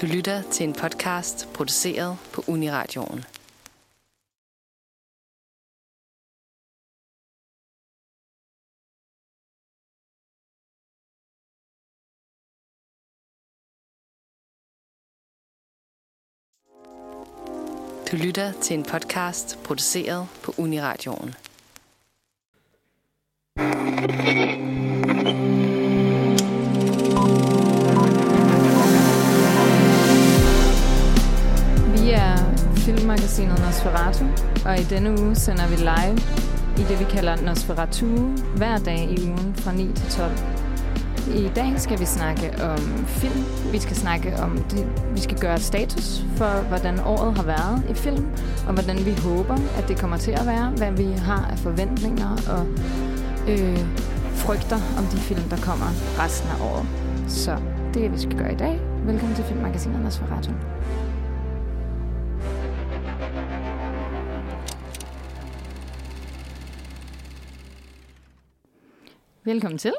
Du 0.00 0.06
lytter 0.06 0.42
til 0.42 0.68
en 0.68 0.72
podcast 0.72 1.48
produceret 1.54 2.18
på 2.32 2.44
Uniradioen. 2.48 3.24
Du 18.10 18.16
lytter 18.16 18.52
til 18.62 18.78
en 18.78 18.84
podcast 18.84 19.58
produceret 19.64 20.28
på 20.42 20.54
Uniradioen. 20.58 21.34
Vi 23.56 24.59
filmmagasinet 33.10 33.58
Nosferatu, 33.58 34.24
og 34.64 34.78
i 34.78 34.82
denne 34.82 35.10
uge 35.22 35.34
sender 35.34 35.68
vi 35.68 35.76
live 35.76 36.18
i 36.78 36.82
det, 36.88 37.00
vi 37.00 37.04
kalder 37.04 37.42
Nosferatu, 37.42 38.06
hver 38.56 38.78
dag 38.78 39.08
i 39.10 39.28
ugen 39.28 39.54
fra 39.54 39.72
9 39.72 39.92
til 39.92 40.10
12. 40.10 40.32
I 41.36 41.50
dag 41.56 41.72
skal 41.76 42.00
vi 42.00 42.04
snakke 42.04 42.62
om 42.62 42.78
film. 43.06 43.44
Vi 43.72 43.78
skal 43.78 43.96
snakke 43.96 44.36
om 44.42 44.58
det. 44.58 44.86
Vi 45.14 45.20
skal 45.20 45.38
gøre 45.38 45.58
status 45.58 46.24
for, 46.36 46.68
hvordan 46.68 47.00
året 47.00 47.34
har 47.36 47.42
været 47.42 47.82
i 47.90 47.94
film, 47.94 48.26
og 48.66 48.72
hvordan 48.74 49.04
vi 49.04 49.14
håber, 49.24 49.56
at 49.78 49.88
det 49.88 49.98
kommer 49.98 50.16
til 50.16 50.30
at 50.30 50.46
være, 50.46 50.70
hvad 50.76 50.92
vi 50.92 51.12
har 51.12 51.48
af 51.52 51.58
forventninger 51.58 52.30
og 52.54 52.66
øh, 53.48 53.78
frygter 54.34 54.80
om 54.98 55.04
de 55.04 55.16
film, 55.16 55.42
der 55.42 55.56
kommer 55.56 55.86
resten 56.24 56.50
af 56.50 56.64
året. 56.64 56.86
Så 57.28 57.56
det 57.94 58.04
er, 58.04 58.08
det, 58.08 58.12
vi 58.12 58.18
skal 58.18 58.38
gøre 58.38 58.52
i 58.52 58.56
dag. 58.56 58.80
Velkommen 59.04 59.36
til 59.36 59.44
Filmmagasinet 59.44 60.00
Nosferatu. 60.00 60.50
Velkommen 69.44 69.78
til. 69.78 69.92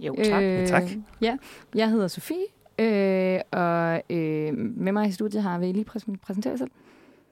Jo, 0.00 0.16
tak. 0.24 0.42
Øh, 0.42 0.66
Tak. 0.66 0.82
Ja, 1.20 1.36
jeg 1.74 1.90
hedder 1.90 2.08
Sofie, 2.08 2.44
øh, 2.78 3.40
og 3.50 4.02
øh, 4.10 4.54
med 4.58 4.92
mig 4.92 5.08
i 5.08 5.12
studiet 5.12 5.42
har 5.42 5.58
vi 5.58 5.72
lige 5.72 5.84
præs- 5.90 6.16
præsenteret 6.22 6.52
jer 6.52 6.58
selv. 6.58 6.70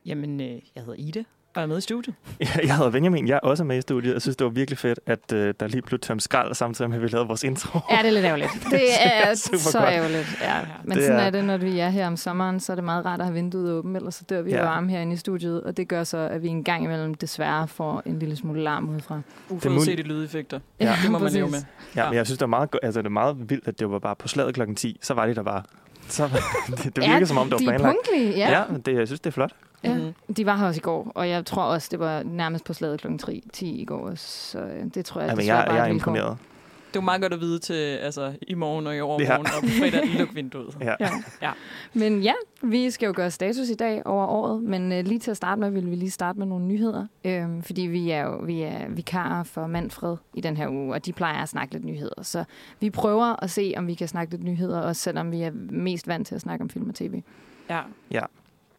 Jamen, 0.07 0.41
øh, 0.41 0.49
jeg 0.49 0.85
hedder 0.85 0.95
Ida, 0.99 1.25
og 1.57 1.63
er 1.63 1.67
med 1.67 1.79
i 1.79 1.81
studiet. 1.81 2.15
Jeg 2.41 2.77
hedder 2.77 2.91
Benjamin, 2.91 3.29
jeg 3.29 3.35
er 3.35 3.39
også 3.41 3.65
med 3.65 3.79
i 3.79 3.81
studiet. 3.81 4.13
Jeg 4.13 4.23
synes, 4.23 4.37
det 4.37 4.45
var 4.45 4.51
virkelig 4.51 4.79
fedt, 4.79 5.01
at 5.07 5.19
uh, 5.33 5.39
der 5.39 5.67
lige 5.69 5.83
blev 5.83 6.01
tømt 6.01 6.23
skrald, 6.23 6.55
samtidig 6.55 6.89
med, 6.91 6.97
at 6.99 7.03
vi 7.03 7.09
lavede 7.09 7.27
vores 7.27 7.45
intro. 7.45 7.79
Ja, 7.91 7.97
det 7.99 8.07
er 8.07 8.11
lidt 8.11 8.25
ærgerligt. 8.25 8.51
Det 8.71 8.81
er 9.05 9.35
Super 9.35 9.59
så 9.59 9.79
godt. 9.79 9.91
ærgerligt, 9.93 10.39
ja. 10.43 10.55
Men 10.85 10.97
Det 10.97 11.05
sådan 11.07 11.21
er- 11.21 11.25
er 11.25 11.31
det, 11.31 11.45
når 11.45 11.57
vi 11.57 11.79
er 11.79 11.89
her 11.89 12.07
om 12.07 12.17
sommeren, 12.17 12.61
så 12.61 12.73
er 12.73 12.75
det 12.75 12.85
meget 12.85 13.05
rart 13.07 13.21
at 13.21 13.27
have 13.27 13.35
vinduet 13.35 13.73
åbent, 13.73 13.97
ellers 13.97 14.15
så 14.15 14.25
dør 14.31 14.43
vi 14.43 14.51
Ja. 14.51 14.63
varme 14.65 14.91
herinde 14.91 15.13
i 15.13 15.17
studiet, 15.17 15.63
og 15.63 15.77
det 15.77 15.89
gør 15.89 16.05
så, 16.05 16.19
at 16.19 16.43
vi 16.43 16.49
en 16.49 16.65
gang 16.65 16.85
imellem 16.85 17.15
desværre 17.15 17.69
får 17.69 18.03
en 18.07 18.19
lille 18.19 18.37
smule 18.37 18.63
larm 18.63 18.89
udefra. 18.89 19.21
Uforudsete 19.51 20.03
lydeffekter. 20.03 20.61
Ja. 20.81 20.95
Det 21.03 21.11
må 21.11 21.19
man 21.19 21.33
leve 21.33 21.49
med. 21.51 21.59
Ja, 21.97 22.09
men 22.09 22.15
jeg 22.17 22.27
synes, 22.27 22.39
det 22.39 22.41
var 22.41 22.47
meget, 22.47 22.71
go- 22.71 22.79
altså, 22.83 23.01
det 23.01 23.07
er 23.07 23.11
meget 23.11 23.37
vildt, 23.51 23.69
at 23.69 23.79
det 23.79 23.91
var 23.91 23.99
bare 23.99 24.17
på 24.17 24.29
slaget 24.29 24.55
klokken 24.55 24.77
10. 24.77 24.99
Så 25.03 25.15
var 25.15 25.27
de 25.27 25.35
der 25.35 25.43
bare. 25.43 25.63
Så, 26.09 26.25
det, 26.67 26.85
det 26.85 26.97
virkede 26.97 27.19
Ja, 27.19 27.25
som 27.25 27.39
om, 27.39 27.45
det 27.47 27.53
var 27.53 27.59
de 27.59 27.65
er 27.65 27.69
planlagt. 27.69 27.97
punktlige, 27.97 28.37
ja. 28.37 28.51
Ja, 28.59 28.63
det, 28.87 28.95
jeg 28.99 29.07
synes, 29.09 29.21
det 29.21 29.31
er 29.31 29.33
flot. 29.33 29.51
Ja. 29.85 29.95
Mhm. 29.99 30.35
De 30.35 30.47
var 30.47 30.57
her 30.57 30.67
også 30.67 30.79
i 30.79 30.83
går, 30.83 31.13
og 31.15 31.29
jeg 31.29 31.47
tror 31.47 31.63
også, 31.63 31.89
det 31.91 31.99
var 31.99 32.23
nærmest 32.23 32.65
på 32.65 32.73
slaget 32.73 33.01
kl. 33.01 33.17
3, 33.19 33.43
10 33.53 33.81
i 33.81 33.85
går, 33.85 34.13
så 34.15 34.59
øh, 34.59 34.85
det 34.95 35.05
tror 35.05 35.21
jeg, 35.21 35.29
Ja, 35.29 35.35
men 35.35 35.39
desværre 35.41 35.59
jeg, 35.59 35.67
bare 35.67 35.77
jeg 35.77 35.87
er 35.87 35.93
imponeret. 35.93 36.39
Det 36.87 37.01
er 37.01 37.03
jo 37.03 37.05
meget 37.05 37.21
godt 37.23 37.33
at 37.33 37.41
vide 37.41 37.59
til 37.59 37.75
altså, 37.75 38.33
i 38.43 38.55
morgen 38.55 38.87
og 38.87 38.97
i 38.97 39.01
overmorgen, 39.01 39.47
og 39.47 39.63
på 39.63 39.69
fredag 39.79 40.03
luk 40.19 40.35
vinduet. 40.35 40.77
Ja. 40.81 40.95
Ja. 41.01 41.11
Ja. 41.43 41.51
Men 41.95 42.23
ja, 42.23 42.33
vi 42.63 42.91
skal 42.91 43.07
jo 43.07 43.13
gøre 43.17 43.31
status 43.31 43.69
i 43.69 43.75
dag 43.75 44.07
over 44.07 44.27
året, 44.27 44.63
men 44.63 44.93
øh, 44.93 45.05
lige 45.05 45.19
til 45.19 45.31
at 45.31 45.37
starte 45.37 45.61
med, 45.61 45.71
vil 45.71 45.91
vi 45.91 45.97
lige 45.97 46.11
starte 46.11 46.39
med 46.39 46.47
nogle 46.47 46.65
nyheder, 46.65 47.07
øhm, 47.25 47.63
fordi 47.63 47.83
vi 47.83 48.11
er 48.11 48.23
jo 48.23 48.37
vi 48.45 48.63
er 48.63 48.89
vikarer 48.89 49.43
for 49.43 49.67
Manfred 49.67 50.17
i 50.35 50.41
den 50.41 50.57
her 50.57 50.69
uge, 50.69 50.95
og 50.95 51.07
de 51.07 51.13
plejer 51.13 51.43
at 51.43 51.49
snakke 51.49 51.75
lidt 51.75 51.85
nyheder. 51.85 52.23
Så 52.23 52.45
vi 52.81 52.91
prøver 52.91 53.43
at 53.45 53.51
se, 53.51 53.75
om 53.77 53.87
vi 53.87 53.95
kan 53.95 54.09
snakke 54.09 54.31
lidt 54.33 54.45
nyheder, 54.45 54.81
også 54.81 55.03
selvom 55.03 55.33
vi 55.33 55.43
er 55.43 55.51
mest 55.71 56.09
vant 56.09 56.27
til 56.27 56.35
at 56.35 56.41
snakke 56.41 56.63
om 56.63 56.71
film 56.71 56.89
og 56.89 56.95
tv. 56.95 57.23
Ja. 57.71 58.21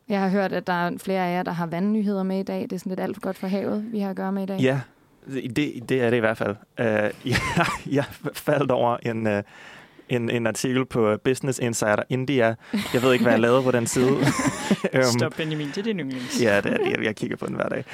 Jeg 0.10 0.22
har 0.22 0.30
hørt, 0.30 0.54
at 0.54 0.68
der 0.68 0.74
er 0.74 0.92
flere 0.98 1.28
af 1.28 1.34
jer, 1.34 1.44
der 1.44 1.52
har 1.52 1.66
vandnyheder 1.66 2.24
med 2.24 2.40
i 2.40 2.44
dag. 2.44 2.62
Det 2.62 2.74
er 2.74 2.78
sådan 2.78 2.90
lidt 2.90 3.00
alt 3.00 3.16
for 3.16 3.22
godt 3.22 3.38
for 3.38 3.48
havet, 3.48 3.86
vi 3.92 4.00
har 4.00 4.10
at 4.10 4.16
gøre 4.16 4.32
med 4.32 4.44
i 4.44 4.46
dag. 4.46 4.60
Ja, 4.60 4.80
det, 5.28 5.90
det 5.90 6.02
er 6.02 6.10
det 6.10 6.18
i 6.18 6.20
hvert 6.20 6.38
fald. 6.38 6.56
Uh, 6.80 6.86
jeg, 7.32 7.38
jeg 7.92 8.06
faldt 8.34 8.72
over 8.72 8.98
en, 9.04 9.28
uh, 9.28 9.34
en, 10.10 10.30
en 10.30 10.48
artikel 10.48 10.86
på 10.86 11.18
Business 11.24 11.60
Insider 11.60 12.04
India. 12.10 12.56
Jeg 12.94 13.02
ved 13.02 13.14
ikke, 13.14 13.24
hvad 13.24 13.34
jeg 13.34 13.42
lavede 13.42 13.64
på 13.64 13.72
den 13.72 13.88
side. 13.88 14.18
Øhm, 14.94 15.04
Stop 15.04 15.34
Benjamin, 15.38 15.68
det 15.68 15.78
er 15.78 15.82
din 15.84 16.00
yndlings. 16.00 16.42
Ja, 16.42 16.62
det 16.62 16.74
er 16.74 16.78
det. 16.78 16.92
Jeg, 16.92 17.04
jeg 17.04 17.16
kigger 17.16 17.38
på 17.38 17.46
den 17.46 17.56
hver 17.56 17.70
dag. 17.70 17.86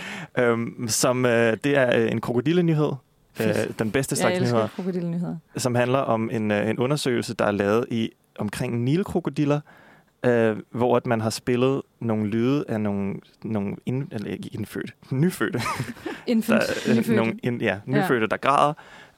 Um, 0.51 0.85
som, 0.87 1.25
uh, 1.25 1.31
det 1.31 1.65
er 1.65 1.91
en 1.91 2.21
krokodillenyhed. 2.21 2.91
Uh, 3.39 3.45
den 3.79 3.91
bedste 3.91 4.13
jeg 4.13 4.17
slags 4.17 4.37
elsker 4.37 4.55
nyheder. 4.55 4.67
krokodillenyheder. 4.75 5.35
som 5.57 5.75
handler 5.75 5.99
om 5.99 6.29
en, 6.33 6.51
øh, 6.51 6.69
en 6.69 6.79
undersøgelse, 6.79 7.33
der 7.33 7.45
er 7.45 7.51
lavet 7.51 7.85
i 7.91 8.09
omkring 8.39 8.83
nilkrokodiller, 8.83 9.59
øh, 10.25 10.57
hvor 10.71 10.97
at 10.97 11.05
man 11.05 11.21
har 11.21 11.29
spillet 11.29 11.81
nogle 11.99 12.27
lyde 12.27 12.65
af 12.67 12.81
nogle, 12.81 13.15
nogle 13.43 13.75
ind, 13.85 14.07
eller 14.11 14.27
ikke 14.27 14.49
indfødte, 14.53 14.93
nyfødte, 15.11 15.61
Infant, 16.27 16.61
der, 16.61 16.91
øh, 16.91 16.97
nyfødte. 16.97 17.15
nogle, 17.15 17.33
ind, 17.43 17.61
ja, 17.61 17.79
nyfødte 17.85 18.27
der 18.27 18.37
græder, 18.37 18.73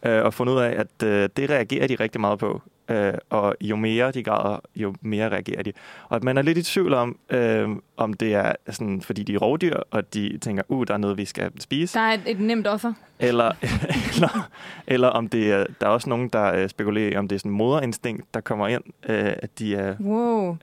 øh, 0.05 0.23
og 0.23 0.33
fundet 0.33 0.53
ud 0.53 0.59
af, 0.59 0.69
at 0.79 1.07
øh, 1.07 1.29
det 1.38 1.49
reagerer 1.49 1.88
de 1.88 1.95
rigtig 1.95 2.21
meget 2.21 2.39
på. 2.39 2.61
Øh, 2.89 3.13
og 3.29 3.55
jo 3.61 3.75
mere 3.75 4.11
de 4.11 4.23
græder, 4.23 4.59
jo 4.75 4.95
mere 5.01 5.29
reagerer 5.29 5.63
de. 5.63 5.73
Og 6.09 6.15
at 6.15 6.23
man 6.23 6.38
er 6.38 6.41
lidt 6.41 6.57
i 6.57 6.63
tvivl 6.63 6.94
om, 6.94 7.17
øh, 7.29 7.69
om 7.97 8.13
det 8.13 8.33
er 8.33 8.53
sådan, 8.69 9.01
fordi 9.01 9.23
de 9.23 9.33
er 9.33 9.38
rovdyr, 9.38 9.77
og 9.91 10.13
de 10.13 10.38
tænker, 10.38 10.63
uh, 10.67 10.85
der 10.88 10.94
er 10.94 10.97
noget, 10.97 11.17
vi 11.17 11.25
skal 11.25 11.51
spise. 11.61 11.99
Der 11.99 12.05
er 12.05 12.13
et, 12.13 12.21
et 12.25 12.39
nemt 12.39 12.67
offer. 12.67 12.94
Eller, 13.19 13.51
eller, 14.13 14.49
eller 14.88 15.07
om 15.07 15.27
det 15.27 15.51
er, 15.51 15.65
der 15.81 15.88
er 15.88 15.91
også 15.91 16.09
nogen, 16.09 16.29
der 16.29 16.53
øh, 16.53 16.69
spekulerer 16.69 17.19
om 17.19 17.27
det 17.27 17.35
er 17.35 17.39
sådan 17.39 17.51
moderinstinkt, 17.51 18.33
der 18.33 18.41
kommer 18.41 18.67
ind, 18.67 18.83
øh, 19.09 19.33
at 19.38 19.59
de 19.59 19.75
er, 19.75 19.95
Wow. 19.99 20.57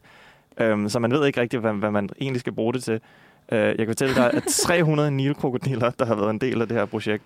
Øhm, 0.60 0.88
så 0.88 0.98
man 0.98 1.10
ved 1.10 1.26
ikke 1.26 1.40
rigtigt, 1.40 1.62
hvad, 1.62 1.72
hvad 1.72 1.90
man 1.90 2.08
egentlig 2.20 2.40
skal 2.40 2.52
bruge 2.52 2.72
det 2.72 2.84
til. 2.84 3.00
Øh, 3.52 3.58
jeg 3.58 3.76
kan 3.76 3.86
fortælle 3.86 4.14
dig, 4.14 4.30
at 4.34 4.42
300 4.66 5.10
nilkrokodiller, 5.10 5.90
der 5.90 6.04
har 6.04 6.14
været 6.14 6.30
en 6.30 6.38
del 6.38 6.60
af 6.60 6.68
det 6.68 6.76
her 6.76 6.84
projekt 6.84 7.22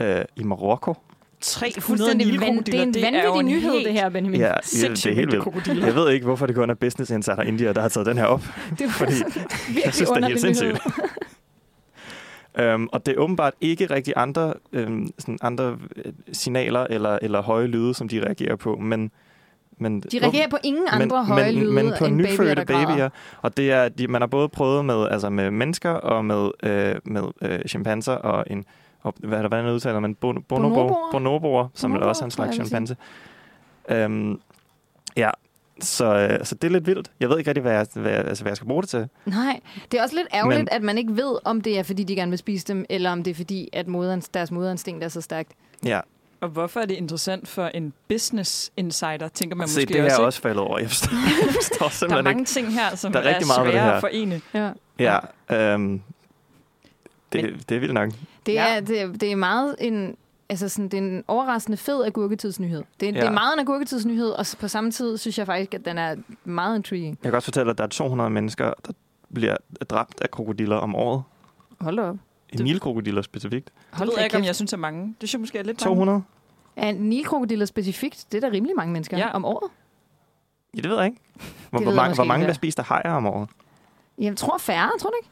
øh, 0.00 0.24
i 0.36 0.42
Marokko. 0.42 0.94
300 1.40 1.80
Fuldstændig 1.80 2.26
van, 2.26 2.40
det 2.40 2.48
er 2.48 2.52
nilkrokodiller, 2.52 2.82
en 2.82 2.94
det 2.94 3.04
er 3.04 3.24
jo 3.24 3.32
vanvittig 3.32 3.56
en 3.56 3.62
nyhed, 3.62 3.72
helt 3.72 3.86
det 3.86 3.92
her, 3.92 4.08
Benjamin. 4.08 4.40
Ja, 4.40 4.52
det 4.72 5.06
er 5.06 5.14
helt 5.14 5.32
vildt. 5.32 5.86
Jeg 5.86 5.94
ved 5.94 6.10
ikke, 6.10 6.26
hvorfor 6.26 6.46
det 6.46 6.56
kun 6.56 6.70
er 6.70 6.74
Business 6.74 7.10
Insider 7.10 7.42
India, 7.42 7.72
der 7.72 7.80
har 7.80 7.88
taget 7.88 8.06
den 8.06 8.18
her 8.18 8.24
op. 8.24 8.40
Det 8.78 8.86
var 8.86 8.88
Fordi 8.88 9.14
jeg 9.84 9.94
synes, 9.94 10.10
det 10.10 10.22
er 10.22 10.26
helt 10.26 10.40
sindssygt. 10.40 10.80
Øhm, 12.58 12.88
og 12.92 13.06
det 13.06 13.14
er 13.14 13.18
åbenbart 13.18 13.54
ikke 13.60 13.86
rigtig 13.86 14.14
andre, 14.16 14.54
øhm, 14.72 15.10
sådan 15.18 15.38
andre 15.42 15.78
øh, 15.96 16.12
signaler 16.32 16.86
eller, 16.90 17.18
eller 17.22 17.42
høje 17.42 17.66
lyde, 17.66 17.94
som 17.94 18.08
de 18.08 18.24
reagerer 18.24 18.56
på, 18.56 18.76
men... 18.76 19.10
men 19.80 20.00
De 20.00 20.18
reagerer 20.22 20.48
på 20.48 20.56
ingen 20.64 20.84
andre 20.90 21.16
men, 21.16 21.26
høje 21.26 21.44
men, 21.44 21.54
lyde 21.54 21.72
men 21.72 21.92
på 21.98 22.04
end 22.04 22.18
babyer, 22.18 22.32
nyfødte 22.32 22.64
græder. 22.64 22.86
babyer. 22.86 23.08
Og 23.42 23.56
det 23.56 23.72
er, 23.72 23.88
de, 23.88 24.08
man 24.08 24.22
har 24.22 24.26
både 24.26 24.48
prøvet 24.48 24.84
med, 24.84 25.08
altså 25.08 25.30
med 25.30 25.50
mennesker 25.50 25.90
og 25.90 26.24
med, 26.24 26.50
øh, 26.62 26.94
med 27.04 27.22
øh, 27.42 27.58
chimpanser 27.68 28.12
og 28.12 28.44
en, 28.50 28.64
og, 29.02 29.14
hvad 29.18 29.38
hvordan 29.38 29.66
udtaler 29.66 30.00
man? 30.00 30.14
Bon, 30.14 30.42
bonobo, 30.42 30.74
Bonoboer? 30.74 31.08
bonoboer, 31.12 31.68
som 31.74 31.90
er 31.90 31.94
Bonoboer, 31.94 32.08
også 32.08 32.22
er 32.22 32.24
en 32.24 32.30
slags 32.30 32.54
chimpanse. 32.54 32.96
Øhm, 33.88 34.40
ja, 35.16 35.30
så, 35.80 36.14
øh, 36.14 36.44
så 36.44 36.54
det 36.54 36.64
er 36.68 36.72
lidt 36.72 36.86
vildt. 36.86 37.10
Jeg 37.20 37.28
ved 37.28 37.38
ikke 37.38 37.50
rigtig, 37.50 37.62
hvad 37.62 37.72
jeg, 37.72 37.86
hvad, 37.94 38.12
altså, 38.12 38.44
hvad 38.44 38.50
jeg 38.50 38.56
skal 38.56 38.68
bruge 38.68 38.82
det 38.82 38.90
til. 38.90 39.08
Nej, 39.26 39.60
det 39.92 39.98
er 39.98 40.02
også 40.02 40.16
lidt 40.16 40.28
ærgerligt, 40.34 40.60
Men- 40.60 40.68
at 40.72 40.82
man 40.82 40.98
ikke 40.98 41.16
ved, 41.16 41.38
om 41.44 41.60
det 41.60 41.78
er, 41.78 41.82
fordi 41.82 42.04
de 42.04 42.16
gerne 42.16 42.30
vil 42.30 42.38
spise 42.38 42.66
dem, 42.66 42.84
eller 42.90 43.10
om 43.10 43.22
det 43.22 43.30
er, 43.30 43.34
fordi 43.34 43.68
at 43.72 43.88
moderens, 43.88 44.28
deres 44.28 44.50
moderinstinkt 44.50 45.04
er 45.04 45.08
så 45.08 45.20
stærkt. 45.20 45.52
Ja, 45.84 46.00
Og 46.40 46.48
hvorfor 46.48 46.80
er 46.80 46.86
det 46.86 46.94
interessant 46.94 47.48
for 47.48 47.66
en 47.66 47.92
business 48.08 48.72
insider, 48.76 49.28
tænker 49.28 49.56
man 49.56 49.68
se, 49.68 49.80
måske 49.80 49.88
det 49.92 50.00
er 50.00 50.02
jeg 50.04 50.12
også. 50.12 50.22
også 50.22 50.40
faldet 50.40 50.58
over. 50.60 50.78
Jeg 50.78 50.88
forstår, 50.88 51.10
jeg 51.46 51.54
forstår 51.54 51.76
Der 51.78 51.84
er 51.84 51.90
simpelthen 51.90 52.24
mange 52.24 52.40
ikke. 52.40 52.48
ting 52.50 52.72
her, 52.72 52.96
som 52.96 53.12
Der 53.12 53.20
er 53.20 53.28
er, 53.34 53.38
det 53.38 53.46
svære 53.46 53.70
her. 53.72 53.92
at 53.92 54.00
forene. 54.00 54.40
Ja. 54.54 54.70
Ja, 54.98 55.18
øhm, 55.74 56.02
det, 57.32 57.68
det 57.68 57.74
er 57.74 57.80
vildt 57.80 57.94
nok. 57.94 58.10
Det, 58.46 58.52
Ja. 58.54 58.76
er, 58.76 58.80
det, 58.80 59.00
er, 59.00 59.06
det 59.12 59.32
er 59.32 59.36
meget 59.36 59.76
en... 59.78 60.16
Altså 60.48 60.68
sådan, 60.68 60.88
det 60.88 60.94
er 60.98 61.02
en 61.02 61.24
overraskende 61.28 61.76
fed 61.76 62.04
agurketidsnyhed. 62.04 62.82
Det, 63.00 63.08
er, 63.08 63.12
ja. 63.12 63.16
det 63.18 63.24
Ja. 63.24 63.28
er 63.28 63.32
meget 63.32 63.52
en 63.54 63.60
agurketidsnyhed, 63.60 64.30
og 64.30 64.46
på 64.60 64.68
samme 64.68 64.90
tid 64.90 65.18
synes 65.18 65.38
jeg 65.38 65.46
faktisk, 65.46 65.74
at 65.74 65.84
den 65.84 65.98
er 65.98 66.16
meget 66.44 66.76
intriguing. 66.76 67.18
Jeg 67.22 67.30
kan 67.32 67.36
også 67.36 67.46
fortælle, 67.46 67.70
at 67.70 67.78
der 67.78 67.84
er 67.84 67.88
200 67.88 68.30
mennesker, 68.30 68.72
der 68.86 68.92
bliver 69.34 69.56
dræbt 69.90 70.20
af 70.22 70.30
krokodiller 70.30 70.76
om 70.76 70.94
året. 70.94 71.22
Hold 71.80 71.98
op. 71.98 72.16
Det- 72.52 72.60
Nilkrokodiller 72.60 73.22
specifikt. 73.22 73.64
Det 73.66 73.72
Hold 73.98 74.08
ved 74.08 74.14
da 74.16 74.20
jeg 74.20 74.26
ikke, 74.26 74.36
om 74.36 74.40
kæft. 74.40 74.46
jeg 74.46 74.54
synes 74.56 74.72
er 74.72 74.76
mange. 74.76 75.06
Det 75.20 75.28
synes 75.28 75.32
jeg 75.32 75.40
måske 75.40 75.58
er 75.58 75.62
lidt 75.62 75.84
mange. 75.84 75.96
200? 75.96 76.22
Er 76.76 76.92
nilkrokodiller 76.92 77.66
specifikt? 77.66 78.24
Det 78.32 78.44
er 78.44 78.48
da 78.48 78.54
rimelig 78.54 78.76
mange 78.76 78.92
mennesker 78.92 79.18
Ja. 79.18 79.30
om 79.32 79.44
året. 79.44 79.70
Ja, 80.76 80.80
det 80.80 80.90
ved 80.90 80.96
jeg 80.96 81.06
ikke. 81.06 81.18
Hvor, 81.34 81.78
ved 81.78 81.84
hvor 81.84 81.92
jeg 81.92 81.96
mange, 81.96 82.08
måske 82.10 82.16
hvor 82.16 82.24
ikke, 82.24 82.28
mange 82.28 82.44
hvad 82.44 82.48
der 82.48 82.54
spiser 82.54 82.82
hajer 82.82 83.12
om 83.12 83.26
året? 83.26 83.48
Jeg 84.18 84.36
tror 84.36 84.58
færre, 84.58 84.90
tror 85.00 85.10
du 85.10 85.16
ikke? 85.22 85.30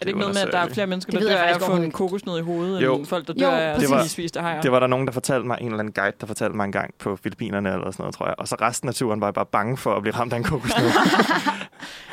det 0.00 0.08
ikke 0.08 0.20
noget 0.20 0.34
med, 0.34 0.42
at 0.42 0.52
der 0.52 0.58
er 0.58 0.68
flere 0.68 0.86
mennesker, 0.86 1.10
Det 1.10 1.20
der 1.20 1.24
ved 1.26 1.30
jeg 1.30 1.38
dør 1.38 1.44
af 1.44 1.48
at 1.48 1.54
faktisk 1.54 1.66
få 1.66 1.72
en 1.72 1.76
overhovedet 1.78 1.94
kokosnød 1.94 2.38
i 2.38 2.42
hovedet, 2.42 2.82
Jo. 2.84 2.96
end 2.96 3.06
folk, 3.06 3.26
der 3.28 3.34
Jo, 3.36 3.40
dør 3.46 3.50
af 3.56 3.60
at 3.68 3.74
præcis. 3.74 3.88
Det 3.88 3.96
var- 3.96 4.02
blive 4.02 4.08
spist 4.08 4.36
af 4.36 4.42
hajer? 4.42 4.60
Det 4.60 4.72
var 4.72 4.80
der 4.80 4.86
nogen, 4.86 5.06
der 5.06 5.12
fortalte 5.12 5.46
mig, 5.46 5.58
en 5.60 5.66
eller 5.66 5.78
anden 5.78 5.92
guide, 5.92 6.16
der 6.20 6.26
fortalte 6.26 6.56
mig 6.56 6.64
en 6.64 6.72
gang 6.72 6.94
på 6.98 7.16
Filippinerne 7.16 7.72
eller 7.72 7.90
sådan 7.90 8.02
noget, 8.02 8.14
tror 8.14 8.26
jeg. 8.26 8.34
Og 8.38 8.48
så 8.48 8.56
resten 8.60 8.88
af 8.88 8.94
turen 8.94 9.20
var 9.20 9.26
jeg 9.26 9.34
bare 9.34 9.46
bange 9.46 9.76
for 9.76 9.94
at 9.94 10.02
blive 10.02 10.14
ramt 10.14 10.32
af 10.32 10.36
en 10.36 10.44
kokosnød. 10.44 10.90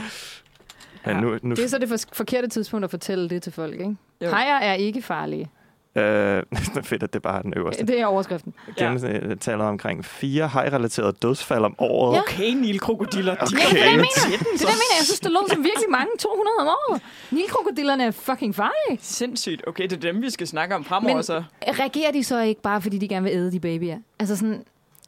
Men 1.06 1.18
nu, 1.18 1.38
nu 1.42 1.56
Det 1.56 1.64
er 1.64 1.68
så 1.68 1.78
det 1.78 1.90
for- 1.90 1.98
forkerte 2.14 2.48
tidspunkt 2.48 2.84
at 2.84 2.90
fortælle 2.90 3.30
det 3.30 3.44
til 3.44 3.52
folk, 3.52 3.74
ikke? 3.74 3.96
Jo. 4.22 4.30
Hajer 4.30 4.56
er 4.60 4.74
ikke 4.74 5.02
farlige. 5.02 5.50
øh, 5.96 6.04
det 6.52 6.78
er 6.78 6.82
fedt, 6.82 7.04
at 7.04 7.14
det 7.14 7.22
bare 7.22 7.38
er 7.38 7.42
den 7.42 7.54
øverste. 7.58 7.86
Det 7.86 8.00
er 8.00 8.06
overskriften. 8.06 8.54
Gennem 8.78 9.38
taler 9.38 9.64
omkring 9.66 10.06
fire 10.06 10.48
haj-relaterede 10.48 11.12
dødsfald 11.22 11.64
om 11.66 11.76
året. 11.78 12.16
Ja. 12.16 12.22
Okay, 12.22 12.50
nilkrokodiller. 12.54 13.36
De 13.36 13.42
Okay. 13.42 13.58
Ja, 13.58 13.70
det 13.70 13.70
er 13.70 13.74
det, 13.74 13.80
jeg 13.86 13.92
mener. 13.92 14.06
Det 14.30 14.34
er 14.34 14.38
det, 14.40 14.62
jeg 14.62 14.68
mener. 14.68 14.96
Jeg 15.00 15.06
synes, 15.06 15.20
det 15.20 15.32
lød 15.32 15.50
som 15.50 15.58
virkelig 15.64 15.90
mange. 15.90 16.08
200 16.20 16.56
om 16.60 16.68
året. 16.68 17.02
Nilkrokodillerne 17.32 18.04
er 18.04 18.12
fucking 18.12 18.56
farlige. 18.56 19.00
Sindssygt. 19.02 19.68
Okay, 19.68 19.84
det 19.84 19.94
er 19.94 20.12
dem, 20.12 20.22
vi 20.22 20.30
skal 20.30 20.48
snakke 20.48 20.76
om 20.76 20.84
fremover, 20.84 21.16
Men- 21.16 21.24
så. 21.24 21.44
Reagerer 21.68 22.12
de 22.12 22.24
så 22.24 22.40
ikke 22.42 22.62
bare, 22.62 22.82
fordi 22.82 22.98
de 22.98 23.08
gerne 23.08 23.24
vil 23.24 23.34
æde 23.34 23.52
de 23.52 23.60
babyer? 23.60 23.98
Altså 24.20 24.36
sådan, 24.36 24.64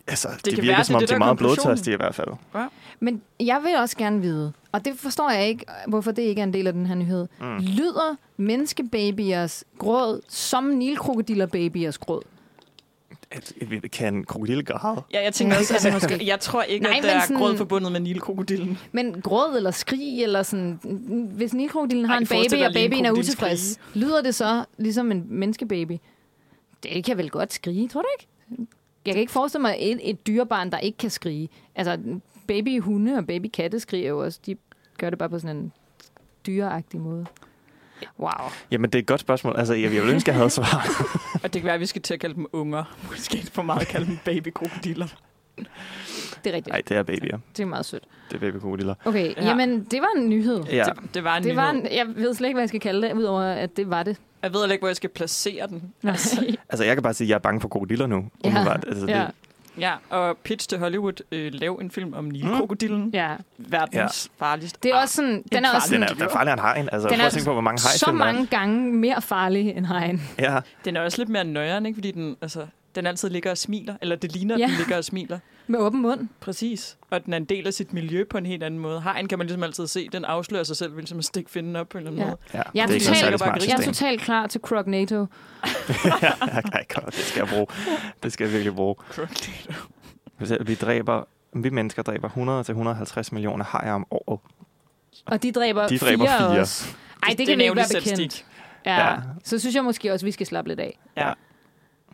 Altså, 0.08 0.28
det, 0.28 0.44
kan 0.44 0.52
det 0.52 0.58
være, 0.58 0.66
virker 0.66 0.78
det 0.78 0.86
som 0.86 0.94
er 0.96 0.98
om, 0.98 1.02
det, 1.02 1.10
de 1.10 1.14
er 1.14 1.20
meget 1.20 1.38
blodtørstige 1.38 1.94
i 1.94 1.98
hvert 1.98 2.16
fald. 2.16 2.28
Men 3.00 3.22
jeg 3.40 3.60
vil 3.64 3.76
også 3.76 3.98
gerne 3.98 4.22
vide, 4.22 4.54
og 4.72 4.86
det 4.86 4.94
forstår 5.00 5.30
jeg 5.32 5.48
ikke, 5.48 5.66
hvorfor 5.88 6.12
det 6.12 6.22
ikke 6.22 6.40
er 6.40 6.44
en 6.44 6.54
del 6.54 6.68
af 6.68 6.74
den 6.74 6.86
her 6.86 6.96
nyhed. 6.96 7.28
Mm. 7.42 7.58
Lyder 7.60 8.16
menneskebabyers 8.38 9.64
gråd 9.78 10.22
som 10.28 10.64
nilkrokodillerbabyers 10.64 11.98
gråd? 11.98 12.22
At- 13.32 13.54
Kan 13.92 14.24
krokodille 14.24 14.64
græde? 14.64 15.02
Ja, 15.14 15.24
jeg 15.24 15.34
tænker 15.34 15.56
Ja, 15.56 15.60
også, 15.60 15.74
det 15.74 15.86
altså, 15.86 15.88
det 16.08 16.10
måske. 16.12 16.28
jeg 16.28 16.40
tror 16.40 16.62
ikke, 16.64 16.84
Nej, 16.86 16.98
at 16.98 17.04
der 17.04 17.10
er 17.10 17.22
sådan- 17.22 17.38
gråd 17.38 17.58
forbundet 17.58 17.92
med 17.92 18.00
nilkrokodillen. 18.00 18.78
Men 18.92 19.22
gråd 19.22 19.58
eller 19.58 19.72
skrig, 19.72 20.24
eller 20.24 20.44
sådan, 20.44 20.80
hvis 21.36 21.54
nilkrokodillen 21.54 22.06
har 22.06 22.14
Ej, 22.14 22.20
en 22.20 22.28
baby, 22.28 22.62
og 22.68 22.74
babyen 22.74 23.06
er 23.06 23.12
utilfreds, 23.12 23.80
lyder 23.94 24.22
det 24.22 24.36
så 24.36 24.64
ligesom 24.78 25.12
en 25.12 25.26
menneskebaby? 25.30 25.98
Det 26.84 27.04
kan 27.06 27.18
vel 27.18 27.30
godt 27.30 27.54
skrige, 27.54 27.88
tror 27.88 28.02
du 28.02 28.08
ikke? 28.20 28.28
Jeg 29.06 29.14
kan 29.14 29.22
ikke 29.22 29.32
forestille 29.32 29.62
mig 29.62 29.76
et, 29.80 30.10
et 30.10 30.28
dyrebarn, 30.28 30.72
der 30.72 30.78
ikke 30.78 30.98
kan 30.98 31.10
skrige. 31.10 31.50
Altså, 31.76 32.20
babyhunde 32.48 33.18
og 33.18 33.28
babykatte 33.28 33.80
skriger 33.80 34.10
jo 34.10 34.24
også. 34.24 34.40
De 34.46 34.56
gør 34.98 35.10
det 35.10 35.20
bare 35.20 35.30
på 35.30 35.40
sådan 35.40 35.58
en 35.58 35.74
dyreagtig 36.48 37.00
måde. 37.00 37.26
Wow. 38.20 38.50
Jamen, 38.72 38.90
det 38.90 38.96
er 38.96 39.02
et 39.02 39.08
godt 39.08 39.22
spørgsmål. 39.22 39.56
Altså, 39.58 39.74
jeg, 39.74 39.84
jeg 39.84 39.92
ville 39.92 40.14
ønske, 40.14 40.30
jeg 40.30 40.36
havde 40.36 40.50
svar. 40.50 40.88
Og 41.44 41.54
det 41.54 41.62
kan 41.62 41.64
være, 41.64 41.74
at 41.74 41.80
vi 41.80 41.86
skal 41.86 42.02
til 42.02 42.14
at 42.14 42.20
kalde 42.20 42.36
dem 42.36 42.46
unger. 42.54 42.98
Måske 43.10 43.38
ikke 43.38 43.52
for 43.52 43.62
meget 43.62 43.82
at 43.82 43.88
kalde 43.88 44.06
dem 44.06 44.18
babykrokodiller. 44.26 45.08
Det 46.44 46.52
er 46.52 46.56
rigtigt. 46.56 46.74
Nej, 46.74 46.82
det 46.90 46.98
er 46.98 47.04
babyer. 47.04 47.38
Det 47.58 47.64
er 47.64 47.68
meget 47.68 47.86
sødt. 47.86 48.04
Det 48.30 48.36
er 48.36 48.40
babykrokodiller. 48.40 48.96
Okay, 49.06 49.26
Ja. 49.26 49.34
ja. 49.42 49.48
jamen, 49.48 49.84
det 49.92 50.02
var 50.02 50.08
en 50.22 50.30
nyhed. 50.30 50.64
Ja. 50.64 50.84
Det, 50.84 51.14
det 51.14 51.24
var 51.24 51.38
en 51.38 51.44
Det 51.44 51.56
var 51.56 51.72
nyhed. 51.72 51.86
en, 51.92 51.98
jeg 51.98 52.08
ved 52.16 52.34
slet 52.34 52.48
ikke, 52.48 52.56
hvad 52.56 52.62
jeg 52.64 52.70
skal 52.70 52.80
kalde 52.82 53.08
det, 53.08 53.14
udover 53.14 53.42
at 53.44 53.78
det 53.78 53.90
var 53.90 54.04
det. 54.04 54.18
Jeg 54.44 54.54
ved 54.54 54.60
heller 54.60 54.74
ikke, 54.74 54.82
hvor 54.82 54.90
jeg 54.90 54.96
skal 54.96 55.10
placere 55.10 55.68
den. 55.68 55.84
Nej. 56.02 56.12
Altså, 56.70 56.84
jeg 56.86 56.96
kan 56.96 57.04
bare 57.04 57.14
sige, 57.14 57.26
at 57.26 57.30
jeg 57.30 57.36
er 57.36 57.40
bange 57.40 57.62
for 57.62 57.68
krokodiller 57.68 58.08
nu. 58.08 58.16
Ja. 58.44 58.50
umiddelbart. 58.50 58.86
Altså, 58.88 59.06
Ja. 59.08 59.26
Mm. 59.28 59.34
Ja, 59.80 59.94
og 60.10 60.38
pitch 60.38 60.70
til 60.70 60.78
Hollywood. 60.80 61.24
Øh, 61.32 61.54
lav 61.54 61.78
en 61.82 61.92
film 61.92 62.14
om 62.14 62.26
nilkrokodillen. 62.26 63.10
ja. 63.14 63.36
Verdens 63.58 64.30
farligste 64.40 64.80
Det 64.84 64.92
er 64.92 64.96
art. 64.96 65.04
også 65.04 65.16
sådan, 65.16 65.30
En 65.32 65.44
den 65.52 65.66
er 65.66 65.70
også 65.76 65.88
Den 65.96 66.02
sådan, 66.02 66.04
er, 66.04 66.08
den 66.08 66.22
er 66.22 66.30
farligere 66.30 66.54
end 66.54 66.62
hegn. 66.62 66.90
Altså, 66.92 67.10
Den 67.10 67.18
prøv 67.18 67.26
at 67.26 67.32
tænke 67.32 67.46
på, 67.46 67.52
hvor 67.54 67.62
mange 67.62 67.80
så 67.80 68.06
der 68.06 68.12
er. 68.12 68.16
mange 68.16 68.46
gange 68.48 68.94
mere 68.94 69.22
farlig 69.22 69.70
end 69.78 69.86
hegn. 69.86 70.22
Ja, 70.40 70.60
Den 70.86 70.96
er 70.98 71.02
også 71.02 71.18
lidt 71.18 71.30
mere 71.30 71.44
nøjeren, 71.44 71.86
ikke? 71.86 71.96
Fordi 71.98 72.12
den, 72.12 72.36
altså, 72.42 72.66
den 72.96 73.08
altid 73.08 73.30
ligger 73.30 73.52
og 73.52 73.58
smiler. 73.58 73.96
Eller 74.02 74.16
det 74.16 74.32
ligner, 74.32 74.58
Ja. 74.58 74.64
at 74.64 74.70
den 74.70 74.78
ligger 74.78 74.98
og 74.98 75.04
smiler. 75.06 75.40
Med 75.68 75.80
åben 75.80 76.02
mund. 76.02 76.28
Præcis. 76.40 76.98
Og 77.10 77.26
den 77.26 77.34
er 77.34 77.38
en 77.38 77.46
del 77.46 77.68
af 77.68 77.74
sit 77.74 77.94
miljø 77.94 78.24
på 78.30 78.38
en 78.38 78.46
helt 78.46 78.64
anden 78.64 78.80
måde. 78.80 79.02
Hegn 79.02 79.28
kan 79.28 79.38
man 79.38 79.48
ligesom 79.48 79.64
altid 79.64 79.88
se. 79.88 80.10
Den 80.12 80.26
afslører 80.26 80.64
sig 80.64 80.78
selv, 80.78 80.92
vil 80.96 81.02
ligesom 81.02 81.18
at 81.20 81.26
stikke 81.26 81.52
finden 81.52 81.76
op 81.76 81.90
på 81.90 81.98
en 81.98 82.08
eller 82.08 82.12
anden 82.12 82.24
Ja. 82.24 82.30
måde. 82.30 82.38
ja. 82.54 82.62
Jeg 82.76 82.82
er, 82.84 82.88
det 82.88 82.96
er 82.96 83.00
særlig 83.16 83.40
smart 83.40 83.68
jeg 83.68 83.74
er 83.80 83.82
totalt 83.86 84.22
klar 84.22 84.48
til 84.48 84.62
Crognato. 84.62 85.16
ja, 85.16 86.32
okay, 86.58 87.02
det 87.06 87.14
skal 87.14 87.40
jeg 87.42 87.48
bruge. 87.50 87.68
Det 88.24 88.34
skal 88.34 88.44
jeg 88.44 88.54
virkelig 88.54 88.76
bruge. 88.76 88.96
Hvis 90.38 90.52
Vi 90.62 90.76
dræber, 90.76 91.24
vi 91.54 91.70
mennesker 91.70 92.02
dræber 92.04 92.30
100-150 93.26 93.30
millioner 93.32 93.66
hajer 93.66 93.94
om 93.94 94.06
året. 94.12 94.40
Og 95.26 95.44
de 95.44 95.52
dræber, 95.52 95.88
De 95.88 95.98
dræber 95.98 96.26
fire, 96.26 96.38
fire. 96.38 96.48
Ej, 97.24 97.30
det, 97.30 97.38
det 97.38 97.48
kan 97.48 97.54
er 97.54 97.58
vi 97.58 97.64
ikke 97.64 97.76
være 97.76 97.86
bekendt. 98.04 98.46
Ja. 98.86 99.10
Ja. 99.12 99.18
Så 99.44 99.60
synes 99.60 99.76
jeg 99.76 99.84
måske 99.84 100.14
også, 100.14 100.24
at 100.24 100.28
vi 100.28 100.32
skal 100.32 100.46
slappe 100.48 100.70
lidt 100.70 100.80
af. 100.80 101.00
Ja. 101.18 101.32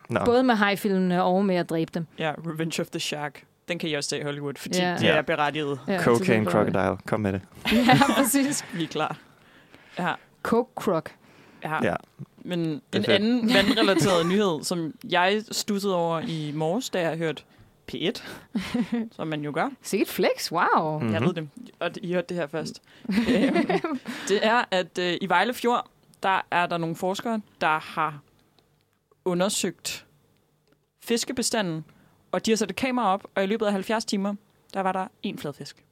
Nå. 0.08 0.20
Både 0.24 0.42
med 0.42 0.54
hajfilmene 0.54 1.22
og 1.24 1.44
med 1.44 1.56
at 1.56 1.70
dræbe 1.70 1.90
dem. 1.94 2.06
ja, 2.18 2.32
Revenge 2.46 2.82
of 2.82 2.86
the 2.88 3.00
Shark. 3.00 3.44
Den 3.68 3.78
kan 3.78 3.88
I 3.90 3.94
også 3.94 4.08
se 4.10 4.18
i 4.18 4.22
Hollywood, 4.22 4.54
fordi 4.56 4.78
Ja. 4.78 4.90
ja. 4.90 4.96
de 4.96 5.06
Ja. 5.06 5.16
er 5.16 5.22
berettiget. 5.22 5.80
Ja, 5.88 6.02
Cocaine 6.02 6.44
det 6.44 6.52
crocodile, 6.52 6.96
kom 7.06 7.20
med 7.20 7.32
det. 7.32 7.40
Ja, 7.72 7.98
præcis. 8.16 8.64
Vi 8.74 8.82
er 8.84 8.88
klar. 8.88 9.16
Ja, 9.98 10.12
Coke 10.42 10.70
Croc. 10.76 11.04
ja. 11.64 11.84
Ja. 11.84 11.94
Men 12.36 12.60
en 12.60 12.80
fedt. 12.92 13.08
anden 13.08 13.50
vandrelateret 13.54 14.26
nyhed, 14.32 14.64
som 14.64 14.94
jeg 15.10 15.42
stussede 15.50 15.96
over 15.96 16.20
i 16.20 16.52
morges, 16.54 16.90
da 16.90 17.00
jeg 17.08 17.16
hørte 17.18 17.42
P1, 17.92 18.22
som 19.16 19.28
man 19.28 19.40
jo 19.44 19.50
gør. 19.54 19.68
Sikkert 19.82 20.08
flex, 20.08 20.52
wow. 20.52 20.98
Mm. 20.98 21.04
Mhm. 21.04 21.14
Jeg 21.14 21.22
ved 21.22 21.34
det, 21.34 21.48
og 21.80 21.90
I 22.02 22.12
hørte 22.12 22.26
det 22.28 22.36
her 22.36 22.46
først. 22.46 22.82
Øhm, 23.08 23.68
det 24.28 24.38
er, 24.46 24.64
at 24.70 24.98
øh, 24.98 25.16
i 25.20 25.28
Vejle 25.28 25.54
Fjord, 25.54 25.86
der 26.22 26.40
er 26.50 26.66
der 26.66 26.78
nogle 26.78 26.96
forskere, 26.96 27.40
der 27.60 27.78
har 27.94 28.18
undersøgt 29.28 30.06
fiskebestanden, 31.04 31.84
og 32.32 32.46
de 32.46 32.50
har 32.50 32.56
sat 32.56 32.70
et 32.70 32.76
kamera 32.76 33.12
op, 33.12 33.24
og 33.34 33.44
i 33.44 33.46
løbet 33.46 33.66
af 33.66 33.72
70 33.72 34.04
timer, 34.04 34.34
der 34.74 34.80
var 34.80 34.92
der 34.92 35.06
en 35.22 35.38
fladfisk. 35.38 35.84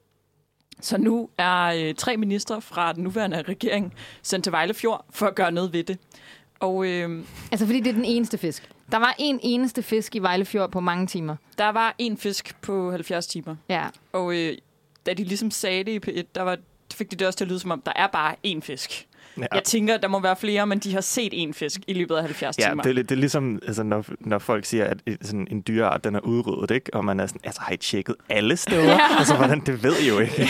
Så 0.81 0.97
nu 0.97 1.29
er 1.37 1.63
øh, 1.65 1.95
tre 1.95 2.17
ministre 2.17 2.61
fra 2.61 2.93
den 2.93 3.03
nuværende 3.03 3.41
regering 3.41 3.93
sendt 4.21 4.43
til 4.43 4.51
Vejle 4.51 4.73
Fjord 4.73 5.05
for 5.09 5.27
at 5.27 5.35
gøre 5.35 5.51
noget 5.51 5.73
ved 5.73 5.83
det. 5.83 5.97
Og 6.59 6.85
øh, 6.87 7.23
Altså, 7.51 7.65
fordi 7.65 7.79
det 7.79 7.87
er 7.89 7.93
den 7.93 8.05
eneste 8.05 8.37
fisk. 8.37 8.69
Der 8.91 8.97
var 8.97 9.15
en 9.19 9.39
eneste 9.43 9.83
fisk 9.83 10.15
i 10.15 10.19
Vejlefjord 10.19 10.71
på 10.71 10.79
mange 10.79 11.07
timer. 11.07 11.35
der 11.57 11.69
var 11.69 11.95
en 11.97 12.17
fisk 12.17 12.61
på 12.61 12.91
70 12.91 13.27
timer. 13.27 13.55
Ja. 13.69 13.87
Og 14.13 14.35
øh, 14.35 14.57
da 15.05 15.13
de 15.13 15.23
ligesom 15.23 15.51
sagde 15.51 15.83
det 15.83 16.07
i 16.07 16.11
P1, 16.11 16.23
der 16.35 16.41
var, 16.41 16.57
fik 16.93 17.11
de 17.11 17.15
det 17.15 17.27
også 17.27 17.37
til 17.37 17.45
at 17.45 17.49
lyde 17.49 17.59
som 17.59 17.71
om, 17.71 17.81
der 17.81 17.91
er 17.95 18.07
bare 18.07 18.35
én 18.47 18.59
fisk. 18.61 19.07
Ja. 19.37 19.41
Ja. 19.41 19.55
Jeg 19.55 19.63
tænker, 19.63 19.97
der 19.97 20.07
må 20.07 20.19
være 20.19 20.35
flere, 20.35 20.67
men 20.67 20.79
de 20.79 20.93
har 20.93 21.01
set 21.01 21.33
én 21.33 21.51
fisk 21.53 21.81
i 21.87 21.93
løbet 21.93 22.15
af 22.15 22.21
70 22.23 22.57
Ja, 22.59 22.69
timer. 22.69 22.83
det, 22.83 22.89
er 22.89 22.93
lidt- 22.93 23.09
det 23.09 23.15
er 23.15 23.19
ligesom, 23.19 23.59
altså, 23.67 23.83
når, 23.83 24.05
når 24.19 24.39
folk 24.39 24.65
siger, 24.65 24.85
at 24.85 24.97
et- 25.05 25.17
sådan 25.21 25.47
en 25.51 25.63
dyreart, 25.67 26.03
den 26.03 26.15
er 26.15 26.19
udryddet, 26.19 26.75
ikke? 26.75 26.93
Og 26.93 27.05
man 27.05 27.19
er 27.19 27.27
sådan, 27.27 27.41
altså, 27.43 27.61
har 27.61 27.73
I 27.73 27.77
tjekket 27.77 28.15
alle 28.29 28.57
steder? 28.57 28.83
Ja. 28.83 28.99
Altså, 29.19 29.35
hvordan, 29.35 29.59
det 29.65 29.83
ved 29.83 29.93
I 29.99 30.07
jo 30.07 30.19
ikke. 30.19 30.47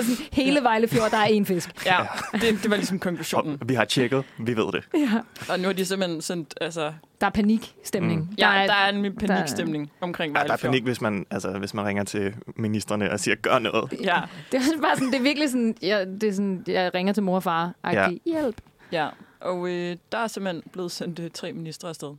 Sådan, 0.00 0.26
hele 0.32 0.62
Vejlefjord, 0.62 1.10
der 1.10 1.16
er 1.16 1.24
en 1.24 1.46
fisk. 1.46 1.86
Ja, 1.86 1.98
det, 2.32 2.42
det 2.42 2.70
var 2.70 2.76
ligesom 2.76 2.98
konklusionen. 2.98 3.58
Og 3.60 3.68
vi 3.68 3.74
har 3.74 3.84
tjekket, 3.84 4.24
vi 4.38 4.56
ved 4.56 4.72
det. 4.72 4.84
Ja. 4.94 5.20
Og 5.52 5.60
nu 5.60 5.66
har 5.68 5.72
de 5.72 5.84
simpelthen 5.84 6.22
sendt, 6.22 6.54
altså... 6.60 6.92
Der 7.20 7.26
er 7.26 7.30
panikstemning. 7.30 8.20
Mm. 8.20 8.34
Ja, 8.38 8.44
der 8.44 8.50
er, 8.52 8.66
der 8.66 8.74
er 8.74 8.88
en 8.88 9.16
panikstemning 9.16 9.90
omkring 10.00 10.32
Ja, 10.32 10.38
der 10.38 10.44
er 10.44 10.48
Vejlefjord. 10.48 10.70
panik, 10.72 10.82
hvis 10.84 11.00
man, 11.00 11.26
altså, 11.30 11.50
hvis 11.58 11.74
man 11.74 11.84
ringer 11.86 12.04
til 12.04 12.34
ministerne 12.56 13.10
og 13.12 13.20
siger, 13.20 13.34
gør 13.34 13.58
noget. 13.58 13.92
Ja, 14.04 14.20
Det 14.52 14.58
er 14.58 14.80
bare 14.82 14.94
sådan, 14.96 15.08
det 15.12 15.18
er 15.18 15.22
virkelig 15.22 15.50
sådan, 15.50 15.74
jeg, 15.82 16.06
det 16.06 16.22
er 16.22 16.32
sådan, 16.32 16.64
jeg 16.66 16.94
ringer 16.94 17.12
til 17.12 17.22
mor 17.22 17.36
og 17.36 17.42
far. 17.42 17.72
Ja. 17.92 18.08
Hjælp. 18.26 18.56
ja. 18.92 19.08
Og 19.40 19.68
øh, 19.68 19.96
der 20.12 20.18
er 20.18 20.26
simpelthen 20.26 20.62
blevet 20.72 20.92
sendt 20.92 21.18
øh, 21.18 21.30
tre 21.30 21.52
ministre 21.52 21.88
afsted. 21.88 22.14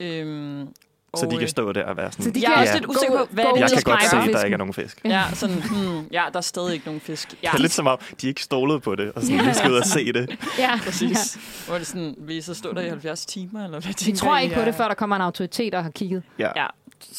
Øhm, 0.00 0.68
Så 1.16 1.26
de 1.26 1.34
øh, 1.34 1.38
kan 1.40 1.48
stå 1.48 1.72
der 1.72 1.84
og 1.84 1.96
være 1.96 2.12
sådan, 2.12 2.24
Så 2.24 2.30
de 2.30 2.40
Jeg 2.42 2.52
er 2.52 2.60
også 2.60 2.72
ja, 2.72 2.78
lidt 2.78 2.86
usikker 2.90 3.18
på, 3.18 3.26
hvad 3.30 3.44
er 3.44 3.52
det, 3.52 3.60
jeg 3.60 3.70
kan 3.70 3.82
godt 3.84 4.02
se, 4.10 4.16
at 4.16 4.28
der 4.32 4.44
ikke 4.44 4.54
er 4.54 4.58
nogen 4.58 4.74
fisk. 4.74 5.00
Ja, 5.04 5.22
sådan, 5.34 5.56
hmm, 5.56 6.06
ja, 6.12 6.22
der 6.32 6.36
er 6.38 6.40
stadig 6.40 6.72
ikke 6.74 6.86
nogen 6.86 7.00
fisk. 7.00 7.34
Ja, 7.42 7.48
Det 7.52 7.56
er 7.58 7.60
lidt 7.62 7.72
som 7.72 7.86
om, 7.86 7.98
de 8.20 8.28
ikke 8.28 8.42
stolede 8.42 8.80
på 8.80 8.94
det, 8.94 9.12
og 9.12 9.22
sådan, 9.22 9.36
Ja. 9.36 9.48
vi 9.48 9.54
skal 9.54 9.70
ud 9.72 9.76
og 9.76 9.84
se 9.86 10.12
det. 10.12 10.36
Ja, 10.58 10.80
præcis. 10.84 11.38
Hvor 11.66 11.74
er 11.74 11.78
det 11.78 11.86
sådan, 11.86 12.14
vil 12.18 12.36
I 12.36 12.40
så 12.40 12.54
stå 12.54 12.72
der 12.72 12.80
i 12.80 12.88
70 12.88 13.26
timer, 13.26 13.64
eller 13.64 13.80
hvad 13.80 13.92
De 13.92 14.16
tror 14.16 14.38
ikke 14.38 14.54
på 14.54 14.60
det, 14.60 14.74
før 14.74 14.88
der 14.88 14.94
kommer 14.94 15.16
en 15.16 15.22
autoritet 15.22 15.74
og 15.74 15.82
har 15.82 15.90
kigget. 15.90 16.22
Ja. 16.38 16.50
Ja. 16.56 16.66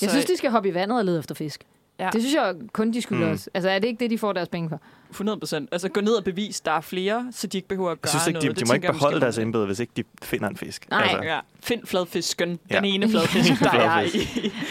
Jeg 0.01 0.09
synes, 0.09 0.25
de 0.25 0.37
skal 0.37 0.51
hoppe 0.51 0.69
i 0.69 0.73
vandet 0.73 0.97
og 0.97 1.05
lede 1.05 1.19
efter 1.19 1.35
fisk. 1.35 1.63
Ja. 1.99 2.09
Det 2.13 2.21
synes 2.21 2.35
jeg 2.35 2.55
kun, 2.73 2.93
de 2.93 3.01
skulle 3.01 3.19
Mm. 3.19 3.25
mm. 3.27 3.31
også. 3.33 3.49
Altså, 3.53 3.69
er 3.69 3.79
det 3.79 3.87
ikke 3.87 3.99
det, 3.99 4.09
de 4.09 4.17
får 4.17 4.33
deres 4.33 4.49
penge 4.49 4.69
for? 4.69 4.81
100 5.09 5.39
procent. 5.39 5.69
Altså 5.71 5.89
gå 5.89 6.01
ned 6.01 6.13
og 6.13 6.23
bevis, 6.23 6.61
der 6.61 6.71
er 6.71 6.81
flere, 6.81 7.27
så 7.31 7.47
de 7.47 7.57
ikke 7.57 7.67
behøver 7.67 7.89
at 7.91 7.95
Jeg 7.95 8.01
gøre 8.01 8.09
synes 8.09 8.27
ikke, 8.27 8.33
noget. 8.39 8.49
de, 8.49 8.55
de 8.55 8.59
Det 8.59 8.67
må 8.67 8.73
ikke 8.73 8.85
jeg 8.85 8.93
beholde 8.93 9.15
måske, 9.15 9.23
deres 9.23 9.37
embede, 9.37 9.65
hvis 9.65 9.79
ikke 9.79 9.93
de 9.97 10.03
finder 10.23 10.47
en 10.49 10.57
fisk. 10.57 10.89
Nej. 10.89 11.01
Altså, 11.01 11.23
Ja, 11.23 11.39
find 11.63 11.85
fladfisken. 11.85 12.49
Den 12.49 12.59
Ja. 12.71 12.81
ene 12.83 13.09
fladfisk, 13.09 13.61
der 13.63 13.69
er 13.71 14.01
i. 14.01 14.05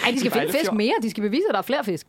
Ej, 0.05 0.11
de 0.11 0.19
skal 0.19 0.27
I 0.27 0.31
finde 0.31 0.53
fisk 0.53 0.73
mere. 0.73 0.93
De 1.03 1.11
skal 1.11 1.23
bevise, 1.23 1.43
at 1.49 1.53
der 1.53 1.59
er 1.59 1.63
flere 1.63 1.85
fisk. 1.85 2.07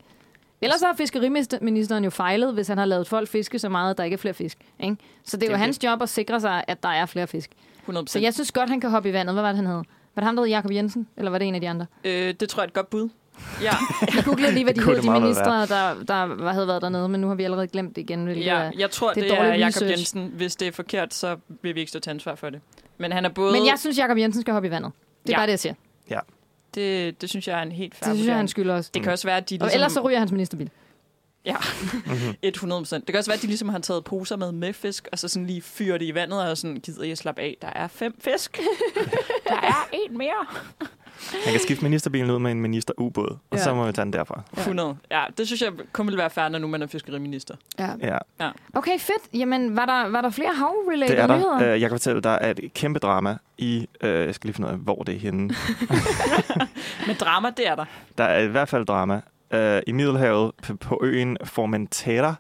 Ellers 0.62 0.82
har 0.82 0.94
fiskeriministeren 0.98 2.04
jo 2.04 2.10
fejlet, 2.10 2.54
hvis 2.54 2.68
han 2.68 2.78
har 2.78 2.86
lavet 2.86 3.08
folk 3.08 3.30
fiske 3.30 3.60
så 3.60 3.70
meget, 3.70 3.92
at 3.92 3.98
der 3.98 4.04
ikke 4.04 4.14
er 4.14 4.18
flere 4.18 4.34
fisk. 4.34 4.58
Ikke? 4.80 4.96
Så 5.24 5.38
det 5.38 5.44
er 5.44 5.48
Det 5.48 5.48
jo 5.48 5.54
er 5.54 5.58
hans 5.58 5.84
job 5.84 6.02
at 6.02 6.10
sikre 6.10 6.42
sig, 6.42 6.64
at 6.68 6.84
der 6.84 6.90
er 6.90 7.06
flere 7.06 7.28
fisk. 7.28 7.50
100 7.82 8.08
Så 8.08 8.20
jeg 8.20 8.34
synes 8.34 8.52
godt, 8.52 8.70
han 8.70 8.82
kan 8.82 8.90
hoppe 8.90 9.10
i 9.10 9.14
vandet. 9.14 9.36
Hvad 9.36 9.44
var 9.44 9.50
det, 9.50 9.56
han 9.58 9.66
hed? 9.66 9.74
Var 9.76 9.84
det 10.16 10.24
ham, 10.24 10.36
der 10.36 10.44
hed 10.44 10.50
Jacob 10.52 10.72
Jensen? 10.72 11.08
Eller 11.18 11.32
var 11.32 11.38
det 11.38 11.48
en 11.48 11.56
af 11.56 11.62
de 11.62 11.70
andre? 11.70 11.86
øh, 12.04 12.34
det 12.40 12.50
tror 12.50 12.62
jeg 12.62 12.66
er 12.66 12.68
et 12.68 12.74
godt 12.74 12.90
bud. 12.90 13.10
Ja, 13.62 13.72
Jeg 14.16 14.24
googlede 14.26 14.52
lige, 14.54 14.64
hvad 14.64 14.74
de 14.74 14.80
Det 14.80 14.88
hed, 14.88 14.96
det 14.96 15.04
de 15.04 15.20
ministre, 15.20 15.66
der, 15.68 16.04
der 16.04 16.52
havde 16.52 16.68
været 16.68 16.82
dernede, 16.82 17.10
men 17.10 17.22
nu 17.22 17.28
har 17.28 17.36
vi 17.36 17.44
allerede 17.44 17.68
glemt 17.68 17.96
det 17.96 18.02
igen. 18.02 18.30
ja, 18.30 18.72
jeg 18.78 18.92
tror, 18.92 19.14
det 19.14 19.24
er 19.24 19.28
det, 19.28 19.40
det 19.40 19.50
er 19.50 19.54
Jakob. 19.56 19.82
Jensen. 19.84 20.32
Hvis 20.36 20.56
det 20.56 20.68
er 20.68 20.72
forkert, 20.72 21.14
så 21.14 21.38
vil 21.62 21.76
vi 21.76 21.80
ikke 21.80 21.90
stå 21.90 22.00
til 22.00 22.10
ansvar 22.10 22.36
for 22.36 22.50
det. 22.50 22.62
Men 22.98 23.12
han 23.12 23.26
er 23.26 23.30
både... 23.30 23.52
Men 23.52 23.66
jeg 23.66 23.80
synes, 23.80 23.98
Jacob 23.98 24.18
Jensen 24.18 24.42
skal 24.42 24.54
hoppe 24.54 24.68
i 24.68 24.72
vandet. 24.72 24.92
Det 25.24 25.30
er 25.30 25.34
Ja. 25.34 25.38
bare 25.40 25.46
det, 25.46 25.52
jeg 25.52 25.60
siger. 25.60 25.74
det, 26.76 27.22
det 27.22 27.30
synes 27.30 27.48
jeg 27.48 27.60
er 27.60 27.64
en 27.64 27.72
helt 27.72 27.94
Det 27.94 28.00
fair 28.06 28.14
synes 28.14 28.28
jeg, 28.28 28.36
han 28.36 28.48
skylder 28.48 28.76
os. 28.76 28.90
Det 28.90 29.04
kan 29.04 29.12
også 29.12 29.28
være, 29.28 29.38
at 29.38 29.50
de 29.50 29.56
Og 29.56 29.60
ligesom... 29.66 29.78
ellers 29.78 29.92
så 29.92 30.02
ryger 30.02 30.20
hans 30.20 30.32
ministerbil. 30.32 30.70
Ja, 31.46 31.56
Mhm. 32.06 32.36
100 32.42 32.82
procent. 32.82 33.08
Det 33.08 33.14
kan 33.14 33.18
også 33.20 33.30
være, 33.32 33.36
at 33.36 33.42
de 33.42 33.48
ligesom 33.48 33.70
har 33.70 33.80
taget 33.80 34.04
poser 34.04 34.36
med 34.36 34.52
med 34.52 34.74
fisk, 34.74 35.08
og 35.12 35.20
så 35.20 35.28
sådan 35.28 35.48
lige 35.48 35.62
fyrer 35.62 35.98
det 35.98 36.06
i 36.06 36.14
vandet, 36.16 36.42
og 36.50 36.58
sådan, 36.58 36.78
gider 36.78 37.04
jeg 37.06 37.18
slappe 37.18 37.42
af? 37.42 37.58
Der 37.62 37.68
er 37.68 37.88
fem 37.88 38.16
fisk. 38.22 38.60
Der 39.50 39.56
er 39.56 39.88
en 39.94 40.18
mere. 40.18 40.46
Han 41.44 41.52
kan 41.54 41.62
skifte 41.62 41.84
ministerbilen 41.84 42.32
ud 42.32 42.40
med 42.40 42.52
en 42.52 42.62
minister-ubåd, 42.62 43.30
og 43.52 43.58
Ja. 43.58 43.64
så 43.64 43.74
må 43.74 43.86
vi 43.86 43.92
tage 43.92 44.06
den 44.06 44.14
derfra. 44.14 44.42
100. 44.58 44.98
Ja, 45.12 45.24
det 45.38 45.48
synes 45.48 45.62
jeg 45.62 45.72
kun 45.94 46.08
vil 46.08 46.18
være 46.18 46.30
fair, 46.30 46.50
når 46.50 46.60
nu 46.60 46.68
man 46.68 46.82
er 46.82 46.88
fiskeriminister. 46.88 47.56
Ja. 47.80 47.90
Ja, 48.40 48.50
Okay, 48.74 49.00
fedt. 49.00 49.40
Jamen, 49.40 49.76
var 49.76 49.86
der, 49.86 50.10
var 50.10 50.22
der 50.22 50.30
flere 50.30 50.54
hav-related 50.56 51.16
det 51.16 51.24
er 51.24 51.28
nyheder? 51.38 51.60
der. 51.60 51.74
Øh, 51.74 51.82
Jeg 51.82 51.90
kan 51.90 51.96
fortælle, 52.00 52.22
der 52.22 52.30
er 52.30 52.50
et 52.52 52.74
kæmpe 52.74 53.00
drama 53.00 53.38
i... 53.58 53.88
øh, 54.02 54.26
Jeg 54.26 54.36
skal 54.36 54.48
lige 54.48 54.56
finde 54.56 54.68
ud 54.70 54.74
af, 54.74 54.80
hvor 54.80 55.04
det 55.04 55.16
er 55.16 55.20
henne. 55.20 55.42
Men 57.08 57.16
drama, 57.20 57.50
det 57.58 57.68
er 57.68 57.76
der. 57.76 57.86
Der 58.18 58.24
er 58.24 58.40
i 58.40 58.48
hvert 58.48 58.70
fald 58.70 58.86
drama 58.86 59.22
øh, 59.52 59.82
i 59.88 59.92
Middelhavet 59.92 60.52
på, 60.64 60.76
på 60.76 61.00
øen 61.04 61.38
Formentera. 61.44 62.36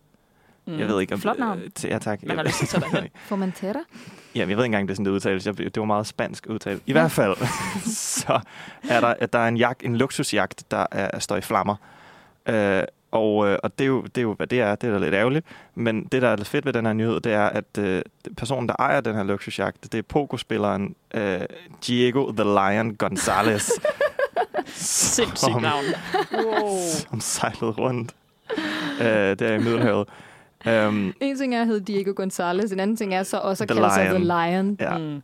Mm. 0.67 0.79
Jeg 0.79 0.87
ved 0.87 1.01
ikke 1.01 1.13
om... 1.13 1.21
Flot 1.21 1.39
navn. 1.39 1.59
Øh, 1.59 1.69
t- 1.79 1.87
ja, 1.87 1.97
tak. 1.97 2.23
Man 2.23 2.37
har 2.37 2.43
lyst 2.43 2.57
til 2.67 2.77
at. 2.77 3.09
Formentera? 3.25 3.79
Ja, 4.35 4.39
jeg 4.39 4.47
ved 4.47 4.55
ikke 4.55 4.65
engang, 4.65 4.87
det 4.87 4.93
er 4.93 4.95
sådan, 4.95 5.05
det 5.05 5.11
udtales. 5.11 5.45
Jeg, 5.45 5.57
det 5.57 5.77
var 5.77 5.85
meget 5.85 6.07
spansk 6.07 6.45
udtale. 6.49 6.79
I 6.85 6.91
hvert 6.91 7.11
fald, 7.11 7.35
så 8.23 8.39
er 8.89 9.01
der, 9.01 9.25
der 9.25 9.39
er 9.39 9.47
en, 9.47 9.57
jagt, 9.57 9.83
en 9.83 9.97
luksusjagt, 9.97 10.63
der 10.71 10.85
er, 10.91 11.19
står 11.19 11.35
i 11.35 11.41
flammer. 11.41 11.75
Øh, 12.47 12.83
og, 13.11 13.47
øh, 13.47 13.57
og 13.63 13.79
det, 13.79 13.83
er 13.83 13.87
jo, 13.87 14.01
det 14.01 14.17
er 14.17 14.21
jo, 14.21 14.33
hvad 14.33 14.47
det 14.47 14.61
er. 14.61 14.75
Det 14.75 14.89
er 14.89 14.93
da 14.93 14.99
lidt 14.99 15.13
ærgerligt. 15.13 15.45
Men 15.75 16.03
det, 16.03 16.21
der 16.21 16.27
er 16.27 16.35
lidt 16.35 16.47
fedt 16.47 16.65
ved 16.65 16.73
den 16.73 16.85
her 16.85 16.93
nyhed, 16.93 17.19
det 17.19 17.33
er, 17.33 17.45
at 17.45 17.77
øh, 17.79 18.01
personen, 18.37 18.69
der 18.69 18.75
ejer 18.79 19.01
den 19.01 19.15
her 19.15 19.23
luksusjagt, 19.23 19.83
det 19.91 19.97
er 19.97 20.01
pokerspilleren 20.01 20.95
øh, 21.13 21.39
Diego 21.87 22.31
the 22.31 22.43
Lion 22.43 22.95
Gonzalez. 22.95 23.69
Sindssygt 24.65 25.39
som, 25.39 25.61
navn. 25.61 25.83
Wow. 26.33 26.77
som 27.09 27.19
sejlede 27.19 27.71
rundt 27.71 28.15
øh, 29.01 29.39
der 29.39 29.53
i 29.53 29.57
Middelhavet. 29.57 30.07
Um, 30.87 31.13
En 31.19 31.37
ting 31.37 31.55
er 31.55 31.61
at 31.61 31.67
hedde 31.67 31.93
Diego 31.93 32.13
Gonzalez, 32.15 32.71
en 32.71 32.79
anden 32.79 32.97
ting 32.97 33.13
er 33.13 33.23
så 33.23 33.37
også 33.37 33.63
at 33.63 33.67
kalde 33.67 33.93
sig 33.93 34.05
The 34.05 34.17
Lion. 34.17 34.77
Ja. 34.79 34.97
Mm. 34.97 35.21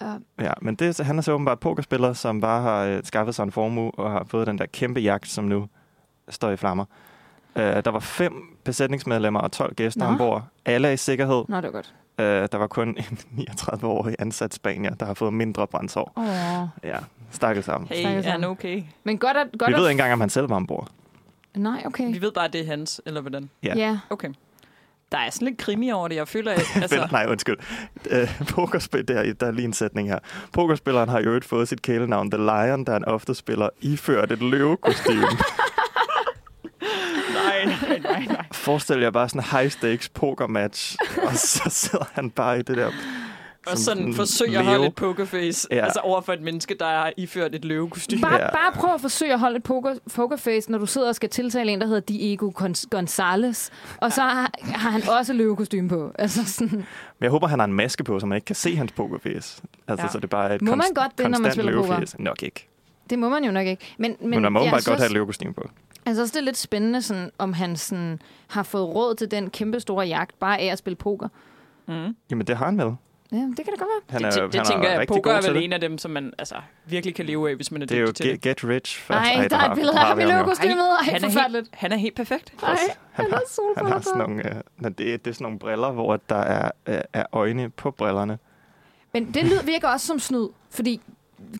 Uh, 0.00 0.08
Ja, 0.44 0.52
men 0.62 0.74
det, 0.74 0.98
han 0.98 1.18
er 1.18 1.22
så 1.22 1.32
åbenbart 1.32 1.60
pokerspiller, 1.60 2.12
som 2.12 2.40
bare 2.40 2.62
har 2.62 2.84
øh, 2.84 3.00
skaffet 3.04 3.34
sig 3.34 3.42
en 3.42 3.52
formue 3.52 3.90
og 3.94 4.10
har 4.10 4.24
fået 4.28 4.46
den 4.46 4.58
der 4.58 4.66
kæmpe 4.66 5.00
jagt, 5.00 5.28
som 5.28 5.44
nu 5.44 5.66
står 6.28 6.50
i 6.50 6.56
flammer. 6.56 6.84
Uh, 7.56 7.62
der 7.62 7.90
var 7.90 8.00
fem 8.00 8.32
besætningsmedlemmer 8.64 9.40
og 9.40 9.52
12 9.52 9.74
gæster 9.74 10.00
Nå. 10.00 10.06
ombord. 10.06 10.44
Alle 10.64 10.88
er 10.88 10.92
i 10.92 10.96
sikkerhed. 10.96 11.44
Nå, 11.48 11.56
det 11.56 11.64
var 11.64 11.70
godt. 11.70 11.94
Uh, 12.18 12.24
der 12.24 12.56
var 12.56 12.66
kun 12.66 12.88
en 12.88 13.18
39-årig 13.50 14.16
ansat 14.18 14.54
spanier, 14.54 14.94
der 14.94 15.06
har 15.06 15.14
fået 15.14 15.32
mindre 15.32 15.66
brændsår. 15.66 16.12
Åh. 16.16 16.88
Ja, 16.90 16.98
stakket 17.30 17.64
sammen. 17.64 17.88
Hey, 17.88 18.00
Snakker 18.00 18.18
er 18.18 18.22
sammen. 18.22 18.42
han 18.42 18.50
okay? 18.50 18.82
Men 19.04 19.18
godt 19.18 19.36
at... 19.36 19.46
Godt 19.58 19.68
Vi 19.68 19.74
at... 19.74 19.80
ved 19.80 19.86
ikke 19.88 19.90
engang, 19.90 20.12
om 20.12 20.20
han 20.20 20.30
selv 20.30 20.50
var 20.50 20.56
ombord. 20.56 20.88
Nej, 21.56 21.82
okay. 21.86 22.12
Vi 22.12 22.20
ved 22.22 22.32
bare, 22.32 22.44
at 22.44 22.52
det 22.52 22.60
er 22.60 22.66
hans, 22.66 23.00
eller 23.06 23.20
hvordan? 23.20 23.50
Ja. 23.62 23.74
Ja. 23.76 23.98
Okay. 24.10 24.28
Der 25.12 25.18
er 25.18 25.30
sådan 25.30 25.48
lidt 25.48 25.58
krimi 25.58 25.90
over 25.90 26.08
det. 26.08 26.16
Jeg 26.16 26.28
føler, 26.28 26.52
at, 26.54 26.62
altså. 26.76 27.08
Nej, 27.12 27.26
undskyld. 27.28 27.56
Uh, 28.12 28.46
pokerspil, 28.48 29.08
der, 29.08 29.20
er- 29.20 29.32
der 29.32 29.46
er 29.46 29.50
lige 29.50 29.64
en 29.64 29.72
sætning 29.72 30.08
her. 30.08 30.18
Pokerspilleren 30.52 31.08
har 31.08 31.18
jo 31.20 31.26
øvrigt 31.26 31.44
fået 31.44 31.68
sit 31.68 31.82
kælenavn 31.82 32.30
The 32.30 32.38
Lion, 32.42 32.84
da 32.84 32.92
han 32.92 33.04
ofte 33.04 33.34
spiller 33.34 33.68
iført 33.80 34.32
et 34.32 34.42
løvekostyme. 34.42 35.22
nej, 37.34 37.64
nej, 37.64 37.98
nej, 37.98 38.24
nej. 38.28 38.44
Forestil 38.52 38.98
jer 39.00 39.10
bare 39.10 39.28
sådan 39.28 39.40
en 39.40 39.58
high 39.58 39.70
stakes 39.70 40.08
poker 40.08 40.46
match, 40.46 40.96
og 41.22 41.32
så 41.34 41.62
sidder 41.70 42.04
han 42.12 42.30
bare 42.30 42.58
i 42.58 42.62
det 42.62 42.76
der... 42.76 42.90
Og 43.70 43.78
sådan 43.78 44.02
en 44.02 44.14
forsøger 44.14 44.58
at 44.58 44.64
holde 44.64 44.86
et 44.86 44.94
pokerface 44.94 45.68
Ja. 45.70 45.76
ja. 45.76 45.84
altså 45.84 46.00
over 46.00 46.20
for 46.20 46.32
et 46.32 46.40
menneske, 46.42 46.76
der 46.78 46.84
har 46.86 47.12
iført 47.16 47.54
et 47.54 47.64
løvekostyme. 47.64 48.20
Bare, 48.22 48.34
Ja. 48.34 48.50
bare 48.50 48.72
prøv 48.74 48.94
at 48.94 49.00
forsøge 49.00 49.32
at 49.32 49.40
holde 49.40 49.56
et 49.56 49.62
poker, 49.62 49.94
pokerface, 50.14 50.70
når 50.70 50.78
du 50.78 50.86
sidder 50.86 51.08
og 51.08 51.14
skal 51.14 51.28
tiltale 51.28 51.70
en, 51.72 51.80
der 51.80 51.86
hedder 51.86 52.00
Diego 52.00 52.50
Gon- 52.60 52.84
Gonzalez. 52.90 53.70
Og 53.96 54.12
så 54.12 54.20
har, 54.20 54.50
har 54.62 54.90
han 54.90 55.08
også 55.08 55.32
løvekostyme 55.32 55.88
på. 55.88 56.12
Altså 56.18 56.44
sådan, 56.46 56.76
Men 56.76 56.84
jeg 57.22 57.30
håber, 57.30 57.46
han 57.46 57.58
har 57.58 57.66
en 57.66 57.72
maske 57.72 58.04
på, 58.04 58.20
så 58.20 58.26
man 58.26 58.36
ikke 58.36 58.46
kan 58.46 58.56
se 58.56 58.76
hans 58.76 58.92
pokerface. 58.92 59.62
Altså, 59.88 60.06
Ja. 60.06 60.12
så 60.12 60.18
det 60.20 60.30
bare 60.30 60.50
er 60.50 60.54
et 60.54 60.62
Må 60.62 60.74
man 60.74 60.86
godt 60.94 61.18
det, 61.18 61.30
når 61.30 61.38
man 61.38 61.52
spiller 61.52 61.82
poker? 61.82 62.14
Nok 62.18 62.42
ikke. 62.42 62.68
det 63.10 63.18
må 63.18 63.28
man 63.28 63.44
jo 63.44 63.50
nok 63.52 63.66
ikke. 63.66 63.94
Men, 63.98 64.16
men, 64.20 64.30
Men, 64.30 64.42
man 64.42 64.52
må 64.52 64.60
åbenbart 64.60 64.82
synes 64.82 64.88
godt 64.88 64.98
have 64.98 65.04
et 65.04 65.08
også- 65.08 65.14
løvekostyme 65.14 65.54
på. 65.54 65.68
Altså 66.06 66.22
også 66.22 66.32
det 66.32 66.40
er 66.40 66.44
lidt 66.44 66.56
spændende, 66.56 67.02
sådan, 67.02 67.30
om 67.38 67.52
han 67.52 67.76
sådan, 67.76 68.20
har 68.48 68.62
fået 68.62 68.84
råd 68.94 69.14
til 69.14 69.30
den 69.30 69.50
kæmpe 69.50 69.80
store 69.80 70.06
jagt, 70.06 70.38
bare 70.38 70.58
af 70.60 70.66
at 70.72 70.78
spille 70.78 70.96
poker. 70.96 71.28
Mm. 71.88 72.16
Jamen, 72.30 72.46
det 72.46 72.56
har 72.56 72.64
han 72.64 72.78
vel. 72.78 72.92
Ja, 73.32 73.36
det 73.36 73.56
kan 73.56 73.64
da 73.64 73.70
godt 73.70 73.80
være. 73.80 74.02
Han 74.08 74.20
det, 74.22 74.26
er, 74.26 74.42
det, 74.42 74.52
det 74.52 74.60
han 74.60 74.66
tænker 74.66 74.88
er 74.88 74.92
jeg, 74.92 75.00
rigtig 75.00 75.14
poker 75.16 75.32
er 75.32 75.40
til 75.40 75.50
vel 75.50 75.56
det. 75.56 75.64
en 75.64 75.72
af 75.72 75.80
dem, 75.80 75.98
som 75.98 76.10
man 76.10 76.32
altså, 76.38 76.54
virkelig 76.84 77.14
kan 77.14 77.26
leve 77.26 77.50
af, 77.50 77.56
hvis 77.56 77.70
man 77.70 77.82
er 77.82 77.86
Det 77.86 77.96
er 77.96 78.00
jo 78.00 78.06
dygtig 78.06 78.16
til 78.16 78.40
get, 78.40 78.40
get 78.40 78.64
rich 78.64 78.98
first. 78.98 79.10
Ej, 79.10 79.42
det 79.42 79.50
der 79.50 79.56
er 79.56 79.70
et 79.70 79.74
billede 79.74 79.92
det 79.92 79.98
af 79.98 80.06
ham 80.06 80.20
i 80.20 80.24
løvekostymet. 80.24 80.76
Ej, 81.00 81.04
han, 81.12 81.24
er 81.24 81.48
helt, 81.52 81.68
han 81.74 81.92
er 81.92 81.96
helt 81.96 82.14
perfekt. 82.16 82.54
Ej, 82.62 82.68
Han 82.68 82.78
han 83.12 83.30
har, 83.30 83.40
han 83.76 83.86
har 83.86 83.98
på. 83.98 84.02
sådan 84.02 84.18
nogle, 84.18 84.48
øh, 84.84 84.90
det, 84.98 85.12
er, 85.14 85.16
det 85.16 85.26
er 85.26 85.32
sådan 85.32 85.44
nogle 85.44 85.58
briller, 85.58 85.90
hvor 85.92 86.20
der 86.28 86.36
er, 86.36 86.70
øh, 86.86 87.00
er 87.12 87.24
øjne 87.32 87.70
på 87.70 87.90
brillerne. 87.90 88.38
Men 89.12 89.34
det 89.34 89.44
lyd 89.44 89.62
virker 89.64 89.88
også 89.88 90.06
som 90.06 90.18
snyd, 90.18 90.48
fordi 90.70 91.00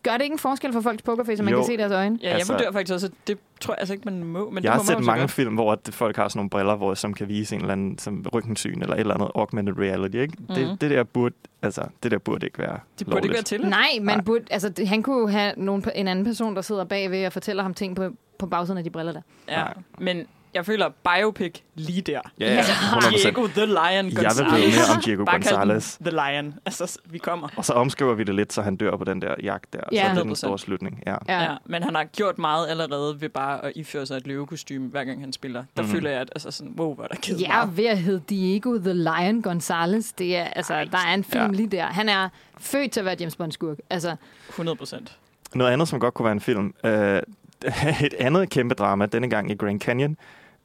gør 0.03 0.13
det 0.13 0.23
ikke 0.23 0.33
en 0.33 0.39
forskel 0.39 0.73
for 0.73 0.81
folks 0.81 1.03
pokerface, 1.03 1.41
at 1.41 1.45
man 1.45 1.55
Jo. 1.55 1.61
kan 1.61 1.67
se 1.67 1.77
deres 1.77 1.93
øjne? 1.93 2.19
Ja, 2.23 2.27
jeg 2.29 2.35
Altså- 2.37 2.53
vurderer 2.53 2.73
faktisk 2.73 2.95
også, 2.95 3.07
at 3.07 3.13
det 3.29 3.39
tror 3.61 3.75
jeg 3.75 3.79
altså 3.81 3.95
ikke, 3.95 4.05
man 4.05 4.25
må. 4.25 4.51
Men 4.51 4.55
jeg 4.55 4.63
det 4.63 4.71
har 4.71 4.79
må 4.79 4.83
man 4.83 4.97
set 4.99 5.07
mange 5.07 5.21
godt. 5.21 5.31
film, 5.31 5.55
hvor 5.55 5.73
at 5.73 5.79
folk 5.91 6.17
har 6.17 6.29
sådan 6.29 6.39
nogle 6.39 6.51
briller, 6.51 6.75
hvor, 6.77 6.95
som 6.95 7.15
kan 7.15 7.29
vise 7.29 7.55
en 7.55 7.61
eller 7.61 7.73
anden 7.73 7.99
som 7.99 8.27
rygtensyn 8.35 8.83
eller 8.83 8.95
et 8.95 9.01
eller 9.01 9.15
andet 9.15 9.31
augmented 9.35 9.79
reality. 9.79 10.17
Ikke? 10.17 10.35
Mm. 10.39 10.55
Det, 10.55 10.69
Mhm. 10.69 10.77
det, 10.79 10.91
der 10.91 11.03
burde, 11.05 11.35
altså, 11.63 11.83
det 12.03 12.11
der 12.11 12.19
burde 12.19 12.47
ikke 12.47 12.59
være 12.59 12.79
Det 12.99 13.07
burde 13.07 13.19
ikke 13.19 13.23
være 13.29 13.29
lovligt. 13.29 13.47
til. 13.47 13.61
Nej, 13.69 13.89
man 14.01 14.17
Nej. 14.17 14.25
burde, 14.25 14.45
altså, 14.51 14.85
han 14.87 15.03
kunne 15.03 15.31
have 15.31 15.53
nogen, 15.57 15.85
en 15.95 16.09
anden 16.09 16.25
person, 16.25 16.57
der 16.57 16.63
sidder 16.63 16.85
bagved 16.85 17.27
og 17.27 17.33
fortæller 17.33 17.63
ham 17.63 17.75
ting 17.75 17.97
på, 17.97 18.09
på 18.39 18.47
bagsiden 18.47 18.79
af 18.79 18.85
de 18.85 18.91
briller 18.91 19.13
der. 19.13 19.21
Ja, 19.49 19.57
Nej. 19.57 19.75
men 19.99 20.27
jeg 20.57 20.67
føler 20.67 20.89
biopic 21.05 21.61
lige 21.75 22.03
der. 22.03 22.21
Ja, 22.41 22.55
ja, 22.55 22.61
100%. 22.63 23.23
Diego 23.23 23.47
the 23.47 23.67
Lion 23.67 23.77
Jeg 23.79 24.05
vil 24.05 24.15
Gonzalez. 24.17 24.53
vide 24.53 24.67
mere 24.67 24.97
om 24.97 25.03
Diego 25.03 25.25
Bare 25.25 25.35
Gonzalez. 25.37 25.97
The 26.01 26.11
Lion. 26.11 26.55
Altså, 26.67 26.99
vi 27.05 27.19
kommer. 27.19 27.49
Og 27.57 27.65
så 27.65 27.73
omskriver 27.73 28.15
vi 28.15 28.25
det 28.25 28.35
lidt, 28.35 28.53
så 28.53 28.63
han 28.63 28.77
dør 28.77 28.97
på 28.97 29.05
den 29.05 29.23
der 29.23 29.35
jagt 29.43 29.73
der. 29.73 29.79
Ja. 29.93 30.03
så 30.03 30.09
det 30.11 30.19
er 30.19 30.23
den 30.23 30.33
100%. 30.33 30.35
store 30.35 30.59
slutning. 30.59 31.03
Ja. 31.07 31.15
Ja. 31.29 31.43
Ja. 31.43 31.57
Men 31.65 31.83
han 31.83 31.95
har 31.95 32.05
gjort 32.05 32.39
meget 32.39 32.69
allerede 32.69 33.21
ved 33.21 33.29
bare 33.29 33.65
at 33.65 33.73
iføre 33.77 34.07
sig 34.07 34.17
et 34.17 34.27
løvekostyme, 34.27 34.89
hver 34.89 35.05
gang 35.05 35.21
han 35.21 35.33
spiller. 35.33 35.65
Der 35.77 35.83
mm. 35.83 35.89
føler 35.89 36.11
jeg, 36.11 36.21
at 36.21 36.31
altså 36.35 36.51
sådan, 36.51 36.75
wow, 36.79 36.95
hvor 36.95 37.05
er 37.05 37.09
der 37.09 37.17
givet 37.17 37.41
Ja, 37.41 37.49
meget. 37.49 37.77
ved 37.77 37.87
at 37.87 37.99
hedde 37.99 38.23
Diego 38.29 38.79
the 38.79 38.93
Lion 38.93 39.43
Gonzalez. 39.43 40.13
Det 40.19 40.37
er, 40.37 40.45
altså, 40.45 40.75
der 40.93 40.99
er 41.09 41.15
en 41.15 41.25
film 41.25 41.45
Ja. 41.45 41.51
lige 41.51 41.69
der. 41.69 41.85
Han 41.87 42.09
er 42.09 42.29
født 42.59 42.93
til 42.93 43.01
at 43.01 43.07
være 43.07 43.17
James 43.21 43.37
Bond-skurk. 43.37 43.77
Altså, 43.91 44.17
100 44.49 44.77
procent. 44.77 45.17
Noget 45.55 45.73
andet, 45.73 45.89
som 45.89 46.01
godt 46.01 46.15
kunne 46.15 46.25
være 46.25 46.33
en 46.33 46.41
film. 46.41 46.75
Øh, 46.85 47.23
et 48.07 48.15
andet 48.19 48.51
kæmpe 48.51 48.75
drama, 48.75 49.07
denne 49.07 49.31
gang 49.31 49.51
i 49.51 49.55
Grand 49.55 49.81
Canyon, 49.81 50.17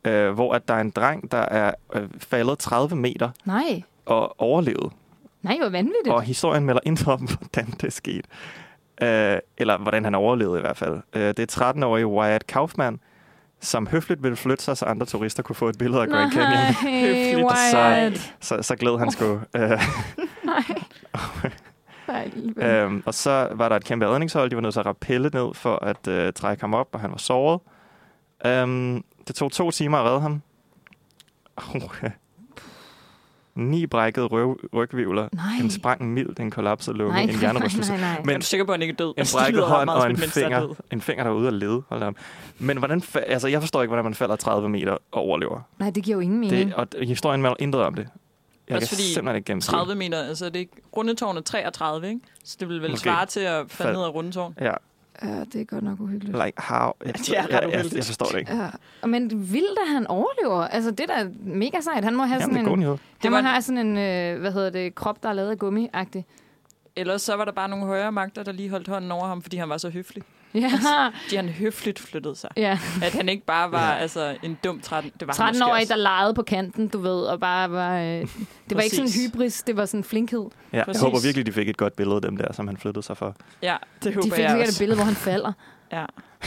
øh, 0.06 0.32
hvor 0.32 0.54
at 0.54 0.68
der 0.68 0.74
er 0.74 0.82
en 0.82 0.90
dreng, 0.90 1.32
der 1.32 1.38
er 1.38 1.74
øh, 1.94 2.10
faldet 2.18 2.60
30 2.60 2.96
meter 2.96 3.30
nej. 3.46 3.82
og 4.06 4.42
overlevet. 4.42 4.92
Nej, 5.42 5.58
hvor 5.58 5.70
vanvittigt. 5.70 6.08
Og 6.08 6.22
historien 6.22 6.66
melder 6.66 6.82
intet 6.86 7.08
om, 7.08 7.20
hvordan 7.40 7.72
det 7.72 7.84
er 7.84 7.92
sket. 7.92 8.26
Øh, 9.02 9.38
eller 9.58 9.78
hvordan 9.78 10.04
han 10.04 10.16
overlevede 10.16 10.58
i 10.58 10.62
hvert 10.62 10.78
fald. 10.78 11.02
Øh, 11.14 11.22
det 11.22 11.40
er 11.40 11.72
13-årige 11.74 12.08
Wyatt 12.08 12.48
Kaufman, 12.48 13.00
som 13.60 13.88
høfligt 13.88 14.24
ville 14.24 14.36
flytte 14.36 14.64
sig, 14.64 14.78
så 14.78 14.86
andre 14.86 15.06
turister 15.06 15.44
kunne 15.44 15.56
få 15.56 15.70
et 15.70 15.78
billede 15.78 16.02
af 16.02 16.08
Grand 16.08 16.32
Canyon. 16.32 16.50
Nej, 16.50 16.74
Høfligt. 17.08 17.48
Wyatt. 17.76 18.34
Så, 18.40 18.62
så 18.62 18.76
glæd 18.76 18.98
han 19.00 19.12
sgu. 19.12 19.26
Øh, 19.56 19.82
Nej. 22.08 22.32
Øhm, 22.58 23.04
og 23.06 23.14
så 23.14 23.48
var 23.52 23.70
der 23.70 23.76
et 23.76 23.84
kæmpe 23.84 24.08
redningshold. 24.08 24.50
De 24.50 24.56
var 24.56 24.62
nødt 24.62 24.74
til 24.74 24.80
at 24.80 24.86
rappelle 24.86 25.30
ned 25.34 25.54
for 25.54 25.76
at 25.76 26.08
øh, 26.08 26.34
trække 26.34 26.62
ham 26.64 26.74
op, 26.74 26.88
og 26.92 27.00
han 27.00 27.12
var 27.12 27.18
såret. 27.18 27.60
Øhm, 28.46 29.04
det 29.28 29.36
tog 29.36 29.52
to 29.52 29.72
timer 29.72 29.98
at 29.98 30.06
redde 30.06 30.22
ham. 30.22 30.42
Oh, 31.58 31.82
Ni 33.56 33.86
brækkede 33.88 34.26
røv, 34.26 34.60
rygvivler. 34.74 35.30
Nej. 35.34 35.46
En 35.64 35.72
sprang 35.72 36.14
mild, 36.14 36.40
en 36.40 36.52
kollapset 36.52 36.96
lunge, 36.96 37.14
nej, 37.14 37.22
en 37.22 37.30
nej, 37.30 37.40
hjernerystelse. 37.40 37.92
nej, 37.92 38.02
nej. 38.02 38.22
Men- 38.26 38.30
er 38.36 38.40
du 38.40 38.46
sikker 38.46 38.66
på, 38.66 38.72
at 38.72 38.76
han 38.76 38.82
ikke 38.82 38.92
er 38.92 38.96
død? 38.96 39.08
En 39.08 39.14
Altså, 39.18 39.38
brækket 39.38 39.64
hånd 39.64 39.86
meget 39.86 40.02
og 40.04 40.10
en 40.10 40.16
er 40.16 40.28
finger. 40.28 40.76
En 40.92 41.02
finger, 41.02 41.24
der 41.24 41.32
er 41.32 41.36
ude 41.36 41.48
at 41.48 41.54
lede. 41.54 41.84
Hold 41.90 42.04
op. 42.04 42.14
Men 42.60 42.78
hvordan, 42.78 43.00
fa- 43.02 43.20
altså, 43.32 43.48
jeg 43.48 43.62
forstår 43.62 43.82
ikke, 43.82 43.90
hvordan 43.90 44.04
man 44.04 44.14
falder 44.14 44.36
30 44.36 44.70
meter 44.70 44.92
og 44.92 45.22
overlever. 45.22 45.62
Nej, 45.80 45.90
det 45.90 46.04
giver 46.04 46.16
jo 46.18 46.22
ingen 46.22 46.40
mening. 46.40 46.66
Det, 46.68 46.74
og 46.76 46.88
historien 47.02 47.42
melder 47.42 47.56
intet 47.60 47.82
om 47.82 47.94
det. 47.94 48.08
Jeg 48.68 48.76
Også 48.78 48.90
kan 48.90 48.96
fordi 48.96 49.14
simpelthen 49.14 49.36
ikke 49.36 49.46
gennemskue. 49.48 49.78
30 49.78 49.96
meter, 49.96 50.18
altså 50.24 50.46
det 50.46 50.56
er 50.56 50.60
ikke, 50.60 50.74
rundetårn 50.98 51.38
er 51.38 51.42
33, 51.42 52.08
ikke? 52.08 52.20
Så 52.44 52.58
det 52.60 52.70
vil 52.70 52.82
vel 52.82 52.92
Måske. 52.92 53.04
svare 53.04 53.26
til 53.26 53.40
at 53.40 53.54
falde 53.54 53.70
Fald. 53.70 53.94
ned 53.98 54.04
af 54.04 54.14
rundetårn. 54.14 54.56
Ja, 54.62 54.74
Ja, 55.24 55.40
det 55.54 55.62
er 55.62 55.66
godt 55.66 55.84
nok 55.84 56.00
uhyggeligt. 56.00 56.38
like 56.46 56.62
how? 56.62 56.92
Jeg, 57.06 57.14
Det 57.14 57.30
er 57.38 57.44
ret 57.44 57.50
jeg, 57.52 57.70
jeg, 57.74 57.96
jeg 57.96 58.04
forstår 58.04 58.26
det 58.26 58.40
ikke. 58.40 58.56
Ja. 59.02 59.08
Men 59.08 59.30
vildt, 59.54 59.80
at 59.88 59.94
han 59.94 60.08
overlever. 60.08 60.68
Altså, 60.68 60.92
det 60.92 61.00
er 61.00 61.24
da 61.24 61.30
mega 61.44 61.82
sejt. 61.82 62.04
Han 62.04 62.16
må 62.16 62.24
have 62.24 62.42
Jamen, 62.42 62.56
det 62.56 62.56
sådan 62.56 62.66
er 62.66 62.70
god 62.70 62.74
en, 62.78 62.80
nyhed. 62.80 62.98
han 63.22 63.32
må 63.32 63.38
have 63.38 63.62
sådan 63.62 63.88
en 63.88 63.98
øh, 63.98 64.40
hvad 64.40 64.52
hedder 64.52 64.70
det, 64.70 64.96
krop, 64.96 65.24
der 65.24 65.30
er 65.30 65.34
lavet 65.34 65.50
af 65.52 65.58
gummi-agtig. 65.58 66.26
Ellers 66.96 67.22
så 67.22 67.36
var 67.36 67.46
der 67.46 67.52
bare 67.52 67.70
nogle 67.70 67.86
højere 67.86 68.12
magter, 68.12 68.44
der 68.44 68.52
lige 68.52 68.70
holdt 68.70 68.88
hånden 68.88 69.12
over 69.12 69.28
ham, 69.28 69.42
fordi 69.42 69.58
han 69.58 69.70
var 69.70 69.78
så 69.78 69.90
høflig. 69.90 70.24
Ja, 70.54 70.72
De 71.32 71.36
han 71.36 71.50
høfligt 71.50 72.00
flyttede 72.00 72.36
sig. 72.36 72.50
ja. 72.58 72.80
At 73.04 73.14
han 73.14 73.30
ikke 73.30 73.46
bare 73.46 73.72
var 73.72 73.92
Ja. 73.92 73.98
altså, 73.98 74.38
en 74.44 74.58
dum 74.64 74.80
13... 74.82 75.12
Det 75.20 75.28
var 75.28 75.34
han 75.34 75.38
13 75.38 75.60
måske 75.60 75.72
år 75.72 75.76
også. 75.76 75.88
der 75.94 75.96
legede 76.00 76.34
på 76.34 76.42
kanten, 76.44 76.88
du 76.88 77.00
ved, 77.00 77.22
og 77.24 77.40
bare 77.40 77.72
var... 77.72 77.98
Øh, 78.00 78.06
det 78.06 78.28
var 78.70 78.82
ikke 78.82 78.96
sådan 78.96 79.08
Præcis. 79.10 79.26
hybris, 79.32 79.64
det 79.64 79.78
var 79.78 79.86
sådan 79.86 80.04
flinkhed. 80.04 80.46
Ja, 80.74 80.78
jeg 80.78 80.86
Præcis. 80.86 81.02
håber 81.02 81.20
virkelig, 81.24 81.46
de 81.46 81.52
fik 81.52 81.70
et 81.70 81.78
godt 81.78 81.96
billede 81.96 82.16
af 82.16 82.22
dem 82.22 82.38
der, 82.38 82.54
som 82.54 82.68
han 82.68 82.78
flyttede 82.78 83.06
sig 83.06 83.18
for. 83.18 83.36
Ja, 83.62 83.78
det 83.96 84.04
De 84.04 84.16
håber 84.16 84.22
fik 84.22 84.32
jeg 84.44 84.50
sikkert 84.50 84.60
et 84.60 84.68
også. 84.68 84.80
billede, 84.80 84.96
hvor 84.98 85.06
han 85.06 85.16
falder. 85.16 85.54
Ja. 85.92 86.06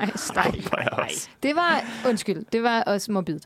Ej. 0.00 0.10
Håber 0.36 0.78
jeg 0.82 0.92
også. 0.92 1.28
Det 1.42 1.56
var, 1.56 1.84
undskyld, 2.08 2.44
det 2.52 2.62
var 2.62 2.82
også 2.82 3.12
morbidt. 3.12 3.42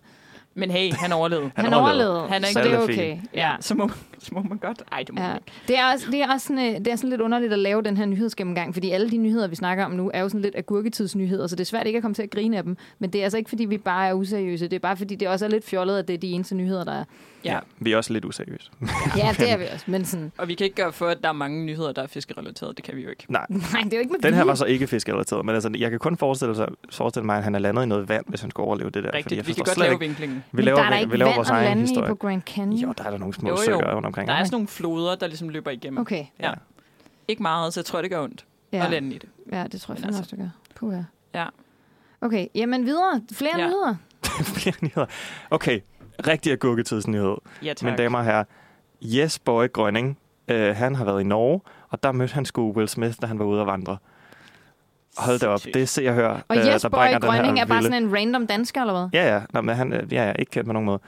Men 0.55 0.71
hey, 0.71 0.93
han 0.93 1.13
overlevede. 1.13 1.51
Han 1.57 1.65
Han 1.65 1.75
overlevede. 1.75 2.11
overlevede, 2.11 2.33
Han 2.33 2.43
er 2.45 2.47
så 2.47 2.59
ikke 2.61 2.71
det 2.71 2.79
er 2.79 2.83
okay. 2.83 3.19
Ja, 3.35 3.53
så 3.61 3.75
må, 3.75 3.91
så 4.19 4.31
må 4.33 4.43
man 4.43 4.59
godt. 4.59 4.83
Ej, 4.93 5.03
det 5.03 5.15
må 5.15 5.21
Ja. 5.21 5.27
man 5.29 5.37
ikke. 5.37 5.53
Det 5.69 5.79
er, 5.79 5.93
også, 5.93 6.07
det, 6.11 6.23
er 6.23 6.33
også 6.33 6.47
sådan, 6.47 6.75
øh, 6.75 6.79
det 6.79 6.87
er 6.89 6.97
sådan 6.97 7.11
lidt 7.11 7.21
underligt 7.21 7.53
at 7.53 7.59
lave 7.59 7.83
den 7.83 7.97
her 7.97 8.07
nyhedsgennemgang, 8.07 8.75
fordi 8.75 8.91
alle 8.91 9.11
de 9.11 9.17
nyheder, 9.17 9.49
vi 9.49 9.55
snakker 9.57 9.85
om 9.85 9.91
nu, 9.91 10.11
er 10.15 10.21
jo 10.21 10.29
sådan 10.29 10.41
lidt 10.41 10.57
agurketidsnyheder, 10.57 11.47
så 11.47 11.57
det 11.57 11.61
er 11.61 11.67
svært 11.67 11.87
ikke 11.87 11.97
at 11.97 12.03
komme 12.03 12.15
til 12.15 12.23
at 12.23 12.31
grine 12.31 12.57
af 12.57 12.63
dem. 12.63 12.77
Men 12.99 13.11
det 13.11 13.19
er 13.19 13.23
altså 13.25 13.39
ikke, 13.39 13.49
fordi 13.51 13.65
vi 13.65 13.79
bare 13.79 14.09
er 14.09 14.13
useriøse. 14.13 14.65
Det 14.69 14.77
er 14.77 14.81
bare, 14.81 14.97
fordi 14.97 15.15
det 15.15 15.29
også 15.29 15.45
er 15.45 15.49
lidt 15.49 15.65
fjollet, 15.65 15.99
at 15.99 16.09
det 16.09 16.15
er 16.15 16.19
de 16.19 16.31
eneste 16.31 16.55
nyheder, 16.55 16.85
der 16.85 16.93
er. 16.93 17.05
Ja. 17.45 17.59
Vi 17.79 17.93
er 17.93 17.97
også 17.97 18.13
lidt 18.13 18.25
useriøse. 18.25 18.71
Ja, 19.17 19.35
det 19.39 19.51
er 19.51 19.57
vi 19.57 19.65
også. 19.75 19.85
Men 19.89 20.05
sådan, 20.05 20.33
Og 20.39 20.49
vi 20.49 20.55
kan 20.55 20.65
ikke 20.65 20.77
gøre 20.77 20.93
for, 20.93 21.07
at 21.09 21.19
der 21.23 21.29
er 21.29 21.33
mange 21.33 21.65
nyheder, 21.65 21.93
der 21.93 22.03
er 22.03 22.07
fiskerelateret. 22.07 22.77
Det 22.77 22.85
kan 22.85 22.97
vi 22.97 23.03
jo 23.03 23.11
ikke. 23.11 23.25
Nej, 23.29 23.47
nej, 23.49 23.59
det 23.85 23.93
er 23.93 23.97
jo 23.97 24.01
ikke 24.01 24.13
med 24.13 24.19
den 24.21 24.35
her 24.35 24.45
var 24.45 24.55
så 24.55 24.65
ikke 24.65 24.87
fiskerelateret, 24.87 25.45
men 25.47 25.55
altså, 25.55 25.71
jeg 25.79 25.91
kan 25.91 25.99
kun 25.99 26.17
forestille, 26.17 26.57
sig, 26.57 26.69
forestille 26.93 27.27
mig, 27.27 27.37
at 27.37 27.45
han 27.45 27.55
er 27.55 27.59
landet 27.59 27.83
i 27.83 27.87
noget 27.87 28.09
vand, 28.09 28.25
hvis 28.29 28.41
han 28.41 28.51
skulle 28.51 28.67
overleve 28.67 28.91
det 28.91 29.05
der. 29.05 29.15
Rigtigt. 29.15 29.37
jeg 29.39 29.47
Vi 29.47 29.53
kan 29.53 29.65
godt 29.65 29.79
lave 29.79 29.93
ikke- 29.93 30.01
vinklingen. 30.05 30.37
Vi 30.37 30.43
Men 30.53 30.65
laver, 30.65 30.79
der 30.79 30.85
er 30.85 30.91
der 30.91 30.97
vi 30.97 31.03
ikke 31.03 31.17
laver 31.17 31.29
vand 31.29 31.37
vores 31.39 31.51
egen 31.51 31.79
historie. 31.81 32.09
på 32.09 32.15
Grand 32.15 32.43
Canyon. 32.43 32.81
Jo, 32.81 32.95
der 32.99 33.05
er 33.05 33.11
der 33.11 33.19
nogle 33.19 33.35
små 33.35 33.49
Jo, 33.49 33.55
jo. 33.57 33.63
søer 33.63 33.95
rundt 33.95 34.07
omkring. 34.07 34.29
Der 34.29 34.35
er 34.35 34.45
sådan 34.45 34.55
nogle 34.55 34.69
floder, 34.69 35.15
der 35.17 35.27
ligesom 35.27 35.49
løber 35.49 35.71
igennem. 35.71 35.99
Okay, 36.01 36.25
Ja. 36.41 36.53
Ikke 37.29 37.43
meget, 37.43 37.75
så 37.75 37.81
jeg 37.81 37.85
tror, 37.85 38.03
det 38.03 38.11
gør 38.11 38.23
ondt 38.23 38.45
ja. 38.73 38.85
at 38.85 38.91
lande 38.91 39.15
i 39.15 39.19
det. 39.19 39.29
ja, 39.53 39.65
det 39.73 39.81
tror 39.81 39.95
jeg 39.95 39.97
Men 39.99 40.03
fandme 40.05 40.19
altså- 40.19 40.21
også, 40.37 40.37
det 40.37 40.39
gør. 40.39 40.49
Puh, 40.75 40.95
ja. 41.35 41.41
Ja. 41.41 41.47
Okay, 42.21 42.47
jamen 42.55 42.87
videre. 42.87 43.23
Flere 43.33 43.59
Ja. 43.61 43.67
nyheder. 43.67 43.95
Flere 44.61 44.75
nyheder. 44.83 45.07
Okay, 45.51 45.81
rigtig 46.27 46.53
agurketidsnyhed. 46.53 47.37
Ja, 47.63 47.75
tak. 47.75 47.83
Mine 47.83 47.97
damer 47.97 48.19
og 48.19 48.25
herrer, 48.25 48.45
Yes 49.05 49.39
Boy 49.39 49.73
Grønning, 49.73 50.19
øh, 50.49 50.77
han 50.77 50.95
har 50.95 51.05
været 51.05 51.21
i 51.21 51.25
Norge, 51.25 51.61
og 51.91 52.03
der 52.03 52.13
mødte 52.13 52.35
han 52.35 52.45
sgu 52.45 52.73
Will 52.73 52.89
Smith, 52.89 53.15
da 53.23 53.27
han 53.27 53.39
var 53.39 53.45
ude 53.45 53.61
at 53.61 53.67
vandre. 53.67 53.97
Hold 55.19 55.39
da 55.39 55.47
op, 55.47 55.61
det 55.75 55.89
ser 55.89 56.03
jeg 56.03 56.15
hør. 56.15 56.41
Og 56.49 56.57
øh, 56.57 56.67
Jes 56.67 56.83
der 56.83 56.89
Boy 56.89 56.97
bringer 56.99 57.19
den 57.19 57.31
her 57.31 57.37
Grønning 57.37 57.61
er 57.61 57.67
bare 57.67 57.83
sådan 57.83 58.03
en 58.03 58.17
random 58.17 58.47
dansker, 58.47 58.81
eller 58.81 58.93
hvad? 58.93 59.21
Ja, 59.21 59.35
ja. 59.35 59.41
Nå, 59.53 59.61
men 59.61 59.77
han 59.77 59.93
øh, 59.93 60.13
ja, 60.13 60.27
ja, 60.27 60.33
ikke 60.39 60.51
kendt 60.51 60.67
på 60.67 60.73
nogen 60.73 60.87
måde. 60.87 61.01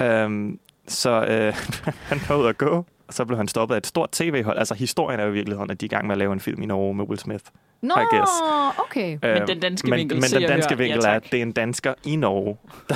Øhm, 0.00 0.58
så 0.88 1.10
øh, 1.10 1.54
han 2.10 2.20
var 2.28 2.36
ude 2.36 2.48
at 2.48 2.58
gå, 2.58 2.86
og 3.08 3.14
så 3.14 3.24
blev 3.24 3.36
han 3.36 3.48
stoppet 3.48 3.74
af 3.74 3.78
et 3.78 3.86
stort 3.86 4.10
tv-hold. 4.12 4.58
Altså, 4.58 4.74
historien 4.74 5.20
er 5.20 5.24
jo 5.24 5.30
i 5.30 5.32
virkeligheden, 5.32 5.70
at 5.70 5.80
de 5.80 5.86
er 5.86 5.88
i 5.88 5.94
gang 5.94 6.06
med 6.06 6.14
at 6.14 6.18
lave 6.18 6.32
en 6.32 6.40
film 6.40 6.62
i 6.62 6.66
Norge 6.66 6.94
med 6.94 7.04
Will 7.04 7.18
Smith. 7.18 7.44
Nå, 7.82 7.94
I 7.94 8.16
guess. 8.16 8.30
okay. 8.78 9.18
Men 9.22 9.30
Øhm, 9.36 9.46
den 9.46 9.60
danske 9.60 9.90
men, 9.90 9.98
vinkel 9.98 10.16
Men 10.20 10.30
den 10.30 10.42
danske 10.42 10.74
hør. 10.74 10.76
Ja, 10.76 10.82
vinkel 10.82 10.98
er, 10.98 11.02
tak. 11.02 11.24
at 11.24 11.32
det 11.32 11.38
er 11.38 11.42
en 11.42 11.52
dansker 11.52 11.94
i 12.04 12.16
Norge, 12.16 12.56
der, 12.88 12.94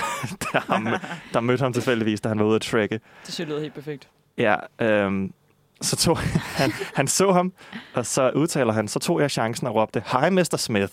der, 0.52 0.60
har, 0.60 0.78
mø- 0.78 1.06
der 1.34 1.40
mødte 1.40 1.62
ham 1.62 1.72
tilfældigvis, 1.72 2.20
da 2.20 2.28
han 2.28 2.38
var 2.38 2.44
ude 2.44 2.54
at 2.56 2.62
trække. 2.62 2.94
Det 2.94 3.02
synes 3.34 3.38
jeg 3.40 3.46
lyder 3.46 3.60
helt 3.60 3.74
perfekt. 3.74 4.08
Ja, 4.38 4.54
øhm, 4.80 5.32
så 5.80 5.96
tog 5.96 6.18
han, 6.60 6.72
han 6.94 7.08
så 7.08 7.32
ham, 7.32 7.52
og 7.94 8.06
så 8.06 8.30
udtaler 8.34 8.72
han, 8.72 8.88
så 8.88 8.98
tog 8.98 9.20
jeg 9.20 9.30
chancen 9.30 9.66
og 9.66 9.74
råbte, 9.74 10.02
Hej, 10.06 10.30
Mr. 10.30 10.56
Smith. 10.56 10.92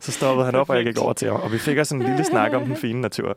Så 0.00 0.12
stoppede 0.12 0.44
han 0.46 0.54
op, 0.54 0.70
og 0.70 0.76
jeg 0.76 0.84
gik 0.84 0.98
over 0.98 1.12
til 1.12 1.30
ham, 1.30 1.40
og 1.40 1.52
vi 1.52 1.58
fik 1.58 1.78
også 1.78 1.94
en 1.94 2.02
lille 2.02 2.24
snak 2.24 2.52
om 2.52 2.64
den 2.64 2.76
fine 2.76 3.00
natur. 3.00 3.36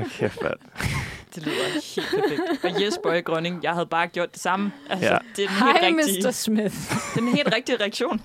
Okay, 0.00 0.10
kæft, 0.10 0.42
mand. 0.42 0.54
Det 1.34 1.44
lyder 1.44 1.54
helt 1.96 2.08
perfekt. 2.10 2.64
Og 2.76 2.82
Jes 2.82 2.98
Boy 3.02 3.24
Grønning, 3.24 3.62
jeg 3.62 3.72
havde 3.72 3.86
bare 3.86 4.06
gjort 4.06 4.32
det 4.32 4.42
samme. 4.42 4.72
Altså, 4.90 5.06
Ja. 5.06 5.18
det 5.36 5.44
er 5.44 5.48
den 5.48 5.56
Hej, 5.58 5.72
helt 5.82 5.96
rigtige, 5.98 6.26
Mr. 6.26 6.30
Smith. 6.30 6.74
det 7.14 7.16
er 7.16 7.20
den 7.20 7.28
helt 7.28 7.54
rigtige 7.54 7.76
reaktion. 7.80 8.20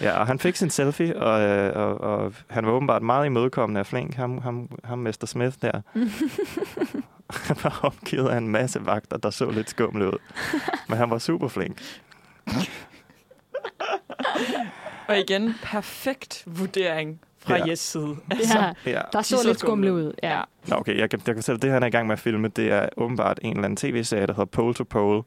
Ja, 0.00 0.18
og 0.20 0.26
han 0.26 0.38
fik 0.38 0.56
sin 0.56 0.70
selfie, 0.70 1.16
og, 1.22 1.40
øh, 1.40 1.76
og, 1.76 2.00
og 2.00 2.34
han 2.50 2.66
var 2.66 2.72
åbenbart 2.72 3.02
meget 3.02 3.26
imødekommende 3.26 3.80
og 3.80 3.86
flink, 3.86 4.14
ham, 4.14 4.38
ham, 4.38 4.68
ham 4.84 4.98
Mr. 4.98 5.26
Smith 5.26 5.56
der. 5.62 5.80
han 7.48 7.56
var 7.62 7.78
omgivet 7.82 8.28
af 8.28 8.36
en 8.36 8.48
masse 8.48 8.86
vagter, 8.86 9.16
der 9.16 9.30
så 9.30 9.50
lidt 9.50 9.70
skumle 9.70 10.06
ud. 10.06 10.18
Men 10.88 10.98
han 10.98 11.10
var 11.10 11.18
super 11.18 11.48
flink. 11.48 11.82
Og 15.08 15.18
igen, 15.18 15.54
perfekt 15.62 16.42
vurdering 16.46 17.20
fra 17.48 17.56
Ja. 17.56 17.66
Jes 17.66 17.78
side. 17.78 18.16
Altså, 18.30 18.58
Ja, 18.58 18.90
Ja. 18.90 19.00
der 19.12 19.18
de 19.18 19.24
så 19.24 19.42
lidt 19.46 19.58
skumle 19.60 19.92
ud. 19.92 20.12
Ja. 20.22 20.40
Nå, 20.66 20.76
okay, 20.76 20.98
jeg 20.98 21.10
kan, 21.10 21.18
jeg 21.18 21.34
kan 21.34 21.42
fortælle, 21.42 21.56
at 21.56 21.62
det 21.62 21.70
han 21.70 21.82
er 21.82 21.86
i 21.86 21.90
gang 21.90 22.06
med 22.06 22.12
at 22.12 22.18
filme, 22.18 22.48
det 22.48 22.72
er 22.72 22.88
åbenbart 22.96 23.38
en 23.42 23.50
eller 23.50 23.64
anden 23.64 23.76
tv-serie, 23.76 24.26
der 24.26 24.32
hedder 24.32 24.44
Pole 24.44 24.74
to 24.74 24.84
Pole, 24.84 25.22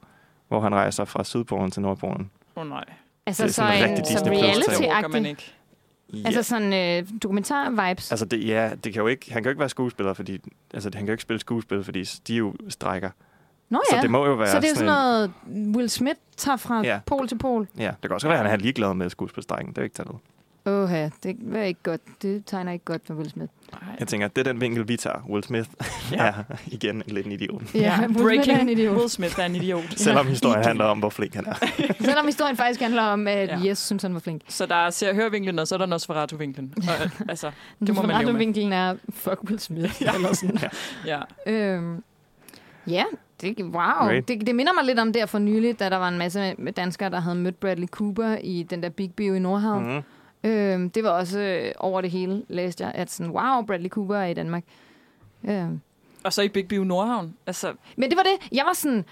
hvor 0.48 0.60
han 0.60 0.76
rejser 0.76 1.06
fra 1.06 1.24
Sydpolen 1.24 1.72
til 1.72 1.82
Nordpolen. 1.82 2.32
Åh 2.56 2.64
oh, 2.64 2.70
nej. 2.70 2.84
Altså 3.26 3.44
Det 3.44 3.50
er 3.50 3.54
så 3.54 3.56
sådan 3.56 3.90
en 4.00 4.06
så 4.06 4.14
orker 4.20 5.08
man 5.08 5.26
reality-agtig. 5.26 5.28
ikke. 5.30 5.54
Ja. 6.14 6.22
Altså 6.26 6.44
sådan 6.44 6.74
øh, 6.74 7.08
dokumentar-vibes. 7.24 8.12
Altså, 8.12 8.26
det, 8.26 8.48
ja, 8.48 8.70
det 8.84 8.94
kan 8.94 9.02
jo 9.02 9.08
ikke, 9.08 9.34
han 9.34 9.44
kan 9.44 9.50
jo 9.50 9.50
ikke 9.50 9.60
være 9.60 9.70
skuespiller, 9.70 10.14
fordi 10.14 10.40
altså, 10.74 10.90
han 10.94 11.00
kan 11.02 11.08
jo 11.08 11.12
ikke 11.14 11.22
spille 11.24 11.40
skuespil, 11.40 11.84
fordi 11.84 12.04
de 12.04 12.36
jo 12.36 12.54
strækker. 12.70 13.10
Nå 13.70 13.82
Så 13.90 13.96
ja, 13.96 14.02
det 14.02 14.12
må 14.12 14.26
jo 14.26 14.34
være 14.34 14.48
så 14.48 14.60
det 14.60 14.72
er 14.72 14.76
sådan 14.76 14.90
en- 14.90 14.94
noget, 14.94 15.32
Will 15.76 15.90
Smith 15.90 16.20
tager 16.38 16.58
fra 16.58 16.82
Ja. 16.84 17.00
pol 17.06 17.28
til 17.28 17.38
pol. 17.38 17.68
Ja, 17.78 17.88
det 17.88 18.02
kan 18.02 18.12
også 18.12 18.28
være, 18.28 18.40
at 18.40 18.46
han 18.50 18.60
er 18.60 18.64
ligeglad 18.64 18.94
med 18.94 19.10
skuespilstrækken. 19.10 19.70
Det 19.70 19.78
er 19.78 19.82
jo 19.82 19.84
ikke 19.84 19.96
taget. 19.96 20.12
Åh 20.66 20.90
ja, 20.92 21.10
det 21.24 21.38
er 21.56 21.64
ikke 21.64 21.84
godt. 21.84 22.02
Det 22.22 22.44
tegner 22.46 22.72
ikke 22.72 22.86
godt 22.86 23.02
for 23.08 23.14
Will 23.14 23.30
Smith. 23.30 23.52
Jeg 24.00 24.08
tænker, 24.08 24.28
det 24.28 24.48
er 24.48 24.52
den 24.52 24.62
vinkel, 24.62 24.88
vi 24.88 24.98
tager. 24.98 25.26
Will 25.30 25.44
Smith 25.44 25.70
Ja. 26.12 26.26
ja. 26.26 26.30
er 26.30 26.44
igen 26.68 27.04
lidt 27.08 27.26
en 27.26 27.32
idiot. 27.32 27.76
Ja, 27.76 28.00
Will 28.00 28.14
Smith 28.14 28.24
breaking. 28.24 28.58
er 28.58 28.62
en 28.62 28.70
idiot. 28.70 28.98
Will 28.98 29.10
Smith 29.10 29.40
er 29.40 29.46
en 29.46 29.56
idiot. 29.56 29.84
Selvom 29.98 30.28
historien 30.28 30.64
handler 30.64 30.86
om, 30.86 31.00
hvor 31.00 31.10
flink 31.10 31.36
han 31.36 31.46
er. 31.48 31.54
Selvom 32.06 32.26
historien 32.26 32.58
faktisk 32.58 32.82
handler 32.82 33.02
om, 33.02 33.28
at 33.28 33.48
Ja. 33.48 33.58
ja. 33.60 33.66
Yes 33.70 33.78
synes, 33.78 34.04
han 34.04 34.14
var 34.14 34.20
flink. 34.20 34.42
Så 34.48 34.66
der 34.66 34.76
er 34.76 34.90
ser 34.90 35.10
og 35.10 35.16
hør-vinklen, 35.16 35.60
og 35.60 35.68
så 35.68 35.76
er 35.76 35.80
der 35.80 35.86
Nosferatu-vinklen. 35.86 36.74
Og, 36.78 36.84
øh, 37.06 37.12
altså, 37.30 37.52
det 37.80 37.96
må 37.96 38.02
man 38.02 38.18
leve 38.22 38.32
med. 38.32 38.40
vinkelen 38.40 38.74
er, 38.74 38.96
fuck 39.10 39.40
Will 39.44 39.60
Smith. 39.60 40.02
ja. 40.02 40.14
Eller 40.16 40.34
sådan. 40.34 40.60
Ja. 41.06 41.20
Øhm, 41.48 42.04
ja, 42.88 43.04
det, 43.42 43.56
wow. 43.64 43.72
Great. 43.74 44.28
Det, 44.28 44.48
det 44.48 44.56
minder 44.56 44.74
mig 44.74 44.84
lidt 44.86 45.00
om 45.00 45.14
der 45.14 45.26
for 45.26 45.40
nylig, 45.40 45.80
da 45.80 45.90
der 45.90 45.98
var 45.98 46.08
en 46.08 46.18
masse 46.18 46.56
danskere, 46.78 47.10
der 47.10 47.20
havde 47.20 47.36
mødt 47.36 47.60
Bradley 47.60 47.88
Cooper 47.88 48.36
i 48.44 48.64
den 48.70 48.84
der 48.84 48.90
Big 48.90 49.12
Bio 49.14 49.34
i 49.34 49.40
Nordhavn. 49.40 49.96
Mm. 49.96 50.02
Øhm, 50.44 50.90
det 50.90 51.04
var 51.04 51.10
også 51.10 51.40
øh, 51.40 51.72
over 51.78 52.02
det 52.02 52.12
hele, 52.12 52.44
læste 52.48 52.84
jeg, 52.84 52.92
at 52.96 53.12
sådan, 53.12 53.32
wow, 53.32 53.62
Bradley 53.62 53.90
Cooper 53.90 54.16
er 54.16 54.26
i 54.28 54.34
Danmark. 54.34 54.64
Øhm. 55.50 55.82
Og 56.24 56.34
så 56.34 56.42
i 56.42 56.50
Big 56.50 56.68
Bio 56.68 56.84
Nordhavn. 56.84 57.34
Altså, 57.48 57.74
Men 57.98 58.10
det 58.10 58.18
var 58.18 58.24
det. 58.24 58.58
Jeg 58.58 58.66
var 58.66 58.74
sådan, 58.74 59.06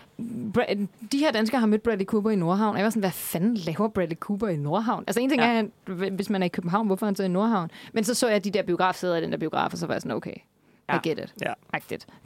de 1.12 1.18
her 1.18 1.32
danskere 1.32 1.60
har 1.60 1.68
mødt 1.68 1.84
Bradley 1.84 2.06
Cooper 2.06 2.30
i 2.30 2.36
Nordhavn. 2.36 2.76
Jeg 2.78 2.84
var 2.84 2.90
sådan, 2.90 3.00
hvad 3.02 3.12
fanden 3.12 3.56
laver 3.56 3.88
Bradley 3.88 4.16
Cooper 4.18 4.48
i 4.48 4.56
Nordhavn? 4.56 5.04
Altså 5.08 5.20
en 5.22 5.30
ting 5.30 5.42
Ja. 5.42 5.64
er, 5.88 6.10
hvis 6.10 6.30
man 6.30 6.42
er 6.42 6.46
i 6.46 6.50
København, 6.50 6.88
hvorfor 6.88 7.06
er 7.06 7.08
han 7.08 7.16
så 7.16 7.24
i 7.24 7.28
Nordhavn? 7.28 7.72
Men 7.94 8.04
så 8.04 8.14
så 8.14 8.30
jeg 8.30 8.44
de 8.44 8.52
der 8.52 8.64
biografsæder 8.64 9.16
i 9.18 9.22
den 9.22 9.32
der 9.32 9.38
biograf, 9.38 9.72
og 9.72 9.78
så 9.78 9.88
var 9.88 9.94
jeg 9.94 10.02
sådan, 10.02 10.18
okay, 10.18 10.34
Ja. 10.90 10.96
I 10.96 11.10
get 11.10 11.20
it. 11.20 11.36
Ja. 11.42 11.54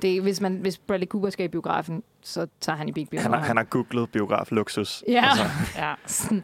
Det, 0.02 0.22
hvis, 0.22 0.42
man, 0.42 0.56
hvis 0.58 0.78
Bradley 0.78 1.08
Cooper 1.08 1.30
skal 1.30 1.46
i 1.46 1.48
biografen, 1.48 2.04
så 2.22 2.48
tager 2.62 2.78
han 2.78 2.90
i 2.90 2.92
Big 2.92 3.10
Bio 3.10 3.20
Han, 3.20 3.24
har, 3.24 3.30
Nordhavn. 3.30 3.48
han 3.48 3.58
har 3.58 3.64
googlet 3.64 4.10
biograf 4.12 4.52
luksus. 4.52 5.04
Ja, 5.08 5.26
Altså, 5.30 5.44
ja. 5.82 5.94
sådan, 6.06 6.44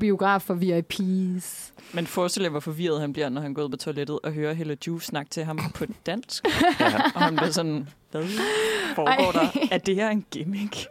biograf 0.00 0.42
for 0.42 0.54
VIPs. 0.54 1.72
Men 1.94 2.06
forestil 2.06 2.42
jer, 2.42 2.50
hvor 2.50 2.60
forvirret 2.60 3.00
han 3.00 3.12
bliver, 3.12 3.28
når 3.28 3.40
han 3.40 3.54
går 3.54 3.62
ud 3.62 3.68
på 3.68 3.76
toilettet 3.76 4.18
og 4.22 4.32
hører 4.32 4.52
Hella 4.54 4.76
Juve 4.86 5.00
snakke 5.02 5.30
til 5.30 5.44
ham 5.44 5.58
på 5.74 5.84
dansk. 6.06 6.44
ja. 6.80 6.86
Og 7.14 7.20
han 7.22 7.36
bliver 7.36 7.50
sådan, 7.50 7.88
hvad 8.10 8.24
foregår 8.94 9.38
Ej. 9.38 9.48
der? 9.54 9.68
Er 9.70 9.78
det 9.78 9.94
her 9.94 10.08
en 10.10 10.24
gimmick? 10.30 10.86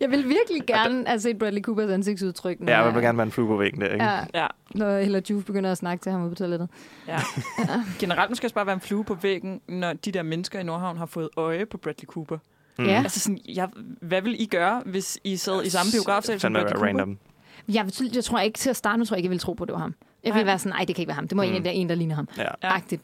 Jeg 0.00 0.10
vil 0.10 0.18
virkelig 0.28 0.66
gerne 0.66 1.06
have 1.06 1.20
set 1.20 1.38
Bradley 1.38 1.62
Coopers 1.62 1.90
ansigtsudtryk. 1.90 2.60
når- 2.60 2.72
ja, 2.72 2.84
man 2.84 2.94
vil 2.94 3.02
gerne 3.02 3.18
være 3.18 3.26
en 3.26 3.32
flue 3.32 3.46
på 3.46 3.56
væggen 3.56 3.80
der, 3.80 3.88
ikke? 3.92 4.04
Ja, 4.04 4.18
Ja, 4.34 4.46
når 4.74 5.00
Hella 5.00 5.20
Juve 5.30 5.42
begynder 5.42 5.70
at 5.72 5.78
snakke 5.78 6.02
til 6.02 6.12
ham 6.12 6.20
ude 6.22 6.28
på 6.30 6.34
toilettet. 6.34 6.68
ja. 7.08 7.18
Generelt 7.98 8.30
måske 8.30 8.46
også 8.46 8.54
bare 8.54 8.66
være 8.66 8.74
en 8.74 8.80
flue 8.80 9.04
på 9.04 9.14
væggen, 9.14 9.60
når 9.68 9.92
de 9.92 10.12
der 10.12 10.22
mennesker 10.22 10.60
i 10.60 10.62
Nordhavn 10.62 10.96
har 10.98 11.06
fået 11.06 11.28
øje 11.36 11.66
på 11.66 11.78
Bradley 11.78 12.06
Cooper. 12.06 12.38
Mm. 12.78 12.84
Ja. 12.84 13.02
Altså 13.02 13.20
sådan, 13.20 13.38
jeg, 13.48 13.68
hvad 14.00 14.22
vil 14.22 14.42
I 14.42 14.46
gøre, 14.46 14.82
hvis 14.86 15.18
I 15.24 15.36
sad 15.36 15.64
i 15.64 15.70
samme 15.70 15.92
biografsal 15.92 16.40
som 16.40 16.52
Bradley 16.52 16.70
Cooper? 16.72 16.86
random. 16.86 17.18
Jeg, 17.68 17.86
jeg 18.14 18.24
tror 18.24 18.38
ikke 18.40 18.58
til 18.58 18.70
at 18.70 18.76
starte, 18.76 18.98
nu 18.98 19.04
tror 19.04 19.14
jeg 19.14 19.18
ikke, 19.18 19.26
jeg 19.26 19.30
ville 19.30 19.40
tro 19.40 19.52
på, 19.52 19.64
at 19.64 19.68
det 19.68 19.74
var 19.74 19.80
ham. 19.80 19.94
Jeg 20.24 20.34
ville 20.34 20.46
være 20.46 20.58
sådan, 20.58 20.72
nej, 20.72 20.84
det 20.84 20.94
kan 20.94 21.02
ikke 21.02 21.08
være 21.08 21.14
ham. 21.14 21.28
Det 21.28 21.36
må 21.36 21.42
Mm. 21.42 21.48
mm. 21.48 21.54
en, 21.56 21.64
der, 21.64 21.70
en, 21.70 21.88
der 21.88 21.94
ligner 21.94 22.14
ham. 22.14 22.28
Ja. 22.36 22.42
Ja. 22.42 22.48
Ja. 22.62 22.74
Agtigt. 22.74 23.02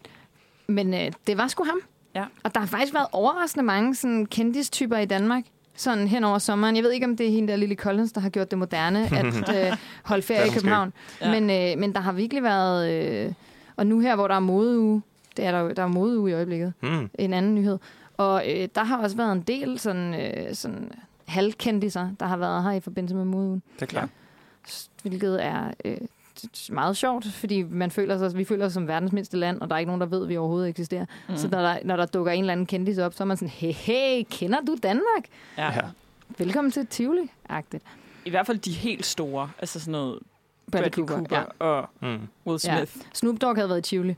Men 0.66 0.94
øh, 0.94 1.12
det 1.26 1.38
var 1.38 1.46
sgu 1.48 1.64
ham. 1.64 1.80
Ja. 2.14 2.24
Og 2.42 2.54
der 2.54 2.60
har 2.60 2.66
faktisk 2.66 2.94
været 2.94 3.06
overraskende 3.12 3.64
mange 3.64 3.94
sådan, 3.94 4.26
kendistyper 4.26 4.96
i 4.98 5.04
Danmark 5.04 5.44
sådan 5.74 6.08
hen 6.08 6.24
over 6.24 6.38
sommeren. 6.38 6.76
Jeg 6.76 6.84
ved 6.84 6.90
ikke, 6.92 7.06
om 7.06 7.16
det 7.16 7.26
er 7.26 7.30
hende 7.30 7.48
der 7.48 7.56
Lily 7.56 7.74
Collins, 7.74 8.12
der 8.12 8.20
har 8.20 8.28
gjort 8.30 8.50
det 8.50 8.58
moderne 8.58 8.98
at 9.04 9.24
øh, 9.72 9.76
holde 10.04 10.22
ferie 10.22 10.40
er 10.40 10.44
i. 10.44 10.48
København. 10.48 10.92
Ja. 11.20 11.32
Ja. 11.32 11.40
Men, 11.40 11.72
øh, 11.72 11.80
men 11.80 11.92
der 11.94 12.00
har 12.00 12.12
virkelig 12.12 12.42
været... 12.42 12.90
Øh, 13.26 13.32
og 13.76 13.86
nu 13.86 14.00
her, 14.00 14.14
hvor 14.16 14.28
der 14.28 14.34
er 14.34 14.40
modeuge, 14.40 15.02
det 15.36 15.44
er 15.44 15.50
der, 15.52 15.74
der 15.74 15.82
er 15.82 15.86
modeuge 15.86 16.30
i 16.30 16.34
øjeblikket, 16.34 16.72
Mm. 16.82 17.10
en 17.18 17.32
anden 17.32 17.54
nyhed. 17.54 17.78
Og 18.16 18.42
øh, 18.50 18.68
der 18.74 18.84
har 18.84 18.98
også 19.02 19.16
været 19.16 19.32
en 19.32 19.40
del 19.40 19.78
sådan, 19.78 20.14
øh, 20.14 20.54
sådan 20.54 20.90
halvkendiser, 21.26 22.08
der 22.20 22.26
har 22.26 22.36
været 22.36 22.62
her 22.64 22.70
i 22.70 22.80
forbindelse 22.80 23.14
med 23.16 23.24
modeugen. 23.24 23.62
Det 23.74 23.82
er 23.82 23.86
klart. 23.86 24.08
Hvilket 25.02 25.44
er 25.44 25.70
øh, 25.84 25.96
meget 26.70 26.96
sjovt, 26.96 27.26
fordi 27.32 27.62
man 27.62 27.90
føler 27.90 28.18
sig, 28.18 28.38
vi 28.38 28.44
føler 28.44 28.66
os 28.66 28.72
som 28.72 28.88
verdens 28.88 29.12
mindste 29.12 29.36
land, 29.36 29.60
og 29.60 29.68
der 29.68 29.74
er 29.74 29.78
ikke 29.78 29.88
nogen, 29.88 30.00
der 30.00 30.06
ved, 30.06 30.22
at 30.22 30.28
vi 30.28 30.36
overhovedet 30.36 30.68
eksisterer. 30.68 31.06
Mm. 31.28 31.36
Så 31.36 31.48
når 31.48 31.62
der, 31.62 31.78
når 31.84 31.96
der 31.96 32.06
dukker 32.06 32.32
en 32.32 32.40
eller 32.40 32.52
anden 32.52 32.66
kendis 32.66 32.98
op, 32.98 33.14
så 33.14 33.22
er 33.22 33.26
man 33.26 33.36
sådan, 33.36 33.48
hey, 33.48 33.72
hey, 33.72 34.22
kender 34.30 34.60
du 34.66 34.76
Danmark? 34.82 35.24
Ja. 35.58 35.72
Ja. 35.72 35.80
Velkommen 36.38 36.70
til 36.70 36.86
Tivoli-agtigt. 36.90 37.82
I 38.24 38.30
hvert 38.30 38.46
fald 38.46 38.58
de 38.58 38.72
helt 38.72 39.06
store. 39.06 39.50
Altså 39.58 39.80
sådan 39.80 39.92
noget 39.92 40.18
Bradley 40.72 40.90
Bradley 40.90 41.06
Cooper, 41.06 41.36
ja. 41.60 41.64
og 41.66 41.88
Mm. 42.00 42.18
Will 42.46 42.60
Ja. 42.64 42.84
Smith. 42.86 43.06
Snoop 43.14 43.40
Dogg 43.40 43.56
havde 43.56 43.68
været 43.68 43.78
i 43.78 43.82
Tivoli. 43.82 44.16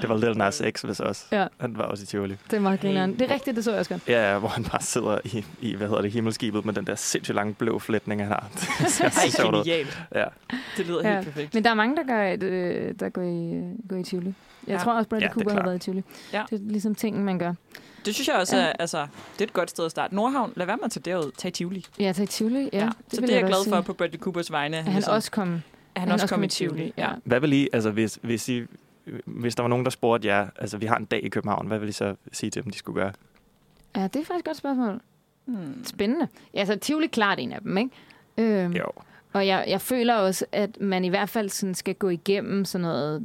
Det 0.00 0.08
var 0.08 0.16
Lil 0.16 0.36
Nas 0.38 0.62
X, 0.70 0.80
hvis 0.82 1.00
også. 1.00 1.24
Ja. 1.32 1.46
Han 1.60 1.78
var 1.78 1.84
også 1.84 2.02
i 2.02 2.06
Tivoli. 2.06 2.36
Det 2.50 2.56
er 2.56 2.60
meget 2.60 2.80
grineren. 2.80 3.12
Det 3.18 3.30
er 3.30 3.34
rigtigt, 3.34 3.56
det 3.56 3.64
så 3.64 3.70
jeg 3.70 3.78
også 3.80 3.90
godt. 3.90 4.02
Ja, 4.08 4.38
hvor 4.38 4.48
han 4.48 4.64
bare 4.64 4.82
sidder 4.82 5.18
i, 5.24 5.44
i 5.60 5.74
hvad 5.74 5.88
hedder 5.88 6.02
det, 6.02 6.12
himmelskibet 6.12 6.64
med 6.64 6.74
den 6.74 6.86
der 6.86 6.94
sindssygt 6.94 7.34
lange 7.34 7.54
blå 7.54 7.78
flætning, 7.78 8.20
han 8.20 8.28
har. 8.28 8.48
Det 8.80 8.90
ser 8.90 9.08
så 9.10 9.30
sjovt 9.36 9.54
genialt. 9.54 9.98
Ja. 10.14 10.24
Det 10.76 10.86
lyder 10.86 11.08
Ja. 11.08 11.14
helt 11.14 11.26
perfekt. 11.26 11.54
Men 11.54 11.64
der 11.64 11.70
er 11.70 11.74
mange, 11.74 11.96
der, 11.96 12.02
gør, 12.02 12.22
et, 12.32 12.42
øh, 12.42 12.94
der 13.00 13.08
går, 13.08 13.22
i, 13.22 13.62
går 13.88 13.96
i 13.96 14.02
Tivoli. 14.02 14.34
Jeg 14.66 14.76
Ja. 14.76 14.82
tror 14.82 14.92
også, 14.92 15.08
Bradley 15.08 15.24
Ja, 15.26 15.30
er 15.30 15.34
Cooper 15.34 15.52
har 15.52 15.62
været 15.62 15.76
i 15.76 15.78
Tivoli. 15.78 16.02
Ja. 16.32 16.42
Det 16.50 16.56
er 16.56 16.62
ligesom 16.70 16.94
tingen, 16.94 17.24
man 17.24 17.38
gør. 17.38 17.52
Det 18.04 18.14
synes 18.14 18.28
jeg 18.28 18.36
også 18.36 18.56
Ja. 18.56 18.62
er, 18.62 18.72
altså, 18.78 19.06
det 19.32 19.40
er 19.40 19.44
et 19.44 19.52
godt 19.52 19.70
sted 19.70 19.84
at 19.84 19.90
starte. 19.90 20.14
Nordhavn, 20.14 20.52
lad 20.56 20.66
være 20.66 20.76
med 20.76 20.84
at 20.84 20.90
tage 20.90 21.02
derud. 21.04 21.30
Tag 21.38 21.52
Tivoli. 21.52 21.86
Ja, 22.00 22.12
til 22.12 22.26
Tivoli, 22.28 22.68
ja. 22.72 22.78
Ja. 22.78 22.84
det 22.84 22.92
Så 23.10 23.20
vil 23.20 23.28
det 23.28 23.36
er 23.36 23.40
jeg 23.40 23.48
glad 23.48 23.58
for 23.68 23.74
sige. 23.76 23.82
på 23.82 23.92
Bradley 23.92 24.18
Coopers 24.18 24.52
vegne. 24.52 24.76
At 24.76 24.84
han 24.84 24.92
ligesom- 24.92 25.14
også 25.14 25.30
kom, 25.30 25.62
at 25.94 26.00
han 26.00 26.10
også 26.12 26.26
kom 26.26 26.42
i 26.44 26.48
Tivoli. 26.48 26.92
Ja. 26.98 27.02
ja. 27.08 27.14
Hvad 27.24 27.40
vil 27.40 27.52
I, 27.52 27.68
altså 27.72 27.90
hvis, 27.90 28.18
hvis, 28.22 28.48
I, 28.48 28.62
hvis 29.24 29.54
der 29.54 29.62
var 29.62 29.68
nogen, 29.68 29.84
der 29.84 29.90
spurgte 29.90 30.28
jer, 30.28 30.48
altså 30.56 30.78
vi 30.78 30.86
har 30.86 30.96
en 30.96 31.04
dag 31.04 31.24
i 31.24 31.28
København, 31.28 31.66
hvad 31.66 31.78
vil 31.78 31.88
I 31.88 31.92
så 31.92 32.14
sige 32.32 32.50
til 32.50 32.64
dem, 32.64 32.70
de 32.72 32.78
skulle 32.78 33.00
gøre? 33.02 33.12
ja, 33.96 34.02
det 34.02 34.16
er 34.16 34.24
faktisk 34.24 34.38
et 34.38 34.44
godt 34.44 34.56
spørgsmål. 34.56 35.00
Hmm. 35.44 35.84
Spændende. 35.84 36.28
Ja, 36.54 36.64
så 36.64 36.76
Tivoli 36.76 37.04
er 37.04 37.10
klart 37.10 37.38
en 37.40 37.52
af 37.52 37.60
dem, 37.60 37.78
ikke? 37.78 37.90
Øhm, 38.38 38.72
Jo. 38.72 38.84
Og 39.32 39.46
jeg, 39.46 39.64
jeg 39.68 39.80
føler 39.80 40.14
også, 40.14 40.44
at 40.52 40.80
man 40.80 41.04
i 41.04 41.08
hvert 41.08 41.28
fald 41.28 41.48
sådan 41.48 41.74
skal 41.74 41.94
gå 41.94 42.08
igennem 42.08 42.64
sådan 42.64 42.82
noget 42.82 43.22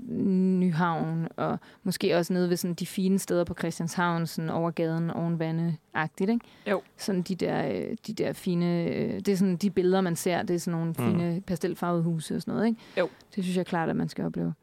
Nyhavn, 0.60 1.28
og 1.38 1.60
måske 1.84 2.18
også 2.18 2.34
nede 2.34 2.50
ved 2.50 2.58
sådan 2.58 2.74
de 2.74 2.86
fine 2.86 3.20
steder 3.20 3.44
på 3.44 3.54
Christianshavn, 3.54 4.28
sådan 4.28 4.50
over 4.50 4.72
gaden, 4.72 5.12
oven 5.12 5.40
vande-agtigt, 5.40 6.30
ikke? 6.30 6.46
Jo. 6.72 6.82
Sådan 6.98 7.22
de 7.22 7.36
der, 7.36 7.68
øh, 7.68 7.98
de 8.08 8.14
der 8.14 8.34
fine, 8.34 8.84
øh, 8.84 9.14
det 9.14 9.28
er 9.28 9.36
sådan 9.36 9.56
de 9.56 9.70
billeder, 9.70 10.02
man 10.02 10.16
ser, 10.16 10.42
det 10.44 10.54
er 10.54 10.60
sådan 10.60 10.80
nogle 10.80 10.94
Mm. 10.98 11.06
fine 11.06 11.42
pastelfarvede 11.42 12.04
huse 12.04 12.36
og 12.36 12.42
sådan 12.42 12.54
noget, 12.54 12.68
ikke? 12.68 12.82
Jo. 12.98 13.10
Det 13.36 13.44
synes 13.44 13.58
jeg 13.58 13.66
klart, 13.66 13.90
at 13.90 13.96
man 13.96 14.10
skal 14.10 14.26
opleve. 14.26 14.54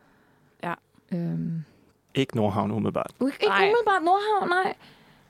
Øhm. 1.15 1.63
Ikke 2.15 2.37
Nordhavn 2.37 2.71
umiddelbart. 2.71 3.11
Uh, 3.21 3.29
Ikke 3.29 3.47
Nej. 3.47 3.63
umiddelbart 3.65 4.03
Nordhavn, 4.05 4.49
nej. 4.49 4.75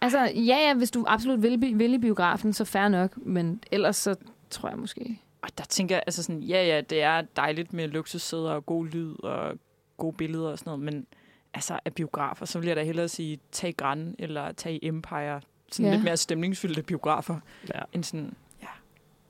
Altså, 0.01 0.18
ja, 0.21 0.57
ja, 0.57 0.75
hvis 0.75 0.90
du 0.90 1.05
absolut 1.09 1.42
vil, 1.42 1.79
vil 1.79 1.95
i 1.95 1.99
biografen, 1.99 2.53
så 2.53 2.64
fair 2.64 2.88
nok, 2.88 3.16
men 3.16 3.62
ellers 3.73 3.97
så 3.97 4.14
tror 4.51 4.68
jeg 4.68 4.79
måske... 4.79 5.21
Og 5.42 5.49
der 5.59 5.64
tænker 5.64 5.95
jeg, 5.95 6.03
altså 6.07 6.23
sådan, 6.23 6.42
ja, 6.42 6.64
ja, 6.66 6.81
det 6.81 7.03
er 7.03 7.23
dejligt 7.37 7.73
med 7.73 7.88
luksussæder 7.88 8.51
og 8.51 8.66
god 8.66 8.87
lyd 8.87 9.14
og 9.23 9.55
gode 9.97 10.16
billeder 10.16 10.49
og 10.51 10.59
sådan 10.59 10.71
noget, 10.71 10.85
men 10.85 11.07
altså 11.55 11.79
af 11.85 11.92
biografer, 11.95 12.47
så 12.47 12.59
vil 12.59 12.66
jeg 12.66 12.77
da 12.77 12.83
hellere 12.83 13.09
sige, 13.09 13.38
tag 13.53 13.75
Gran 13.77 14.14
eller 14.18 14.53
tag 14.53 14.79
Empire. 14.83 15.40
Sådan 15.73 15.87
Ja. 15.87 15.92
lidt 15.95 16.05
mere 16.05 16.16
stemningsfyldte 16.16 16.83
biografer, 16.83 17.37
Ja. 17.75 17.81
end 17.92 18.05
sådan, 18.05 18.35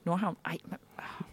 Nordhavn. 0.04 0.36
Ej, 0.46 0.56
man, 0.70 0.78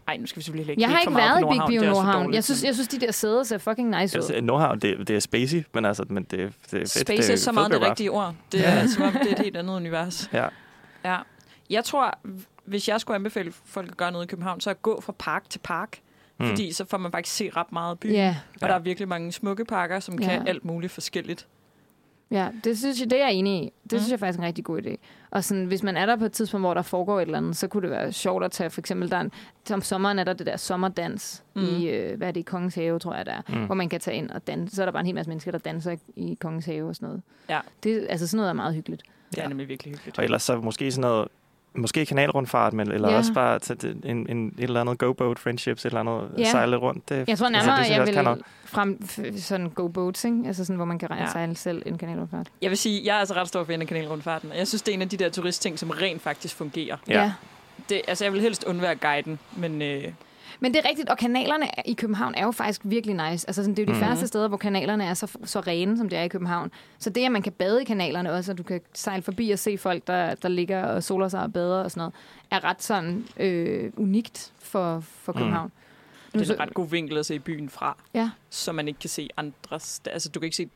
ej, 0.08 0.17
nu 0.17 0.25
skal 0.27 0.39
vi 0.39 0.43
selvfølgelig 0.43 0.71
ikke 0.71 0.82
Jeg 0.82 0.89
har 0.89 0.99
ikke 0.99 1.12
for 1.12 1.19
meget 1.19 1.45
været 1.45 1.55
i 1.55 1.60
Big. 1.69 1.79
Bio 1.79 1.89
Nordhavn. 1.89 2.34
Jeg 2.34 2.43
synes, 2.43 2.63
jeg 2.63 2.73
synes, 2.73 2.88
de 2.88 2.99
der 2.99 3.12
sæder 3.12 3.43
ser 3.43 3.58
fucking 3.58 3.89
nice 3.89 4.17
ud. 4.19 4.23
Altså, 4.23 4.41
Nordhavn, 4.41 4.79
det, 4.79 5.08
det 5.08 5.15
er 5.15 5.19
spacey, 5.19 5.63
men 5.73 5.86
altså, 5.86 6.05
men 6.10 6.23
det, 6.23 6.32
det, 6.32 6.41
er 6.41 6.53
fedt. 6.71 6.89
Space 6.89 7.27
det 7.27 7.34
er 7.34 7.38
så 7.38 7.51
meget 7.51 7.71
det 7.71 7.82
rigtige 7.82 8.12
ord. 8.12 8.36
Det 8.51 8.67
er 8.67 8.88
som 8.88 9.03
om, 9.03 9.12
det 9.12 9.27
er 9.27 9.32
et 9.32 9.39
helt 9.39 9.58
andet 9.58 9.75
univers. 9.75 10.29
Ja. 10.34 10.47
Ja. 11.05 11.17
Jeg 11.69 11.84
tror, 11.86 12.17
hvis 12.65 12.88
jeg 12.88 13.01
skulle 13.01 13.15
anbefale 13.15 13.53
folk 13.65 13.89
at 13.91 13.97
gøre 13.97 14.12
noget 14.12 14.25
i 14.25 14.27
København, 14.27 14.62
så 14.62 14.69
at 14.69 14.82
gå 14.82 15.01
fra 15.01 15.13
park 15.19 15.49
til 15.49 15.60
park. 15.60 15.99
Mm. 16.39 16.47
Fordi 16.47 16.73
så 16.73 16.86
får 16.86 16.97
man 16.97 17.12
faktisk 17.12 17.36
se 17.38 17.49
ret 17.55 17.71
meget 17.71 17.91
af 17.91 17.99
byen. 17.99 18.12
Ja, 18.13 18.36
Og 18.62 18.69
der 18.69 18.75
er 18.75 18.79
virkelig 18.79 19.08
mange 19.08 19.32
smukke 19.32 19.65
parker, 19.65 19.99
som 19.99 20.17
kan 20.17 20.41
Ja. 20.41 20.49
alt 20.49 20.65
muligt 20.65 20.91
forskelligt. 20.93 21.47
Ja, 22.31 22.47
det 22.63 22.77
synes 22.77 22.99
jeg, 23.01 23.09
det 23.09 23.21
er 23.21 23.25
jeg 23.25 23.33
enig 23.33 23.63
i. 23.63 23.73
Det 23.83 23.91
Mm. 23.93 23.99
synes 23.99 24.11
jeg 24.11 24.19
faktisk 24.19 24.39
er 24.39 24.43
en 24.43 24.47
rigtig 24.47 24.65
god 24.65 24.81
idé. 24.81 24.95
Og 25.31 25.43
sådan, 25.43 25.65
hvis 25.65 25.83
man 25.83 25.97
er 25.97 26.05
der 26.05 26.15
på 26.15 26.25
et 26.25 26.31
tidspunkt, 26.31 26.63
hvor 26.63 26.73
der 26.73 26.81
foregår 26.81 27.17
et 27.17 27.21
eller 27.25 27.37
andet, 27.37 27.57
så 27.57 27.67
kunne 27.67 27.81
det 27.81 27.89
være 27.89 28.11
sjovt 28.11 28.43
at 28.43 28.51
tage, 28.51 28.69
for 28.69 28.81
eksempel, 28.81 29.11
der 29.11 29.17
er 29.17 29.21
en, 29.21 29.31
om 29.73 29.81
sommeren 29.81 30.19
er 30.19 30.23
der 30.23 30.33
det 30.33 30.45
der 30.45 30.57
sommerdans 30.57 31.43
Mm. 31.55 31.61
i, 31.61 31.87
øh, 31.89 32.17
hvad 32.17 32.27
er 32.27 32.31
det, 32.31 32.39
i 32.39 32.43
Kongens 32.43 32.75
Have, 32.75 32.99
tror 32.99 33.15
jeg, 33.15 33.25
der 33.25 33.31
er, 33.31 33.41
Mm. 33.49 33.65
hvor 33.65 33.75
man 33.75 33.89
kan 33.89 33.99
tage 33.99 34.17
ind 34.17 34.29
og 34.29 34.47
danse. 34.47 34.75
Så 34.75 34.81
er 34.81 34.85
der 34.85 34.91
bare 34.91 34.99
en 34.99 35.05
hel 35.05 35.15
masse 35.15 35.29
mennesker, 35.29 35.51
der 35.51 35.57
danser 35.57 35.95
i, 36.15 36.37
Kongens 36.41 36.65
Have 36.65 36.87
og 36.89 36.95
sådan 36.95 37.07
noget. 37.07 37.21
Ja. 37.49 37.59
Det, 37.83 38.07
altså 38.09 38.27
sådan 38.27 38.37
noget 38.37 38.49
er 38.49 38.53
meget 38.53 38.75
hyggeligt. 38.75 39.03
Det 39.31 39.37
er 39.37 39.41
Ja. 39.43 39.47
nemlig 39.47 39.67
virkelig 39.67 39.93
hyggeligt. 39.93 40.17
Og 40.17 40.23
ellers 40.23 40.43
så 40.43 40.59
måske 40.59 40.91
sådan 40.91 41.01
noget, 41.01 41.27
måske 41.75 42.05
kanalrundfart, 42.05 42.73
men, 42.73 42.91
eller 42.91 43.08
Ja. 43.08 43.13
ja. 43.13 43.17
også 43.19 43.34
bare 43.34 43.60
tage 43.60 43.77
til 43.77 43.97
en, 44.03 44.29
en, 44.29 44.47
et 44.58 44.63
eller 44.63 44.82
andet 44.82 44.97
go-boat 44.97 45.39
friendships, 45.39 45.82
et 45.86 45.89
eller 45.89 45.99
andet 45.99 46.29
Ja. 46.38 46.41
ja. 46.43 46.51
sejle 46.51 46.71
lidt 46.71 46.82
rundt. 46.82 47.10
Det, 47.10 47.15
Jeg 47.15 47.38
tror 47.38 47.47
altså, 47.47 47.49
nærmere, 47.49 47.77
det 47.77 47.86
synes 47.86 47.97
jeg 47.97 48.05
kan 48.05 48.15
vil 48.15 48.23
noget. 48.23 48.41
frem 48.65 49.08
sådan 49.39 49.69
go 49.69 49.88
boats, 49.88 50.23
ikke? 50.25 50.38
Altså 50.47 50.65
sådan, 50.65 50.75
hvor 50.75 50.86
man 50.86 50.99
kan 50.99 51.08
Ja. 51.12 51.15
regne 51.15 51.32
sejle 51.32 51.55
selv 51.55 51.84
en 51.86 51.97
kanalrundfart. 51.97 52.47
Jeg 52.62 52.69
vil 52.69 52.77
sige, 52.77 53.01
jeg 53.05 53.15
er 53.15 53.19
altså 53.19 53.34
ret 53.34 53.47
stor 53.47 53.63
fan 53.63 53.82
af 53.82 53.88
kanalrundfarten. 53.88 54.51
og 54.51 54.58
Jeg 54.58 54.67
synes, 54.67 54.82
det 54.82 54.91
er 54.91 54.95
en 54.95 55.01
af 55.01 55.10
de 55.10 55.17
der 55.17 55.29
turistting, 55.29 55.79
som 55.79 55.89
rent 55.89 56.21
faktisk 56.21 56.55
fungerer. 56.55 56.97
Ja. 57.08 57.32
Det, 57.89 58.01
altså, 58.08 58.25
jeg 58.25 58.34
vil 58.34 58.41
helst 58.41 58.63
undvære 58.63 58.95
guiden, 58.95 59.39
men 59.58 59.82
øh, 59.82 60.03
Men 60.61 60.73
det 60.73 60.85
er 60.85 60.89
rigtigt, 60.89 61.09
og 61.09 61.17
kanalerne 61.17 61.65
i 61.85 61.93
København 61.93 62.35
er 62.35 62.43
jo 62.45 62.51
faktisk 62.51 62.81
virkelig 62.83 63.15
nice. 63.31 63.49
Altså 63.49 63.63
sådan, 63.63 63.75
det 63.75 63.79
er 63.79 63.83
jo 63.83 63.87
de 63.87 63.91
Mhm. 63.91 63.99
mm. 63.99 64.05
færreste 64.05 64.27
steder, 64.27 64.47
hvor 64.47 64.57
kanalerne 64.57 65.05
er 65.05 65.13
så, 65.13 65.37
så 65.43 65.59
rene, 65.59 65.97
som 65.97 66.09
det 66.09 66.17
er 66.19 66.23
i 66.23 66.27
København. 66.27 66.71
Så 66.99 67.09
det, 67.09 67.25
at 67.25 67.31
man 67.31 67.41
kan 67.41 67.51
bade 67.53 67.81
i 67.81 67.85
kanalerne 67.85 68.31
også, 68.31 68.51
og 68.51 68.57
du 68.57 68.63
kan 68.63 68.81
sejle 68.93 69.21
forbi 69.23 69.51
og 69.51 69.59
se 69.59 69.77
folk, 69.77 70.07
der, 70.07 70.35
der 70.35 70.49
ligger 70.49 70.83
og 70.85 71.03
soler 71.03 71.27
sig 71.27 71.41
og 71.43 71.53
bader 71.53 71.83
og 71.83 71.91
sådan 71.91 71.99
noget, 72.01 72.13
er 72.51 72.63
ret 72.63 72.83
sådan 72.83 73.25
øh, 73.37 73.91
unikt 73.97 74.53
for, 74.59 74.99
for 74.99 75.31
Mm. 75.31 75.37
København. 75.37 75.71
Nu 76.33 76.39
det 76.39 76.49
er 76.49 76.53
en 76.53 76.59
ret 76.59 76.73
god 76.73 76.87
vinkel 76.87 77.17
at 77.17 77.25
se 77.25 77.39
byen 77.39 77.69
fra, 77.69 77.97
Ja. 78.13 78.29
så 78.49 78.71
man 78.71 78.87
ikke 78.87 78.99
kan 78.99 79.09
se 79.09 79.29
andres... 79.37 80.01
Altså, 80.05 80.29
du 80.29 80.39
kan 80.39 80.45
ikke 80.47 80.55
se 80.57 80.69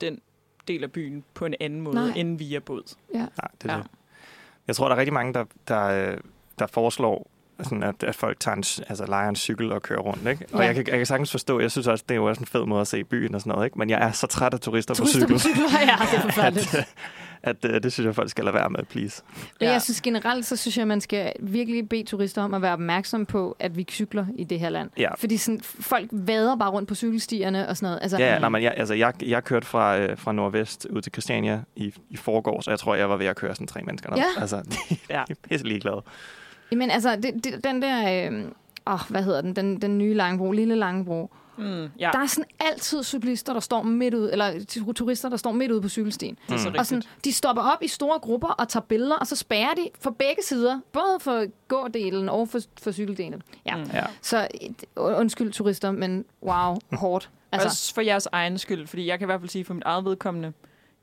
den 0.00 0.20
del 0.68 0.82
af 0.84 0.92
byen 0.92 1.24
på 1.34 1.46
en 1.46 1.54
anden 1.60 1.80
måde, 1.80 1.94
Nej. 1.94 2.12
end 2.16 2.38
via 2.38 2.58
båd. 2.58 2.94
Nej, 3.14 3.22
det 3.62 3.70
er 3.70 3.72
Ja. 3.72 3.76
ja. 3.76 3.78
det. 3.82 3.90
Jeg 4.66 4.76
tror, 4.76 4.88
der 4.88 4.94
er 4.94 4.98
rigtig 4.98 5.12
mange, 5.12 5.34
der, 5.34 5.44
der, 5.68 5.84
øh, 6.12 6.18
der 6.58 6.66
foreslår, 6.66 7.26
sådan 7.64 7.82
at, 7.82 8.02
at 8.02 8.14
folk 8.14 8.40
tager 8.40 8.54
en, 8.56 8.64
altså, 8.88 9.06
leger 9.06 9.28
en 9.28 9.36
cykel 9.36 9.72
og 9.72 9.82
kører 9.82 10.00
rundt. 10.00 10.26
Ikke? 10.28 10.46
Og 10.52 10.60
Ja. 10.60 10.66
jeg, 10.66 10.74
kan, 10.74 10.84
jeg 10.88 10.96
kan 10.96 11.06
sagtens 11.06 11.30
forstå, 11.30 11.60
jeg 11.60 11.70
synes 11.70 11.86
også, 11.86 12.04
det 12.08 12.14
er 12.14 12.18
jo 12.18 12.24
også 12.24 12.40
en 12.40 12.46
fed 12.46 12.64
måde 12.66 12.80
at 12.80 12.86
se 12.86 13.04
byen 13.04 13.34
og 13.34 13.40
sådan 13.40 13.50
noget. 13.50 13.64
Ikke? 13.66 13.78
Men 13.78 13.90
jeg 13.90 14.02
er 14.02 14.12
så 14.12 14.26
træt 14.26 14.54
af 14.54 14.60
turister, 14.60 14.94
Turister 14.94 15.26
på 15.26 15.32
på 15.32 15.38
cykel, 15.38 15.56
cykler, 15.56 15.80
ja, 15.80 15.96
det 16.10 16.18
er 16.18 16.22
forfærdeligt. 16.30 16.74
at, 16.74 16.86
at, 17.42 17.64
at 17.64 17.82
det 17.82 17.92
synes 17.92 18.04
jeg, 18.06 18.14
folk 18.14 18.30
skal 18.30 18.44
lade 18.44 18.54
være 18.54 18.70
med, 18.70 18.84
please. 18.84 19.22
Men 19.36 19.44
Ja. 19.60 19.72
jeg 19.72 19.82
synes 19.82 20.00
generelt, 20.00 20.46
så 20.46 20.56
synes 20.56 20.76
jeg, 20.76 20.82
at 20.82 20.88
man 20.88 21.00
skal 21.00 21.32
virkelig 21.40 21.88
bede 21.88 22.04
turister 22.04 22.42
om 22.42 22.54
at 22.54 22.62
være 22.62 22.72
opmærksom 22.72 23.26
på, 23.26 23.56
at 23.58 23.76
vi 23.76 23.86
cykler 23.90 24.26
i 24.38 24.44
det 24.44 24.60
her 24.60 24.68
land. 24.70 24.90
Ja. 24.98 25.14
Fordi 25.14 25.36
sådan, 25.36 25.60
folk 25.62 26.08
vader 26.12 26.56
bare 26.56 26.70
rundt 26.70 26.88
på 26.88 26.94
cykelstierne 26.94 27.68
og 27.68 27.76
sådan 27.76 27.86
noget. 27.86 27.98
Altså, 28.02 28.18
Ja, 28.18 28.38
nej, 28.38 28.48
men 28.48 28.62
jeg, 28.62 28.74
altså, 28.76 28.94
jeg, 28.94 29.12
jeg 29.22 29.44
kørte 29.44 29.66
fra, 29.66 29.98
øh, 29.98 30.18
fra 30.18 30.32
Nordvest 30.32 30.86
ud 30.90 31.00
til 31.02 31.12
Christiania 31.12 31.60
i, 31.76 31.94
i 32.10 32.16
forgårs, 32.16 32.66
og 32.66 32.70
jeg 32.70 32.78
tror, 32.78 32.94
jeg 32.94 33.08
var 33.10 33.16
ved 33.16 33.26
at 33.26 33.36
køre 33.36 33.54
sådan 33.54 33.66
tre 33.66 33.82
mennesker. 33.82 34.10
Der. 34.10 34.16
Ja. 34.16 34.40
Altså, 34.40 34.56
de, 34.56 34.96
Ja. 35.10 35.22
de 35.28 35.32
er 35.32 35.48
pisse 35.48 35.66
ligeglade. 35.66 36.02
Men 36.76 36.90
altså, 36.90 37.16
det, 37.16 37.44
det, 37.44 37.64
den 37.64 37.82
der... 37.82 38.28
Øh, 38.30 38.44
åh, 38.86 39.00
hvad 39.10 39.22
hedder 39.22 39.40
den? 39.40 39.56
Den, 39.56 39.82
den 39.82 39.98
nye 39.98 40.14
Langebro, 40.14 40.52
lille 40.52 40.74
Langebro. 40.74 41.30
Mm, 41.58 41.64
ja, 41.98 42.10
Der 42.12 42.18
er 42.18 42.26
sådan 42.26 42.44
altid 42.60 43.02
cyklister, 43.02 43.52
der 43.52 43.60
står 43.60 43.82
midt 43.82 44.14
ud, 44.14 44.28
eller 44.32 44.52
tu- 44.68 44.92
turister, 44.92 45.28
der 45.28 45.36
står 45.36 45.52
midt 45.52 45.70
ude 45.70 45.82
på 45.82 45.88
cykelstien. 45.88 46.38
det 46.48 46.54
er 46.54 46.58
så 46.58 46.68
Mm. 46.68 46.74
Og 46.78 46.86
sådan, 46.86 47.02
de 47.24 47.32
stopper 47.32 47.62
op 47.62 47.82
i 47.82 47.88
store 47.88 48.18
grupper 48.18 48.48
og 48.48 48.68
tager 48.68 48.84
billeder, 48.84 49.16
og 49.16 49.26
så 49.26 49.36
spærrer 49.36 49.74
de 49.74 49.88
for 50.00 50.10
begge 50.10 50.42
sider. 50.42 50.80
Både 50.92 51.18
for 51.20 51.46
gårdelen 51.68 52.28
og 52.28 52.48
for, 52.48 52.58
for 52.82 52.92
cykeldelen. 52.92 53.42
Ja. 53.66 53.76
Mm. 53.76 53.90
Ja. 53.94 54.04
Så 54.22 54.48
øh, 54.62 54.68
undskyld 54.96 55.52
turister, 55.52 55.90
men 55.90 56.24
wow, 56.42 56.76
hårdt. 56.92 57.30
Altså, 57.52 57.66
Altså, 57.66 57.66
også 57.68 57.94
for 57.94 58.00
jeres 58.00 58.28
egen 58.32 58.58
skyld, 58.58 58.86
fordi 58.86 59.06
jeg 59.06 59.18
kan 59.18 59.24
i 59.26 59.28
hvert 59.28 59.40
fald 59.40 59.50
sige 59.50 59.64
for 59.64 59.74
mit 59.74 59.82
eget 59.86 60.04
vedkommende, 60.04 60.52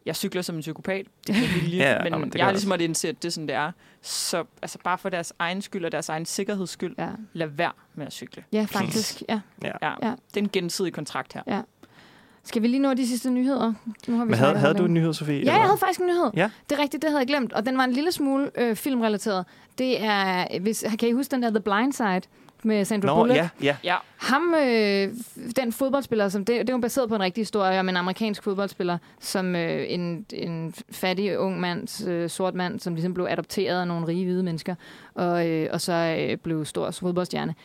jeg 0.09 0.15
cykler 0.15 0.41
som 0.41 0.55
en 0.55 0.61
psykopat, 0.61 1.05
det 1.27 1.35
er 1.35 1.61
vilje, 1.61 1.77
Ja, 1.77 2.03
men 2.03 2.19
men 2.19 2.29
det 2.29 2.35
jeg 2.35 2.45
har 2.45 2.51
ligesom 2.51 2.69
måttet 2.69 2.85
indse, 2.85 3.09
at 3.09 3.21
det 3.21 3.27
er 3.27 3.31
sådan, 3.31 3.47
det 3.47 3.55
er. 3.55 3.71
Så 4.01 4.43
altså, 4.61 4.77
bare 4.83 4.97
for 4.97 5.09
deres 5.09 5.33
egen 5.39 5.61
skyld 5.61 5.85
og 5.85 5.91
deres 5.91 6.09
egen 6.09 6.25
sikkerheds 6.25 6.69
skyld, 6.69 6.95
ja. 6.97 7.09
lad 7.33 7.47
være 7.47 7.71
med 7.95 8.05
at 8.05 8.13
cykle. 8.13 8.43
ja, 8.51 8.65
faktisk. 8.69 9.23
Ja. 9.29 9.39
Ja. 9.63 9.71
Ja. 9.81 10.13
Det 10.33 10.37
er 10.37 10.41
en 10.41 10.49
gensidig 10.53 10.93
kontrakt 10.93 11.33
her. 11.33 11.63
Skal 12.43 12.61
vi 12.61 12.67
lige 12.67 12.79
nå 12.79 12.93
de 12.93 13.07
sidste 13.07 13.29
nyheder? 13.29 13.73
Nu 14.07 14.17
har 14.17 14.25
vi 14.25 14.29
Men 14.29 14.39
havde, 14.39 14.57
havde 14.57 14.73
du 14.73 14.85
en 14.85 14.93
nyhed, 14.93 15.13
Sofie? 15.13 15.33
Ja, 15.35 15.39
eller 15.39 15.53
jeg 15.53 15.61
havde 15.61 15.77
faktisk 15.77 15.99
en 15.99 16.05
nyhed. 16.07 16.31
Ja. 16.35 16.49
Det 16.69 16.77
er 16.77 16.81
rigtigt, 16.81 17.01
det 17.01 17.09
havde 17.09 17.19
jeg 17.19 17.27
glemt. 17.27 17.53
Og 17.53 17.65
den 17.65 17.77
var 17.77 17.83
en 17.83 17.91
lille 17.91 18.11
smule 18.11 18.51
øh, 18.55 18.75
filmrelateret. 18.75 19.45
Det 19.77 20.03
er, 20.03 20.59
hvis, 20.59 20.85
kan 20.99 21.09
I 21.09 21.11
huske 21.11 21.31
den 21.31 21.43
der 21.43 21.49
The 21.49 21.59
Blind 21.59 21.93
Side 21.93 22.21
med 22.63 22.85
Sandra 22.85 23.07
Nå, 23.07 23.15
Bullock? 23.15 23.37
ja, 23.37 23.49
ja. 23.61 23.75
Ja, 23.83 23.95
Ham, 24.17 24.53
øh, 24.53 25.13
den 25.55 25.71
fodboldspiller, 25.71 26.29
som 26.29 26.45
det, 26.45 26.67
det 26.67 26.73
var 26.73 26.81
baseret 26.81 27.09
på 27.09 27.15
en 27.15 27.21
rigtig 27.21 27.41
historie 27.41 27.79
om 27.79 27.89
en 27.89 27.97
amerikansk 27.97 28.43
fodboldspiller, 28.43 28.97
som 29.19 29.55
øh, 29.55 29.85
en, 29.87 30.25
en 30.33 30.73
fattig 30.91 31.39
ung 31.39 31.59
mand, 31.59 32.07
øh, 32.07 32.29
sort 32.29 32.55
mand, 32.55 32.79
som 32.79 32.93
ligesom 32.93 33.13
blev 33.13 33.27
adopteret 33.29 33.81
af 33.81 33.87
nogle 33.87 34.07
rige 34.07 34.25
hvide 34.25 34.43
mennesker, 34.43 34.75
og, 35.13 35.47
øh, 35.47 35.69
og 35.71 35.81
så 35.81 35.93
øh, 36.19 36.37
blev 36.37 36.65
stor 36.65 36.91
fodboldstjerne. 36.91 37.55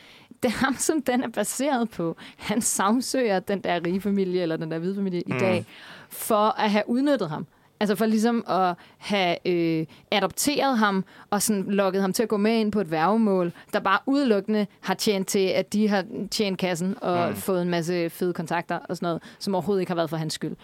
Det 0.43 0.49
er 0.49 0.65
ham, 0.65 0.77
som 0.77 1.03
den 1.03 1.23
er 1.23 1.29
baseret 1.29 1.91
på. 1.91 2.17
Han 2.37 2.61
sagsøger 2.61 3.41
den 3.41 3.61
der 3.61 3.81
rige 3.87 4.01
familie, 4.01 4.43
eller 4.43 4.57
den 4.57 4.71
der 4.71 4.79
hvide 4.79 4.95
familie 4.95 5.23
mm. 5.27 5.37
i 5.37 5.39
dag, 5.39 5.67
for 6.09 6.61
at 6.61 6.71
have 6.71 6.85
udnyttet 6.87 7.29
ham. 7.31 7.47
Altså 7.85 7.95
for 7.95 8.07
ligesom 8.07 8.45
at 8.49 8.75
have 8.99 9.49
øh, 9.49 9.87
adopteret 10.11 10.79
ham 10.79 11.05
og 11.31 11.43
sådan 11.43 11.65
lokket 11.69 12.01
ham 12.01 12.13
til 12.13 12.23
at 12.23 12.29
gå 12.29 12.37
med 12.37 12.61
ind 12.61 12.73
på 12.73 12.81
et 12.81 12.91
værgemål, 12.91 13.53
der 13.73 13.81
bare 13.81 13.99
udelukkende 14.07 14.67
har 14.81 14.95
tjent 14.95 15.29
til, 15.29 15.47
at 15.47 15.73
de 15.73 15.89
har 15.89 16.05
tjent 16.31 16.59
kassen 16.59 16.97
og 17.01 17.29
mm. 17.29 17.37
Fået 17.37 17.63
en 17.63 17.71
masse 17.71 18.11
fede 18.11 18.33
kontakter 18.33 18.79
og 18.89 18.97
sådan 18.97 19.07
noget, 19.07 19.23
som 19.39 19.55
overhovedet 19.55 19.83
ikke 19.83 19.91
har 19.91 19.97
været 19.97 20.11
for 20.11 20.17
hans 20.17 20.33
skyld. 20.33 20.57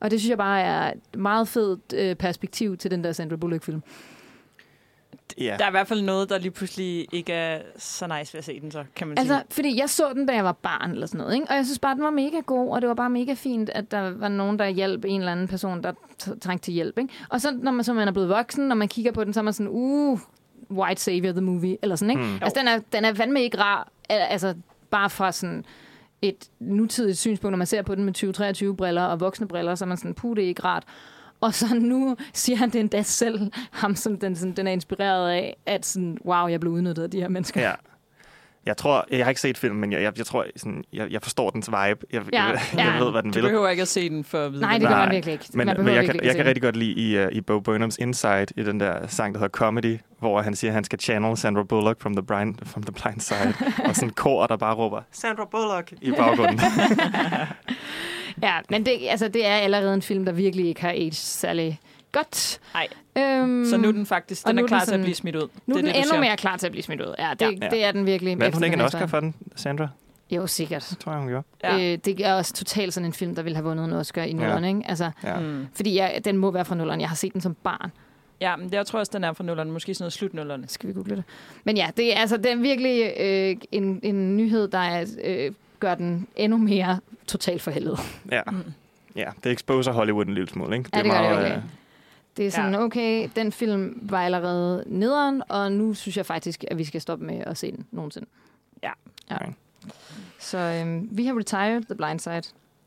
Og 0.00 0.10
det 0.10 0.20
synes 0.20 0.30
jeg 0.30 0.38
bare 0.38 0.60
er 0.60 0.92
et 0.92 1.18
meget 1.18 1.48
fedt 1.48 1.94
øh, 1.96 2.16
perspektiv 2.16 2.76
til 2.76 2.90
den 2.90 3.04
der 3.04 3.12
Sandra 3.12 3.36
Bullock-film. 3.36 3.82
Ja. 5.38 5.56
Der 5.58 5.64
er 5.64 5.68
i 5.68 5.70
hvert 5.70 5.86
fald 5.88 6.02
noget, 6.02 6.28
der 6.28 6.38
lige 6.38 6.50
pludselig 6.50 7.06
ikke 7.12 7.32
er 7.32 7.62
så 7.76 8.06
nice 8.18 8.34
ved 8.34 8.38
at 8.38 8.44
se 8.44 8.60
den, 8.60 8.70
så 8.70 8.84
kan 8.96 9.08
man 9.08 9.18
Altså, 9.18 9.34
sige. 9.34 9.44
fordi 9.50 9.78
jeg 9.80 9.90
så 9.90 10.12
den, 10.14 10.26
da 10.26 10.34
jeg 10.34 10.44
var 10.44 10.52
barn 10.52 10.90
eller 10.90 11.06
sådan 11.06 11.18
noget, 11.18 11.34
ikke? 11.34 11.46
og 11.50 11.56
jeg 11.56 11.64
synes 11.64 11.78
bare, 11.78 11.94
den 11.94 12.02
var 12.02 12.10
mega 12.10 12.40
god, 12.46 12.70
og 12.70 12.80
det 12.80 12.88
var 12.88 12.94
bare 12.94 13.10
mega 13.10 13.34
fint, 13.34 13.70
at 13.70 13.90
der 13.90 14.10
var 14.10 14.28
nogen, 14.28 14.58
der 14.58 14.66
hjalp 14.68 15.04
en 15.04 15.20
eller 15.20 15.32
anden 15.32 15.48
person, 15.48 15.82
der 15.82 15.92
trængte 16.40 16.64
til 16.64 16.74
hjælp. 16.74 16.98
Ikke? 16.98 17.12
Og 17.30 17.40
så, 17.40 17.50
når 17.62 17.72
man, 17.72 17.84
så 17.84 17.92
man 17.92 18.08
er 18.08 18.12
blevet 18.12 18.28
voksen, 18.28 18.68
når 18.68 18.74
man 18.74 18.88
kigger 18.88 19.12
på 19.12 19.24
den, 19.24 19.32
så 19.32 19.40
er 19.40 19.44
man 19.44 19.52
sådan, 19.52 19.70
uh, 19.72 20.18
White 20.70 21.00
Savior 21.02 21.32
the 21.32 21.40
Movie, 21.40 21.76
eller 21.82 21.96
sådan, 21.96 22.10
ikke? 22.10 22.22
Mm. 22.22 22.38
Altså, 22.42 22.58
den 22.60 22.68
er, 22.68 22.78
den 22.92 23.04
er 23.04 23.14
fandme 23.14 23.42
ikke 23.42 23.58
rar, 23.58 23.88
al- 24.08 24.18
altså, 24.30 24.54
bare 24.90 25.10
fra 25.10 25.32
sådan 25.32 25.64
et 26.22 26.48
nutidigt 26.60 27.18
synspunkt, 27.18 27.52
når 27.52 27.58
man 27.58 27.66
ser 27.66 27.82
på 27.82 27.94
den 27.94 28.04
med 28.04 28.12
2023-briller 28.24 29.02
og 29.02 29.20
voksne 29.20 29.48
briller, 29.48 29.74
så 29.74 29.84
er 29.84 29.86
man 29.86 29.96
sådan, 29.96 30.14
puh, 30.14 30.36
det 30.36 30.44
er 30.44 30.48
ikke 30.48 30.64
rart. 30.64 30.84
Og 31.44 31.54
så 31.54 31.74
nu 31.74 32.16
siger 32.32 32.56
han 32.56 32.70
det 32.70 32.80
endda 32.80 33.02
selv, 33.02 33.50
ham 33.70 33.96
som 33.96 34.18
den, 34.18 34.36
sådan, 34.36 34.52
den 34.52 34.66
er 34.66 34.72
inspireret 34.72 35.30
af, 35.30 35.56
at 35.66 35.86
sådan, 35.86 36.18
wow, 36.24 36.46
jeg 36.46 36.60
blev 36.60 36.72
udnyttet 36.72 37.02
af 37.02 37.10
de 37.10 37.20
her 37.20 37.28
mennesker. 37.28 37.60
Ja. 37.60 37.72
Jeg 38.66 38.76
tror, 38.76 39.06
jeg 39.10 39.24
har 39.24 39.30
ikke 39.30 39.40
set 39.40 39.58
filmen, 39.58 39.80
men 39.80 39.92
jeg, 39.92 40.02
jeg, 40.02 40.18
jeg 40.18 40.26
tror, 40.26 40.46
sådan, 40.56 40.84
jeg, 40.92 41.10
jeg 41.10 41.22
forstår 41.22 41.50
dens 41.50 41.68
vibe. 41.68 41.76
Jeg, 41.78 41.98
Ja, 42.12 42.44
jeg, 42.44 42.60
jeg 42.72 42.94
ja. 42.98 43.04
ved, 43.04 43.10
hvad 43.10 43.22
den 43.22 43.30
Du 43.32 43.38
vil. 43.38 43.42
behøver 43.42 43.68
ikke 43.68 43.82
at 43.82 43.88
se 43.88 44.08
den 44.08 44.24
for 44.24 44.46
at 44.46 44.52
vide, 44.52 44.62
Nej, 44.62 44.72
det 44.78 44.82
gør 44.88 44.88
Nej, 44.88 45.04
man 45.04 45.14
virkelig 45.14 45.32
ikke. 45.32 45.44
Men, 45.54 45.66
man 45.66 45.76
men 45.84 45.94
jeg, 45.94 46.04
kan, 46.04 46.20
jeg 46.24 46.36
kan 46.36 46.46
rigtig 46.46 46.62
godt 46.62 46.76
lide 46.76 46.92
i, 46.92 47.24
uh, 47.24 47.32
i 47.32 47.40
Bo 47.40 47.60
Burnhams 47.60 47.96
Inside, 47.96 48.46
i 48.56 48.62
den 48.62 48.80
der 48.80 49.06
sang, 49.06 49.34
der 49.34 49.40
hedder 49.40 49.52
Comedy, 49.52 49.98
hvor 50.18 50.42
han 50.42 50.56
siger, 50.56 50.70
at 50.70 50.74
han 50.74 50.84
skal 50.84 51.00
channel 51.00 51.36
Sandra 51.36 51.62
Bullock 51.62 52.00
from 52.00 52.14
the 52.14 52.22
blind, 52.22 52.54
from 52.64 52.82
the 52.82 52.92
blind 52.92 53.20
side. 53.20 53.54
og 53.88 53.94
sådan 53.94 54.08
en 54.08 54.12
kor, 54.14 54.46
der 54.46 54.56
bare 54.56 54.74
råber, 54.74 55.02
Sandra 55.12 55.44
Bullock, 55.50 55.92
i 56.02 56.10
baggrunden. 56.10 56.60
Ja, 58.42 58.58
men 58.70 58.86
det, 58.86 58.98
altså, 59.10 59.28
det 59.28 59.46
er 59.46 59.54
allerede 59.54 59.94
en 59.94 60.02
film, 60.02 60.24
der 60.24 60.32
virkelig 60.32 60.66
ikke 60.66 60.80
har 60.80 60.90
aged 60.90 61.12
særlig 61.12 61.80
godt. 62.12 62.60
Nej. 62.74 62.88
Øhm, 63.18 63.64
Så 63.64 63.76
nu 63.76 63.88
er 63.88 63.92
den 63.92 64.06
faktisk, 64.06 64.46
den 64.46 64.58
er 64.58 64.62
er 64.62 64.66
klar 64.66 64.78
den 64.78 64.86
til 64.86 64.90
at 64.90 64.94
sådan- 64.94 65.02
blive 65.04 65.14
smidt 65.14 65.36
ud. 65.36 65.40
nu 65.40 65.46
er 65.46 65.48
det 65.48 65.84
den 65.84 65.86
er 65.88 65.92
det, 65.92 66.02
endnu 66.12 66.20
mere 66.20 66.36
klar 66.36 66.56
til 66.56 66.66
at 66.66 66.72
blive 66.72 66.82
smidt 66.82 67.00
ud. 67.00 67.14
Ja, 67.18 67.30
det, 67.30 67.40
Ja. 67.40 67.46
ja. 67.62 67.68
det 67.70 67.84
er 67.84 67.92
den 67.92 68.06
virkelig. 68.06 68.32
Efter 68.32 68.52
hun 68.52 68.64
ikke 68.64 68.74
en 68.74 68.80
Oscar 68.80 69.06
for 69.06 69.20
den, 69.20 69.34
Sandra? 69.56 69.88
Jo, 70.30 70.46
sikkert. 70.46 70.86
Det 70.90 70.98
tror 70.98 71.12
jeg, 71.12 71.18
hun 71.20 71.28
gjorde. 71.28 71.46
Ja. 71.64 71.76
Ja. 71.76 71.92
Øh, 71.92 71.98
det 72.04 72.20
er 72.26 72.34
også 72.34 72.52
totalt 72.52 72.94
sådan 72.94 73.06
en 73.06 73.12
film, 73.12 73.34
der 73.34 73.42
ville 73.42 73.56
have 73.56 73.64
vundet 73.64 73.84
en 73.84 73.92
Oscar 73.92 74.22
i 74.22 74.32
nullerne, 74.32 74.68
ikke? 74.68 74.80
Altså, 74.86 75.10
Ja. 75.24 75.38
Mm. 75.40 75.66
fordi 75.74 75.96
jeg, 75.96 76.20
den 76.24 76.36
må 76.36 76.50
være 76.50 76.64
fra 76.64 76.74
nullerne. 76.74 77.00
Jeg 77.00 77.08
har 77.08 77.16
set 77.16 77.32
den 77.32 77.40
som 77.40 77.54
barn. 77.54 77.92
Ja, 78.40 78.56
men 78.56 78.66
det, 78.66 78.74
jeg 78.74 78.86
tror 78.86 78.98
også, 78.98 79.10
den 79.14 79.24
er 79.24 79.32
fra 79.32 79.44
nullerne. 79.44 79.72
Måske 79.72 79.94
sådan 79.94 80.02
noget 80.02 80.12
slut 80.12 80.34
nullerne. 80.34 80.64
Skal 80.68 80.88
vi 80.88 80.92
google 80.94 81.16
det? 81.16 81.24
Men 81.64 81.76
ja, 81.76 81.88
det 81.96 82.16
er, 82.16 82.20
altså, 82.20 82.36
det 82.36 82.46
er 82.52 82.56
virkelig 82.56 83.12
øh, 83.20 83.56
en, 83.72 84.00
en 84.02 84.36
nyhed, 84.36 84.68
der 84.68 84.78
er, 84.78 85.06
øh, 85.24 85.52
gør 85.80 85.94
den 85.94 86.26
endnu 86.36 86.58
mere 86.58 86.98
totalt 87.26 87.62
forhældet. 87.62 87.98
Ja. 88.30 88.42
Mm. 88.50 88.62
ja, 89.16 89.30
det 89.44 89.52
exposer 89.52 89.92
Hollywood 89.92 90.26
en 90.26 90.34
lille 90.34 90.48
smule, 90.48 90.76
ikke? 90.76 90.90
Ja, 90.94 91.02
det 91.02 91.10
gør 91.10 91.20
det 91.22 91.30
virkelig. 91.30 91.56
øh, 91.56 91.62
Det 92.36 92.46
er 92.46 92.50
sådan, 92.50 92.72
Ja. 92.72 92.78
ja. 92.78 92.84
okay, 92.84 93.28
den 93.36 93.52
film 93.52 93.98
var 94.02 94.24
allerede 94.24 94.84
nederen, 94.86 95.42
og 95.48 95.72
nu 95.72 95.94
synes 95.94 96.16
jeg 96.16 96.26
faktisk, 96.26 96.64
at 96.70 96.78
vi 96.78 96.84
skal 96.84 97.00
stoppe 97.00 97.24
med 97.24 97.38
at 97.46 97.56
se 97.58 97.70
den 97.72 97.86
nogensinde. 97.90 98.26
Ja. 98.82 98.90
ja. 99.30 99.36
Okay. 99.36 99.52
Så 100.38 100.58
øhm, 100.58 101.08
vi 101.12 101.26
har 101.26 101.38
retired 101.38 101.82
The 101.84 101.94
Blind 101.94 102.18
Side. 102.20 102.42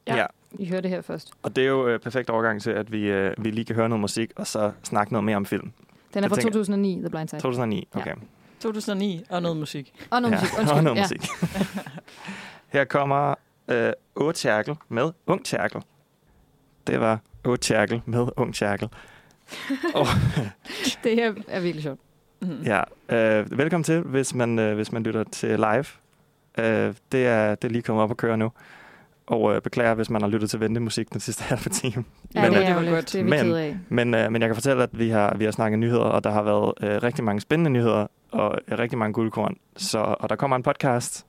Ja. 0.08 0.16
ja. 0.16 0.26
I 0.60 0.66
hørte 0.70 0.82
det 0.82 0.90
her 0.90 1.02
først. 1.02 1.32
Og 1.44 1.56
det 1.56 1.64
er 1.64 1.68
jo 1.68 1.88
øh, 1.88 2.00
perfekt 2.00 2.30
overgang 2.30 2.62
til, 2.62 2.72
at 2.72 2.92
vi, 2.92 3.00
øh, 3.02 3.34
vi 3.38 3.52
lige 3.52 3.66
kan 3.66 3.76
høre 3.76 3.90
noget 3.90 4.00
musik, 4.02 4.32
og 4.36 4.48
så 4.48 4.72
snakke 4.84 5.14
noget 5.14 5.24
mere 5.24 5.36
om 5.36 5.46
film. 5.46 5.72
Den 6.14 6.24
er 6.24 6.28
fra 6.28 6.36
tænker- 6.36 6.50
2009, 6.52 7.00
The 7.00 7.10
Blind 7.10 7.30
Side. 7.30 7.42
2009, 7.42 7.88
Ja. 7.96 8.00
okay. 8.00 8.14
2009 8.60 9.24
og 9.30 9.42
noget 9.42 9.58
musik. 9.58 9.94
Og 10.10 10.22
noget 10.22 10.36
Ja, 10.36 10.40
musik. 10.42 10.54
Undskyld. 10.60 10.78
og 10.78 10.84
noget 10.84 10.98
ja. 10.98 11.02
musik. 11.04 11.22
Her 12.74 12.84
kommer 12.84 13.36
øh, 13.68 13.92
Åge 14.16 14.34
Tjerkel 14.34 14.76
med 14.90 15.12
Ung 15.28 15.46
Tjerkel. 15.46 15.82
Det 16.88 17.00
var 17.00 17.20
Åge 17.46 17.58
Tjerkel 17.58 18.02
med 18.06 18.28
Ung 18.38 18.56
Tjerkel. 18.56 18.90
og, 19.96 20.06
Det 21.04 21.16
her 21.16 21.34
er 21.48 21.60
virkelig 21.60 21.84
sjovt. 21.84 22.00
Mm. 22.42 22.62
ja, 22.66 22.82
øh, 23.10 23.58
velkommen 23.58 23.84
til, 23.84 24.02
hvis 24.02 24.34
man, 24.36 24.60
øh, 24.60 24.76
hvis 24.76 24.92
man 24.92 25.04
lytter 25.04 25.24
til 25.24 25.50
live. 25.50 25.86
Øh, 26.60 26.94
det, 27.12 27.28
er, 27.28 27.56
det 27.56 27.68
er 27.68 27.72
lige 27.72 27.82
kommet 27.82 28.04
op 28.04 28.12
at 28.12 28.18
køre 28.18 28.38
nu. 28.38 28.52
Og 29.28 29.56
øh, 29.56 29.62
beklager, 29.62 29.94
hvis 29.94 30.10
man 30.10 30.22
har 30.22 30.30
lyttet 30.30 30.50
til 30.50 30.60
ventemusik 30.60 31.14
den 31.14 31.20
sidste 31.20 31.44
halve 31.50 31.64
time. 31.70 32.04
Ja, 32.36 32.42
Men, 32.42 32.54
det 32.54 32.60
øh, 32.62 32.70
er 32.70 32.74
var 32.74 32.82
jo 32.84 32.90
godt. 32.90 33.14
lidt. 33.14 33.14
Det 33.14 33.20
er 33.20 33.24
vi 33.24 33.30
Men- 33.50 33.56
af. 33.56 33.78
Men, 33.90 34.14
øh, 34.14 34.32
men 34.32 34.42
jeg 34.42 34.50
kan 34.50 34.56
fortælle, 34.56 34.84
at 34.84 34.90
vi 35.00 35.10
har, 35.10 35.36
vi 35.38 35.44
har 35.44 35.52
snakket 35.52 35.80
nyheder, 35.80 36.02
og 36.04 36.24
der 36.24 36.30
har 36.32 36.42
været 36.42 36.74
øh, 36.82 37.04
rigtig 37.04 37.24
mange 37.24 37.42
spændende 37.42 37.70
nyheder, 37.72 38.08
og 38.32 38.58
øh, 38.68 38.80
rigtig 38.80 38.98
mange 38.98 39.14
guldkorn. 39.14 39.58
Så, 39.78 40.00
og 40.20 40.30
der 40.30 40.36
kommer 40.36 40.56
en 40.56 40.64
podcast, 40.64 41.26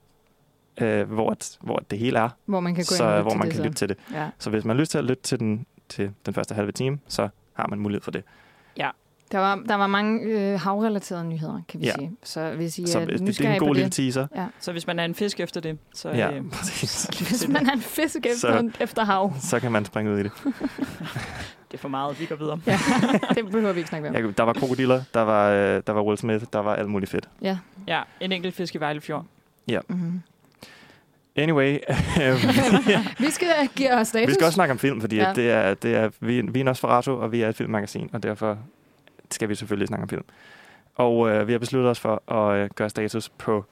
øh, 0.81 1.12
hvor, 1.12 1.31
at, 1.31 1.59
hvor 1.61 1.83
det 1.91 1.99
hele 1.99 2.19
er, 2.19 2.29
Hvor 2.47 2.61
man 2.61 2.75
kan 2.75 2.85
gå 2.88 2.95
ind 2.95 2.99
så, 2.99 3.23
hvor 3.23 3.31
til 3.31 3.38
man 3.38 3.47
det, 3.47 3.53
kan 3.53 3.59
så. 3.59 3.62
lytte 3.64 3.77
til 3.79 3.88
det. 3.88 3.97
Ja. 4.12 4.29
Så 4.38 4.51
hvis 4.51 4.64
man 4.64 4.77
har 4.77 4.81
lyst 4.81 4.91
til 4.91 4.99
at 4.99 5.05
lytte 5.05 5.23
til 5.23 5.38
den, 5.41 5.67
til 5.88 6.11
den 6.27 6.35
første 6.35 6.55
halve 6.55 6.73
time, 6.73 6.99
så 7.09 7.29
har 7.53 7.67
man 7.67 7.79
mulighed 7.79 8.03
for 8.03 8.11
det. 8.11 8.23
Der 9.33 9.38
var, 9.38 9.55
der 9.69 9.75
var 9.75 9.87
mange 9.87 10.21
øh, 10.23 10.61
havrelaterede 10.61 11.25
nyheder, 11.25 11.61
kan 11.69 11.81
vi 11.81 11.87
Ja. 11.87 11.93
sige. 11.99 12.12
Så 12.25 12.51
hvis 12.51 12.79
I 12.79 12.87
Så 12.87 12.99
er 13.01 13.05
det, 13.05 13.21
det 13.21 13.41
er 13.41 13.53
en 13.55 13.59
god 13.59 13.75
lille 13.75 13.91
teaser. 13.91 14.27
Så 14.61 14.73
hvis 14.73 14.87
man 14.87 14.99
er 14.99 15.05
en 15.05 15.14
fisk 15.14 15.41
efter 15.41 15.61
det, 15.61 15.79
så... 15.95 16.09
Ja, 16.11 16.33
øh, 16.33 16.51
præcis. 16.51 17.05
hvis 17.29 17.49
man 17.49 17.67
er 17.67 17.73
en 17.73 17.81
fisk 17.81 18.17
efter, 18.27 18.71
efter 18.81 19.05
hav, 19.05 19.33
Så 19.41 19.61
kan 19.61 19.73
man 19.73 19.85
springe 19.85 20.12
ud 20.12 20.19
i 20.19 20.23
det. 20.23 20.33
det 21.71 21.75
er 21.75 21.79
for 21.79 21.88
meget, 21.88 22.21
vi 22.21 22.27
går 22.27 22.37
videre. 22.37 22.61
ja, 22.67 22.79
det 23.35 23.51
behøver 23.51 23.73
vi 23.73 23.79
ikke 23.81 23.88
snakke 23.88 24.11
mere 24.11 24.23
om. 24.23 24.27
Ja, 24.27 24.33
der 24.37 24.43
var 24.43 24.53
krokodiller, 24.53 25.03
der 25.14 25.21
var, 25.21 25.51
øh, 25.51 25.83
der 25.87 25.93
var 25.93 26.03
Will 26.03 26.19
Smith, 26.19 26.45
der 26.53 26.59
var 26.59 26.75
alt 26.75 26.88
muligt 26.91 27.11
fedt. 27.11 27.29
Ja. 27.43 27.59
Ja, 27.88 28.03
en 28.21 28.33
enkelt 28.33 28.55
fisk 28.55 28.75
i 28.75 28.79
Vejlefjord. 28.79 29.25
Mm-hmm. 29.88 30.23
Anyway, 31.38 31.79
øh, 32.22 32.35
Vi 33.18 33.31
skal 33.31 33.48
give 33.77 33.94
os 33.94 34.09
status. 34.09 34.29
vi 34.29 34.35
skal 34.35 34.44
også 34.44 34.55
snakke 34.55 34.72
om 34.72 34.79
film, 34.79 35.01
fordi 35.01 35.16
Ja. 35.16 35.33
det 35.35 35.51
er, 35.51 35.74
det 35.74 35.94
er, 35.96 36.11
vi, 36.20 36.40
vi 36.40 36.61
er 36.61 36.64
Nosferatu, 36.64 37.12
og 37.12 37.33
vi 37.33 37.42
er 37.42 37.48
et 37.48 37.57
filmmagasin, 37.57 38.11
og 38.12 38.22
derfor 38.22 38.59
skal 39.31 39.48
vi 39.48 39.55
selvfølgelig 39.55 39.88
snakke 39.88 40.03
om 40.03 40.09
film. 40.09 40.24
Og 40.94 41.31
øh, 41.31 41.46
vi 41.46 41.53
har 41.53 41.59
besluttet 41.59 41.90
os 41.90 42.01
for 42.01 42.33
at 42.33 42.59
øh, 42.59 42.70
gøre 42.74 42.90
status 42.90 43.29
på 43.29 43.64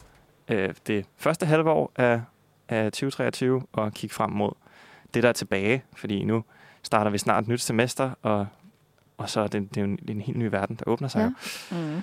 øh, 0.49 0.75
det 0.87 1.07
første 1.17 1.47
halve 1.47 1.71
år 1.71 1.93
af, 1.97 2.21
af 2.69 2.85
2023 2.93 3.63
og 3.73 3.93
kigge 3.93 4.15
frem 4.15 4.31
mod 4.31 4.51
det, 5.15 5.23
der 5.23 5.29
er 5.29 5.33
tilbage. 5.33 5.83
Fordi 5.97 6.25
nu 6.25 6.45
starter 6.83 7.11
vi 7.11 7.19
snart 7.19 7.43
et 7.45 7.49
nyt 7.49 7.61
semester, 7.61 8.11
og, 8.23 8.47
og 9.19 9.29
så 9.31 9.41
er 9.41 9.47
det, 9.47 9.69
det 9.75 9.77
er 9.77 9.81
jo 9.81 9.87
en, 9.91 9.99
en 10.09 10.21
helt 10.21 10.39
ny 10.39 10.45
verden, 10.45 10.77
der 10.77 10.83
åbner 10.87 11.09
sig. 11.09 11.33
Ja. 11.73 11.77
Mm. 11.77 12.03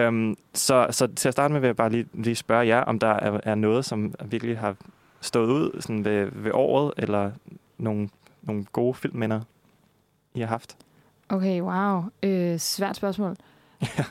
Øhm, 0.00 0.36
så, 0.54 0.86
så 0.90 1.06
til 1.06 1.28
at 1.28 1.34
starte 1.34 1.52
med 1.52 1.60
vil 1.60 1.68
jeg 1.68 1.76
bare 1.76 1.90
lige, 1.90 2.06
lige 2.14 2.34
spørge 2.36 2.66
jer, 2.66 2.80
om 2.80 2.98
der 2.98 3.08
er, 3.08 3.40
er 3.42 3.54
noget, 3.54 3.84
som 3.84 4.14
virkelig 4.24 4.58
har 4.58 4.76
stået 5.24 5.46
ud 5.46 5.80
sådan 5.80 6.04
ved, 6.04 6.30
ved 6.32 6.50
året, 6.54 6.92
eller 6.96 7.32
nogle, 7.78 8.08
nogle 8.42 8.64
gode 8.72 8.94
filmminder, 8.94 9.40
I 10.34 10.40
har 10.40 10.46
haft. 10.46 10.76
Okay, 11.28 11.60
wow. 11.60 12.02
Øh, 12.22 12.58
svært 12.58 12.96
spørgsmål 12.96 13.36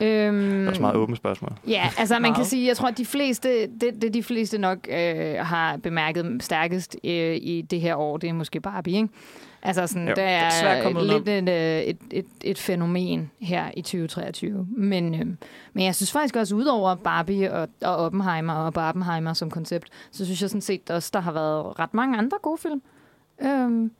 Det 0.00 0.64
er 0.64 0.68
også 0.68 0.80
meget 0.80 0.96
åbent 0.96 1.16
spørgsmål. 1.18 1.52
Ja, 1.68 1.90
altså 1.98 2.18
man 2.18 2.34
kan 2.34 2.44
sige, 2.44 2.66
jeg 2.66 2.76
tror, 2.76 2.88
at 2.88 2.98
de 2.98 3.06
fleste, 3.06 3.66
det, 3.66 4.02
det 4.02 4.14
de 4.14 4.22
fleste 4.22 4.58
nok 4.58 4.78
øh, 4.90 5.34
har 5.38 5.76
bemærket 5.76 6.42
stærkest 6.42 6.96
øh, 7.04 7.36
i 7.36 7.62
det 7.70 7.80
her 7.80 7.94
år, 7.96 8.16
det 8.16 8.28
er 8.28 8.32
måske 8.32 8.60
Barbie, 8.60 8.96
ikke? 8.96 9.08
Altså 9.62 9.86
sådan, 9.86 10.08
Jo. 10.08 10.14
der 10.16 10.22
er 10.22 10.50
er, 10.64 11.02
lidt 11.02 11.28
et, 11.28 11.48
øh, 11.48 11.80
et, 11.82 11.98
et, 12.10 12.26
et 12.44 12.58
fænomen 12.58 13.30
her 13.40 13.70
i 13.76 13.82
2023. 13.82 14.66
Men, 14.76 15.14
øh, 15.14 15.26
men 15.72 15.84
jeg 15.84 15.94
synes 15.94 16.12
faktisk 16.12 16.36
også, 16.36 16.54
udover 16.54 16.94
Barbie 16.94 17.52
og, 17.52 17.68
og 17.82 17.96
Oppenheimer 17.96 18.52
og 18.54 18.72
Barbenheimer 18.74 19.32
som 19.32 19.50
koncept, 19.50 19.88
så 20.10 20.24
synes 20.24 20.42
jeg 20.42 20.50
sådan 20.50 20.60
set 20.60 20.90
også, 20.90 21.10
der 21.12 21.20
har 21.20 21.32
været 21.32 21.78
ret 21.78 21.94
mange 21.94 22.18
andre 22.18 22.38
gode 22.42 22.58
film. 22.58 22.82
Øhm, 23.42 23.90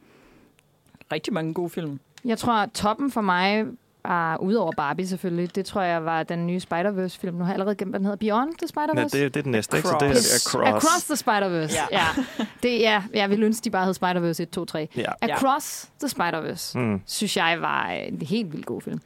Rigtig 1.12 1.32
mange 1.32 1.54
gode 1.54 1.70
film. 1.70 2.00
jeg 2.24 2.38
tror, 2.38 2.52
at 2.52 2.70
toppen 2.72 3.10
for 3.10 3.20
mig 3.20 3.64
var, 4.04 4.36
udover 4.36 4.72
Barbie 4.76 5.06
selvfølgelig, 5.06 5.54
det 5.54 5.66
tror 5.66 5.82
jeg 5.82 6.04
var 6.04 6.22
den 6.22 6.46
nye 6.46 6.60
Spider-Verse-film. 6.60 7.34
Nu 7.34 7.44
har 7.44 7.50
jeg 7.50 7.54
allerede 7.54 7.74
glemt, 7.74 7.92
hvad 7.92 7.98
den 8.00 8.06
hedder. 8.06 8.16
Beyond 8.16 8.54
the 8.54 8.68
Ja, 8.76 8.82
Spider-Verse? 8.82 9.18
det, 9.18 9.34
det 9.34 9.36
er 9.36 9.42
den 9.42 9.52
næste, 9.52 9.76
ikke? 9.76 9.88
Så 9.88 9.96
det 10.00 10.06
er 10.06 10.10
Across. 10.10 10.56
Across 10.56 11.04
the 11.04 11.14
Spider-Verse. 11.14 11.74
Ja. 11.74 11.86
Ja. 11.90 12.06
ja. 12.38 12.46
Det, 12.62 12.80
ja, 12.80 13.02
jeg 13.14 13.30
ville 13.30 13.46
ønske, 13.46 13.64
de 13.64 13.70
bare 13.70 13.84
hed 13.84 13.94
Spider-Verse 13.94 14.42
1, 14.42 14.50
2, 14.50 14.64
3. 14.64 14.88
Ja. 14.96 15.12
Across 15.22 15.90
the 16.00 16.08
Spider-Verse, 16.08 16.78
mm. 16.78 17.00
Synes 17.06 17.36
jeg 17.36 17.60
var 17.60 17.86
en 17.86 18.22
helt 18.22 18.52
vildt 18.52 18.66
god 18.66 18.80
film. 18.80 19.00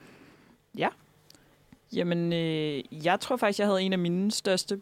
Jamen, 1.93 2.33
øh, 2.33 3.05
jeg 3.05 3.21
tror 3.21 3.37
faktisk, 3.37 3.59
jeg 3.59 3.67
havde 3.67 3.83
en 3.83 3.93
af 3.93 3.99
mine 3.99 4.31
største 4.31 4.81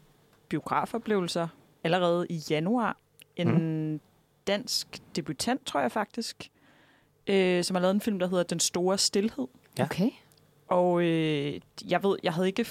biografoplevelser 0.49 1.49
allerede 1.85 2.27
i 2.31 2.43
januar. 2.51 2.97
En 3.37 3.93
mm. 3.93 4.01
dansk 4.47 5.03
debutant, 5.17 5.67
tror 5.67 5.81
jeg 5.81 5.93
faktisk, 5.93 6.51
øh, 7.27 7.65
som 7.65 7.75
har 7.75 7.81
lavet 7.81 7.95
en 7.95 8.01
film, 8.01 8.19
der 8.19 8.29
hedder 8.29 8.43
Den 8.45 8.61
Store 8.61 8.99
Stilhed. 8.99 9.47
Ja. 9.79 9.85
Okay. 9.85 10.11
Og 10.69 11.03
øh, 11.03 11.61
jeg 11.89 12.03
ved, 12.03 12.17
jeg 12.23 12.33
havde 12.33 12.49
ikke... 12.49 12.67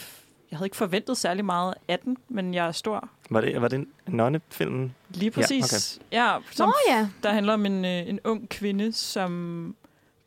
Jeg 0.51 0.57
havde 0.57 0.65
ikke 0.65 0.77
forventet 0.77 1.17
særlig 1.17 1.45
meget 1.45 1.73
af 1.87 1.99
den, 1.99 2.17
men 2.29 2.53
jeg 2.53 2.67
er 2.67 2.71
stor. 2.71 3.09
Var 3.29 3.41
det, 3.41 3.61
var 3.61 3.67
det 3.67 3.79
en 3.79 3.87
nonnefilm? 4.07 4.91
Lige 5.09 5.31
præcis. 5.31 5.99
Ja, 6.11 6.35
okay. 6.35 6.45
ja 6.45 6.51
som 6.51 6.69
Nå 6.69 6.73
ja. 6.89 7.09
Der 7.23 7.31
handler 7.31 7.53
om 7.53 7.65
en, 7.65 7.85
øh, 7.85 8.09
en 8.09 8.19
ung 8.23 8.49
kvinde, 8.49 8.93
som 8.93 9.75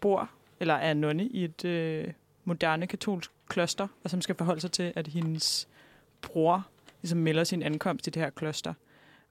bor, 0.01 0.31
eller 0.61 0.75
er 0.75 0.95
nonne, 0.95 1.27
i 1.27 1.45
et 1.45 1.65
øh, 1.65 2.05
moderne 2.45 2.87
katolsk 2.87 3.31
kloster, 3.49 3.89
og 4.05 4.11
som 4.11 4.21
skal 4.21 4.35
forholde 4.35 4.61
sig 4.61 4.73
til, 4.73 4.93
at 4.97 5.07
hendes 5.07 5.69
bror 6.23 6.67
ligesom 7.03 7.19
melder 7.19 7.45
sin 7.45 7.63
ankomst 7.63 8.07
i 8.07 8.11
det 8.11 8.23
her 8.23 8.31
kloster. 8.31 8.75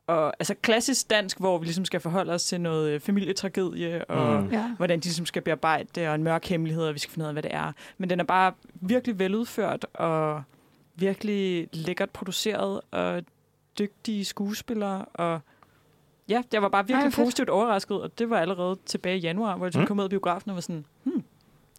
Og 0.07 0.33
altså 0.39 0.53
klassisk 0.61 1.09
dansk, 1.09 1.39
hvor 1.39 1.57
vi 1.57 1.65
ligesom 1.65 1.85
skal 1.85 1.99
forholde 1.99 2.33
os 2.33 2.43
til 2.43 2.61
noget 2.61 2.89
øh, 2.89 2.99
familietragedie, 2.99 4.05
og 4.05 4.43
Mm. 4.43 4.49
Ja. 4.51 4.67
hvordan 4.77 4.99
de 4.99 5.03
ligesom 5.03 5.25
skal 5.25 5.41
bearbejde 5.41 5.87
det, 5.95 6.07
og 6.09 6.15
en 6.15 6.23
mørk 6.23 6.45
hemmelighed, 6.45 6.83
og 6.83 6.93
vi 6.93 6.99
skal 6.99 7.11
finde 7.11 7.23
ud 7.23 7.27
af, 7.27 7.33
hvad 7.33 7.43
det 7.43 7.53
er. 7.53 7.71
Men 7.97 8.09
den 8.09 8.19
er 8.19 8.23
bare 8.23 8.51
virkelig 8.73 9.19
veludført, 9.19 9.85
og 9.93 10.43
virkelig 10.95 11.67
lækkert 11.73 12.09
produceret, 12.09 12.81
og 12.91 13.23
dygtige 13.79 14.25
skuespillere, 14.25 15.05
og 15.05 15.39
ja, 16.29 16.41
jeg 16.53 16.61
var 16.61 16.69
bare 16.69 16.81
Ej, 16.81 16.85
virkelig 16.87 17.13
fedt. 17.13 17.25
positivt 17.25 17.49
overrasket, 17.49 18.01
og 18.01 18.19
det 18.19 18.29
var 18.29 18.39
allerede 18.39 18.75
tilbage 18.85 19.17
i 19.17 19.19
januar, 19.19 19.57
hvor 19.57 19.65
jeg 19.65 19.71
Mm. 19.75 19.81
mm. 19.81 19.87
kom 19.87 19.99
ud 19.99 20.03
af 20.03 20.09
biografen 20.09 20.49
og 20.51 20.55
var 20.55 20.61
sådan, 20.61 20.85
hmm, 21.03 21.23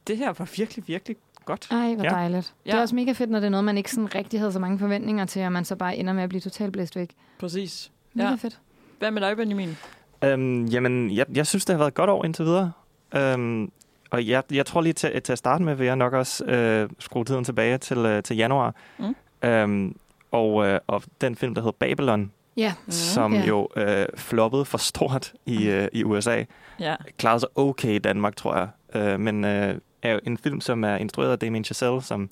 det 0.07 0.17
her 0.19 0.33
var 0.33 0.51
virkelig, 0.57 0.89
virkelig 0.89 1.17
godt. 1.45 1.69
Ej, 1.71 1.95
hvor 1.95 2.05
Ja. 2.05 2.11
dejligt. 2.11 2.55
Det 2.65 2.73
er 2.73 2.77
Ja. 2.77 2.83
også 2.83 2.95
mega 2.95 3.13
fedt, 3.13 3.31
når 3.31 3.41
det 3.41 3.47
er 3.47 3.51
noget, 3.51 3.65
man 3.65 3.77
ikke 3.79 3.91
sådan 3.91 4.15
rigtig 4.15 4.41
havde 4.41 4.53
så 4.53 4.59
mange 4.59 4.79
forventninger 4.79 5.25
til, 5.25 5.43
og 5.43 5.53
man 5.53 5.65
så 5.65 5.77
bare 5.77 5.97
ender 5.97 6.13
med 6.13 6.23
at 6.23 6.29
blive 6.29 6.41
totalt 6.41 6.73
blæst 6.73 6.97
væk. 6.97 7.11
Præcis. 7.39 7.93
Mega 8.15 8.29
Ja. 8.29 8.35
fedt. 8.35 8.59
Hvad 8.99 9.11
med 9.11 9.23
dig, 9.23 9.37
Benjamin? 9.37 9.77
Øhm, 10.25 10.65
jamen, 10.67 11.11
jeg, 11.11 11.27
jeg 11.35 11.47
synes, 11.47 11.65
det 11.65 11.75
har 11.75 11.79
været 11.79 11.89
et 11.89 11.95
godt 11.95 12.11
år 12.11 12.25
indtil 12.25 12.45
videre. 12.45 12.73
Øhm, 13.15 13.73
og 14.11 14.27
jeg, 14.27 14.43
jeg 14.53 14.67
tror 14.67 14.81
lige 14.81 14.93
til, 14.93 15.23
til 15.23 15.33
at 15.33 15.39
starte 15.39 15.65
med, 15.65 15.75
vil 15.75 15.87
jeg 15.87 15.97
nok 15.97 16.13
også 16.13 16.45
øh, 16.45 16.91
skrue 16.99 17.25
tiden 17.25 17.45
tilbage 17.45 17.79
til, 17.79 17.99
øh, 17.99 18.23
til 18.23 18.37
januar. 18.37 18.75
Mm. 18.99 19.17
Øhm, 19.49 19.97
og, 20.31 20.67
øh, 20.67 20.81
og 20.87 21.03
den 21.21 21.37
film, 21.37 21.55
der 21.55 21.61
hedder 21.63 21.77
Babylon, 21.79 22.33
Ja. 22.57 22.75
Mm. 22.87 22.91
som 22.93 23.35
Ja. 23.35 23.47
jo 23.47 23.69
øh, 23.77 24.07
floppede 24.17 24.65
for 24.65 24.79
stort 24.79 25.33
i, 25.47 25.69
øh, 25.69 25.89
i 25.93 26.05
USA. 26.05 26.45
Ja. 26.81 26.97
Klarede 27.19 27.41
sig 27.41 27.49
okay 27.55 27.95
i 27.95 27.99
Danmark, 27.99 28.37
tror 28.37 28.57
jeg. 28.57 28.69
Øh, 28.95 29.21
men 29.21 29.45
øh, 29.45 29.75
er 30.03 30.13
jo 30.13 30.21
en 30.25 30.39
film, 30.39 30.61
som 30.61 30.85
er 30.85 30.97
instrueret 30.97 31.33
af 31.33 31.39
Damien 31.39 31.65
Chazelle, 31.65 32.03
som 32.03 32.31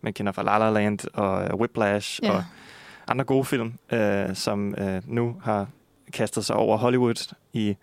man 0.00 0.12
kender 0.12 0.32
fra 0.32 0.42
La 0.42 0.58
La 0.58 0.70
Land 0.70 0.98
og 1.14 1.44
øh, 1.44 1.54
Whiplash 1.54 2.20
Ja. 2.22 2.32
og 2.32 2.44
andre 3.08 3.24
gode 3.24 3.44
film, 3.44 3.72
øh, 3.92 4.34
som 4.34 4.74
øh, 4.78 5.02
nu 5.06 5.36
har 5.44 5.66
kastet 6.12 6.44
sig 6.44 6.56
over 6.56 6.76
Hollywood 6.76 7.34
i 7.52 7.76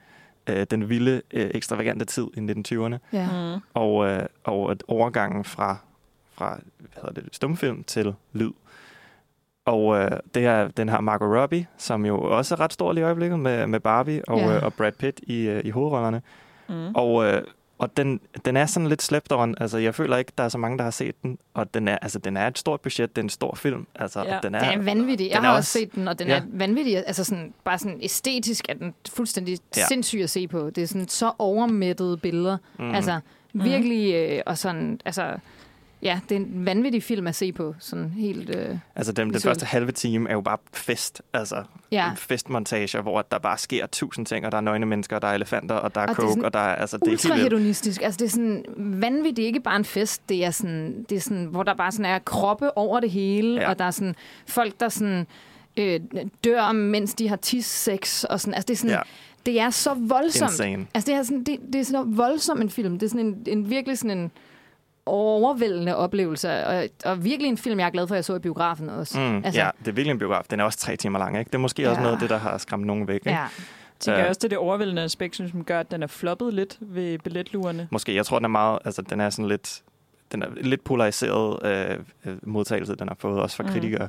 øh, 0.50 0.66
den 0.72 0.90
vilde, 0.90 1.22
øh, 1.34 1.52
ekstravagante 1.54 2.06
tid 2.06 2.28
i 2.34 2.40
1920'erne. 2.40 2.98
Ja. 3.14 3.54
Mm. 3.56 3.62
Og, 3.74 4.08
øh, 4.08 4.26
og 4.44 4.72
at 4.72 4.84
overgangen 4.88 5.44
fra, 5.44 5.78
fra 6.34 6.60
hvad 6.78 6.90
hedder 6.96 7.22
det, 7.22 7.36
stumfilm 7.36 7.84
til 7.84 8.14
lyd. 8.34 8.52
Og 9.66 9.98
øh, 9.98 10.12
det 10.36 10.46
er 10.46 10.68
den 10.68 10.90
her 10.90 11.02
Margot 11.02 11.38
Robbie, 11.42 11.68
som 11.78 12.06
jo 12.06 12.22
også 12.22 12.56
er 12.56 12.60
ret 12.60 12.74
stor 12.74 12.94
i 12.98 13.02
øjeblikket 13.02 13.40
med, 13.40 13.68
med 13.68 13.80
Barbie 13.80 14.22
og, 14.30 14.38
Ja. 14.40 14.56
øh, 14.58 14.64
og 14.64 14.74
Brad 14.74 14.92
Pitt 14.92 15.20
i, 15.24 15.40
øh, 15.48 15.62
i 15.66 15.70
hovedrollerne. 15.70 16.22
Mm. 16.70 16.96
Og, 16.96 17.26
øh, 17.26 17.42
og 17.84 17.98
den, 17.98 18.20
den 18.46 18.58
er 18.58 18.66
sådan 18.66 18.90
lidt 18.90 19.02
slæbt 19.02 19.32
on. 19.32 19.56
Altså, 19.60 19.78
jeg 19.78 19.96
føler 19.96 20.18
ikke, 20.18 20.32
der 20.38 20.44
er 20.44 20.50
så 20.50 20.58
mange, 20.58 20.78
der 20.78 20.84
har 20.84 20.92
set 20.92 21.16
den. 21.24 21.38
Og 21.54 21.74
den 21.74 21.88
er, 21.88 21.98
altså, 22.02 22.20
den 22.20 22.38
er 22.38 22.48
et 22.48 22.58
stort 22.58 22.82
budget. 22.82 23.10
Det 23.16 23.22
er 23.22 23.24
en 23.24 23.30
stor 23.30 23.56
film. 23.56 23.88
Altså, 23.96 24.24
Ja. 24.24 24.40
den 24.44 24.56
er, 24.56 24.70
Den 24.72 24.80
er 24.80 24.84
vanvittig. 24.84 25.28
Jeg 25.30 25.36
den 25.36 25.44
har 25.46 25.52
også 25.52 25.58
også- 25.60 25.72
set 25.80 25.96
den, 25.96 26.08
og 26.08 26.20
den 26.20 26.28
Ja. 26.28 26.38
er 26.38 26.42
vanvittig. 26.54 26.98
Altså 26.98 27.24
sådan, 27.24 27.54
bare 27.64 27.78
sådan 27.80 28.00
æstetisk 28.02 28.66
er 28.70 28.74
den 28.74 28.94
fuldstændig 29.10 29.58
Ja. 29.78 29.88
sindssyg 29.88 30.20
at 30.20 30.30
se 30.30 30.48
på. 30.48 30.70
Det 30.70 30.84
er 30.84 30.88
sådan 30.88 31.08
så 31.08 31.32
overmættede 31.40 32.18
billeder. 32.18 32.58
mm, 32.80 32.86
Mm. 32.86 32.96
Altså 32.96 33.20
virkelig, 33.54 34.14
øh, 34.14 34.42
og 34.46 34.58
sådan, 34.58 35.00
altså, 35.06 35.34
ja, 36.04 36.20
det 36.30 36.36
er 36.36 36.40
en 36.40 36.66
vanvittig 36.66 37.04
film 37.04 37.28
at 37.28 37.36
se 37.36 37.52
på. 37.52 37.76
Sådan 37.80 38.10
helt, 38.10 38.50
øh, 38.56 38.78
altså 38.96 39.12
den, 39.14 39.34
den 39.34 39.42
første 39.42 39.66
halve 39.66 39.92
time 39.92 40.30
er 40.30 40.34
jo 40.34 40.42
bare 40.42 40.58
fest. 40.74 41.22
Altså, 41.34 41.64
ja. 41.92 42.12
festmontager, 42.16 43.02
hvor 43.02 43.22
der 43.22 43.38
bare 43.40 43.58
sker 43.58 43.86
tusind 43.88 44.26
ting, 44.26 44.46
og 44.46 44.52
der 44.52 44.58
er 44.58 44.62
nøgne 44.62 44.86
mennesker, 44.86 45.16
og 45.16 45.22
der 45.22 45.28
er 45.28 45.34
elefanter, 45.34 45.76
og 45.76 45.96
der 45.96 46.02
er 46.02 46.06
Og 46.08 46.10
det 46.10 46.16
er 46.18 46.22
coke, 46.22 46.32
sådan 46.32 46.46
og 46.46 46.54
der 46.54 46.60
er, 46.60 46.76
altså, 46.76 46.98
det 46.98 47.08
er 47.08 47.12
Ultra 47.12 47.30
helt 47.36 47.44
hedonistisk. 47.44 48.02
Altså, 48.02 48.18
det 48.18 48.26
er 48.26 48.30
sådan 48.30 48.66
vanvittigt. 48.78 49.38
Det 49.38 49.44
er 49.44 49.48
ikke 49.48 49.60
bare 49.60 49.76
en 49.76 49.86
fest. 49.86 50.30
Det 50.30 50.46
er 50.46 50.52
sådan, 50.52 51.06
det 51.10 51.16
er 51.16 51.22
sådan 51.22 51.46
hvor 51.46 51.64
der 51.64 51.74
bare 51.74 51.92
sådan 51.92 52.06
er 52.06 52.20
kroppe 52.20 52.78
over 52.78 53.00
det 53.00 53.12
hele, 53.12 53.62
Ja. 53.62 53.70
og 53.70 53.80
der 53.80 53.86
er 53.86 53.92
sådan 53.92 54.16
folk, 54.48 54.80
der 54.80 54.90
sådan 54.90 55.28
øh, 55.78 56.00
dør, 56.44 56.72
mens 56.72 57.14
de 57.14 57.28
har 57.30 57.36
tis-sex, 57.46 58.24
og 58.30 58.40
sådan. 58.42 58.54
Altså, 58.54 58.66
det 58.68 58.74
er 58.74 58.78
sådan, 58.78 58.92
Ja. 58.92 59.02
det 59.46 59.60
er 59.60 59.70
så 59.70 59.94
voldsomt. 59.94 60.52
Insane. 60.52 60.86
Altså, 60.94 61.12
det 61.12 61.18
er 61.20 61.24
sådan, 61.24 61.44
det, 61.44 61.60
det 61.74 61.82
er 61.82 61.86
sådan 61.86 62.18
voldsom 62.18 62.62
en 62.62 62.70
film. 62.70 63.00
Det 63.00 63.06
er 63.06 63.10
sådan 63.10 63.26
en, 63.26 63.44
en 63.48 63.70
virkelig 63.70 63.98
sådan 63.98 64.18
en 64.18 64.32
overvældende 65.06 65.96
oplevelse, 65.96 66.66
og, 66.66 66.84
og 67.06 67.24
virkelig 67.24 67.50
en 67.50 67.58
film, 67.58 67.80
jeg 67.80 67.86
er 67.86 67.90
glad 67.90 68.08
for, 68.08 68.16
at 68.16 68.18
jeg 68.18 68.26
så 68.26 68.36
i 68.36 68.40
biografen 68.40 68.90
også. 68.90 69.20
Mm, 69.20 69.36
Altså- 69.46 69.62
ja, 69.62 69.70
det 69.80 69.88
er 69.88 69.92
virkelig 69.92 70.12
en 70.12 70.20
biograf. 70.20 70.44
Den 70.50 70.60
er 70.60 70.64
også 70.64 70.80
tre 70.80 70.96
timer 70.96 71.20
lang, 71.20 71.40
ikke? 71.40 71.50
Det 71.50 71.56
er 71.56 71.60
måske 71.60 71.82
ja. 71.82 71.90
også 71.90 72.02
noget 72.02 72.14
af 72.14 72.20
det, 72.20 72.30
der 72.30 72.38
har 72.38 72.58
skræmt 72.58 72.86
nogen 72.86 73.08
væk, 73.08 73.16
ikke? 73.16 73.30
Ja. 73.30 73.46
tænker 74.00 74.18
jeg 74.18 74.26
Øh. 74.26 74.30
også, 74.30 74.40
det 74.40 74.44
er 74.46 74.50
det 74.50 74.58
overvældende 74.58 75.02
aspekt, 75.02 75.36
som 75.36 75.64
gør, 75.64 75.80
at 75.80 75.92
den 75.92 76.04
er 76.04 76.08
floppet 76.08 76.54
lidt 76.54 76.78
ved 76.82 77.20
billetluerne. 77.20 77.88
Måske. 77.92 78.16
Jeg 78.16 78.26
tror, 78.26 78.38
den 78.40 78.46
er 78.46 78.50
meget... 78.50 78.80
Altså, 78.86 79.02
den 79.02 79.22
er 79.22 79.30
sådan 79.30 79.48
lidt... 79.50 79.82
Den 80.32 80.42
er 80.44 80.48
lidt 80.62 80.84
polariseret 80.84 81.66
øh, 81.66 81.98
øh, 82.26 82.38
modtagelse, 82.44 82.96
den 82.96 83.08
har 83.08 83.16
fået, 83.20 83.42
også 83.42 83.56
fra 83.56 83.64
Mhm. 83.64 83.74
kritikere. 83.74 84.08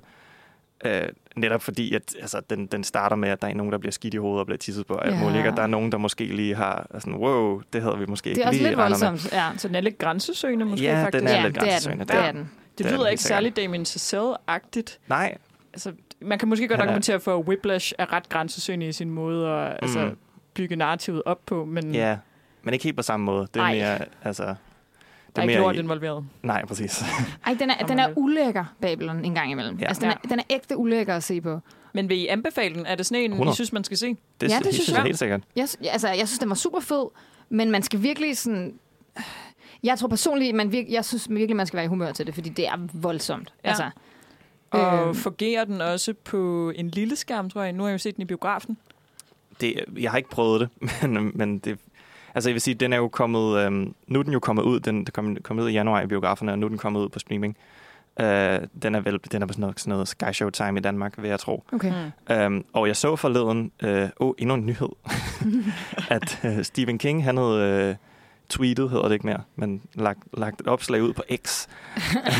Øh, 0.84 1.08
netop 1.36 1.62
fordi, 1.62 1.94
at 1.94 2.02
altså, 2.20 2.40
den, 2.50 2.66
den 2.66 2.84
starter 2.84 3.16
med, 3.16 3.28
at 3.28 3.42
der 3.42 3.48
er 3.48 3.54
nogen, 3.54 3.72
der 3.72 3.78
bliver 3.78 3.92
skidt 3.92 4.14
i 4.14 4.16
hovedet 4.16 4.40
og 4.40 4.46
bliver 4.46 4.58
tisset 4.58 4.86
på. 4.86 4.98
Ja. 5.04 5.18
muligt, 5.20 5.36
ikke? 5.36 5.50
Og 5.50 5.56
der 5.56 5.62
er 5.62 5.66
nogen, 5.66 5.92
der 5.92 5.98
måske 5.98 6.24
lige 6.24 6.54
har 6.54 6.86
sådan, 6.98 7.14
wow, 7.14 7.62
det 7.72 7.82
havde 7.82 7.98
vi 7.98 8.06
måske 8.06 8.24
Det 8.24 8.30
ikke 8.30 8.42
er 8.42 8.46
også 8.48 8.58
lige 8.58 8.68
lidt 8.68 8.76
med. 8.78 8.84
voldsomt. 8.84 9.32
Ja, 9.32 9.50
Så 9.56 9.68
den 9.68 9.76
er 9.76 9.80
lidt 9.80 9.98
grænsesøgende 9.98 10.64
måske 10.64 10.84
Ja, 10.84 10.96
den 10.96 11.04
faktisk. 11.04 11.24
er 11.24 11.30
ja 11.30 11.42
lidt 11.42 11.54
det 11.54 11.60
er 11.60 11.64
den. 11.64 11.68
grænsesøgende. 11.70 12.04
Det 12.04 12.14
er 12.14 12.32
den. 12.32 12.40
Det 12.40 12.78
Det 12.78 12.86
er 12.86 12.90
lyder 12.90 13.02
den 13.02 13.10
ikke 13.10 13.22
særlig 13.22 13.56
Damien 13.56 13.82
Chazelle-agtigt. 13.82 14.98
Nej, 15.08 15.36
Altså, 15.72 15.92
man 16.20 16.38
kan 16.38 16.48
måske 16.48 16.68
godt 16.68 16.80
Han 16.80 16.88
er- 16.88 16.92
argumentere 16.92 17.20
for, 17.20 17.38
at 17.38 17.44
Whiplash 17.46 17.92
er 17.98 18.12
ret 18.12 18.28
grænsesøgende 18.28 18.86
i 18.88 18.92
sin 18.92 19.10
måde 19.10 19.48
at 19.48 19.68
mm. 19.70 19.78
altså, 19.82 20.04
Mm. 20.04 20.16
bygge 20.54 20.76
narrativet 20.76 21.22
op 21.26 21.40
på, 21.46 21.64
men 21.64 21.94
ja. 21.94 22.16
Men 22.62 22.74
ikke 22.74 22.84
helt 22.84 22.96
på 22.96 23.02
samme 23.02 23.26
måde. 23.26 23.46
Det 23.54 23.60
er 23.60 23.64
Ej. 23.64 23.74
mere... 23.74 23.98
Altså, 24.24 24.54
der 25.36 25.42
er 25.42 25.48
ikke 25.48 25.60
lort 25.60 25.76
i- 25.76 25.78
involveret. 25.78 26.24
Nej, 26.42 26.64
præcis. 26.64 27.02
Ej, 27.46 27.54
den 27.58 27.70
er, 27.70 27.86
den 27.90 27.98
er 27.98 28.08
ulækker, 28.16 28.64
Babylon, 28.80 29.24
en 29.24 29.34
gang 29.34 29.50
imellem. 29.50 29.78
Ja. 29.78 29.86
Altså, 29.86 30.00
den, 30.02 30.10
er, 30.10 30.14
den 30.28 30.38
er 30.38 30.42
ægte 30.50 30.76
ulækker 30.76 31.16
at 31.16 31.22
se 31.24 31.40
på. 31.40 31.60
Men 31.92 32.08
vil 32.08 32.18
I 32.18 32.26
anbefale 32.26 32.74
den? 32.74 32.86
Er 32.86 32.94
det 32.94 33.06
sådan 33.06 33.24
en, 33.24 33.30
100. 33.30 33.52
I 33.52 33.54
synes, 33.54 33.72
man 33.72 33.84
skal 33.84 33.96
se? 33.96 34.16
Det, 34.40 34.50
Ja, 34.50 34.58
det 34.58 34.74
synes 34.74 34.88
jeg 34.88 34.96
jeg. 34.96 35.04
helt 35.04 35.18
sikkert. 35.18 35.40
Jeg, 35.56 35.68
altså, 35.90 36.08
jeg 36.08 36.28
synes, 36.28 36.38
den 36.38 36.48
var 36.48 36.54
super 36.54 36.80
fed, 36.80 37.04
men 37.48 37.70
man 37.70 37.82
skal 37.82 38.02
virkelig 38.02 38.36
sådan... 38.38 38.74
Jeg 39.82 39.98
tror 39.98 40.08
personligt, 40.08 40.54
man 40.54 40.72
virke, 40.72 40.92
jeg 40.92 41.04
synes 41.04 41.26
virkelig, 41.30 41.56
man 41.56 41.66
skal 41.66 41.76
være 41.76 41.84
i 41.84 41.88
humør 41.88 42.12
til 42.12 42.26
det, 42.26 42.34
fordi 42.34 42.48
det 42.48 42.66
er 42.68 42.88
voldsomt. 42.92 43.52
Ja. 43.64 43.68
Altså, 43.68 43.90
Og 44.70 45.06
Øhm. 45.06 45.14
fungerer 45.14 45.64
den 45.64 45.80
også 45.80 46.14
på 46.24 46.70
en 46.76 46.88
lille 46.90 47.16
skærm, 47.16 47.50
tror 47.50 47.62
jeg? 47.62 47.72
Nu 47.72 47.82
har 47.82 47.88
jeg 47.90 47.92
jo 47.92 47.98
set 47.98 48.16
den 48.16 48.22
i 48.22 48.24
biografen. 48.24 48.76
Det, 49.60 49.84
jeg 49.98 50.10
har 50.10 50.18
ikke 50.18 50.30
prøvet 50.30 50.60
det, 50.60 50.68
men, 51.10 51.32
men 51.34 51.58
det... 51.58 51.78
Altså, 52.34 52.50
jeg 52.50 52.54
vil 52.54 52.60
sige, 52.60 52.74
den 52.74 52.92
er 52.92 52.96
jo 52.96 53.08
kommet... 53.08 53.58
Øhm, 53.58 53.94
nu 54.06 54.18
er 54.18 54.22
den 54.22 54.32
jo 54.32 54.40
kommet 54.40 54.62
ud. 54.62 54.80
Den, 54.80 54.96
den 54.96 55.06
kom, 55.12 55.36
kom 55.36 55.58
ud 55.58 55.68
i 55.68 55.72
januar 55.72 56.00
i 56.02 56.06
biograferne, 56.06 56.52
og 56.52 56.58
nu 56.58 56.66
er 56.66 56.68
den 56.68 56.78
kommet 56.78 57.00
ud 57.00 57.08
på 57.08 57.18
streaming. 57.18 57.56
Øh, 58.20 58.60
den 58.82 58.94
er 58.94 59.00
vel 59.00 59.20
den 59.32 59.42
er 59.42 59.46
på 59.46 59.52
sådan 59.52 59.60
noget, 59.60 59.80
sådan 59.80 59.90
noget 59.90 60.08
Sky 60.08 60.32
Show 60.32 60.50
Time 60.50 60.78
i 60.78 60.82
Danmark, 60.82 61.14
vil 61.18 61.28
jeg 61.28 61.40
tro. 61.40 61.64
okay. 61.72 61.92
Mm. 62.28 62.34
Øhm, 62.34 62.64
og 62.72 62.86
jeg 62.86 62.96
så 62.96 63.16
forleden... 63.16 63.72
Øh, 63.82 64.08
oh, 64.16 64.34
endnu 64.38 64.54
en 64.54 64.66
nyhed. 64.66 64.88
at 66.10 66.40
øh, 66.44 66.64
Stephen 66.64 66.98
King, 66.98 67.24
han 67.24 67.36
havde... 67.36 67.88
Øh, 67.90 67.96
tweetet, 68.48 68.90
hedder 68.90 69.04
det 69.04 69.12
ikke 69.12 69.26
mere, 69.26 69.42
men 69.56 69.82
lagt, 69.94 70.18
lagt 70.38 70.60
et 70.60 70.66
opslag 70.66 71.02
ud 71.02 71.12
på 71.12 71.22
X. 71.46 71.66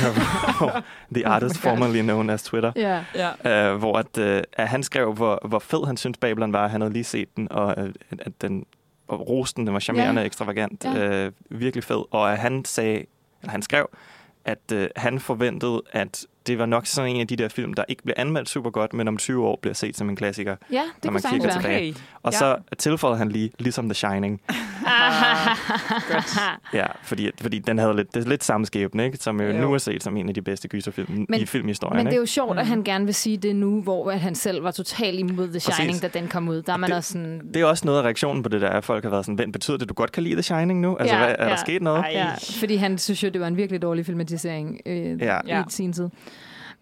The 1.14 1.26
artist 1.34 1.58
formerly 1.58 2.00
known 2.00 2.30
as 2.30 2.42
Twitter. 2.42 2.72
Ja. 2.76 3.04
Ja. 3.14 3.72
øh, 3.72 3.78
hvor 3.78 3.98
at, 3.98 4.18
øh, 4.18 4.42
at 4.52 4.68
han 4.68 4.82
skrev, 4.82 5.12
hvor, 5.12 5.38
hvor 5.48 5.58
fed 5.58 5.86
han 5.86 5.96
synes 5.96 6.18
Babylon 6.18 6.52
var. 6.52 6.68
Han 6.68 6.80
havde 6.80 6.92
lige 6.92 7.04
set 7.04 7.36
den, 7.36 7.48
og 7.50 7.74
øh, 7.78 7.94
at 8.18 8.32
den 8.40 8.66
og 9.08 9.28
rosten, 9.28 9.66
den 9.66 9.74
var 9.74 9.80
charmerende, 9.80 10.20
Ja. 10.20 10.26
ekstravagant, 10.26 10.84
Ja. 10.84 11.24
øh, 11.26 11.32
virkelig 11.50 11.84
fed. 11.84 12.04
Og 12.10 12.38
han 12.38 12.64
sagde, 12.64 13.04
eller 13.40 13.50
han 13.50 13.62
skrev, 13.62 13.88
at 14.44 14.72
øh, 14.72 14.88
han 14.96 15.20
forventede, 15.20 15.82
at 15.92 16.26
det 16.46 16.58
var 16.58 16.66
nok 16.66 16.86
sådan 16.86 17.10
en 17.14 17.20
af 17.20 17.26
de 17.26 17.36
der 17.36 17.48
film, 17.48 17.74
der 17.74 17.84
ikke 17.88 18.02
bliver 18.02 18.14
anmeldt 18.20 18.48
super 18.48 18.70
godt, 18.70 18.92
men 18.94 19.08
om 19.08 19.16
20 19.16 19.46
år 19.46 19.58
bliver 19.62 19.74
set 19.74 19.96
som 19.96 20.08
en 20.08 20.16
klassiker. 20.16 20.56
ja, 20.72 20.82
det 20.96 21.04
Når 21.04 21.10
man 21.12 21.22
kigger 21.30 21.46
være. 21.46 21.56
tilbage. 21.56 21.90
Okay. 21.90 22.00
Og 22.22 22.32
Ja. 22.32 22.38
så 22.38 22.56
tilføjede 22.78 23.18
han 23.18 23.28
lige, 23.28 23.50
ligesom 23.58 23.84
The 23.88 23.94
Shining. 23.94 24.40
Godt. 26.12 26.38
Ja, 26.72 26.86
fordi, 27.02 27.30
fordi 27.40 27.58
den 27.58 27.78
havde 27.78 27.96
lidt, 27.96 28.14
det 28.14 28.24
er 28.24 28.28
lidt 28.28 28.44
samme 28.44 28.66
skæbne, 28.66 29.04
ikke? 29.04 29.16
som 29.16 29.40
jo, 29.40 29.46
Jo. 29.46 29.60
nu 29.60 29.74
er 29.74 29.78
set 29.78 30.02
som 30.02 30.16
en 30.16 30.28
af 30.28 30.34
de 30.34 30.42
bedste 30.42 30.68
gyserfilm 30.68 31.26
Men- 31.28 31.40
i 31.40 31.46
filmhistorien. 31.46 31.96
Men 31.96 32.06
det 32.06 32.10
er 32.10 32.12
ikke? 32.12 32.20
jo 32.20 32.26
sjovt, 32.26 32.58
at 32.58 32.64
Mm. 32.64 32.68
han 32.70 32.84
gerne 32.84 33.04
vil 33.04 33.14
sige 33.14 33.36
det 33.36 33.56
nu, 33.56 33.80
hvor 33.82 34.10
at 34.10 34.20
han 34.20 34.34
selv 34.34 34.62
var 34.64 34.70
totalt 34.70 35.18
imod 35.18 35.48
The 35.48 35.60
Shining, 35.60 35.88
Præcis. 36.00 36.12
da 36.12 36.18
den 36.18 36.28
kom 36.28 36.48
ud. 36.48 36.62
Der 36.62 36.72
er 36.72 36.76
man 36.76 36.90
det- 36.90 36.96
også 36.96 37.12
sådan... 37.12 37.40
Det 37.54 37.62
er 37.62 37.66
også 37.66 37.86
noget 37.86 37.98
af 37.98 38.02
reaktionen 38.02 38.42
på 38.42 38.48
det 38.48 38.60
der, 38.60 38.68
at 38.70 38.84
folk 38.84 39.04
har 39.04 39.10
været 39.10 39.24
sådan, 39.24 39.38
"Vent, 39.38 39.52
betyder 39.52 39.76
det, 39.76 39.82
at 39.82 39.88
du 39.88 39.94
godt 39.94 40.12
kan 40.12 40.22
lide 40.22 40.34
The 40.34 40.42
Shining 40.42 40.80
nu? 40.80 40.96
Altså, 40.96 41.14
Ja, 41.16 41.24
hvad, 41.24 41.34
er 41.38 41.44
ja. 41.44 41.50
der 41.50 41.56
sket 41.56 41.82
noget? 41.82 41.98
Ej. 42.00 42.10
Ja, 42.12 42.26
fordi 42.60 42.76
han 42.76 42.98
synes 42.98 43.22
jo, 43.22 43.28
det 43.28 43.40
var 43.40 43.46
en 43.46 43.56
virkelig 43.56 43.82
dårlig 43.82 44.06
filmatisering 44.06 44.80
øh. 44.86 45.20
Ja. 45.22 45.38
i 45.46 45.62
sin 45.68 45.92
tid. 45.92 46.08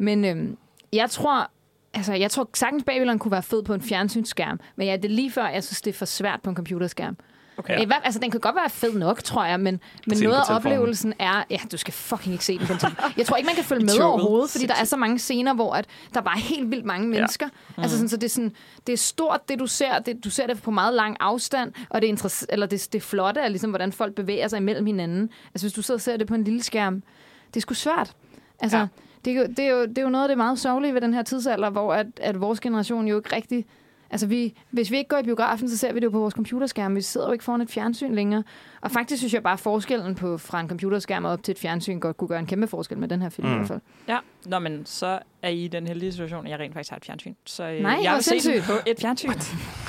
Men 0.02 0.24
øhm, 0.24 0.56
jeg 0.92 1.10
tror, 1.10 1.50
altså, 1.94 2.12
jeg 2.12 2.30
tror 2.30 2.48
sagtens 2.54 2.84
Babylon 2.84 3.18
kunne 3.18 3.32
være 3.32 3.42
fed 3.42 3.62
på 3.62 3.74
en 3.74 3.82
fjernsynsskærm, 3.82 4.60
men 4.76 4.86
ja, 4.86 4.96
det 4.96 5.04
er 5.04 5.08
lige 5.08 5.30
før, 5.30 5.48
jeg 5.48 5.64
synes, 5.64 5.82
det 5.82 5.90
er 5.94 5.98
for 5.98 6.04
svært 6.04 6.40
på 6.42 6.50
en 6.50 6.56
computerskærm. 6.56 7.16
Okay. 7.56 7.80
Ja. 7.80 7.94
Altså, 8.04 8.20
den 8.20 8.30
kan 8.30 8.40
godt 8.40 8.56
være 8.56 8.70
fed 8.70 8.94
nok, 8.94 9.22
tror 9.22 9.44
jeg, 9.44 9.60
men, 9.60 9.80
men 10.06 10.18
noget 10.18 10.36
af 10.36 10.54
oplevelsen 10.54 11.14
er... 11.18 11.44
Ja, 11.50 11.58
du 11.72 11.76
skal 11.76 11.94
fucking 11.94 12.32
ikke 12.32 12.44
se 12.44 12.58
den 12.58 12.66
på 12.66 12.72
en. 12.72 12.78
Jeg 13.16 13.26
tror 13.26 13.36
ikke, 13.36 13.46
man 13.46 13.54
kan 13.54 13.64
følge 13.64 13.84
med 13.84 14.00
overhovedet, 14.00 14.50
fordi 14.50 14.66
der 14.66 14.74
er 14.74 14.84
så 14.84 14.96
mange 14.96 15.18
scener, 15.18 15.54
hvor 15.54 15.72
at 15.72 15.86
der 16.14 16.20
bare 16.20 16.36
er 16.36 16.40
helt 16.40 16.70
vildt 16.70 16.84
mange 16.84 17.08
mennesker. 17.08 17.48
Ja. 17.78 17.82
Altså, 17.82 17.96
sådan, 17.96 18.08
så 18.08 18.16
det 18.16 18.24
er, 18.24 18.28
sådan, 18.28 18.52
det 18.86 18.92
er 18.92 18.96
stort, 18.96 19.48
det 19.48 19.58
du 19.58 19.66
ser. 19.66 19.98
Det, 19.98 20.24
du 20.24 20.30
ser 20.30 20.46
det 20.46 20.62
på 20.62 20.70
meget 20.70 20.94
lang 20.94 21.16
afstand, 21.20 21.72
og 21.90 22.02
det 22.02 22.10
er, 22.24 22.46
eller 22.48 22.66
det, 22.66 22.88
det 22.92 23.02
flotte 23.02 23.40
er, 23.40 23.48
ligesom, 23.48 23.70
hvordan 23.70 23.92
folk 23.92 24.14
bevæger 24.14 24.48
sig 24.48 24.56
imellem 24.56 24.86
hinanden. 24.86 25.30
Altså, 25.54 25.64
hvis 25.66 25.72
du 25.72 25.82
sidder 25.82 25.98
og 25.98 26.02
ser 26.02 26.16
det 26.16 26.26
på 26.26 26.34
en 26.34 26.44
lille 26.44 26.62
skærm, 26.62 27.02
det 27.46 27.56
er 27.56 27.60
sgu 27.60 27.74
svært. 27.74 28.12
Altså, 28.60 28.78
Ja. 28.78 28.86
Det, 29.24 29.32
er 29.32 29.36
jo, 29.40 29.46
det, 29.46 29.58
er 29.58 29.70
jo, 29.70 29.82
det 29.86 29.98
er 29.98 30.02
jo 30.02 30.08
noget 30.08 30.24
af 30.24 30.28
det 30.28 30.36
meget 30.38 30.58
sørgelige 30.58 30.94
ved 30.94 31.00
den 31.00 31.14
her 31.14 31.22
tidsalder, 31.22 31.70
hvor 31.70 31.94
at, 31.94 32.06
at 32.20 32.40
vores 32.40 32.60
generation 32.60 33.08
jo 33.08 33.16
ikke 33.16 33.36
rigtig... 33.36 33.66
Altså, 34.10 34.26
vi, 34.26 34.54
hvis 34.70 34.90
vi 34.90 34.96
ikke 34.96 35.08
går 35.08 35.18
i 35.18 35.22
biografen, 35.22 35.68
så 35.68 35.76
ser 35.78 35.92
vi 35.92 36.00
det 36.00 36.04
jo 36.06 36.10
på 36.10 36.18
vores 36.18 36.34
computerskærm. 36.34 36.96
Vi 36.96 37.00
sidder 37.00 37.26
jo 37.26 37.32
ikke 37.32 37.44
foran 37.44 37.60
et 37.60 37.70
fjernsyn 37.70 38.14
længere. 38.14 38.44
Og 38.80 38.90
faktisk 38.90 39.20
synes 39.20 39.34
jeg 39.34 39.42
bare, 39.42 39.52
at 39.52 39.60
forskellen 39.60 40.14
på, 40.14 40.38
fra 40.38 40.60
en 40.60 40.68
computerskærm 40.68 41.24
op 41.24 41.42
til 41.42 41.52
et 41.52 41.58
fjernsyn 41.58 42.00
godt 42.00 42.16
kunne 42.16 42.28
gøre 42.28 42.38
en 42.38 42.46
kæmpe 42.46 42.66
forskel 42.66 42.98
med 42.98 43.08
den 43.08 43.22
her 43.22 43.28
film 43.28 43.46
mm. 43.48 43.52
i 43.52 43.56
Mm. 43.56 43.58
hvert 43.60 43.68
fald. 43.68 43.80
Ja, 44.08 44.18
Nå, 44.46 44.58
men 44.58 44.86
så 44.86 45.18
er 45.42 45.48
I 45.48 45.64
i 45.64 45.68
den 45.68 45.86
heldige 45.86 46.12
situation, 46.12 46.44
at 46.46 46.50
jeg 46.50 46.58
rent 46.60 46.74
faktisk 46.74 46.90
har 46.90 46.96
et 46.96 47.04
fjernsyn. 47.04 47.34
Så 47.46 47.64
øh, 47.64 47.80
Nej, 47.82 47.98
jeg 48.02 48.10
hvor 48.10 48.16
vil 48.16 48.24
se 48.24 48.30
den 48.30 48.40
sindssygt. 48.40 48.66
på 48.66 48.72
et 48.86 49.00
fjernsyn. 49.00 49.28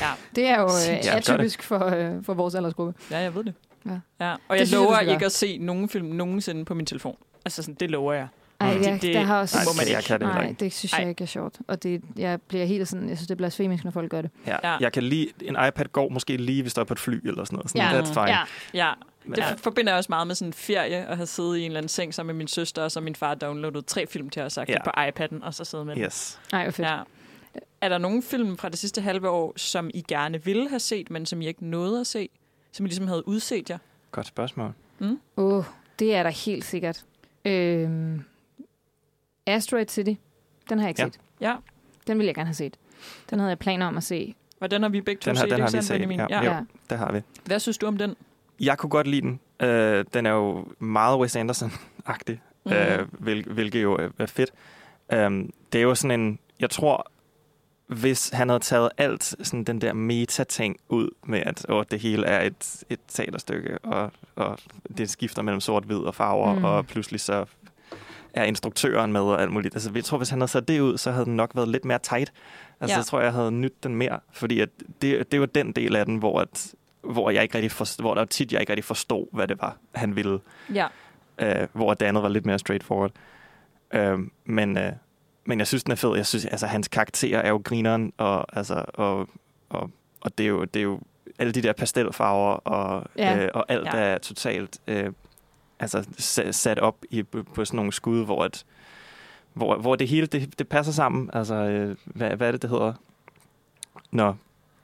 Ja, 0.02 0.08
Det 0.36 0.48
er 0.48 0.60
jo 0.62 0.68
Ja, 0.88 0.94
øh, 1.10 1.16
atypisk 1.16 1.64
for, 1.64 1.86
øh, 1.86 2.24
for 2.24 2.34
vores 2.34 2.56
aldersgruppe. 2.56 2.94
ja, 3.12 3.18
jeg 3.18 3.36
ved 3.36 3.44
det. 3.44 3.54
Ja. 3.86 3.92
ja. 4.20 4.32
Og 4.34 4.40
Det 4.50 4.50
jeg 4.50 4.60
jeg, 4.60 4.80
lover 4.80 4.96
skal 4.96 5.10
ikke 5.10 5.26
at 5.26 5.32
se 5.32 5.58
nogen 5.58 5.90
film 5.90 6.08
nogensinde 6.08 6.66
på 6.66 6.74
min 6.74 6.86
telefon. 6.86 7.16
Altså, 7.46 7.64
sådan, 7.64 7.76
det 7.80 7.92
lover 7.92 8.14
jeg. 8.14 8.28
Ej, 8.64 8.78
Mm. 8.78 8.84
jeg, 8.84 8.94
Det- 8.94 9.02
det- 9.02 9.14
der 9.16 9.22
har 9.22 9.40
også... 9.40 9.58
Nej, 9.58 9.86
man 9.86 9.94
jeg 9.96 10.04
kan 10.04 10.20
det 10.20 10.28
Nej, 10.28 10.56
det 10.60 10.74
synes 10.74 10.94
Ej. 10.94 11.00
jeg 11.00 11.10
ikke 11.10 11.22
er 11.22 11.26
sjovt. 11.28 11.56
Og 11.68 11.84
det, 11.84 12.02
jeg 12.18 12.42
bliver 12.42 12.66
helt 12.66 12.88
sådan, 12.88 13.10
jeg 13.10 13.18
synes, 13.18 13.28
det 13.28 13.32
er 13.32 13.38
blasfemisk, 13.38 13.84
når 13.84 13.92
folk 13.92 14.12
gør 14.12 14.22
det. 14.22 14.32
Ja. 14.48 14.58
Ja. 14.64 14.78
Jeg 14.80 14.92
kan 14.94 15.04
lige, 15.04 15.28
en 15.42 15.58
iPad 15.68 15.86
går 15.92 16.10
måske 16.10 16.38
lige, 16.38 16.62
hvis 16.62 16.74
du 16.74 16.82
er 16.82 16.86
på 16.86 16.94
et 16.94 17.00
fly 17.00 17.28
eller 17.28 17.44
sådan 17.44 17.56
noget. 17.56 17.70
Sådan, 17.70 17.82
Ja. 17.96 18.02
That's 18.02 18.14
fine. 18.14 18.30
Ja. 18.30 18.40
Ja, 18.74 18.94
Men- 19.26 19.32
det 19.36 19.42
ja. 19.42 19.54
forbinder 19.54 19.92
jeg 19.92 19.98
også 19.98 20.08
meget 20.10 20.28
med 20.28 20.36
sådan 20.36 20.50
en 20.50 20.54
ferie, 20.54 21.08
og 21.08 21.18
have 21.18 21.26
siddet 21.28 21.58
i 21.58 21.60
en 21.60 21.66
eller 21.66 21.78
anden 21.78 21.90
seng 21.90 22.14
sammen 22.14 22.36
med 22.36 22.38
min 22.38 22.48
søster, 22.48 22.82
og 22.84 22.92
så 22.92 23.02
min 23.02 23.16
far 23.16 23.36
downloadet 23.36 23.86
tre 23.86 24.08
film 24.08 24.30
til 24.30 24.42
os, 24.42 24.54
sagt 24.54 24.70
Ja. 24.70 24.84
på 24.84 24.90
iPad'en, 24.98 25.46
og 25.46 25.54
så 25.54 25.64
sidde 25.66 25.86
med. 25.86 25.98
Yes. 25.98 26.40
Nej, 26.52 26.64
hvor 26.64 26.72
fedt. 26.72 26.88
Ja. 26.88 26.98
Er 27.82 27.90
der 27.90 27.98
nogle 27.98 28.22
film 28.24 28.58
fra 28.58 28.70
det 28.70 28.80
sidste 28.80 29.02
halve 29.02 29.30
år, 29.30 29.54
som 29.56 29.90
I 29.94 30.02
gerne 30.08 30.44
ville 30.46 30.70
have 30.70 30.80
set, 30.80 31.12
men 31.12 31.26
som 31.26 31.42
I 31.42 31.48
ikke 31.48 31.66
nåede 31.66 32.00
at 32.00 32.08
se? 32.08 32.30
Som 32.72 32.86
I 32.86 32.90
ligesom 32.90 33.08
havde 33.08 33.28
udset 33.28 33.70
jer? 33.70 33.78
Godt 34.12 34.28
spørgsmål. 34.28 34.74
Åh, 35.02 35.10
oh, 35.38 35.64
det 36.00 36.16
er 36.16 36.24
der 36.24 36.30
helt 36.30 36.66
sikkert. 36.66 37.04
Øhm, 37.46 38.24
Asteroid 39.48 39.88
City, 39.88 40.14
den 40.70 40.80
har 40.80 40.86
jeg 40.86 40.90
ikke 40.90 41.02
Ja. 41.02 41.08
set. 41.08 41.20
Ja. 41.42 41.56
Den 42.08 42.18
ville 42.18 42.28
jeg 42.28 42.36
gerne 42.36 42.48
have 42.48 42.54
set. 42.56 42.78
Den 43.30 43.40
havde 43.40 43.50
jeg 43.50 43.60
planer 43.60 43.86
om 43.88 43.98
at 43.98 44.04
se. 44.04 44.36
Og 44.60 44.72
den 44.72 44.82
har 44.82 44.90
vi 44.90 45.02
begge 45.02 45.20
to 45.20 45.30
Den 45.30 45.38
har- 45.38 45.44
set, 45.44 45.52
den 45.52 45.60
har 45.62 45.68
vi 45.72 45.82
set, 45.82 46.30
ja. 46.32 46.42
Ja. 46.44 46.58
Jo. 46.58 46.66
Det 46.90 46.98
har 46.98 47.12
vi. 47.12 47.22
Hvad 47.46 47.60
synes 47.60 47.78
du 47.78 47.88
om 47.88 47.98
den? 47.98 48.16
Jeg 48.60 48.78
kunne 48.78 48.90
godt 48.90 49.08
lide 49.08 49.22
den. 49.22 49.40
Øh, 49.60 50.06
den 50.14 50.26
er 50.26 50.32
jo 50.32 50.66
meget 50.80 51.20
Wes 51.20 51.36
Anderson-agtig, 51.36 52.32
Mhm. 52.32 52.40
mm. 52.66 52.72
øh, 52.74 53.08
hvil, 53.12 53.44
hvilket 53.54 53.84
jo 53.84 54.10
er, 54.20 54.26
fedt. 54.26 54.52
Um, 55.28 55.54
det 55.74 55.80
er 55.80 55.84
jo 55.84 55.96
sådan 55.96 56.20
en... 56.20 56.40
Jeg 56.60 56.70
tror, 56.70 57.12
hvis 57.88 58.30
han 58.30 58.50
havde 58.50 58.60
taget 58.60 58.90
alt 58.98 59.24
sådan 59.24 59.64
den 59.64 59.82
der 59.82 59.94
meta-ting 59.94 60.78
ud 60.90 61.10
med, 61.24 61.40
at 61.46 61.66
åh, 61.70 61.84
det 61.92 62.00
hele 62.00 62.26
er 62.26 62.42
et, 62.48 62.84
et 62.90 63.00
teaterstykke, 63.08 63.78
og, 63.78 64.12
og 64.36 64.58
det 64.98 65.10
skifter 65.10 65.42
mellem 65.42 65.62
sort-hvid 65.62 65.98
og 65.98 66.16
farver, 66.16 66.54
mm. 66.56 66.64
og 66.64 66.86
pludselig 66.88 67.20
så 67.20 67.46
er 68.34 68.44
instruktøren 68.44 69.14
med 69.14 69.22
og 69.22 69.42
alt 69.42 69.52
muligt. 69.52 69.76
Altså, 69.76 69.92
jeg 69.96 70.04
tror, 70.04 70.18
hvis 70.18 70.30
han 70.30 70.40
havde 70.42 70.52
sat 70.52 70.68
det 70.68 70.80
ud, 70.80 70.98
så 70.98 71.12
havde 71.12 71.26
den 71.26 71.36
nok 71.36 71.52
været 71.56 71.68
lidt 71.70 71.86
mere 71.86 72.00
tight. 72.00 72.34
Altså, 72.80 72.98
Ja. 72.98 73.02
så 73.02 73.10
tror 73.10 73.20
jeg, 73.20 73.26
jeg 73.26 73.34
havde 73.34 73.52
nyt 73.52 73.84
den 73.84 73.96
mere, 73.96 74.20
fordi 74.32 74.60
at 74.60 74.70
det, 75.02 75.32
det 75.32 75.40
var 75.40 75.46
den 75.46 75.72
del 75.72 75.96
af 75.96 76.06
den, 76.06 76.18
hvor, 76.18 76.40
at, 76.42 76.74
hvor, 77.02 77.30
jeg 77.30 77.44
ikke 77.44 77.56
rigtig 77.56 77.72
forstod, 77.72 78.04
hvor 78.04 78.14
der 78.14 78.26
tit, 78.26 78.52
jeg 78.52 78.62
ikke 78.62 78.72
rigtig 78.72 78.84
forstod, 78.86 79.28
hvad 79.32 79.48
det 79.48 79.62
var, 79.62 79.78
han 79.96 80.16
ville. 80.16 80.40
Ja. 80.74 80.88
Øh, 81.40 81.68
hvor 81.74 81.94
det 81.94 82.06
andet 82.06 82.24
var 82.24 82.30
lidt 82.30 82.46
mere 82.46 82.60
straightforward. 82.60 83.12
Øh, 83.94 84.20
men, 84.46 84.78
øh, 84.78 84.92
men 85.46 85.60
jeg 85.60 85.68
synes, 85.68 85.84
den 85.84 85.92
er 85.92 85.96
fed. 85.96 86.16
Jeg 86.16 86.26
synes, 86.26 86.46
altså, 86.46 86.68
hans 86.68 86.88
karakter 86.88 87.38
er 87.40 87.50
jo 87.50 87.62
grineren, 87.64 88.14
og, 88.18 88.58
altså, 88.58 88.86
og, 88.94 89.30
og, 89.70 89.90
og 90.22 90.38
det, 90.38 90.44
er 90.44 90.48
jo, 90.48 90.64
det 90.66 90.80
er 90.80 90.84
jo 90.84 91.00
alle 91.40 91.54
de 91.54 91.62
der 91.62 91.74
pastelfarver, 91.74 92.54
og, 92.54 93.06
Ja. 93.18 93.44
øh, 93.44 93.50
og 93.54 93.66
alt 93.68 93.86
ja. 93.94 94.00
er 94.00 94.18
totalt 94.18 94.80
øh, 94.88 95.12
altså, 95.80 96.04
sa- 96.20 96.52
sat 96.52 96.80
op 96.80 96.96
i, 97.10 97.24
på, 97.24 97.66
sådan 97.66 97.76
nogle 97.78 97.94
skud, 97.94 98.26
hvor, 98.26 98.44
at, 98.44 98.66
hvor, 99.54 99.78
hvor 99.78 99.96
det 99.96 100.08
hele 100.08 100.28
det, 100.28 100.60
det 100.60 100.68
passer 100.68 100.94
sammen. 100.94 101.30
Altså, 101.34 101.56
øh, 101.56 101.96
hvad, 102.06 102.30
hvad 102.32 102.48
er 102.48 102.52
det, 102.52 102.62
det 102.62 102.70
hedder? 102.70 102.94
Når, 104.12 104.38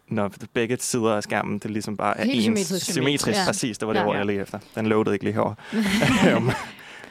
når 0.07 0.31
begge 0.53 0.77
sider 0.79 1.15
af 1.15 1.23
skærmen, 1.23 1.59
det 1.59 1.71
ligesom 1.71 1.97
bare 1.97 2.17
er 2.17 2.23
Helt 2.25 2.35
ens. 2.35 2.43
symmetrisk. 2.43 2.91
Symmetrisk, 2.91 3.37
Ja. 3.37 3.41
ja. 3.41 3.45
præcis. 3.47 3.77
Det 3.77 3.87
var 3.87 3.93
det 3.93 3.99
Ja. 3.99 4.03
ja. 4.05 4.09
ord, 4.09 4.17
jeg 4.17 4.25
lige 4.25 4.41
efter. 4.41 4.59
Den 4.75 4.85
loadede 4.85 5.15
ikke 5.15 5.25
lige 5.25 5.33
herovre. 5.33 5.55
Øhm, 6.35 6.49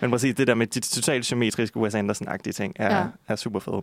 Men 0.01 0.11
præcis, 0.11 0.35
det 0.35 0.47
der 0.47 0.55
med 0.55 0.67
de 0.67 0.81
totalt 0.81 1.27
symmetriske 1.27 1.77
Wes 1.79 1.95
Anderson-agtige 1.95 2.53
ting 2.53 2.73
er, 2.77 2.95
Ja. 2.97 2.99
ja. 3.01 3.07
er 3.29 3.37
super 3.37 3.61
fede. 3.61 3.83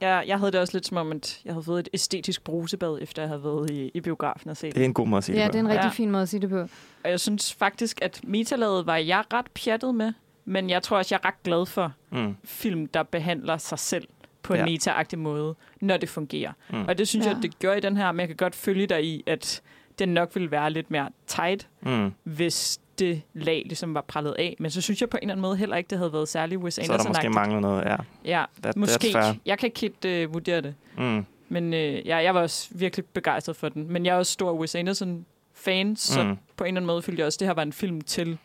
Jeg, 0.00 0.24
jeg 0.26 0.38
havde 0.38 0.52
det 0.52 0.60
også 0.60 0.72
lidt 0.76 0.86
som 0.86 0.96
om, 0.96 1.12
at 1.12 1.40
jeg 1.44 1.52
havde 1.54 1.64
fået 1.64 1.80
et 1.80 1.88
æstetisk 1.92 2.44
brusebad, 2.44 2.98
efter 3.02 3.22
jeg 3.22 3.28
havde 3.28 3.44
været 3.44 3.70
i, 3.70 3.90
i 3.94 4.00
biografen 4.00 4.50
og 4.50 4.56
set 4.56 4.74
Det 4.74 4.80
er 4.80 4.84
en 4.84 4.94
god 4.94 5.06
måde 5.06 5.18
at 5.18 5.24
sige 5.24 5.38
Ja, 5.38 5.44
det 5.44 5.52
det 5.52 5.58
er 5.58 5.62
på. 5.62 5.66
en 5.68 5.72
rigtig 5.72 5.84
Ja. 5.86 5.90
fin 5.92 6.10
måde 6.10 6.22
at 6.22 6.28
sige 6.28 6.40
det 6.40 6.50
på. 6.50 6.58
Og 7.04 7.10
jeg 7.10 7.20
synes 7.20 7.54
faktisk, 7.54 7.98
at 8.02 8.20
metalaget 8.24 8.86
var 8.86 8.96
jeg 8.96 9.24
ret 9.32 9.46
pjattet 9.54 9.94
med, 9.94 10.12
men 10.44 10.70
jeg 10.70 10.82
tror 10.82 10.96
også, 10.96 11.14
jeg 11.14 11.20
er 11.24 11.28
ret 11.28 11.42
glad 11.42 11.66
for 11.66 11.92
Mm. 12.10 12.36
film, 12.44 12.86
der 12.86 13.02
behandler 13.02 13.56
sig 13.56 13.78
selv 13.78 14.08
på 14.42 14.52
en 14.54 14.58
Ja. 14.60 14.64
meta-agtig 14.64 15.18
måde, 15.18 15.54
når 15.80 15.96
det 15.96 16.08
fungerer. 16.08 16.52
Mm. 16.70 16.84
Og 16.88 16.98
det 16.98 17.08
synes 17.08 17.26
Ja. 17.26 17.32
jeg, 17.32 17.42
det 17.42 17.58
gør 17.58 17.74
i 17.74 17.80
den 17.80 17.96
her, 17.96 18.12
men 18.12 18.20
jeg 18.20 18.28
kan 18.28 18.36
godt 18.36 18.54
følge 18.54 18.86
dig 18.86 19.04
i, 19.04 19.22
at 19.26 19.62
den 19.98 20.08
nok 20.08 20.34
ville 20.34 20.50
være 20.50 20.70
lidt 20.70 20.90
mere 20.90 21.08
tight, 21.26 21.68
Mm. 21.80 22.12
hvis 22.22 22.80
det 22.98 23.22
lag 23.34 23.62
ligesom 23.66 23.94
var 23.94 24.00
prallet 24.00 24.34
af. 24.38 24.56
Men 24.58 24.70
så 24.70 24.80
synes 24.80 25.00
jeg 25.00 25.10
på 25.10 25.16
en 25.16 25.22
eller 25.22 25.32
anden 25.34 25.42
måde 25.42 25.56
heller 25.56 25.76
ikke, 25.76 25.88
det 25.90 25.98
havde 25.98 26.12
været 26.12 26.28
særlig 26.28 26.58
Wes 26.58 26.74
Så 26.74 26.92
er 26.92 26.96
der 26.96 27.08
måske 27.08 27.30
manglet 27.30 27.62
noget, 27.62 27.84
ja. 27.84 27.96
Ja, 28.24 28.44
That, 28.62 28.76
måske. 28.76 29.18
Jeg 29.46 29.58
kan 29.58 29.66
ikke 29.66 29.80
helt 29.80 30.26
uh, 30.28 30.34
vurdere 30.34 30.60
det. 30.60 30.74
Mm. 30.98 31.24
Men 31.48 31.74
øh, 31.74 32.06
ja, 32.06 32.16
jeg 32.16 32.34
var 32.34 32.40
også 32.40 32.68
virkelig 32.70 33.04
begejstret 33.06 33.56
for 33.56 33.68
den. 33.68 33.92
Men 33.92 34.06
jeg 34.06 34.14
er 34.14 34.18
også 34.18 34.32
stor 34.32 34.52
Wes 34.52 34.74
Anderson-fan, 34.74 35.96
så 35.96 36.22
Mm. 36.24 36.36
på 36.56 36.64
en 36.64 36.68
eller 36.68 36.78
anden 36.80 36.86
måde 36.86 37.02
følte 37.02 37.20
jeg 37.20 37.26
også, 37.26 37.36
at 37.36 37.40
det 37.40 37.48
her 37.48 37.54
var 37.54 37.62
en 37.62 37.72
film 37.72 38.00
til 38.00 38.38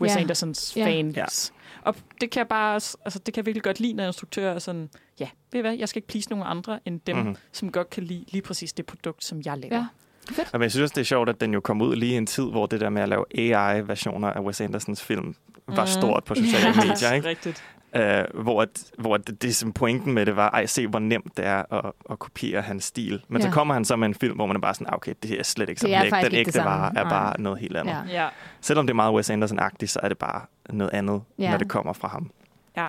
Wes 0.00 0.14
Ja. 0.14 0.20
Andersons 0.20 0.76
Ja. 0.76 0.86
fans. 0.86 1.16
Ja. 1.16 1.24
Og 1.88 1.94
det 2.20 2.30
kan 2.30 2.38
jeg 2.38 2.48
bare, 2.48 2.74
altså 2.74 3.18
det 3.26 3.34
kan 3.34 3.36
jeg 3.36 3.46
virkelig 3.46 3.62
godt 3.62 3.80
lide, 3.80 3.92
når 3.92 4.04
instruktører 4.06 4.54
er 4.54 4.58
sådan, 4.58 4.90
ja, 5.20 5.28
ved 5.52 5.60
I 5.60 5.62
hvad, 5.62 5.74
jeg 5.76 5.88
skal 5.88 5.98
ikke 5.98 6.08
please 6.08 6.30
nogen 6.30 6.44
andre 6.48 6.80
end 6.84 7.00
dem, 7.06 7.16
mm. 7.16 7.22
Mm. 7.26 7.36
som 7.52 7.72
godt 7.72 7.90
kan 7.90 8.02
lide 8.02 8.24
lige 8.28 8.42
præcis 8.42 8.72
det 8.72 8.86
produkt, 8.86 9.24
som 9.24 9.42
jeg 9.44 9.58
laver. 9.58 9.76
Ja. 9.76 9.86
Og 10.30 10.44
men 10.52 10.62
jeg 10.62 10.70
synes 10.70 10.82
også, 10.82 10.92
det 10.94 11.00
er 11.00 11.04
sjovt, 11.04 11.28
at 11.28 11.40
den 11.40 11.52
jo 11.54 11.60
kom 11.60 11.82
ud 11.82 11.96
lige 11.96 12.14
i 12.14 12.16
en 12.16 12.26
tid, 12.26 12.44
hvor 12.44 12.66
det 12.66 12.80
der 12.80 12.90
med 12.90 13.02
at 13.02 13.08
lave 13.08 13.24
AI-versioner 13.34 14.28
af 14.30 14.40
Wes 14.40 14.60
Andersons 14.60 15.02
film 15.02 15.34
var 15.66 15.80
Mm. 15.82 15.86
stort 15.86 16.24
på 16.24 16.34
sociale 16.44 16.66
Ja. 16.68 16.74
medier, 16.88 17.12
ikke? 17.12 17.28
Rigtigt. 17.28 17.62
Uh, 17.96 18.42
hvor, 18.42 18.62
at, 18.62 18.84
hvor 18.98 19.16
det, 19.16 19.42
det 19.42 19.56
som 19.56 19.72
pointen 19.72 20.12
med 20.12 20.26
det 20.26 20.36
var, 20.36 20.50
ej, 20.50 20.66
se 20.66 20.86
hvor 20.86 20.98
nemt 20.98 21.36
det 21.36 21.46
er 21.46 21.74
at, 21.74 21.92
at 22.10 22.18
kopiere 22.18 22.62
hans 22.62 22.84
stil. 22.84 23.22
Men 23.28 23.42
Ja. 23.42 23.46
så 23.48 23.52
kommer 23.54 23.74
han 23.74 23.84
så 23.84 23.96
med 23.96 24.08
en 24.08 24.14
film, 24.14 24.34
hvor 24.36 24.46
man 24.46 24.56
er 24.56 24.60
bare 24.60 24.74
sådan, 24.74 24.86
ah, 24.86 24.94
okay, 24.96 25.14
det 25.22 25.38
er 25.38 25.42
slet 25.42 25.68
ikke 25.68 25.78
Det 25.78 25.80
sådan. 25.80 25.94
er 25.98 26.02
Den 26.02 26.10
faktisk 26.10 26.30
den 26.30 26.38
ikke 26.38 26.50
det 26.52 26.56
ægte 26.58 26.64
vare 26.68 26.88
er 26.88 26.92
Nej. 27.02 27.08
bare 27.08 27.40
noget 27.40 27.58
helt 27.58 27.76
andet. 27.76 27.92
Ja. 28.08 28.22
Ja. 28.22 28.28
Selvom 28.60 28.86
det 28.86 28.92
er 28.92 28.94
meget 28.94 29.14
Wes 29.14 29.30
Anderson-agtigt, 29.30 29.86
så 29.86 30.00
er 30.02 30.08
det 30.08 30.18
bare 30.18 30.40
noget 30.70 30.92
andet, 30.92 31.22
Ja. 31.38 31.50
når 31.50 31.58
det 31.58 31.68
kommer 31.68 31.92
fra 31.92 32.08
ham. 32.08 32.30
ja. 32.76 32.86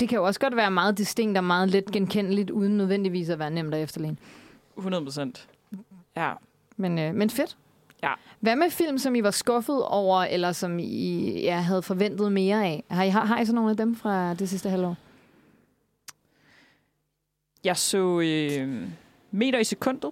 Det 0.00 0.08
kan 0.08 0.16
jo 0.18 0.24
også 0.24 0.40
godt 0.40 0.56
være 0.56 0.70
meget 0.70 0.98
distinkt 0.98 1.38
og 1.38 1.44
meget 1.44 1.68
let 1.70 1.84
genkendeligt, 1.92 2.50
uden 2.50 2.76
nødvendigvis 2.76 3.28
at 3.28 3.38
være 3.38 3.50
nemt 3.50 3.74
at 3.74 3.82
efterligne. 3.82 4.16
100 4.76 5.04
procent. 5.04 5.46
Ja. 6.16 6.32
Men, 6.80 6.98
øh, 6.98 7.14
men 7.14 7.30
fedt. 7.30 7.56
Ja. 8.02 8.12
Hvad 8.40 8.56
med 8.56 8.70
film, 8.70 8.98
som 8.98 9.14
I 9.14 9.22
var 9.22 9.30
skuffet 9.30 9.84
over, 9.84 10.22
eller 10.22 10.52
som 10.52 10.78
I 10.78 11.30
ja, 11.40 11.56
havde 11.60 11.82
forventet 11.82 12.32
mere 12.32 12.64
af? 12.66 12.84
Har 12.90 13.02
I, 13.04 13.08
har, 13.08 13.24
har 13.24 13.40
I 13.40 13.46
så 13.46 13.52
nogle 13.54 13.70
af 13.70 13.76
dem 13.76 13.96
fra 13.96 14.34
det 14.34 14.48
sidste 14.48 14.70
halvår? 14.70 14.96
Jeg 17.64 17.76
så 17.76 18.20
øh, 18.20 18.82
meter 19.30 19.58
i 19.58 19.64
sekundet, 19.64 20.10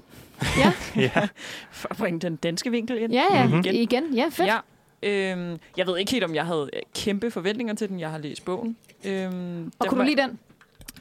Ja, 0.59 0.73
ja. 1.15 1.29
for 1.71 1.89
at 1.91 1.97
bringe 1.97 2.21
den 2.21 2.37
danske 2.37 2.71
vinkel 2.71 2.99
ind. 2.99 3.13
ja, 3.13 3.25
ja. 3.33 3.47
Mhm. 3.47 3.59
Igen. 3.59 3.75
igen. 3.75 4.15
Ja, 4.15 4.25
fedt. 4.31 4.49
Ja. 4.49 4.59
Øhm, 5.03 5.59
jeg 5.77 5.87
ved 5.87 5.99
ikke 5.99 6.13
helt, 6.13 6.25
om 6.25 6.35
jeg 6.35 6.47
havde 6.47 6.71
øh, 6.73 6.81
kæmpe 6.95 7.31
forventninger 7.31 7.75
til 7.75 7.89
den. 7.89 8.01
Jeg 8.01 8.11
har 8.11 8.19
læst 8.19 8.45
bogen. 8.45 8.77
Øhm, 9.05 9.73
Og 9.79 9.87
kunne 9.89 10.01
du 10.01 10.07
lide 10.07 10.23
den? 10.23 10.39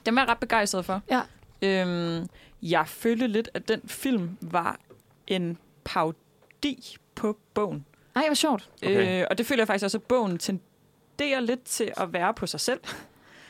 Den 0.05 0.15
var 0.15 0.21
jeg 0.21 0.29
ret 0.29 0.37
begejstret 0.39 0.85
for. 0.85 1.01
Ja. 1.09 1.21
Øhm, 1.61 2.27
jeg 2.61 2.87
følte 2.87 3.27
lidt, 3.27 3.49
at 3.53 3.67
den 3.67 3.81
film 3.85 4.29
var 4.41 4.79
en 5.27 5.57
parodi 5.83 6.97
på 7.15 7.37
bogen. 7.53 7.85
Ej, 8.15 8.23
hvor 8.25 8.33
sjovt. 8.33 8.69
Okay. 8.83 9.21
Øh, 9.21 9.27
og 9.29 9.37
det 9.37 9.45
føler 9.45 9.61
jeg 9.61 9.67
faktisk 9.67 9.83
også, 9.83 9.97
at 9.97 10.03
bogen 10.03 10.37
tenderer 10.37 11.39
lidt 11.39 11.63
til 11.63 11.91
at 11.97 12.13
være 12.13 12.33
på 12.33 12.47
sig 12.47 12.59
selv. 12.59 12.79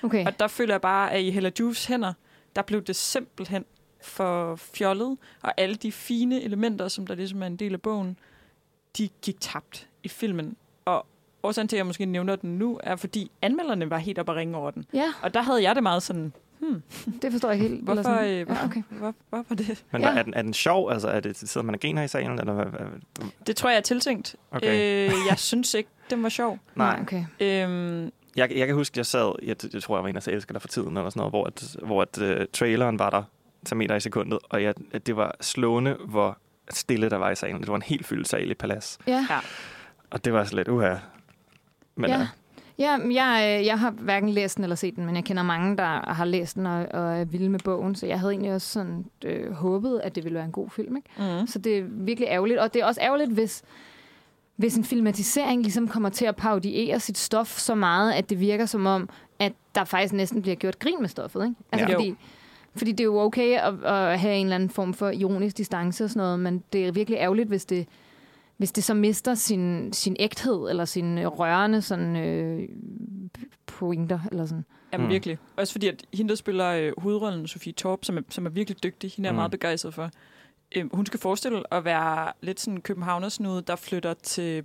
Okay. 0.04 0.26
Og 0.26 0.40
der 0.40 0.48
føler 0.48 0.74
jeg 0.74 0.82
bare, 0.82 1.12
at 1.12 1.22
i 1.22 1.30
Hella 1.32 1.52
Juves 1.60 1.86
hænder, 1.86 2.14
der 2.56 2.62
blev 2.62 2.84
det 2.84 2.96
simpelthen 2.96 3.66
for 4.02 4.56
fjollet. 4.56 5.18
Og 5.42 5.54
alle 5.58 5.76
de 5.76 5.92
fine 5.92 6.42
elementer, 6.42 6.88
som 6.88 7.08
der 7.08 7.16
ligesom 7.16 7.42
er 7.44 7.48
en 7.48 7.56
del 7.56 7.74
af 7.74 7.82
bogen, 7.82 8.18
de 8.98 9.10
gik 9.22 9.36
tabt 9.40 9.88
i 10.04 10.08
filmen. 10.08 10.58
Og 10.86 11.06
årsagen 11.44 11.68
til, 11.68 11.76
at 11.76 11.78
jeg 11.78 11.86
måske 11.86 12.06
nævner 12.06 12.36
den 12.36 12.58
nu, 12.58 12.80
er 12.84 12.96
fordi 12.96 13.32
anmelderne 13.42 13.90
var 13.90 13.98
helt 13.98 14.20
oppe 14.20 14.32
at 14.32 14.36
ringe 14.36 14.58
over 14.58 14.72
den. 14.72 14.86
Ja, 14.94 15.14
Og 15.22 15.34
der 15.34 15.42
havde 15.42 15.64
jeg 15.64 15.76
det 15.76 15.84
meget 15.84 16.04
sådan, 16.04 16.34
hmm, 16.70 16.82
det 17.22 17.32
forstår 17.32 17.50
jeg 17.50 17.60
helt. 17.60 17.84
Hvorfor, 17.84 17.92
Eller 17.92 18.04
sådan. 18.04 18.30
øh, 18.40 18.46
hvorfor, 18.46 18.62
Ja, 18.62 18.66
okay. 18.68 18.84
hvor, 18.90 19.16
hvorfor 19.30 19.56
det? 19.56 19.84
Men 19.92 20.02
Ja. 20.02 20.08
er, 20.10 20.24
den, 20.24 20.34
er 20.34 20.42
den 20.42 20.54
sjov? 20.54 20.92
Altså, 20.92 21.08
er 21.08 21.20
det, 21.20 21.38
sidder 21.38 21.66
man 21.66 21.76
og 21.76 21.82
griner 21.82 22.04
i 22.04 22.08
salen? 22.08 22.40
Eller 22.40 22.54
hvad, 22.54 22.66
hvad? 22.66 22.82
Det 23.48 23.56
tror 23.56 23.70
jeg 23.70 23.78
er 23.78 23.82
tiltænkt. 23.82 24.36
Okay. 24.52 25.08
Øh, 25.08 25.14
jeg 25.30 25.38
synes 25.40 25.74
ikke, 25.74 25.90
den 26.10 26.24
var 26.24 26.30
sjov. 26.30 26.60
Nej, 26.76 27.00
okay. 27.02 27.24
Øhm, 27.40 28.12
Jeg, 28.36 28.52
jeg 28.58 28.68
kan 28.68 28.76
huske, 28.76 28.98
jeg 28.98 29.06
sad, 29.06 29.36
jeg, 29.44 29.56
jeg 29.74 29.84
tror, 29.84 29.98
jeg 29.98 30.04
var 30.04 30.10
en 30.10 30.16
af 30.18 30.28
elsker 30.28 30.54
dig 30.54 30.62
for 30.62 30.68
tiden, 30.68 30.98
eller 30.98 31.10
sådan 31.10 31.20
noget, 31.20 31.32
hvor, 31.32 31.46
at, 31.48 31.76
hvor 31.84 32.02
at, 32.02 32.18
uh, 32.40 32.46
traileren 32.54 33.00
var 33.00 33.10
der 33.10 33.24
til 33.66 33.78
meter 33.78 33.96
i 33.96 34.00
sekundet, 34.00 34.40
og 34.50 34.64
jeg, 34.64 34.74
at 34.92 35.08
det 35.08 35.16
var 35.16 35.36
slående, 35.42 35.98
hvor 36.08 36.38
stille 36.70 37.10
der 37.10 37.18
var 37.18 37.30
i 37.32 37.36
salen. 37.36 37.60
Det 37.62 37.68
var 37.70 37.76
en 37.76 37.82
helt 37.82 38.06
fyldt 38.06 38.28
sal 38.28 38.52
i 38.52 38.54
Palads. 38.54 38.98
Ja. 39.08 39.26
Ja. 39.30 39.40
Og 40.10 40.26
det 40.26 40.34
var 40.34 40.44
så 40.44 40.56
lidt, 40.56 40.68
uha. 40.68 40.96
Men 41.96 42.10
Ja. 42.10 42.28
Ja. 42.80 42.98
Jeg, 43.12 43.58
øh, 43.60 43.66
jeg 43.66 43.80
har 43.80 43.92
hverken 43.92 44.30
læst 44.30 44.56
den 44.56 44.64
eller 44.64 44.76
set 44.76 44.96
den, 44.96 45.06
men 45.06 45.16
jeg 45.16 45.24
kender 45.24 45.44
mange, 45.44 45.78
der 45.78 46.12
har 46.14 46.26
læst 46.26 46.56
den 46.56 46.66
og, 46.66 46.86
og 46.94 47.18
er 47.20 47.26
vilde 47.26 47.50
med 47.50 47.60
bogen, 47.60 47.96
så 47.96 48.06
jeg 48.08 48.20
havde 48.20 48.32
egentlig 48.32 48.54
også 48.54 48.68
sådan, 48.72 49.06
øh, 49.26 49.52
håbet, 49.52 50.02
at 50.04 50.16
det 50.16 50.24
ville 50.24 50.36
være 50.36 50.46
en 50.46 50.52
god 50.52 50.70
film. 50.70 50.96
Ikke? 50.96 51.40
Mm. 51.42 51.48
Så 51.48 51.60
det 51.60 51.78
er 51.78 51.84
virkelig 51.90 52.28
ærgerligt, 52.30 52.60
og 52.60 52.74
det 52.74 52.82
er 52.82 52.86
også 52.86 53.02
ærgerligt, 53.02 53.32
hvis, 53.32 53.64
hvis 54.56 54.76
en 54.78 54.84
filmatisering 54.84 55.62
ligesom 55.62 55.88
kommer 55.88 56.10
til 56.10 56.26
at 56.26 56.36
parodiere 56.36 57.00
sit 57.00 57.18
stof 57.18 57.58
så 57.60 57.76
meget, 57.76 58.14
at 58.14 58.30
det 58.30 58.40
virker 58.40 58.66
som 58.66 58.86
om, 58.86 59.10
at 59.40 59.54
der 59.76 59.84
faktisk 59.84 60.14
næsten 60.14 60.42
bliver 60.42 60.56
gjort 60.56 60.80
grin 60.80 60.96
med 61.00 61.10
stoffet. 61.10 61.44
Ikke? 61.44 61.56
Altså, 61.72 61.88
Ja. 61.88 61.96
fordi, 61.96 62.16
fordi 62.76 62.92
det 62.92 63.00
er 63.00 63.04
jo 63.06 63.20
okay 63.20 63.58
at, 63.60 63.74
at 63.84 64.20
have 64.20 64.36
en 64.36 64.46
eller 64.46 64.56
anden 64.56 64.70
form 64.70 64.94
for 64.94 65.10
ironisk 65.10 65.58
distance 65.58 66.04
og 66.04 66.10
sådan 66.10 66.20
noget, 66.20 66.40
men 66.40 66.64
det 66.74 66.88
er 66.88 66.92
virkelig 66.92 67.18
ærgerligt, 67.18 67.48
hvis 67.50 67.66
det, 67.66 67.88
hvis 68.58 68.72
det 68.72 68.84
så 68.84 68.94
mister 68.94 69.34
sin, 69.34 69.94
sin 69.94 70.16
ægthed, 70.20 70.70
eller 70.70 70.86
sin 70.86 71.18
øh, 71.18 71.28
rørende 71.28 71.82
sådan, 71.82 72.16
øh, 72.16 72.70
pointer, 73.66 74.20
eller 74.32 74.46
sådan. 74.46 74.66
Jamen 74.94 75.08
Mm. 75.08 75.12
virkelig. 75.12 75.38
Også 75.58 75.72
fordi, 75.74 75.88
at 75.88 76.06
hende, 76.14 76.30
der 76.30 76.36
spiller 76.36 76.68
øh, 76.72 76.94
hovedrollen, 76.98 77.48
Sofie 77.48 77.74
Torp, 77.74 78.06
som 78.06 78.18
er, 78.18 78.22
som 78.30 78.46
er 78.46 78.50
virkelig 78.50 78.84
dygtig, 78.84 79.12
hende 79.16 79.28
er 79.28 79.32
jeg 79.32 79.34
Mm. 79.34 79.38
meget 79.38 79.52
begejstret 79.52 79.94
for. 79.94 80.10
Øh, 80.76 80.86
hun 80.96 81.06
skal 81.06 81.20
forestille 81.20 81.74
at 81.74 81.86
være 81.86 82.32
lidt 82.42 82.60
sådan 82.60 82.82
københavnersnude, 82.82 83.62
der 83.62 83.76
flytter 83.76 84.14
til 84.14 84.64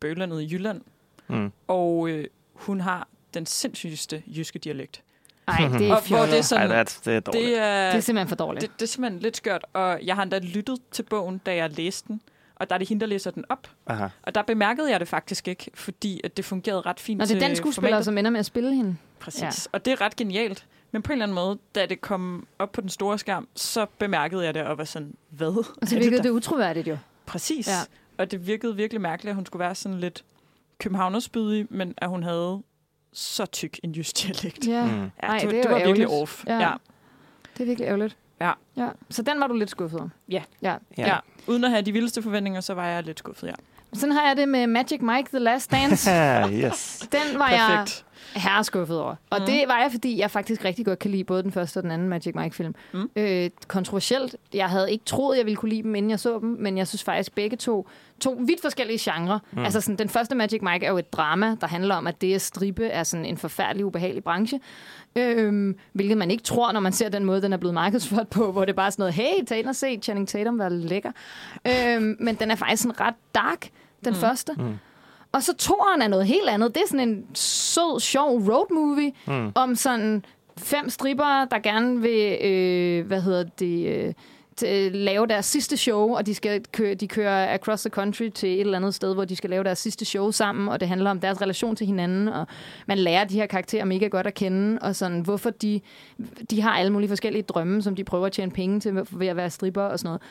Bølandet 0.00 0.42
i 0.42 0.48
Jylland. 0.54 0.80
Mm. 1.28 1.52
Og 1.68 2.08
øh, 2.08 2.24
hun 2.54 2.80
har 2.80 3.08
den 3.34 3.46
sindssygeste 3.46 4.22
jyske 4.36 4.58
dialekt. 4.58 5.02
Ej, 5.48 5.68
det 5.78 5.90
er 5.90 6.00
fjollet. 6.08 6.30
det 6.30 6.38
er 6.38 6.42
sådan, 6.42 6.70
Ej, 6.70 6.82
det 6.82 6.96
er, 6.96 7.00
det 7.04 7.16
er 7.16 7.20
dårligt. 7.20 7.44
det 7.46 7.58
er, 7.58 7.86
Det 7.90 7.96
er 7.96 8.00
simpelthen 8.00 8.28
for 8.28 8.36
dårligt. 8.36 8.62
det, 8.62 8.70
det 8.80 8.82
er 8.82 8.88
simpelthen 8.88 9.20
lidt 9.22 9.36
skørt. 9.36 9.64
Og 9.72 10.00
jeg 10.04 10.14
har 10.14 10.22
endda 10.22 10.38
lyttet 10.38 10.78
til 10.90 11.02
bogen, 11.02 11.38
da 11.38 11.54
jeg 11.56 11.70
læste 11.76 12.08
den. 12.08 12.20
Og 12.56 12.70
der 12.70 12.74
er 12.74 12.78
det 12.78 12.88
hende, 12.88 13.00
der 13.00 13.06
læser 13.06 13.30
den 13.30 13.44
op. 13.48 13.70
Aha. 13.86 14.06
Og 14.22 14.34
der 14.34 14.42
bemærkede 14.42 14.90
jeg 14.90 15.00
det 15.00 15.08
faktisk 15.08 15.48
ikke, 15.48 15.70
fordi 15.74 16.20
at 16.24 16.36
det 16.36 16.44
fungerede 16.44 16.80
ret 16.80 17.00
fint 17.00 17.18
Når 17.18 17.24
det 17.26 17.36
er 17.42 17.46
den 17.46 17.56
skuespiller, 17.56 17.88
formatet. 17.90 18.04
som 18.04 18.18
ender 18.18 18.30
med 18.30 18.40
at 18.40 18.46
spille 18.46 18.74
hende. 18.74 18.96
Præcis. 19.20 19.42
Ja. 19.42 19.48
Og 19.72 19.84
det 19.84 19.92
er 19.92 20.00
ret 20.00 20.16
genialt. 20.16 20.66
Men 20.90 21.02
på 21.02 21.12
en 21.12 21.12
eller 21.12 21.22
anden 21.24 21.34
måde, 21.34 21.58
da 21.74 21.86
det 21.86 22.00
kom 22.00 22.46
op 22.58 22.72
på 22.72 22.80
den 22.80 22.88
store 22.88 23.18
skærm, 23.18 23.48
så 23.54 23.86
bemærkede 23.98 24.44
jeg 24.44 24.54
det 24.54 24.62
og 24.62 24.78
var 24.78 24.84
sådan, 24.84 25.14
hvad? 25.28 25.46
Og 25.82 25.88
så 25.88 25.94
virkede 25.98 26.16
der? 26.16 26.22
det 26.22 26.30
utroværdigt 26.30 26.88
jo. 26.88 26.98
Præcis. 27.26 27.68
Ja. 27.68 27.78
Og 28.18 28.30
det 28.30 28.46
virkede 28.46 28.76
virkelig 28.76 29.00
mærkeligt, 29.00 29.30
at 29.30 29.34
hun 29.36 29.46
skulle 29.46 29.60
være 29.60 29.74
sådan 29.74 30.00
lidt 30.00 30.24
københavnerspydig, 30.78 31.66
men 31.70 31.94
at 31.96 32.08
hun 32.08 32.22
havde 32.22 32.62
så 33.12 33.46
tyk 33.46 33.78
en 33.82 33.92
jysk 33.92 34.16
dialekt. 34.22 34.66
Ja, 34.68 34.84
Mm. 34.84 35.00
Ja, 35.00 35.08
Ej, 35.22 35.38
det, 35.38 35.50
det 35.50 35.62
det 35.64 35.70
var 35.70 35.78
virkelig 35.86 36.08
off. 36.08 36.44
Ja. 36.46 36.58
Ja. 36.58 36.72
det 37.56 37.62
er 37.62 37.66
virkelig 37.66 37.86
ærgerligt. 37.86 38.16
Ja. 38.40 38.52
ja. 38.76 38.88
Så 39.10 39.22
den 39.22 39.40
var 39.40 39.46
du 39.46 39.54
lidt 39.54 39.70
skuffet 39.70 40.00
om. 40.00 40.10
Ja. 40.28 40.42
ja. 40.62 40.76
Ja. 40.98 41.06
ja. 41.08 41.18
Uden 41.46 41.64
at 41.64 41.70
have 41.70 41.82
de 41.82 41.92
vildeste 41.92 42.22
forventninger, 42.22 42.60
så 42.60 42.74
var 42.74 42.86
jeg 42.86 43.02
lidt 43.02 43.18
skuffet, 43.18 43.46
ja. 43.46 43.52
Sådan 43.92 44.12
har 44.12 44.26
jeg 44.28 44.36
det 44.36 44.48
med 44.48 44.66
Magic 44.66 45.00
Mike 45.00 45.28
The 45.28 45.38
Last 45.38 45.70
Dance. 45.70 46.10
Yes. 46.64 47.08
Den 47.12 47.38
var 47.38 47.48
jeg 47.50 47.66
Perfekt. 47.78 48.04
herreskuffet 48.36 49.00
over. 49.00 49.14
Og 49.30 49.38
Mhm. 49.38 49.46
det 49.46 49.64
var 49.68 49.78
jeg, 49.82 49.90
fordi 49.90 50.18
jeg 50.20 50.30
faktisk 50.30 50.64
rigtig 50.64 50.84
godt 50.86 50.98
kan 50.98 51.10
lide 51.10 51.24
både 51.24 51.42
den 51.42 51.52
første 51.52 51.76
og 51.78 51.82
den 51.82 51.90
anden 51.90 52.08
Magic 52.08 52.34
Mike-film. 52.34 52.74
Mm. 52.92 53.10
Øh, 53.16 53.50
kontroversielt. 53.68 54.36
Jeg 54.54 54.68
havde 54.68 54.92
ikke 54.92 55.04
troet, 55.04 55.36
jeg 55.38 55.44
ville 55.46 55.56
kunne 55.56 55.68
lide 55.68 55.82
dem, 55.82 55.94
inden 55.94 56.10
jeg 56.10 56.20
så 56.20 56.38
dem, 56.38 56.56
men 56.60 56.78
jeg 56.78 56.88
synes 56.88 57.02
faktisk 57.04 57.34
begge 57.34 57.56
to, 57.56 57.88
to 58.20 58.40
vidt 58.46 58.60
forskellige 58.62 58.98
genrer. 59.12 59.38
Mm. 59.52 59.64
Altså 59.64 59.80
sådan, 59.80 59.96
den 59.98 60.08
første 60.08 60.34
Magic 60.34 60.60
Mike 60.62 60.86
er 60.86 60.90
jo 60.90 60.98
et 60.98 61.12
drama, 61.12 61.56
der 61.60 61.66
handler 61.66 61.94
om, 61.94 62.06
at 62.06 62.20
det 62.20 62.34
at 62.34 62.42
stribe 62.42 62.86
er 62.86 63.02
sådan 63.02 63.26
en 63.26 63.36
forfærdelig, 63.38 63.84
ubehagelig 63.86 64.24
branche. 64.24 64.60
Øhm, 65.16 65.76
hvilket 65.92 66.18
man 66.18 66.30
ikke 66.30 66.42
tror, 66.42 66.72
når 66.72 66.80
man 66.80 66.92
ser 66.92 67.08
den 67.08 67.24
måde, 67.24 67.42
den 67.42 67.52
er 67.52 67.56
blevet 67.56 67.74
markedsført 67.74 68.28
på, 68.28 68.52
hvor 68.52 68.60
det 68.64 68.72
er 68.72 68.76
bare 68.76 68.90
sådan 68.90 69.02
noget, 69.02 69.14
hey, 69.14 69.44
tag 69.46 69.58
ind 69.58 69.68
og 69.68 69.76
se 69.76 69.98
Channing 70.02 70.28
Tatum 70.28 70.58
være 70.58 70.70
lækker. 70.70 71.12
Øhm, 71.68 72.16
men 72.20 72.34
den 72.34 72.50
er 72.50 72.54
faktisk 72.54 72.82
sådan 72.82 73.00
ret 73.00 73.14
dark, 73.34 73.68
den 74.04 74.12
mm. 74.12 74.18
første. 74.18 74.52
Mm. 74.58 74.74
Og 75.32 75.42
så 75.42 75.54
toeren 75.56 76.02
er 76.02 76.08
noget 76.08 76.26
helt 76.26 76.48
andet. 76.48 76.74
Det 76.74 76.82
er 76.82 76.86
sådan 76.88 77.08
en 77.08 77.24
sød, 77.34 78.00
sjov 78.00 78.38
road 78.38 78.74
movie 78.74 79.12
Mm. 79.26 79.52
om 79.54 79.74
sådan 79.74 80.24
fem 80.58 80.90
stripper, 80.90 81.44
der 81.50 81.58
gerne 81.58 82.00
vil, 82.00 82.38
øh, 82.44 83.06
hvad 83.06 83.20
hedder 83.20 83.44
det, 83.58 83.86
øh, 83.88 84.14
lave 84.92 85.26
deres 85.26 85.46
sidste 85.46 85.76
show, 85.76 86.14
og 86.16 86.26
de, 86.26 86.34
skal 86.34 86.64
køre, 86.72 86.94
de 86.94 87.08
kører 87.08 87.54
across 87.54 87.82
the 87.82 87.90
country 87.90 88.28
til 88.28 88.48
et 88.48 88.60
eller 88.60 88.76
andet 88.78 88.94
sted, 88.94 89.14
hvor 89.14 89.24
de 89.24 89.36
skal 89.36 89.50
lave 89.50 89.64
deres 89.64 89.78
sidste 89.78 90.04
show 90.04 90.30
sammen, 90.30 90.68
og 90.68 90.80
det 90.80 90.88
handler 90.88 91.10
om 91.10 91.20
deres 91.20 91.42
relation 91.42 91.76
til 91.76 91.86
hinanden, 91.86 92.28
og 92.28 92.46
man 92.86 92.98
lærer 92.98 93.24
de 93.24 93.34
her 93.34 93.46
karakterer 93.46 93.84
mega 93.84 94.06
godt 94.06 94.26
at 94.26 94.34
kende, 94.34 94.78
og 94.82 94.96
sådan, 94.96 95.20
hvorfor 95.20 95.50
de, 95.50 95.80
de 96.50 96.60
har 96.60 96.70
alle 96.70 96.92
mulige 96.92 97.08
forskellige 97.08 97.42
drømme, 97.42 97.82
som 97.82 97.96
de 97.96 98.04
prøver 98.04 98.26
at 98.26 98.32
tjene 98.32 98.52
penge 98.52 98.80
til 98.80 99.06
ved 99.10 99.26
at 99.26 99.36
være 99.36 99.50
stripper 99.50 99.82
og 99.82 99.98
sådan 99.98 100.08
noget. 100.08 100.22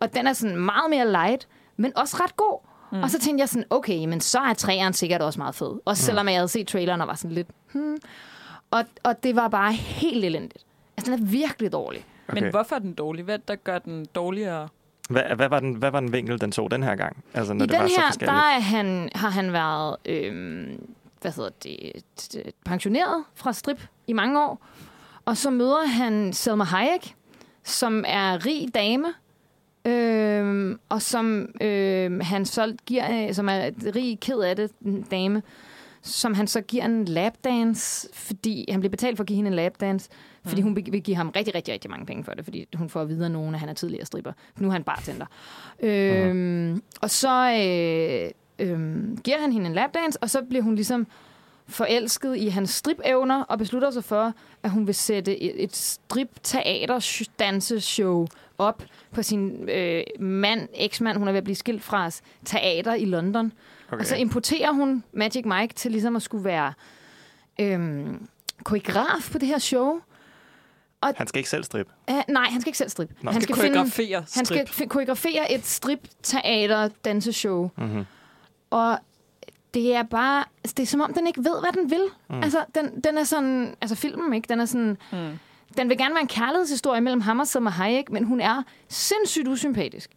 Og 0.00 0.14
den 0.14 0.26
er 0.26 0.32
sådan 0.32 0.56
meget 0.56 0.90
mere 0.90 1.10
light, 1.10 1.48
men 1.76 1.92
også 1.96 2.16
ret 2.20 2.36
god. 2.36 2.58
Mm. 2.92 3.02
Og 3.02 3.10
så 3.10 3.18
tænkte 3.18 3.40
jeg 3.40 3.48
sådan, 3.48 3.64
okay, 3.70 4.04
men 4.04 4.20
så 4.20 4.38
er 4.38 4.54
træeren 4.54 4.92
sikkert 4.92 5.22
også 5.22 5.40
meget 5.40 5.54
fed. 5.54 5.80
Også 5.84 6.02
selvom 6.02 6.28
jeg 6.28 6.36
havde 6.36 6.48
set 6.48 6.68
traileren 6.68 7.00
og 7.00 7.08
var 7.08 7.14
sådan 7.14 7.34
lidt, 7.34 7.48
hmm. 7.72 7.96
Og, 8.70 8.84
og 9.02 9.22
det 9.22 9.36
var 9.36 9.48
bare 9.48 9.72
helt 9.72 10.24
elendigt. 10.24 10.64
Altså, 10.96 11.12
den 11.12 11.22
er 11.22 11.26
virkelig 11.26 11.72
dårlig. 11.72 12.04
Okay. 12.28 12.42
Men 12.42 12.50
hvorfor 12.50 12.76
er 12.76 12.80
den 12.80 12.94
dårlig? 12.94 13.24
Hvad 13.24 13.34
er 13.34 13.38
der 13.48 13.54
gør 13.54 13.78
den 13.78 14.06
dårligere? 14.14 14.68
Hvad, 15.10 15.22
hvad, 15.36 15.48
var 15.48 15.60
den, 15.60 15.74
hvad 15.74 15.90
var 15.90 16.00
den 16.00 16.12
vinkel, 16.12 16.40
den 16.40 16.52
tog 16.52 16.70
den 16.70 16.82
her 16.82 16.96
gang? 16.96 17.24
Altså, 17.34 17.54
når 17.54 17.64
I 17.64 17.66
det 17.66 17.72
den 17.72 17.82
var 17.82 17.88
så 17.88 17.94
her, 17.94 18.02
der 18.02 18.06
forskelligt. 18.06 18.32
er 18.32 18.60
han, 18.60 19.08
har 19.14 19.30
han 19.30 19.52
været 19.52 19.96
øhm, 20.04 20.86
hvad 21.20 21.32
hedder 21.32 21.50
det, 21.62 22.52
pensioneret 22.64 23.24
fra 23.34 23.52
strip 23.52 23.82
i 24.06 24.12
mange 24.12 24.40
år. 24.44 24.66
Og 25.24 25.36
så 25.36 25.50
møder 25.50 25.86
han 25.86 26.32
Selma 26.32 26.64
Hayek, 26.64 27.14
som 27.64 28.04
er 28.06 28.46
rig 28.46 28.74
dame, 28.74 29.08
øhm, 29.84 30.78
og 30.88 31.02
som 31.02 31.48
øhm, 31.60 32.20
han 32.20 32.44
så 32.44 32.76
giver, 32.86 33.28
øh, 33.28 33.34
som 33.34 33.48
er 33.48 33.70
rig 33.94 34.20
ked 34.20 34.38
af 34.38 34.56
det, 34.56 34.70
dame, 35.10 35.42
som 36.06 36.34
han 36.34 36.46
så 36.46 36.60
giver 36.60 36.84
en 36.84 37.04
lapdance, 37.04 38.08
fordi 38.12 38.64
han 38.70 38.80
bliver 38.80 38.90
betalt 38.90 39.16
for 39.16 39.24
at 39.24 39.28
give 39.28 39.36
hende 39.36 39.48
en 39.48 39.54
lapdance, 39.54 40.10
fordi 40.44 40.60
hun 40.60 40.76
vil 40.76 41.02
give 41.02 41.16
ham 41.16 41.32
rigtig, 41.36 41.54
rigtig, 41.54 41.74
rigtig 41.74 41.90
mange 41.90 42.06
penge 42.06 42.24
for 42.24 42.32
det, 42.32 42.44
fordi 42.44 42.66
hun 42.74 42.88
får 42.88 43.00
at 43.00 43.08
vide 43.08 43.24
af 43.24 43.30
nogen, 43.30 43.54
at 43.54 43.60
han 43.60 43.68
er 43.68 43.74
tidligere 43.74 44.04
stripper. 44.04 44.32
Nu 44.58 44.68
er 44.68 44.72
han 44.72 44.84
bartender. 44.84 45.26
Øhm, 45.80 46.82
og 47.00 47.10
så 47.10 47.50
øh, 47.50 48.30
øh, 48.58 49.16
giver 49.24 49.40
han 49.40 49.52
hende 49.52 49.66
en 49.66 49.74
lapdance, 49.74 50.22
og 50.22 50.30
så 50.30 50.42
bliver 50.42 50.62
hun 50.62 50.74
ligesom 50.74 51.06
forelsket 51.68 52.36
i 52.36 52.48
hans 52.48 52.70
stripevner 52.70 53.42
og 53.42 53.58
beslutter 53.58 53.90
sig 53.90 54.04
for, 54.04 54.32
at 54.62 54.70
hun 54.70 54.86
vil 54.86 54.94
sætte 54.94 55.42
et, 55.42 55.64
et 55.64 55.76
strip-teater-danseshow 55.76 58.26
op 58.58 58.82
på 59.12 59.22
sin 59.22 59.68
øh, 59.68 60.02
mand, 60.20 60.68
eksmand, 60.74 61.18
hun 61.18 61.28
er 61.28 61.32
ved 61.32 61.38
at 61.38 61.44
blive 61.44 61.56
skilt 61.56 61.82
fra, 61.82 62.10
teater 62.44 62.94
i 62.94 63.04
London. 63.04 63.52
Okay. 63.88 64.00
Og 64.00 64.06
så 64.06 64.16
importerer 64.16 64.72
hun 64.72 65.04
Magic 65.12 65.44
Mike 65.44 65.74
til 65.74 65.90
ligesom 65.90 66.16
at 66.16 66.22
skulle 66.22 66.44
være 66.44 66.72
øhm, 67.60 68.28
koreograf 68.64 69.28
på 69.32 69.38
det 69.38 69.48
her 69.48 69.58
show. 69.58 70.00
Han 71.02 71.26
skal 71.26 71.38
ikke 71.38 71.50
selv 71.50 71.64
strippe. 71.64 71.92
Uh, 72.10 72.20
nej, 72.28 72.44
han 72.44 72.60
skal 72.60 72.68
ikke 72.68 72.78
selv 72.78 72.90
strippe. 72.90 73.14
Nå. 73.22 73.30
Han 73.30 73.42
Skal 73.42 73.54
skal, 73.54 73.62
finde, 73.62 73.74
koreografere 73.74 74.24
han 74.34 74.44
skal 74.44 74.68
strip. 74.68 74.88
koreografere 74.88 75.52
et 75.52 75.66
strip-teater-danseshow. 75.66 77.70
Mm-hmm. 77.76 78.04
Og 78.70 78.98
det 79.74 79.94
er 79.94 80.02
bare... 80.02 80.44
Altså, 80.64 80.74
det 80.76 80.82
er 80.82 80.86
som 80.86 81.00
om, 81.00 81.14
den 81.14 81.26
ikke 81.26 81.44
ved, 81.44 81.60
hvad 81.60 81.82
den 81.82 81.90
vil. 81.90 82.02
Mm. 82.30 82.42
Altså, 82.42 82.64
den, 82.74 83.00
den 83.00 83.18
er 83.18 83.24
sådan... 83.24 83.74
Altså, 83.80 83.94
filmen, 83.96 84.34
ikke? 84.34 84.48
Den 84.48 84.60
er 84.60 84.64
sådan... 84.64 84.96
Mm. 85.12 85.38
Den 85.76 85.88
vil 85.88 85.98
gerne 85.98 86.14
være 86.14 86.22
en 86.22 86.28
kærlighedshistorie 86.28 87.00
mellem 87.00 87.20
ham 87.20 87.40
og 87.40 87.46
Selma 87.46 87.70
Hayek, 87.70 88.10
men 88.10 88.24
hun 88.24 88.40
er 88.40 88.62
sindssygt 88.88 89.48
usympatisk. 89.48 90.10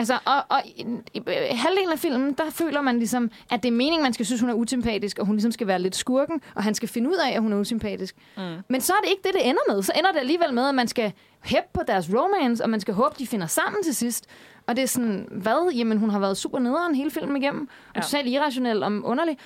Altså, 0.00 0.18
og, 0.24 0.44
og 0.48 0.62
i, 0.64 0.86
i, 1.14 1.18
i 1.52 1.54
halvdelen 1.56 1.92
af 1.92 1.98
filmen, 1.98 2.32
der 2.32 2.50
føler 2.50 2.80
man 2.80 2.98
ligesom, 2.98 3.30
at 3.50 3.62
det 3.62 3.68
er 3.68 3.72
meningen, 3.72 4.02
man 4.02 4.12
skal 4.12 4.26
synes, 4.26 4.40
hun 4.40 4.50
er 4.50 4.54
usympatisk, 4.54 5.18
og 5.18 5.26
hun 5.26 5.34
ligesom 5.36 5.52
skal 5.52 5.66
være 5.66 5.78
lidt 5.78 5.96
skurken, 5.96 6.40
og 6.54 6.62
han 6.62 6.74
skal 6.74 6.88
finde 6.88 7.10
ud 7.10 7.16
af, 7.26 7.34
at 7.34 7.40
hun 7.42 7.52
er 7.52 7.56
usympatisk. 7.56 8.16
Mm. 8.36 8.42
Men 8.68 8.80
så 8.80 8.92
er 8.92 9.00
det 9.04 9.10
ikke 9.10 9.22
det, 9.24 9.32
det 9.34 9.48
ender 9.48 9.60
med. 9.74 9.82
Så 9.82 9.92
ender 9.98 10.12
det 10.12 10.18
alligevel 10.18 10.54
med, 10.54 10.68
at 10.68 10.74
man 10.74 10.88
skal 10.88 11.12
hæppe 11.44 11.68
på 11.72 11.80
deres 11.86 12.08
romance, 12.14 12.64
og 12.64 12.70
man 12.70 12.80
skal 12.80 12.94
håbe, 12.94 13.14
de 13.18 13.26
finder 13.26 13.46
sammen 13.46 13.82
til 13.82 13.94
sidst. 13.96 14.26
Og 14.66 14.76
det 14.76 14.82
er 14.82 14.86
sådan, 14.86 15.28
hvad? 15.30 15.72
Jamen, 15.74 15.98
hun 15.98 16.10
har 16.10 16.18
været 16.18 16.36
super 16.36 16.58
nederen 16.58 16.94
hele 16.94 17.10
filmen 17.10 17.36
igennem. 17.42 17.68
Og 17.88 17.96
Ja. 17.96 18.00
totalt 18.00 18.28
irrationel 18.28 18.82
og 18.82 18.92
underlig. 18.92 19.38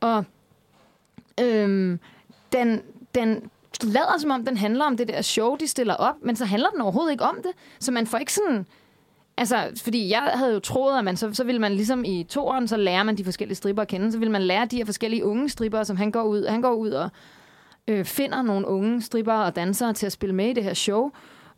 Og 0.00 0.24
øhm, 1.40 1.98
den, 2.52 2.82
den 3.14 3.50
lader 3.82 4.18
som 4.18 4.30
om, 4.30 4.44
den 4.44 4.56
handler 4.56 4.84
om 4.84 4.96
det 4.96 5.08
der 5.08 5.22
show, 5.22 5.56
de 5.56 5.66
stiller 5.68 5.94
op, 5.94 6.14
men 6.22 6.36
så 6.36 6.44
handler 6.44 6.70
den 6.70 6.80
overhovedet 6.80 7.12
ikke 7.12 7.24
om 7.24 7.36
det. 7.42 7.50
Så 7.80 7.92
man 7.92 8.06
får 8.06 8.18
ikke 8.18 8.32
sådan... 8.32 8.66
Altså, 9.40 9.82
fordi 9.84 10.10
jeg 10.10 10.30
havde 10.34 10.52
jo 10.52 10.60
troet, 10.60 10.98
at 10.98 11.04
man 11.04 11.16
så, 11.16 11.34
så 11.34 11.44
ville 11.44 11.60
man 11.60 11.72
ligesom 11.72 12.04
i 12.04 12.26
toeren, 12.28 12.68
så 12.68 12.76
lærer 12.76 13.02
man 13.02 13.16
de 13.16 13.24
forskellige 13.24 13.56
stripper 13.56 13.82
at 13.82 13.88
kende. 13.88 14.12
Så 14.12 14.18
vil 14.18 14.30
man 14.30 14.42
lære 14.42 14.66
de 14.66 14.76
her 14.76 14.84
forskellige 14.84 15.24
unge 15.24 15.48
stripper, 15.48 15.82
som 15.82 15.96
han 15.96 16.10
går 16.10 16.22
ud, 16.22 16.46
han 16.46 16.62
går 16.62 16.72
ud 16.72 16.90
og 16.90 17.10
øh, 17.88 18.04
finder 18.04 18.42
nogle 18.42 18.66
unge 18.66 19.02
stripper 19.02 19.32
og 19.32 19.56
dansere 19.56 19.92
til 19.92 20.06
at 20.06 20.12
spille 20.12 20.34
med 20.34 20.48
i 20.48 20.52
det 20.52 20.64
her 20.64 20.74
show. 20.74 21.10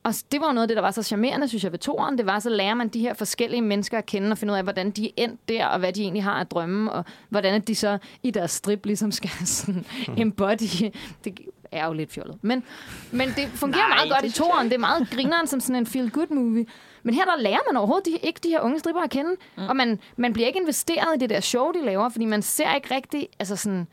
Og 0.04 0.14
det 0.32 0.40
var 0.40 0.46
jo 0.46 0.52
noget 0.52 0.62
af 0.62 0.68
det, 0.68 0.76
der 0.76 0.82
var 0.82 0.90
så 0.90 1.02
charmerende, 1.02 1.48
synes 1.48 1.64
jeg, 1.64 1.72
ved 1.72 1.78
toeren. 1.78 2.18
Det 2.18 2.26
var, 2.26 2.38
så 2.38 2.50
lærer 2.50 2.74
man 2.74 2.88
de 2.88 3.00
her 3.00 3.14
forskellige 3.14 3.62
mennesker 3.62 3.98
at 3.98 4.06
kende 4.06 4.30
og 4.30 4.38
finde 4.38 4.52
ud 4.52 4.58
af, 4.58 4.62
hvordan 4.64 4.90
de 4.90 5.06
er 5.06 5.10
endt 5.16 5.48
der, 5.48 5.66
og 5.66 5.78
hvad 5.78 5.92
de 5.92 6.02
egentlig 6.02 6.24
har 6.24 6.40
at 6.40 6.50
drømme, 6.50 6.92
og 6.92 7.04
hvordan 7.28 7.60
de 7.60 7.74
så 7.74 7.98
i 8.22 8.30
deres 8.30 8.50
strip 8.50 8.86
ligesom 8.86 9.12
skal 9.18 9.30
sådan 9.44 9.84
embody. 10.16 10.90
Det 11.24 11.38
er 11.72 11.86
jo 11.86 11.92
lidt 11.92 12.12
fjollet. 12.12 12.38
Men, 12.42 12.64
men 13.10 13.28
det 13.28 13.48
fungerer 13.54 13.88
Nej, 13.88 13.96
meget 13.96 14.10
godt 14.10 14.24
i 14.24 14.38
toeren. 14.38 14.66
Det 14.66 14.74
er 14.74 14.78
meget 14.78 15.10
grineren 15.10 15.46
som 15.46 15.60
sådan 15.60 15.76
en 15.76 15.86
feel-good-movie. 15.86 16.66
Men 17.02 17.14
her 17.14 17.24
der 17.24 17.36
lærer 17.38 17.58
man 17.70 17.76
overhovedet 17.76 18.06
de, 18.06 18.10
ikke 18.10 18.40
de 18.42 18.48
her 18.48 18.60
unge 18.60 18.78
stripper 18.78 19.02
at 19.02 19.10
kende. 19.10 19.30
Mm. 19.56 19.68
Og 19.68 19.76
man, 19.76 19.98
man 20.16 20.32
bliver 20.32 20.46
ikke 20.46 20.60
investeret 20.60 21.16
i 21.16 21.18
det 21.18 21.30
der 21.30 21.40
show, 21.40 21.72
de 21.72 21.84
laver, 21.84 22.08
fordi 22.08 22.24
man 22.24 22.42
ser 22.42 22.74
ikke 22.74 22.94
rigtig, 22.94 23.28
altså 23.38 23.56
sådan, 23.56 23.86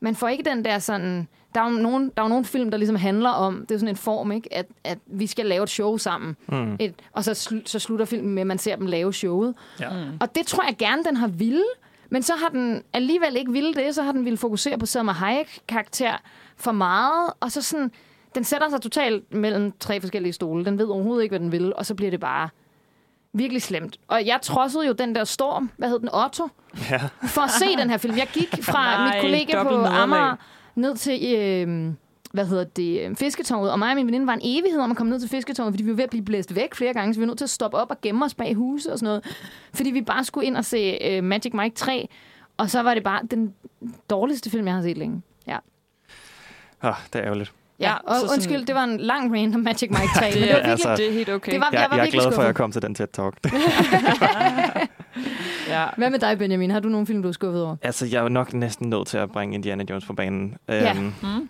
man 0.00 0.16
får 0.16 0.28
ikke 0.28 0.44
den 0.44 0.64
der 0.64 0.78
sådan... 0.78 1.28
Der 1.54 1.62
er 1.62 1.70
jo 1.70 1.76
nogle, 1.76 2.04
der 2.16 2.22
er 2.22 2.24
jo 2.24 2.28
nogle 2.28 2.44
film, 2.44 2.70
der 2.70 2.78
ligesom 2.78 2.96
handler 2.96 3.30
om, 3.30 3.66
det 3.68 3.74
er 3.74 3.78
sådan 3.78 3.88
en 3.88 3.96
form, 3.96 4.32
ikke? 4.32 4.54
At, 4.54 4.66
at 4.84 4.98
vi 5.06 5.26
skal 5.26 5.46
lave 5.46 5.62
et 5.62 5.70
show 5.70 5.96
sammen. 5.96 6.36
Mm. 6.48 6.76
Et, 6.80 6.94
og 7.12 7.24
så, 7.24 7.30
sl- 7.30 7.66
så 7.66 7.78
slutter 7.78 8.04
filmen 8.04 8.34
med, 8.34 8.40
at 8.40 8.46
man 8.46 8.58
ser 8.58 8.76
dem 8.76 8.86
lave 8.86 9.12
showet. 9.14 9.54
Ja. 9.80 9.90
Mm. 9.90 10.16
Og 10.20 10.34
det 10.34 10.46
tror 10.46 10.64
jeg 10.64 10.76
gerne, 10.76 11.04
den 11.04 11.16
har 11.16 11.26
ville. 11.26 11.64
Men 12.10 12.22
så 12.22 12.32
har 12.34 12.48
den 12.48 12.82
alligevel 12.92 13.36
ikke 13.36 13.52
ville 13.52 13.74
det. 13.74 13.94
Så 13.94 14.02
har 14.02 14.12
den 14.12 14.24
ville 14.24 14.36
fokusere 14.36 14.78
på 14.78 14.86
Selma 14.86 15.12
Hayek-karakter 15.12 16.16
for 16.56 16.72
meget. 16.72 17.32
Og 17.40 17.52
så 17.52 17.62
sådan... 17.62 17.90
Den 18.36 18.44
sætter 18.44 18.68
sig 18.70 18.80
totalt 18.80 19.34
mellem 19.34 19.72
tre 19.80 20.00
forskellige 20.00 20.32
stole. 20.32 20.64
Den 20.64 20.78
ved 20.78 20.86
overhovedet 20.86 21.22
ikke, 21.22 21.32
hvad 21.32 21.40
den 21.40 21.52
vil. 21.52 21.74
Og 21.74 21.86
så 21.86 21.94
bliver 21.94 22.10
det 22.10 22.20
bare 22.20 22.48
virkelig 23.32 23.62
slemt. 23.62 23.96
Og 24.08 24.26
jeg 24.26 24.38
trodsede 24.42 24.86
jo 24.86 24.92
den 24.92 25.14
der 25.14 25.24
storm, 25.24 25.70
hvad 25.76 25.88
hed 25.88 25.98
den, 26.00 26.08
Otto, 26.14 26.48
Ja. 26.90 27.00
for 27.22 27.40
at 27.40 27.50
se 27.50 27.76
den 27.76 27.90
her 27.90 27.96
film. 27.96 28.16
Jeg 28.16 28.28
gik 28.32 28.48
fra 28.64 28.84
Nej, 28.96 29.14
mit 29.14 29.20
kollega 29.22 29.62
på. 29.62 29.68
Amager 29.84 30.36
ned 30.74 30.96
til, 30.96 31.34
øh, 31.36 31.92
hvad 32.32 32.46
hedder 32.46 32.64
det, 32.64 33.00
øh, 33.10 33.16
fisketårnet. 33.16 33.70
Og 33.72 33.78
mig 33.78 33.90
og 33.90 33.96
min 33.96 34.06
veninde 34.06 34.26
var 34.26 34.32
en 34.32 34.40
evighed 34.44 34.80
om 34.80 34.90
at 34.90 34.96
komme 34.96 35.10
ned 35.10 35.20
til 35.20 35.28
fisketårnet, 35.28 35.72
fordi 35.72 35.84
vi 35.84 35.90
var 35.90 35.96
ved 35.96 36.04
at 36.04 36.10
blive 36.10 36.24
blæst 36.24 36.54
væk 36.54 36.74
flere 36.74 36.92
gange, 36.92 37.14
så 37.14 37.20
vi 37.20 37.22
var 37.22 37.26
nødt 37.26 37.38
til 37.38 37.44
at 37.44 37.50
stoppe 37.50 37.76
op 37.76 37.90
og 37.90 38.00
gemme 38.00 38.24
os 38.24 38.34
bag 38.34 38.54
huse 38.54 38.92
og 38.92 38.98
sådan 38.98 39.06
noget. 39.06 39.24
Fordi 39.74 39.90
vi 39.90 40.02
bare 40.02 40.24
skulle 40.24 40.46
ind 40.46 40.56
og 40.56 40.64
se 40.64 40.98
øh, 41.04 41.24
Magic 41.24 41.52
Mike 41.54 41.74
3, 41.74 42.08
og 42.56 42.70
så 42.70 42.82
var 42.82 42.94
det 42.94 43.02
bare 43.02 43.20
den 43.30 43.54
dårligste 44.10 44.50
film, 44.50 44.66
jeg 44.66 44.74
har 44.74 44.82
set 44.82 44.98
længe. 44.98 45.22
Ja, 45.46 45.58
Oh, 46.82 46.94
det 47.12 47.18
er 47.18 47.24
ærgerligt. 47.24 47.52
Ja. 47.80 47.88
Ja, 47.90 47.94
og 47.96 48.14
så 48.14 48.20
sådan- 48.20 48.32
undskyld, 48.34 48.66
det 48.66 48.74
var 48.74 48.84
en 48.84 49.00
lang 49.00 49.34
rant 49.34 49.54
om 49.54 49.60
Magic 49.60 49.90
Mike 49.90 50.08
3, 50.16 50.30
men 50.34 50.42
det 50.42 50.42
var 50.42 50.46
Det, 50.46 50.50
er, 50.50 50.54
virkelig... 50.54 50.70
altså- 50.70 50.96
det 50.96 51.08
er 51.08 51.12
helt 51.12 51.28
okay. 51.28 51.52
Det 51.52 51.60
var- 51.60 51.68
Jeg, 51.72 51.80
jeg 51.80 51.88
jeg 51.90 51.98
er 51.98 52.02
virkelig 52.02 52.20
glad 52.22 52.32
for, 52.32 52.42
at 52.42 52.46
jeg 52.46 52.54
kom 52.54 52.72
til 52.72 52.82
den 52.82 52.96
TED-talk. 53.00 53.34
ja. 55.68 55.84
Hvad 55.96 56.10
med 56.10 56.18
dig, 56.18 56.38
Benjamin? 56.38 56.70
Har 56.70 56.80
du 56.80 56.88
nogle 56.88 57.06
film, 57.06 57.22
du 57.22 57.28
er 57.28 57.32
skuffet 57.32 57.62
over? 57.62 57.76
altså, 57.82 58.06
jeg 58.06 58.24
er 58.24 58.28
nok 58.28 58.54
næsten 58.54 58.90
nødt 58.90 59.06
til 59.08 59.18
at 59.18 59.30
bringe 59.32 59.54
Indiana 59.54 59.84
Jones 59.90 60.04
på 60.06 60.12
banen. 60.12 60.56
Ja. 60.68 60.90
Øhm, 60.96 61.12
Mm. 61.22 61.48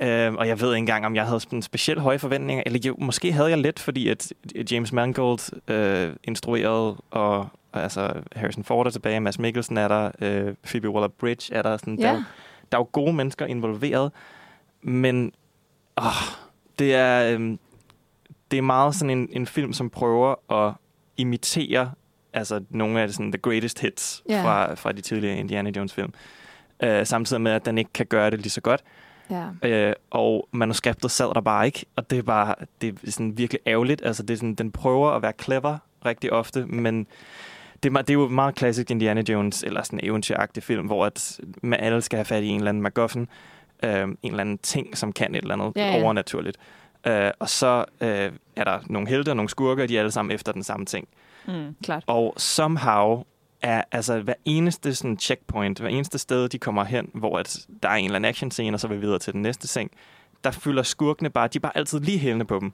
Øhm, 0.00 0.36
og 0.36 0.48
jeg 0.48 0.60
ved 0.60 0.68
ikke 0.68 0.78
engang, 0.78 1.06
om 1.06 1.14
jeg 1.16 1.24
havde 1.26 1.40
sådan 1.40 1.62
specielt 1.62 2.00
høje 2.00 2.18
forventninger. 2.18 2.62
Eller 2.66 2.78
jo, 2.86 2.96
måske 2.98 3.32
havde 3.32 3.48
jeg 3.50 3.58
lidt, 3.58 3.78
fordi 3.78 4.08
at 4.08 4.32
James 4.70 4.92
Mangold 4.92 5.70
øh, 5.70 6.12
instruerede, 6.24 6.96
og 7.10 7.48
altså 7.72 8.12
Harrison 8.36 8.64
Ford 8.64 8.86
er 8.86 8.90
tilbage, 8.90 9.20
Mads 9.20 9.38
Mikkelsen 9.38 9.76
er 9.76 9.88
der, 9.88 10.10
øh, 10.20 10.54
Phoebe 10.70 10.88
Waller-Bridge 10.88 11.48
er 11.54 11.62
der. 11.62 11.76
Sådan, 11.76 11.96
der, 11.96 12.08
Ja. 12.08 12.12
jo- 12.14 12.22
der 12.72 12.78
er 12.78 12.80
jo 12.80 12.88
gode 12.92 13.12
mennesker 13.12 13.46
involveret, 13.46 14.12
men 14.82 15.32
åh, 15.98 16.04
det 16.78 16.94
er 16.94 17.34
øhm, 17.34 17.58
det 18.50 18.56
er 18.56 18.62
meget 18.62 18.94
sådan 18.94 19.18
en, 19.18 19.28
en 19.32 19.46
film, 19.46 19.72
som 19.72 19.90
prøver 19.90 20.52
at 20.66 20.74
imitere 21.16 21.90
altså 22.32 22.64
nogle 22.70 23.00
af 23.00 23.10
sådan, 23.10 23.32
the 23.32 23.38
greatest 23.38 23.80
hits 23.80 24.22
Ja. 24.28 24.44
fra, 24.44 24.74
fra 24.74 24.92
de 24.92 25.00
tidligere 25.00 25.36
Indiana 25.36 25.70
Jones 25.76 25.94
film. 25.94 26.12
Øh, 26.82 27.06
samtidig 27.06 27.40
med, 27.42 27.52
at 27.52 27.64
den 27.66 27.78
ikke 27.78 27.92
kan 27.92 28.06
gøre 28.06 28.30
det 28.30 28.38
lige 28.38 28.50
så 28.50 28.60
godt. 28.60 28.84
Ja. 29.30 29.46
Øh, 29.62 29.94
og 30.10 30.48
manuskriptet 30.52 31.10
sad 31.10 31.34
der 31.34 31.40
bare 31.40 31.66
ikke, 31.66 31.86
og 31.96 32.10
det 32.10 32.18
er 32.18 32.22
bare 32.22 32.54
det 32.80 32.98
er 33.06 33.10
sådan 33.10 33.38
virkelig 33.38 33.60
ærgerligt. 33.66 34.02
Altså, 34.04 34.22
det 34.22 34.34
er 34.34 34.38
sådan, 34.38 34.54
den 34.54 34.72
prøver 34.72 35.10
at 35.10 35.22
være 35.22 35.32
clever 35.42 35.78
rigtig 36.04 36.32
ofte, 36.32 36.66
men 36.66 37.06
det, 37.82 37.92
er 37.96 38.02
det 38.02 38.10
er 38.10 38.14
jo 38.14 38.28
meget 38.28 38.54
klassisk 38.54 38.90
Indiana 38.90 39.22
Jones, 39.28 39.62
eller 39.62 39.82
sådan 39.82 39.98
en 39.98 40.04
eventyragtig 40.10 40.62
film, 40.62 40.86
hvor 40.86 41.06
at 41.06 41.40
man 41.62 41.80
alle 41.80 42.02
skal 42.02 42.16
have 42.16 42.24
fat 42.24 42.42
i 42.42 42.46
en 42.46 42.56
eller 42.60 42.68
anden 42.68 42.82
MacGuffin, 42.82 43.28
øh, 43.82 44.02
en 44.02 44.18
eller 44.22 44.40
anden 44.40 44.58
ting, 44.58 44.98
som 44.98 45.12
kan 45.12 45.34
et 45.34 45.42
eller 45.42 45.54
andet 45.54 45.72
Ja, 45.76 45.96
ja, 45.96 46.02
overnaturligt. 46.02 46.56
Øh, 47.06 47.30
og 47.38 47.48
så 47.48 47.84
øh, 48.00 48.32
er 48.56 48.64
der 48.64 48.78
nogle 48.86 49.08
helte 49.08 49.30
og 49.30 49.36
nogle 49.36 49.48
skurker, 49.48 49.86
de 49.86 49.96
er 49.96 50.00
alle 50.00 50.12
sammen 50.12 50.34
efter 50.34 50.52
den 50.52 50.62
samme 50.62 50.86
ting. 50.86 51.08
Mm. 51.46 51.76
Klart. 51.82 52.04
Og 52.06 52.34
somehow 52.36 53.22
er 53.62 53.82
altså 53.92 54.20
hver 54.20 54.34
eneste 54.44 54.94
sådan 54.94 55.18
checkpoint, 55.18 55.78
hver 55.80 55.88
eneste 55.88 56.18
sted, 56.18 56.48
de 56.48 56.58
kommer 56.58 56.84
hen, 56.84 57.10
hvor 57.14 57.38
at 57.38 57.58
der 57.82 57.88
er 57.88 57.94
en 57.94 58.04
eller 58.04 58.16
anden 58.16 58.28
action 58.28 58.50
scene, 58.50 58.76
og 58.76 58.80
så 58.80 58.88
vil 58.88 58.96
vi 58.96 59.00
videre 59.00 59.18
til 59.18 59.32
den 59.32 59.42
næste 59.42 59.68
seng, 59.68 59.90
der 60.44 60.50
fylder 60.50 60.82
skurkene 60.82 61.30
bare, 61.30 61.48
de 61.48 61.58
er 61.58 61.60
bare 61.60 61.76
altid 61.76 62.00
lige 62.00 62.18
hælende 62.18 62.44
på 62.44 62.58
dem. 62.58 62.72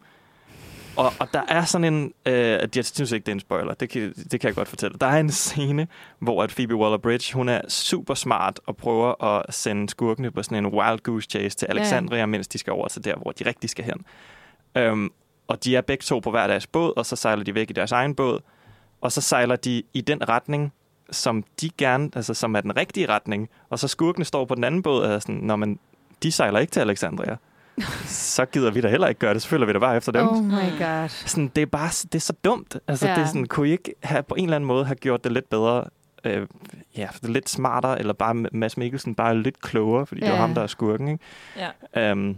Og, 0.96 1.12
og 1.20 1.28
der 1.32 1.42
er 1.48 1.64
sådan 1.64 1.94
en, 1.94 2.12
øh, 2.26 2.68
jeg 2.76 2.84
synes 2.84 3.12
ikke, 3.12 3.24
det 3.24 3.32
er 3.32 3.34
en 3.34 3.40
spoiler, 3.40 3.74
det 3.74 3.90
kan, 3.90 4.14
det 4.30 4.40
kan 4.40 4.48
jeg 4.48 4.54
godt 4.54 4.68
fortælle. 4.68 4.98
Der 5.00 5.06
er 5.06 5.20
en 5.20 5.30
scene, 5.30 5.86
hvor 6.18 6.42
at 6.42 6.50
Phoebe 6.50 6.74
Waller-Bridge, 6.74 7.34
hun 7.34 7.48
er 7.48 7.60
super 7.68 8.14
smart 8.14 8.60
og 8.66 8.76
prøver 8.76 9.24
at 9.24 9.54
sende 9.54 9.88
skurkene 9.88 10.30
på 10.30 10.42
sådan 10.42 10.58
en 10.58 10.66
wild 10.66 11.02
goose 11.02 11.28
chase 11.30 11.56
til 11.56 11.66
ja. 11.70 11.78
Alexandria, 11.78 12.18
ja. 12.18 12.26
mens 12.26 12.48
de 12.48 12.58
skal 12.58 12.72
over 12.72 12.88
til 12.88 13.04
der, 13.04 13.16
hvor 13.16 13.32
de 13.32 13.46
rigtig 13.46 13.70
skal 13.70 13.84
hen. 13.84 14.04
Um, 14.90 15.12
og 15.48 15.64
de 15.64 15.76
er 15.76 15.80
begge 15.80 16.02
to 16.02 16.18
på 16.18 16.30
hver 16.30 16.46
deres 16.46 16.66
båd, 16.66 16.92
og 16.96 17.06
så 17.06 17.16
sejler 17.16 17.44
de 17.44 17.54
væk 17.54 17.70
i 17.70 17.72
deres 17.72 17.92
egen 17.92 18.14
båd, 18.14 18.40
og 19.00 19.12
så 19.12 19.20
sejler 19.20 19.56
de 19.56 19.82
i 19.94 20.00
den 20.00 20.28
retning, 20.28 20.72
som 21.10 21.44
de 21.60 21.70
gerne, 21.78 22.10
altså 22.16 22.34
som 22.34 22.56
er 22.56 22.60
den 22.60 22.76
rigtige 22.76 23.08
retning, 23.08 23.48
og 23.70 23.78
så 23.78 23.88
skurkene 23.88 24.24
står 24.24 24.44
på 24.44 24.54
den 24.54 24.64
anden 24.64 24.82
båd, 24.82 25.02
og 25.02 25.12
er 25.12 25.18
sådan, 25.18 25.34
når 25.34 25.56
man, 25.56 25.78
de 26.22 26.32
sejler 26.32 26.58
ikke 26.58 26.70
til 26.70 26.80
Alexandria. 26.80 27.36
Så 28.06 28.44
gider 28.44 28.70
vi 28.70 28.80
da 28.80 28.88
heller 28.88 29.06
ikke 29.08 29.18
gøre 29.18 29.34
det, 29.34 29.42
så 29.42 29.48
følger 29.48 29.66
vi 29.66 29.72
da 29.72 29.78
bare 29.78 29.96
efter 29.96 30.12
dem. 30.12 30.28
Oh 30.28 30.44
my 30.44 30.50
god. 30.78 31.08
Sådan, 31.08 31.48
det 31.56 31.62
er 31.62 31.66
bare 31.66 31.88
det 31.88 32.14
er 32.14 32.18
så 32.20 32.32
dumt. 32.44 32.76
Altså, 32.88 33.08
Ja. 33.08 33.14
det 33.14 33.22
er 33.22 33.26
sådan, 33.26 33.46
kunne 33.46 33.68
I 33.68 33.70
ikke 33.72 33.94
have, 34.02 34.22
på 34.22 34.34
en 34.34 34.44
eller 34.44 34.56
anden 34.56 34.68
måde 34.68 34.84
have 34.84 34.94
gjort 34.96 35.24
det 35.24 35.32
lidt 35.32 35.50
bedre, 35.50 35.84
øh, 36.24 36.46
ja, 36.96 37.08
lidt 37.22 37.48
smartere, 37.48 37.98
eller 37.98 38.12
bare 38.12 38.34
Mads 38.34 38.76
Mikkelsen 38.76 39.14
bare 39.14 39.38
lidt 39.38 39.60
klogere, 39.60 40.06
fordi 40.06 40.20
ja. 40.20 40.26
det 40.26 40.32
var 40.32 40.40
ham, 40.40 40.54
der 40.54 40.62
er 40.62 40.66
skurken, 40.66 41.08
ikke? 41.08 41.24
Ja. 41.94 42.12
Um, 42.12 42.36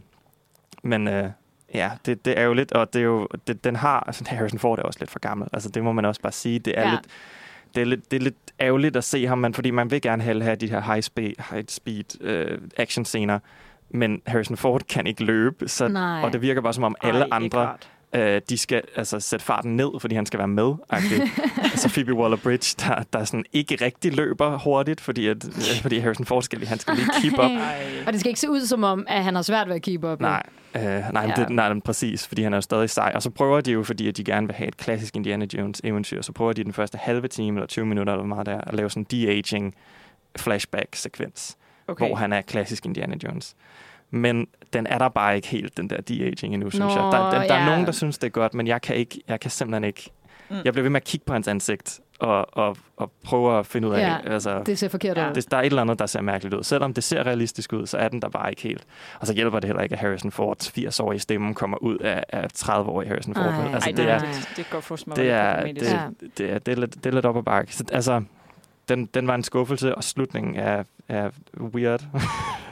men 0.83 1.09
øh, 1.09 1.31
ja, 1.75 1.91
det, 2.07 2.25
det 2.25 2.39
er 2.39 2.43
jo 2.45 2.53
lidt, 2.53 2.73
og 2.73 2.93
det 2.93 2.99
er 2.99 3.05
jo, 3.05 3.29
det, 3.47 3.65
den 3.65 3.77
har, 3.77 4.01
altså 4.07 4.25
Harrison 4.29 4.59
Ford 4.59 4.79
er 4.79 4.83
også 4.83 5.01
lidt 5.01 5.11
for 5.11 5.19
gammel, 5.19 5.49
altså 5.53 5.69
det 5.69 5.85
må 5.85 5.93
man 5.93 6.05
også 6.05 6.21
bare 6.21 6.33
sige, 6.33 6.59
det 6.59 6.79
er 6.79 6.83
Ja. 6.83 6.91
lidt, 6.91 7.03
det 7.75 7.81
er 7.81 7.87
lidt, 7.87 8.11
det 8.11 8.17
er 8.17 8.21
lidt 8.21 8.37
ærgerligt 8.61 8.97
at 8.97 9.05
se 9.05 9.27
ham, 9.27 9.39
man, 9.39 9.55
fordi 9.55 9.71
man 9.71 9.91
vil 9.91 10.01
gerne 10.01 10.23
have, 10.23 10.43
have 10.43 10.57
de 10.57 10.71
her 10.71 10.81
high 10.81 11.03
speed, 11.03 11.33
high 11.51 11.65
speed 11.69 12.21
øh, 12.23 12.59
action 12.77 13.05
scener, 13.05 13.39
men 13.91 14.21
Harrison 14.27 14.57
Ford 14.57 14.83
kan 14.89 15.07
ikke 15.07 15.25
løbe, 15.25 15.69
så, 15.69 15.89
Nej. 15.89 16.23
og 16.23 16.33
det 16.33 16.43
virker 16.43 16.61
bare 16.61 16.73
som 16.73 16.85
om 16.85 16.95
alle 17.03 17.21
Ej, 17.21 17.29
andre, 17.31 17.75
øh, 18.13 18.41
de 18.49 18.59
skal 18.59 18.83
altså 18.97 19.21
sætte 19.21 19.45
farten 19.45 19.77
ned, 19.77 19.89
fordi 20.01 20.15
han 20.15 20.27
skal 20.27 20.39
være 20.39 20.49
med. 20.49 20.65
så 21.77 21.89
Phoebe 21.89 22.13
Waller-Bridge, 22.13 22.75
der, 22.89 23.03
der 23.13 23.25
sådan 23.25 23.45
ikke 23.53 23.85
rigtig 23.85 24.15
løber 24.17 24.59
hurtigt, 24.59 25.01
fordi, 25.01 25.27
at, 25.27 25.49
øh, 25.49 25.53
fordi 25.83 25.99
Harrison 25.99 26.27
Ford 26.27 26.43
skal, 26.43 26.59
lige- 26.59 26.69
han 26.69 26.79
skal 26.79 26.95
lige 26.95 27.09
keep 27.23 27.33
up. 27.33 27.39
Ej. 27.61 27.87
Og 28.07 28.13
det 28.13 28.21
skal 28.21 28.29
ikke 28.29 28.41
se 28.41 28.51
ud 28.51 28.61
som 28.61 28.85
om, 28.85 29.05
at 29.09 29.25
han 29.25 29.35
har 29.35 29.43
svært 29.43 29.69
ved 29.69 29.75
at 29.75 29.83
keep 29.83 30.05
up. 30.05 30.21
Nej, 30.21 30.43
øh, 30.77 30.83
nej, 30.83 31.33
Ja. 31.37 31.43
det, 31.43 31.51
nej, 31.51 31.81
præcis, 31.85 32.27
fordi 32.27 32.43
han 32.43 32.53
er 32.53 32.57
jo 32.57 32.61
stadig 32.61 32.91
sej. 32.91 33.13
Og 33.15 33.23
så 33.23 33.31
prøver 33.31 33.61
de 33.61 33.73
jo, 33.73 33.83
fordi 33.83 34.09
at 34.09 34.17
de 34.17 34.25
gerne 34.25 34.47
vil 34.47 34.57
have 34.57 34.69
et 34.69 34.77
klassisk 34.77 35.17
Indiana 35.17 35.47
Jones 35.55 35.81
eventyr, 35.85 36.23
så 36.23 36.33
prøver 36.33 36.53
de 36.53 36.65
den 36.65 36.73
første 36.73 36.99
halve 36.99 37.29
time 37.29 37.57
eller 37.59 37.67
20 37.67 37.87
minutter 37.87 38.13
eller 38.13 38.27
meget 38.27 38.47
der, 38.47 38.61
at 38.61 38.75
lave 38.75 38.91
sådan 38.91 39.03
en 39.03 39.07
de-aging 39.11 39.75
flashback-sekvens, 40.39 41.57
Okay. 41.89 42.07
hvor 42.07 42.17
han 42.17 42.33
er 42.33 42.41
klassisk 42.41 42.87
Indiana 42.87 43.17
Jones. 43.25 43.57
Men 44.11 44.47
den 44.73 44.87
er 44.87 44.99
der 44.99 45.09
bare 45.09 45.37
ikke 45.37 45.49
helt, 45.49 45.77
den 45.77 45.91
der 45.91 46.01
de-aging 46.01 46.55
endnu, 46.55 46.71
synes 46.71 46.95
Nå, 46.95 47.03
jeg. 47.03 47.13
Der, 47.13 47.31
den, 47.41 47.49
der 47.49 47.55
ja. 47.55 47.61
er 47.61 47.67
nogen, 47.67 47.87
der 47.87 47.93
synes, 47.93 48.19
det 48.19 48.27
er 48.27 48.31
godt, 48.31 48.55
men 48.55 48.67
jeg 48.67 48.83
kan, 48.83 48.97
ikke, 48.97 49.21
jeg 49.29 49.41
kan 49.41 49.51
simpelthen 49.51 49.85
ikke... 49.85 50.11
Mm. 50.51 50.57
Jeg 50.65 50.73
bliver 50.73 50.83
ved 50.83 50.91
med 50.91 51.01
at 51.01 51.05
kigge 51.05 51.25
på 51.27 51.33
hans 51.33 51.49
ansigt 51.49 52.01
og, 52.19 52.57
og, 52.59 52.77
og 52.97 53.13
prøve 53.25 53.59
at 53.59 53.67
finde 53.67 53.89
ud 53.89 53.93
af... 53.95 54.01
Ja, 54.01 54.17
altså, 54.33 54.63
Det 54.67 54.79
ser 54.79 54.89
forkert 54.89 55.17
Ja. 55.17 55.29
ud. 55.31 55.35
det, 55.35 55.51
der 55.51 55.57
er 55.57 55.61
et 55.61 55.67
eller 55.67 55.83
andet, 55.83 55.99
der 55.99 56.07
ser 56.07 56.21
mærkeligt 56.21 56.55
ud. 56.55 56.63
Selvom 56.63 56.95
det 56.95 57.05
ser 57.05 57.27
realistisk 57.27 57.73
ud, 57.73 57.87
så 57.87 57.99
er 57.99 58.09
den 58.09 58.23
der 58.23 58.29
bare 58.29 58.51
ikke 58.51 58.63
helt. 58.63 58.85
Og 59.21 59.27
så 59.27 59.35
hjælper 59.35 59.61
det 59.61 59.69
heller 59.69 59.83
ikke, 59.83 59.93
at 59.93 59.99
Harrison 59.99 60.31
Fords 60.31 60.69
80-årige 60.79 61.19
stemme 61.21 61.55
kommer 61.55 61.77
ud 61.79 61.99
af, 61.99 62.25
af 62.29 62.47
30-årige 62.59 63.09
Harrison 63.09 63.35
Ford. 63.35 63.45
Ej. 63.47 63.75
altså, 63.75 63.91
Ej, 63.91 63.97
det, 63.97 64.11
er, 64.11 64.19
det, 64.19 64.49
det 64.57 64.71
går 64.71 64.81
for 64.81 64.97
småt. 64.97 65.17
det, 65.17 65.31
er, 65.31 65.63
det, 65.67 65.83
Ja. 65.83 66.01
det, 66.39 66.53
er, 66.53 66.59
det, 66.59 66.73
er 66.73 66.77
lidt, 66.81 66.95
det 66.95 67.07
er 67.07 67.11
lidt 67.15 67.27
op 67.27 67.37
ad 67.37 67.43
bakke. 67.43 67.75
Så, 67.77 67.85
altså, 67.93 68.23
den, 68.89 69.07
den 69.07 69.27
var 69.27 69.35
en 69.35 69.43
skuffelse, 69.43 69.95
og 69.95 70.05
slutningen 70.05 70.55
er, 70.57 70.83
er 71.09 71.31
weird. 71.61 72.05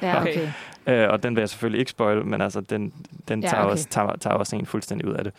Ja, 0.02 0.20
Okay. 0.20 0.32
okay. 0.86 1.02
Øh, 1.04 1.10
og 1.10 1.22
den 1.22 1.36
vil 1.36 1.40
jeg 1.42 1.48
selvfølgelig 1.48 1.78
ikke 1.80 1.90
spoil, 1.90 2.24
men 2.26 2.40
altså, 2.40 2.60
den, 2.60 2.92
den 3.28 3.42
Ja, 3.42 3.48
tager, 3.48 3.62
okay. 3.62 3.70
også, 3.72 3.86
tager, 3.90 4.16
tager 4.16 4.34
også 4.36 4.56
en 4.56 4.66
fuldstændig 4.66 5.08
ud 5.08 5.14
af 5.14 5.24
det. 5.24 5.32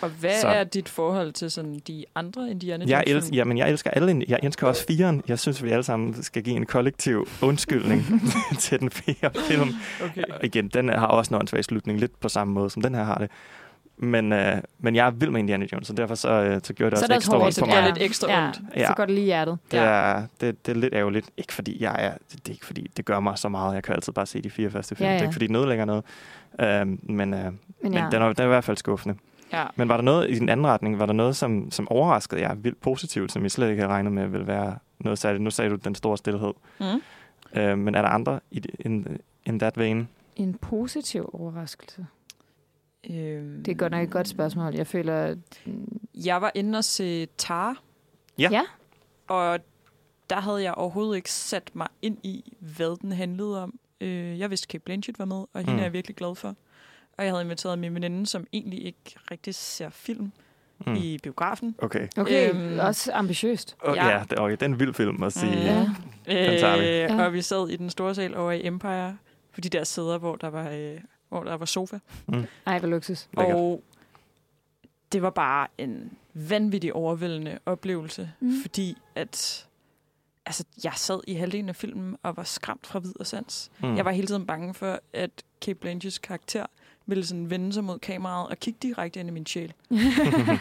Og 0.00 0.08
hvad 0.08 0.40
Så- 0.40 0.48
er 0.48 0.64
dit 0.64 0.88
forhold 0.88 1.32
til 1.32 1.50
sådan 1.50 1.80
de 1.86 2.04
andre 2.14 2.50
Indiana 2.50 2.84
Jeg, 2.88 3.04
Jones 3.08 3.16
elsker, 3.24 3.36
jamen, 3.36 3.58
jeg 3.58 3.70
elsker 3.70 3.90
alle. 3.90 4.24
Jeg 4.28 4.38
elsker 4.42 4.66
også 4.66 4.86
firen. 4.86 5.22
Jeg 5.28 5.38
synes, 5.38 5.64
vi 5.64 5.70
alle 5.70 5.82
sammen 5.82 6.22
skal 6.22 6.42
give 6.42 6.56
en 6.56 6.66
kollektiv 6.66 7.28
undskyldning 7.42 8.04
til 8.60 8.80
den 8.80 8.90
fjerde 8.90 9.40
film. 9.48 9.74
Okay. 10.04 10.22
Og 10.22 10.44
igen, 10.44 10.68
den 10.68 10.88
har 10.88 11.06
også 11.06 11.34
en 11.34 11.40
åndssvag 11.40 11.64
slutning, 11.64 12.00
lidt 12.00 12.20
på 12.20 12.28
samme 12.28 12.54
måde, 12.54 12.70
som 12.70 12.82
den 12.82 12.94
her 12.94 13.04
har 13.04 13.18
det. 13.18 13.30
Men, 14.00 14.32
øh, 14.32 14.56
men 14.78 14.94
jeg 14.96 15.06
er 15.06 15.10
vild 15.10 15.30
med 15.30 15.40
Indiana 15.40 15.66
Jones, 15.72 15.86
så 15.86 15.92
derfor 15.92 16.14
så, 16.14 16.28
øh, 16.30 16.60
så 16.64 16.72
gjorde 16.72 16.90
det 16.90 16.98
Så 16.98 17.04
også 17.04 17.04
er 17.04 17.08
det 17.08 17.16
ekstra 17.16 17.42
ondt 17.42 17.54
så 17.54 17.60
på 17.60 17.66
det 17.66 17.74
gør 17.74 17.80
mig. 17.80 17.90
lidt 17.92 18.02
ekstra 18.02 18.30
ja. 18.32 18.46
ondt. 18.46 18.60
Ja. 18.76 18.86
Så 18.86 18.94
går 18.94 19.04
det 19.04 19.14
lige 19.14 19.22
i 19.22 19.26
hjertet. 19.26 19.58
Det 19.70 19.78
er, 19.80 20.26
det, 20.40 20.66
det 20.66 20.72
er 20.76 20.80
lidt 20.80 20.94
ærgerligt. 20.94 21.30
Ikke 21.36 21.52
fordi 21.52 21.82
jeg 21.82 21.96
er, 21.98 22.10
det, 22.12 22.32
det 22.32 22.48
er 22.48 22.52
ikke 22.52 22.66
fordi, 22.66 22.90
det 22.96 23.04
gør 23.04 23.20
mig 23.20 23.38
så 23.38 23.48
meget. 23.48 23.74
Jeg 23.74 23.82
kan 23.82 23.94
altid 23.94 24.12
bare 24.12 24.26
se 24.26 24.42
de 24.42 24.50
fire 24.50 24.70
første 24.70 24.94
film. 24.94 25.04
Ja, 25.06 25.10
Ja. 25.10 25.14
Det 25.14 25.20
er 25.20 25.24
ikke 25.26 25.32
fordi, 25.34 25.46
det 25.46 25.52
nedlægger 25.52 25.84
noget. 25.84 26.04
Øhm, 26.60 27.00
men 27.02 27.34
øh, 27.34 27.44
Men 27.44 27.58
men 27.82 27.94
ja. 27.94 28.06
den, 28.12 28.22
er, 28.22 28.26
den 28.32 28.40
er 28.40 28.44
i 28.44 28.48
hvert 28.48 28.64
fald 28.64 28.76
skuffende. 28.76 29.16
Ja. 29.52 29.64
Men 29.76 29.88
var 29.88 29.96
der 29.96 30.04
noget 30.04 30.30
i 30.30 30.34
den 30.38 30.48
anden 30.48 30.66
retning, 30.66 30.98
var 30.98 31.06
der 31.06 31.12
noget, 31.12 31.36
som, 31.36 31.70
som 31.70 31.88
overraskede 31.88 32.40
jer 32.40 32.54
vildt 32.54 32.80
positivt, 32.80 33.32
som 33.32 33.44
I 33.44 33.48
slet 33.48 33.70
ikke 33.70 33.82
havde 33.82 33.92
regnet 33.92 34.12
med 34.12 34.26
ville 34.28 34.46
være 34.46 34.76
noget 35.00 35.18
særligt? 35.18 35.42
Nu 35.44 35.50
sagde 35.50 35.70
du 35.70 35.76
den 35.76 35.94
store 35.94 36.18
stillhed. 36.18 36.52
Mm. 36.80 36.86
Øh, 37.60 37.78
men 37.78 37.94
er 37.94 38.02
der 38.02 38.08
andre 38.08 38.40
i 38.50 38.58
det- 38.60 38.70
in, 38.80 39.18
in 39.44 39.58
that 39.58 39.78
vein? 39.78 40.08
En 40.36 40.54
positiv 40.54 41.30
overraskelse. 41.32 42.06
Øhm, 43.10 43.62
Det 43.64 43.72
er 43.72 43.76
godt 43.76 43.92
nok 43.92 44.02
et 44.02 44.10
godt 44.10 44.28
spørgsmål. 44.28 44.74
Jeg 44.74 44.86
føler... 44.86 45.16
at- 45.24 45.38
Jeg 46.14 46.42
var 46.42 46.52
inde 46.54 46.78
og 46.78 46.84
se 46.84 47.26
Tar, 47.26 47.82
Ja. 48.38 48.48
ja. 48.52 48.62
og 49.28 49.58
der 50.30 50.40
havde 50.40 50.62
jeg 50.62 50.74
overhovedet 50.74 51.16
ikke 51.16 51.30
sat 51.32 51.70
mig 51.74 51.88
ind 52.02 52.18
i, 52.22 52.56
hvad 52.60 52.96
den 53.00 53.12
handlede 53.12 53.62
om. 53.62 53.78
Øh, 54.00 54.38
jeg 54.38 54.50
vidste, 54.50 54.68
Kate 54.68 54.82
Blanchett 54.84 55.18
var 55.18 55.24
med, 55.24 55.36
og 55.36 55.48
hende 55.60 55.72
Mm. 55.72 55.78
er 55.78 55.82
jeg 55.82 55.92
virkelig 55.92 56.16
glad 56.16 56.34
for. 56.34 56.48
Og 57.18 57.24
jeg 57.24 57.32
havde 57.32 57.42
inviteret 57.44 57.78
min 57.78 57.94
veninde, 57.94 58.26
som 58.26 58.46
egentlig 58.52 58.84
ikke 58.84 59.16
rigtig 59.30 59.54
ser 59.54 59.90
film 59.90 60.32
Mm. 60.86 60.92
mm. 60.92 60.96
i 60.96 61.18
biografen. 61.22 61.74
Okay. 61.78 62.08
Okay, 62.16 62.50
Øhm, 62.54 62.78
også 62.78 63.12
ambitiøst. 63.12 63.76
Og, 63.80 63.96
Ja. 63.96 64.06
ja, 64.08 64.22
det, 64.30 64.38
okay, 64.38 64.52
det 64.52 64.62
er 64.62 64.66
en 64.66 64.80
vild 64.80 64.94
film 64.94 65.22
at 65.22 65.32
sige. 65.32 65.52
Mm. 65.56 65.58
Ja. 65.62 65.78
Den 66.26 66.58
tager 66.60 66.78
vi. 66.78 66.84
Øh, 66.86 67.18
Ja. 67.18 67.24
Og 67.26 67.32
vi 67.32 67.42
sad 67.42 67.68
i 67.68 67.76
den 67.76 67.90
store 67.90 68.14
sal 68.14 68.36
over 68.36 68.52
i 68.52 68.66
Empire, 68.66 69.16
på 69.54 69.60
de 69.60 69.68
der 69.68 69.84
sæder, 69.84 70.18
hvor 70.18 70.36
der 70.36 70.48
var, 70.48 70.70
øh, 70.70 70.98
hvor 71.28 71.42
der 71.44 71.54
var 71.56 71.66
sofa. 71.66 71.98
Ej, 72.66 72.78
hvor 72.78 72.88
luksus. 72.88 73.28
Lækkert. 73.38 73.56
Og 73.56 73.82
det 75.12 75.22
var 75.22 75.30
bare 75.30 75.66
en 75.78 76.12
vanvittig 76.34 76.92
overvældende 76.94 77.58
oplevelse, 77.66 78.32
Mm. 78.40 78.48
mm. 78.48 78.60
fordi 78.62 78.96
at 79.14 79.66
altså, 80.46 80.64
jeg 80.84 80.92
sad 80.96 81.20
i 81.26 81.34
halvdelen 81.34 81.68
af 81.68 81.76
filmen 81.76 82.16
og 82.22 82.36
var 82.36 82.42
skræmt 82.42 82.86
fra 82.86 82.98
vid 82.98 83.20
og 83.20 83.26
sans. 83.26 83.70
Mm. 83.80 83.88
Mm. 83.88 83.96
Jeg 83.96 84.04
var 84.04 84.10
hele 84.10 84.26
tiden 84.26 84.46
bange 84.46 84.74
for, 84.74 85.00
at 85.12 85.30
Kate 85.60 85.74
Blanchetts 85.74 86.18
karakter 86.18 86.66
ville 87.06 87.26
sådan 87.26 87.50
vende 87.50 87.72
sig 87.72 87.84
mod 87.84 87.98
kameraet 87.98 88.48
og 88.48 88.56
kigge 88.56 88.78
direkte 88.82 89.20
ind 89.20 89.28
i 89.28 89.32
min 89.32 89.46
sjæl. 89.46 89.72
Ja. 89.96 90.58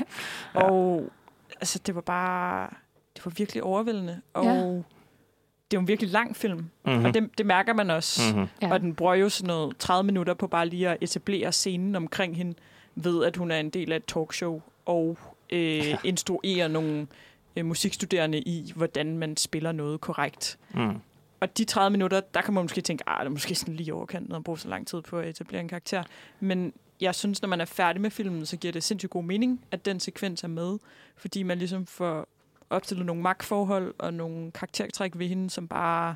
Og 0.53 1.09
altså, 1.55 1.80
det 1.86 1.95
var 1.95 2.01
bare... 2.01 2.70
Det 3.15 3.26
var 3.26 3.32
virkelig 3.38 3.63
overvældende. 3.63 4.22
Og 4.34 4.45
Ja. 4.45 4.82
Det 5.72 5.78
er 5.78 5.80
jo 5.80 5.82
en 5.82 5.88
virkelig 5.88 6.11
lang 6.11 6.36
film. 6.36 6.57
Mm-hmm. 6.86 7.05
Og 7.05 7.13
det, 7.13 7.30
det 7.38 7.45
mærker 7.45 7.74
man 7.74 7.89
også. 7.89 8.22
Mm-hmm. 8.34 8.47
Ja. 8.61 8.74
Og 8.74 8.80
den 8.80 8.95
bruger 8.95 9.13
jo 9.15 9.30
sådan 9.30 9.47
noget 9.47 9.78
30 9.78 10.03
minutter 10.05 10.34
på 10.34 10.47
bare 10.47 10.68
lige 10.68 10.89
at 10.89 10.97
etablere 11.01 11.51
scenen 11.51 11.95
omkring 11.95 12.38
hende, 12.38 12.53
ved 12.95 13.26
at 13.26 13.36
hun 13.38 13.51
er 13.51 13.59
en 13.59 13.70
del 13.70 13.91
af 13.91 13.95
et 13.95 14.05
talkshow, 14.05 14.61
og 14.86 15.18
øh, 15.49 15.59
Ja. 15.78 15.84
ja. 15.84 15.97
instruerer 16.03 16.68
nogle 16.68 17.07
øh, 17.55 17.65
musikstuderende 17.65 18.39
i, 18.39 18.72
hvordan 18.76 19.18
man 19.18 19.38
spiller 19.38 19.72
noget 19.72 20.01
korrekt. 20.01 20.57
Mm. 20.74 20.95
Og 21.39 21.57
de 21.57 21.65
30 21.65 21.91
minutter, 21.91 22.20
der 22.20 22.41
kan 22.41 22.53
man 22.53 22.63
måske 22.63 22.82
tænke, 22.82 23.09
at 23.09 23.15
det 23.20 23.26
er 23.26 23.30
måske 23.30 23.55
sådan 23.55 23.74
lige 23.76 23.93
overkanten 23.93 24.36
at 24.36 24.43
bruge 24.43 24.59
så 24.59 24.68
lang 24.68 24.88
tid 24.88 25.01
på 25.01 25.20
at 25.20 25.28
etablere 25.30 25.61
en 25.61 25.68
karakter. 25.68 26.03
Men 26.39 26.74
jeg 27.01 27.15
synes, 27.15 27.41
når 27.41 27.49
man 27.49 27.61
er 27.61 27.65
færdig 27.65 28.01
med 28.01 28.09
filmen, 28.11 28.45
så 28.45 28.57
giver 28.57 28.72
det 28.72 28.84
sindssygt 28.84 29.09
god 29.09 29.24
mening, 29.24 29.61
at 29.72 29.86
den 29.86 29.99
sekvens 29.99 30.43
er 30.43 30.47
med, 30.47 30.78
fordi 31.18 31.43
man 31.43 31.57
ligesom 31.57 31.86
får 31.86 32.28
opstillet 32.70 33.05
nogle 33.05 33.22
magtforhold 33.22 33.93
og 33.99 34.13
nogle 34.13 34.51
karaktertræk 34.51 35.11
ved 35.15 35.28
hende, 35.28 35.49
som 35.49 35.68
bare... 35.68 36.15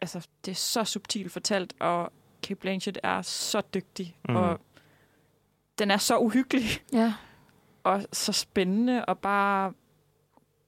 Altså, 0.00 0.26
det 0.44 0.50
er 0.50 0.56
så 0.56 0.84
subtilt 0.84 1.32
fortalt, 1.32 1.74
og 1.80 2.12
Kate 2.42 2.54
Blanchett 2.60 2.98
er 3.02 3.22
så 3.22 3.62
dygtig, 3.74 4.16
mm. 4.28 4.36
og 4.36 4.60
den 5.78 5.90
er 5.90 5.96
så 5.96 6.18
uhyggelig 6.18 6.68
Ja. 6.92 7.14
og 7.84 8.02
så 8.12 8.32
spændende, 8.32 9.04
og 9.04 9.18
bare... 9.18 9.72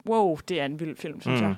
Wow, 0.09 0.37
det 0.47 0.61
er 0.61 0.65
en 0.65 0.79
vild 0.79 0.97
film, 0.97 1.21
synes 1.21 1.41
Mm. 1.41 1.47
jeg. 1.47 1.55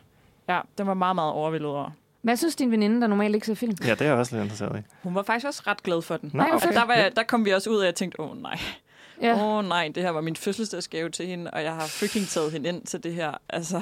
Ja, 0.49 0.61
den 0.77 0.88
var 0.88 0.93
meget, 0.93 1.15
meget 1.15 1.31
overvældet 1.31 1.69
over. 1.69 1.91
Hvad 2.21 2.38
synes 2.38 2.55
din 2.55 2.71
veninde, 2.71 3.01
der 3.01 3.07
normalt 3.07 3.36
ikke 3.36 3.47
ser 3.47 3.55
film? 3.55 3.75
Ja, 3.86 3.91
det 3.91 4.01
er 4.01 4.05
jeg 4.05 4.15
også 4.15 4.36
lidt 4.36 4.43
interesseret 4.43 4.79
i. 4.79 4.83
Hun 5.03 5.15
var 5.15 5.23
faktisk 5.23 5.47
også 5.47 5.63
ret 5.67 5.83
glad 5.83 6.01
for 6.01 6.17
den. 6.17 6.39
Og 6.39 6.47
okay. 6.53 6.73
der, 6.73 6.86
var 6.86 6.93
jeg, 6.93 7.15
der 7.15 7.23
kom 7.23 7.45
vi 7.45 7.51
også 7.51 7.69
ud 7.69 7.75
af, 7.75 7.81
at 7.81 7.86
jeg 7.86 7.95
tænkte, 7.95 8.19
åh 8.19 8.31
oh, 8.31 8.41
nej, 8.41 8.57
Ja. 9.22 9.34
åh 9.36 9.41
oh, 9.57 9.66
nej, 9.66 9.91
det 9.95 10.03
her 10.03 10.09
var 10.09 10.22
min 10.22 10.36
fødselsdagsgave 10.36 11.09
til 11.09 11.28
hende, 11.28 11.51
og 11.51 11.63
jeg 11.63 11.74
har 11.76 11.86
freaking 11.88 12.28
taget 12.28 12.51
hende 12.51 12.70
ind 12.70 12.82
til 12.86 13.03
det 13.03 13.13
her 13.13 13.34
altså, 13.49 13.82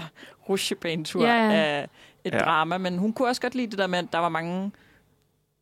rusjebanetur 0.49 1.25
Ja, 1.25 1.33
ja. 1.49 1.51
af 1.51 1.89
et 2.23 2.31
Ja. 2.33 2.37
ja. 2.37 2.43
drama. 2.43 2.77
Men 2.77 2.97
hun 2.97 3.13
kunne 3.13 3.27
også 3.27 3.41
godt 3.41 3.55
lide 3.55 3.67
det 3.71 3.77
der 3.77 3.87
med, 3.87 3.99
at 3.99 4.05
der 4.11 4.19
var 4.19 4.29
mange 4.29 4.71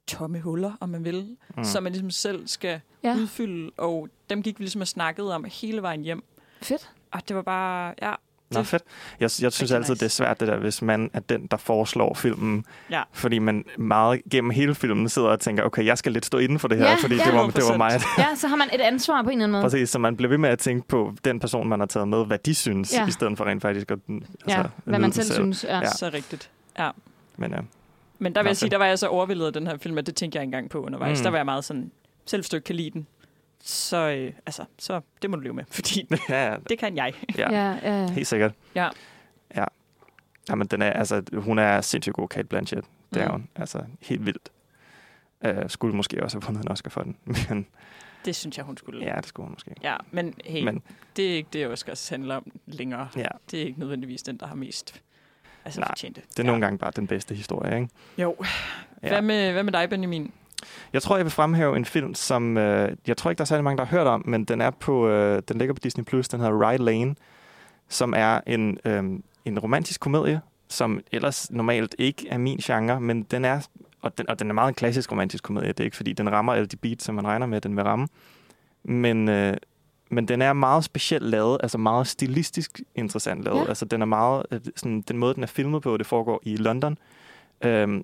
tomme 0.07 0.39
huller, 0.41 0.71
om 0.79 0.89
man 0.89 1.03
vil, 1.05 1.37
Mm. 1.57 1.63
som 1.63 1.83
man 1.83 1.91
ligesom 1.91 2.11
selv 2.11 2.47
skal 2.47 2.81
ja. 3.03 3.09
ja. 3.09 3.15
udfylde, 3.15 3.71
og 3.77 4.09
dem 4.29 4.43
gik 4.43 4.59
vi 4.59 4.63
ligesom 4.63 4.81
og 4.81 4.87
snakkede 4.87 5.35
om 5.35 5.45
hele 5.51 5.81
vejen 5.81 6.01
hjem. 6.01 6.23
Fedt. 6.61 6.89
Og 7.11 7.27
det 7.27 7.35
var 7.35 7.41
bare, 7.41 7.93
ja, 8.01 8.13
Nå, 8.53 8.59
det- 8.59 8.67
fedt. 8.67 8.83
Jeg, 9.19 9.29
jeg 9.41 9.51
synes 9.53 9.71
altid, 9.71 9.93
nice. 9.93 9.99
det 9.99 10.05
er 10.05 10.09
svært 10.09 10.39
det 10.39 10.47
der, 10.47 10.57
hvis 10.57 10.81
man 10.81 11.09
er 11.13 11.19
den, 11.19 11.47
der 11.51 11.57
foreslår 11.57 12.13
filmen. 12.13 12.65
Ja. 12.91 13.01
Fordi 13.13 13.39
man 13.39 13.65
meget 13.77 14.21
gennem 14.31 14.49
hele 14.51 14.75
filmen 14.75 15.09
sidder 15.09 15.27
og 15.27 15.39
tænker, 15.39 15.63
okay, 15.63 15.85
jeg 15.85 15.97
skal 15.97 16.11
lidt 16.11 16.25
stå 16.25 16.37
inden 16.37 16.59
for 16.59 16.67
det 16.67 16.77
her, 16.77 16.85
Ja, 16.89 16.95
fordi 17.01 17.15
ja. 17.15 17.23
det, 17.25 17.33
var, 17.33 17.45
det 17.47 17.63
var 17.63 17.73
100%. 17.73 17.77
mig. 17.77 17.91
Ja, 18.17 18.35
så 18.35 18.47
har 18.47 18.55
man 18.55 18.67
et 18.73 18.81
ansvar 18.81 19.21
på 19.23 19.29
en 19.29 19.33
eller 19.33 19.43
anden 19.43 19.51
måde. 19.51 19.63
Præcis, 19.63 19.89
så 19.89 19.99
man 19.99 20.15
bliver 20.17 20.29
ved 20.29 20.37
med 20.37 20.49
at 20.49 20.59
tænke 20.59 20.87
på 20.87 21.13
den 21.25 21.39
person, 21.39 21.67
man 21.69 21.79
har 21.79 21.87
taget 21.87 22.07
med, 22.07 22.25
hvad 22.25 22.37
de 22.37 22.55
synes, 22.55 22.93
Ja. 22.93 23.07
i 23.07 23.11
stedet 23.11 23.37
for 23.37 23.45
rent 23.45 23.61
faktisk 23.61 23.91
at 23.91 23.99
altså, 24.09 24.57
Ja, 24.57 24.63
hvad 24.83 24.99
man 24.99 25.09
det 25.11 25.25
selv 25.25 25.33
synes. 25.33 25.63
Ja. 25.63 25.77
Ja. 25.79 25.89
så 25.91 26.09
rigtigt. 26.13 26.49
Men 27.37 27.51
ja, 27.51 27.57
Men 28.19 28.35
der 28.35 28.41
vil 28.41 28.45
Nå, 28.45 28.49
jeg 28.49 28.57
sige, 28.57 28.69
der 28.69 28.77
var 28.77 28.85
jeg 28.85 28.99
så 28.99 29.07
overvældet 29.07 29.45
af 29.45 29.53
den 29.53 29.67
her 29.67 29.77
film, 29.77 29.97
at 29.97 30.05
det 30.05 30.15
tænkte 30.15 30.35
jeg 30.37 30.43
ikke 30.43 30.47
engang 30.47 30.69
på 30.69 30.79
undervejs. 30.79 31.19
Mm. 31.19 31.23
Der 31.23 31.29
var 31.29 31.37
jeg 31.37 31.45
meget 31.45 31.65
sådan, 31.65 31.91
selv 32.25 32.61
kan 32.61 32.75
lide 32.75 32.89
den, 32.91 33.07
så, 33.63 33.97
øh, 33.97 34.33
altså, 34.45 34.65
så 34.79 35.01
det 35.21 35.29
må 35.29 35.35
du 35.35 35.41
leve 35.41 35.53
med, 35.53 35.63
fordi 35.77 36.07
ja, 36.29 36.55
det 36.69 36.79
kan 36.79 36.95
jeg. 36.97 37.13
ja, 37.37 37.51
Ja, 37.51 37.71
ja, 37.83 38.01
ja. 38.01 38.11
helt 38.11 38.27
sikkert. 38.27 38.53
Ja. 38.75 38.89
Ja. 39.55 39.65
Jamen, 40.49 40.67
den 40.67 40.81
er, 40.81 40.89
altså, 40.93 41.23
hun 41.33 41.59
er 41.59 41.81
sindssygt 41.81 42.13
god, 42.15 42.27
Kate 42.27 42.47
Blanchett. 42.47 42.85
Det 43.13 43.21
er 43.21 43.25
Mm. 43.25 43.31
hun. 43.31 43.49
Altså, 43.55 43.83
helt 44.01 44.25
vildt. 44.25 44.49
Uh, 45.47 45.51
skulle 45.67 45.95
måske 45.95 46.23
også 46.23 46.37
have 46.39 46.45
vundet 46.45 46.63
en 46.65 46.71
Oscar 46.71 46.89
for 46.89 47.01
den. 47.03 47.17
Men 47.49 47.67
Det 48.25 48.35
synes 48.35 48.57
jeg, 48.57 48.65
hun 48.65 48.77
skulle. 48.77 49.05
ja, 49.05 49.15
det 49.15 49.25
skulle 49.25 49.45
hun 49.47 49.51
måske. 49.55 49.71
ja 49.83 49.95
men 50.11 50.33
hey, 50.45 50.63
Men 50.63 50.73
men. 50.73 50.83
det 51.15 51.31
er 51.31 51.35
ikke 51.35 51.49
det, 51.53 51.67
Oscars 51.67 52.09
handler 52.09 52.35
om 52.35 52.51
længere. 52.65 53.07
ja, 53.15 53.27
Det 53.51 53.61
er 53.61 53.65
ikke 53.65 53.79
nødvendigvis 53.79 54.23
den, 54.23 54.37
der 54.37 54.47
har 54.47 54.55
mest 54.55 55.01
altså, 55.65 55.79
Nej, 55.79 55.89
fortjent 55.89 56.15
det. 56.15 56.23
det 56.29 56.39
er 56.39 56.43
ja. 56.43 56.47
nogle 56.47 56.61
gange 56.65 56.77
bare 56.77 56.91
den 56.95 57.07
bedste 57.07 57.35
historie, 57.35 57.75
ikke? 57.75 57.89
Jo. 58.17 58.35
Ja. 59.03 59.07
Hvad, 59.09 59.21
med, 59.21 59.51
hvad 59.51 59.63
med 59.63 59.73
dig, 59.73 59.89
Benjamin? 59.89 60.31
Jeg 60.93 61.01
tror, 61.01 61.15
jeg 61.15 61.25
vil 61.25 61.31
fremhæve 61.31 61.77
en 61.77 61.85
film, 61.85 62.13
som 62.13 62.57
øh, 62.57 62.91
jeg 63.07 63.17
tror 63.17 63.29
ikke, 63.29 63.37
der 63.37 63.43
er 63.43 63.47
særlig 63.47 63.63
mange, 63.63 63.77
der 63.77 63.85
har 63.85 63.97
hørt 63.97 64.07
om, 64.07 64.23
men 64.25 64.45
den 64.45 64.61
er 64.61 64.69
på, 64.69 65.07
øh, 65.07 65.41
den 65.47 65.57
ligger 65.57 65.73
på 65.73 65.79
Disney+. 65.83 66.03
Plus. 66.03 66.27
Den 66.27 66.39
hedder 66.39 66.69
Ride 66.69 66.83
Lane, 66.83 67.15
som 67.89 68.13
er 68.17 68.39
en, 68.47 68.77
øh, 68.85 69.03
en 69.45 69.59
romantisk 69.59 69.99
komedie, 70.01 70.41
som 70.67 70.99
ellers 71.11 71.51
normalt 71.51 71.95
ikke 71.97 72.27
er 72.29 72.37
min 72.37 72.57
genre, 72.57 73.01
men 73.01 73.23
den 73.23 73.45
er, 73.45 73.67
og 74.01 74.17
den, 74.17 74.29
og 74.29 74.39
den 74.39 74.49
er 74.49 74.53
meget 74.53 74.67
en 74.67 74.73
klassisk 74.73 75.11
romantisk 75.11 75.43
komedie. 75.43 75.67
Det 75.67 75.79
er 75.79 75.83
ikke, 75.83 75.97
fordi 75.97 76.13
den 76.13 76.31
rammer 76.31 76.53
alle 76.53 76.65
de 76.65 76.77
beats, 76.77 77.05
som 77.05 77.15
man 77.15 77.27
regner 77.27 77.45
med, 77.45 77.57
at 77.57 77.63
den 77.63 77.75
vil 77.75 77.83
ramme. 77.83 78.07
Men, 78.83 79.29
øh, 79.29 79.57
men 80.09 80.27
den 80.27 80.41
er 80.41 80.53
meget 80.53 80.83
specielt 80.83 81.25
lavet, 81.25 81.57
altså 81.63 81.77
meget 81.77 82.07
stilistisk 82.07 82.81
interessant 82.95 83.43
lavet. 83.43 83.63
Ja. 83.63 83.67
Altså 83.67 83.85
den 83.85 84.01
er 84.01 84.05
meget, 84.05 84.45
øh, 84.51 84.59
sådan, 84.75 85.01
den 85.01 85.17
måde, 85.17 85.33
den 85.33 85.43
er 85.43 85.47
filmet 85.47 85.81
på, 85.81 85.97
det 85.97 86.05
foregår 86.05 86.39
i 86.43 86.55
London, 86.55 86.97
øh, 87.61 88.01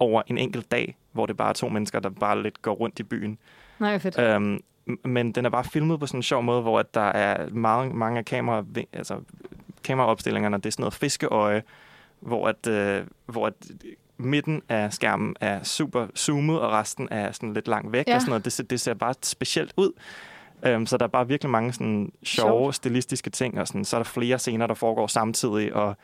over 0.00 0.22
en 0.26 0.38
enkelt 0.38 0.70
dag, 0.70 0.96
hvor 1.12 1.26
det 1.26 1.36
bare 1.36 1.48
er 1.48 1.52
to 1.52 1.68
mennesker, 1.68 2.00
der 2.00 2.08
bare 2.08 2.42
lidt 2.42 2.62
går 2.62 2.72
rundt 2.72 2.98
i 2.98 3.02
byen. 3.02 3.38
Nej, 3.78 3.98
fedt. 3.98 4.18
Øhm, 4.18 4.60
men 5.04 5.32
den 5.32 5.44
er 5.46 5.50
bare 5.50 5.64
filmet 5.64 6.00
på 6.00 6.06
sådan 6.06 6.18
en 6.18 6.22
sjov 6.22 6.42
måde, 6.42 6.62
hvor 6.62 6.78
at 6.78 6.94
der 6.94 7.00
er 7.00 7.48
mange, 7.52 7.94
mange 7.96 8.18
af 8.18 8.24
kamera, 8.24 8.64
altså, 8.92 9.16
kameraopstillingerne, 9.84 10.56
det 10.56 10.66
er 10.66 10.70
sådan 10.70 10.82
noget 10.82 10.94
fiskeøje, 10.94 11.62
hvor, 12.20 12.48
at, 12.48 12.66
øh, 12.66 13.06
hvor 13.26 13.46
at 13.46 13.52
midten 14.16 14.62
af 14.68 14.92
skærmen 14.92 15.36
er 15.40 15.62
super 15.62 16.06
zoomet, 16.16 16.60
og 16.60 16.72
resten 16.72 17.08
er 17.10 17.32
sådan 17.32 17.52
lidt 17.52 17.68
langt 17.68 17.92
væk. 17.92 18.06
Ja. 18.08 18.14
Og 18.14 18.20
sådan 18.20 18.30
noget. 18.30 18.44
Det, 18.44 18.52
ser- 18.52 18.64
det 18.64 18.80
ser 18.80 18.94
bare 18.94 19.14
specielt 19.22 19.72
ud. 19.76 19.92
Øhm, 20.66 20.86
så 20.86 20.96
der 20.96 21.04
er 21.04 21.08
bare 21.08 21.28
virkelig 21.28 21.50
mange 21.50 21.72
sådan 21.72 22.12
sjove, 22.22 22.48
Sjovt. 22.48 22.74
stilistiske 22.74 23.30
ting, 23.30 23.60
og 23.60 23.66
sådan, 23.68 23.84
så 23.84 23.96
er 23.96 23.98
der 23.98 24.04
flere 24.04 24.38
scener, 24.38 24.66
der 24.66 24.74
foregår 24.74 25.06
samtidig, 25.06 25.74
og, 25.74 25.96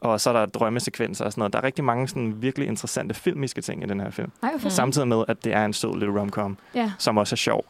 og 0.00 0.20
så 0.20 0.30
er 0.30 0.34
der 0.34 0.46
drømmesekvenser 0.46 1.24
og 1.24 1.32
sådan 1.32 1.40
noget. 1.40 1.52
Der 1.52 1.58
er 1.58 1.64
rigtig 1.64 1.84
mange 1.84 2.08
sådan 2.08 2.34
virkelig 2.42 2.68
interessante 2.68 3.14
filmiske 3.14 3.60
ting 3.60 3.82
i 3.82 3.86
den 3.86 4.00
her 4.00 4.10
film. 4.10 4.30
Fedt. 4.52 4.64
Mm. 4.64 4.70
Samtidig 4.70 5.08
med, 5.08 5.24
at 5.28 5.44
det 5.44 5.52
er 5.54 5.64
en 5.64 5.72
sød 5.72 5.98
lille 5.98 6.20
romcom, 6.20 6.56
Ja. 6.74 6.92
som 6.98 7.16
også 7.16 7.34
er 7.34 7.36
sjov. 7.36 7.64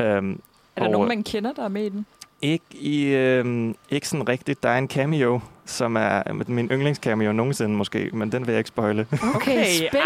Øhm, 0.00 0.30
Er 0.76 0.80
der 0.80 0.86
Og- 0.86 0.92
nogen, 0.92 1.08
man 1.08 1.22
kender, 1.22 1.52
der 1.52 1.64
er 1.64 1.68
med 1.68 1.84
i 1.84 1.88
den? 1.88 2.06
ikke, 2.42 2.64
i, 2.70 3.04
øhm, 3.04 3.74
ikke 3.90 4.08
sådan 4.08 4.28
rigtigt. 4.28 4.62
Der 4.62 4.68
er 4.68 4.78
en 4.78 4.88
cameo, 4.88 5.40
som 5.66 5.96
er 5.96 6.22
min 6.48 6.66
yndlingscameo 6.68 7.32
nogensinde 7.32 7.74
måske, 7.74 8.10
men 8.12 8.32
den 8.32 8.46
vil 8.46 8.52
jeg 8.52 8.58
ikke 8.58 8.68
spoile. 8.68 9.06
Okay, 9.34 9.64
spændende. 9.64 9.98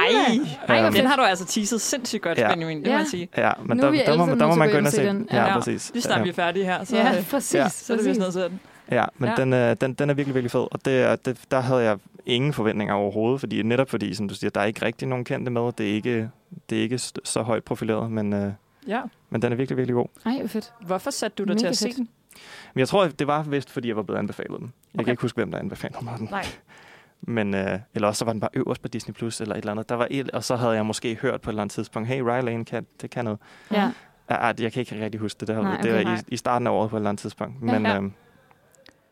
Ej, 0.68 0.76
Ej, 0.78 0.82
fedt. 0.84 0.97
den 0.97 1.07
har 1.07 1.16
du 1.16 1.22
altså 1.22 1.45
teaset 1.47 1.80
sindssygt 1.80 2.22
godt, 2.22 2.39
Ja. 2.39 2.43
ja. 2.49 2.55
Benjamin, 2.55 2.78
det 2.80 2.87
Ja. 2.87 2.93
må 2.93 2.99
jeg 2.99 3.07
sige. 3.07 3.28
ja, 3.37 3.51
men 3.64 3.76
Nu 3.76 3.82
der, 3.82 3.89
er 4.03 4.05
der, 4.05 4.16
må, 4.26 4.34
der 4.34 4.47
må 4.47 4.55
man 4.55 4.68
til 4.68 4.72
gå 4.72 4.78
ind 4.78 4.87
og 4.87 4.93
se 4.93 5.07
den. 5.07 5.16
den. 5.16 5.28
Ja, 5.32 5.45
Ja. 5.47 5.53
præcis. 5.59 5.91
Lige 5.95 6.03
snart 6.03 6.18
ja. 6.18 6.22
vi 6.22 6.28
er 6.28 6.32
færdige 6.34 6.64
her, 6.64 6.84
så, 6.84 6.97
Ja, 6.97 7.18
øh, 7.18 7.28
præcis. 7.30 7.55
Ja. 7.55 7.68
så 7.68 7.93
er 7.93 7.97
det 7.97 8.07
vist 8.07 8.18
noget 8.18 8.34
sådan. 8.34 8.61
Ja, 8.91 9.05
men 9.18 9.28
Ja. 9.30 9.34
Den, 9.37 9.53
er, 9.53 9.74
den, 9.74 9.95
den 9.95 10.11
er 10.11 10.14
virkelig, 10.14 10.34
virkelig 10.34 10.51
fed, 10.51 10.66
og 10.72 10.84
det, 10.84 11.24
det, 11.26 11.41
der 11.51 11.61
havde 11.61 11.82
jeg 11.82 11.99
ingen 12.26 12.53
forventninger 12.53 12.95
overhovedet, 12.95 13.41
fordi 13.41 13.62
netop 13.62 13.91
fordi, 13.91 14.14
som 14.14 14.28
du 14.28 14.34
siger, 14.34 14.51
der 14.51 14.61
er 14.61 14.64
ikke 14.64 14.84
rigtig 14.84 15.09
nogen 15.09 15.24
kendte 15.24 15.51
med, 15.51 15.72
det 15.78 15.91
er 15.91 15.95
ikke, 15.95 16.30
det 16.70 16.78
er 16.78 16.82
ikke 16.82 16.99
så 17.24 17.43
højt 17.43 17.64
profileret, 17.64 18.12
men, 18.12 18.32
øh, 18.32 18.53
Ja. 18.89 19.01
men 19.30 19.43
den 19.43 19.53
er 19.53 19.57
virkelig, 19.57 19.76
virkelig 19.76 19.95
god. 19.95 20.07
Ej, 20.26 20.39
hvor 20.39 20.49
fedt. 20.49 20.72
Hvorfor 20.80 21.11
satte 21.11 21.34
du 21.37 21.43
dig 21.45 21.49
Mega 21.55 21.59
til 21.59 21.66
at 21.66 21.76
se 21.76 21.84
fedt. 21.84 21.97
den? 21.97 22.09
Men 22.74 22.78
jeg 22.78 22.89
tror, 22.89 23.07
det 23.07 23.26
var 23.26 23.43
vist, 23.43 23.70
fordi 23.70 23.89
jeg 23.89 23.97
var 23.97 24.03
blevet 24.03 24.18
anbefalet 24.18 24.61
den. 24.61 24.72
Jeg 24.95 25.01
Okay. 25.01 25.05
kan 25.05 25.12
ikke 25.12 25.22
huske, 25.22 25.37
hvem 25.37 25.51
der 25.51 25.59
anbefalede 25.59 26.05
mig 26.05 26.14
den. 26.18 26.28
Nej. 26.30 26.45
Men, 27.20 27.55
øh, 27.55 27.78
eller 27.95 28.09
også 28.09 28.18
så 28.18 28.24
var 28.24 28.32
den 28.32 28.41
bare 28.41 28.51
øverst 28.55 28.82
på 28.82 28.89
Disney 28.89 29.14
Plus 29.14 29.41
eller 29.41 29.55
et 29.55 29.59
eller 29.59 29.72
andet. 29.72 29.89
Der 29.89 29.95
var 29.95 30.07
et, 30.11 30.30
og 30.30 30.45
så 30.45 30.57
havde 30.57 30.72
jeg 30.72 30.87
måske 30.87 31.14
hørt 31.14 31.41
på 31.41 31.51
et 31.51 31.53
eller 31.53 31.62
andet 31.62 31.74
tidspunkt, 31.74 32.09
hey, 32.09 32.20
Rylane, 32.20 32.64
kan, 32.64 32.87
det 33.03 33.11
kan 33.11 33.24
noget. 33.24 33.39
Ja. 33.72 33.91
Ja, 34.30 34.37
jeg 34.47 34.72
kan 34.72 34.80
ikke 34.80 35.05
rigtig 35.05 35.20
huske 35.20 35.41
det. 35.41 35.49
Det, 35.49 35.57
Nej, 35.57 35.64
Nej, 35.64 35.80
det 35.80 35.91
okay. 35.93 36.05
var 36.05 36.11
Nej. 36.11 36.20
i, 36.28 36.34
i 36.34 36.37
starten 36.37 36.66
af 36.66 36.70
året 36.70 36.91
på 36.91 36.97
et 36.97 37.01
eller 37.01 37.09
andet 37.11 37.20
tidspunkt. 37.20 37.55
Ja. 37.66 37.72
Men, 37.72 37.87
Ja. 37.87 37.97
øhm, 37.97 38.12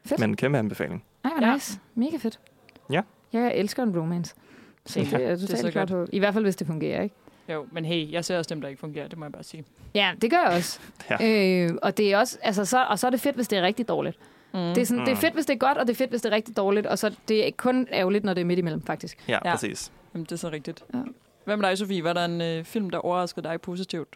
Fedt. 0.06 0.20
men 0.20 0.36
kæmpe 0.36 0.58
anbefaling. 0.58 1.04
Ej, 1.24 1.30
hvor 1.38 1.46
Ja. 1.46 1.52
nice. 1.54 1.78
Mega 1.94 2.16
fedt. 2.16 2.40
Ja. 2.90 3.00
Jeg 3.32 3.54
elsker 3.54 3.82
en 3.82 3.98
romance. 3.98 4.34
Så 4.86 5.00
Ja, 5.00 5.04
det 5.04 5.12
er 5.14 5.18
jeg 5.18 5.28
det 5.28 5.32
er 5.36 5.46
totalt 5.46 5.60
så 5.60 5.70
klar 5.70 5.84
på. 5.84 6.06
I 6.12 6.18
hvert 6.18 6.34
fald, 6.34 6.44
hvis 6.44 6.56
det 6.56 6.66
fungerer, 6.66 7.02
ikke? 7.02 7.14
Jo, 7.48 7.66
men 7.72 7.84
hey, 7.84 8.12
jeg 8.12 8.24
ser 8.24 8.38
også 8.38 8.54
dem, 8.54 8.60
der 8.60 8.68
ikke 8.68 8.80
fungerer, 8.80 9.08
det 9.08 9.18
må 9.18 9.24
jeg 9.24 9.32
bare 9.32 9.42
sige. 9.42 9.64
Ja, 9.94 10.12
det 10.22 10.30
gør 10.30 10.36
jeg 10.38 10.56
også. 10.56 10.80
Ja. 11.10 11.64
Øh, 11.64 11.70
og, 11.82 11.96
det 11.96 12.12
er 12.12 12.18
også 12.18 12.38
altså, 12.42 12.64
så, 12.64 12.84
og 12.84 12.98
så 12.98 13.06
er 13.06 13.10
det 13.10 13.20
fedt, 13.20 13.36
hvis 13.36 13.48
det 13.48 13.58
er 13.58 13.62
rigtig 13.62 13.88
dårligt. 13.88 14.18
Mm. 14.52 14.58
Det 14.60 14.78
er, 14.78 14.84
sådan, 14.84 15.06
det 15.06 15.12
er 15.12 15.16
fedt, 15.16 15.34
hvis 15.34 15.46
det 15.46 15.54
er 15.54 15.58
godt, 15.58 15.78
og 15.78 15.86
det 15.86 15.92
er 15.92 15.96
fedt, 15.96 16.10
hvis 16.10 16.22
det 16.22 16.32
er 16.32 16.34
rigtig 16.36 16.56
dårligt, 16.56 16.86
og 16.86 16.98
så 16.98 17.16
det 17.28 17.46
er 17.46 17.50
kun 17.56 17.88
ærgerligt, 17.92 18.24
når 18.24 18.34
det 18.34 18.40
er 18.40 18.44
midt 18.44 18.58
imellem, 18.58 18.82
faktisk. 18.82 19.24
Ja, 19.28 19.32
Ja. 19.32 19.38
ja. 19.44 19.54
præcis. 19.54 19.92
Jamen, 20.14 20.24
det 20.24 20.32
er 20.32 20.36
så 20.36 20.48
rigtigt. 20.50 20.84
Ja. 20.94 20.98
Hvad 21.44 21.56
med 21.56 21.68
dig, 21.68 21.78
Sofie? 21.78 22.04
Var 22.04 22.12
der 22.12 22.24
en 22.24 22.40
øh, 22.40 22.64
film, 22.64 22.90
der 22.90 22.98
overraskede 22.98 23.48
dig 23.48 23.60
positivt 23.60 24.08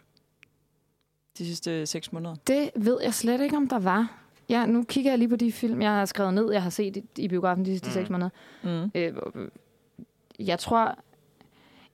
de 1.37 1.45
sidste 1.45 1.85
seks 1.85 2.11
måneder? 2.13 2.35
Det 2.47 2.69
ved 2.75 2.97
jeg 3.03 3.13
slet 3.13 3.41
ikke, 3.41 3.57
om 3.57 3.67
der 3.69 3.79
var. 3.79 4.18
Ja, 4.49 4.65
nu 4.65 4.83
kigger 4.83 5.11
jeg 5.11 5.19
lige 5.19 5.29
på 5.29 5.35
de 5.35 5.51
film, 5.51 5.81
jeg 5.81 5.91
har 5.91 6.05
skrevet 6.05 6.33
ned, 6.33 6.51
jeg 6.51 6.63
har 6.63 6.69
set 6.69 6.97
i, 6.97 7.03
i 7.17 7.27
biografen 7.27 7.65
de 7.65 7.69
sidste 7.71 7.87
mm. 7.87 7.93
Seks 7.93 8.09
måneder. 8.09 8.29
Mm. 8.63 8.91
Øh, 8.95 9.13
jeg 10.39 10.59
tror, 10.59 10.95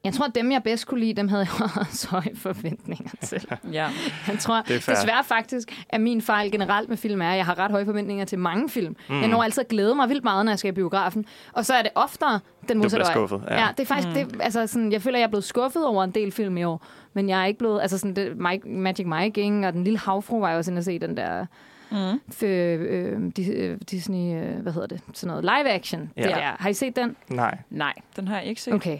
jeg 0.03 0.13
tror, 0.13 0.25
at 0.25 0.35
dem, 0.35 0.51
jeg 0.51 0.63
bedst 0.63 0.87
kunne 0.87 0.99
lide, 0.99 1.13
dem 1.13 1.27
havde 1.27 1.47
jeg 1.59 1.69
også 1.79 2.07
høje 2.15 2.35
forventninger 2.35 3.11
til. 3.21 3.47
Ja. 3.73 3.89
Jeg 4.27 4.39
tror 4.39 4.61
Det 4.61 4.87
er 4.87 4.93
desværre 4.95 5.23
faktisk, 5.23 5.85
at 5.89 6.01
min 6.01 6.21
fejl 6.21 6.51
generelt 6.51 6.89
med 6.89 6.97
film 6.97 7.21
er, 7.21 7.29
at 7.31 7.37
jeg 7.37 7.45
har 7.45 7.59
ret 7.59 7.71
høje 7.71 7.85
forventninger 7.85 8.25
til 8.25 8.39
mange 8.39 8.69
film. 8.69 8.95
Mm. 9.09 9.19
Jeg 9.19 9.27
når 9.27 9.43
altid 9.43 9.61
at 9.61 9.67
glæde 9.67 9.95
mig 9.95 10.09
vildt 10.09 10.23
meget, 10.23 10.45
når 10.45 10.51
jeg 10.51 10.59
skal 10.59 10.69
i 10.69 10.75
biografen. 10.75 11.25
Og 11.53 11.65
så 11.65 11.73
er 11.73 11.81
det 11.81 11.91
oftere 11.95 12.39
den 12.69 12.77
modsatte 12.77 13.03
vej. 13.05 13.13
skuffet. 13.13 13.41
Ja. 13.47 13.61
ja, 13.61 13.67
det 13.77 13.79
er 13.83 13.85
faktisk, 13.87 14.07
Mm. 14.07 14.13
det, 14.13 14.41
altså 14.41 14.67
sådan, 14.67 14.91
jeg 14.91 15.01
føler, 15.01 15.17
at 15.17 15.19
jeg 15.19 15.25
er 15.27 15.29
blevet 15.29 15.43
skuffet 15.43 15.85
over 15.85 16.03
en 16.03 16.11
del 16.11 16.31
film 16.31 16.57
i 16.57 16.63
år. 16.63 16.85
Men 17.13 17.29
jeg 17.29 17.41
er 17.41 17.45
ikke 17.45 17.57
blevet, 17.59 17.81
altså 17.81 17.97
sådan, 17.97 18.15
det, 18.15 18.37
Mike, 18.37 18.69
Magic 18.69 19.05
Mike, 19.05 19.41
ikke? 19.43 19.67
og 19.67 19.73
den 19.73 19.83
lille 19.83 19.99
havfru 19.99 20.39
var 20.39 20.49
jeg 20.49 20.57
også 20.57 20.71
inde 20.71 20.79
at 20.79 20.85
se 20.85 20.99
den 20.99 21.17
der 21.17 21.45
Mm. 21.91 22.19
f- 22.33 22.45
øh, 22.45 23.31
Dis- 23.39 23.51
øh, 23.51 23.77
Disney, 23.91 24.35
øh, 24.43 24.55
hvad 24.59 24.73
hedder 24.73 24.87
det, 24.87 25.01
sådan 25.13 25.27
noget 25.27 25.43
live 25.43 25.69
action. 25.71 26.11
Ja. 26.17 26.21
Det 26.21 26.29
der. 26.31 26.55
Har 26.59 26.69
I 26.69 26.73
set 26.73 26.95
den? 26.95 27.15
Nej, 27.29 27.57
Nej, 27.69 27.93
den 28.15 28.27
har 28.27 28.37
jeg 28.39 28.45
ikke 28.45 28.61
set. 28.61 28.73
Okay. 28.73 28.99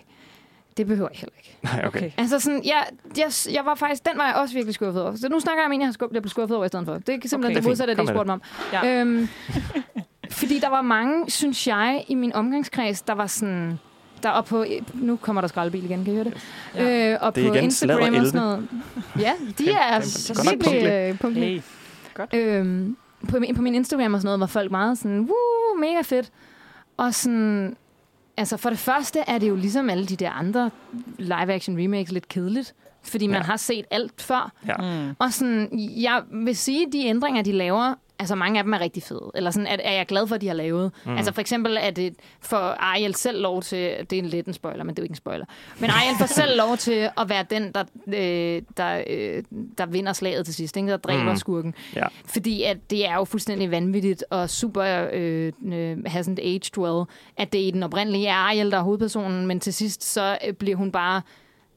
Det 0.78 0.88
behøver 0.88 1.10
jeg 1.14 1.20
heller 1.20 1.34
ikke. 1.38 1.58
nej, 1.64 1.84
okay. 1.88 2.00
okay. 2.00 2.12
Altså 2.18 2.40
sådan, 2.40 2.62
jeg, 2.66 2.86
jeg, 3.18 3.32
jeg 3.54 3.66
var 3.66 3.76
faktisk, 3.76 4.06
den 4.06 4.18
var 4.18 4.26
jeg 4.26 4.36
også 4.36 4.54
virkelig 4.54 4.74
skuffet 4.76 5.04
over. 5.04 5.16
Så 5.16 5.30
nu 5.30 5.40
snakker 5.40 5.62
jeg 5.62 5.66
om 5.66 5.72
en, 5.72 5.80
jeg 5.82 5.88
har 5.88 5.94
skuffet, 5.94 6.14
jeg 6.14 6.22
blev 6.22 6.30
skuffet 6.30 6.56
over 6.58 6.66
i 6.66 6.68
stedet 6.68 6.86
for. 6.86 6.94
Det 6.94 7.10
er 7.10 7.28
simpelthen 7.28 7.36
Okay. 7.44 7.48
det 7.50 7.56
Det 7.56 7.66
er 7.66 7.70
modsatte 7.70 7.92
af 7.92 7.98
det. 7.98 8.04
I 8.04 8.08
spurgte 8.08 8.26
mig 8.28 8.34
om. 8.34 8.42
Ja. 8.74 9.02
Øhm, 9.02 9.28
fordi 10.32 10.60
der 10.60 10.70
var 10.70 10.82
mange, 10.82 11.32
synes 11.32 11.68
jeg, 11.68 12.06
i 12.08 12.16
min 12.16 12.34
omgangskreds, 12.34 13.02
der 13.02 13.14
var 13.14 13.28
sådan... 13.28 13.80
Der 14.24 14.30
og 14.30 14.46
på, 14.46 14.66
nu 14.94 15.16
kommer 15.16 15.42
der 15.42 15.48
skraldebil 15.48 15.84
igen, 15.86 16.04
kan 16.06 16.14
I 16.14 16.16
høre 16.16 16.24
det? 16.26 16.34
Ja. 16.76 17.12
Øh, 17.14 17.18
og 17.22 17.36
Det 17.36 17.44
er 17.46 17.48
på 17.50 17.54
igen 17.54 17.64
Instagram 17.64 18.16
og 18.16 18.26
sådan 18.26 18.42
noget. 18.42 18.68
Ja, 19.20 19.32
de 19.58 19.72
er 19.72 20.44
nok 20.46 20.54
virkelig 20.66 20.90
øh, 20.92 21.20
punktlige. 21.20 21.46
Hey. 21.54 21.62
Øhm, 22.34 22.98
på, 23.30 23.40
min, 23.40 23.56
på 23.56 23.62
min 23.62 23.76
Instagram 23.76 24.14
og 24.14 24.20
sådan 24.22 24.28
noget 24.28 24.40
var 24.40 24.46
folk 24.48 24.72
meget 24.72 24.98
sådan, 24.98 25.20
woo, 25.20 25.80
mega 25.80 26.02
fedt. 26.02 26.32
Og 26.98 27.14
sådan, 27.14 27.76
altså 28.38 28.58
for 28.58 28.70
det 28.70 28.80
første 28.80 29.20
er 29.28 29.38
det 29.38 29.50
jo 29.50 29.56
ligesom 29.56 29.90
alle 29.90 30.06
de 30.06 30.16
der 30.16 30.32
andre 30.32 30.70
live-action 31.20 31.78
remakes 31.80 32.12
lidt 32.12 32.28
kedeligt. 32.28 32.76
Fordi 33.04 33.28
man 33.28 33.36
Ja. 33.38 33.42
har 33.44 33.58
set 33.58 33.86
alt 33.92 34.22
før. 34.22 34.52
Ja. 34.68 35.06
Mm. 35.08 35.16
Og 35.20 35.34
sådan, 35.34 35.70
jeg 35.80 36.24
vil 36.32 36.56
sige, 36.56 36.86
at 36.88 36.94
de 36.94 37.06
ændringer, 37.06 37.42
de 37.42 37.52
laver, 37.52 37.94
altså 38.20 38.36
mange 38.36 38.60
af 38.60 38.64
dem 38.64 38.74
er 38.74 38.80
rigtig 38.80 39.04
fede. 39.04 39.32
Eller 39.36 39.52
sådan, 39.52 39.68
er, 39.68 39.78
er 39.84 39.94
jeg 39.94 40.06
glad 40.06 40.28
for, 40.28 40.36
at 40.36 40.42
de 40.42 40.48
har 40.48 40.54
lavet. 40.54 40.92
Mm. 41.06 41.18
Altså 41.18 41.34
for 41.34 41.42
eksempel 41.42 41.78
er 41.82 41.92
det 41.92 42.16
for 42.42 42.58
Ariel 42.58 43.16
selv 43.16 43.42
lov 43.42 43.62
til, 43.62 43.96
det 44.10 44.14
er 44.14 44.20
en 44.20 44.26
lidt 44.26 44.48
en 44.48 44.54
spoiler, 44.54 44.84
men 44.84 44.96
det 44.96 45.00
er 45.00 45.04
jo 45.04 45.06
ikke 45.06 45.12
en 45.12 45.16
spoiler. 45.16 45.46
Men 45.80 45.90
Ariel 45.90 46.16
får 46.20 46.26
selv 46.26 46.58
lov 46.58 46.78
til 46.78 47.10
at 47.18 47.30
være 47.30 47.46
den, 47.50 47.72
der, 47.72 47.84
øh, 48.08 48.62
der, 48.78 49.04
øh, 49.08 49.44
der 49.78 49.86
vinder 49.86 50.14
slaget 50.14 50.46
til 50.46 50.54
sidst, 50.54 50.78
ikke? 50.78 50.90
der 50.90 50.98
dræber 50.98 51.24
mm. 51.24 51.30
Mm. 51.30 51.36
skurken. 51.36 51.74
Ja. 51.96 52.06
Fordi 52.26 52.64
at 52.64 52.78
det 52.90 53.08
er 53.08 53.16
jo 53.16 53.24
fuldstændig 53.24 53.72
vanvittigt 53.72 54.24
og 54.30 54.50
super 54.50 55.08
øh, 55.14 55.52
øh, 55.66 55.98
hasn't 56.08 56.40
aged 56.42 56.78
well, 56.78 57.06
at 57.38 57.54
det 57.54 57.60
i 57.60 57.72
den 57.72 57.84
oprindelige 57.84 58.28
er 58.28 58.34
Ariel, 58.34 58.72
der 58.72 58.78
er 58.78 58.84
hovedpersonen, 58.84 59.48
men 59.48 59.60
til 59.60 59.74
sidst 59.74 60.04
så 60.04 60.38
øh, 60.48 60.54
bliver 60.54 60.76
hun 60.76 60.92
bare 60.92 61.22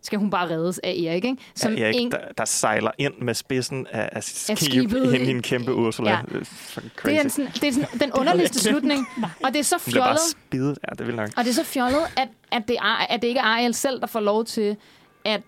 skal 0.03 0.19
hun 0.19 0.31
bare 0.31 0.51
reddes 0.51 0.79
af 0.79 0.91
Erik, 0.91 1.25
ikke? 1.25 1.37
Som 1.55 1.75
ja, 1.75 1.85
Erik, 1.85 1.97
en... 1.97 2.11
der, 2.11 2.19
der 2.39 2.45
sejler 2.45 2.91
ind 2.99 3.15
med 3.21 3.35
spidsen 3.35 3.87
af, 3.91 4.09
af 4.13 4.25
skib 4.25 4.59
skibet. 4.59 5.15
ind 5.15 5.25
i 5.25 5.31
en 5.31 5.43
kæmpe 5.43 5.75
Ursula. 5.75 6.11
Ja. 6.11 6.19
Det 6.31 6.37
er 6.37 6.91
Det 7.05 7.25
er, 7.25 7.29
sådan, 7.29 7.51
det 7.55 7.65
er 7.65 7.73
sådan, 7.73 8.01
den 8.01 8.13
underligste 8.13 8.59
slutning, 8.59 9.07
og 9.45 9.53
det 9.53 9.59
er 9.59 9.63
så 9.65 9.77
bliver 9.87 10.01
bare 10.01 10.09
fjollet, 10.09 10.21
spidet. 10.21 10.79
Ja, 10.89 10.95
det 10.99 11.07
vil 11.07 11.17
nok. 11.17 11.29
og 11.37 11.45
det 11.45 11.51
er 11.51 11.55
så 11.55 11.65
fjollet, 11.65 12.01
at, 12.17 12.29
at, 12.53 12.63
det 12.69 12.77
er, 12.77 13.07
at 13.13 13.23
det 13.23 13.29
ikke 13.29 13.41
er 13.41 13.45
Ariel 13.45 13.75
selv, 13.75 14.01
der 14.01 14.07
får 14.07 14.21
lov 14.21 14.45
til 14.45 14.77
at 15.25 15.43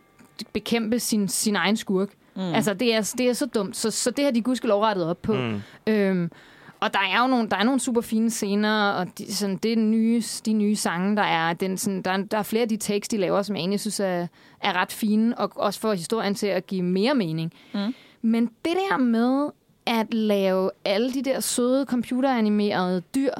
bekæmpe 0.53 0.98
sin, 0.98 1.28
sin 1.28 1.57
egen 1.57 1.76
skurk. 1.76 2.09
Mm. 2.36 2.42
Altså, 2.42 2.74
det 2.74 2.94
er, 2.94 3.14
det 3.18 3.28
er 3.28 3.32
så 3.32 3.46
dumt. 3.46 3.76
Så, 3.76 3.90
så 3.90 4.11
det 4.11 4.24
har 4.24 4.32
de 4.32 4.42
gudskelov 4.42 4.82
rettet 4.82 5.07
op 5.07 5.22
på. 5.22 5.32
Mm. 5.32 5.62
Øhm, 5.86 6.30
og 6.80 6.92
der 6.94 6.98
er 7.14 7.22
jo 7.22 7.26
nogle, 7.28 7.48
der 7.48 7.56
er 7.56 7.64
nogle 7.64 7.80
super 7.80 8.00
fine 8.00 8.30
scener, 8.30 8.90
og 8.90 9.06
de, 9.18 9.34
sådan, 9.34 9.56
det 9.56 9.72
er 9.72 9.76
nye, 9.76 10.22
de 10.46 10.52
nye 10.52 10.76
sange, 10.76 11.16
der 11.16 11.22
er. 11.22 11.52
Den, 11.52 11.78
sådan, 11.78 12.02
der, 12.02 12.10
er- 12.10 12.16
der 12.24 12.38
er 12.38 12.42
flere 12.42 12.62
af 12.62 12.68
de 12.68 12.76
takes, 12.76 13.08
de 13.08 13.16
laver, 13.16 13.42
som 13.42 13.56
jeg 13.56 13.60
egentlig 13.60 13.80
synes 13.80 14.00
er, 14.00 14.26
er 14.60 14.72
ret 14.72 14.92
fine, 14.92 15.38
og 15.38 15.52
også 15.56 15.80
får 15.80 15.92
historien 15.94 16.34
til 16.34 16.46
at 16.46 16.66
give 16.66 16.82
mere 16.82 17.14
mening. 17.14 17.52
Mm. 17.74 17.94
Men 18.22 18.46
det 18.46 18.72
der 18.90 18.96
med 18.96 19.50
at 19.86 20.14
lave 20.14 20.70
alle 20.84 21.12
de 21.12 21.22
der 21.22 21.40
søde 21.40 21.84
computeranimerede 21.88 23.02
dyr 23.14 23.32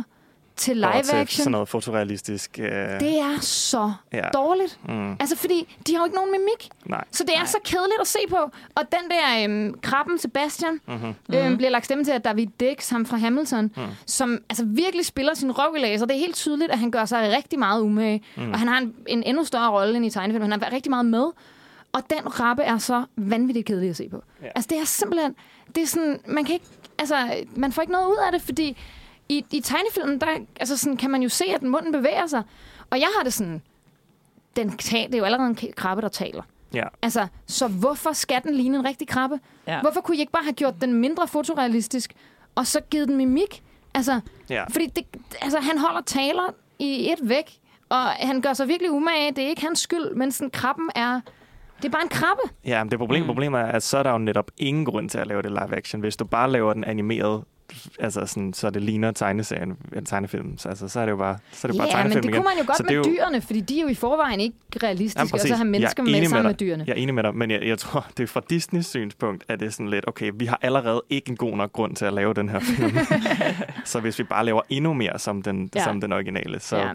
til 0.61 0.77
live 0.77 0.87
Og 0.87 1.05
til 1.05 1.17
action, 1.17 1.43
sådan 1.43 1.53
noget 1.53 1.69
fotorealistisk. 1.69 2.59
Øh, 2.59 3.01
det 3.01 3.19
er 3.19 3.41
så 3.41 3.93
ja. 4.13 4.23
dårligt. 4.35 4.79
Mm. 4.89 5.13
Altså, 5.13 5.37
fordi 5.37 5.77
de 5.87 5.93
har 5.93 6.01
jo 6.01 6.05
ikke 6.05 6.17
nogen 6.17 6.33
mimik. 6.33 6.69
Nej. 6.87 7.05
Så 7.11 7.25
det 7.25 7.35
er 7.37 7.45
så 7.45 7.57
kedeligt 7.65 8.01
at 8.01 8.07
se 8.07 8.19
på. 8.29 8.37
Og 8.75 8.83
den 8.93 9.11
der 9.11 9.45
øhm, 9.45 9.81
krabben 9.83 10.19
Sebastian 10.19 10.81
Mm-hmm. 10.87 11.15
øhm, 11.35 11.57
bliver 11.57 11.71
lagt 11.71 11.85
stemme 11.85 12.05
til 12.05 12.11
af 12.13 12.23
David 12.23 12.47
Dix, 12.61 12.89
ham 12.91 13.07
fra 13.07 13.17
Hamilton, 13.17 13.65
mm. 13.77 13.83
som 14.07 14.39
altså 14.49 14.65
virkelig 14.65 15.07
spiller 15.07 15.35
sin 15.35 15.53
røv 15.53 15.75
i 15.77 15.81
laser. 15.81 16.07
Det 16.07 16.15
er 16.15 16.19
helt 16.21 16.35
tydeligt, 16.35 16.71
at 16.71 16.79
han 16.79 16.91
gør 16.91 17.05
sig 17.05 17.33
rigtig 17.37 17.59
meget 17.59 17.83
umage. 17.83 18.23
Mm. 18.37 18.51
Og 18.51 18.59
han 18.59 18.69
har 18.69 18.79
en, 18.79 18.95
en 19.07 19.23
endnu 19.23 19.45
større 19.45 19.71
rolle 19.71 19.97
end 19.97 20.07
i 20.07 20.11
tegnefilm. 20.11 20.43
Han 20.43 20.53
er 20.53 20.73
rigtig 20.73 20.91
meget 20.91 21.07
med. 21.07 21.25
Og 21.93 22.03
den 22.11 22.31
krabbe 22.31 22.63
er 22.63 22.79
så 22.79 23.05
vanvittigt 23.17 23.67
kedelig 23.67 23.91
at 23.91 23.97
se 23.97 24.09
på. 24.09 24.23
Ja. 24.43 24.47
Altså, 24.55 24.69
det 24.71 24.79
er 24.79 24.85
simpelthen... 24.85 25.35
Det 25.75 25.83
er 25.83 25.87
sådan... 25.87 26.21
Man 26.27 26.45
kan 26.45 26.55
ikke... 26.55 26.67
Altså, 26.99 27.17
man 27.57 27.73
får 27.73 27.83
ikke 27.83 27.93
noget 27.93 28.07
ud 28.07 28.17
af 28.27 28.33
det, 28.33 28.43
fordi 28.43 28.77
i, 29.31 29.45
i 29.51 29.61
tegnefilmen, 29.61 30.21
der 30.21 30.27
altså 30.61 30.77
sådan, 30.77 30.97
kan 30.97 31.11
man 31.11 31.23
jo 31.23 31.29
se, 31.29 31.45
at 31.45 31.63
munden 31.63 31.93
bevæger 31.93 32.27
sig. 32.27 32.43
Og 32.91 32.99
jeg 33.01 33.09
har 33.17 33.25
det 33.25 33.33
sådan... 33.33 33.63
Den 34.57 34.77
tal, 34.77 35.07
det 35.07 35.15
er 35.15 35.19
jo 35.19 35.25
allerede 35.25 35.49
en 35.49 35.73
krabbe, 35.77 36.03
der 36.03 36.09
taler. 36.09 36.43
Ja. 36.75 36.85
Altså, 37.03 37.27
så 37.47 37.69
hvorfor 37.69 38.13
skal 38.13 38.43
den 38.43 38.55
ligne 38.55 38.79
en 38.79 38.85
rigtig 38.85 39.09
krabbe? 39.09 39.41
Ja. 39.67 39.81
Hvorfor 39.81 40.01
kunne 40.01 40.17
I 40.17 40.21
ikke 40.21 40.33
bare 40.33 40.43
have 40.43 40.53
gjort 40.53 40.75
den 40.81 40.95
mindre 40.95 41.29
fotorealistisk, 41.29 42.13
og 42.55 42.67
så 42.67 42.81
givet 42.91 43.09
den 43.09 43.17
mimik? 43.17 43.63
Altså, 43.95 44.21
Ja. 44.51 44.65
fordi 44.71 44.87
det, 44.87 45.05
altså, 45.43 45.61
han 45.61 45.79
holder 45.79 46.01
taler 46.01 46.55
i 46.79 47.13
et 47.13 47.19
væk, 47.29 47.59
og 47.89 48.03
han 48.03 48.41
gør 48.41 48.53
sig 48.53 48.69
virkelig 48.69 48.91
umage. 48.91 49.33
Det 49.33 49.45
er 49.45 49.49
ikke 49.49 49.63
hans 49.63 49.79
skyld, 49.79 50.15
men 50.15 50.33
sådan, 50.33 50.51
krabben 50.51 50.91
er... 50.95 51.21
Det 51.77 51.85
er 51.85 51.91
bare 51.93 52.03
en 52.03 52.09
krabbe. 52.09 52.43
Ja, 52.65 52.85
men 52.85 52.91
det 52.91 52.99
problem, 52.99 53.23
Mm. 53.23 53.27
problemet 53.27 53.61
er, 53.61 53.65
at 53.67 53.83
så 53.83 53.99
er 53.99 54.03
der 54.03 54.11
jo 54.11 54.19
netop 54.19 54.51
ingen 54.59 54.85
grund 54.85 55.09
til 55.11 55.19
at 55.19 55.27
lave 55.27 55.43
det 55.43 55.51
live 55.51 55.77
action. 55.77 56.01
Hvis 56.01 56.17
du 56.17 56.25
bare 56.25 56.51
laver 56.51 56.73
den 56.73 56.85
animeret, 56.85 57.45
altså 57.99 58.27
sådan, 58.27 58.53
så 58.53 58.71
det 58.71 58.83
ligner 58.83 59.11
tegneserien, 59.13 59.77
en 59.97 60.05
tegnefilm. 60.07 60.59
Så, 60.59 60.69
altså, 60.69 60.89
så 60.89 61.01
er 61.01 61.05
det 61.05 61.11
jo 61.13 61.17
bare, 61.17 61.39
så 61.53 61.69
er 61.69 61.73
det 61.73 61.79
bare 61.81 61.89
Ja, 61.89 61.97
men 61.97 62.01
tegnefilm 62.03 62.23
det 62.23 62.29
igen. 62.29 62.35
kunne 62.43 62.45
man 62.55 62.59
jo 62.59 62.65
godt 62.67 62.77
Så 62.77 62.83
med 62.83 62.93
jo- 62.95 63.03
dyrene, 63.05 63.41
fordi 63.41 63.61
de 63.61 63.79
er 63.79 63.83
jo 63.83 63.89
i 63.89 63.95
forvejen 63.95 64.41
ikke 64.41 64.57
realistiske, 64.83 65.21
Jamen, 65.21 65.33
og 65.35 65.41
så 65.41 65.55
har 65.55 65.65
mennesker 65.65 66.03
Jeg 66.03 66.09
er 66.09 66.11
med 66.11 66.19
enig 66.19 66.29
sammen 66.29 66.47
med 66.47 66.55
dig. 66.55 66.61
dyrene. 66.61 66.85
Jeg 66.87 66.93
er 66.93 66.97
enig 67.03 67.15
med 67.15 67.23
dig, 67.23 67.35
men 67.35 67.51
jeg, 67.51 67.63
jeg 67.67 67.79
tror, 67.79 68.07
det 68.17 68.23
er 68.23 68.27
fra 68.27 68.43
Disneys 68.51 68.87
synspunkt, 68.87 69.45
at 69.49 69.61
det 69.61 69.67
er 69.67 69.71
sådan 69.71 69.89
lidt, 69.89 70.09
okay, 70.09 70.31
vi 70.35 70.45
har 70.47 70.59
allerede 70.63 71.03
ikke 71.11 71.31
en 71.31 71.37
god 71.37 71.57
nok 71.57 71.73
grund 71.73 71.97
til 71.97 72.05
at 72.05 72.13
lave 72.13 72.35
den 72.35 72.49
her 72.49 72.61
film. 72.61 72.97
så 73.85 74.01
hvis 74.01 74.19
vi 74.19 74.25
bare 74.25 74.45
laver 74.45 74.61
endnu 74.69 74.93
mere 74.93 75.19
som 75.19 75.43
den, 75.43 75.71
Ja. 75.75 75.85
som 75.85 76.01
den 76.01 76.13
originale, 76.13 76.61
så 76.61 76.77
Ja, 76.77 76.89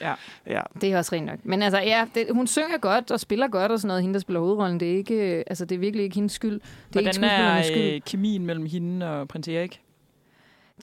ja. 0.00 0.12
Ja. 0.46 0.60
det 0.80 0.92
er 0.92 0.98
også 0.98 1.14
rent 1.14 1.26
nok. 1.26 1.38
Men 1.44 1.62
altså, 1.62 1.78
ja, 1.80 2.06
det, 2.14 2.26
hun 2.30 2.46
synger 2.46 2.78
godt 2.78 3.10
og 3.10 3.20
spiller 3.20 3.48
godt 3.48 3.72
og 3.72 3.78
sådan 3.78 3.88
noget, 3.88 4.02
hende 4.02 4.14
der 4.14 4.20
spiller 4.20 4.40
hovedrollen. 4.40 4.80
Det 4.80 4.92
er, 4.92 4.96
ikke, 4.96 5.44
altså, 5.46 5.64
det 5.64 5.74
er 5.74 5.78
virkelig 5.78 6.04
ikke 6.04 6.14
hendes 6.14 6.32
skyld. 6.32 6.52
Det 6.52 6.60
er 6.60 6.98
ikke 7.00 7.10
Hvordan 7.10 7.14
skuespillernes 7.14 7.66
skyld. 7.66 7.82
er 7.90 7.94
øh, 7.94 8.00
kemien 8.06 8.46
mellem 8.46 8.66
hende 8.66 9.10
og 9.20 9.28
prins 9.28 9.48
Erik? 9.48 9.80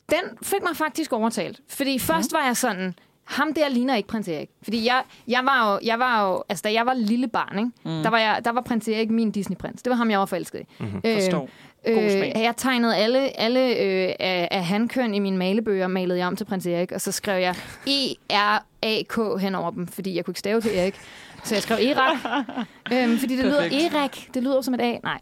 Den 0.09 0.37
fik 0.43 0.61
mig 0.63 0.75
faktisk 0.75 1.13
overtalt. 1.13 1.59
Fordi 1.69 1.99
først 1.99 2.33
var 2.33 2.45
jeg 2.45 2.57
sådan, 2.57 2.95
ham 3.23 3.53
der 3.53 3.69
ligner 3.69 3.95
ikke 3.95 4.09
prins 4.09 4.27
Erik. 4.27 4.49
Fordi 4.63 4.85
jeg, 4.85 5.03
jeg 5.27 5.41
var 5.43 5.71
jo, 5.71 5.79
jeg 5.83 5.99
var 5.99 6.27
jo, 6.27 6.43
altså 6.49 6.61
da 6.61 6.73
jeg 6.73 6.85
var 6.85 6.93
lille 6.93 7.27
barn, 7.27 7.57
ikke? 7.59 7.71
Mm. 7.97 8.03
Der, 8.03 8.09
var 8.09 8.19
jeg, 8.19 8.41
der 8.45 8.51
var 8.51 8.61
prins 8.61 8.87
Erik 8.87 9.09
min 9.09 9.31
Disney-prins. 9.31 9.81
Det 9.81 9.89
var 9.89 9.95
ham, 9.95 10.11
jeg 10.11 10.19
var 10.19 10.25
forelsket 10.25 10.59
i. 10.59 10.63
Mm-hmm. 10.79 11.01
Forstår. 11.15 11.49
God 11.85 12.09
smag. 12.09 12.33
jeg 12.35 12.53
tegnede 12.57 12.95
alle, 12.95 13.39
alle 13.39 13.59
øh, 13.59 14.13
af, 14.19 14.47
af 14.51 14.65
hankøn 14.65 15.13
i 15.13 15.19
mine 15.19 15.37
malebøger, 15.37 15.87
malede 15.87 16.17
jeg 16.19 16.27
om 16.27 16.35
til 16.35 16.45
prins 16.45 16.65
Erik, 16.65 16.91
og 16.91 17.01
så 17.01 17.11
skrev 17.11 17.41
jeg 17.41 17.55
E-R-A-K 17.87 19.41
hen 19.41 19.55
over 19.55 19.71
dem, 19.71 19.87
fordi 19.87 20.15
jeg 20.15 20.25
kunne 20.25 20.31
ikke 20.31 20.39
stave 20.39 20.61
til 20.61 20.77
Erik. 20.77 20.95
Så 21.43 21.55
jeg 21.55 21.63
skrev 21.63 21.77
Erak, 21.81 22.17
øhm, 22.93 23.17
fordi 23.17 23.35
det 23.35 23.45
Perfekt. 23.45 23.73
lyder 23.73 23.99
Erik. 23.99 24.29
Det 24.33 24.43
lyder 24.43 24.61
som 24.61 24.73
et 24.73 24.81
A. 24.81 24.97
Nej. 25.03 25.19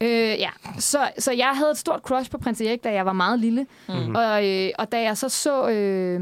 Øh, 0.00 0.08
ja. 0.10 0.50
så, 0.78 0.98
så 1.18 1.32
jeg 1.32 1.50
havde 1.54 1.70
et 1.70 1.78
stort 1.78 2.00
crush 2.00 2.30
på 2.30 2.38
prins 2.38 2.60
Erik, 2.60 2.84
da 2.84 2.92
jeg 2.92 3.06
var 3.06 3.12
meget 3.12 3.40
lille. 3.40 3.66
Mm. 3.88 4.14
Og, 4.14 4.48
øh, 4.48 4.70
og 4.78 4.92
da 4.92 5.02
jeg 5.02 5.16
så 5.16 5.28
så 5.28 5.68
øh, 5.68 6.20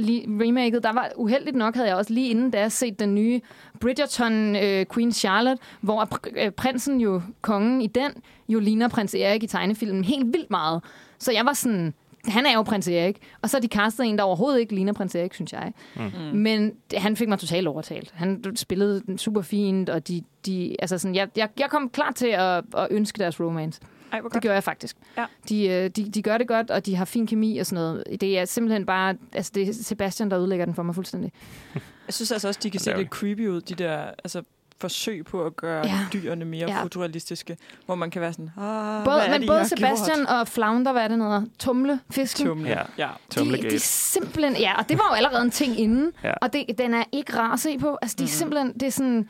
remaket, 0.00 0.82
der 0.82 0.92
var 0.92 1.10
uheldigt 1.16 1.56
nok, 1.56 1.74
havde 1.74 1.88
jeg 1.88 1.96
også 1.96 2.12
lige 2.12 2.28
inden 2.28 2.50
da 2.50 2.68
set 2.68 2.98
den 2.98 3.14
nye 3.14 3.40
Bridgerton 3.80 4.56
øh, 4.56 4.86
Queen 4.94 5.12
Charlotte, 5.12 5.62
hvor 5.80 6.04
pr- 6.14 6.44
øh, 6.44 6.50
prinsen 6.50 7.00
jo, 7.00 7.22
kongen 7.40 7.82
i 7.82 7.86
den, 7.86 8.12
jo 8.48 8.58
ligner 8.58 8.88
prins 8.88 9.14
Erik 9.14 9.42
i 9.42 9.46
tegnefilmen 9.46 10.04
helt 10.04 10.26
vildt 10.26 10.50
meget. 10.50 10.84
Så 11.18 11.32
jeg 11.32 11.46
var 11.46 11.52
sådan, 11.52 11.94
han 12.26 12.46
er 12.46 12.54
jo 12.54 12.62
prins 12.62 12.88
Erik. 12.88 13.18
Og 13.42 13.50
så 13.50 13.56
har 13.56 13.60
de 13.60 13.68
castet 13.68 14.06
en, 14.06 14.18
der 14.18 14.24
overhovedet 14.24 14.60
ikke 14.60 14.74
ligner 14.74 14.92
prins 14.92 15.14
Erik, 15.14 15.34
synes 15.34 15.52
jeg. 15.52 15.72
Mm. 15.96 16.02
Men 16.38 16.72
det- 16.90 16.98
han 16.98 17.16
fik 17.16 17.28
mig 17.28 17.38
totalt 17.38 17.68
overtalt. 17.68 18.10
Han 18.14 18.44
spillede 18.56 19.02
den 19.06 19.18
super 19.18 19.42
fint, 19.42 19.90
og 19.90 20.08
de, 20.08 20.22
de, 20.46 20.76
altså 20.78 20.98
sådan, 20.98 21.14
jeg, 21.14 21.28
jeg, 21.36 21.48
jeg 21.58 21.70
kom 21.70 21.90
klar 21.90 22.10
til 22.12 22.26
at, 22.26 22.64
at 22.76 22.88
ønske 22.90 23.18
deres 23.18 23.40
romance. 23.40 23.80
Ej, 24.12 24.20
hvor 24.20 24.28
Det 24.28 24.42
gør 24.42 24.52
jeg 24.52 24.64
faktisk. 24.64 24.96
Ja. 25.18 25.24
De, 25.48 25.66
øh, 25.68 25.90
de, 25.90 26.10
de 26.10 26.22
gør 26.22 26.38
det 26.38 26.48
godt, 26.48 26.70
og 26.70 26.86
de 26.86 26.96
har 26.96 27.04
fin 27.04 27.26
kemi 27.26 27.58
og 27.58 27.66
sådan 27.66 27.84
noget. 27.84 28.04
Det 28.20 28.38
er 28.38 28.44
simpelthen 28.44 28.86
bare... 28.86 29.14
Altså, 29.32 29.52
det 29.54 29.68
er 29.68 29.72
Sebastian, 29.72 30.30
der 30.30 30.38
udlægger 30.38 30.64
den 30.64 30.74
for 30.74 30.82
mig 30.82 30.94
fuldstændig. 30.94 31.32
Jeg 32.06 32.14
synes 32.14 32.32
altså 32.32 32.48
også, 32.48 32.60
de 32.62 32.70
kan 32.70 32.80
se 32.80 32.90
er 32.90 32.96
lidt 32.96 33.08
creepy 33.08 33.48
ud, 33.48 33.60
de 33.60 33.74
der 33.74 33.98
altså, 34.24 34.42
forsøg 34.80 35.24
på 35.24 35.44
at 35.44 35.56
gøre 35.56 35.86
Ja. 35.86 35.98
dyrene 36.12 36.44
mere 36.44 36.70
Ja. 36.70 36.82
fotorealistiske, 36.82 37.56
hvor 37.86 37.94
man 37.94 38.10
kan 38.10 38.22
være 38.22 38.32
sådan, 38.32 38.50
ah, 38.58 39.04
Både, 39.04 39.16
hvad 39.16 39.26
er 39.26 39.30
men 39.30 39.40
det, 39.40 39.48
både 39.48 39.68
Sebastian 39.68 40.16
gjort? 40.16 40.28
og 40.28 40.48
Flounder, 40.48 40.92
hvad 40.92 41.02
er 41.02 41.08
det 41.08 41.18
noget? 41.18 41.50
Tumle, 41.58 42.00
fisken. 42.10 42.46
Tumle. 42.46 42.68
Ja. 42.68 42.82
Ja. 42.98 43.08
ja. 43.36 43.40
de, 43.44 43.70
de 43.70 43.78
simpelthen... 43.78 44.56
Ja, 44.56 44.78
og 44.78 44.88
det 44.88 44.98
var 44.98 45.04
jo 45.10 45.14
allerede 45.14 45.42
en 45.42 45.50
ting 45.50 45.80
inden. 45.80 46.12
Ja. 46.24 46.32
Og 46.42 46.52
det, 46.52 46.64
den 46.78 46.94
er 46.94 47.04
ikke 47.12 47.36
rar 47.38 47.52
at 47.52 47.60
se 47.60 47.78
på. 47.78 47.98
Altså, 48.02 48.16
de 48.18 48.22
Mhm. 48.22 48.28
simpelthen... 48.28 48.72
Det 48.74 48.82
er 48.82 48.90
sådan... 48.90 49.28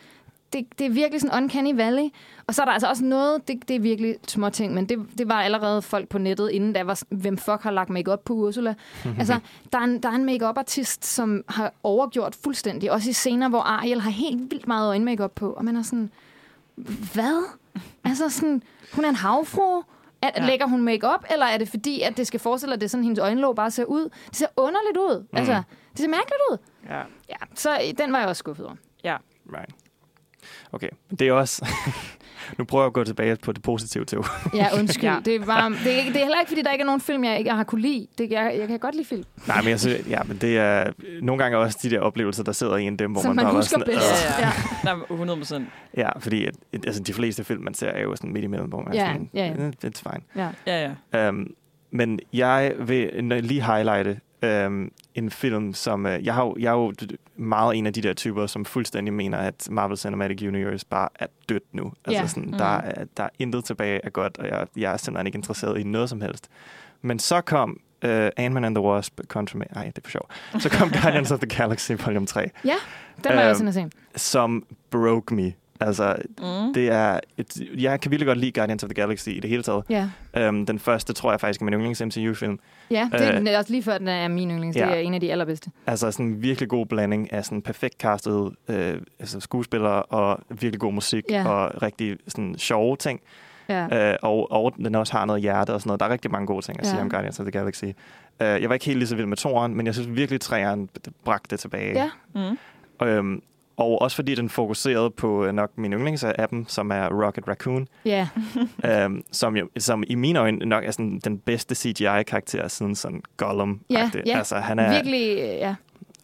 Det, 0.53 0.78
det 0.78 0.86
er 0.86 0.90
virkelig 0.90 1.20
sådan 1.20 1.42
uncanny 1.42 1.76
valley. 1.76 2.09
Og 2.46 2.55
så 2.55 2.62
er 2.62 2.66
der 2.66 2.72
altså 2.72 2.88
også 2.88 3.05
noget, 3.05 3.49
det, 3.49 3.68
det 3.68 3.76
er 3.76 3.80
virkelig 3.80 4.16
små 4.28 4.51
ting, 4.51 4.74
men 4.74 4.88
det, 4.88 4.99
det 5.18 5.28
var 5.28 5.42
allerede 5.42 5.82
folk 5.82 6.09
på 6.09 6.18
nettet, 6.18 6.51
inden 6.51 6.74
der 6.74 6.84
var, 6.84 7.01
hvem 7.09 7.38
fuck 7.38 7.62
har 7.62 7.70
lagt 7.70 7.90
makeup 7.90 8.20
på 8.20 8.32
Ursula. 8.32 8.74
altså, 9.18 9.38
der 9.72 9.78
er 9.78 9.82
en, 9.82 10.03
der 10.03 10.09
er 10.09 10.12
en 10.12 10.24
makeup 10.24 10.59
artist 10.59 11.05
som 11.07 11.44
har 11.49 11.72
overgjort 11.82 12.34
fuldstændig, 12.44 12.92
også 12.92 13.11
i 13.11 13.12
scener, 13.12 13.49
hvor 13.49 13.61
Ariel 13.61 14.01
har 14.01 14.11
helt 14.11 14.51
vildt 14.51 14.68
meget 14.68 14.88
øjenmakeup 14.88 15.32
på, 15.32 15.53
og 15.53 15.64
man 15.64 15.76
er 15.76 15.82
sådan, 15.82 16.11
hvad? 17.14 17.44
Altså 18.05 18.28
sådan, 18.28 18.62
hun 18.94 19.05
er 19.05 19.09
en 19.09 19.14
havfru, 19.14 19.82
at, 20.22 20.32
ja. 20.36 20.42
Ja. 20.42 20.46
Lægger 20.49 20.66
hun 20.66 20.82
makeup, 20.82 21.24
eller 21.30 21.46
er 21.46 21.59
det 21.59 21.68
fordi, 21.68 22.01
at 22.01 22.16
det 22.16 22.26
skal 22.26 22.40
forestille, 22.40 22.74
at 22.74 22.80
det 22.80 22.86
er 22.86 22.88
sådan, 22.90 23.05
hendes 23.05 23.18
øjenlåg 23.18 23.57
bare 23.57 23.70
ser 23.70 23.84
ud? 23.84 24.09
Det 24.28 24.36
ser 24.36 24.46
underligt 24.57 24.96
ud. 24.96 25.20
Mm. 25.20 25.38
Altså, 25.38 25.62
det 25.92 26.01
ser 26.01 26.09
mærkeligt 26.09 26.40
ud. 26.53 26.57
ja. 26.88 27.03
Ja, 27.28 27.36
så 27.55 27.78
den 27.99 28.12
var 28.12 28.18
jeg 28.18 28.28
også 28.28 28.38
skuffet 28.40 28.66
over. 28.66 28.76
Right. 29.53 29.74
Okay, 30.72 30.88
det 31.18 31.28
er 31.28 31.32
også... 31.32 31.66
nu 32.59 32.64
prøver 32.64 32.84
jeg 32.84 32.86
at 32.86 32.92
gå 32.92 33.05
tilbage 33.05 33.36
på 33.36 33.53
det 33.53 33.62
positive 33.62 34.05
til. 34.05 34.18
Ja, 34.55 34.66
undskyld. 34.78 35.05
ja. 35.11 35.16
Det, 35.24 35.46
var, 35.46 35.68
det, 35.68 35.76
er, 35.99 36.05
det 36.05 36.16
er 36.16 36.18
heller 36.18 36.40
ikke, 36.40 36.49
fordi 36.51 36.62
der 36.62 36.72
ikke 36.72 36.82
er 36.82 36.86
nogen 36.86 37.01
film, 37.01 37.24
jeg 37.24 37.38
ikke 37.38 37.51
har 37.51 37.64
kunne 37.64 37.80
lide. 37.80 38.07
Det, 38.18 38.30
jeg, 38.30 38.55
jeg 38.59 38.68
kan 38.68 38.78
godt 38.78 38.94
lide 38.94 39.07
film. 39.07 39.24
Nej, 39.46 39.61
men 39.62 39.70
jeg 39.70 39.80
synes, 39.80 40.09
ja, 40.09 40.22
men 40.22 40.36
det 40.36 40.59
er 40.59 40.92
nogle 41.22 41.42
gange 41.42 41.59
også 41.59 41.78
de 41.82 41.90
der 41.90 42.01
oplevelser, 42.01 42.42
der 42.44 42.53
sidder 42.53 42.76
i 42.76 42.82
en 42.82 42.96
dem, 42.96 43.12
hvor 43.12 43.22
Som 43.22 43.28
man, 43.28 43.36
man 43.36 43.44
bare 43.44 43.55
husker 43.55 43.78
sådan, 43.78 43.94
bedst. 43.94 44.07
"Åh." 44.12 44.40
Ja, 44.40 44.46
Ja. 44.46 44.53
ja. 44.90 44.94
Nej, 44.96 45.05
100 45.11 45.38
procent. 45.38 45.68
Ja, 45.96 46.18
fordi 46.18 46.44
at, 46.46 46.55
altså, 46.86 47.03
de 47.03 47.12
fleste 47.12 47.44
film, 47.44 47.62
man 47.62 47.74
ser, 47.74 47.86
er 47.88 48.03
jo 48.03 48.16
sådan 48.16 48.32
midt 48.32 48.44
imellem, 48.44 48.68
hvor 48.68 48.80
man 48.82 48.94
Ja, 48.94 49.05
er 49.05 49.12
sådan, 49.12 49.30
ja, 49.34 49.46
ja. 49.46 49.53
"Eh, 49.66 49.72
it's 49.86 50.03
fine. 50.11 50.22
Ja. 50.36 50.49
Ja, 50.66 50.94
ja. 51.12 51.28
Um, 51.28 51.46
men 51.90 52.20
jeg 52.32 52.72
vil 52.78 53.11
lige 53.44 53.62
highlighte 53.64 54.20
um, 54.66 54.90
en 55.18 55.30
film, 55.30 55.74
som... 55.74 56.04
Uh, 56.06 56.24
jeg, 56.26 56.34
har 56.34 56.44
jo, 56.44 56.56
jeg 56.58 56.68
er 56.70 56.74
jo 56.76 56.92
meget 57.36 57.76
en 57.76 57.86
af 57.86 57.92
de 57.92 58.02
der 58.02 58.12
typer, 58.14 58.46
som 58.46 58.64
fuldstændig 58.64 59.14
mener, 59.14 59.38
at 59.38 59.68
Marvel 59.70 59.98
Cinematic 59.98 60.42
Universe 60.42 60.86
bare 60.90 61.08
er 61.14 61.26
dødt 61.48 61.62
nu. 61.74 61.92
Altså 62.04 62.22
Ja. 62.22 62.26
sådan, 62.28 62.42
Mm. 62.50 62.52
der, 62.58 62.64
er, 62.64 63.04
der 63.16 63.22
er 63.22 63.28
intet 63.38 63.64
tilbage 63.64 64.04
af 64.04 64.12
godt, 64.12 64.38
og 64.38 64.46
jeg, 64.48 64.66
jeg 64.76 64.92
er 64.92 64.96
simpelthen 64.96 65.26
ikke 65.26 65.36
interesseret 65.36 65.78
i 65.78 65.82
noget 65.82 66.08
som 66.08 66.20
helst. 66.20 66.48
Men 67.02 67.18
så 67.18 67.40
kom 67.40 67.70
uh, 68.04 68.10
Ant-Man 68.36 68.64
and 68.64 68.74
the 68.74 68.82
Wasp, 68.84 69.20
Quantum... 69.32 69.62
Nej, 69.74 69.84
det 69.84 69.98
er 69.98 70.02
for 70.04 70.10
sjov. 70.10 70.28
Så 70.58 70.68
kom 70.70 70.90
Guardians 71.02 71.30
of 71.30 71.38
the 71.40 71.56
Galaxy 71.56 71.92
Volume 72.04 72.26
3, 72.26 72.40
Den 72.42 72.50
var 73.24 73.30
jeg 73.30 73.40
Øhm, 73.42 73.50
også 73.50 73.62
inde 73.62 73.68
at 73.68 73.74
se. 74.14 74.18
som 74.34 74.64
broke 74.90 75.34
me. 75.34 75.52
Altså, 75.81 76.16
Mm. 76.39 76.72
det 76.74 76.89
er 76.89 77.20
et, 77.39 77.61
jeg 77.79 78.01
kan 78.01 78.11
virkelig 78.11 78.26
godt 78.26 78.39
lide 78.39 78.53
Guardians 78.53 78.83
of 78.85 78.89
the 78.89 78.95
Galaxy 78.95 79.29
i 79.29 79.41
det 79.41 79.51
hele 79.51 79.62
taget. 79.62 79.85
Ja, 79.91 80.09
Um, 80.49 80.66
den 80.66 80.79
første 80.79 81.12
tror 81.12 81.31
jeg 81.33 81.41
faktisk 81.41 81.61
er 81.61 81.64
min 81.64 81.74
yndlings 81.74 82.03
MCU-film. 82.03 82.59
ja 82.91 83.09
det 83.12 83.20
Øh, 83.41 83.47
er 83.49 83.59
også 83.59 83.72
lige 83.72 83.83
før, 83.83 83.99
den 83.99 84.09
er 84.09 84.29
min 84.29 84.51
yndlings. 84.51 84.76
ja. 84.76 84.87
Det 84.87 84.95
er 84.95 84.99
en 84.99 85.14
af 85.14 85.20
de 85.20 85.33
allerbedste. 85.33 85.70
Altså 85.87 86.11
sådan 86.11 86.26
en 86.26 86.43
virkelig 86.43 86.68
god 86.68 86.87
blanding 86.87 87.33
af 87.33 87.45
sådan 87.45 87.62
perfekt 87.62 87.95
castet 88.01 88.51
øh, 88.68 88.95
altså 89.18 89.41
skuespillere 89.41 90.03
og 90.03 90.39
virkelig 90.49 90.81
god 90.81 90.93
musik 90.93 91.24
Ja. 91.31 91.49
og 91.49 91.83
rigtig 91.83 92.16
sådan 92.29 92.55
sjove 92.59 92.97
ting. 92.97 93.20
Ja. 93.68 94.11
Øh, 94.12 94.16
og, 94.22 94.53
og 94.53 94.74
den 94.76 94.95
også 94.95 95.12
har 95.12 95.24
noget 95.24 95.43
hjerte 95.43 95.74
og 95.74 95.81
sådan 95.81 95.89
noget. 95.89 96.01
Der 96.01 96.07
er 96.07 96.11
rigtig 96.11 96.31
mange 96.31 96.47
gode 96.47 96.64
ting 96.64 96.79
at 96.81 96.85
Ja. 96.87 96.91
sige 96.91 97.01
om 97.01 97.11
Guardians 97.11 97.41
of 97.41 97.45
the 97.45 97.51
Galaxy. 97.53 97.85
Øh, 97.85 97.93
jeg 98.41 98.68
var 98.68 98.74
ikke 98.74 98.87
helt 98.87 98.99
lige 98.99 99.09
så 99.09 99.16
vild 99.16 99.26
med 99.26 99.37
toren, 99.37 99.74
men 99.74 99.87
jeg 99.87 99.95
synes 99.95 100.09
virkelig, 100.16 100.41
træeren 100.41 100.89
bragte 101.24 101.51
det 101.51 101.61
tilbage. 101.61 101.93
Ja. 101.95 102.11
Mm. 103.01 103.07
Øhm, 103.07 103.43
og 103.79 104.03
også 104.03 104.14
fordi 104.14 104.35
den 104.35 104.49
fokuserede 104.49 105.11
på 105.11 105.45
øh, 105.45 105.53
nok 105.53 105.79
min 105.79 105.93
yndlings 105.93 106.24
af 106.24 106.49
dem, 106.49 106.68
som 106.68 106.91
er 106.91 107.24
Rocket 107.24 107.49
Raccoon, 107.49 107.89
Ja, 108.05 108.29
øhm, 109.05 109.22
som, 109.33 109.57
jo, 109.57 109.68
som 109.79 110.05
i 110.07 110.14
mine 110.14 110.39
øjne 110.39 110.66
nok 110.66 110.85
er 110.85 110.91
sådan 110.91 111.20
den 111.24 111.39
bedste 111.39 111.74
CGI-karakter 111.74 112.68
siden 112.68 112.95
sådan 112.95 113.22
Gollum. 113.37 113.81
Ja, 113.91 114.11
ja. 114.26 114.39
Altså 114.39 114.57
han 114.57 114.79
er, 114.79 114.93
virkelig, 114.93 115.31
øh, 115.31 115.39
ja. 115.39 115.74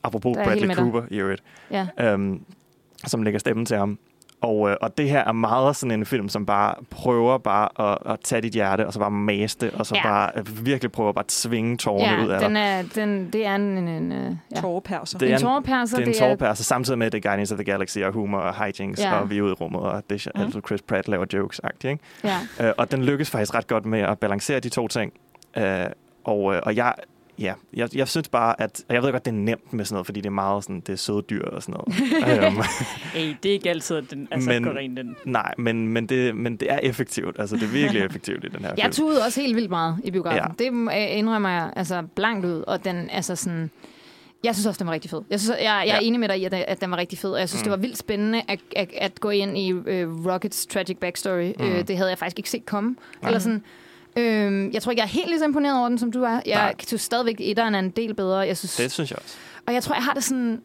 apropos 0.02 0.36
er 0.36 0.44
Bradley. 0.44 0.74
Cooper 0.74 1.02
i 1.10 1.16
øvrigt, 1.16 1.42
ja. 1.70 1.86
øhm, 2.00 2.40
som 3.06 3.22
lægger 3.22 3.40
stemmen 3.40 3.66
til 3.66 3.76
ham. 3.76 3.98
Og, 4.44 4.70
øh, 4.70 4.76
og 4.82 4.98
det 4.98 5.08
her 5.10 5.24
er 5.24 5.32
meget 5.32 5.76
sådan 5.76 5.90
en 5.90 6.06
film, 6.06 6.28
som 6.28 6.46
bare 6.46 6.74
prøver 6.90 7.38
bare 7.38 7.92
at, 7.92 7.98
at 8.12 8.20
tage 8.20 8.42
dit 8.42 8.52
hjerte, 8.52 8.86
og 8.86 8.92
så 8.92 8.98
bare 8.98 9.10
mase 9.10 9.58
det, 9.60 9.70
og 9.70 9.86
så 9.86 9.94
Ja. 9.94 10.02
bare 10.02 10.30
øh, 10.36 10.66
virkelig 10.66 10.92
prøver 10.92 11.12
bare 11.12 11.22
at 11.22 11.28
tvinge 11.28 11.76
tårerne 11.76 12.24
ud 12.24 12.28
af 12.30 12.40
ja 12.40 12.44
den 12.46 12.54
dig. 12.54 12.60
er, 12.62 12.82
den, 13.04 13.30
det 13.32 13.46
er 13.46 13.54
en, 13.54 13.62
en, 13.62 13.88
en 13.88 14.12
øh, 14.12 14.18
ja. 14.18 14.24
Det 14.24 14.26
er 14.26 14.26
en 14.26 14.54
en- 14.56 14.60
tårperser. 14.62 15.18
Det 15.18 15.28
er 15.28 16.06
en 16.06 16.14
er, 16.14 16.18
tårpærse, 16.18 16.64
samtidig 16.64 16.98
med, 16.98 17.06
at 17.06 17.12
det 17.12 17.18
er 17.24 17.28
Guardians 17.28 17.52
of 17.52 17.56
the 17.58 17.64
Galaxy 17.64 17.98
og 17.98 18.12
humor 18.12 18.38
og 18.38 18.54
hijinks, 18.56 19.00
Ja. 19.00 19.14
ja. 19.14 19.20
og 19.20 19.30
vi 19.30 19.38
er 19.38 19.42
ude 19.42 19.50
i 19.50 19.54
rummet, 19.54 19.80
og 19.80 20.02
det 20.10 20.26
er 20.26 20.30
Mm. 20.34 20.40
altså 20.40 20.60
Chris 20.66 20.82
Pratt 20.82 21.08
laver 21.08 21.24
jokes-agtigt. 21.34 21.88
Ikke? 21.90 22.02
ja. 22.24 22.66
Øh, 22.68 22.72
og 22.78 22.90
den 22.92 23.04
lykkes 23.04 23.30
faktisk 23.30 23.54
ret 23.54 23.66
godt 23.66 23.86
med 23.86 24.00
at 24.00 24.18
balancere 24.18 24.60
de 24.60 24.68
to 24.68 24.88
ting. 24.88 25.12
Øh, 25.56 25.84
og, 26.24 26.54
øh, 26.54 26.60
og 26.66 26.76
jeg, 26.76 26.92
ja, 27.38 27.54
jeg, 27.74 27.96
jeg 27.96 28.08
synes 28.08 28.28
bare, 28.28 28.60
at... 28.60 28.84
Jeg 28.88 29.02
ved 29.02 29.12
godt, 29.12 29.24
det 29.24 29.30
er 29.30 29.34
nemt 29.34 29.72
med 29.72 29.84
sådan 29.84 29.94
noget, 29.94 30.06
fordi 30.06 30.20
det 30.20 30.26
er 30.26 30.30
meget 30.30 30.64
sådan, 30.64 30.80
det 30.80 30.92
er 30.92 30.96
søde 30.96 31.22
dyr 31.30 31.44
og 31.44 31.62
sådan 31.62 31.72
noget. 31.72 31.94
Hey, 33.14 33.34
det 33.42 33.48
er 33.48 33.52
ikke 33.52 33.70
altid, 33.70 33.96
at 33.96 34.04
den 34.10 34.28
altså, 34.30 34.48
Men- 34.50 34.62
går 34.64 34.72
rent 34.72 34.96
den. 34.96 35.16
nej, 35.24 35.54
men, 35.58 35.88
men, 35.88 36.06
det, 36.06 36.36
men 36.36 36.56
det 36.56 36.72
er 36.72 36.78
effektivt. 36.78 37.36
Altså, 37.38 37.56
det 37.56 37.62
er 37.62 37.66
virkelig 37.72 38.02
effektivt 38.06 38.44
i 38.44 38.48
den 38.48 38.60
her 38.60 38.68
Jeg 38.76 38.84
film. 38.84 38.92
tudede 38.92 39.24
også 39.24 39.40
helt 39.40 39.56
vildt 39.56 39.70
meget 39.70 39.96
i 40.04 40.10
biografen. 40.10 40.54
Ja. 40.60 40.64
Det 40.64 40.72
øh, 41.12 41.18
indrømmer 41.18 41.48
jeg 41.48 41.72
altså 41.76 42.02
blankt 42.14 42.46
ud. 42.46 42.64
Og 42.66 42.84
den, 42.84 43.10
altså 43.10 43.36
sådan... 43.36 43.70
Jeg 44.44 44.54
synes 44.54 44.66
også, 44.66 44.78
den 44.78 44.86
var 44.86 44.92
rigtig 44.92 45.10
fed. 45.10 45.20
Jeg, 45.30 45.40
synes, 45.40 45.56
jeg, 45.58 45.64
jeg 45.64 45.80
er 45.80 45.84
Ja. 45.94 45.98
enig 46.02 46.20
med 46.20 46.28
dig 46.28 46.40
i, 46.40 46.44
at, 46.44 46.54
at 46.54 46.80
den 46.80 46.90
var 46.90 46.96
rigtig 46.96 47.18
fed. 47.18 47.30
Og 47.30 47.40
jeg 47.40 47.48
synes, 47.48 47.62
Mm. 47.62 47.64
det 47.64 47.70
var 47.70 47.76
vildt 47.76 47.98
spændende 47.98 48.42
at, 48.48 48.60
at, 48.76 48.90
at 48.98 49.20
gå 49.20 49.30
ind 49.30 49.58
i 49.58 49.72
uh, 49.72 50.26
Rockets 50.26 50.66
tragic 50.66 50.96
backstory. 50.98 51.52
Mm. 51.58 51.64
Mm. 51.64 51.72
Uh, 51.72 51.78
det 51.80 51.96
havde 51.96 52.10
jeg 52.10 52.18
faktisk 52.18 52.38
ikke 52.38 52.50
set 52.50 52.66
komme. 52.66 52.96
Nej. 53.22 53.28
Eller 53.28 53.38
sådan, 53.38 53.62
øhm, 54.16 54.70
jeg 54.72 54.82
tror 54.82 54.90
ikke, 54.92 55.00
jeg 55.00 55.06
er 55.06 55.12
helt 55.12 55.28
lige 55.28 55.38
så 55.38 55.44
imponeret 55.44 55.78
over 55.78 55.88
den, 55.88 55.98
som 55.98 56.12
du 56.12 56.22
er. 56.22 56.40
Jeg 56.46 56.54
Nej. 56.54 56.74
synes 56.86 57.02
stadigvæk, 57.02 57.40
at 57.40 57.46
etteren 57.50 57.74
er 57.74 57.78
en 57.78 57.90
del 57.90 58.14
bedre. 58.14 58.38
Jeg 58.38 58.56
synes, 58.56 58.76
Det 58.76 58.92
synes 58.92 59.10
jeg 59.10 59.18
også. 59.18 59.36
og 59.66 59.74
jeg 59.74 59.82
tror, 59.82 59.94
jeg 59.94 60.04
har 60.04 60.12
det 60.14 60.24
sådan... 60.24 60.60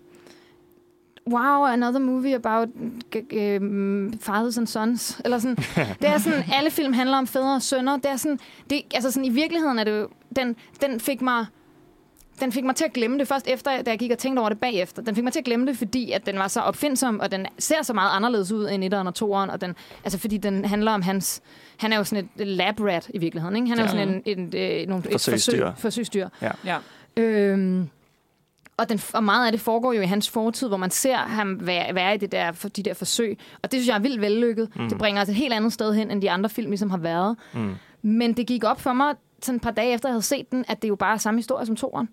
Wow, 1.28 1.64
another 1.66 2.00
movie 2.00 2.36
about 2.36 2.68
uh, 3.16 4.14
fathers 4.22 4.58
and 4.58 4.68
sons. 4.68 5.22
Eller 5.26 5.40
sådan. 5.40 5.56
det 6.02 6.10
er 6.10 6.18
sådan, 6.18 6.44
alle 6.54 6.72
film 6.72 6.94
handler 6.94 7.18
om 7.18 7.28
fædre 7.28 7.56
og 7.56 7.62
sønner. 7.62 7.98
Det 7.98 8.06
er 8.06 8.18
sådan, 8.18 8.40
det, 8.70 8.82
altså 8.94 9.12
sådan, 9.12 9.26
i 9.26 9.30
virkeligheden 9.30 9.80
er 9.80 9.84
det 9.84 9.92
jo, 9.92 10.08
den, 10.36 10.56
den 10.82 11.00
fik 11.00 11.22
mig, 11.22 11.46
den 12.42 12.52
fik 12.52 12.64
mig 12.64 12.76
til 12.76 12.86
at 12.86 12.94
glemme 12.94 13.20
det 13.20 13.28
først 13.28 13.48
efter, 13.48 13.82
da 13.82 13.90
jeg 13.92 14.00
gik 14.00 14.12
og 14.12 14.18
tænkte 14.18 14.40
over 14.40 14.50
det 14.50 14.60
bagefter. 14.60 15.02
Den 15.02 15.16
fik 15.16 15.24
mig 15.24 15.34
til 15.34 15.40
at 15.40 15.46
glemme 15.46 15.68
det, 15.68 15.78
fordi 15.78 16.12
at 16.12 16.26
den 16.26 16.38
var 16.40 16.48
så 16.48 16.60
opfindsom, 16.62 17.20
og 17.20 17.32
den 17.32 17.46
ser 17.60 17.84
så 17.84 17.94
meget 17.94 18.12
anderledes 18.16 18.52
ud 18.52 18.70
end 18.70 18.84
etteren 18.84 19.08
og 19.08 19.16
toeren. 19.16 19.50
Og 19.50 19.62
den, 19.62 19.76
altså 20.04 20.20
fordi 20.20 20.38
den 20.38 20.66
handler 20.66 20.92
om 20.92 21.02
hans... 21.02 21.42
Han 21.78 21.94
er 21.94 21.98
jo 21.98 22.04
sådan 22.04 22.30
et 22.40 22.48
lab 22.48 22.80
rat 22.80 23.12
i 23.14 23.18
virkeligheden, 23.18 23.56
ikke? 23.56 23.68
Han 23.70 23.80
er 23.80 23.84
jo 23.84 23.86
Ja. 23.86 23.92
sådan 23.92 24.22
en, 24.26 24.40
en, 24.40 24.56
en, 24.56 24.90
nogle, 24.90 25.04
et 25.06 25.12
Forsøgsdyr. 25.12 25.66
forsøg, 25.66 25.82
forsøgsdyr. 25.82 26.30
Ja. 26.66 26.78
Øhm, 27.18 27.90
og, 28.78 28.90
den, 28.90 29.02
og 29.14 29.24
meget 29.24 29.46
af 29.46 29.52
det 29.52 29.62
foregår 29.62 29.94
jo 29.94 30.02
i 30.02 30.06
hans 30.06 30.30
fortid, 30.30 30.68
hvor 30.68 30.78
man 30.78 30.92
ser 30.92 31.16
ham 31.18 31.68
være, 31.68 31.96
være 31.96 32.16
i 32.16 32.18
det 32.18 32.32
der, 32.32 32.52
for, 32.52 32.70
de 32.70 32.84
der 32.84 32.94
forsøg. 32.94 33.38
Og 33.64 33.72
det 33.72 33.80
synes 33.80 33.88
jeg 33.88 33.96
er 33.96 34.00
vildt 34.00 34.22
vellykket. 34.22 34.70
Mm. 34.76 34.90
Det 34.90 34.98
bringer 34.98 35.22
os 35.22 35.30
et 35.30 35.36
helt 35.36 35.54
andet 35.54 35.74
sted 35.74 35.94
hen, 35.94 36.12
end 36.12 36.22
de 36.22 36.32
andre 36.32 36.50
film 36.50 36.70
ligesom 36.72 36.90
har 36.90 36.98
været. 36.98 37.38
Mm. 37.54 37.76
Men 38.02 38.34
det 38.34 38.48
gik 38.48 38.64
op 38.64 38.82
for 38.82 38.94
mig 38.94 39.16
sådan 39.42 39.56
et 39.56 39.62
par 39.62 39.72
dage 39.72 39.94
efter, 39.94 40.10
jeg 40.10 40.14
havde 40.14 40.22
set 40.22 40.52
den, 40.52 40.66
at 40.68 40.82
det 40.82 40.84
er 40.88 40.90
jo 40.90 40.96
bare 40.96 41.14
er 41.14 41.18
samme 41.18 41.38
historie 41.38 41.66
som 41.66 41.76
toeren. 41.76 42.10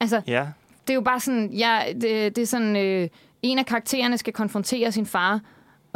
Altså, 0.00 0.22
Ja, 0.26 0.46
det 0.86 0.90
er 0.90 0.94
jo 0.94 1.00
bare 1.00 1.20
sådan, 1.20 1.50
ja, 1.52 1.80
det, 1.92 2.36
det 2.36 2.38
er 2.38 2.46
sådan, 2.46 2.76
øh, 2.76 3.08
en 3.42 3.58
af 3.58 3.66
karaktererne 3.66 4.18
skal 4.18 4.32
konfrontere 4.32 4.92
sin 4.92 5.06
far, 5.06 5.40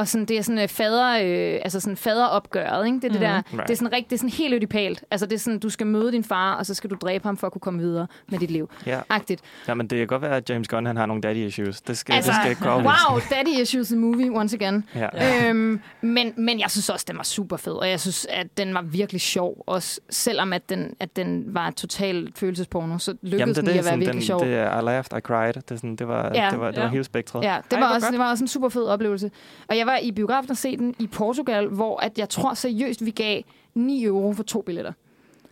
og 0.01 0.09
sådan, 0.09 0.25
det 0.25 0.39
er 0.39 0.43
sådan 0.43 0.59
øh, 0.59 0.69
fader, 0.69 1.09
øh, 1.23 1.61
altså 1.63 1.81
sådan 1.81 1.97
faderopgøret, 1.97 2.87
ikke? 2.87 2.97
Det 2.97 3.05
er, 3.05 3.09
det, 3.13 3.21
der, 3.21 3.35
Right. 3.35 3.69
det 3.69 3.71
er 3.71 3.77
sådan 3.77 3.93
rigtig, 3.93 4.11
det 4.11 4.17
er 4.17 4.19
sådan 4.19 4.31
helt 4.31 4.55
ødipalt. 4.55 5.05
Altså 5.11 5.27
det 5.27 5.35
er 5.35 5.39
sådan, 5.39 5.59
du 5.59 5.71
skal 5.71 5.87
møde 5.87 6.13
din 6.13 6.25
far, 6.25 6.55
og 6.55 6.67
så 6.67 6.75
skal 6.75 6.91
du 6.91 6.97
dræbe 7.03 7.25
ham 7.25 7.37
for 7.37 7.47
at 7.47 7.53
kunne 7.53 7.61
komme 7.61 7.81
videre 7.81 8.07
med 8.29 8.39
dit 8.39 8.51
liv. 8.51 8.71
ja. 8.87 9.01
Agtigt. 9.11 9.41
ja, 9.69 9.75
men 9.75 9.87
det 9.87 9.99
kan 9.99 10.07
godt 10.07 10.23
være, 10.23 10.37
at 10.37 10.51
James 10.51 10.69
Gunn 10.69 10.87
han 10.87 10.97
har 10.97 11.07
nogle 11.07 11.23
daddy 11.23 11.37
issues. 11.37 11.81
Det 11.81 11.99
skal, 11.99 12.15
Altså, 12.15 12.31
det 12.31 12.37
skal 12.41 12.51
ikke 12.51 12.63
gå 12.63 12.71
wow, 12.71 13.21
daddy 13.31 13.61
issues 13.63 13.89
the 13.89 13.97
movie 13.99 14.31
once 14.33 14.57
again. 14.61 14.85
Ja. 14.95 15.49
Øhm, 15.49 15.81
men, 16.01 16.33
men 16.37 16.61
jeg 16.61 16.71
synes 16.71 16.89
også, 16.91 17.05
den 17.09 17.17
var 17.17 17.23
super 17.25 17.57
fed, 17.57 17.73
og 17.73 17.91
jeg 17.91 18.01
synes, 18.01 18.27
at 18.31 18.47
den 18.59 18.75
var 18.75 18.83
virkelig 18.83 19.21
sjov, 19.21 19.65
også 19.67 20.01
selvom 20.11 20.53
at 20.53 20.69
den, 20.69 20.95
at 21.01 21.17
den 21.17 21.45
var 21.47 21.71
totalt 21.71 22.39
følelsesporno, 22.39 22.99
så 22.99 23.15
lykkedes 23.23 23.57
den 23.57 23.65
lige 23.67 23.79
at 23.79 23.85
være 23.85 23.95
virkelig 23.99 24.15
den, 24.15 24.23
sjov. 24.23 24.45
det 24.45 24.55
er 24.55 24.81
I 24.81 24.85
laughed, 24.85 25.19
I 25.19 25.21
cried. 25.21 25.53
Det, 25.55 25.71
er 25.71 25.77
sådan, 25.77 25.97
det 25.97 26.09
var, 26.09 26.31
Ja. 26.35 26.49
det 26.51 26.61
var, 26.61 26.67
det 26.71 26.77
var 26.79 26.85
Ja. 26.85 26.91
hele 26.91 27.05
spektret. 27.05 27.45
Ja, 27.45 27.57
det 27.71 27.73
Ej, 27.77 27.81
var, 27.81 27.95
også, 27.95 28.07
godt. 28.07 28.13
det 28.13 28.19
var 28.21 28.31
også 28.31 28.45
en 28.45 28.49
super 28.49 28.69
fed 28.69 28.85
oplevelse. 28.85 29.31
Og 29.69 29.77
jeg 29.79 29.87
var 29.91 29.97
i 29.97 30.11
biografen 30.13 30.51
og 30.51 30.57
se 30.57 30.77
den 30.77 30.95
i 30.99 31.07
Portugal, 31.07 31.67
hvor 31.69 32.01
at 32.01 32.19
jeg 32.19 32.29
tror 32.29 32.55
seriøst, 32.55 33.05
vi 33.05 33.11
gav 33.11 33.43
9 33.75 34.05
euro 34.05 34.33
for 34.33 34.43
to 34.43 34.63
billetter. 34.63 34.93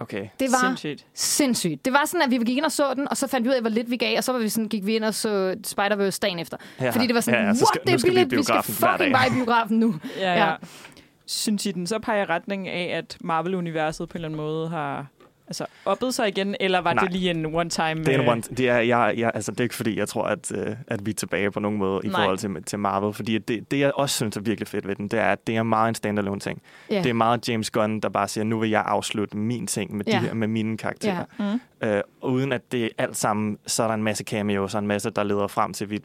Okay. 0.00 0.28
Det 0.40 0.48
var 0.50 0.66
Sindssygt. 0.68 1.06
sindssygt. 1.14 1.84
Det 1.84 1.92
var 1.92 2.02
sådan, 2.06 2.22
at 2.22 2.30
vi 2.30 2.36
gik 2.38 2.56
ind 2.56 2.64
og 2.64 2.72
så 2.72 2.94
den, 2.94 3.08
og 3.08 3.16
så 3.16 3.26
fandt 3.26 3.44
vi 3.44 3.48
ud 3.50 3.54
af, 3.54 3.60
hvor 3.60 3.70
lidt 3.70 3.90
vi 3.90 3.96
gav, 3.96 4.16
og 4.18 4.24
så 4.24 4.32
var 4.32 4.38
vi 4.38 4.48
sådan, 4.48 4.68
gik 4.68 4.86
vi 4.86 4.96
ind 4.96 5.04
og 5.04 5.14
så 5.14 5.56
Spider-Verse 5.66 6.18
dagen 6.22 6.38
efter. 6.38 6.56
Ja. 6.80 6.90
Fordi 6.90 7.06
det 7.06 7.14
var 7.14 7.20
sådan, 7.20 7.40
ja, 7.40 7.46
ja, 7.46 7.54
så 7.54 7.64
what, 7.64 7.68
skal, 7.68 7.80
det 7.86 8.04
er 8.04 8.08
billigt, 8.08 8.30
vi 8.38 8.42
skal 8.42 8.62
fucking 8.62 9.12
bare 9.12 9.26
i 9.28 9.30
biografen 9.30 9.78
nu. 9.78 9.94
Ja, 10.18 10.32
Ja. 10.32 10.46
ja. 10.46 10.54
synes 11.26 11.66
I, 11.66 11.72
den 11.72 11.86
så 11.86 11.98
peger 11.98 12.30
retning 12.30 12.68
af, 12.68 12.96
at 12.98 13.16
Marvel-universet 13.20 14.08
på 14.08 14.12
en 14.12 14.16
eller 14.18 14.28
anden 14.28 14.36
måde 14.36 14.68
har 14.68 15.06
altså, 15.48 15.66
oppet 15.84 16.14
sig 16.14 16.28
igen, 16.28 16.56
eller 16.60 16.80
var 16.80 16.94
Nej. 16.94 17.04
det 17.04 17.12
lige 17.12 17.30
en 17.30 17.46
one-time? 17.46 18.04
Det 18.04 18.08
er, 18.08 18.14
en 18.14 18.20
øh, 18.20 18.28
one, 18.28 18.40
det, 18.42 18.68
er, 18.68 18.78
jeg, 18.78 19.14
jeg, 19.16 19.30
altså, 19.34 19.50
det 19.52 19.60
er 19.60 19.64
ikke 19.64 19.74
fordi, 19.74 19.98
jeg 19.98 20.08
tror, 20.08 20.22
at, 20.24 20.52
øh, 20.54 20.76
at 20.88 21.06
vi 21.06 21.10
er 21.10 21.14
tilbage 21.14 21.50
på 21.50 21.60
nogen 21.60 21.78
måde 21.78 22.00
i 22.04 22.08
Nej. 22.08 22.20
forhold 22.20 22.38
til, 22.38 22.62
til 22.66 22.78
Marvel. 22.78 23.12
Fordi 23.14 23.38
det, 23.38 23.70
det, 23.70 23.78
jeg 23.78 23.92
også 23.94 24.16
synes 24.16 24.36
er 24.36 24.40
virkelig 24.40 24.68
fedt 24.68 24.88
ved 24.88 24.94
den, 24.96 25.08
det 25.08 25.18
er, 25.18 25.32
at 25.32 25.46
det 25.46 25.56
er 25.56 25.62
meget 25.62 25.88
en 25.88 25.94
standalone 25.94 26.40
ting. 26.40 26.62
Ja. 26.90 26.98
Det 27.02 27.06
er 27.06 27.12
meget 27.14 27.48
James 27.48 27.70
Gunn, 27.70 28.00
der 28.00 28.08
bare 28.08 28.28
siger, 28.28 28.44
nu 28.44 28.58
vil 28.58 28.70
jeg 28.70 28.82
afslutte 28.86 29.36
min 29.36 29.66
ting 29.66 29.96
med, 29.96 30.04
de 30.04 30.10
Ja. 30.10 30.20
her, 30.20 30.34
med 30.34 30.48
mine 30.48 30.76
karakterer. 30.76 31.24
Ja. 31.40 31.52
Mm. 31.52 31.60
Øh, 31.82 32.00
uden 32.22 32.52
at 32.52 32.72
det 32.72 32.90
alt 32.98 33.16
sammen, 33.16 33.58
så 33.66 33.82
er 33.82 33.86
der 33.86 33.94
en 33.94 34.02
masse 34.02 34.24
cameos 34.24 34.74
og 34.74 34.78
en 34.80 34.86
masse, 34.86 35.10
der 35.10 35.22
leder 35.22 35.46
frem 35.46 35.72
til, 35.72 35.84
at 35.84 35.90
vi, 35.90 36.00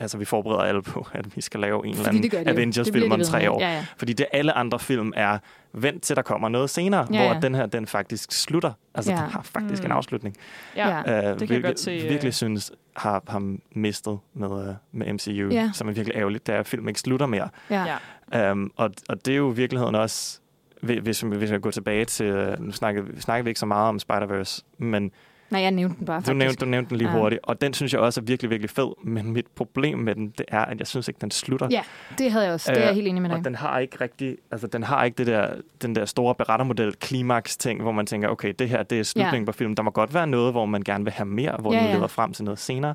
altså, 0.00 0.18
vi 0.18 0.24
forbereder 0.24 0.62
alle 0.62 0.82
på, 0.82 1.06
at 1.12 1.36
vi 1.36 1.40
skal 1.40 1.60
lave 1.60 1.86
en 1.86 1.92
eller 1.92 2.04
Fordi 2.04 2.18
det 2.18 2.30
gør 2.30 2.38
anden. 2.38 2.54
Det 2.54 2.60
Avengers-film 2.60 3.12
om 3.12 3.20
tre 3.20 3.50
år. 3.50 3.60
Ja, 3.60 3.72
ja. 3.74 3.86
Fordi 3.96 4.12
det 4.12 4.26
alle 4.32 4.52
andre 4.52 4.78
film 4.78 5.12
er 5.16 5.38
vent 5.72 6.02
til 6.02 6.16
der 6.16 6.22
kommer 6.22 6.48
noget 6.48 6.70
senere, 6.70 7.06
Ja, 7.12 7.24
hvor 7.24 7.34
ja. 7.34 7.40
den 7.40 7.54
her 7.54 7.66
den 7.66 7.86
faktisk 7.86 8.32
slutter. 8.32 8.72
Altså 8.94 9.12
Ja. 9.12 9.16
den 9.18 9.26
har 9.30 9.42
faktisk 9.42 9.82
Mm. 9.82 9.86
en 9.86 9.92
afslutning. 9.92 10.36
Ja. 10.76 10.88
Ja. 10.88 10.98
Uh, 11.00 11.04
kan 11.04 11.14
jeg 11.24 11.34
hvilket, 11.36 11.62
godt 11.64 11.80
se, 11.80 11.90
øh. 11.90 12.08
virkelig 12.10 12.34
synes 12.34 12.72
har 12.96 13.22
ham 13.28 13.60
mistet 13.72 14.18
med, 14.34 14.48
uh, 14.48 14.66
med 14.92 15.12
MCU, 15.12 15.48
Ja. 15.50 15.70
som 15.74 15.88
er 15.88 15.92
virkelig 15.92 16.16
ærgerligt, 16.16 16.46
da 16.46 16.62
film 16.62 16.88
ikke 16.88 17.00
slutter 17.00 17.26
mere. 17.26 17.48
Ja. 17.70 17.84
Ja. 18.32 18.50
Um, 18.52 18.72
og, 18.76 18.90
og 19.08 19.26
det 19.26 19.32
er 19.32 19.36
jo 19.36 19.52
i 19.52 19.56
virkeligheden 19.56 19.94
også, 19.94 20.40
hvis, 20.82 21.20
hvis 21.20 21.50
jeg 21.50 21.60
går 21.60 21.70
tilbage 21.70 22.04
til, 22.04 22.26
øh, 22.26 22.60
nu 22.60 22.72
snakker, 22.72 23.02
snakker 23.18 23.42
vi 23.44 23.50
ikke 23.50 23.60
så 23.60 23.66
meget 23.66 23.88
om 23.88 23.98
Spider-Verse, 24.10 24.60
men 24.78 25.10
Nej, 25.50 25.60
jeg 25.60 25.70
nævnte 25.70 25.98
den 25.98 26.06
bare, 26.06 26.20
du 26.20 26.32
nævnte, 26.32 26.56
du 26.56 26.64
nævnte 26.66 26.90
den 26.90 26.98
lige 26.98 27.10
Ja. 27.12 27.18
hurtigt, 27.18 27.40
og 27.44 27.60
den 27.60 27.74
synes 27.74 27.92
jeg 27.92 28.00
også 28.00 28.20
er 28.20 28.24
virkelig, 28.24 28.50
virkelig 28.50 28.70
fed, 28.70 28.88
men 29.04 29.32
mit 29.32 29.46
problem 29.46 29.98
med 29.98 30.14
den, 30.14 30.28
det 30.38 30.46
er, 30.48 30.60
at 30.64 30.78
jeg 30.78 30.86
synes 30.86 31.08
ikke, 31.08 31.18
den 31.20 31.30
slutter. 31.30 31.68
Ja, 31.70 31.82
det 32.18 32.32
havde 32.32 32.44
jeg 32.44 32.54
også. 32.54 32.72
Det 32.72 32.78
er 32.78 32.82
jeg 32.82 32.90
Øh, 32.90 32.94
helt 32.94 33.08
enig 33.08 33.22
med 33.22 33.30
dig. 33.30 33.38
Og 33.38 33.44
den 33.44 33.54
har 33.54 33.78
ikke 33.78 33.96
rigtig, 34.00 34.36
altså 34.50 34.66
den 34.66 34.82
har 34.82 35.04
ikke 35.04 35.18
det 35.18 35.26
der, 35.26 35.54
den 35.82 35.94
der 35.94 36.04
store 36.04 36.34
berettermodel, 36.34 36.94
klimaks 36.94 37.56
ting, 37.56 37.82
hvor 37.82 37.92
man 37.92 38.06
tænker, 38.06 38.28
okay, 38.28 38.54
det 38.58 38.68
her, 38.68 38.82
det 38.82 39.00
er 39.00 39.02
slutningen 39.02 39.42
Ja. 39.42 39.52
på 39.52 39.52
filmen. 39.52 39.76
Der 39.76 39.82
må 39.82 39.90
godt 39.90 40.14
være 40.14 40.26
noget, 40.26 40.52
hvor 40.52 40.66
man 40.66 40.82
gerne 40.82 41.04
vil 41.04 41.12
have 41.12 41.26
mere, 41.26 41.56
hvor 41.58 41.72
Ja, 41.72 41.78
den 41.78 41.86
ja. 41.88 41.94
leder 41.94 42.06
frem 42.06 42.32
til 42.32 42.44
noget 42.44 42.58
senere. 42.58 42.94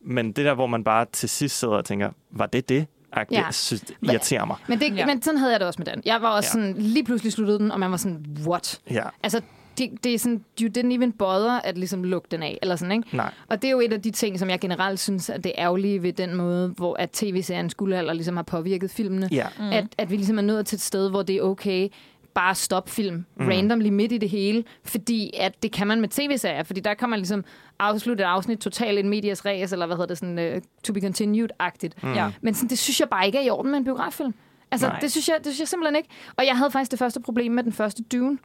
Men 0.00 0.26
det 0.32 0.44
der, 0.44 0.54
hvor 0.54 0.66
man 0.66 0.84
bare 0.84 1.06
til 1.12 1.28
sidst 1.28 1.58
sidder 1.58 1.74
og 1.74 1.84
tænker, 1.84 2.10
var 2.30 2.46
det 2.46 2.68
det? 2.68 2.86
Ja. 3.16 3.22
Ja. 3.30 3.44
Jeg 3.44 3.54
synes, 3.54 3.80
det 3.80 3.94
irriterer 4.02 4.44
mig. 4.44 4.56
Men, 4.68 4.80
det, 4.80 4.96
Ja. 4.96 5.06
men 5.06 5.22
sådan 5.22 5.38
havde 5.38 5.52
jeg 5.52 5.60
det 5.60 5.66
også 5.68 5.80
med 5.84 5.86
den. 5.86 6.02
Jeg 6.04 6.22
var 6.22 6.28
også 6.28 6.58
Ja. 6.58 6.64
ja. 6.64 6.70
sådan, 6.72 6.82
lige 6.82 7.04
pludselig 7.04 7.32
sluttede 7.32 7.58
den, 7.58 7.70
og 7.72 7.80
man 7.80 7.90
var 7.90 7.96
sådan, 7.96 8.26
what? 8.46 8.80
Ja, 8.90 9.02
Altså, 9.22 9.40
det, 9.78 9.90
det 10.04 10.14
er 10.14 10.18
sådan, 10.18 10.44
you 10.62 10.68
didn't 10.78 10.92
even 10.94 11.12
bother 11.12 11.60
at 11.60 11.78
ligesom 11.78 12.04
lukke 12.04 12.28
den 12.30 12.42
af, 12.42 12.58
eller 12.62 12.76
sådan, 12.76 12.92
ikke? 12.92 13.16
nej. 13.16 13.30
Og 13.48 13.62
det 13.62 13.68
er 13.68 13.72
jo 13.72 13.80
et 13.80 13.92
af 13.92 14.02
de 14.02 14.10
ting, 14.10 14.38
som 14.38 14.50
jeg 14.50 14.60
generelt 14.60 15.00
synes, 15.00 15.30
at 15.30 15.44
det 15.44 15.52
er 15.56 15.64
ærgerlige 15.64 16.02
ved 16.02 16.12
den 16.12 16.34
måde, 16.34 16.68
hvor 16.68 16.96
at 16.98 17.10
tv-serien 17.10 17.70
skulle 17.70 17.98
eller 17.98 18.12
ligesom 18.12 18.36
har 18.36 18.42
påvirket 18.42 18.90
filmene. 18.90 19.28
Ja, 19.32 19.46
Mm. 19.58 19.70
At, 19.72 19.84
at 19.98 20.10
vi 20.10 20.16
ligesom 20.16 20.38
er 20.38 20.42
nået 20.42 20.66
til 20.66 20.76
et 20.76 20.80
sted, 20.82 21.10
hvor 21.10 21.22
det 21.22 21.36
er 21.36 21.42
okay 21.42 21.88
bare 22.34 22.50
at 22.50 22.56
stoppe 22.56 22.90
film 22.90 23.24
Mm. 23.36 23.48
randomly 23.48 23.88
midt 23.88 24.12
i 24.12 24.18
det 24.18 24.28
hele, 24.30 24.64
fordi 24.84 25.30
at 25.40 25.62
det 25.62 25.72
kan 25.72 25.86
man 25.86 26.00
med 26.00 26.08
tv-serier, 26.08 26.62
fordi 26.62 26.80
der 26.80 26.94
kan 26.94 27.08
man 27.10 27.18
ligesom 27.18 27.44
afslutte 27.78 28.22
et 28.24 28.26
afsnit 28.26 28.58
totalt 28.58 28.98
en 28.98 29.08
medias 29.08 29.44
res, 29.46 29.72
eller 29.72 29.86
hvad 29.86 29.96
hedder 29.96 30.06
det, 30.06 30.18
sådan 30.18 30.54
uh, 30.56 30.62
to 30.84 30.92
be 30.92 31.00
continued-agtigt. 31.00 32.02
Mm. 32.02 32.12
Ja. 32.14 32.30
Men 32.40 32.54
sådan, 32.54 32.68
det 32.70 32.78
synes 32.78 33.00
jeg 33.00 33.08
bare 33.08 33.26
ikke 33.26 33.38
er 33.38 33.42
i 33.42 33.50
orden 33.50 33.70
med 33.70 33.78
en 33.78 33.84
biograffilm. 33.84 34.34
Altså, 34.70 34.86
Nej. 34.88 34.98
det 34.98 35.10
synes, 35.10 35.28
jeg, 35.28 35.36
det 35.36 35.46
synes 35.46 35.60
jeg 35.60 35.68
simpelthen 35.68 35.96
ikke. 35.96 36.08
Og 36.36 36.46
jeg 36.46 36.56
havde 36.56 36.70
faktisk 36.70 36.90
det 36.90 36.98
første 36.98 37.20
problem 37.20 37.52
med 37.52 37.62
den 37.64 37.72
første 37.72 38.02
Dune. 38.02 38.38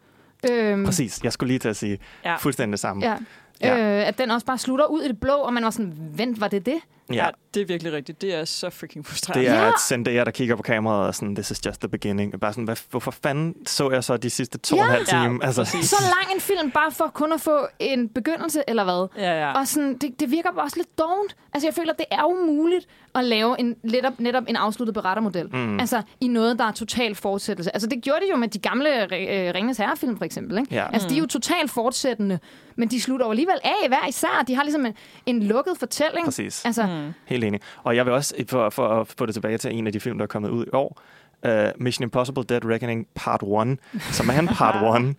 Øhm, 0.52 0.86
præcis. 0.86 1.24
Jeg 1.24 1.34
skulle 1.34 1.48
lige 1.48 1.60
til 1.60 1.70
at 1.70 1.76
sige 1.76 1.98
Ja. 2.26 2.36
fuldstændig 2.36 2.72
det 2.72 2.80
samme. 2.80 3.06
Ja. 3.06 3.16
Ja. 3.62 3.78
Ja. 3.78 4.00
Øh, 4.02 4.08
at 4.08 4.18
den 4.18 4.32
også 4.32 4.46
bare 4.46 4.58
slutter 4.58 4.86
ud 4.86 5.02
i 5.02 5.08
det 5.08 5.20
blå, 5.20 5.34
og 5.34 5.54
man 5.54 5.64
var 5.64 5.70
sådan, 5.70 5.94
vent, 6.14 6.42
var 6.42 6.48
det 6.48 6.66
det? 6.66 6.76
Ja, 7.14 7.28
det 7.56 7.62
er 7.62 7.66
virkelig 7.66 7.94
rigtigt. 7.94 8.22
Det 8.22 8.36
er 8.36 8.46
så 8.46 8.70
freaking 8.70 9.06
frustrerende. 9.06 9.46
Det 9.50 9.56
er 9.56 9.62
Ja. 9.62 9.66
ja. 9.66 9.72
Zendaya, 9.88 10.24
der 10.24 10.32
kigger 10.32 10.56
på 10.56 10.62
kameraet 10.64 11.08
og 11.08 11.16
sådan, 11.16 11.36
this 11.36 11.52
is 11.52 11.66
just 11.66 11.80
the 11.82 11.88
beginning. 11.90 12.40
Bare 12.40 12.54
sådan, 12.54 12.64
hvad, 12.64 12.76
hvorfor 12.92 13.12
fanden 13.12 13.56
så 13.68 13.92
jeg 13.92 14.04
så 14.04 14.18
de 14.18 14.30
sidste 14.30 14.58
to 14.58 14.76
Ja. 14.76 14.82
og 14.82 14.88
en 14.88 14.92
halv 14.94 15.06
Ja, 15.12 15.22
time? 15.24 15.46
altså, 15.46 15.62
præcis. 15.64 15.90
Så 15.90 15.96
lang 16.04 16.36
en 16.36 16.42
film, 16.42 16.72
bare 16.72 16.92
for 16.92 17.12
kun 17.14 17.34
at 17.34 17.42
få 17.42 17.68
en 17.80 18.10
begyndelse, 18.10 18.64
eller 18.68 18.84
hvad? 18.84 19.08
Ja, 19.26 19.40
ja. 19.46 19.52
Og 19.60 19.68
sådan, 19.68 19.98
det, 19.98 20.20
det 20.20 20.32
virker 20.32 20.50
også 20.50 20.78
lidt 20.78 20.98
dovent. 21.00 21.36
Altså, 21.54 21.68
jeg 21.68 21.74
føler, 21.74 21.94
det 21.94 22.06
er 22.12 22.24
umuligt 22.24 22.86
at 23.16 23.24
lave 23.26 23.60
en, 23.60 23.76
netop, 23.84 24.14
netop 24.20 24.44
en 24.48 24.56
afsluttet 24.56 24.94
berettermodel. 24.94 25.48
Mm. 25.56 25.80
Altså, 25.80 26.02
i 26.22 26.28
noget, 26.28 26.60
der 26.60 26.66
er 26.66 26.72
total 26.72 27.16
fortsættelse. 27.16 27.76
Altså, 27.76 27.88
det 27.90 28.02
gjorde 28.04 28.20
de 28.22 28.26
jo 28.32 28.36
med 28.38 28.48
de 28.48 28.60
gamle 28.60 29.04
øh, 29.04 29.54
Ringens 29.56 29.78
Herre-film, 29.78 30.18
for 30.18 30.26
eksempel. 30.26 30.58
Ikke? 30.58 30.76
Ja. 30.76 30.88
Altså, 30.94 31.08
de 31.10 31.16
er 31.16 31.20
jo 31.20 31.26
totalt 31.26 31.72
fortsættende, 31.72 32.40
men 32.76 32.88
de 32.92 33.02
slutter 33.02 33.26
jo 33.26 33.30
alligevel 33.32 33.56
af 33.64 33.88
hver 33.88 34.08
især. 34.10 34.44
De 34.48 34.56
har 34.56 34.64
ligesom 34.64 34.86
en, 34.86 34.94
en 35.26 35.44
lukket 35.44 35.74
fortælling. 35.80 36.26
Præcis. 36.26 36.66
Altså, 36.66 36.84
Mm. 36.86 37.14
Helt 37.26 37.44
enig. 37.48 37.62
Og 37.84 37.96
jeg 37.96 38.06
vil 38.06 38.14
også, 38.14 38.36
for, 38.50 38.70
for 38.70 38.88
at 39.02 39.08
få 39.18 39.26
det 39.26 39.34
tilbage 39.34 39.58
til 39.58 39.72
en 39.76 39.88
af 39.88 39.94
de 39.94 40.00
film, 40.00 40.18
der 40.18 40.24
er 40.24 40.28
kommet 40.28 40.50
ud 40.50 40.66
i 40.66 40.70
år, 40.74 41.02
uh, 41.48 41.52
Mission 41.82 42.04
Impossible 42.04 42.44
Dead 42.44 42.66
Reckoning 42.66 43.08
Part 43.16 43.44
1, 43.44 43.78
som 44.00 44.30
er 44.30 44.40
en 44.40 44.48
Part 44.48 45.00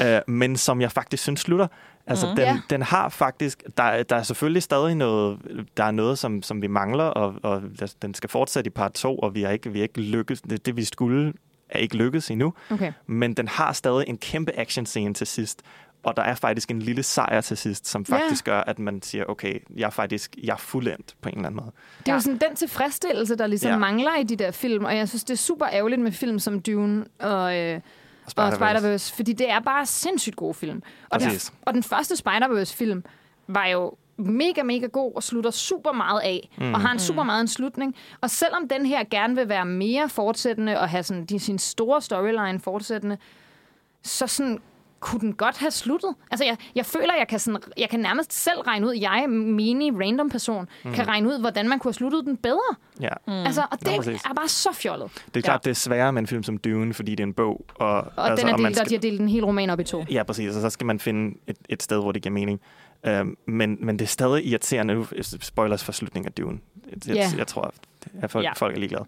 1, 0.00 0.20
uh, 0.28 0.34
men 0.34 0.56
som 0.56 0.80
jeg 0.80 0.92
faktisk 0.92 1.22
synes 1.22 1.40
slutter. 1.40 1.66
Altså, 2.06 2.26
mm. 2.26 2.36
den, 2.36 2.44
Ja. 2.44 2.60
den 2.70 2.82
har 2.82 3.08
faktisk... 3.08 3.62
Der, 3.76 3.82
er- 3.82 4.02
der 4.02 4.16
er 4.16 4.22
selvfølgelig 4.22 4.62
stadig 4.62 4.94
noget, 4.94 5.38
der 5.76 5.84
er 5.84 5.90
noget 5.90 6.18
som, 6.18 6.42
som 6.42 6.62
vi 6.62 6.66
mangler, 6.66 7.04
og, 7.04 7.34
og 7.42 7.62
den 8.02 8.14
skal 8.14 8.30
fortsætte 8.30 8.68
i 8.68 8.70
part 8.70 8.92
2, 8.92 9.18
og 9.18 9.34
vi 9.34 9.42
har 9.42 9.50
ikke, 9.50 9.72
vi 9.72 9.78
har 9.78 9.82
ikke 9.82 10.00
lykkes. 10.00 10.40
Det, 10.40 10.66
det, 10.66 10.76
vi 10.76 10.84
skulle, 10.84 11.32
er 11.68 11.78
ikke 11.78 11.96
lykkedes 11.96 12.30
endnu. 12.30 12.54
okay. 12.70 12.92
Men 13.06 13.34
den 13.34 13.48
har 13.48 13.72
stadig 13.72 14.04
en 14.08 14.18
kæmpe 14.18 14.52
action-scene 14.58 15.14
til 15.14 15.26
sidst. 15.26 15.62
Og 16.04 16.16
der 16.16 16.22
er 16.22 16.34
faktisk 16.34 16.70
en 16.70 16.78
lille 16.82 17.02
sejr 17.02 17.40
til 17.40 17.56
sidst, 17.56 17.86
som 17.88 18.04
Ja. 18.08 18.14
faktisk 18.16 18.44
gør, 18.44 18.60
at 18.60 18.78
man 18.78 19.02
siger, 19.02 19.24
okay, 19.24 19.58
jeg 19.76 19.86
er 19.86 19.90
faktisk 19.90 20.36
jeg 20.42 20.52
er 20.52 20.56
fuldendt 20.56 21.14
på 21.20 21.28
en 21.28 21.34
eller 21.34 21.46
anden 21.48 21.60
måde. 21.64 21.72
Det 21.98 22.08
er 22.08 22.12
Ja. 22.12 22.14
jo 22.14 22.20
sådan 22.20 22.40
den 22.48 22.56
tilfredsstillelse, 22.56 23.36
der 23.36 23.46
ligesom 23.46 23.68
Ja. 23.68 23.72
ja. 23.74 23.78
mangler 23.78 24.16
i 24.16 24.22
de 24.22 24.36
der 24.36 24.50
film, 24.50 24.84
og 24.84 24.96
jeg 24.96 25.08
synes, 25.08 25.24
det 25.24 25.34
er 25.34 25.38
super 25.38 25.66
ærgerligt 25.72 26.00
med 26.02 26.12
film 26.12 26.38
som 26.38 26.60
Dune 26.60 27.04
og, 27.20 27.58
øh, 27.58 27.80
og 28.26 28.32
Spider-Verse. 28.48 28.56
Spider-Verse, 28.56 29.16
fordi 29.16 29.32
det 29.32 29.50
er 29.50 29.60
bare 29.60 29.86
sindssygt 29.86 30.36
gode 30.36 30.54
film. 30.54 30.82
Og 31.10 31.20
den, 31.20 31.30
og 31.62 31.74
den 31.74 31.82
første 31.82 32.16
Spider-Verse-film 32.16 33.02
var 33.46 33.66
jo 33.66 33.92
mega, 34.16 34.62
mega 34.62 34.86
god 34.86 35.12
og 35.16 35.22
slutter 35.22 35.50
super 35.50 35.92
meget 35.92 36.20
af, 36.20 36.50
mm. 36.58 36.74
og 36.74 36.80
har 36.80 36.92
en 36.92 36.98
super 36.98 37.22
meget 37.22 37.40
en 37.40 37.48
slutning. 37.48 37.94
Og 38.20 38.30
selvom 38.30 38.68
den 38.68 38.86
her 38.86 39.04
gerne 39.10 39.34
vil 39.34 39.48
være 39.48 39.66
mere 39.66 40.08
fortsættende 40.08 40.80
og 40.80 40.88
have 40.88 41.02
sådan, 41.02 41.24
de, 41.24 41.38
sin 41.40 41.58
store 41.58 42.02
storyline 42.02 42.60
fortsættende, 42.60 43.18
så 44.02 44.26
sådan 44.26 44.58
kunne 45.04 45.20
den 45.20 45.32
godt 45.32 45.58
have 45.58 45.70
sluttet. 45.70 46.14
Altså, 46.30 46.44
jeg, 46.44 46.56
jeg 46.74 46.86
føler, 46.86 47.14
jeg 47.18 47.28
kan, 47.28 47.38
sådan, 47.38 47.60
jeg 47.78 47.88
kan 47.90 48.00
nærmest 48.00 48.32
selv 48.32 48.60
regne 48.60 48.86
ud, 48.86 48.94
jeg, 48.94 49.24
menig 49.30 50.00
random 50.00 50.30
person, 50.30 50.68
mm. 50.84 50.92
kan 50.92 51.08
regne 51.08 51.28
ud, 51.28 51.40
hvordan 51.40 51.68
man 51.68 51.78
kunne 51.78 51.88
have 51.88 51.94
sluttet 51.94 52.24
den 52.24 52.36
bedre. 52.36 52.74
Ja. 53.00 53.08
Mm. 53.26 53.32
Altså, 53.32 53.62
og 53.70 53.80
det 53.80 53.86
Ja, 53.88 53.92
ja, 54.10 54.18
er 54.30 54.34
bare 54.36 54.48
så 54.48 54.72
fjollet. 54.72 55.10
Det 55.26 55.36
er 55.36 55.40
klart, 55.42 55.64
det 55.64 55.70
er 55.70 55.74
sværere 55.74 56.12
med 56.12 56.22
en 56.22 56.26
film 56.26 56.42
som 56.42 56.58
Dune, 56.58 56.94
fordi 56.94 57.10
det 57.10 57.20
er 57.20 57.26
en 57.26 57.34
bog. 57.34 57.66
Og, 57.74 57.88
Og 57.88 58.30
altså, 58.30 58.36
den 58.46 58.48
er 58.50 58.54
og 58.54 58.60
man 58.60 58.72
delt, 58.72 58.80
og 58.80 58.88
de 58.88 58.94
har 58.94 59.00
delt 59.00 59.20
den 59.20 59.28
hele 59.28 59.46
roman 59.46 59.70
op 59.70 59.80
i 59.80 59.84
to. 59.84 60.04
Ja, 60.10 60.22
præcis. 60.22 60.56
Og 60.56 60.62
så 60.62 60.70
skal 60.70 60.86
man 60.86 61.00
finde 61.00 61.38
et, 61.46 61.56
et 61.68 61.82
sted, 61.82 62.00
hvor 62.00 62.12
det 62.12 62.22
giver 62.22 62.32
mening. 62.32 62.60
Um, 63.20 63.36
men, 63.46 63.76
men 63.80 63.98
det 63.98 64.04
er 64.04 64.08
stadig 64.08 64.46
irriterende. 64.46 64.94
Nu 64.94 65.06
spoilers 65.40 65.84
for 65.84 65.92
slutningen 65.92 66.26
af 66.26 66.32
Dune. 66.32 66.58
Jeg, 66.90 67.08
jeg, 67.08 67.16
Ja. 67.16 67.30
jeg 67.38 67.46
tror, 67.46 67.74
at 68.22 68.30
folk, 68.30 68.44
Ja. 68.44 68.48
ja. 68.48 68.52
folk 68.56 68.74
er 68.76 68.78
ligeglade. 68.80 69.04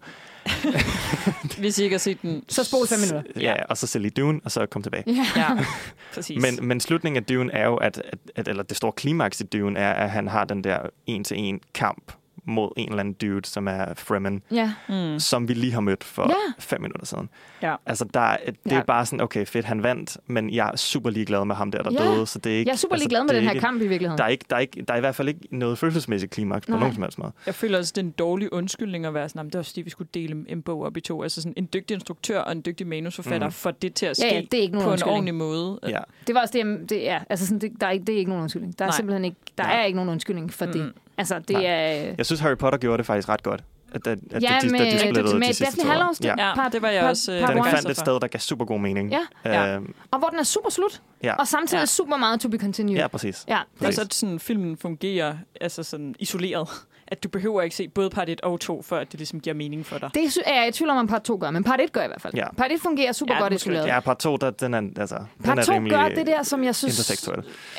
Hvis 1.59 1.79
I 1.79 1.83
ikke 1.83 1.93
har 1.93 1.99
set 1.99 2.21
den. 2.21 2.43
Så 2.49 2.63
spol 2.63 2.87
fem 2.87 2.99
minutter. 2.99 3.41
Ja, 3.41 3.55
og 3.69 3.77
så 3.77 3.87
se 3.87 3.99
lige 3.99 4.11
Dune, 4.11 4.39
og 4.43 4.51
så 4.51 4.65
kom 4.65 4.83
tilbage. 4.83 5.03
Ja. 5.07 5.25
Ja, 5.35 5.47
præcis. 6.13 6.41
Men, 6.41 6.67
men 6.67 6.79
slutningen 6.79 7.17
af 7.17 7.25
Dune 7.25 7.53
er 7.53 7.65
jo, 7.65 7.75
at, 7.75 7.97
at, 7.97 8.19
at 8.35 8.47
eller 8.47 8.63
det 8.63 8.77
store 8.77 8.91
klimaks 8.91 9.41
i 9.41 9.43
Dune 9.43 9.79
er, 9.79 9.93
at 9.93 10.09
han 10.09 10.27
har 10.27 10.45
den 10.45 10.63
der 10.63 10.79
en-til-en 11.05 11.59
kamp 11.73 12.11
mod 12.47 12.71
en 12.77 12.89
eller 12.89 12.99
anden 12.99 13.13
dude, 13.13 13.45
som 13.45 13.67
er 13.67 13.93
Fremen, 13.93 14.41
ja. 14.51 14.73
mm. 14.89 15.19
som 15.19 15.47
vi 15.47 15.53
lige 15.53 15.73
har 15.73 15.81
mødt 15.81 16.03
for 16.03 16.25
Ja. 16.29 16.35
fem 16.59 16.81
minutter 16.81 17.05
siden. 17.05 17.29
Ja. 17.61 17.75
Altså, 17.85 18.05
der, 18.13 18.19
er- 18.19 18.37
det 18.45 18.71
Ja. 18.71 18.79
er 18.79 18.83
bare 18.83 19.05
sådan, 19.05 19.21
okay, 19.21 19.45
fedt, 19.45 19.65
han 19.65 19.83
vandt, 19.83 20.17
men 20.27 20.49
jeg 20.53 20.69
er 20.73 20.77
super 20.77 21.09
ligeglad 21.09 21.45
med 21.45 21.55
ham 21.55 21.71
der, 21.71 21.83
der 21.83 21.91
Ja. 22.03 22.09
døde, 22.11 22.27
så 22.27 22.39
det 22.39 22.53
er 22.53 22.57
ikke... 22.57 22.69
Jeg 22.69 22.73
er 22.73 22.77
super 22.77 22.93
altså, 22.95 23.03
ligeglad 23.07 23.21
med 23.21 23.29
det 23.29 23.35
er 23.35 23.39
den 23.39 23.47
her 23.47 23.53
ikke, 23.53 23.61
kamp 23.65 23.81
i 23.81 23.87
virkeligheden. 23.87 24.17
Der 24.17 24.23
er, 24.23 24.27
ikke, 24.27 24.45
der, 24.49 24.55
er 24.55 24.59
ikke, 24.59 24.81
der 24.87 24.93
er 24.93 24.97
i 24.97 24.99
hvert 24.99 25.15
fald 25.15 25.27
ikke 25.27 25.39
noget 25.51 25.77
følelsesmæssigt 25.77 26.31
klimaks 26.31 26.65
på 26.65 26.71
nogen 26.77 26.93
som 26.93 27.03
helst 27.03 27.17
måde. 27.19 27.31
Jeg 27.45 27.55
føler 27.55 27.77
også, 27.77 27.93
det 27.95 28.01
er 28.01 28.05
en 28.05 28.11
dårlig 28.11 28.53
undskyldning 28.53 29.05
at 29.05 29.13
være 29.13 29.29
sådan, 29.29 29.39
"Jamen, 29.39 29.49
det 29.51 29.57
var 29.57 29.63
fordi, 29.63 29.81
vi 29.81 29.89
skulle 29.89 30.09
dele 30.13 30.45
en 30.47 30.61
bog 30.61 30.83
op 30.83 30.97
i 30.97 31.01
to. 31.01 31.23
Altså 31.23 31.41
sådan 31.41 31.53
en 31.57 31.69
dygtig 31.73 31.93
instruktør 31.95 32.39
og 32.39 32.51
en 32.51 32.61
dygtig 32.65 32.87
manusforfatter 32.87 33.47
Mhm. 33.47 33.51
for 33.53 33.71
det 33.71 33.93
til 33.93 34.05
at 34.05 34.19
Ja, 34.19 34.27
ske 34.29 34.35
ja, 34.35 34.41
det 34.51 34.53
er 34.57 34.61
ikke 34.61 34.75
nogen 34.75 34.89
på 34.89 34.93
en 34.93 35.03
ordentlig 35.03 35.35
måde. 35.35 35.79
Ja. 35.87 35.99
Det 36.27 36.35
var 36.35 36.41
også 36.41 36.57
det, 36.57 36.89
det 36.89 37.09
er, 37.09 37.19
altså 37.29 37.45
sådan, 37.47 37.59
det, 37.59 37.71
der 37.81 37.87
er, 37.87 37.91
ikke- 37.91 38.05
det 38.05 38.15
er 38.15 38.19
ikke 38.19 38.29
nogen 38.29 38.41
undskyldning. 38.41 38.79
Der 38.79 38.85
er 38.85 38.89
Nej. 38.89 38.95
simpelthen 38.95 39.25
ikke, 39.25 39.37
der 39.57 39.63
Nej. 39.63 39.79
er 39.81 39.83
ikke 39.85 39.95
nogen 39.95 40.09
undskyldning 40.09 40.53
for 40.53 40.65
det. 40.65 40.93
Altså, 41.17 41.39
det 41.39 41.49
Nej. 41.49 41.63
er... 41.65 42.13
Jeg 42.17 42.25
synes, 42.25 42.39
Harry 42.41 42.57
Potter 42.57 42.79
gjorde 42.79 42.97
det 42.97 43.05
faktisk 43.05 43.29
ret 43.29 43.43
godt. 43.43 43.63
At, 43.93 44.07
at, 44.07 44.19
at 44.31 44.43
Ja, 44.43 44.59
de, 44.61 44.69
med, 44.71 44.79
da 44.79 44.85
de 44.85 44.99
splittede 44.99 45.39
med 45.39 45.47
de 45.47 45.53
sidste 45.53 45.63
Daphne 45.65 45.83
to 45.83 45.87
år. 45.89 45.91
Hallows, 45.91 46.17
det 46.17 46.25
Ja. 46.25 46.47
Ja, 46.47 46.55
par- 46.55 46.69
det 46.69 46.81
var 46.81 46.89
jeg 46.89 47.01
par- 47.01 47.09
også 47.09 47.31
øh, 47.33 47.39
par 47.41 47.53
Den 47.53 47.63
fandt 47.63 47.89
et 47.89 47.97
sted, 47.97 48.19
der 48.19 48.27
gav 48.27 48.39
super 48.39 48.65
god 48.65 48.79
mening. 48.79 49.11
Ja. 49.11 49.19
Ja. 49.45 49.75
Øhm, 49.75 49.93
Og 50.11 50.19
hvor 50.19 50.27
den 50.27 50.39
er 50.39 50.43
super 50.43 50.69
slut. 50.69 51.01
Ja. 51.23 51.35
Og 51.35 51.47
samtidig 51.47 51.77
Ja. 51.77 51.81
ja. 51.81 51.85
super 51.85 52.17
meget 52.17 52.39
to 52.41 52.49
be 52.49 52.57
continued. 52.57 52.95
Ja, 52.97 53.07
præcis. 53.07 53.45
ja. 53.47 53.59
Og 53.85 53.93
så 53.93 54.07
sådan, 54.11 54.39
filmen 54.39 54.77
fungerer 54.77 55.35
altså 55.61 55.83
sådan 55.83 56.15
isoleret. 56.19 56.69
At 57.07 57.23
du 57.23 57.29
behøver 57.29 57.61
ikke 57.61 57.75
se 57.75 57.87
både 57.87 58.09
part 58.09 58.29
1 58.29 58.41
og 58.41 58.59
2, 58.59 58.81
før 58.81 59.03
det 59.03 59.13
ligesom 59.13 59.39
giver 59.39 59.53
mening 59.53 59.85
for 59.85 59.97
dig. 59.97 60.09
Det 60.13 60.37
er 60.45 60.59
jeg 60.59 60.67
i 60.67 60.71
tvivl 60.71 60.89
om, 60.89 60.97
om 60.97 61.07
part 61.07 61.21
2 61.23 61.37
gør, 61.41 61.51
men 61.51 61.63
part 61.63 61.81
1 61.81 61.91
gør 61.91 62.03
i 62.03 62.07
hvert 62.07 62.21
fald. 62.21 62.33
Ja. 62.35 62.53
Part 62.53 62.71
1 62.71 62.81
fungerer 62.81 63.11
super 63.11 63.33
Ja, 63.33 63.39
godt 63.41 63.53
isoleret. 63.53 63.87
Ja, 63.87 63.99
part 63.99 64.17
2, 64.17 64.37
der, 64.37 64.49
den 64.51 64.73
er, 64.73 64.81
altså, 64.99 65.15
den 65.17 65.43
Part 65.43 65.59
er 65.59 65.63
2 65.63 65.73
rimelig 65.73 65.97
gør 65.97 66.09
det 66.09 66.27
der, 66.27 66.43
som 66.43 66.63
jeg 66.63 66.75
synes 66.75 67.11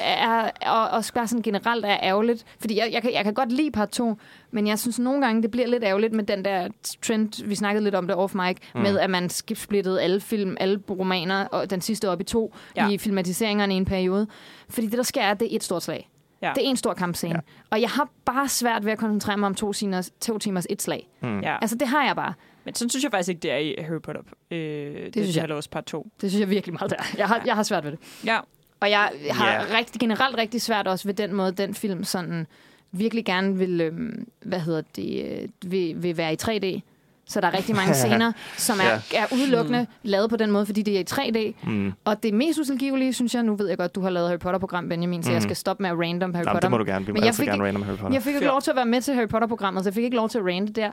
er, 0.01 0.51
og, 0.67 0.89
og 0.91 1.05
bare 1.15 1.29
sådan 1.29 1.43
generelt 1.43 1.85
er 1.85 1.97
ærgerligt. 2.03 2.45
Fordi 2.61 2.79
jeg, 2.79 2.89
jeg, 2.93 3.03
kan, 3.03 3.13
jeg 3.13 3.25
kan 3.25 3.35
godt 3.35 3.53
lide 3.53 3.71
part 3.71 3.89
2, 3.89 4.15
men 4.51 4.67
jeg 4.67 4.79
synes 4.79 4.99
nogle 4.99 5.23
gange, 5.27 5.43
det 5.43 5.51
bliver 5.51 5.67
lidt 5.67 5.85
ærgerligt 5.85 6.13
med 6.13 6.25
den 6.25 6.45
der 6.45 6.69
trend, 7.03 7.45
vi 7.45 7.55
snakkede 7.55 7.85
lidt 7.85 7.95
om 7.95 8.07
det 8.07 8.17
off 8.17 8.35
mic, 8.35 8.57
mm. 8.75 8.81
med 8.81 8.99
at 8.99 9.11
man 9.11 9.31
splittede 9.31 10.03
alle 10.03 10.21
film, 10.21 10.57
alle 10.61 10.81
romaner, 10.91 11.45
og 11.45 11.71
den 11.71 11.81
sidste 11.81 12.11
op 12.11 12.21
i 12.21 12.25
to, 12.25 12.55
Ja. 12.77 12.85
ja. 12.85 12.91
i 12.91 12.99
filmatiseringerne 12.99 13.75
i 13.75 13.77
en 13.77 13.85
periode. 13.85 14.27
Fordi 14.69 14.87
det, 14.87 14.97
der 14.97 15.03
sker, 15.03 15.23
er, 15.23 15.31
at 15.31 15.41
det 15.41 15.53
er 15.53 15.57
et 15.57 15.65
stort 15.65 15.83
slag. 15.83 16.09
Ja. 16.43 16.53
Det 16.55 16.65
er 16.65 16.69
en 16.69 16.77
stor 16.77 16.95
kampscene. 16.95 17.33
Ja. 17.35 17.37
Ja. 17.37 17.41
Og 17.71 17.81
jeg 17.81 17.91
har 17.91 18.09
bare 18.25 18.49
svært 18.49 18.85
ved 18.85 18.93
at 18.93 18.99
koncentrere 18.99 19.37
mig 19.37 19.47
om 19.47 19.55
to 19.55 19.73
timers, 19.73 20.11
to 20.21 20.39
timers 20.39 20.67
et 20.71 20.83
slag. 20.83 21.09
Mm. 21.21 21.41
Ja. 21.41 21.59
Altså, 21.61 21.77
det 21.77 21.89
har 21.89 22.07
jeg 22.07 22.17
bare. 22.17 22.35
Men 22.65 22.75
sådan 22.75 22.91
synes 22.91 23.03
jeg 23.05 23.11
faktisk 23.11 23.29
ikke, 23.29 23.41
det 23.41 23.51
er 23.53 23.57
i 23.57 23.75
Harry 23.79 24.01
Potter. 24.01 24.23
Øh, 24.51 24.59
det, 24.59 25.15
det 25.15 25.25
synes 25.25 25.37
jeg. 25.37 25.51
også 25.51 25.71
part 25.71 25.85
2. 25.85 26.09
Det 26.21 26.31
synes 26.31 26.41
jeg 26.41 26.51
virkelig 26.51 26.75
meget, 26.75 26.91
der. 26.91 26.97
Jeg 27.19 27.29
har, 27.29 27.43
jeg 27.47 27.55
har 27.55 27.63
svært 27.63 27.85
ved 27.85 27.91
det. 27.93 28.01
Ja, 28.25 28.39
Og 28.81 28.91
jeg 28.91 29.11
har 29.31 29.53
Ja. 29.53 29.61
yeah. 29.63 29.75
rigtig, 29.79 30.01
generelt 30.01 30.37
rigtig 30.39 30.63
svært 30.63 30.89
også 30.89 31.09
ved 31.09 31.15
den 31.15 31.35
måde, 31.35 31.53
den 31.53 31.75
film 31.75 32.05
sådan 32.05 32.47
virkelig 32.93 33.25
gerne 33.25 33.57
vil, 33.59 33.81
øhm, 33.81 34.29
hvad 34.43 34.61
hedder 34.61 34.83
det, 34.97 35.25
øh, 35.43 35.71
vil, 35.73 36.03
vil 36.03 36.17
være 36.17 36.33
i 36.33 36.37
3D. 36.43 36.81
Så 37.29 37.41
der 37.41 37.47
er 37.47 37.55
rigtig 37.55 37.77
mange 37.77 37.95
scener, 38.03 38.33
som 38.57 38.79
er, 38.81 38.85
Ja. 39.13 39.23
er 39.23 39.27
udelukkende 39.35 39.87
lavet 40.03 40.31
på 40.31 40.37
den 40.37 40.51
måde, 40.51 40.67
fordi 40.67 40.83
det 40.83 40.97
er 40.97 41.01
i 41.01 41.05
3D. 41.65 41.69
Mm. 41.71 41.93
Og 42.05 42.23
det 42.23 42.35
mest 42.35 42.59
utilgivelige, 42.59 43.13
synes 43.13 43.35
jeg, 43.35 43.43
nu 43.43 43.57
ved 43.57 43.69
jeg 43.69 43.79
godt, 43.79 43.95
du 43.95 44.01
har 44.01 44.11
lavet 44.11 44.29
Harry 44.29 44.39
Potter-program, 44.39 44.89
Benjamin, 44.89 45.23
så 45.23 45.29
Mhm. 45.29 45.35
jeg 45.35 45.43
skal 45.43 45.57
stoppe 45.57 45.83
med 45.83 45.91
at 45.91 45.97
random 45.99 46.35
Harry 46.35 46.45
Jamen, 46.45 46.55
Potter. 46.55 46.61
det 46.61 46.71
må 46.71 46.79
du 46.79 46.85
gerne. 46.85 47.07
Vi 47.07 47.13
må 47.13 47.15
Men 47.15 47.25
jeg 47.25 47.35
fik 47.35 47.47
gerne 47.47 47.57
ikke- 47.57 47.67
random 47.67 47.83
Harry 47.83 47.97
Potter. 47.97 48.13
Jeg 48.15 48.23
fik 48.23 48.35
ikke 48.35 48.47
lov 48.47 48.63
til 48.63 48.71
at 48.71 48.77
være 48.77 48.87
med 48.87 49.01
til 49.01 49.15
Harry 49.15 49.29
Potter-programmet, 49.29 49.85
så 49.85 49.89
jeg 49.91 49.95
fik 49.95 50.05
ikke 50.05 50.17
lov 50.17 50.29
til 50.29 50.39
at 50.39 50.45
rande 50.45 50.73
der. 50.73 50.91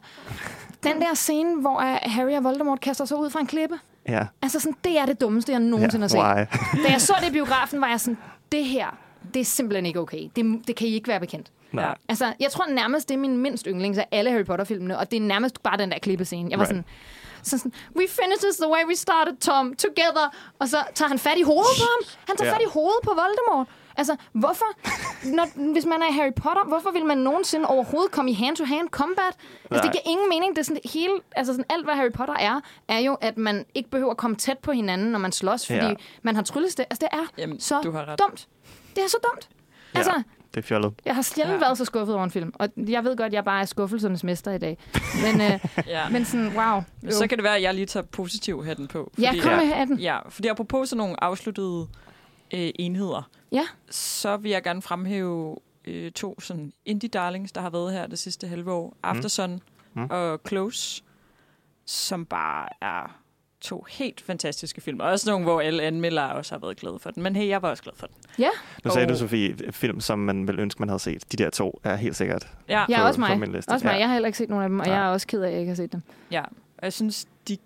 Den 0.84 1.02
der 1.02 1.14
scene, 1.14 1.62
hvor 1.62 1.80
Harry 2.10 2.32
og 2.38 2.44
Voldemort 2.44 2.80
kaster 2.82 3.06
sig 3.06 3.18
ud 3.18 3.30
fra 3.30 3.40
en 3.40 3.48
klippe. 3.48 3.76
Ja. 4.10 4.26
Altså 4.42 4.60
sådan, 4.60 4.76
det 4.84 5.00
er 5.00 5.06
det 5.06 5.22
dummeste, 5.22 5.52
jeg 5.52 5.60
nogensinde 5.60 6.04
har 6.04 6.08
set. 6.08 6.20
Why? 6.20 6.84
Da 6.86 6.92
jeg 6.92 7.02
så 7.02 7.14
det 7.22 7.28
i 7.30 7.32
biografen, 7.32 7.82
var 7.82 7.88
jeg 7.88 8.00
sådan, 8.00 8.18
det 8.52 8.66
her, 8.66 8.86
det 9.34 9.40
er 9.40 9.46
simpelthen 9.46 9.86
ikke 9.86 10.00
okay. 10.00 10.22
Det, 10.36 10.68
det 10.68 10.76
kan 10.76 10.88
I 10.88 10.92
ikke 10.94 11.08
være 11.08 11.20
bekendt. 11.20 11.48
Nej. 11.76 11.86
Ja. 11.86 11.94
Altså, 12.10 12.34
jeg 12.40 12.52
tror 12.52 12.66
nærmest, 12.66 13.10
det 13.10 13.16
er 13.16 13.20
min 13.20 13.38
mindst 13.38 13.66
yndlings 13.70 13.98
af 13.98 14.08
alle 14.12 14.32
Harry 14.32 14.46
Potter-filmene, 14.46 14.98
og 14.98 15.12
det 15.12 15.18
er 15.18 15.22
nærmest 15.22 15.64
bare 15.64 15.78
den 15.78 15.92
der 15.92 16.00
klippescene. 16.00 16.50
Jeg 16.52 16.60
var 16.60 16.66
Right. 16.66 16.70
sådan, 16.70 16.86
så 17.44 17.58
sådan, 17.58 17.74
we 17.96 18.08
finish 18.08 18.44
this 18.44 18.56
the 18.58 18.70
way 18.72 18.86
we 18.88 18.96
started, 18.96 19.38
Tom, 19.38 19.76
together. 19.76 20.36
Og 20.60 20.68
så 20.68 20.78
tager 20.96 21.10
han 21.10 21.20
fat 21.20 21.38
i 21.38 21.42
hovedet 21.42 21.72
på 21.80 21.84
ham. 21.84 22.16
Han 22.28 22.38
tager 22.38 22.50
Ja. 22.52 22.56
fat 22.56 22.62
i 22.62 22.70
hovedet 22.74 23.00
på 23.04 23.10
Voldemort. 23.10 23.68
Altså, 23.98 24.16
hvorfor, 24.34 24.66
når, 25.36 25.72
hvis 25.74 25.86
man 25.86 26.02
er 26.02 26.12
Harry 26.12 26.34
Potter, 26.36 26.64
hvorfor 26.68 26.92
vil 26.92 27.06
man 27.06 27.18
nogensinde 27.18 27.68
overhovedet 27.68 28.12
komme 28.12 28.32
i 28.32 28.34
hand-to-hand 28.34 28.90
combat? 28.90 29.20
Altså, 29.26 29.38
Nej. 29.72 29.82
det 29.82 29.92
giver 29.92 30.02
ingen 30.06 30.30
mening. 30.30 30.56
Det 30.56 30.60
er 30.62 30.66
sådan 30.66 30.82
hele, 30.94 31.14
altså 31.36 31.54
sådan 31.54 31.66
alt, 31.70 31.86
hvad 31.86 31.96
Harry 31.96 32.12
Potter 32.12 32.34
er, 32.34 32.60
er 32.88 33.00
jo, 33.00 33.14
at 33.22 33.38
man 33.38 33.66
ikke 33.76 33.90
behøver 33.90 34.12
at 34.12 34.18
komme 34.18 34.36
tæt 34.36 34.58
på 34.58 34.72
hinanden, 34.72 35.12
når 35.12 35.20
man 35.20 35.32
slås, 35.32 35.66
fordi 35.68 35.80
Ja. 35.86 35.94
man 36.22 36.36
har 36.36 36.44
tryllested. 36.44 36.86
Altså, 36.90 37.08
det 37.12 37.20
er 37.20 37.26
Jamen, 37.38 37.60
så 37.60 37.82
du 37.82 37.92
har 37.92 38.06
ret. 38.08 38.20
dumt. 38.20 38.48
Det 38.96 39.04
er 39.04 39.08
så 39.10 39.18
dumt. 39.32 39.50
Altså, 39.96 40.12
Ja. 40.16 40.22
Det 40.56 40.62
er 40.62 40.66
fjollet. 40.68 40.94
jeg 41.06 41.16
har 41.16 41.22
sjældent 41.22 41.54
Ja. 41.62 41.66
været 41.66 41.78
så 41.78 41.86
skuffet 41.86 42.16
over 42.16 42.24
en 42.24 42.32
film. 42.32 42.52
Og 42.56 42.70
jeg 42.78 43.04
ved 43.04 43.18
godt, 43.18 43.28
at 43.28 43.34
jeg 43.34 43.46
bare 43.46 43.62
er 43.62 43.66
skuffelsernes 43.66 44.24
mester 44.24 44.52
i 44.52 44.58
dag. 44.58 44.78
Men, 45.24 45.42
øh, 45.42 45.60
ja. 45.88 46.10
men 46.10 46.26
sådan, 46.26 46.48
wow. 46.58 46.82
Jo. 47.04 47.12
Så 47.12 47.28
kan 47.28 47.38
det 47.38 47.44
være, 47.44 47.56
at 47.56 47.62
jeg 47.62 47.74
lige 47.74 47.86
tager 47.86 48.04
positiv 48.06 48.66
hatten 48.66 48.88
på. 48.88 49.12
ja, 49.20 49.32
kom 49.42 49.52
Ja. 49.52 49.58
med 49.58 49.66
hatten. 49.66 50.00
Ja, 50.00 50.30
fordi 50.30 50.48
apropos 50.48 50.90
sådan 50.90 50.98
nogle 50.98 51.24
afsluttede 51.24 51.88
øh, 52.54 52.70
enheder, 52.80 53.30
Ja. 53.52 53.64
så 53.90 54.38
vil 54.38 54.52
jeg 54.52 54.64
gerne 54.64 54.82
fremhæve 54.82 55.56
øh, 55.86 56.12
to 56.12 56.40
sådan 56.40 56.74
indie 56.86 57.10
darlings, 57.10 57.52
der 57.52 57.62
har 57.62 57.70
været 57.70 57.94
her 57.94 58.08
det 58.08 58.20
sidste 58.20 58.48
halve 58.48 58.72
år. 58.72 58.98
Aftersun 59.04 59.62
Mm. 59.94 60.08
og 60.10 60.40
Close, 60.48 61.04
som 61.86 62.26
bare 62.26 62.68
er 62.82 63.16
to 63.66 63.86
helt 63.90 64.22
fantastiske 64.22 64.82
film. 64.82 65.00
Og 65.00 65.08
også 65.10 65.30
nogle, 65.30 65.44
hvor 65.46 65.62
alle 65.62 65.84
anmeldere 65.84 66.34
også 66.34 66.56
har 66.56 66.60
været 66.60 66.78
glade 66.78 67.00
for 67.00 67.12
den. 67.12 67.24
Men 67.24 67.36
hey, 67.36 67.48
jeg 67.48 67.62
var 67.62 67.70
også 67.70 67.84
glad 67.84 67.94
for 67.96 68.08
den. 68.08 68.16
Ja, 68.40 68.50
Nu 68.86 68.92
sagde 68.92 69.06
Og- 69.06 69.10
du, 69.14 69.18
Sofie, 69.18 69.56
film, 69.72 70.00
som 70.02 70.20
man 70.20 70.48
ville 70.48 70.62
ønske, 70.62 70.80
man 70.82 70.90
havde 70.90 71.00
set. 71.00 71.32
De 71.32 71.38
der 71.38 71.50
to 71.50 71.80
er 71.84 71.96
helt 71.96 72.16
sikkert. 72.16 72.48
Ja, 72.70 72.86
ja 72.90 73.00
på- 73.02 73.08
også 73.08 73.20
på 73.20 73.28
mig. 73.28 73.40
min 73.40 73.52
liste. 73.52 73.70
Også 73.70 73.86
mig. 73.86 73.92
Ja. 73.94 73.98
Jeg 73.98 74.08
har 74.08 74.14
heller 74.14 74.28
ikke 74.28 74.38
set 74.38 74.50
nogen 74.50 74.64
af 74.64 74.70
dem, 74.70 74.80
og 74.80 74.86
Nej. 74.86 74.96
jeg 74.96 75.06
er 75.06 75.10
også 75.10 75.28
ked 75.28 75.42
af, 75.42 75.48
at 75.48 75.52
jeg 75.54 75.60
ikke 75.60 75.70
har 75.70 75.76
set 75.76 75.92
dem. 75.92 76.02
ja. 76.32 76.42
Og 76.78 76.84
jeg 76.84 76.94
synes, 76.94 77.28
de, 77.48 77.58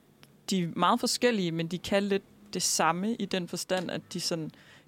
de 0.50 0.64
er 0.64 0.68
meget 0.76 1.00
forskellige, 1.00 1.52
men 1.52 1.68
de 1.68 1.78
kan 1.78 2.04
lidt 2.04 2.24
det 2.54 2.62
samme 2.62 3.14
i 3.16 3.26
den 3.26 3.48
forstand, 3.48 3.92
at 3.92 4.02
de, 4.14 4.20
sådan, 4.20 4.46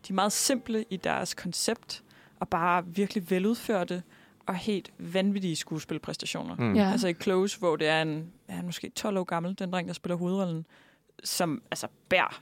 de 0.07 0.09
er 0.09 0.13
meget 0.13 0.31
simple 0.31 0.85
i 0.89 0.97
deres 0.97 1.33
koncept, 1.33 2.03
og 2.39 2.47
bare 2.49 2.83
virkelig 2.85 3.31
veludførte 3.31 4.03
og 4.45 4.55
helt 4.55 4.89
vanvittige 4.97 5.55
skuespilpræstationer. 5.55 6.55
Mm. 6.55 6.75
Ja. 6.75 6.91
Altså 6.91 7.07
i 7.07 7.13
Close, 7.13 7.59
hvor 7.59 7.75
det 7.75 7.87
er 7.87 8.01
en, 8.01 8.25
er 8.47 8.53
han 8.53 8.65
måske 8.65 8.89
12 8.95 9.17
år 9.17 9.23
gammel, 9.23 9.55
den 9.59 9.71
dreng, 9.73 9.87
der 9.87 9.93
spiller 9.93 10.15
hovedrollen, 10.17 10.65
som 11.23 11.61
altså 11.71 11.87
bærer 12.09 12.41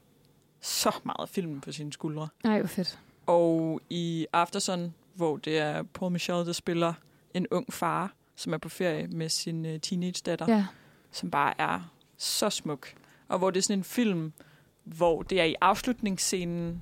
så 0.61 0.91
meget 1.03 1.29
film 1.29 1.61
på 1.61 1.71
sine 1.71 1.93
skuldre. 1.93 2.27
Nej, 2.43 2.59
hvor 2.59 2.67
fedt. 2.67 2.99
Og 3.25 3.81
i 3.89 4.27
Aftersun, 4.33 4.93
hvor 5.13 5.37
det 5.37 5.57
er 5.57 5.83
Paul 5.83 6.11
Michel, 6.11 6.35
der 6.35 6.53
spiller 6.53 6.93
en 7.33 7.47
ung 7.51 7.73
far, 7.73 8.13
som 8.35 8.53
er 8.53 8.57
på 8.57 8.69
ferie 8.69 9.07
med 9.07 9.29
sin 9.29 9.65
uh, 9.65 9.71
teenage-datter, 9.81 10.45
Ja. 10.55 10.65
som 11.11 11.31
bare 11.31 11.53
er 11.61 11.91
så 12.17 12.49
smuk. 12.49 12.93
Og 13.27 13.37
hvor 13.39 13.51
det 13.51 13.57
er 13.57 13.61
sådan 13.63 13.79
en 13.79 13.83
film, 13.83 14.33
hvor 14.83 15.21
det 15.21 15.39
er 15.39 15.43
i 15.43 15.55
afslutningsscenen, 15.61 16.81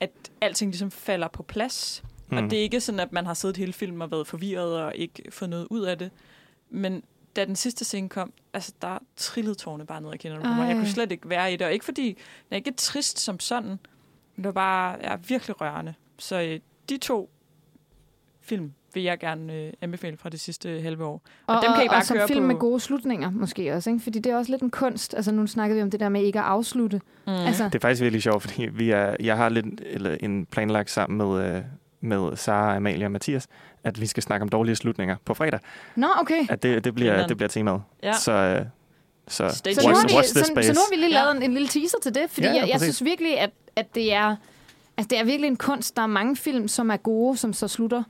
at 0.00 0.10
alting 0.40 0.70
ligesom 0.70 0.90
falder 0.90 1.28
på 1.28 1.42
plads. 1.42 2.02
Mm. 2.30 2.36
Og 2.36 2.42
det 2.42 2.52
er 2.58 2.62
ikke 2.62 2.80
sådan, 2.80 3.00
at 3.00 3.12
man 3.12 3.26
har 3.26 3.34
siddet 3.34 3.56
hele 3.56 3.72
filmen 3.72 4.02
og 4.02 4.10
været 4.10 4.26
forvirret 4.26 4.82
og 4.82 4.92
ikke 4.96 5.22
fået 5.30 5.48
noget 5.50 5.66
ud 5.70 5.80
af 5.80 5.98
det. 5.98 6.10
Men 6.70 7.02
da 7.36 7.44
den 7.44 7.56
sidste 7.56 7.84
scene 7.84 8.08
kom, 8.08 8.32
altså 8.54 8.72
der 8.82 8.98
trillede 9.16 9.54
tårne 9.54 9.86
bare 9.86 10.00
ned 10.00 10.12
ad 10.12 10.18
kinderne 10.18 10.44
på 10.44 10.48
mig. 10.48 10.68
Jeg 10.68 10.76
kunne 10.76 10.88
slet 10.88 11.12
ikke 11.12 11.28
være 11.28 11.52
i 11.52 11.56
det. 11.56 11.66
Og 11.66 11.72
ikke 11.72 11.84
fordi, 11.84 12.06
den 12.08 12.16
er 12.50 12.56
ikke 12.56 12.72
trist 12.72 13.20
som 13.20 13.40
sådan, 13.40 13.78
men 14.36 14.36
det 14.36 14.44
var 14.44 14.52
bare 14.52 14.96
ja, 15.02 15.16
virkelig 15.28 15.60
rørende. 15.60 15.94
Så 16.18 16.40
øh, 16.40 16.60
de 16.88 16.98
to 16.98 17.30
film 18.40 18.72
vil 18.94 19.02
jeg 19.02 19.18
gerne 19.18 19.54
øh, 19.54 19.72
anbefale 19.80 20.16
fra 20.16 20.28
det 20.28 20.40
sidste 20.40 20.80
halve 20.80 21.04
år. 21.04 21.22
Og, 21.46 21.56
og 21.56 21.62
dem 21.62 21.72
kan 21.74 21.84
I 21.84 21.88
bare 21.88 21.98
og 21.98 22.04
som 22.04 22.16
køre 22.16 22.28
film 22.28 22.44
på... 22.44 22.46
med 22.46 22.56
gode 22.56 22.80
slutninger, 22.80 23.30
måske 23.30 23.74
også. 23.74 23.90
Ikke? 23.90 24.02
Fordi 24.02 24.18
det 24.18 24.32
er 24.32 24.36
også 24.36 24.50
lidt 24.50 24.62
en 24.62 24.70
kunst. 24.70 25.14
Altså, 25.14 25.32
nu 25.32 25.46
snakkede 25.46 25.76
vi 25.76 25.82
om 25.82 25.90
det 25.90 26.00
der 26.00 26.08
med 26.08 26.22
ikke 26.22 26.38
at 26.38 26.44
afslutte. 26.44 27.00
Mm. 27.26 27.32
Altså, 27.32 27.64
Det 27.64 27.74
er 27.74 27.78
faktisk 27.78 28.02
virkelig 28.02 28.22
sjovt, 28.22 28.42
fordi 28.42 28.66
vi 28.66 28.90
er, 28.90 29.16
jeg 29.20 29.36
har 29.36 29.48
lidt 29.48 29.66
eller 29.84 30.16
en 30.20 30.46
planlagt 30.46 30.90
sammen 30.90 31.18
med, 31.18 31.56
øh, 31.56 31.62
med 32.00 32.36
Sara, 32.36 32.76
Amalie 32.76 33.06
og 33.06 33.12
Mathias, 33.12 33.48
at 33.84 34.00
vi 34.00 34.06
skal 34.06 34.22
snakke 34.22 34.42
om 34.42 34.48
dårlige 34.48 34.76
slutninger 34.76 35.16
på 35.24 35.34
fredag. 35.34 35.60
Nå, 35.96 36.06
okay. 36.20 36.46
At 36.48 36.62
det, 36.62 36.84
det, 36.84 36.94
bliver, 36.94 37.26
det 37.26 37.36
bliver 37.36 37.48
temaet. 37.48 37.82
Ja. 38.02 38.12
Så, 38.12 38.32
øh, 38.32 38.66
så 39.28 39.48
Stay 39.48 39.72
Så 39.72 39.88
nu, 39.88 39.94
har 39.94 40.08
vi, 40.08 40.14
watch 40.14 40.32
så, 40.32 40.44
så 40.44 40.52
nu 40.54 40.58
har 40.62 40.90
vi 40.90 40.96
lige 40.96 41.10
Ja. 41.18 41.22
lavet 41.24 41.36
en, 41.36 41.42
en 41.42 41.52
lille 41.52 41.68
teaser 41.68 41.98
til 42.02 42.14
det, 42.14 42.24
fordi 42.30 42.46
Ja, 42.46 42.52
ja, 42.52 42.60
jeg, 42.60 42.68
jeg 42.68 42.74
præcis. 42.78 42.96
synes 42.96 43.10
virkelig, 43.10 43.38
at, 43.40 43.50
at 43.76 43.94
det 43.94 44.12
er 44.14 44.36
altså 44.96 45.08
det 45.10 45.18
er 45.18 45.24
virkelig 45.24 45.48
en 45.48 45.56
kunst. 45.56 45.96
Der 45.96 46.02
er 46.02 46.06
mange 46.06 46.36
film, 46.36 46.68
som 46.68 46.90
er 46.90 46.96
gode, 46.96 47.36
som 47.36 47.52
så 47.52 47.68
slutter 47.68 48.02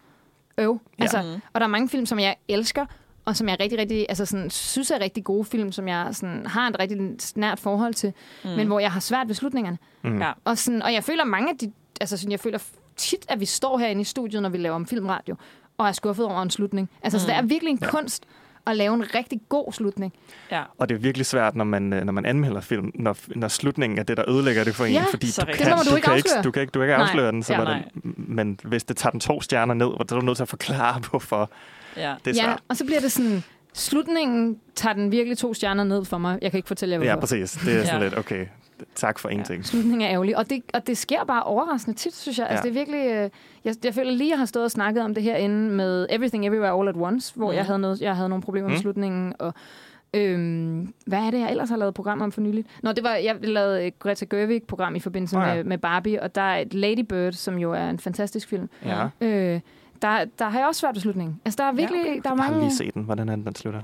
øv. 0.59 0.81
Ja. 0.99 1.03
Altså, 1.03 1.23
Mm. 1.23 1.41
Og 1.53 1.61
der 1.61 1.67
er 1.67 1.71
mange 1.71 1.89
film, 1.89 2.07
som 2.07 2.19
jeg 2.19 2.37
elsker, 2.49 2.87
og 3.25 3.37
som 3.37 3.49
jeg 3.49 3.61
rigtig, 3.61 3.79
rigtig, 3.79 4.07
altså 4.09 4.27
sådan, 4.27 4.51
synes 4.51 4.91
er 4.91 5.01
rigtig 5.01 5.25
gode 5.25 5.45
film, 5.45 5.73
som 5.73 5.89
jeg 5.89 6.09
sådan, 6.13 6.47
har 6.47 6.69
et 6.69 6.77
rigtig 6.79 6.99
nært 7.35 7.61
forhold 7.61 7.95
til, 7.95 8.13
mm. 8.45 8.51
men 8.51 8.67
hvor 8.67 8.81
jeg 8.81 8.93
har 8.93 9.01
svært 9.01 9.29
ved 9.29 9.35
slutningerne. 9.35 9.79
Mm. 10.05 10.19
Ja. 10.21 10.33
Og, 10.45 10.59
sådan, 10.59 10.83
og 10.83 10.93
jeg 10.93 11.05
føler 11.05 11.25
mange 11.25 11.51
af 11.51 11.57
de, 11.59 11.73
altså 12.01 12.17
sådan, 12.17 12.31
jeg 12.33 12.41
føler 12.41 12.59
tit, 12.97 13.25
at 13.29 13.41
vi 13.41 13.45
står 13.45 13.79
herinde 13.79 14.01
i 14.01 14.05
studiet, 14.05 14.43
når 14.43 14.49
vi 14.49 14.59
laver 14.59 14.75
om 14.75 14.87
filmradio, 14.87 15.37
og 15.79 15.89
er 15.89 15.93
skuffet 15.93 16.27
over 16.27 16.43
en 16.43 16.51
slutning. 16.51 16.91
Altså, 17.03 17.17
mm. 17.17 17.21
så 17.21 17.27
det 17.27 17.35
er 17.37 17.43
virkelig 17.43 17.71
en 17.71 17.79
Ja. 17.83 17.91
kunst 17.91 18.25
at 18.67 18.77
lave 18.77 18.95
en 18.95 19.05
rigtig 19.15 19.41
god 19.49 19.73
slutning. 19.73 20.13
Ja. 20.51 20.63
Og 20.79 20.89
det 20.89 20.95
er 20.95 20.99
virkelig 20.99 21.27
svært, 21.27 21.57
når 21.57 21.65
man, 21.65 21.93
øh, 21.93 22.05
når 22.05 22.13
man 22.13 22.27
anmelder 22.27 22.61
film, 22.61 22.91
når, 22.95 23.17
når 23.37 23.49
slutningen 23.49 23.99
er 23.99 24.03
det, 24.03 24.17
der 24.17 24.31
ødelægger 24.31 24.65
det 24.65 24.75
for 24.75 24.85
en. 24.85 24.93
Ja, 24.93 25.05
fordi 25.11 25.27
du 25.41 25.45
kan, 25.47 25.67
Det 25.67 25.77
må 25.77 25.83
du 25.91 25.97
ikke 25.97 26.05
kan 26.05 26.17
ikke, 26.17 26.29
afsløre. 26.29 26.43
du 26.43 26.51
kan 26.51 26.63
ikke, 26.63 26.71
du 26.71 26.79
kan 26.79 26.89
ikke 26.89 26.97
Nej. 26.99 27.03
afsløre 27.07 27.33
den. 27.33 27.43
Så 27.43 27.53
Ja, 27.53 27.59
hvordan, 27.59 27.83
men 28.17 28.59
hvis 28.65 28.85
det 28.85 28.97
tager 28.97 29.11
den 29.11 29.21
to 29.21 29.41
stjerner 29.41 29.75
ned, 29.75 29.87
så 30.09 30.15
er 30.17 30.21
du 30.21 30.27
nødt 30.27 30.37
til 30.37 30.43
at 30.45 30.49
forklare, 30.49 31.01
hvorfor 31.11 31.51
Ja. 31.97 32.15
det 32.25 32.31
er 32.31 32.43
ja, 32.43 32.45
svært. 32.45 32.61
og 32.69 32.77
så 32.77 32.85
bliver 32.85 33.01
det 33.01 33.13
sådan, 33.13 33.45
slutningen 33.75 34.59
tager 34.75 34.93
den 34.95 35.13
virkelig 35.13 35.39
to 35.39 35.55
stjerner 35.55 35.85
ned 35.85 36.05
for 36.05 36.19
mig. 36.19 36.39
Jeg 36.43 36.51
kan 36.51 36.59
ikke 36.59 36.67
fortælle 36.69 36.93
jer, 36.93 36.99
hvorfor. 36.99 37.11
Ja, 37.15 37.21
præcis. 37.21 37.51
Det 37.65 37.77
er 37.81 37.85
sådan 37.85 38.01
Ja. 38.03 38.09
lidt, 38.09 38.19
okay, 38.19 38.47
tak 38.95 39.19
for 39.19 39.29
ingenting. 39.29 39.67
Slutningen 39.67 40.01
er 40.01 40.11
ærgerlig, 40.13 40.37
og 40.39 40.51
det, 40.51 40.63
og 40.75 40.87
det 40.87 40.99
sker 40.99 41.25
bare 41.25 41.43
overraskende 41.43 41.97
tit, 41.99 42.15
synes 42.15 42.39
jeg. 42.39 42.47
Ja. 42.47 42.51
Altså, 42.51 42.69
Ja. 42.69 42.73
det 42.75 42.81
er 42.81 42.81
virkelig... 42.87 43.11
øh, 43.25 43.31
Jeg, 43.65 43.75
jeg 43.85 43.95
føler 43.95 44.13
lige, 44.13 44.31
jeg 44.31 44.39
har 44.39 44.47
stået 44.47 44.65
og 44.65 44.71
snakket 44.71 45.03
om 45.05 45.15
det 45.15 45.23
herinde 45.23 45.71
med 45.71 46.07
Everything 46.11 46.47
Everywhere 46.47 46.79
All 46.81 46.89
at 46.89 46.97
Once, 46.97 47.33
hvor 47.37 47.51
mm. 47.51 47.57
jeg, 47.57 47.65
havde 47.65 47.79
noget, 47.79 48.01
jeg 48.01 48.17
havde 48.17 48.29
nogle 48.29 48.43
problemer 48.43 48.69
mm. 48.69 48.73
med 48.73 48.81
slutningen, 48.81 49.33
og 49.39 49.55
Øhm, 50.15 50.95
hvad 51.07 51.19
er 51.19 51.31
det, 51.31 51.41
jeg 51.41 51.51
ellers 51.51 51.69
har 51.71 51.77
lavet 51.77 51.95
program 51.95 52.21
om 52.21 52.33
for 52.33 52.41
nyligt? 52.41 52.69
Nå, 52.83 52.93
det 52.93 53.05
var, 53.05 53.15
jeg 53.15 53.37
lavede 53.43 53.87
et 53.87 53.99
Greta 53.99 54.25
Gerwig-program 54.31 54.95
i 54.95 55.01
forbindelse 55.01 55.37
Nå 55.37 55.43
ja. 55.43 55.55
med, 55.55 55.65
med 55.65 55.79
Barbie, 55.79 56.23
og 56.23 56.35
der 56.35 56.41
er 56.43 56.59
et 56.59 56.75
Lady 56.75 57.01
Bird, 57.01 57.33
som 57.33 57.59
jo 57.59 57.73
er 57.73 57.91
en 57.91 57.99
fantastisk 57.99 58.49
film. 58.49 58.69
Ja. 58.85 59.09
Øh, 59.21 59.61
der, 60.03 60.25
der 60.39 60.49
har 60.49 60.59
jeg 60.59 60.69
også 60.69 60.79
svært 60.81 60.95
ved 60.95 61.01
slutningen. 61.01 61.41
Altså, 61.45 61.63
der 61.63 61.69
er 61.69 61.73
virkelig 61.73 62.01
okay. 62.01 62.11
der 62.25 62.31
er 62.31 62.35
Jeg 62.35 62.45
har 62.45 62.51
mange... 62.51 62.61
lige 62.67 62.77
set 62.77 62.95
den. 62.95 63.03
Hvordan 63.03 63.29
er 63.29 63.37
den, 63.37 63.45
den 63.47 63.55
slutter? 63.55 63.81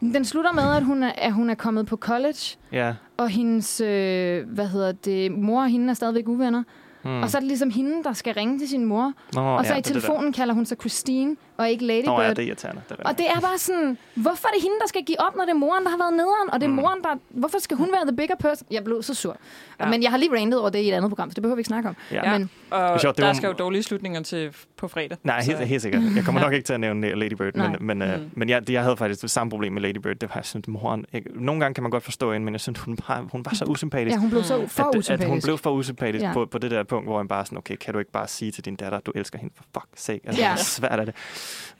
Den 0.00 0.24
slutter 0.24 0.52
med, 0.52 0.76
at 0.76 0.84
hun 0.84 1.02
er, 1.02 1.12
at 1.18 1.32
hun 1.32 1.50
er 1.50 1.54
kommet 1.54 1.86
på 1.86 1.96
college, 1.96 2.56
Ja. 2.72 2.94
og 3.16 3.28
hendes, 3.28 3.80
øh, 3.80 4.48
hvad 4.48 4.66
hedder 4.68 4.92
det, 4.92 5.32
mor 5.32 5.62
og 5.62 5.68
hende 5.68 5.90
er 5.90 5.94
stadigvæk 5.94 6.28
uvenner. 6.28 6.62
Mm. 7.04 7.22
Og 7.22 7.30
så 7.30 7.36
er 7.38 7.40
det 7.40 7.48
ligesom 7.48 7.70
hende, 7.70 8.04
der 8.04 8.12
skal 8.12 8.34
ringe 8.34 8.58
til 8.58 8.68
sin 8.68 8.84
mor. 8.84 9.12
Nå, 9.34 9.40
og 9.40 9.66
så 9.66 9.72
ja, 9.72 9.78
i 9.78 9.82
telefonen 9.82 10.32
kalder 10.32 10.54
hun 10.54 10.66
sig 10.66 10.76
Christine, 10.80 11.36
og 11.58 11.70
ikke 11.70 11.84
Lady. 11.86 12.04
Nå, 12.04 12.16
Bird. 12.16 12.24
ja, 12.26 12.30
det 12.30 12.38
er 12.38 12.42
irriterende. 12.42 12.82
Det 12.88 12.96
er 13.00 13.08
Og 13.08 13.18
det 13.18 13.26
er 13.30 13.40
bare 13.40 13.58
sådan, 13.58 13.98
hvorfor 14.14 14.48
er 14.48 14.52
det 14.52 14.62
hende, 14.62 14.76
der 14.80 14.86
skal 14.86 15.02
give 15.04 15.20
op, 15.20 15.36
når 15.36 15.44
det 15.44 15.50
er 15.50 15.54
moren, 15.56 15.84
der 15.84 15.90
har 15.90 15.98
været 15.98 16.12
nederen? 16.12 16.48
Og 16.52 16.60
det 16.60 16.66
er 16.66 16.70
Mm. 16.70 16.74
moren, 16.76 17.02
der... 17.02 17.08
Hvorfor 17.28 17.58
skal 17.58 17.76
hun 17.76 17.88
være 17.92 18.06
the 18.06 18.16
bigger 18.16 18.34
person? 18.40 18.66
Jeg 18.70 18.84
blev 18.84 19.02
så 19.02 19.14
sur. 19.14 19.36
Ja. 19.80 19.84
Ja. 19.84 19.90
Men 19.90 20.02
jeg 20.02 20.10
har 20.10 20.18
lige 20.18 20.32
randet 20.36 20.60
over 20.60 20.70
det 20.70 20.78
i 20.78 20.88
et 20.88 20.94
andet 20.94 21.10
program, 21.10 21.30
så 21.30 21.34
det 21.34 21.42
behøver 21.42 21.56
vi 21.56 21.60
ikke 21.60 21.68
snakke 21.68 21.88
om. 21.88 21.96
Ja. 22.12 22.30
Ja. 22.32 22.38
Men 22.38 22.50
Og 22.70 23.00
sjovt, 23.00 23.16
det 23.16 23.22
der 23.22 23.28
var- 23.28 23.34
skal 23.34 23.46
jo 23.46 23.52
dårlige 23.52 23.82
slutninger 23.82 24.22
til 24.22 24.50
på 24.76 24.88
fredag. 24.88 25.18
Nej, 25.24 25.42
helt, 25.42 25.58
helt 25.58 25.82
sikkert. 25.82 26.02
Jeg 26.16 26.24
kommer 26.24 26.40
nok 26.46 26.52
ikke 26.52 26.66
til 26.66 26.72
at 26.72 26.80
nævne 26.80 27.14
Lady 27.14 27.32
Bird, 27.34 27.54
men, 27.54 27.70
Nej. 27.70 27.78
men, 27.80 28.02
øh, 28.02 28.20
Mm. 28.20 28.30
men 28.34 28.48
jeg, 28.48 28.70
jeg 28.70 28.82
havde 28.82 28.96
faktisk 28.96 29.22
det 29.22 29.30
samme 29.30 29.50
problem 29.50 29.72
med 29.72 29.82
Lady 29.82 29.96
Bird. 29.96 30.16
Det 30.16 30.28
var, 30.28 30.36
jeg 30.36 30.44
synes, 30.44 30.68
moren... 30.68 31.04
Jeg, 31.12 31.22
nogle 31.34 31.60
gange 31.60 31.74
kan 31.74 31.82
man 31.82 31.90
godt 31.90 32.02
forstå 32.04 32.32
hende, 32.32 32.44
men 32.44 32.54
jeg 32.54 32.60
synes, 32.60 32.78
hun 32.80 32.98
var, 33.08 33.26
hun 33.32 33.44
var 33.44 33.54
så 33.54 33.64
usympatisk. 33.64 34.14
ja, 34.14 34.20
hun 34.20 34.30
blev 34.30 34.42
så 34.42 34.66
for 34.66 34.82
at, 34.82 34.88
at 34.94 34.98
usympatisk. 34.98 35.28
hun 35.28 35.40
blev 35.44 35.58
for 35.58 35.70
usympatisk 35.70 36.22
ja. 36.22 36.28
Ja. 36.28 36.34
på, 36.34 36.46
på 36.46 36.58
det 36.58 36.70
der 36.70 36.82
punkt, 36.82 37.06
hvor 37.08 37.16
han 37.18 37.28
bare 37.28 37.44
sådan, 37.44 37.58
okay, 37.58 37.76
kan 37.76 37.92
du 37.94 37.98
ikke 37.98 38.12
bare 38.12 38.28
sige 38.28 38.50
til 38.50 38.64
din 38.64 38.76
datter, 38.76 38.98
at 38.98 39.06
du 39.06 39.12
elsker 39.14 39.38
hende 39.38 39.54
for 39.56 39.64
fuck 39.74 39.86
sake? 39.96 40.20
Altså, 40.24 40.42
Ja. 40.42 40.50
ja. 40.50 40.56
svært 40.56 41.00
er 41.00 41.04
det. 41.04 41.14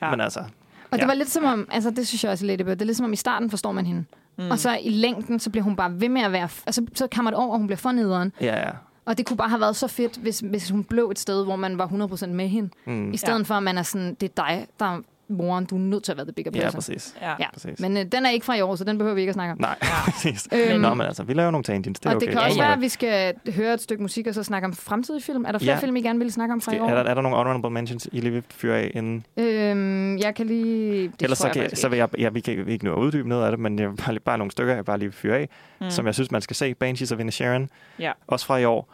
Ja. 0.01 0.09
Men 0.11 0.21
altså, 0.21 0.39
Og 0.39 0.45
det 0.91 0.99
Ja. 0.99 1.05
var 1.05 1.13
lidt 1.13 1.29
som 1.29 1.43
om, 1.43 1.67
altså 1.71 1.89
det 1.89 2.07
synes 2.07 2.23
jeg 2.23 2.31
også 2.31 2.45
Bird, 2.45 2.57
det 2.67 2.81
er 2.81 2.85
lidt 2.85 2.97
som 2.97 3.05
om 3.05 3.13
i 3.13 3.15
starten 3.15 3.49
forstår 3.49 3.71
man 3.71 3.85
hende. 3.85 4.05
Mm. 4.37 4.51
Og 4.51 4.59
så 4.59 4.77
i 4.83 4.89
længden, 4.89 5.39
så 5.39 5.49
bliver 5.49 5.63
hun 5.63 5.75
bare 5.75 6.01
ved 6.01 6.09
med 6.09 6.21
at 6.21 6.31
være, 6.31 6.49
altså 6.65 6.85
så 6.95 7.07
kommer 7.15 7.31
det 7.31 7.37
over, 7.37 7.51
og 7.51 7.57
hun 7.57 7.67
bliver 7.67 7.77
for 7.77 7.91
nederen. 7.91 8.31
ja, 8.41 8.59
ja. 8.59 8.69
Og 9.05 9.17
det 9.17 9.25
kunne 9.25 9.37
bare 9.37 9.49
have 9.49 9.61
været 9.61 9.75
så 9.75 9.87
fedt, 9.87 10.17
hvis, 10.17 10.39
hvis 10.39 10.69
hun 10.69 10.83
blev 10.83 11.09
et 11.09 11.19
sted, 11.19 11.43
hvor 11.43 11.55
man 11.55 11.77
var 11.77 11.87
100% 11.87 12.25
med 12.27 12.47
hende. 12.47 12.69
Mm. 12.85 13.13
I 13.13 13.17
stedet 13.17 13.37
ja. 13.37 13.43
for, 13.43 13.55
at 13.55 13.63
man 13.63 13.77
er 13.77 13.83
sådan, 13.83 14.13
det 14.21 14.29
er 14.29 14.43
dig, 14.43 14.67
der 14.79 14.85
er 14.85 14.99
moren, 15.29 15.65
du 15.65 15.75
er 15.75 15.79
nødt 15.79 16.03
til 16.03 16.11
at 16.11 16.17
være 16.17 16.25
the 16.25 16.33
bigger 16.33 16.51
Ja, 16.55 16.61
person. 16.61 16.77
præcis. 16.77 17.15
Ja. 17.21 17.33
Ja, 17.39 17.51
præcis. 17.53 17.79
men 17.79 17.97
øh, 17.97 18.05
den 18.11 18.25
er 18.25 18.29
ikke 18.29 18.45
fra 18.45 18.55
i 18.55 18.61
år, 18.61 18.75
så 18.75 18.83
den 18.83 18.97
behøver 18.97 19.15
vi 19.15 19.21
ikke 19.21 19.29
at 19.29 19.33
snakke 19.33 19.51
om. 19.51 19.57
Nej, 19.61 19.77
præcis. 20.11 20.47
Øhm, 20.53 20.81
Nå, 20.81 20.93
men 20.93 21.07
altså, 21.07 21.23
vi 21.23 21.33
laver 21.33 21.51
nogle 21.51 21.63
tangents. 21.63 21.99
Det 21.99 22.05
er 22.05 22.09
og 22.09 22.15
okay. 22.15 22.25
det 22.25 22.33
kan 22.33 22.41
også 22.41 22.55
Ja, 22.57 22.61
være, 22.61 22.69
ja. 22.69 22.75
at 22.75 22.81
vi 22.81 22.89
skal 22.89 23.33
høre 23.55 23.73
et 23.73 23.81
stykke 23.81 24.01
musik, 24.03 24.27
og 24.27 24.33
så 24.33 24.43
snakke 24.43 24.65
om 24.65 24.73
fremtidige 24.73 25.21
film. 25.23 25.45
Er 25.45 25.51
der 25.51 25.59
flere 25.59 25.73
Ja. 25.75 25.79
film, 25.81 25.95
I 25.95 26.01
gerne 26.01 26.19
vil 26.19 26.31
snakke 26.31 26.53
om 26.53 26.61
fra 26.61 26.73
i 26.75 26.79
år? 26.79 26.89
er, 26.89 27.03
der, 27.03 27.09
er 27.09 27.13
der 27.13 27.21
nogle 27.21 27.37
honorable 27.37 27.69
mentions, 27.69 28.09
I 28.11 28.19
lige 28.19 28.31
vil 28.31 28.43
fyre 28.49 28.77
af 28.77 28.91
inden? 28.93 29.25
Øhm, 29.37 30.17
jeg 30.17 30.35
kan 30.35 30.45
lige... 30.47 31.03
Det 31.07 31.21
Ellers 31.21 31.37
så, 31.37 31.47
jeg 31.47 31.53
kan, 31.53 31.61
faktisk 31.63 31.81
så 31.81 31.89
vil 31.89 31.97
jeg, 31.97 32.09
ja, 32.19 32.29
vi 32.29 32.39
kan 32.39 32.67
ikke 32.67 32.85
nå 32.85 32.93
at 32.93 32.97
uddybe 32.99 33.29
noget 33.29 33.45
af 33.45 33.51
det, 33.51 33.59
men 33.59 33.79
jeg 33.79 33.89
vil 33.89 33.95
bare, 33.97 34.11
lige- 34.13 34.19
bare 34.23 34.37
nogle 34.37 34.51
stykker, 34.51 34.75
jeg 34.75 34.85
bare 34.85 34.97
lige 34.97 35.07
vil 35.09 35.15
fyre 35.15 35.35
af, 35.37 35.49
Mm. 35.79 35.85
mm. 35.85 35.91
som 35.91 36.05
jeg 36.05 36.13
synes, 36.13 36.31
man 36.31 36.41
skal 36.41 36.55
se. 36.55 36.73
Banshees 36.73 37.11
of 37.11 37.19
Inisherin, 37.19 37.69
Ja. 37.99 38.11
også 38.27 38.45
fra 38.45 38.57
i 38.57 38.65
år. 38.65 38.93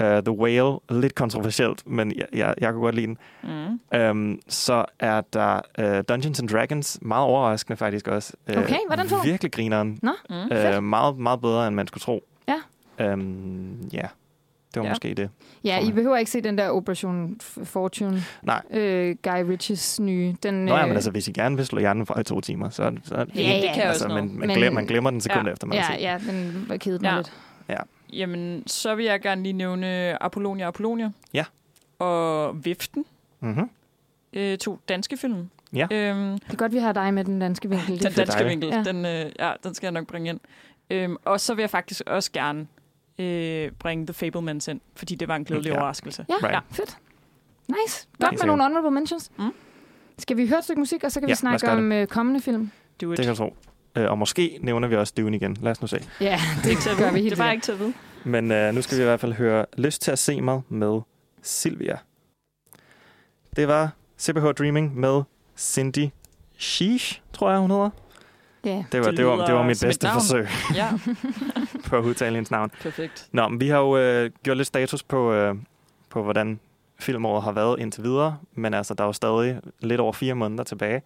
Uh, 0.00 0.06
The 0.06 0.30
Whale, 0.30 0.78
lidt 0.90 1.14
kontroversielt, 1.14 1.82
men 1.86 2.12
jeg, 2.16 2.26
jeg, 2.32 2.54
jeg 2.60 2.72
kunne 2.72 2.82
godt 2.82 2.94
lide 2.94 3.06
den. 3.06 3.18
Mm. 3.92 4.00
Um, 4.10 4.40
så 4.48 4.84
er 4.98 5.20
der 5.32 5.60
uh, 5.78 6.04
Dungeons 6.08 6.40
and 6.40 6.48
Dragons, 6.48 6.98
meget 7.02 7.24
overraskende 7.24 7.76
faktisk 7.76 8.08
også. 8.08 8.32
Uh, 8.52 8.56
Okay, 8.62 8.76
hvordan 8.86 9.08
så? 9.08 9.16
Virkelig 9.24 9.52
grineren. 9.52 9.98
Nå, 10.02 10.12
Mm. 10.30 10.76
Uh, 10.76 10.82
meget, 10.84 11.18
meget 11.18 11.40
bedre, 11.40 11.66
end 11.66 11.74
man 11.76 11.86
skulle 11.86 12.02
tro. 12.02 12.24
Ja. 12.48 13.12
Um, 13.12 13.88
ja, 13.92 13.98
det 13.98 14.76
var 14.76 14.82
Ja. 14.82 14.82
ja. 14.82 14.90
måske 14.90 15.14
det. 15.14 15.30
Ja, 15.64 15.78
I 15.78 15.84
jeg. 15.86 15.94
behøver 15.94 16.16
ikke 16.16 16.30
se 16.30 16.40
den 16.40 16.58
der 16.58 16.70
Operation 16.70 17.36
Fortune. 17.64 18.22
Nej. 18.42 18.62
Øh, 18.70 19.16
Guy 19.22 19.50
Ritchies 19.50 20.00
nye. 20.00 20.36
Den, 20.42 20.54
Nå 20.64 20.74
ja, 20.74 20.82
øh, 20.82 20.88
men 20.88 20.94
altså, 20.96 21.10
hvis 21.10 21.28
I 21.28 21.32
gerne 21.32 21.56
vil 21.56 21.66
slå 21.66 21.78
hjernen 21.78 22.06
fra 22.06 22.20
i 22.20 22.24
to 22.24 22.40
timer, 22.40 22.70
så, 22.70 22.92
så 23.04 23.14
Ja, 23.14 23.24
ja, 23.42 23.56
det 23.56 23.70
kan 23.74 23.82
altså, 23.82 24.04
også 24.04 24.08
men, 24.20 24.38
man, 24.38 24.48
Men- 24.48 24.56
glemmer, 24.58 24.80
man 24.80 24.86
glemmer 24.86 25.10
den 25.10 25.20
sekund 25.20 25.46
Ja. 25.46 25.52
efter, 25.52 25.66
man 25.66 25.78
har 25.78 25.92
Ja, 26.00 26.18
set 26.18 26.26
ja, 26.28 26.32
den 26.32 26.64
var 26.68 26.76
kedet 26.76 27.02
mig 27.02 27.10
Ja. 27.10 27.16
lidt. 27.16 27.32
Jamen, 28.12 28.62
så 28.66 28.94
vil 28.94 29.04
jeg 29.04 29.20
gerne 29.20 29.42
lige 29.42 29.52
nævne 29.52 30.22
Apollonia 30.22 30.66
Apollonia. 30.68 31.10
Ja. 31.34 31.44
Og 31.98 32.64
Viften. 32.64 33.04
Mm-hmm. 33.40 33.70
Øh, 34.32 34.58
to 34.58 34.78
danske 34.88 35.16
film. 35.16 35.48
Ja. 35.72 35.86
Øhm, 35.90 36.38
Det 36.38 36.52
er 36.52 36.56
godt, 36.56 36.72
vi 36.72 36.78
har 36.78 36.92
dig 36.92 37.14
med 37.14 37.24
den 37.24 37.40
danske 37.40 37.68
vinkel. 37.70 38.02
Den 38.02 38.12
danske 38.12 38.44
vinkel, 38.44 38.68
Ja. 38.68 38.82
den, 38.82 39.06
øh, 39.06 39.32
ja, 39.38 39.52
den 39.64 39.74
skal 39.74 39.86
jeg 39.86 39.92
nok 39.92 40.06
bringe 40.06 40.30
ind. 40.30 40.40
Øhm, 40.90 41.16
og 41.24 41.40
så 41.40 41.54
vil 41.54 41.62
jeg 41.62 41.70
faktisk 41.70 42.02
også 42.06 42.32
gerne 42.32 42.66
øh, 43.18 43.70
bringe 43.78 44.06
The 44.06 44.14
Fablemans 44.14 44.68
ind, 44.68 44.80
fordi 44.96 45.14
det 45.14 45.28
var 45.28 45.36
en 45.36 45.44
glædelig 45.44 45.70
Ja. 45.70 45.76
overraskelse. 45.78 46.26
Ja, 46.28 46.34
Right. 46.34 46.52
ja, 46.52 46.58
fedt. 46.70 46.98
Nice. 47.68 48.06
Godt 48.20 48.30
Helt 48.30 48.40
med 48.42 48.46
nogle 48.46 48.62
honorable 48.62 48.90
mentions. 48.90 49.30
Mm. 49.38 49.52
Skal 50.18 50.36
vi 50.36 50.48
høre 50.48 50.58
et 50.58 50.64
stykke 50.64 50.80
musik, 50.80 51.04
og 51.04 51.12
så 51.12 51.20
kan 51.20 51.26
vi 51.26 51.30
Ja, 51.30 51.32
os 51.32 51.38
snakke 51.38 51.70
om 51.70 51.92
øh, 51.92 52.06
kommende 52.06 52.40
film? 52.40 52.70
Do 53.00 53.12
it. 53.12 53.16
Det 53.18 53.24
kan 53.24 53.28
jeg 53.28 53.36
tro. 53.36 53.56
Øh, 53.96 54.10
og 54.10 54.18
måske 54.18 54.58
nævner 54.62 54.88
vi 54.88 54.96
også 54.96 55.12
Dune 55.16 55.36
igen. 55.36 55.56
Lad 55.60 55.72
os 55.72 55.80
nu 55.80 55.86
se. 55.86 56.04
Ja, 56.20 56.40
Det 56.64 56.72
er 56.86 56.90
at 56.90 56.96
gør 56.98 57.12
vi 57.12 57.20
helt 57.20 57.30
Det 57.30 57.40
er 57.40 57.44
bare 57.44 57.52
sikkert. 57.52 57.52
ikke 57.52 57.64
til 57.64 57.72
at 57.72 57.78
vide. 57.78 57.92
Men 58.24 58.52
øh, 58.52 58.74
nu 58.74 58.82
skal 58.82 58.96
vi 58.98 59.02
i 59.02 59.06
hvert 59.06 59.20
fald 59.20 59.32
høre 59.32 59.66
Lyst 59.78 60.02
til 60.02 60.10
at 60.10 60.18
se 60.18 60.40
mig 60.40 60.60
med 60.68 61.00
Silvia. 61.42 61.98
Det 63.56 63.68
var 63.68 63.90
CPH 64.20 64.44
Dreaming 64.58 64.96
med 65.00 65.22
Cindy 65.58 66.08
Sheesh, 66.58 67.20
tror 67.32 67.50
jeg, 67.50 67.58
hun 67.60 67.70
hedder. 67.70 67.90
Ja. 68.64 68.84
Det 68.92 69.00
var, 69.00 69.08
Det 69.08 69.16
det 69.16 69.26
var, 69.26 69.46
det 69.46 69.54
var 69.54 69.62
mit 69.62 69.78
bedste 69.84 70.06
navn. 70.06 70.20
forsøg 70.20 70.46
Ja, 70.74 70.90
på 71.88 71.96
at 71.96 72.04
udtale 72.04 72.34
hendes 72.34 72.50
navn. 72.50 72.70
perfekt. 72.82 73.28
Nå, 73.32 73.48
men 73.48 73.60
vi 73.60 73.68
har 73.68 73.78
jo 73.78 73.96
øh, 73.98 74.30
gjort 74.42 74.56
lidt 74.56 74.66
status 74.68 75.02
på, 75.02 75.32
øh, 75.32 75.54
på, 76.10 76.22
hvordan 76.22 76.60
filmåret 77.00 77.42
har 77.44 77.52
været 77.52 77.80
indtil 77.80 78.02
videre. 78.02 78.36
Men 78.54 78.74
altså, 78.74 78.94
der 78.94 79.04
er 79.04 79.08
jo 79.08 79.12
stadig 79.12 79.60
lidt 79.80 80.00
over 80.00 80.12
fire 80.12 80.34
måneder 80.34 80.64
tilbage. 80.64 81.02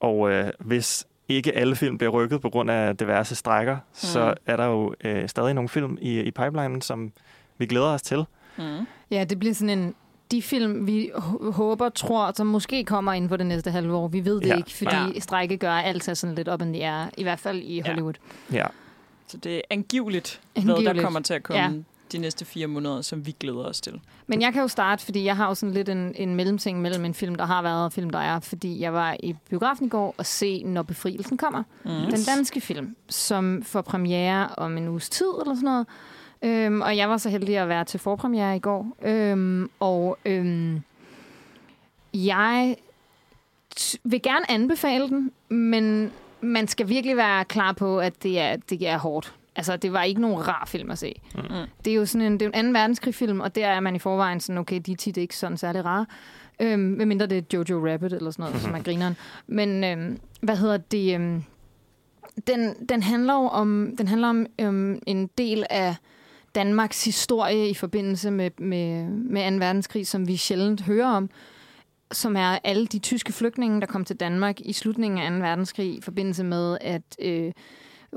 Og 0.00 0.30
øh, 0.30 0.50
hvis 0.60 1.06
ikke 1.28 1.52
alle 1.56 1.76
film 1.76 1.98
bliver 1.98 2.10
rykket 2.10 2.40
på 2.40 2.50
grund 2.50 2.70
af 2.70 2.96
diverse 2.96 3.34
strækker, 3.34 3.74
mm. 3.76 3.80
så 3.92 4.34
er 4.46 4.56
der 4.56 4.64
jo 4.66 4.94
øh, 5.04 5.28
stadig 5.28 5.54
nogle 5.54 5.68
film 5.68 5.98
i, 6.00 6.20
i 6.20 6.30
pipelinen, 6.30 6.80
som 6.82 7.12
vi 7.58 7.66
glæder 7.66 7.86
os 7.86 8.02
til. 8.02 8.24
Mm. 8.58 8.64
ja, 9.10 9.24
det 9.24 9.38
bliver 9.38 9.54
sådan 9.54 9.78
en... 9.78 9.94
De 10.30 10.42
film, 10.42 10.86
vi 10.86 11.10
håber, 11.52 11.88
tror, 11.88 12.32
som 12.36 12.46
måske 12.46 12.84
kommer 12.84 13.12
inden 13.12 13.28
for 13.28 13.36
det 13.36 13.46
næste 13.46 13.70
halve 13.70 13.94
år. 13.96 14.08
Vi 14.08 14.24
ved 14.24 14.40
det 14.40 14.46
Ja. 14.46 14.56
ikke, 14.56 14.70
fordi 14.74 14.94
Ja. 14.96 15.06
ja. 15.14 15.20
strække 15.20 15.56
gør 15.56 15.72
alt 15.72 16.08
er 16.08 16.14
sådan 16.14 16.34
lidt 16.34 16.48
op 16.48 16.62
and 16.62 16.74
the 16.74 16.86
air. 16.90 17.06
I 17.18 17.22
hvert 17.22 17.38
fald 17.38 17.58
i 17.62 17.76
Ja. 17.76 17.86
Hollywood. 17.86 18.14
Ja, 18.52 18.66
Så 19.26 19.36
det 19.36 19.56
er 19.56 19.60
angiveligt, 19.70 20.40
hvad 20.52 20.62
der 20.64 20.72
Angiveligt. 20.74 21.04
kommer 21.04 21.20
til 21.20 21.34
at 21.34 21.42
komme 21.42 21.62
Ja. 21.62 21.70
De 22.12 22.18
næste 22.18 22.44
fire 22.44 22.66
måneder, 22.66 23.00
som 23.02 23.26
vi 23.26 23.36
glæder 23.40 23.64
os 23.64 23.80
til. 23.80 24.00
Men 24.26 24.42
jeg 24.42 24.52
kan 24.52 24.62
jo 24.62 24.68
starte, 24.68 25.04
fordi 25.04 25.24
jeg 25.24 25.36
har 25.36 25.48
jo 25.48 25.54
sådan 25.54 25.72
lidt 25.74 25.88
en, 25.88 26.12
en 26.16 26.34
mellemting 26.34 26.80
mellem 26.80 27.04
en 27.04 27.14
film, 27.14 27.34
der 27.34 27.44
har 27.44 27.62
været 27.62 27.84
og 27.84 27.92
film, 27.92 28.10
der 28.10 28.18
er. 28.18 28.40
Fordi 28.40 28.80
jeg 28.80 28.92
var 28.92 29.16
i 29.22 29.34
biografen 29.50 29.86
i 29.86 29.88
går 29.88 30.14
og 30.18 30.26
se, 30.26 30.62
når 30.62 30.82
befrielsen 30.82 31.36
kommer. 31.36 31.62
Mm. 31.84 31.90
Den 31.90 32.24
danske 32.26 32.60
film, 32.60 32.96
som 33.08 33.62
får 33.62 33.80
premiere 33.82 34.48
om 34.56 34.76
en 34.76 34.88
uges 34.88 35.10
tid 35.10 35.26
eller 35.40 35.54
sådan 35.54 35.64
noget. 35.64 35.86
Øhm, 36.44 36.80
og 36.80 36.96
jeg 36.96 37.08
var 37.08 37.16
så 37.16 37.30
heldig 37.30 37.58
at 37.58 37.68
være 37.68 37.84
til 37.84 38.00
forpremiere 38.00 38.56
i 38.56 38.58
går. 38.58 38.96
Øhm, 39.02 39.70
og 39.80 40.18
øhm, 40.24 40.82
jeg 42.14 42.76
t- 43.80 43.96
vil 44.04 44.22
gerne 44.22 44.50
anbefale 44.50 45.08
den, 45.08 45.30
men 45.48 46.12
man 46.40 46.68
skal 46.68 46.88
virkelig 46.88 47.16
være 47.16 47.44
klar 47.44 47.72
på, 47.72 48.00
at 48.00 48.22
det 48.22 48.40
er, 48.40 48.56
det 48.56 48.88
er 48.88 48.98
hårdt. 48.98 49.34
Altså, 49.56 49.76
det 49.76 49.92
var 49.92 50.02
ikke 50.02 50.20
nogen 50.20 50.48
rar 50.48 50.64
film 50.66 50.90
at 50.90 50.98
se. 50.98 51.20
Mm. 51.34 51.42
Det 51.84 51.90
er 51.90 51.94
jo 51.94 52.06
sådan 52.06 52.26
en, 52.26 52.32
det 52.32 52.42
er 52.42 52.46
en 52.46 52.54
anden 52.54 52.74
verdenskrigsfilm, 52.74 53.40
og 53.40 53.54
der 53.54 53.66
er 53.66 53.80
man 53.80 53.96
i 53.96 53.98
forvejen 53.98 54.40
sådan, 54.40 54.58
okay, 54.58 54.80
de 54.86 54.92
er 54.92 54.96
tit 54.96 55.16
ikke 55.16 55.36
sådan 55.36 55.56
særlig 55.56 55.84
rare. 55.84 56.06
Øhm, 56.60 56.80
medmindre 56.80 57.26
det 57.26 57.38
er 57.38 57.42
Jojo 57.52 57.92
Rabbit 57.92 58.12
eller 58.12 58.30
sådan 58.30 58.42
noget, 58.42 58.62
som 58.62 58.74
er 58.74 58.82
grineren. 58.90 59.16
Men 59.46 59.84
øhm, 59.84 60.18
hvad 60.42 60.56
hedder 60.56 60.76
det? 60.76 61.14
Øhm, 61.14 61.42
den, 62.46 62.74
den 62.88 63.02
handler 63.02 63.34
jo 63.34 63.48
om, 63.48 63.94
den 63.98 64.08
handler 64.08 64.28
om 64.28 64.46
øhm, 64.60 64.98
en 65.06 65.26
del 65.38 65.64
af 65.70 65.96
Danmarks 66.54 67.04
historie 67.04 67.68
i 67.68 67.74
forbindelse 67.74 68.30
med, 68.30 68.50
med, 68.58 69.04
med 69.06 69.50
2. 69.50 69.56
verdenskrig, 69.56 70.06
som 70.06 70.28
vi 70.28 70.36
sjældent 70.36 70.82
hører 70.82 71.08
om, 71.08 71.30
som 72.12 72.36
er 72.36 72.58
alle 72.64 72.86
de 72.86 72.98
tyske 72.98 73.32
flygtninge, 73.32 73.80
der 73.80 73.86
kom 73.86 74.04
til 74.04 74.16
Danmark 74.16 74.60
i 74.60 74.72
slutningen 74.72 75.20
af 75.20 75.30
2. 75.30 75.36
verdenskrig 75.36 75.96
i 75.96 76.00
forbindelse 76.00 76.44
med, 76.44 76.78
at 76.80 77.02
øh, 77.18 77.52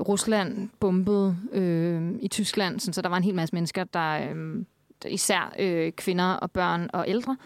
Rusland 0.00 0.68
bombede 0.80 1.36
øh, 1.52 2.12
i 2.20 2.28
Tyskland, 2.28 2.80
sådan, 2.80 2.92
så 2.92 3.02
der 3.02 3.08
var 3.08 3.16
en 3.16 3.24
hel 3.24 3.34
masse 3.34 3.54
mennesker, 3.54 3.84
der 3.84 4.30
øh, 4.34 4.64
især 5.06 5.54
øh, 5.58 5.92
kvinder 5.92 6.32
og 6.32 6.50
børn 6.50 6.90
og 6.92 7.04
ældre, 7.08 7.36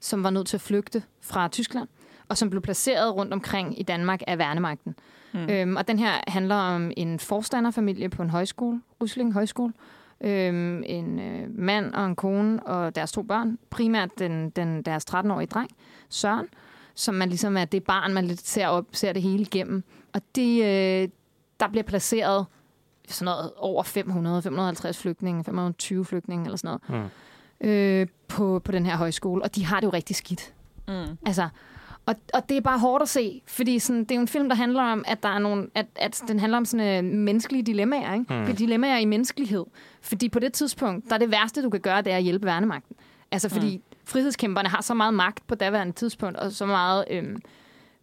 som 0.00 0.22
var 0.22 0.30
nødt 0.30 0.46
til 0.46 0.56
at 0.56 0.60
flygte 0.60 1.02
fra 1.20 1.48
Tyskland, 1.48 1.88
og 2.28 2.36
som 2.36 2.50
blev 2.50 2.62
placeret 2.62 3.14
rundt 3.14 3.32
omkring 3.32 3.80
i 3.80 3.82
Danmark 3.82 4.22
af 4.26 4.38
værnemagten. 4.38 4.94
Mm. 5.32 5.50
Øhm, 5.50 5.76
og 5.76 5.88
den 5.88 5.98
her 5.98 6.12
handler 6.26 6.54
om 6.54 6.92
en 6.96 7.18
forstanderfamilie 7.18 8.08
på 8.08 8.22
en 8.22 8.30
højskole, 8.30 8.80
Rysling 9.02 9.32
Højskole. 9.32 9.72
Øhm, 10.20 10.82
en 10.86 11.18
øh, 11.18 11.58
mand 11.58 11.94
og 11.94 12.06
en 12.06 12.16
kone 12.16 12.62
og 12.62 12.94
deres 12.94 13.12
to 13.12 13.22
børn. 13.22 13.58
Primært 13.70 14.10
den, 14.18 14.50
den, 14.50 14.82
deres 14.82 15.04
13-årige 15.10 15.46
dreng, 15.46 15.70
Søren, 16.08 16.46
som 16.94 17.14
man 17.14 17.28
ligesom 17.28 17.56
er 17.56 17.64
det 17.64 17.84
barn, 17.84 18.14
man 18.14 18.24
lidt 18.24 18.46
ser, 18.46 18.66
op, 18.66 18.84
ser 18.92 19.12
det 19.12 19.22
hele 19.22 19.42
igennem. 19.42 19.84
Og 20.12 20.20
det, 20.34 20.64
øh, 20.64 21.08
der 21.60 21.68
bliver 21.68 21.82
placeret 21.84 22.46
sådan 23.08 23.24
noget 23.24 23.50
over 23.56 23.82
500, 23.82 24.42
550 24.42 24.98
flygtninge, 24.98 25.44
520 25.44 26.04
flygtninge 26.04 26.44
eller 26.44 26.56
sådan 26.56 26.78
noget, 26.90 27.10
Mm. 27.62 27.68
øh, 27.68 28.06
på, 28.28 28.60
på 28.64 28.72
den 28.72 28.86
her 28.86 28.96
højskole. 28.96 29.42
Og 29.42 29.54
de 29.54 29.64
har 29.64 29.80
det 29.80 29.86
jo 29.86 29.90
rigtig 29.92 30.16
skidt. 30.16 30.52
Mm. 30.88 31.18
Altså, 31.26 31.48
og, 32.06 32.14
og 32.34 32.48
det 32.48 32.56
er 32.56 32.60
bare 32.60 32.78
hårdt 32.78 33.02
at 33.02 33.08
se, 33.08 33.42
fordi 33.46 33.78
sådan, 33.78 34.00
det 34.00 34.10
er 34.10 34.14
jo 34.14 34.20
en 34.20 34.28
film, 34.28 34.48
der 34.48 34.56
handler 34.56 34.82
om, 34.82 35.04
at 35.06 35.22
der 35.22 35.28
er 35.28 35.38
nogle, 35.38 35.66
at, 35.74 35.86
at 35.96 36.22
den 36.28 36.40
handler 36.40 36.56
om 36.58 36.64
sådan 36.64 37.04
uh, 37.04 37.10
menneskelige 37.12 37.62
dilemmaer, 37.62 38.14
ikke? 38.14 38.34
Mm. 38.34 38.40
Mm. 38.48 38.56
Dilemmaer 38.56 38.98
i 38.98 39.04
menneskelighed. 39.04 39.64
Fordi 40.00 40.28
på 40.28 40.38
det 40.38 40.52
tidspunkt, 40.52 41.08
der 41.08 41.14
er 41.14 41.18
det 41.18 41.30
værste, 41.30 41.62
du 41.62 41.70
kan 41.70 41.80
gøre, 41.80 42.02
det 42.02 42.12
er 42.12 42.16
at 42.16 42.22
hjælpe 42.22 42.46
værnemagten. 42.46 42.96
Altså 43.30 43.48
fordi 43.48 43.76
mm. 43.76 43.82
frihedskæmperne 44.04 44.68
har 44.68 44.82
så 44.82 44.94
meget 44.94 45.14
magt 45.14 45.46
på 45.46 45.54
daværende 45.54 45.92
tidspunkt, 45.92 46.36
og 46.38 46.52
så 46.52 46.66
meget 46.66 47.04
øhm, 47.10 47.36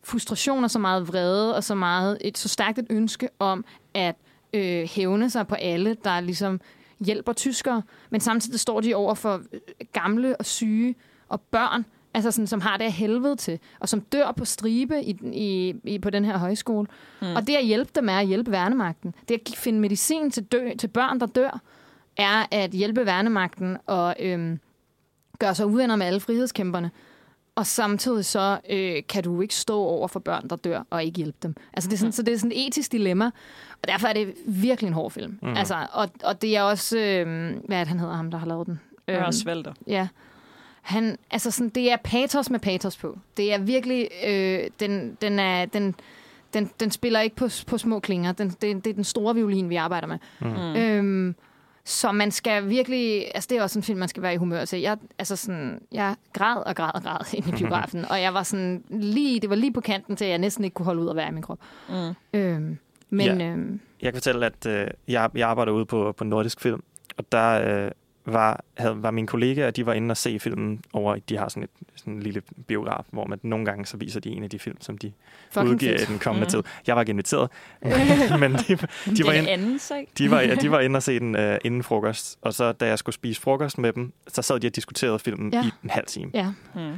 frustration 0.03 0.63
og 0.63 0.71
så 0.71 0.79
meget 0.79 1.07
vrede, 1.07 1.55
og 1.55 1.63
så 1.63 1.75
meget 1.75 2.17
et 2.21 2.37
så 2.37 2.49
stærkt 2.49 2.79
et 2.79 2.87
ønske 2.89 3.29
om 3.39 3.65
at 3.93 4.15
øh, 4.53 4.89
hævne 4.89 5.29
sig 5.29 5.47
på 5.47 5.55
alle, 5.55 5.95
der 6.03 6.19
ligesom 6.19 6.61
hjælper 7.05 7.33
tyskere, 7.33 7.81
men 8.09 8.21
samtidig 8.21 8.59
står 8.59 8.81
de 8.81 8.95
over 8.95 9.13
for 9.13 9.41
øh, 9.53 9.59
gamle 9.93 10.35
og 10.37 10.45
syge 10.45 10.95
og 11.29 11.41
børn, 11.41 11.85
altså 12.13 12.31
sådan, 12.31 12.47
som 12.47 12.61
har 12.61 12.77
det 12.77 12.85
af 12.85 12.91
helvede 12.91 13.35
til, 13.35 13.59
og 13.79 13.89
som 13.89 14.01
dør 14.01 14.31
på 14.31 14.45
stribe 14.45 15.03
i, 15.03 15.17
i, 15.33 15.75
i, 15.83 15.99
på 15.99 16.09
den 16.09 16.25
her 16.25 16.37
højskole. 16.37 16.87
Mm. 17.21 17.35
Og 17.35 17.47
det 17.47 17.55
at 17.55 17.65
hjælpe 17.65 17.91
dem 17.95 18.09
er 18.09 18.17
at 18.17 18.27
hjælpe 18.27 18.51
værnemagten. 18.51 19.15
Det 19.27 19.33
at 19.35 19.57
finde 19.57 19.79
medicin 19.79 20.31
til, 20.31 20.43
dø, 20.43 20.69
til 20.79 20.87
børn, 20.87 21.19
der 21.19 21.25
dør, 21.25 21.61
er 22.17 22.45
at 22.51 22.71
hjælpe 22.71 23.05
værnemagten 23.05 23.77
og 23.85 24.15
øhm, 24.19 24.59
gøre 25.39 25.55
sig 25.55 25.65
uvenner 25.65 25.95
med 25.95 26.05
alle 26.05 26.19
frihedskæmperne. 26.19 26.91
Og 27.55 27.65
samtidig 27.65 28.25
så 28.25 28.59
øh, 28.69 29.03
kan 29.09 29.23
du 29.23 29.41
ikke 29.41 29.55
stå 29.55 29.79
over 29.79 30.07
for 30.07 30.19
børn, 30.19 30.47
der 30.49 30.55
dør, 30.55 30.83
og 30.89 31.03
ikke 31.03 31.17
hjælpe 31.17 31.37
dem. 31.43 31.55
Altså, 31.73 31.89
det 31.89 31.93
er 31.93 31.97
sådan, 31.97 32.07
mm. 32.07 32.11
Så 32.11 32.23
det 32.23 32.33
er 32.33 32.37
sådan 32.37 32.51
et 32.51 32.67
etisk 32.67 32.91
dilemma, 32.91 33.25
og 33.81 33.87
derfor 33.87 34.07
er 34.07 34.13
det 34.13 34.33
virkelig 34.47 34.87
en 34.87 34.93
hård 34.93 35.11
film. 35.11 35.39
Mm. 35.41 35.57
Altså, 35.57 35.87
og, 35.93 36.09
og 36.23 36.41
det 36.41 36.57
er 36.57 36.61
også... 36.61 36.97
Øh, 36.97 37.25
hvad 37.65 37.77
er 37.77 37.81
det, 37.81 37.87
han 37.87 37.99
hedder, 37.99 38.15
ham, 38.15 38.31
der 38.31 38.37
har 38.37 38.47
lavet 38.47 38.67
den? 38.67 38.79
Øhm, 39.07 39.23
Walter. 39.45 39.73
Ja. 39.87 40.07
Han, 40.81 41.17
altså 41.31 41.51
sådan, 41.51 41.69
det 41.69 41.91
er 41.91 41.97
patos 42.03 42.49
med 42.49 42.59
patos 42.59 42.97
på. 42.97 43.17
Det 43.37 43.53
er 43.53 43.57
virkelig... 43.57 44.09
Øh, 44.27 44.63
den, 44.79 45.17
den, 45.21 45.39
er, 45.39 45.65
den, 45.65 45.95
den, 46.53 46.69
den 46.79 46.91
spiller 46.91 47.19
ikke 47.19 47.35
på, 47.35 47.49
på 47.67 47.77
små 47.77 47.99
klinger. 47.99 48.31
Den, 48.31 48.49
det, 48.49 48.61
det 48.61 48.87
er 48.87 48.93
den 48.93 49.03
store 49.03 49.35
violin, 49.35 49.69
vi 49.69 49.75
arbejder 49.75 50.07
med. 50.07 50.17
Mm. 50.41 50.75
Øhm, 50.75 51.35
så 51.85 52.11
man 52.11 52.31
skal 52.31 52.69
virkelig... 52.69 53.31
Altså, 53.35 53.47
det 53.49 53.57
er 53.57 53.61
også 53.63 53.79
en 53.79 53.83
film, 53.83 53.99
man 53.99 54.07
skal 54.07 54.23
være 54.23 54.33
i 54.33 54.37
humør 54.37 54.65
til. 54.65 54.79
Jeg, 54.79 54.97
altså 55.19 55.35
sådan, 55.35 55.81
jeg 55.91 56.15
græd 56.33 56.57
og 56.65 56.75
græd 56.75 56.91
og 56.95 57.03
græd 57.03 57.33
ind 57.37 57.47
i 57.47 57.51
biografen, 57.51 58.05
og 58.05 58.21
jeg 58.21 58.33
var 58.33 58.43
sådan 58.43 58.83
lige... 58.89 59.39
Det 59.39 59.49
var 59.49 59.55
lige 59.55 59.73
på 59.73 59.81
kanten 59.81 60.15
til, 60.15 60.25
at 60.25 60.31
jeg 60.31 60.37
næsten 60.37 60.63
ikke 60.63 60.73
kunne 60.73 60.85
holde 60.85 61.01
ud 61.01 61.09
at 61.09 61.15
være 61.15 61.27
i 61.27 61.31
min 61.31 61.41
krop. 61.43 61.59
Mm. 61.89 62.13
Øhm, 62.33 62.77
men... 63.09 63.39
Ja. 63.41 63.47
Øhm, 63.47 63.79
Jeg 64.01 64.13
kan 64.13 64.21
fortælle, 64.21 64.45
at 64.45 64.65
øh, 64.65 64.87
jeg, 65.07 65.29
jeg 65.35 65.49
arbejder 65.49 65.71
ude 65.71 65.85
på, 65.85 66.11
på 66.17 66.23
Nordisk 66.23 66.61
Film, 66.61 66.83
og 67.17 67.31
der 67.31 67.83
øh, 67.85 67.91
var, 68.25 68.63
havde, 68.77 69.03
var 69.03 69.11
mine 69.11 69.27
kollegaer, 69.27 69.71
de 69.71 69.85
var 69.85 69.93
inde 69.93 70.11
og 70.11 70.17
se 70.17 70.39
filmen 70.39 70.81
over, 70.93 71.15
de 71.29 71.37
har 71.37 71.49
sådan 71.49 71.63
et 71.63 71.69
sådan 71.95 72.13
en 72.13 72.23
lille 72.23 72.41
biograf, 72.67 73.03
hvor 73.11 73.25
man 73.25 73.39
nogle 73.43 73.65
gange 73.65 73.85
så 73.85 73.97
viser 73.97 74.19
de 74.19 74.29
en 74.29 74.43
af 74.43 74.49
de 74.49 74.59
film, 74.59 74.77
som 74.81 74.97
de 74.97 75.11
Fucking 75.51 75.69
udgiver 75.73 75.91
fedt. 75.97 76.09
i 76.09 76.11
den 76.11 76.19
kommende 76.19 76.45
Mm. 76.45 76.49
tid. 76.49 76.63
Jeg 76.87 76.95
var 76.95 77.01
ikke 77.01 77.09
inviteret, 77.09 77.49
men 78.39 78.53
de, 78.53 78.75
de, 79.17 79.25
var 79.25 79.31
inde, 79.33 79.39
en 79.39 79.47
anden 79.47 79.79
sag. 79.79 80.07
de, 80.17 80.31
var, 80.31 80.41
de 80.61 80.71
var 80.71 80.79
inde 80.85 80.97
og 80.97 81.03
se 81.03 81.19
den 81.19 81.35
øh, 81.35 81.57
inden 81.63 81.83
frokost, 81.83 82.39
og 82.41 82.53
så 82.53 82.71
da 82.71 82.87
jeg 82.87 82.99
skulle 82.99 83.15
spise 83.15 83.41
frokost 83.41 83.77
med 83.77 83.93
dem, 83.93 84.13
så 84.27 84.41
sad 84.41 84.59
de 84.59 84.67
og 84.67 84.75
diskuterede 84.75 85.19
filmen 85.19 85.53
Ja. 85.53 85.63
i 85.65 85.69
en 85.83 85.89
halv 85.89 86.05
time. 86.05 86.31
ja. 86.33 86.53
Mm. 86.75 86.93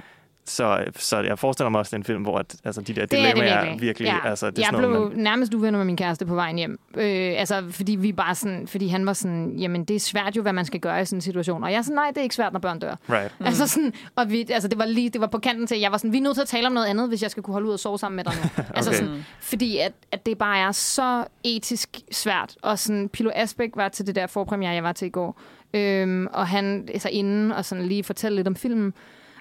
Så, 0.47 0.83
så 0.95 1.19
jeg 1.19 1.39
forestiller 1.39 1.69
mig 1.69 1.79
også, 1.79 1.89
at 1.89 1.91
det 1.91 1.95
er 1.95 1.99
en 1.99 2.03
film, 2.03 2.21
hvor 2.21 2.37
at, 2.37 2.55
altså, 2.63 2.81
de 2.81 2.93
der 2.93 3.05
Det 3.05 3.19
er 3.19 3.25
det 3.25 3.35
dilemmaer 3.35 3.61
virkelig. 3.61 3.81
virkelig 3.81 4.05
Ja. 4.07 4.29
altså, 4.29 4.49
det 4.51 4.57
er 4.57 4.61
jeg 4.61 4.65
sådan 4.65 4.79
blev 4.79 4.89
noget, 4.91 5.11
man, 5.13 5.23
nærmest 5.23 5.53
uvenner 5.53 5.77
med 5.79 5.85
min 5.85 5.97
kæreste 5.97 6.25
på 6.25 6.35
vejen 6.35 6.57
hjem. 6.57 6.79
Øh, 6.97 7.33
altså, 7.37 7.63
fordi 7.69 7.95
vi 7.95 8.11
bare 8.11 8.35
sådan, 8.35 8.67
fordi 8.67 8.87
han 8.87 9.05
var 9.05 9.13
sådan, 9.13 9.55
jamen 9.57 9.85
det 9.85 9.95
er 9.95 9.99
svært 9.99 10.35
jo, 10.37 10.41
hvad 10.41 10.53
man 10.53 10.65
skal 10.65 10.79
gøre 10.79 11.01
i 11.01 11.05
sådan 11.05 11.17
en 11.17 11.21
situation. 11.21 11.63
Og 11.63 11.71
jeg 11.71 11.77
er 11.77 11.81
sådan, 11.81 11.95
nej, 11.95 12.07
det 12.09 12.17
er 12.17 12.21
ikke 12.21 12.35
svært, 12.35 12.53
når 12.53 12.59
børn 12.59 12.79
dør. 12.79 12.95
right. 13.09 13.39
Mm. 13.39 13.45
Altså 13.45 13.67
sådan, 13.67 13.93
og 14.15 14.31
vi, 14.31 14.45
altså 14.49 14.67
det 14.67 14.77
var 14.77 14.85
lige, 14.85 15.09
det 15.09 15.21
var 15.21 15.27
på 15.27 15.39
kanten 15.39 15.67
til, 15.67 15.79
jeg 15.79 15.91
var 15.91 15.97
sådan, 15.97 16.11
vi 16.11 16.17
er 16.17 16.21
nødt 16.21 16.35
til 16.35 16.41
at 16.41 16.47
tale 16.47 16.67
om 16.67 16.73
noget 16.73 16.87
andet, 16.87 17.07
hvis 17.07 17.21
jeg 17.21 17.31
skal 17.31 17.43
kunne 17.43 17.53
holde 17.53 17.67
ud 17.67 17.73
og 17.73 17.79
sove 17.79 17.99
sammen 17.99 18.15
med 18.15 18.23
dig 18.23 18.33
nu. 18.43 18.63
Altså 18.75 18.91
Okay. 18.91 18.99
sådan, 18.99 19.25
fordi 19.41 19.77
at, 19.77 19.91
at 20.11 20.25
det 20.25 20.37
bare 20.37 20.57
er 20.59 20.71
så 20.71 21.25
etisk 21.43 21.99
svært. 22.11 22.55
Og 22.61 22.79
sådan, 22.79 23.09
Pilo 23.09 23.31
Asbæk 23.35 23.69
var 23.75 23.89
til 23.89 24.07
det 24.07 24.15
der 24.15 24.27
forpremiere, 24.27 24.73
jeg 24.73 24.83
var 24.83 24.91
til 24.91 25.05
i 25.05 25.09
går. 25.09 25.41
Øhm, 25.73 26.27
og 26.33 26.47
han 26.47 26.87
altså 26.93 27.09
inden 27.09 27.51
og 27.51 27.65
sådan 27.65 27.85
lige 27.85 28.03
fortælle 28.03 28.35
lidt 28.35 28.47
om 28.47 28.55
filmen. 28.55 28.93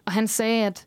Og 0.06 0.12
han 0.12 0.28
sagde, 0.28 0.66
at 0.66 0.84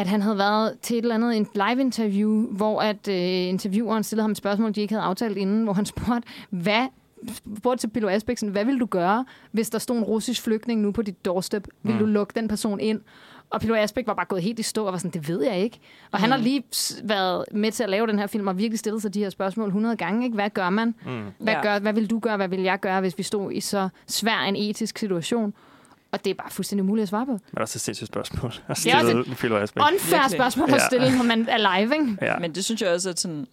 at 0.00 0.06
han 0.06 0.22
havde 0.22 0.38
været 0.38 0.78
til 0.82 0.96
et 0.98 1.02
eller 1.02 1.14
andet 1.14 1.36
en 1.36 1.46
live-interview, 1.54 2.46
hvor 2.56 2.80
at 2.80 3.08
øh, 3.08 3.14
intervieweren 3.48 4.02
stillede 4.02 4.22
ham 4.24 4.30
et 4.30 4.36
spørgsmål, 4.36 4.74
de 4.74 4.80
ikke 4.80 4.94
havde 4.94 5.04
aftalt 5.04 5.36
inden, 5.36 5.64
hvor 5.64 5.72
han 5.72 5.86
spurgte, 5.92 6.28
hvad 6.50 6.86
spurgte 7.58 7.82
til 7.82 7.88
Pilo 7.88 8.08
Asbæk, 8.08 8.38
sådan, 8.38 8.52
hvad 8.52 8.64
ville 8.64 8.80
du 8.80 8.86
gøre, 8.86 9.24
hvis 9.52 9.70
der 9.70 9.78
stod 9.78 9.96
en 9.96 10.02
russisk 10.04 10.42
flygtning 10.42 10.80
nu 10.80 10.92
på 10.92 11.02
dit 11.02 11.24
doorstep? 11.24 11.68
Vil 11.82 11.92
Mm. 11.92 11.98
du 11.98 12.06
lukke 12.06 12.32
den 12.36 12.48
person 12.48 12.80
ind? 12.80 13.00
Og 13.50 13.60
Pilo 13.60 13.74
Asbæk 13.74 14.06
var 14.06 14.14
bare 14.14 14.26
gået 14.26 14.42
helt 14.42 14.58
i 14.58 14.62
stå 14.62 14.84
og 14.86 14.92
var 14.92 14.98
sådan, 14.98 15.10
det 15.20 15.28
ved 15.28 15.42
jeg 15.44 15.58
ikke. 15.60 15.78
Og 16.12 16.18
mm. 16.18 16.20
han 16.20 16.30
har 16.30 16.38
lige 16.38 16.62
været 17.04 17.44
med 17.52 17.72
til 17.72 17.82
at 17.82 17.88
lave 17.90 18.06
den 18.06 18.18
her 18.18 18.26
film 18.26 18.46
og 18.46 18.58
virkelig 18.58 18.78
stillet 18.78 19.02
sig 19.02 19.14
de 19.14 19.20
her 19.20 19.30
spørgsmål 19.30 19.66
100 19.66 19.96
gange. 19.96 20.24
Ikke? 20.24 20.34
Hvad 20.34 20.50
gør 20.50 20.70
man? 20.70 20.94
Mm. 21.06 21.22
Hvad, 21.38 21.54
Ja. 21.54 21.62
gør, 21.62 21.78
hvad 21.78 21.92
vil 21.92 22.10
du 22.10 22.18
gøre? 22.18 22.36
Hvad 22.36 22.48
vil 22.48 22.60
jeg 22.60 22.80
gøre, 22.80 23.00
hvis 23.00 23.18
vi 23.18 23.22
stod 23.22 23.52
i 23.52 23.60
så 23.60 23.88
svær 24.06 24.38
en 24.48 24.56
etisk 24.56 24.98
situation? 24.98 25.54
Og 26.12 26.24
det 26.24 26.30
er 26.30 26.34
bare 26.34 26.50
fuldstændig 26.50 26.82
umuligt 26.84 27.02
at 27.02 27.08
svare 27.08 27.26
på. 27.26 27.32
Men 27.32 27.40
det 27.50 27.56
er 27.56 27.60
også 27.60 27.76
et 27.76 27.80
sindssygt 27.80 28.06
spørgsmål. 28.08 28.52
At 28.68 28.76
Det 28.84 28.92
er 28.92 28.96
også 28.98 29.56
Asbæk. 29.62 29.82
Unfair 29.92 30.28
spørgsmål 30.28 30.68
at 30.68 30.74
Ja. 30.74 30.86
stille, 30.86 31.16
når 31.16 31.24
man 31.24 31.48
er 31.48 31.78
live, 31.80 31.94
ikke? 31.94 32.16
Ja. 32.22 32.38
Men 32.38 32.54
det 32.54 32.64
synes 32.64 32.82
jeg 32.82 32.90
også, 32.90 33.10
at 33.10 33.20
sådan, 33.20 33.46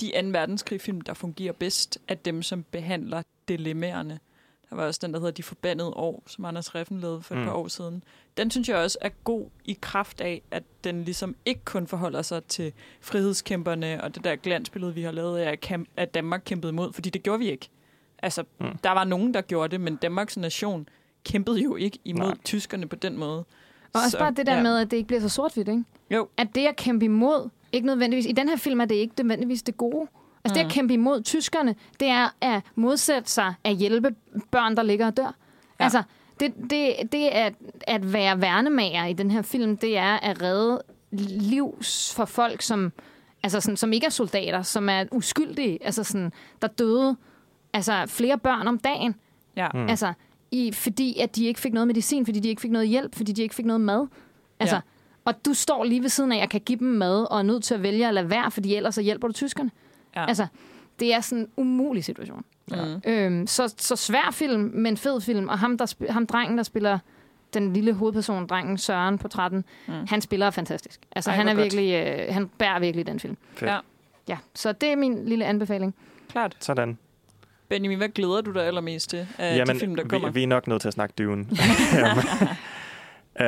de 0.00 0.12
2. 0.22 0.28
verdenskrig-film, 0.28 1.00
der 1.00 1.14
fungerer 1.14 1.52
bedst, 1.52 1.98
er 2.08 2.14
dem, 2.14 2.42
som 2.42 2.62
behandler 2.70 3.22
dilemmaerne. 3.48 4.18
Der 4.70 4.76
var 4.76 4.86
også 4.86 5.00
den, 5.02 5.12
der 5.12 5.18
hedder 5.18 5.32
De 5.32 5.42
Forbandede 5.42 5.90
År, 5.90 6.22
som 6.26 6.44
Anders 6.44 6.74
Reffen 6.74 7.00
lavede 7.00 7.22
for 7.22 7.34
et 7.34 7.40
Mm. 7.40 7.46
par 7.46 7.52
år 7.52 7.68
siden. 7.68 8.02
Den 8.36 8.50
synes 8.50 8.68
jeg 8.68 8.76
også 8.76 8.98
er 9.00 9.08
god 9.24 9.46
i 9.64 9.78
kraft 9.80 10.20
af, 10.20 10.42
at 10.50 10.62
den 10.84 11.04
ligesom 11.04 11.36
ikke 11.44 11.60
kun 11.64 11.86
forholder 11.86 12.22
sig 12.22 12.44
til 12.44 12.72
frihedskæmperne 13.00 14.04
og 14.04 14.14
det 14.14 14.24
der 14.24 14.36
glansbillede, 14.36 14.94
vi 14.94 15.02
har 15.02 15.10
lavet 15.12 15.38
af, 15.38 15.58
at 15.96 16.14
Danmark 16.14 16.42
kæmpede 16.44 16.70
imod, 16.72 16.92
fordi 16.92 17.10
det 17.10 17.22
gjorde 17.22 17.38
vi 17.38 17.50
ikke. 17.50 17.68
Altså, 18.22 18.44
mm. 18.60 18.66
der 18.84 18.90
var 18.90 19.04
nogen, 19.04 19.34
der 19.34 19.40
gjorde 19.40 19.70
det, 19.70 19.80
men 19.80 19.96
Danmarks 19.96 20.36
nation 20.36 20.88
kæmpede 21.24 21.62
jo 21.62 21.76
ikke 21.76 21.98
imod 22.04 22.26
Nej. 22.26 22.36
tyskerne 22.44 22.86
på 22.86 22.96
den 22.96 23.18
måde. 23.18 23.38
Og 23.38 24.00
også 24.00 24.10
Så, 24.10 24.18
bare 24.18 24.30
det 24.30 24.46
der 24.46 24.56
ja. 24.56 24.62
med, 24.62 24.78
at 24.78 24.90
det 24.90 24.96
ikke 24.96 25.06
bliver 25.06 25.20
så 25.20 25.28
sort-hvidt, 25.28 25.68
ikke? 25.68 25.84
Jo. 26.10 26.28
At 26.36 26.54
det 26.54 26.66
at 26.66 26.76
kæmpe 26.76 27.04
imod, 27.04 27.48
ikke 27.72 27.86
nødvendigvis, 27.86 28.26
i 28.26 28.32
den 28.32 28.48
her 28.48 28.56
film 28.56 28.80
er 28.80 28.84
det 28.84 28.94
ikke 28.94 29.14
nødvendigvis 29.22 29.62
det 29.62 29.76
gode. 29.76 30.08
Altså 30.44 30.52
mm. 30.52 30.54
det 30.54 30.60
at 30.60 30.66
Mm. 30.66 30.70
kæmpe 30.70 30.94
imod 30.94 31.22
tyskerne, 31.22 31.74
det 32.00 32.08
er 32.08 32.28
at 32.40 32.62
modsætte 32.74 33.30
sig 33.30 33.54
at 33.64 33.76
hjælpe 33.76 34.14
børn, 34.50 34.76
der 34.76 34.82
ligger 34.82 35.06
og 35.06 35.16
dør. 35.16 35.22
Ja. 35.22 35.28
Ja. 35.80 35.84
Altså, 35.84 36.02
det, 36.40 36.54
det, 36.70 36.94
det 37.12 37.28
at, 37.28 37.54
at 37.86 38.12
være 38.12 38.40
værnemager 38.40 39.04
i 39.06 39.12
den 39.12 39.30
her 39.30 39.42
film, 39.42 39.76
det 39.76 39.96
er 39.98 40.12
at 40.16 40.42
redde 40.42 40.82
liv 41.40 41.78
for 42.14 42.24
folk, 42.24 42.62
som, 42.62 42.92
altså 43.42 43.60
sådan, 43.60 43.76
som 43.76 43.92
ikke 43.92 44.06
er 44.06 44.10
soldater, 44.10 44.62
som 44.62 44.88
er 44.88 45.04
uskyldige, 45.12 45.78
altså 45.84 46.04
sådan, 46.04 46.32
der 46.62 46.68
døde 46.68 47.16
altså 47.72 48.04
flere 48.06 48.38
børn 48.38 48.68
om 48.68 48.78
dagen. 48.78 49.14
Ja. 49.56 49.68
Mm. 49.74 49.86
Altså, 49.88 50.12
i, 50.54 50.72
fordi 50.72 51.18
at 51.20 51.36
de 51.36 51.44
ikke 51.46 51.60
fik 51.60 51.72
noget 51.72 51.86
medicin, 51.86 52.24
fordi 52.26 52.40
de 52.40 52.48
ikke 52.48 52.60
fik 52.62 52.70
noget 52.70 52.88
hjælp, 52.88 53.14
fordi 53.14 53.32
de 53.32 53.42
ikke 53.42 53.54
fik 53.54 53.64
noget 53.66 53.80
mad. 53.80 54.06
Altså, 54.60 54.76
Ja. 54.76 54.80
Og 55.24 55.44
du 55.44 55.54
står 55.54 55.84
lige 55.84 56.02
ved 56.02 56.08
siden 56.08 56.32
af, 56.32 56.36
at 56.36 56.40
jeg 56.40 56.50
kan 56.50 56.60
give 56.60 56.78
dem 56.78 56.88
mad, 56.88 57.26
og 57.30 57.38
er 57.38 57.42
nødt 57.42 57.64
til 57.64 57.74
at 57.74 57.82
vælge 57.82 58.08
at 58.08 58.14
lade 58.14 58.30
være, 58.30 58.50
fordi 58.50 58.74
ellers 58.74 58.94
så 58.94 59.00
hjælper 59.02 59.28
du 59.28 59.32
tyskerne. 59.32 59.70
Ja. 60.16 60.26
Altså, 60.26 60.46
det 61.00 61.14
er 61.14 61.20
sådan 61.20 61.42
en 61.42 61.48
umulig 61.56 62.04
situation. 62.04 62.44
Mm. 62.70 62.76
Øhm, 63.06 63.46
så, 63.46 63.74
så 63.78 63.96
svær 63.96 64.30
film, 64.32 64.70
men 64.74 64.96
fed 64.96 65.20
film. 65.20 65.48
Og 65.48 65.58
ham, 65.58 65.78
der 65.78 66.12
ham 66.12 66.26
drengen, 66.26 66.56
der 66.58 66.64
spiller 66.64 66.98
den 67.54 67.72
lille 67.72 67.92
hovedperson, 67.92 68.46
drengen 68.46 68.78
Søren 68.78 69.18
på 69.18 69.28
13, 69.28 69.64
mm. 69.86 69.92
Han 70.08 70.20
spiller 70.20 70.50
fantastisk. 70.50 71.00
Altså, 71.12 71.30
Ej, 71.30 71.36
han 71.36 71.48
er 71.48 71.54
godt. 71.54 71.62
virkelig, 71.62 71.94
øh, 71.94 72.34
han 72.34 72.48
bærer 72.58 72.78
virkelig 72.80 73.06
den 73.06 73.20
film. 73.20 73.36
Fedt. 73.54 73.70
Ja. 73.70 73.78
Ja, 74.28 74.36
så 74.54 74.72
det 74.72 74.88
er 74.88 74.96
min 74.96 75.24
lille 75.24 75.44
anbefaling. 75.44 75.94
Klart. 76.28 76.56
Sådan. 76.60 76.98
Benjamin, 77.74 77.98
hvad 77.98 78.08
glæder 78.08 78.40
du 78.40 78.52
dig 78.52 78.66
allermest 78.66 79.10
til 79.10 79.26
af 79.38 79.56
Jamen, 79.56 79.74
de 79.74 79.80
film, 79.80 79.96
der 79.96 80.04
kommer? 80.08 80.28
vi, 80.28 80.34
vi 80.34 80.42
er 80.42 80.46
nok 80.46 80.66
nødt 80.66 80.80
til 80.80 80.88
at 80.88 80.94
snakke 80.94 81.14
Dune. 81.18 81.46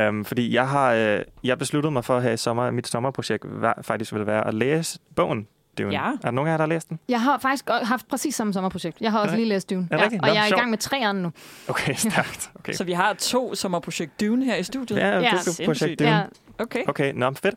um, 0.08 0.24
fordi 0.30 0.54
jeg 0.54 0.68
har 0.68 0.92
øh, 0.94 1.20
jeg 1.44 1.58
besluttede 1.58 1.90
mig 1.90 2.04
for 2.04 2.16
at 2.16 2.22
have 2.22 2.34
i 2.34 2.36
sommer, 2.36 2.70
mit 2.70 2.86
sommerprojekt 2.88 3.44
var, 3.46 3.78
faktisk 3.82 4.12
ville 4.12 4.26
være 4.26 4.46
at 4.46 4.54
læse 4.54 4.98
bogen 5.16 5.48
Dune. 5.78 5.92
Ja. 5.92 5.98
Er 6.10 6.16
der 6.22 6.30
nogen 6.30 6.48
af 6.48 6.52
jer, 6.52 6.56
der 6.56 6.62
har 6.64 6.68
læst 6.68 6.88
den? 6.88 6.98
Jeg 7.08 7.22
har 7.22 7.38
faktisk 7.38 7.64
haft 7.82 8.08
præcis 8.08 8.34
samme 8.34 8.52
sommerprojekt. 8.52 9.00
Jeg 9.00 9.10
har 9.12 9.18
også 9.20 9.36
lige 9.36 9.48
læst 9.48 9.70
Dune. 9.70 9.88
er 9.90 10.02
rigtigt? 10.02 10.22
og 10.22 10.28
Nå, 10.28 10.34
jeg 10.34 10.42
er 10.42 10.46
i 10.54 10.58
gang 10.58 10.70
med 10.70 10.78
træerne 10.78 11.22
nu. 11.22 11.32
Okay, 11.68 11.94
stærkt. 12.10 12.50
Okay. 12.54 12.72
Så 12.72 12.84
vi 12.84 12.92
har 12.92 13.12
to 13.14 13.54
sommerprojekt 13.54 14.20
Dune 14.20 14.44
her 14.44 14.56
i 14.56 14.62
studiet? 14.62 14.98
Ja, 14.98 15.08
Ja, 15.08 15.18
det 15.20 15.26
er 15.26 15.36
sindssygt. 15.38 15.66
projekt 15.66 15.98
Dune. 15.98 16.10
Ja, 16.10 16.22
Okay. 16.58 16.82
Okay, 16.88 17.12
nå, 17.14 17.32
fedt. 17.32 17.54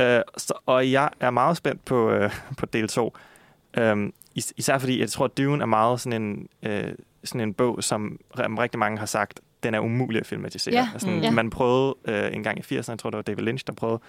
Uh, 0.00 0.06
så, 0.36 0.54
og 0.66 0.92
jeg 0.92 1.10
er 1.20 1.30
meget 1.30 1.56
spændt 1.56 1.84
på, 1.84 2.14
uh, 2.24 2.30
på 2.58 2.66
del 2.66 2.88
2. 2.88 3.16
Um, 3.80 4.12
is- 4.38 4.52
især 4.56 4.78
fordi, 4.78 5.00
jeg 5.00 5.08
tror, 5.08 5.24
at 5.24 5.36
Dune 5.38 5.62
er 5.62 5.66
meget 5.66 6.00
sådan 6.00 6.22
en, 6.22 6.48
uh, 6.66 6.72
sådan 7.24 7.40
en 7.40 7.54
bog, 7.54 7.84
som 7.84 8.20
rigtig 8.38 8.78
mange 8.78 8.98
har 8.98 9.06
sagt, 9.06 9.40
den 9.62 9.74
er 9.74 9.80
umulig 9.80 10.20
at 10.20 10.26
filmatisere. 10.26 10.74
Ja, 10.74 10.88
Sådan, 10.98 11.16
mm. 11.16 11.22
ja. 11.22 11.30
Man 11.30 11.50
prøvede 11.50 11.94
uh, 12.08 12.34
en 12.36 12.42
gang 12.42 12.58
i 12.58 12.60
80'erne, 12.78 12.90
jeg 12.90 12.98
tror, 12.98 13.10
det 13.10 13.16
var 13.16 13.22
David 13.22 13.42
Lynch, 13.44 13.64
der 13.66 13.72
prøvede. 13.72 14.00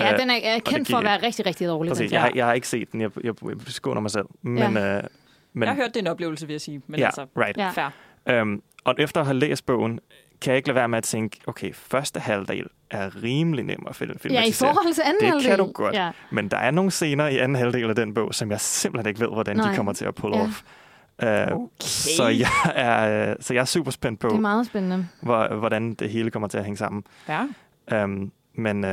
ja 0.00 0.12
Øh, 0.12 0.18
den 0.18 0.30
er, 0.30 0.34
er 0.42 0.58
kendt 0.58 0.88
for 0.90 0.96
at 0.98 1.04
være 1.04 1.22
rigtig, 1.22 1.46
rigtig 1.46 1.68
dårlig. 1.68 1.90
Præcis, 1.90 2.08
den 2.10 2.12
jeg, 2.14 2.20
har, 2.20 2.32
jeg 2.34 2.46
har 2.46 2.52
ikke 2.52 2.68
set 2.68 2.92
den, 2.92 3.00
jeg, 3.00 3.10
jeg, 3.24 3.34
jeg 3.42 3.56
skåner 3.66 4.00
mig 4.00 4.10
selv. 4.10 4.26
Men, 4.42 4.58
ja. 4.58 4.98
uh, 4.98 5.04
men 5.52 5.62
Jeg 5.62 5.68
har 5.68 5.74
hørt, 5.76 5.88
det 5.88 5.96
er 5.96 6.00
en 6.00 6.06
oplevelse, 6.06 6.46
vil 6.46 6.54
jeg 6.54 6.60
sige. 6.60 6.82
Men 6.86 7.00
ja, 7.00 7.06
altså, 7.06 7.26
right. 7.36 7.56
Ja. 7.56 7.70
fair. 7.70 8.42
Um, 8.42 8.62
og 8.84 8.94
efter 8.98 9.20
at 9.20 9.26
have 9.26 9.38
læst 9.38 9.66
bogen, 9.66 10.00
kan 10.40 10.50
jeg 10.50 10.56
ikke 10.56 10.68
lade 10.68 10.74
være 10.76 10.88
med 10.88 10.98
at 10.98 11.04
tænke, 11.04 11.40
okay, 11.46 11.72
første 11.74 12.20
halvdel 12.20 12.66
er 12.90 13.22
rimelig 13.22 13.64
nem 13.64 13.86
at 13.88 13.96
film- 13.96 14.10
Ja, 14.10 14.16
i 14.16 14.20
filmatisere. 14.22 14.68
forhold 14.74 14.94
til 14.94 15.02
anden 15.06 15.20
Det 15.20 15.28
halvdel. 15.28 15.48
kan 15.48 15.58
du 15.58 15.72
godt. 15.72 15.94
Ja. 15.94 16.10
Men 16.30 16.48
der 16.48 16.56
er 16.56 16.70
nogle 16.70 16.90
scener 16.90 17.26
i 17.28 17.38
anden 17.38 17.56
halvdel 17.56 17.88
af 17.88 17.94
den 17.94 18.14
bog, 18.14 18.34
som 18.34 18.50
jeg 18.50 18.60
simpelthen 18.60 19.08
ikke 19.08 19.20
ved, 19.20 19.28
hvordan 19.28 19.56
Nej. 19.56 19.70
de 19.70 19.76
kommer 19.76 19.92
til 19.92 20.04
at 20.04 20.14
pull 20.14 20.34
Ja. 20.34 20.42
off. 20.42 20.62
Uh, 21.22 21.28
Okay. 21.28 21.66
så, 21.80 22.28
jeg 22.28 22.48
er, 22.74 23.30
øh, 23.30 23.36
så 23.40 23.54
jeg 23.54 23.60
er 23.60 23.64
super 23.64 23.90
spændt 23.90 24.20
på, 24.20 24.28
Det 24.28 24.34
er 24.36 24.40
meget 24.40 24.66
spændende. 24.66 25.08
hvor, 25.22 25.54
hvordan 25.54 25.94
det 25.94 26.10
hele 26.10 26.30
kommer 26.30 26.48
til 26.48 26.58
at 26.58 26.64
hænge 26.64 26.76
sammen. 26.76 27.04
Ja. 27.28 28.04
Um, 28.04 28.32
men 28.54 28.84
uh, 28.84 28.90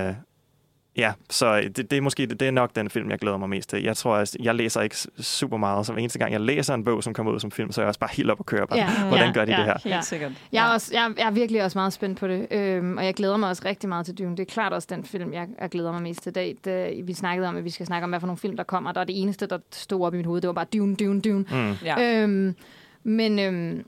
Ja, 0.98 1.14
så 1.30 1.62
det, 1.62 1.78
det 1.92 1.94
er 1.98 2.02
måske 2.02 2.26
det, 2.26 2.40
det 2.40 2.48
er 2.48 2.52
nok 2.52 2.76
den 2.76 2.90
film, 2.90 3.10
jeg 3.10 3.20
glæder 3.20 3.38
mig 3.38 3.50
mest 3.50 3.70
til. 3.70 3.84
Jeg 3.84 3.98
tror, 3.98 4.16
at 4.16 4.36
jeg 4.40 4.56
læser 4.56 4.82
ikke 4.82 4.96
super 5.20 5.58
meget, 5.58 5.86
så 5.86 5.94
hver 5.94 6.00
eneste 6.00 6.20
gang, 6.20 6.32
jeg 6.32 6.42
læser 6.42 6.74
en 6.74 6.84
bog, 6.84 7.04
som 7.04 7.14
kommer 7.14 7.32
ud 7.34 7.40
som 7.40 7.52
film, 7.52 7.72
så 7.72 7.82
er 7.82 7.84
jeg 7.84 7.88
også 7.88 8.00
bare 8.00 8.10
helt 8.14 8.32
op 8.32 8.40
at 8.40 8.46
køre. 8.46 8.68
Bare, 8.68 8.80
Ja. 8.80 9.08
Hvordan 9.08 9.28
Ja, 9.28 9.34
gør 9.34 9.46
de 9.46 9.52
ja. 9.52 9.58
det 9.58 9.66
her? 9.66 9.74
Helt 9.84 9.96
Ja. 9.96 10.02
sikkert. 10.02 10.32
Jeg 10.52 10.68
er, 10.70 10.74
også, 10.74 10.90
jeg, 10.94 11.12
jeg 11.18 11.28
er 11.28 11.32
virkelig 11.32 11.64
også 11.64 11.78
meget 11.78 11.94
spændt 11.94 12.20
på 12.20 12.28
det, 12.28 12.48
øhm, 12.52 12.98
og 12.98 13.06
jeg 13.06 13.14
glæder 13.14 13.38
mig 13.38 13.50
også 13.50 13.62
rigtig 13.66 13.90
meget 13.90 14.06
til 14.06 14.18
Dune. 14.18 14.32
Det 14.32 14.40
er 14.40 14.46
klart 14.54 14.74
også 14.74 14.88
den 14.92 15.04
film, 15.06 15.34
jeg, 15.34 15.48
jeg 15.62 15.70
glæder 15.70 15.92
mig 15.92 16.02
mest 16.02 16.24
til 16.24 16.30
i 16.30 16.34
dag. 16.34 16.56
Det, 16.66 17.08
vi 17.08 17.14
snakkede 17.14 17.48
om, 17.48 17.58
at 17.58 17.64
vi 17.64 17.70
skal 17.70 17.86
snakke 17.86 18.04
om, 18.04 18.10
hvad 18.10 18.20
for 18.20 18.28
nogle 18.28 18.38
film, 18.38 18.58
der 18.58 18.64
kommer, 18.64 18.90
og 18.90 18.96
der 18.96 19.02
er 19.02 19.06
det 19.06 19.22
eneste, 19.22 19.46
der 19.46 19.58
stod 19.72 20.06
op 20.06 20.14
i 20.14 20.18
mit 20.18 20.26
hoved, 20.26 20.42
det 20.42 20.48
var 20.48 20.54
bare 20.54 20.66
Dune, 20.74 20.96
Dune, 20.96 21.22
Dune. 21.22 21.46
Mm. 21.52 21.74
Ja. 21.86 22.22
Øhm, 22.22 22.56
men, 23.04 23.40
øhm, 23.40 23.86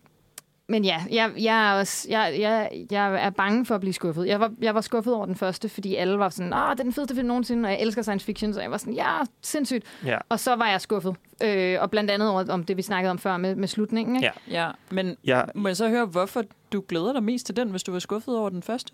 men 0.68 0.86
ja, 0.86 1.04
jeg, 1.12 1.32
jeg, 1.40 1.70
er 1.70 1.80
også, 1.80 2.08
jeg, 2.10 2.36
jeg, 2.40 2.86
jeg 2.92 3.26
er 3.26 3.30
bange 3.30 3.66
for 3.66 3.76
at 3.76 3.82
blive 3.82 3.94
skuffet. 3.94 4.28
Jeg 4.28 4.40
var, 4.40 4.52
jeg 4.62 4.76
var 4.76 4.82
skuffet 4.82 5.14
over 5.14 5.26
den 5.26 5.36
første, 5.36 5.70
fordi 5.70 5.96
alle 5.96 6.20
var 6.20 6.30
sådan, 6.30 6.54
ah, 6.54 6.72
det 6.72 6.80
er 6.80 6.84
den 6.84 6.94
fedeste 6.94 7.16
film 7.16 7.28
nogensinde, 7.28 7.68
og 7.68 7.72
jeg 7.72 7.82
elsker 7.82 8.02
science 8.02 8.26
fiction, 8.26 8.54
så 8.54 8.62
jeg 8.62 8.72
var 8.72 8.78
sådan, 8.78 8.94
ja, 8.94 9.20
sindssygt. 9.42 9.86
Ja. 10.06 10.18
Og 10.30 10.40
så 10.40 10.56
var 10.56 10.70
jeg 10.70 10.82
skuffet. 10.82 11.16
Øh, 11.44 11.78
og 11.82 11.92
blandt 11.92 12.12
andet 12.12 12.30
over, 12.30 12.46
om 12.50 12.64
det, 12.64 12.78
vi 12.78 12.82
snakkede 12.82 13.12
om 13.12 13.18
før 13.18 13.38
med, 13.38 13.56
med 13.56 13.68
slutningen. 13.68 14.16
Ikke? 14.16 14.32
Ja. 14.48 14.66
ja. 14.66 14.72
Men 14.92 15.16
Jeg, 15.24 15.46
må 15.56 15.68
jeg 15.68 15.78
så 15.78 15.90
høre, 15.90 16.06
hvorfor 16.06 16.44
du 16.74 16.84
glæder 16.88 17.14
dig 17.14 17.24
mest 17.24 17.46
til 17.46 17.56
den, 17.56 17.70
hvis 17.70 17.84
du 17.84 17.92
var 17.92 18.00
skuffet 18.00 18.38
over 18.38 18.50
den 18.50 18.62
første? 18.64 18.94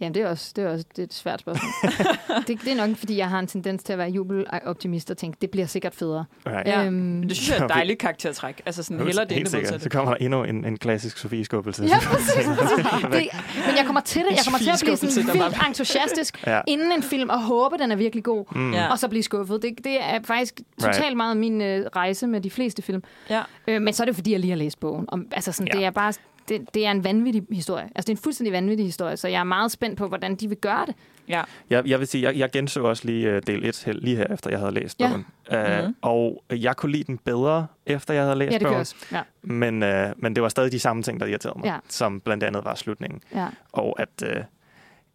Jamen, 0.00 0.14
det 0.14 0.22
er 0.22 0.28
også, 0.28 0.52
det 0.56 0.64
er 0.64 0.68
også 0.68 0.84
det 0.90 0.98
er 0.98 1.02
et 1.06 1.14
svært 1.14 1.40
spørgsmål. 1.40 1.70
det, 2.46 2.60
det 2.64 2.72
er 2.72 2.86
nok, 2.86 2.96
fordi 2.96 3.16
jeg 3.16 3.28
har 3.30 3.38
en 3.38 3.46
tendens 3.46 3.82
til 3.82 3.92
at 3.92 3.98
være 3.98 4.08
jubeloptimist 4.10 5.10
og 5.10 5.16
tænke, 5.16 5.38
det 5.40 5.50
bliver 5.50 5.66
sikkert 5.66 5.94
federe. 5.94 6.24
right. 6.46 6.68
Ja. 6.68 6.84
Øhm, 6.84 6.92
Men 6.94 7.28
det 7.28 7.36
synes 7.36 7.50
jeg 7.50 7.58
er 7.58 7.64
et 7.64 7.70
dejligt 7.76 7.98
karaktertræk. 7.98 8.62
Altså 8.66 8.82
sådan 8.82 9.06
heller 9.06 9.24
det 9.24 9.36
Helt 9.36 9.48
sikkert. 9.50 9.82
Så 9.82 9.88
kommer 9.90 10.10
der 10.14 10.24
endnu 10.24 10.44
en, 10.44 10.64
en 10.64 10.76
klassisk 10.76 11.18
Sofie-skubbelse. 11.18 11.84
Ja, 11.84 11.98
præcis. 12.02 12.46
det, 13.12 13.28
men 13.66 13.76
jeg 13.76 13.82
kommer 13.86 14.00
til 14.00 14.22
det. 14.22 14.30
Jeg 14.30 14.38
kommer 14.44 14.58
til 14.58 14.70
at 14.70 14.80
blive 14.84 14.96
sådan 14.96 15.34
vildt 15.34 15.66
entusiastisk 15.68 16.46
Ja. 16.46 16.60
inden 16.66 16.92
en 16.92 17.02
film, 17.02 17.30
og 17.30 17.42
håbe, 17.42 17.76
den 17.78 17.92
er 17.92 17.96
virkelig 17.96 18.24
god, 18.24 18.44
Mm. 18.54 18.72
Ja. 18.72 18.90
og 18.90 18.98
så 18.98 19.08
blive 19.08 19.22
skuffet. 19.22 19.62
Det, 19.62 19.74
det 19.84 20.02
er 20.04 20.18
faktisk 20.24 20.60
totalt 20.80 21.00
Right. 21.04 21.16
meget 21.16 21.36
min 21.36 21.60
øh, 21.60 21.86
rejse 21.96 22.26
med 22.26 22.40
de 22.40 22.50
fleste 22.50 22.82
film. 22.82 23.02
Ja. 23.30 23.42
Øh, 23.68 23.82
men 23.82 23.94
så 23.94 24.02
er 24.02 24.04
det 24.04 24.14
fordi, 24.14 24.32
jeg 24.32 24.40
lige 24.40 24.50
har 24.50 24.56
læst 24.58 24.80
bogen. 24.80 25.04
Om, 25.08 25.26
altså 25.32 25.52
sådan, 25.52 25.68
Ja. 25.72 25.78
det 25.78 25.86
er 25.86 25.90
bare... 25.90 26.12
Det, 26.48 26.74
det 26.74 26.86
er 26.86 26.90
en 26.90 27.04
vanvittig 27.04 27.42
historie. 27.52 27.84
Altså, 27.84 28.06
det 28.06 28.08
er 28.08 28.12
en 28.12 28.22
fuldstændig 28.22 28.52
vanvittig 28.52 28.86
historie, 28.86 29.16
så 29.16 29.28
jeg 29.28 29.40
er 29.40 29.44
meget 29.44 29.72
spændt 29.72 29.98
på, 29.98 30.08
hvordan 30.08 30.34
de 30.34 30.48
vil 30.48 30.56
gøre 30.58 30.86
det. 30.86 30.94
Ja. 31.28 31.42
Jeg, 31.70 31.86
jeg 31.86 31.98
vil 31.98 32.06
sige, 32.06 32.22
jeg, 32.22 32.36
jeg 32.36 32.50
genså 32.50 32.82
også 32.82 33.06
lige 33.06 33.36
uh, 33.36 33.40
del 33.46 33.64
1 33.64 33.82
her, 33.86 33.92
lige 33.92 34.16
her, 34.16 34.26
efter 34.30 34.50
jeg 34.50 34.58
havde 34.58 34.72
læst 34.72 35.00
Ja. 35.00 35.08
bogen. 35.08 35.26
Uh, 35.52 35.84
Mhm. 35.84 35.96
Og 36.02 36.42
jeg 36.50 36.76
kunne 36.76 36.92
lide 36.92 37.04
den 37.04 37.18
bedre, 37.18 37.66
efter 37.86 38.14
jeg 38.14 38.22
havde 38.22 38.36
læst 38.38 38.52
Ja, 38.52 38.58
det 38.58 38.66
bogen. 38.66 38.80
også. 38.80 38.94
Ja. 39.12 39.20
Men, 39.42 39.82
uh, 39.82 39.88
men 40.16 40.34
det 40.34 40.42
var 40.42 40.48
stadig 40.48 40.72
de 40.72 40.78
samme 40.78 41.02
ting, 41.02 41.20
der 41.20 41.26
irriterede 41.26 41.58
mig. 41.58 41.66
Ja. 41.66 41.76
Som 41.88 42.20
blandt 42.20 42.44
andet 42.44 42.64
var 42.64 42.74
slutningen. 42.74 43.20
Ja. 43.34 43.46
Og 43.72 44.00
at, 44.00 44.22
uh, 44.36 44.42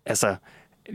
altså, 0.05 0.35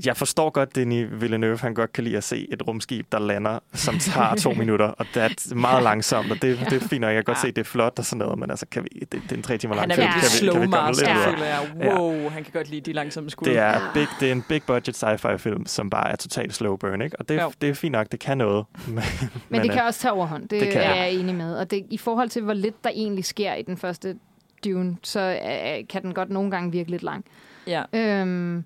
jeg 0.07 0.17
forstår 0.17 0.51
godt, 0.51 0.75
Denis 0.75 1.07
Villeneuve, 1.13 1.59
han 1.59 1.75
godt 1.75 1.93
kan 1.93 2.05
lide 2.05 2.17
at 2.17 2.25
se 2.25 2.47
et 2.53 2.67
rumskib, 2.67 3.07
der 3.13 3.19
lander, 3.19 3.59
som 3.73 3.99
tager 3.99 4.35
to 4.35 4.53
minutter, 4.63 4.87
og 4.87 5.07
det 5.15 5.23
er 5.23 5.55
meget 5.55 5.83
langsomt, 5.83 6.31
og 6.31 6.43
det, 6.43 6.59
det 6.71 6.83
er 6.83 6.89
fint, 6.89 7.05
og 7.05 7.11
jeg 7.11 7.17
kan 7.17 7.25
godt 7.25 7.39
se, 7.41 7.47
det 7.47 7.59
er 7.59 7.65
flot 7.65 7.99
og 7.99 8.05
sådan 8.05 8.19
noget, 8.19 8.39
men 8.39 8.51
altså, 8.51 8.67
kan 8.71 8.85
vi, 8.85 8.89
det, 9.01 9.13
det 9.13 9.33
er 9.33 9.37
en 9.37 9.43
tre 9.43 9.59
timer 9.59 9.75
lang 9.75 9.83
Han 9.83 9.91
er 9.91 9.95
film. 9.95 10.07
virkelig 10.07 10.23
kan 10.23 10.33
vi, 10.33 10.39
slow 10.39 10.53
kan 10.53 10.63
vi 10.63 10.67
komme 10.67 10.87
master, 10.89 11.31
føler 11.31 11.47
jeg. 11.47 11.99
Wow, 11.99 12.29
han 12.29 12.45
kan 12.45 12.53
godt 12.53 12.71
lide 12.71 12.81
de 12.81 12.93
langsomme 12.93 13.31
skud. 13.31 13.47
Det 13.47 13.59
er, 13.59 13.81
big, 13.95 14.07
det 14.21 14.29
er 14.29 14.33
en 14.33 14.43
big 14.49 14.63
budget 14.67 15.05
sci-fi 15.05 15.37
film, 15.37 15.67
som 15.67 15.91
bare 15.91 16.11
er 16.13 16.17
totalt 16.17 16.55
slow 16.55 16.77
burn, 16.77 17.03
ikke? 17.03 17.19
Og 17.21 17.29
det, 17.29 17.41
Jo. 17.43 17.53
det 17.61 17.69
er 17.69 17.75
fint 17.75 17.93
nok, 17.93 18.07
det 18.13 18.21
kan 18.21 18.39
noget. 18.39 18.65
Men, 18.87 18.95
Men, 18.95 19.05
men 19.49 19.61
det 19.61 19.69
øh, 19.69 19.75
kan 19.75 19.83
også 19.85 20.01
tage 20.01 20.13
overhånd. 20.13 20.43
Det, 20.43 20.51
det 20.51 20.61
det 20.61 20.73
kan. 20.73 20.83
er 20.83 20.95
jeg 20.95 21.13
enig 21.13 21.35
med. 21.35 21.57
Og 21.59 21.71
det, 21.71 21.87
i 21.91 21.99
forhold 21.99 22.29
til, 22.29 22.43
hvor 22.43 22.53
lidt 22.55 22.85
der 22.85 22.91
egentlig 22.95 23.25
sker 23.25 23.55
i 23.55 23.63
den 23.63 23.77
første 23.77 24.17
Dune, 24.65 24.97
så 25.03 25.21
øh, 25.21 25.89
kan 25.89 26.03
den 26.03 26.15
godt 26.15 26.31
nogle 26.31 26.51
gange 26.51 26.73
virke 26.73 26.91
lidt 26.91 27.03
lang. 27.03 27.25
Ja. 27.67 27.83
Øhm, 27.93 28.65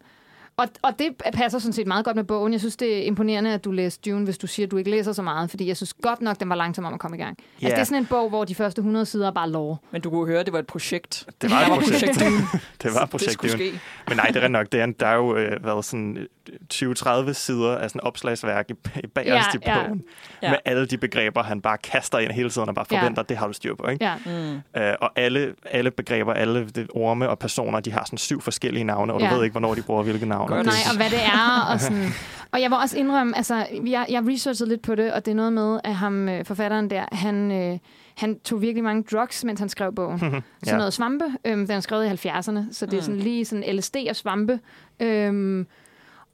og, 0.60 0.68
og 0.82 0.98
det 0.98 1.08
passer 1.34 1.58
sådan 1.58 1.72
set 1.72 1.86
meget 1.86 2.04
godt 2.04 2.16
med 2.16 2.24
bogen. 2.24 2.52
Jeg 2.52 2.60
synes, 2.60 2.76
det 2.76 2.98
er 2.98 3.02
imponerende, 3.02 3.52
at 3.54 3.64
du 3.64 3.70
læser 3.70 4.00
Dune, 4.06 4.24
hvis 4.24 4.38
du 4.38 4.46
siger, 4.46 4.66
at 4.66 4.70
du 4.70 4.76
ikke 4.76 4.90
læser 4.90 5.12
så 5.12 5.22
meget, 5.22 5.50
fordi 5.50 5.66
jeg 5.68 5.76
synes 5.76 5.94
godt 6.02 6.20
nok, 6.20 6.40
den 6.40 6.48
var 6.48 6.54
langsom 6.54 6.84
om 6.84 6.94
at 6.94 7.00
komme 7.00 7.16
i 7.16 7.20
gang. 7.20 7.36
Yeah. 7.38 7.46
Altså, 7.56 7.66
Ja. 7.68 7.74
det 7.74 7.80
er 7.80 7.84
sådan 7.84 7.98
en 8.02 8.06
bog, 8.06 8.28
hvor 8.28 8.44
de 8.44 8.54
første 8.54 8.78
100 8.80 9.06
sider 9.06 9.26
er 9.26 9.30
bare 9.32 9.50
lore. 9.50 9.76
Men 9.90 10.00
du 10.00 10.10
kunne 10.10 10.26
høre, 10.26 10.40
at 10.40 10.46
det 10.46 10.52
var 10.52 10.58
et 10.58 10.66
projekt. 10.66 11.26
Det 11.42 11.50
var 11.50 11.60
et 11.60 11.66
projekt. 11.84 12.20
Dune. 12.20 12.30
det 12.82 12.94
var 12.94 13.02
et 13.02 13.10
projekt. 13.10 13.32
skulle 13.32 13.52
Det 13.52 13.64
jo- 13.66 13.70
ske. 13.70 13.80
Men 14.08 14.16
nej, 14.16 14.26
det 14.34 14.44
er 14.44 14.48
nok. 14.48 14.66
Det 14.72 14.80
er, 14.80 14.84
en- 14.84 14.92
der 15.00 15.06
er 15.06 15.14
jo 15.16 15.36
øh, 15.36 15.64
været 15.64 15.84
sådan 15.84 16.16
øh, 16.16 16.26
20-30 16.74 17.32
sider 17.32 17.76
af 17.76 17.90
sådan 17.90 18.00
opslagsværk 18.00 18.70
i, 18.70 18.74
i 19.04 19.06
bagerst 19.06 19.48
Ja, 19.54 19.58
i 19.58 19.62
ja. 19.78 19.84
bogen. 19.84 20.02
Ja. 20.42 20.50
Med 20.50 20.58
alle 20.64 20.86
de 20.86 20.98
begreber, 20.98 21.42
han 21.42 21.60
bare 21.60 21.78
kaster 21.78 22.18
ind 22.18 22.32
hele 22.32 22.50
tiden 22.50 22.68
og 22.68 22.74
bare 22.74 22.86
Ja. 22.90 22.98
forventer, 23.00 23.22
det 23.22 23.36
har 23.36 23.46
du 23.46 23.52
styr 23.52 23.74
på. 23.74 23.86
Ikke? 23.88 24.04
Ja. 24.04 24.14
Mm. 24.26 24.80
Øh, 24.82 24.94
og 25.00 25.10
alle, 25.16 25.54
alle 25.70 25.90
begreber, 25.90 26.32
alle 26.32 26.66
det, 26.68 26.86
orme 26.94 27.28
og 27.28 27.38
personer, 27.38 27.80
de 27.80 27.92
har 27.92 28.04
sådan 28.04 28.18
syv 28.18 28.40
forskellige 28.40 28.84
navne, 28.84 29.12
og 29.12 29.20
Ja. 29.20 29.30
du 29.30 29.34
ved 29.34 29.44
ikke, 29.44 29.52
hvornår 29.52 29.74
de 29.74 29.82
bruger 29.82 30.02
hvilke 30.02 30.26
navne. 30.26 30.49
Godt. 30.50 30.66
Og 30.66 30.72
Nej, 30.72 30.74
og 30.90 30.96
hvad 30.96 31.10
det 31.10 31.22
er. 31.24 31.72
Og, 31.72 31.80
sådan. 31.86 32.06
og 32.52 32.60
jeg 32.60 32.70
må 32.70 32.80
også 32.80 32.98
indrømme, 32.98 33.36
altså, 33.36 33.66
jeg, 33.86 34.06
jeg 34.08 34.22
researchede 34.28 34.68
lidt 34.68 34.82
på 34.82 34.94
det, 34.94 35.12
og 35.12 35.24
det 35.24 35.30
er 35.30 35.36
noget 35.36 35.52
med, 35.52 35.80
at 35.84 35.94
ham, 35.94 36.28
øh, 36.28 36.44
forfatteren 36.44 36.90
der, 36.90 37.04
han, 37.12 37.52
øh, 37.52 37.78
han 38.16 38.38
tog 38.40 38.62
virkelig 38.62 38.84
mange 38.84 39.02
drugs, 39.12 39.44
mens 39.44 39.60
han 39.60 39.68
skrev 39.68 39.94
bogen. 39.94 40.18
Sådan 40.20 40.42
Ja. 40.66 40.76
noget 40.76 40.92
svampe. 40.92 41.24
Øhm, 41.44 41.66
den 41.66 41.76
er 41.76 41.80
skrevet 41.80 42.24
i 42.24 42.28
70'erne, 42.28 42.72
så 42.72 42.86
det 42.86 42.92
er 42.94 42.96
Mm. 42.96 43.02
sådan 43.02 43.20
lige 43.20 43.44
sådan 43.44 43.76
LSD 43.76 43.96
og 44.10 44.16
svampe. 44.16 44.60
Øhm, 45.00 45.66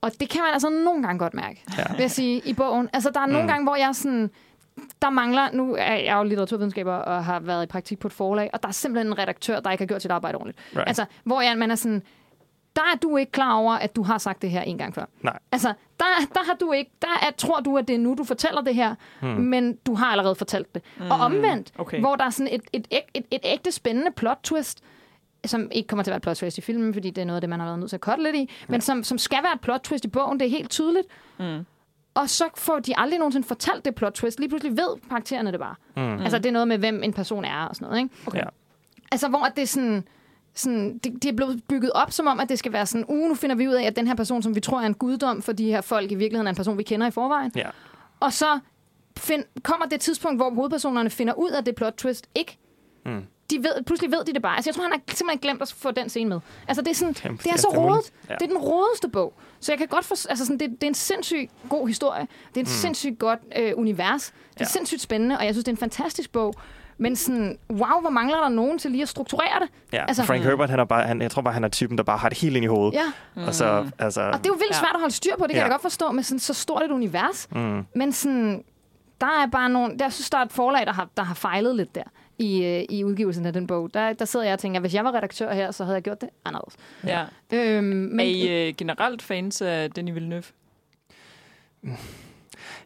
og 0.01 0.11
det 0.21 0.29
kan 0.29 0.41
man 0.41 0.51
altså 0.53 0.69
nogle 0.85 1.03
gange 1.03 1.19
godt 1.19 1.35
mærke, 1.35 1.63
Ja. 1.79 1.83
vil 1.91 2.01
jeg 2.01 2.11
sige, 2.11 2.43
i 2.45 2.53
bogen. 2.55 2.89
Altså, 2.93 3.11
der 3.15 3.21
er 3.21 3.27
nogle 3.27 3.43
Mm. 3.43 3.49
gange, 3.49 3.65
hvor 3.65 3.77
jeg 3.77 3.91
sådan... 3.93 4.31
Der 5.03 5.11
mangler, 5.11 5.49
nu 5.53 5.77
er 5.79 5.95
jeg 5.95 6.17
jo 6.17 6.23
litteraturvidenskaber 6.23 6.93
og 6.95 7.25
har 7.25 7.41
været 7.41 7.63
i 7.63 7.67
praktik 7.67 7.99
på 7.99 8.09
et 8.09 8.13
forlag, 8.13 8.51
og 8.53 8.63
der 8.63 8.69
er 8.69 8.73
simpelthen 8.73 9.07
en 9.07 9.19
redaktør, 9.19 9.61
der 9.61 9.71
ikke 9.71 9.83
har 9.83 9.87
gjort 9.87 10.03
sit 10.03 10.11
arbejde 10.11 10.37
ordentligt. 10.37 10.59
Right. 10.77 10.89
Altså, 10.89 11.05
hvor 11.25 11.41
jeg, 11.41 11.59
man 11.59 11.71
er 11.71 11.75
sådan, 11.75 12.03
der 12.77 12.83
er 12.83 12.97
du 13.03 13.17
ikke 13.17 13.33
klar 13.33 13.55
over, 13.55 13.73
at 13.73 13.97
du 13.97 14.03
har 14.03 14.19
sagt 14.19 14.43
det 14.43 14.51
her 14.51 14.63
en 14.63 14.79
gang 14.79 14.95
før. 14.95 15.05
Nej. 15.21 15.39
Altså, 15.53 15.69
der, 16.01 16.05
der 16.35 16.45
har 16.45 16.55
du 16.61 16.73
ikke, 16.73 16.91
der 17.03 17.19
er, 17.23 17.31
tror 17.31 17.61
du, 17.61 17.79
at 17.79 17.89
det 17.89 17.95
er 17.95 17.99
nu, 17.99 18.15
du 18.19 18.25
fortæller 18.25 18.61
det 18.61 18.75
her, 18.75 18.95
hmm. 19.21 19.31
men 19.31 19.77
du 19.87 19.95
har 19.95 20.07
allerede 20.07 20.35
fortalt 20.35 20.75
det. 20.75 20.83
Mm. 20.97 21.11
Og 21.11 21.19
omvendt, 21.19 21.73
okay. 21.79 22.01
hvor 22.01 22.17
der 22.17 22.25
er 22.25 22.31
sådan 22.31 22.53
et, 22.53 22.63
et, 22.73 22.89
et, 22.91 23.03
et, 23.15 23.25
et 23.31 23.41
ægte 23.45 23.73
spændende 23.73 24.11
plot 24.11 24.39
twist, 24.43 24.83
som 25.47 25.69
ikke 25.73 25.87
kommer 25.87 26.03
til 26.03 26.11
at 26.11 26.13
være 26.13 26.17
et 26.17 26.23
plot 26.23 26.37
twist 26.37 26.59
i 26.59 26.61
filmen, 26.61 26.95
fordi 26.95 27.11
det 27.11 27.23
er 27.23 27.27
noget 27.27 27.37
af 27.37 27.41
det, 27.41 27.51
man 27.51 27.61
har 27.61 27.67
været 27.67 27.79
nødt 27.79 27.91
til 27.91 27.97
at 27.97 28.01
cutte 28.01 28.23
lidt 28.23 28.37
i, 28.37 28.41
ja. 28.41 28.65
men 28.69 28.81
som, 28.81 29.05
som 29.05 29.19
skal 29.19 29.39
være 29.43 29.53
et 29.55 29.61
plot 29.61 29.81
twist 29.81 30.05
i 30.05 30.09
bogen, 30.09 30.41
det 30.41 30.47
er 30.47 30.51
helt 30.51 30.71
tydeligt. 30.71 31.07
Mm. 31.39 31.67
Og 32.15 32.31
så 32.31 32.45
får 32.55 32.79
de 32.79 32.99
aldrig 32.99 33.19
nogensinde 33.19 33.47
fortalt 33.47 33.85
det 33.85 33.95
plot 33.95 34.13
twist. 34.13 34.39
Lige 34.41 34.49
pludselig 34.49 34.77
ved 34.77 35.09
karaktererne 35.09 35.53
det 35.53 35.61
bare. 35.61 35.75
Mm. 35.97 36.23
Altså, 36.23 36.39
det 36.39 36.47
er 36.47 36.53
noget 36.53 36.69
med, 36.69 36.79
hvem 36.79 37.03
en 37.03 37.13
person 37.13 37.45
er 37.45 37.65
og 37.65 37.77
sådan 37.77 37.89
noget, 37.89 38.03
ikke? 38.03 38.15
Okay. 38.27 38.39
Ja. 38.39 38.45
Altså, 39.13 39.29
hvor 39.29 39.47
det 39.57 39.63
er 39.63 39.67
sådan... 39.67 40.05
sådan 40.57 40.99
det, 40.99 41.13
det 41.23 41.25
er 41.25 41.33
blevet 41.33 41.63
bygget 41.69 41.93
op 41.95 42.13
som 42.13 42.27
om, 42.27 42.41
at 42.41 42.49
det 42.49 42.59
skal 42.59 42.73
være 42.73 42.87
sådan, 42.87 43.05
uh, 43.09 43.29
nu 43.29 43.35
finder 43.35 43.57
vi 43.57 43.69
ud 43.69 43.73
af, 43.75 43.83
at 43.87 43.97
den 43.97 44.07
her 44.07 44.15
person, 44.15 44.43
som 44.43 44.55
vi 44.55 44.61
tror 44.61 44.81
er 44.81 44.87
en 44.87 44.95
guddom 44.95 45.43
for 45.43 45.53
de 45.53 45.65
her 45.67 45.81
folk, 45.81 46.13
i 46.13 46.15
virkeligheden 46.15 46.47
er 46.47 46.51
en 46.51 46.57
person, 46.57 46.79
vi 46.79 46.83
kender 46.83 47.07
i 47.07 47.11
forvejen. 47.11 47.53
Ja. 47.57 47.69
Og 48.21 48.33
så 48.33 48.59
find, 49.19 49.45
kommer 49.63 49.87
det 49.87 50.01
tidspunkt, 50.01 50.39
hvor 50.39 50.51
hovedpersonerne 50.51 51.11
finder 51.11 51.35
ud 51.35 51.51
af 51.51 51.65
det 51.65 51.75
plot 51.75 51.95
twist 51.97 52.27
ikke. 52.35 52.59
Mm. 53.07 53.23
De 53.51 53.59
ved, 53.59 53.85
pludselig 53.87 54.11
ved 54.13 54.25
de 54.25 54.33
det 54.33 54.43
bare. 54.43 54.57
Altså, 54.57 54.69
jeg 54.71 54.75
tror, 54.75 54.83
han 54.83 54.93
har 54.93 55.01
simpelthen 55.15 55.39
glemt 55.41 55.63
at 55.63 55.73
få 55.79 55.91
den 55.91 56.09
scene 56.09 56.29
med. 56.31 56.41
Altså, 56.69 56.83
det 56.83 56.91
er, 56.91 56.95
sådan, 56.95 57.15
Jamen, 57.25 57.37
det 57.45 57.47
er 57.53 57.57
så 57.57 57.69
rodet. 57.77 58.13
ja. 58.29 58.35
Det 58.35 58.43
er 58.43 58.47
den 58.47 58.59
rodeste 58.59 59.09
bog. 59.09 59.35
Så 59.61 59.73
jeg 59.73 59.79
kan 59.79 59.89
godt 59.89 60.05
for, 60.05 60.29
altså 60.29 60.45
sådan, 60.45 60.59
det, 60.59 60.71
det 60.71 60.83
er 60.83 60.87
en 60.89 60.95
sindssygt 60.95 61.51
god 61.69 61.89
historie. 61.89 62.21
Det 62.21 62.57
er 62.57 62.61
en 62.61 62.63
mm. 62.63 62.67
sindssygt 62.67 63.19
godt 63.19 63.41
øh, 63.57 63.73
univers. 63.77 64.25
Det 64.27 64.35
er 64.35 64.57
Ja. 64.61 64.65
sindssygt 64.65 65.01
spændende, 65.03 65.39
og 65.39 65.45
jeg 65.45 65.55
synes, 65.55 65.65
det 65.65 65.69
er 65.73 65.75
en 65.75 65.79
fantastisk 65.81 66.33
bog. 66.33 66.55
Men 66.99 67.17
sådan, 67.17 67.59
wow, 67.71 68.01
hvor 68.01 68.11
mangler 68.11 68.37
der 68.41 68.49
nogen 68.49 68.79
til 68.79 68.91
lige 68.91 69.03
at 69.03 69.09
strukturere 69.09 69.61
det? 69.61 69.69
Ja. 69.93 70.05
Altså- 70.09 70.25
Frank 70.25 70.43
Herbert, 70.43 70.71
han 70.71 70.79
er 70.81 70.85
bare, 70.85 71.03
han, 71.07 71.23
jeg 71.23 71.31
tror 71.31 71.43
bare, 71.43 71.55
han 71.55 71.65
er 71.65 71.69
typen, 71.69 71.99
der 71.99 72.05
bare 72.05 72.19
har 72.19 72.29
det 72.29 72.39
helt 72.39 72.57
ind 72.57 72.65
i 72.65 72.69
hovedet. 72.69 72.95
Ja, 73.37 73.43
Og 73.47 73.55
så, 73.55 73.91
altså, 73.99 74.21
og 74.23 74.39
det 74.39 74.47
er 74.47 74.51
jo 74.51 74.55
vildt 74.55 74.73
Ja. 74.75 74.79
svært 74.79 74.95
at 74.95 75.01
holde 75.01 75.15
styr 75.15 75.33
på, 75.39 75.43
det 75.43 75.51
kan 75.51 75.57
Ja. 75.57 75.63
jeg 75.63 75.71
godt 75.71 75.83
forstå, 75.83 76.13
med 76.13 76.23
sådan 76.23 76.39
så 76.39 76.55
stort 76.55 76.83
et 76.83 76.91
univers. 76.91 77.49
mm, 77.53 77.83
Men 77.95 78.13
sådan, 78.13 78.65
der 79.21 79.27
er 79.27 79.47
bare 79.53 79.69
nogle, 79.69 79.97
jeg 80.01 80.13
synes, 80.13 80.31
der 80.31 80.39
er 80.39 80.43
et 80.43 80.53
forlag, 80.53 80.87
der 80.87 80.93
har, 80.93 81.09
der 81.17 81.23
har 81.23 81.35
fejlet 81.35 81.77
lidt 81.77 81.95
der 81.95 82.03
i, 82.39 82.65
øh, 82.65 82.85
i 82.97 83.05
udgivelsen 83.05 83.47
af 83.47 83.53
den 83.53 83.67
bog. 83.67 83.95
Der, 83.95 84.13
der 84.13 84.25
sidder 84.25 84.47
jeg 84.47 84.53
og 84.53 84.59
tænker, 84.59 84.81
hvis 84.81 84.95
jeg 84.95 85.05
var 85.05 85.15
redaktør 85.15 85.53
her, 85.55 85.71
så 85.71 85.85
havde 85.85 85.95
jeg 85.95 86.03
gjort 86.03 86.21
det 86.21 86.29
anderledes. 86.45 86.75
Ja. 87.07 87.25
Øhm, 87.53 87.85
men, 87.87 88.21
Er 88.21 88.25
I 88.25 88.69
øh, 88.69 88.75
generelt 88.79 89.23
fans 89.23 89.63
af 89.63 89.91
Denis 89.91 90.15
Villeneuve? 90.15 90.43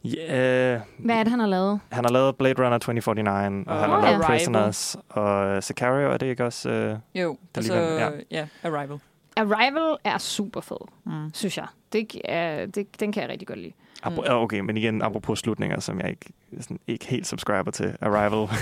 ja, 0.05 0.74
øh, 0.74 0.81
hvad 0.98 1.14
er 1.16 1.22
det, 1.22 1.31
han 1.31 1.40
har 1.40 1.47
lavet? 1.47 1.81
han 1.93 2.05
har 2.05 2.12
lavet 2.12 2.36
Blade 2.36 2.64
Runner 2.64 2.78
2049, 2.78 3.64
og 3.66 3.74
Og 3.74 3.81
han 3.81 3.90
har 3.90 3.97
Åh, 3.97 4.02
lavet 4.05 4.18
ja. 4.22 4.27
Prisoners, 4.27 4.97
og 5.09 5.56
uh, 5.56 5.62
Sicario, 5.62 6.10
er 6.10 6.16
det 6.16 6.27
ikke 6.27 6.44
også? 6.44 6.70
Uh, 7.14 7.20
Jo, 7.20 7.36
altså, 7.55 7.74
ja. 7.74 8.10
ja. 8.31 8.47
Arrival. 8.62 8.98
Arrival 9.36 9.97
er 10.05 10.18
super 10.18 10.60
fed, 10.60 10.89
Mm. 11.05 11.31
synes 11.35 11.56
jeg. 11.56 11.66
Det, 11.93 12.20
er, 12.24 12.66
det, 12.66 13.01
den 13.01 13.12
kan 13.12 13.22
jeg 13.22 13.31
rigtig 13.31 13.48
godt 13.48 13.59
lide. 13.59 13.72
Mm. 14.06 14.18
Okay, 14.28 14.60
men 14.60 14.77
igen, 14.77 15.02
apropos 15.02 15.39
slutninger, 15.39 15.81
som 15.81 16.01
jeg 16.01 16.10
ikke, 16.10 16.32
sådan, 16.60 16.78
ikke 16.86 17.06
helt 17.06 17.27
subscriber 17.27 17.70
til. 17.70 17.97
Arrival. 18.01 18.48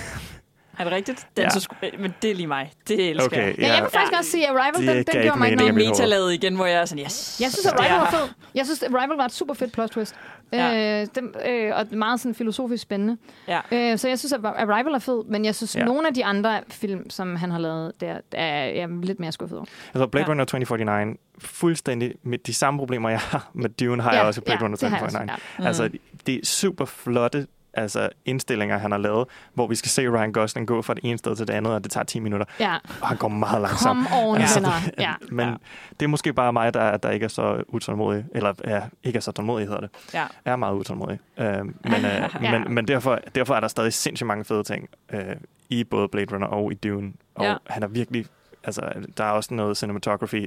Er 0.79 0.85
det 0.85 0.93
rigtigt? 0.93 1.27
Den 1.37 1.45
Ja. 1.45 1.51
så, 1.51 1.69
sku- 1.73 2.01
men 2.01 2.15
det 2.23 2.31
er 2.31 2.35
lige 2.35 2.47
mig. 2.47 2.73
Det 2.89 3.11
elsker 3.11 3.27
Okay, 3.27 3.47
jeg. 3.47 3.59
Ja, 3.59 3.75
jeg 3.75 3.83
vil 3.83 3.91
faktisk 3.91 4.13
også 4.19 4.31
sige, 4.31 4.49
at 4.49 4.57
Arrival, 4.57 4.87
Det 4.97 5.07
den, 5.07 5.15
den 5.15 5.23
gjorde 5.23 5.39
mig 5.39 5.57
noget. 5.57 5.75
mit 5.75 5.85
hoved. 5.87 5.91
Metalaget 5.99 6.33
igen, 6.35 6.55
hvor 6.57 6.67
jeg 6.67 6.81
er 6.81 6.85
sådan, 6.85 7.05
yes. 7.05 7.41
Jeg 7.41 7.51
synes, 7.51 7.67
at 7.67 7.73
Arrival 7.73 7.99
var 7.99 8.11
fed. 8.11 8.29
Jeg 8.55 8.65
synes, 8.65 8.83
at 8.83 8.95
Arrival 8.95 9.17
var 9.17 9.25
et 9.25 9.33
super 9.33 9.55
fedt 9.55 9.73
plot 9.73 9.89
twist. 9.91 10.15
Ja. 10.53 10.69
Ja. 10.71 11.01
Øh, 11.03 11.07
den, 11.15 11.35
øh, 11.49 11.73
og 11.77 11.87
meget 11.91 12.21
sådan 12.21 12.35
filosofisk 12.35 12.83
spændende. 12.83 13.17
Ja. 13.49 13.61
Øh, 13.73 13.99
så 13.99 14.09
jeg 14.09 14.19
synes, 14.19 14.33
at 14.33 14.41
Arrival 14.45 14.95
er 14.95 14.99
fed, 14.99 15.25
men 15.25 15.45
jeg 15.45 15.55
synes, 15.55 15.75
Ja. 15.77 15.81
ja. 15.81 15.87
nogle 15.87 16.09
af 16.09 16.15
de 16.15 16.25
andre 16.25 16.61
film, 16.71 17.11
som 17.11 17.37
han 17.37 17.51
har 17.51 17.59
lavet, 17.59 17.93
der, 18.01 18.21
der 18.33 18.39
er 18.39 18.65
jeg 18.65 18.83
er 18.83 19.01
lidt 19.03 19.21
mere 19.21 19.33
skuffet 19.33 19.59
over. 19.59 19.67
Altså 19.95 20.07
Blade 20.07 20.25
Ja. 20.27 20.31
Runner 20.31 20.45
2049, 20.45 21.15
fuldstændig 21.39 22.15
med 22.23 22.39
de 22.39 22.55
samme 22.55 22.79
problemer, 22.81 23.09
jeg 23.09 23.19
har 23.21 23.51
med 23.55 23.69
Dune, 23.71 24.03
har 24.03 24.13
jeg 24.13 24.23
også 24.23 24.41
i 24.41 24.45
Blade 24.45 24.61
Runner 24.65 24.77
det 24.77 24.83
jeg 24.83 24.93
også, 24.93 25.07
2049. 25.19 25.37
ja. 25.59 25.63
Mm. 25.63 25.67
Altså, 25.67 25.91
det 26.27 26.35
er 26.35 26.41
super 26.47 26.85
flotte 26.85 27.47
altså, 27.83 28.09
indstillinger, 28.25 28.79
han 28.79 28.91
har 28.91 28.99
lavet, 28.99 29.29
hvor 29.55 29.67
vi 29.67 29.75
skal 29.75 29.89
se 29.91 30.09
Ryan 30.09 30.33
Gosling 30.33 30.69
gå 30.69 30.83
fra 30.83 30.95
det 30.95 31.05
ene 31.05 31.19
sted 31.19 31.37
til 31.37 31.47
det 31.49 31.55
andet, 31.55 31.75
og 31.75 31.85
det 31.85 31.93
tager 31.93 32.05
10 32.05 32.21
minutter, 32.21 32.47
Ja, 32.61 32.77
og 33.01 33.09
han 33.09 33.17
går 33.17 33.29
meget 33.29 33.63
langsomt. 33.63 34.09
kom 34.09 34.19
oven, 34.23 34.41
Altså, 34.41 34.61
venner. 34.61 34.73
Ja. 34.99 35.15
Men 35.31 35.49
Ja. 35.49 35.55
det 36.01 36.03
er 36.03 36.09
måske 36.09 36.33
bare 36.33 36.53
mig, 36.53 36.75
der, 36.75 36.97
der 36.97 37.11
ikke 37.11 37.25
er 37.25 37.29
så 37.29 37.63
utålmodig, 37.69 38.25
eller 38.35 38.55
ja, 38.67 38.83
ikke 39.05 39.17
er 39.17 39.21
så 39.21 39.33
tålmodig, 39.33 39.67
hedder 39.67 39.81
det. 39.81 39.91
Ja. 40.15 40.25
er 40.45 40.57
meget 40.57 40.75
utålmodig. 40.75 41.19
Øh, 41.39 41.47
men, 41.65 41.75
øh, 41.85 42.29
Ja. 42.43 42.59
men, 42.59 42.75
men 42.75 42.89
derfor, 42.89 43.19
derfor 43.35 43.55
er 43.55 43.61
der 43.61 43.69
stadig 43.69 43.93
sindssygt 43.93 44.27
mange 44.27 44.45
fede 44.45 44.63
ting 44.63 44.89
øh, 45.13 45.21
i 45.69 45.85
både 45.85 46.09
Blade 46.09 46.35
Runner 46.35 46.47
og 46.47 46.73
i 46.73 46.75
Dune. 46.75 47.13
Og 47.35 47.45
Ja. 47.45 47.55
han 47.67 47.83
er 47.83 47.87
virkelig... 47.87 48.27
Altså, 48.65 48.83
der 49.17 49.25
er 49.25 49.31
også 49.31 49.55
noget 49.55 49.77
cinematography, 49.77 50.47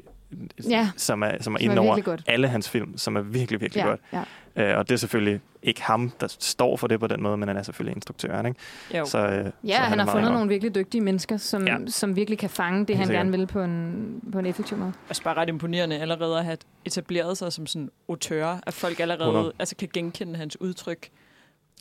Ja. 0.69 0.89
som 0.97 1.21
er, 1.23 1.31
som 1.41 1.53
er 1.53 1.59
inde 1.59 1.79
over 1.79 2.17
alle 2.27 2.47
hans 2.47 2.69
film, 2.69 2.97
som 2.97 3.15
er 3.15 3.21
virkelig, 3.21 3.61
virkelig 3.61 3.81
Ja, 3.83 3.87
godt. 3.87 3.99
ja. 4.13 4.23
Øh, 4.55 4.77
og 4.77 4.89
det 4.89 4.93
er 4.95 4.97
selvfølgelig 4.99 5.41
ikke 5.63 5.81
ham, 5.83 6.11
der 6.21 6.35
står 6.39 6.77
for 6.77 6.87
det 6.87 6.99
på 6.99 7.07
den 7.07 7.21
måde, 7.23 7.37
men 7.37 7.47
han 7.47 7.57
er 7.57 7.63
selvfølgelig 7.63 7.95
instruktøren. 7.95 8.45
Ikke? 8.45 8.59
Jo. 8.97 9.05
Så, 9.05 9.17
øh, 9.27 9.51
Ja, 9.63 9.75
så 9.75 9.81
han, 9.81 9.99
er 9.99 10.03
har 10.03 10.11
fundet 10.11 10.27
godt. 10.27 10.33
nogle 10.33 10.49
virkelig 10.49 10.75
dygtige 10.75 11.01
mennesker, 11.01 11.37
som, 11.37 11.67
Ja. 11.67 11.77
som 11.87 12.15
virkelig 12.15 12.39
kan 12.39 12.49
fange 12.49 12.79
det, 12.79 12.87
Helt 12.87 12.97
han 12.97 13.07
sikkert. 13.07 13.19
gerne 13.25 13.37
vil 13.37 13.47
på 13.47 13.61
en, 13.61 14.21
på 14.31 14.39
en 14.39 14.45
effektiv 14.45 14.77
måde. 14.77 14.93
også 15.09 15.23
bare 15.23 15.33
ret 15.33 15.49
imponerende 15.49 15.99
allerede 15.99 16.37
at 16.39 16.45
have 16.45 16.57
etableret 16.85 17.37
sig 17.37 17.53
som 17.53 17.67
sådan 17.67 17.89
autør, 18.09 18.59
at 18.67 18.73
folk 18.73 18.99
allerede 18.99 19.29
100. 19.29 19.53
altså, 19.59 19.75
kan 19.75 19.89
genkende 19.93 20.35
hans 20.35 20.61
udtryk. 20.61 21.09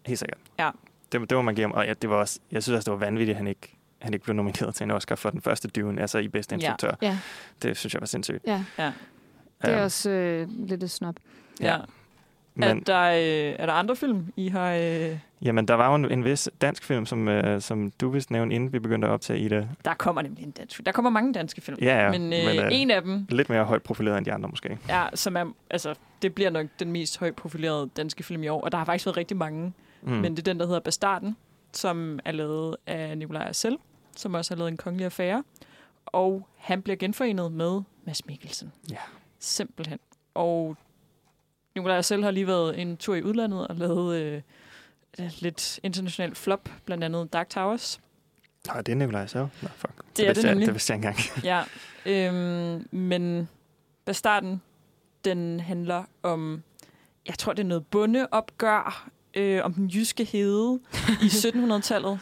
Helt 0.06 0.18
sikkert. 0.18 0.38
Ja. 0.58 0.70
Det, 1.12 1.20
det 1.30 1.36
må 1.38 1.42
man 1.42 1.54
give 1.54 1.64
ham. 1.64 1.72
Og 1.72 1.86
ja, 1.86 1.94
det 2.02 2.10
var 2.10 2.16
også, 2.16 2.38
jeg 2.52 2.62
synes 2.62 2.76
også, 2.76 2.90
det 2.92 3.00
var 3.00 3.06
vanvittigt, 3.06 3.30
at 3.30 3.36
han 3.36 3.46
ikke, 3.46 3.76
han 4.00 4.14
ikke 4.14 4.24
blev 4.24 4.36
nomineret 4.36 4.74
til 4.74 4.84
en 4.84 4.90
Oscar 4.90 5.14
for 5.14 5.30
den 5.30 5.40
første 5.40 5.68
Dune, 5.68 6.00
altså 6.00 6.18
i 6.18 6.28
bedste 6.28 6.54
Ja. 6.54 6.56
instruktør. 6.56 6.92
Ja, 7.02 7.18
Det 7.62 7.76
synes 7.76 7.94
jeg 7.94 8.00
var 8.00 8.06
sindssygt. 8.06 8.46
ja. 8.46 8.64
Ja. 8.78 8.92
Det 9.62 9.70
er 9.70 9.76
Ja. 9.78 9.84
også 9.84 10.10
øh, 10.10 10.48
lidt 10.50 10.82
et 10.82 10.90
snop. 10.90 11.14
Ja. 11.60 11.76
Men, 12.54 12.68
Er, 12.68 12.74
der, 12.86 13.10
øh, 13.10 13.54
er 13.58 13.66
der 13.66 13.72
andre 13.72 13.96
film, 13.96 14.32
I 14.36 14.48
har... 14.48 14.72
Øh, 14.72 15.18
Jamen, 15.42 15.68
der 15.68 15.74
var 15.74 15.88
jo 15.88 15.94
en, 15.94 16.12
en 16.12 16.24
vis 16.24 16.48
dansk 16.60 16.84
film, 16.84 17.06
som, 17.06 17.28
øh, 17.28 17.60
som 17.60 17.90
du 18.00 18.08
vist 18.10 18.30
nævnte, 18.30 18.54
inden 18.56 18.72
vi 18.72 18.78
begyndte 18.78 19.08
at 19.08 19.12
optage 19.12 19.38
i 19.38 19.48
det. 19.48 19.68
der 19.84 19.94
kommer 19.94 20.22
nemlig 20.22 20.44
en 20.44 20.50
dansk 20.50 20.76
film. 20.76 20.84
Der 20.84 20.92
kommer 20.92 21.10
mange 21.10 21.32
danske 21.34 21.60
film. 21.60 21.78
Ja, 21.82 22.04
ja. 22.04 22.10
Men, 22.10 22.22
øh, 22.32 22.38
men, 22.46 22.58
øh, 22.58 22.68
en 22.72 22.90
af 22.90 23.02
dem, 23.02 23.26
Lidt 23.28 23.48
mere 23.50 23.64
højt 23.64 23.82
profileret 23.82 24.18
end 24.18 24.26
de 24.26 24.32
andre, 24.32 24.48
måske. 24.48 24.78
er, 24.88 25.08
som 25.14 25.36
er, 25.36 25.44
altså, 25.70 25.94
det 26.22 26.34
bliver 26.34 26.50
nok 26.50 26.66
den 26.78 26.92
mest 26.92 27.18
højt 27.18 27.36
profilerede 27.36 27.90
danske 27.96 28.22
film 28.22 28.42
i 28.42 28.48
år. 28.48 28.60
Og 28.60 28.72
der 28.72 28.78
har 28.78 28.84
faktisk 28.84 29.06
været 29.06 29.16
rigtig 29.16 29.36
mange. 29.36 29.72
Mm. 30.02 30.12
Mm. 30.12 30.18
Men 30.18 30.32
det 30.36 30.38
er 30.38 30.52
den, 30.52 30.60
der 30.60 30.66
hedder 30.66 30.80
Bastarden, 30.80 31.36
som 31.72 32.18
er 32.24 32.32
lavet 32.32 32.76
af 32.86 33.18
Nikolaj 33.18 33.42
Arcel, 33.48 33.76
som 34.16 34.34
også 34.34 34.54
har 34.54 34.58
lavet 34.58 34.68
en 34.68 34.76
kongelig 34.76 35.04
affære. 35.04 35.44
Og 36.06 36.48
han 36.56 36.82
bliver 36.82 36.96
genforenet 36.96 37.52
med 37.52 37.80
Mads 38.04 38.26
Mikkelsen. 38.26 38.72
Ja. 38.90 38.96
Simpelthen. 39.38 39.98
Og 40.34 40.76
Nikolaj 41.74 41.96
Arcel 41.96 42.22
har 42.24 42.30
lige 42.30 42.46
været 42.46 42.80
en 42.80 42.96
tur 42.96 43.14
i 43.14 43.22
udlandet 43.22 43.68
og 43.68 43.76
lavet 43.76 44.16
øh, 44.16 44.42
lidt 45.38 45.80
international 45.82 46.34
flop, 46.34 46.68
blandt 46.84 47.04
andet 47.04 47.32
Dark 47.32 47.48
Towers. 47.48 48.00
Nej, 48.66 48.80
det 48.82 48.92
er 48.92 48.96
Nikolaj 48.96 49.26
så. 49.26 49.48
Nå, 49.62 49.68
fuck. 49.68 49.92
Det 50.16 50.22
er 50.22 50.28
vidste 50.28 50.42
det 50.42 50.48
jeg, 50.48 50.54
nemlig. 50.54 50.66
Det 50.66 50.74
vidste 50.74 50.92
jeg 50.92 50.96
engang. 50.96 51.16
Ja, 51.44 51.62
øhm, 52.06 52.88
men 52.90 53.48
Bastarden, 54.04 54.62
den 55.24 55.60
handler 55.60 56.04
om, 56.22 56.62
jeg 57.26 57.38
tror, 57.38 57.52
det 57.52 57.62
er 57.62 57.66
noget 57.66 57.86
bondeopgør, 57.86 59.10
øh, 59.34 59.64
om 59.64 59.74
den 59.74 59.86
jyske 59.86 60.24
hede 60.24 60.80
i 61.22 61.26
1700-tallet. 61.44 62.20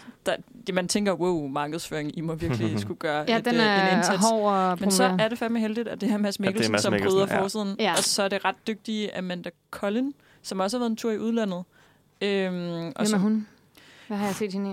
Der, 0.67 0.73
man 0.73 0.89
tænker, 0.89 1.13
wow, 1.13 1.47
markedsføring, 1.49 2.19
I 2.19 2.21
må 2.21 2.35
virkelig 2.35 2.81
skulle 2.81 2.99
gøre 2.99 3.25
Ja, 3.29 3.39
et, 3.39 3.45
den 3.45 3.55
øh, 3.55 3.61
en 3.61 3.67
er 3.67 3.97
indsats. 3.97 4.23
hård 4.23 4.53
og 4.53 4.79
Men 4.81 4.91
så 4.91 5.17
er 5.19 5.29
det 5.29 5.39
fandme 5.39 5.61
heldigt, 5.61 5.89
at 5.89 6.01
det 6.01 6.09
her 6.09 6.17
Mads 6.19 6.37
er 6.37 6.43
Mikkelsen, 6.43 6.73
Mads 6.73 6.83
som 6.83 6.93
Mikkelsen, 6.93 7.17
bryder 7.19 7.35
ja. 7.35 7.43
forsiden. 7.43 7.77
Ja. 7.79 7.93
Og 7.93 7.99
så 7.99 8.23
er 8.23 8.29
det 8.29 8.45
ret 8.45 8.57
dygtige 8.67 9.17
Amanda 9.19 9.51
Collin, 9.71 10.15
som 10.43 10.61
også 10.61 10.77
har 10.77 10.81
været 10.81 10.91
en 10.91 10.97
tur 10.97 11.11
i 11.11 11.19
udlandet. 11.19 11.65
Øhm, 12.21 12.57
og 12.63 12.71
Hvem 12.81 12.93
er 12.99 13.05
som, 13.05 13.21
hun? 13.21 13.47
Hvad 14.07 14.17
har 14.17 14.27
jeg 14.27 14.35
set 14.35 14.53
hende 14.53 14.71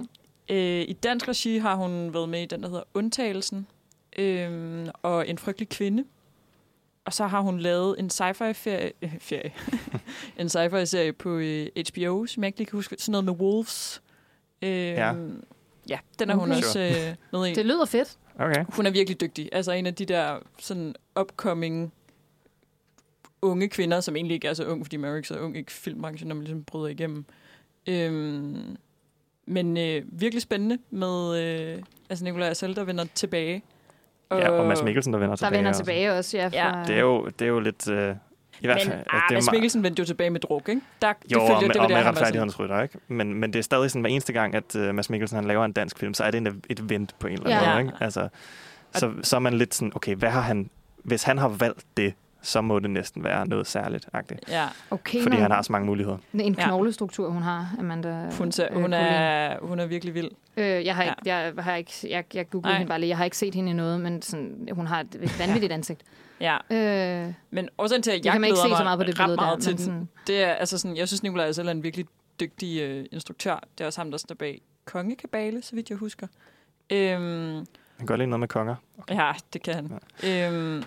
i? 0.49 0.53
Øh, 0.53 0.81
I 0.89 0.93
dansk 0.93 1.27
regi 1.27 1.57
har 1.57 1.75
hun 1.75 2.13
været 2.13 2.29
med 2.29 2.41
i 2.41 2.45
den, 2.45 2.61
der 2.63 2.67
hedder 2.69 2.83
Undtagelsen, 2.93 3.67
øh, 4.19 4.87
og 5.01 5.27
En 5.29 5.37
frygtelig 5.37 5.69
kvinde. 5.69 6.03
Og 7.05 7.13
så 7.13 7.27
har 7.27 7.41
hun 7.41 7.59
lavet 7.59 7.99
en 7.99 8.09
sci-fi-ferie, 8.09 8.91
øh, 9.01 9.11
ferie. 9.19 9.51
en 10.39 10.49
sci-fi-serie 10.49 11.11
på 11.13 11.29
øh, 11.29 11.67
HBO, 11.93 12.25
som 12.25 12.43
jeg 12.43 12.47
ikke 12.47 12.57
lige 12.59 12.65
kan 12.65 12.77
huske. 12.77 12.95
Sådan 12.99 13.11
noget 13.11 13.25
med 13.25 13.33
Wolves. 13.33 14.01
Øh, 14.61 14.69
Ja. 14.71 15.13
Ja, 15.89 15.99
den 16.19 16.29
er 16.29 16.35
hun 16.35 16.51
Okay. 16.51 16.57
også 16.57 16.79
øh, 16.79 17.15
med 17.39 17.47
i. 17.49 17.53
Det 17.53 17.65
lyder 17.65 17.85
fedt. 17.85 18.17
Okay. 18.39 18.65
Hun 18.69 18.85
er 18.85 18.91
virkelig 18.91 19.21
dygtig. 19.21 19.49
Altså 19.51 19.71
en 19.71 19.85
af 19.85 19.95
de 19.95 20.05
der 20.05 20.39
sådan 20.59 20.95
upcoming 21.19 21.93
unge 23.41 23.69
kvinder, 23.69 23.99
som 23.99 24.15
egentlig 24.15 24.35
ikke 24.35 24.47
er 24.47 24.53
så 24.53 24.65
ung, 24.65 24.85
fordi 24.85 24.97
man 24.97 25.05
er 25.07 25.09
jo 25.11 25.15
ikke 25.15 25.27
så 25.27 25.39
ung 25.39 25.57
i 25.57 25.63
filmbranchen, 25.69 26.27
når 26.27 26.35
man 26.35 26.43
ligesom 26.43 26.63
bryder 26.63 26.87
igennem. 26.87 27.25
Øhm, 27.87 28.77
men 29.47 29.77
øh, 29.77 30.03
virkelig 30.07 30.41
spændende 30.41 30.77
med 30.89 31.41
øh, 31.43 31.83
altså 32.09 32.23
Nikolaj 32.25 32.49
Assel, 32.49 32.75
der 32.75 32.83
vender 32.83 33.05
tilbage. 33.15 33.63
Ja, 34.31 34.49
og 34.49 34.67
Mads 34.67 34.83
Mikkelsen, 34.83 35.13
der 35.13 35.19
vender 35.19 35.35
Der 35.35 35.45
tilbage. 35.45 35.57
vender 35.57 35.69
også. 35.69 35.79
tilbage 35.83 36.13
også, 36.13 36.37
ja. 36.37 36.49
Ja. 36.53 36.71
Fra, 36.71 36.85
Det 36.85 36.95
er 36.95 36.99
jo, 37.01 37.25
det 37.25 37.41
er 37.45 37.49
jo 37.49 37.59
lidt... 37.59 37.89
Øh, 37.89 38.15
I 38.61 38.65
hvert 38.65 38.77
Men 38.77 38.87
fald, 38.91 38.99
ah, 39.09 39.21
det 39.29 39.29
er 39.29 39.33
Mads 39.33 39.51
Mikkelsen 39.51 39.83
vendte 39.83 39.99
jo 39.99 40.05
tilbage 40.05 40.29
med 40.29 40.39
druk, 40.39 40.69
ikke? 40.69 40.81
Der, 41.01 41.13
det 41.13 41.31
Jo, 41.31 41.39
følte 41.39 41.51
og 41.55 41.61
jeg, 41.61 41.67
med, 41.67 41.73
det 41.73 41.79
var 41.79 41.85
og 41.85 41.91
med 41.91 42.03
retfærdighedens 42.05 42.59
rytter, 42.59 42.81
ikke? 42.81 42.97
Men, 43.07 43.33
men 43.33 43.53
det 43.53 43.59
er 43.59 43.63
stadig 43.63 43.91
sådan, 43.91 44.01
hver 44.01 44.09
eneste 44.11 44.33
gang, 44.33 44.55
at 44.55 44.75
uh, 44.75 44.81
Mads 44.95 45.09
Mikkelsen 45.09 45.35
han 45.35 45.45
laver 45.45 45.65
en 45.65 45.71
dansk 45.71 45.99
film, 45.99 46.13
så 46.13 46.23
er 46.23 46.31
det 46.31 46.37
en, 46.37 46.63
et 46.69 46.89
vent 46.89 47.15
på 47.19 47.27
en 47.27 47.33
eller 47.33 47.45
anden 47.49 47.63
Ja. 47.67 47.73
måde, 47.73 47.81
ikke? 47.85 47.93
Altså, 48.03 48.27
så, 48.95 49.11
så 49.21 49.35
er 49.35 49.39
man 49.39 49.53
lidt 49.53 49.75
sådan, 49.75 49.91
okay, 49.95 50.15
hvad 50.15 50.29
har 50.29 50.41
han... 50.41 50.69
Hvis 51.03 51.23
han 51.23 51.37
har 51.37 51.47
valgt 51.47 51.85
det, 51.97 52.13
så 52.41 52.61
må 52.61 52.79
det 52.79 52.89
næsten 52.89 53.23
være 53.23 53.47
noget 53.47 53.67
særligt, 53.67 54.09
agtigt. 54.13 54.39
Ja, 54.49 54.65
Okay, 54.91 55.23
Fordi 55.23 55.35
han 55.37 55.51
har 55.51 55.61
så 55.61 55.71
mange 55.71 55.85
muligheder. 55.85 56.17
En 56.33 56.53
Ja. 56.59 56.65
knoglestruktur, 56.65 57.29
hun 57.29 57.41
har, 57.41 57.75
Amanda. 57.79 58.29
hun, 58.37 58.51
ser, 58.51 58.67
øh, 58.71 58.81
hun, 58.81 58.93
er, 58.93 59.57
hun 59.61 59.79
er 59.79 59.85
virkelig 59.85 60.13
vild. 60.13 60.29
Øh, 60.57 60.85
jeg 60.85 60.95
har 60.95 61.03
Ja. 61.03 61.09
ikke, 61.09 61.21
jeg 61.25 61.53
har 61.63 61.75
ikke, 61.75 61.91
jeg, 62.09 62.23
jeg 62.33 62.49
googlede 62.49 62.71
Nej. 62.71 62.77
hende 62.77 62.89
bare 62.89 62.99
lige. 62.99 63.09
Jeg 63.09 63.17
har 63.17 63.25
ikke 63.25 63.37
set 63.37 63.55
hende 63.55 63.71
i 63.71 63.73
noget, 63.73 63.99
men 63.99 64.21
sådan, 64.21 64.67
hun 64.71 64.87
har 64.87 64.99
et 64.99 65.31
vanvittigt 65.39 65.73
ansigt. 65.73 66.01
Ja, 66.41 66.57
Øh, 66.71 67.33
men 67.51 67.69
også 67.77 68.01
til, 68.01 68.11
at 68.11 68.25
jeg 68.25 68.31
kan 68.31 68.41
man 68.41 68.47
ikke 68.47 68.55
glæder 68.55 68.67
se 68.67 68.77
så 68.77 68.83
mig 68.83 68.83
meget 68.83 68.99
på 68.99 69.03
det 69.03 69.19
ret 69.19 69.25
billede 69.25 69.35
meget 69.41 69.55
der, 69.57 69.61
til 69.63 69.71
den. 69.77 69.85
sådan, 69.85 70.09
Det 70.27 70.43
er, 70.43 70.53
altså 70.53 70.77
sådan, 70.77 70.97
jeg 70.97 71.07
synes, 71.07 71.23
Nikolaj 71.23 71.45
Assel 71.47 71.67
er 71.67 71.71
en 71.71 71.83
virkelig 71.83 72.05
dygtig 72.39 72.81
øh, 72.81 73.05
instruktør. 73.11 73.63
Det 73.77 73.83
er 73.83 73.85
også 73.87 73.99
ham, 74.01 74.11
der 74.11 74.17
står 74.17 74.35
bag 74.35 74.61
Kongekabale, 74.85 75.61
så 75.61 75.75
vidt 75.75 75.89
jeg 75.89 75.97
husker. 75.97 76.27
Øhm, 76.89 77.21
Han 77.55 77.65
kan 77.97 78.05
godt 78.07 78.19
lide 78.19 78.29
noget 78.29 78.39
med 78.39 78.47
konger. 78.47 78.75
ja, 79.09 79.31
det 79.53 79.61
kan 79.63 79.73
han. 79.73 79.99
Ja. 80.23 80.47
Øhm, 80.51 80.83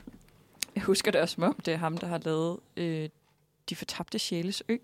jeg 0.75 0.83
husker 0.83 1.11
det 1.11 1.21
også, 1.21 1.35
som 1.35 1.43
om 1.43 1.57
det 1.67 1.75
er 1.75 1.79
ham, 1.79 1.99
der 1.99 2.07
har 2.07 2.21
lavet 2.25 2.57
øh, 2.77 3.09
De 3.71 3.77
fortabte 3.77 4.19
sjæles 4.19 4.63
ø. 4.69 4.77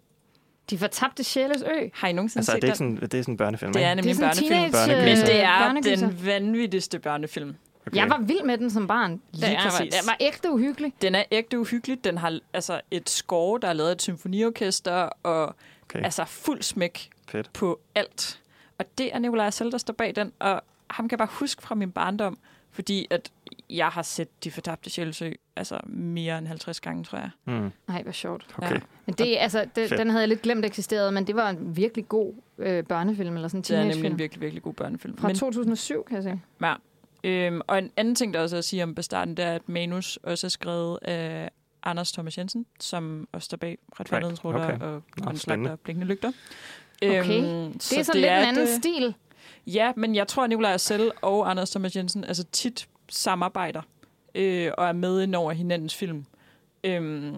de 0.71 0.79
fortabte 0.79 1.25
sjæles 1.25 1.63
ø. 1.63 1.89
Har 1.95 2.09
I 2.09 2.13
nogensinde 2.13 2.41
Altså, 2.41 2.53
set 2.53 2.63
det 2.63 2.69
er, 2.69 2.73
ikke 2.73 2.85
den? 2.85 2.97
sådan, 2.97 3.11
det 3.11 3.19
er 3.19 3.23
sådan 3.23 3.33
en 3.35 3.37
børnefilm, 3.39 3.73
Det 3.73 3.83
er 3.85 3.95
nemlig 3.95 4.11
en 4.15 4.21
børnefilm. 4.21 4.51
Børnegyser. 4.73 5.75
Men 5.75 5.83
det 5.85 5.93
er 5.93 5.97
den 6.09 6.27
vanvittigste 6.27 6.99
børnefilm. 6.99 7.55
Okay. 7.87 7.97
Jeg 7.97 8.11
var 8.11 8.19
vild 8.21 8.43
med 8.45 8.59
den 8.59 8.71
som 8.71 8.87
barn. 8.87 9.21
Lige 9.33 9.51
den, 9.51 9.57
præcis. 9.63 9.95
den 9.95 10.07
var 10.07 10.17
ægte 10.21 10.51
uhyggelig. 10.51 10.93
Den 11.03 11.15
er 11.15 11.23
ægte 11.31 11.59
uhyggelig. 11.61 12.05
Den 12.05 12.19
har 12.19 12.39
altså 12.53 12.81
et 12.91 13.11
score, 13.11 13.61
der 13.63 13.69
er 13.69 13.73
lavet 13.73 13.89
af 13.89 13.93
et 13.95 14.03
symfoniorkester, 14.03 15.09
og 15.23 15.55
Okay, 15.83 16.05
altså 16.05 16.25
fuld 16.25 16.63
smæk 16.63 17.11
fedt. 17.29 17.51
på 17.53 17.81
alt. 17.95 18.41
Og 18.79 18.85
det 18.99 19.15
er 19.15 19.19
Nikolaj 19.19 19.51
selv, 19.51 19.73
der 19.73 19.79
står 19.79 19.95
bag 19.95 20.17
den, 20.17 20.33
og 20.39 20.63
ham 20.91 21.09
kan 21.09 21.19
jeg 21.19 21.19
bare 21.29 21.37
huske 21.41 21.63
fra 21.63 21.75
min 21.75 21.91
barndom, 21.93 22.39
fordi 22.71 23.07
at 23.11 23.31
jeg 23.71 23.87
har 23.89 24.03
set 24.03 24.45
De 24.45 24.51
Fortabte 24.51 24.91
Sjælsø 24.91 25.31
altså 25.57 25.79
mere 25.87 26.39
end 26.39 26.47
50 26.47 26.81
gange, 26.81 27.05
tror 27.05 27.19
jeg. 27.19 27.31
Mm, 27.45 27.71
Nej, 27.89 28.03
hvor 28.03 28.13
sjovt. 28.13 28.55
okay. 28.59 28.81
Men 29.07 29.15
det, 29.15 29.37
altså, 29.39 29.65
det, 29.77 29.89
Fedt. 29.89 29.99
den 29.99 30.11
havde 30.11 30.21
jeg 30.21 30.29
lidt 30.29 30.43
glemt 30.43 30.65
eksisterede, 30.65 31.13
men 31.13 31.27
det 31.27 31.37
var 31.37 31.51
en 31.51 31.77
virkelig 31.77 32.09
god 32.09 32.33
øh, 32.59 32.85
børnefilm, 32.85 33.35
eller 33.35 33.49
sådan 33.49 33.59
en 33.59 33.63
Det 33.65 33.77
er 33.77 33.85
nemlig 33.85 34.11
en 34.11 34.19
virkelig, 34.19 34.41
virkelig 34.41 34.63
god 34.63 34.75
børnefilm. 34.75 35.17
Fra 35.17 35.33
2007, 35.33 36.05
kan 36.05 36.15
jeg 36.17 36.23
se. 36.23 36.41
ja, 36.63 36.75
øhm, 37.25 37.61
og 37.67 37.79
en 37.79 37.91
anden 37.97 38.15
ting, 38.15 38.35
der 38.35 38.41
også 38.41 38.57
er 38.57 38.59
at 38.59 38.65
sige 38.65 38.83
om 38.83 38.95
Bastarden, 38.95 39.37
det 39.37 39.45
er, 39.45 39.53
at 39.55 39.69
manus 39.69 40.19
også 40.23 40.47
er 40.47 40.49
skrevet 40.49 40.99
af 41.03 41.51
Anders 41.83 42.13
Thomas 42.13 42.39
Jensen, 42.39 42.67
som 42.81 43.29
også 43.33 43.47
står 43.47 43.57
bag 43.57 43.79
Retfærdighedens 44.01 44.45
Right. 44.45 44.57
Okay. 44.65 44.79
og 44.81 44.93
Nå, 44.93 45.01
Grønne 45.25 45.39
spændende. 45.39 45.39
Slagter 45.39 45.71
og 45.71 45.81
Blinkende 45.81 46.07
Lygter. 46.07 46.33
Okay. 47.03 47.39
Øhm, 47.39 47.73
Det 47.73 47.93
er 47.99 48.03
sådan 48.03 48.21
lidt 48.21 48.33
en 48.33 48.39
anden 48.39 48.63
et, 48.63 48.69
øh, 48.71 48.79
stil. 48.79 49.15
Ja, 49.67 49.93
men 49.97 50.15
jeg 50.15 50.29
tror, 50.29 50.43
at 50.45 50.49
Nikolaj 50.49 50.77
selv 50.77 51.11
og 51.23 51.51
Anders 51.51 51.71
Thomas 51.71 51.97
Jensen 51.97 52.25
altså 52.25 52.45
tit 52.45 52.89
samarbejder 53.09 53.83
øh, 54.35 54.71
og 54.79 54.87
er 54.89 54.93
med 54.93 55.23
ind 55.23 55.35
over 55.35 55.53
hinandens 55.53 55.95
film. 55.95 56.25
Øhm, 56.85 57.35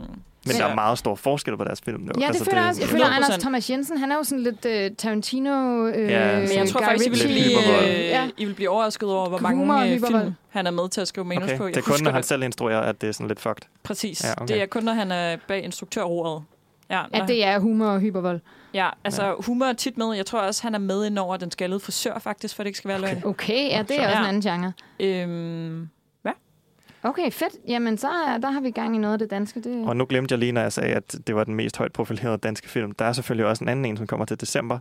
Men 0.46 0.54
Men- 0.54 0.60
der 0.62 0.66
er 0.68 0.74
meget 0.74 0.98
stor 0.98 1.14
forskel 1.14 1.56
på 1.56 1.64
deres 1.64 1.80
film 1.80 2.00
nu. 2.02 2.12
Ja, 2.20 2.28
det, 2.28 2.36
føler 2.36 2.60
jeg 2.60 2.68
også. 2.68 2.80
Jeg 2.80 2.88
føler, 2.88 3.04
100%. 3.06 3.14
Anders 3.16 3.38
Thomas 3.38 3.70
Jensen, 3.70 3.98
han 3.98 4.12
er 4.12 4.16
jo 4.16 4.22
sådan 4.24 4.42
lidt 4.42 4.90
uh, 4.90 4.96
Tarantino, 4.96 5.50
uh, 5.84 5.90
Ja, 5.98 6.38
Men 6.40 6.48
jeg 6.54 6.68
tror 6.68 6.80
Guy 6.80 6.84
faktisk, 6.86 7.06
I 7.06 7.10
vil, 7.10 7.18
blive, 7.32 7.60
Hypervold. 7.60 7.84
øh, 7.88 8.04
Ja. 8.04 8.28
I 8.36 8.44
vil 8.44 8.54
blive 8.54 8.68
overrasket 8.70 9.08
over, 9.12 9.28
hvor 9.28 9.38
Humor 9.38 9.64
mange 9.64 9.90
øh, 9.90 9.94
hypervold. 9.96 10.22
film 10.22 10.34
han 10.48 10.66
er 10.66 10.70
med 10.70 10.88
til 10.88 11.00
at 11.00 11.08
skrive 11.08 11.24
manus 11.24 11.44
Okay, 11.44 11.56
på. 11.58 11.64
Jeg 11.66 11.74
det 11.74 11.80
er 11.80 11.84
kun, 11.84 11.98
når 12.04 12.10
han 12.10 12.22
selv 12.22 12.42
instruerer, 12.42 12.80
at 12.80 13.00
det 13.00 13.08
er 13.08 13.12
sådan 13.12 13.28
lidt 13.28 13.40
fucked. 13.40 13.62
Præcis. 13.82 14.24
Ja, 14.24 14.28
Ja, 14.28 14.34
okay. 14.42 14.54
Det 14.54 14.62
er 14.62 14.66
kun, 14.66 14.82
når 14.82 14.92
han 14.92 15.12
er 15.12 15.36
bag 15.48 15.64
instruktørordet. 15.64 16.42
Ja, 16.90 17.02
At 17.12 17.28
det 17.28 17.44
er 17.44 17.58
humor 17.58 17.86
og 17.86 18.00
hypervold. 18.00 18.40
ja, 18.74 18.88
altså 19.04 19.34
humor 19.38 19.66
er 19.66 19.72
tit 19.72 19.98
med. 19.98 20.14
Jeg 20.16 20.26
tror 20.26 20.40
også, 20.40 20.62
han 20.62 20.74
er 20.74 20.78
med 20.78 21.06
ind 21.06 21.18
over 21.18 21.36
den 21.36 21.50
skaldede 21.50 21.80
frisør, 21.80 22.18
faktisk, 22.18 22.56
for 22.56 22.62
det 22.62 22.68
ikke 22.68 22.78
skal 22.78 22.88
være 22.88 23.00
løgn. 23.00 23.22
Okay, 23.24 23.70
ja, 23.70 23.82
det 23.88 24.00
er 24.00 24.02
Så- 24.02 24.08
også 24.08 24.18
en 24.18 24.22
Ja. 24.22 24.28
anden 24.28 24.42
genre. 24.42 24.72
Øhm, 25.00 25.88
Okay, 27.08 27.30
fedt. 27.30 27.54
Jamen, 27.68 27.98
så 27.98 28.08
er, 28.08 28.38
der 28.38 28.50
har 28.50 28.60
vi 28.60 28.70
gang 28.70 28.96
i 28.96 28.98
noget 28.98 29.12
af 29.12 29.18
det 29.18 29.30
danske. 29.30 29.60
Det, 29.60 29.86
Og 29.86 29.96
nu 29.96 30.06
glemte 30.08 30.32
jeg 30.32 30.38
lige, 30.38 30.52
når 30.52 30.60
jeg 30.60 30.72
sagde, 30.72 30.94
at 30.94 31.16
det 31.26 31.36
var 31.36 31.44
den 31.44 31.54
mest 31.54 31.76
højt 31.78 31.92
profilerede 31.92 32.38
danske 32.38 32.68
film. 32.68 32.92
Der 32.92 33.04
er 33.04 33.12
selvfølgelig 33.12 33.46
også 33.46 33.64
en 33.64 33.68
anden 33.68 33.84
en, 33.84 33.96
som 33.96 34.06
kommer 34.06 34.26
til 34.26 34.40
december, 34.40 34.78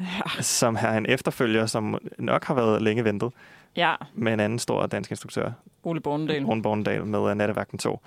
ja. 0.00 0.42
som 0.42 0.76
er 0.80 0.92
en 0.98 1.06
efterfølger, 1.08 1.66
som 1.66 1.98
nok 2.18 2.44
har 2.44 2.54
været 2.54 2.82
længe 2.82 3.04
ventet, 3.04 3.32
ja, 3.76 3.94
med 4.14 4.32
en 4.32 4.40
anden 4.40 4.58
stor 4.58 4.86
dansk 4.86 5.10
instruktør, 5.10 5.50
Ole 5.84 6.00
Bornedal. 6.00 6.44
Rune 6.44 6.62
Bornedal, 6.62 7.04
med 7.06 7.18
uh, 7.18 7.34
Nattevagten 7.34 7.78
2. 7.78 8.00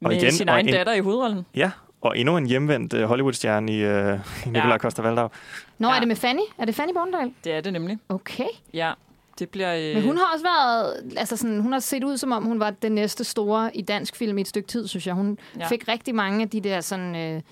Med 0.00 0.10
igen, 0.12 0.32
sin 0.32 0.48
og 0.48 0.54
egen 0.54 0.68
en- 0.68 0.74
datter 0.74 0.92
i 0.92 1.00
hovedrollen. 1.00 1.46
Ja, 1.54 1.70
og 2.00 2.18
endnu 2.18 2.36
en 2.36 2.46
hjemvendt 2.46 2.92
uh, 2.94 3.02
Hollywood-stjerne 3.02 3.72
i, 3.72 3.84
uh, 3.84 4.14
i 4.46 4.48
Nikolaj 4.48 4.72
Ja. 4.72 4.78
Costa 4.78 5.02
Valdau. 5.02 5.28
Nå, 5.78 5.88
Ja. 5.88 5.94
er 5.94 5.98
det 5.98 6.08
med 6.08 6.16
Fanny? 6.16 6.40
Er 6.58 6.64
det 6.64 6.74
Fanny 6.74 6.92
Borndal? 6.94 7.32
Det 7.44 7.52
er 7.52 7.60
det 7.60 7.72
nemlig. 7.72 7.98
Okay. 8.08 8.44
Ja, 8.74 8.92
det 9.38 9.50
bliver... 9.50 9.74
Øh, 9.74 9.94
Men 9.94 10.02
hun 10.02 10.16
har 10.16 10.32
også 10.34 10.44
været, 10.44 11.12
altså 11.16 11.36
sådan, 11.36 11.60
hun 11.60 11.72
har 11.72 11.80
set 11.80 12.04
ud 12.04 12.16
som 12.16 12.32
om, 12.32 12.44
hun 12.44 12.60
var 12.60 12.70
den 12.70 12.92
næste 12.92 13.24
store 13.24 13.76
i 13.76 13.82
dansk 13.82 14.16
film 14.16 14.38
i 14.38 14.40
et 14.40 14.48
stykke 14.48 14.68
tid, 14.68 14.88
synes 14.88 15.06
jeg. 15.06 15.14
Hun 15.14 15.38
ja. 15.58 15.66
Fik 15.68 15.88
rigtig 15.88 16.14
mange 16.14 16.42
af 16.42 16.50
de 16.50 16.60
der 16.60 16.80
sådan, 16.80 17.16
øh, 17.16 17.42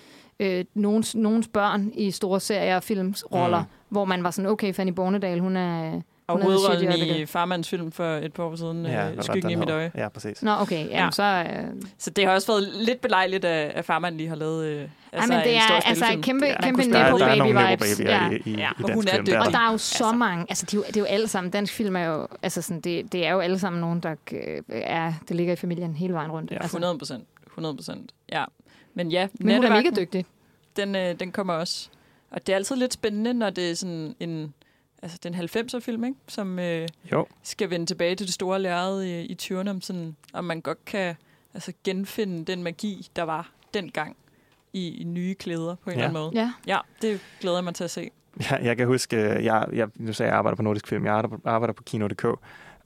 øh, 0.41 0.65
nogens, 0.75 1.15
nogens 1.15 1.49
børn 1.49 1.91
i 1.95 2.11
store 2.11 2.41
serier 2.41 2.77
og 2.77 2.83
filmsroller, 2.83 3.61
mm. 3.61 3.67
hvor 3.89 4.05
man 4.05 4.25
var 4.25 4.31
sådan, 4.31 4.51
okay, 4.51 4.75
Fanny 4.75 4.93
Bornedal, 4.93 5.41
hun 5.41 5.57
er... 5.57 6.01
og 6.27 6.43
hovedrollen 6.43 6.93
i. 6.93 7.27
Farmands 7.27 7.69
film 7.69 7.93
for 7.93 8.05
et 8.17 8.33
par 8.33 8.45
år 8.45 8.57
siden, 8.57 8.87
Ja, 8.87 9.07
ja, 9.09 9.15
var 9.15 9.23
Skyggen 9.23 9.51
i 9.51 9.55
mit 9.55 9.71
øje. 9.71 9.91
Ja, 9.95 10.09
præcis. 10.09 10.43
Nå, 10.43 10.51
okay, 10.61 10.77
jamen, 10.79 10.91
Ja. 10.91 11.09
så... 11.11 11.23
Øh, 11.23 11.83
Så 11.99 12.11
det 12.11 12.27
har 12.27 12.33
også 12.35 12.53
været 12.53 12.63
lidt 12.75 13.01
belejligt, 13.01 13.45
at, 13.45 13.71
at 13.71 13.85
Farmand 13.85 14.17
lige 14.17 14.29
har 14.29 14.37
lavet 14.37 14.67
øh, 14.67 14.81
altså 15.13 15.33
Ej, 15.33 15.39
men 15.39 15.47
det 15.47 15.53
en 15.55 15.59
er 15.59 15.67
stor 15.67 15.75
altså 15.75 15.95
spillefilm. 15.95 16.23
kæmpe, 16.23 16.47
Ja. 16.47 16.61
kæmpe 16.63 16.83
Nepo 16.83 17.19
der 17.19 17.27
er 17.27 17.39
Baby 17.39 17.71
vibes. 17.71 18.01
Ja. 18.01 18.31
i, 18.31 18.35
i, 18.51 18.57
Ja, 18.57 18.71
i 18.71 18.83
og 18.83 18.89
dansk 18.89 18.95
hun 18.95 19.05
er 19.07 19.11
film. 19.11 19.25
dygtig. 19.25 19.35
Det 19.35 19.47
Og 19.47 19.53
der. 19.53 19.59
er 19.59 19.73
jo 19.73 19.79
så 19.79 20.05
Altså. 20.05 20.17
mange, 20.17 20.47
altså 20.49 20.67
det 20.67 20.75
er 20.75 20.79
jo, 20.79 20.85
det 20.87 20.97
er 20.97 21.01
jo 21.01 21.07
alle 21.07 21.29
sammen, 21.29 21.51
dansk 21.51 21.73
film 21.75 21.97
er 21.97 22.05
jo, 22.05 22.27
altså 22.43 22.63
sådan, 22.63 22.81
det, 22.81 23.13
det 23.13 23.27
er 23.27 23.33
jo 23.33 23.39
alle 23.41 23.59
sammen 23.59 23.81
nogen, 23.81 24.01
der 24.01 24.15
øh, 24.33 24.63
er, 24.71 25.13
det 25.29 25.37
ligger 25.37 25.53
i 25.53 25.57
familien 25.57 25.95
hele 25.97 26.13
vejen 26.15 26.31
rundt. 26.31 26.51
Ja, 26.51 26.57
altså. 26.57 26.77
100 26.77 26.99
procent. 26.99 27.25
100 27.47 27.77
procent. 27.77 28.11
Ja. 28.33 28.45
Men 28.95 29.11
ja, 29.11 29.29
Men 29.41 29.57
hun 29.57 29.65
er 29.65 29.71
mega 29.71 29.91
dygtig. 30.01 30.25
den, 30.77 30.95
øh, 30.97 31.21
den 31.21 31.33
kommer 31.33 31.55
også. 31.55 31.89
Og 32.31 32.47
det 32.47 32.53
er 32.53 32.57
altid 32.57 32.77
lidt 32.77 32.93
spændende, 32.93 33.35
når 33.35 33.51
det 33.51 33.71
er 33.71 33.75
sådan 33.75 34.15
en... 34.21 34.55
Altså, 35.03 35.19
den 35.23 35.35
90'er 35.35 35.79
film, 35.81 36.05
ikke? 36.05 36.17
Som 36.29 36.59
øh, 36.59 36.89
Jo, 37.13 37.27
skal 37.43 37.71
vende 37.71 37.87
tilbage 37.87 38.15
til 38.17 38.27
det 38.27 38.35
store 38.35 38.59
lærred 38.59 39.03
i, 39.03 39.21
i 39.23 39.37
20'erne, 39.43 39.71
om, 39.71 39.81
sådan, 39.81 40.17
om 40.33 40.45
man 40.45 40.61
godt 40.61 40.85
kan 40.85 41.15
altså, 41.55 41.73
genfinde 41.85 42.45
den 42.45 42.63
magi, 42.63 43.07
der 43.17 43.23
var 43.23 43.51
dengang 43.75 44.17
i, 44.73 44.89
i 45.01 45.05
nye 45.05 45.35
klæder 45.35 45.75
på 45.75 45.91
en 45.91 45.97
Ja. 45.99 46.05
eller 46.05 46.09
anden 46.21 46.23
måde. 46.23 46.31
Ja. 46.35 46.53
Ja, 46.75 46.79
det 47.03 47.21
glæder 47.41 47.57
jeg 47.57 47.65
mig 47.65 47.75
til 47.75 47.85
at 47.85 47.91
se. 47.91 48.11
jeg, 48.51 48.61
jeg 48.63 48.77
kan 48.77 48.87
huske, 48.87 49.17
øh, 49.17 49.45
jeg, 49.45 49.67
jeg, 49.73 49.89
nu 49.97 50.13
sagde 50.13 50.27
jeg, 50.29 50.33
jeg 50.33 50.39
arbejder 50.39 50.57
på 50.57 50.63
Nordisk 50.63 50.87
Film, 50.87 51.05
jeg 51.05 51.15
arbejder 51.15 51.37
på, 51.37 51.49
arbejder 51.49 51.73
på 51.73 51.83
Kino.dk, 51.83 52.25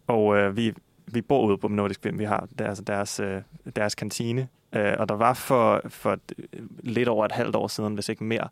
og 0.06 0.36
øh, 0.36 0.56
vi, 0.56 0.74
vi 1.06 1.22
bor 1.22 1.46
ude 1.46 1.58
på 1.58 1.68
Nordisk 1.68 2.02
Film, 2.02 2.18
vi 2.18 2.24
har 2.24 2.48
deres, 2.58 2.82
deres, 2.86 3.20
øh, 3.20 3.42
deres 3.76 3.94
kantine, 3.94 4.48
øh, 4.72 4.92
og 4.98 5.08
der 5.08 5.14
var 5.14 5.34
for, 5.34 5.80
for 5.88 6.18
øh, 6.38 6.44
lidt 6.80 7.08
over 7.08 7.24
et 7.24 7.32
halvt 7.32 7.56
år 7.56 7.68
siden, 7.68 7.94
hvis 7.94 8.08
ikke 8.08 8.24
mere, 8.24 8.48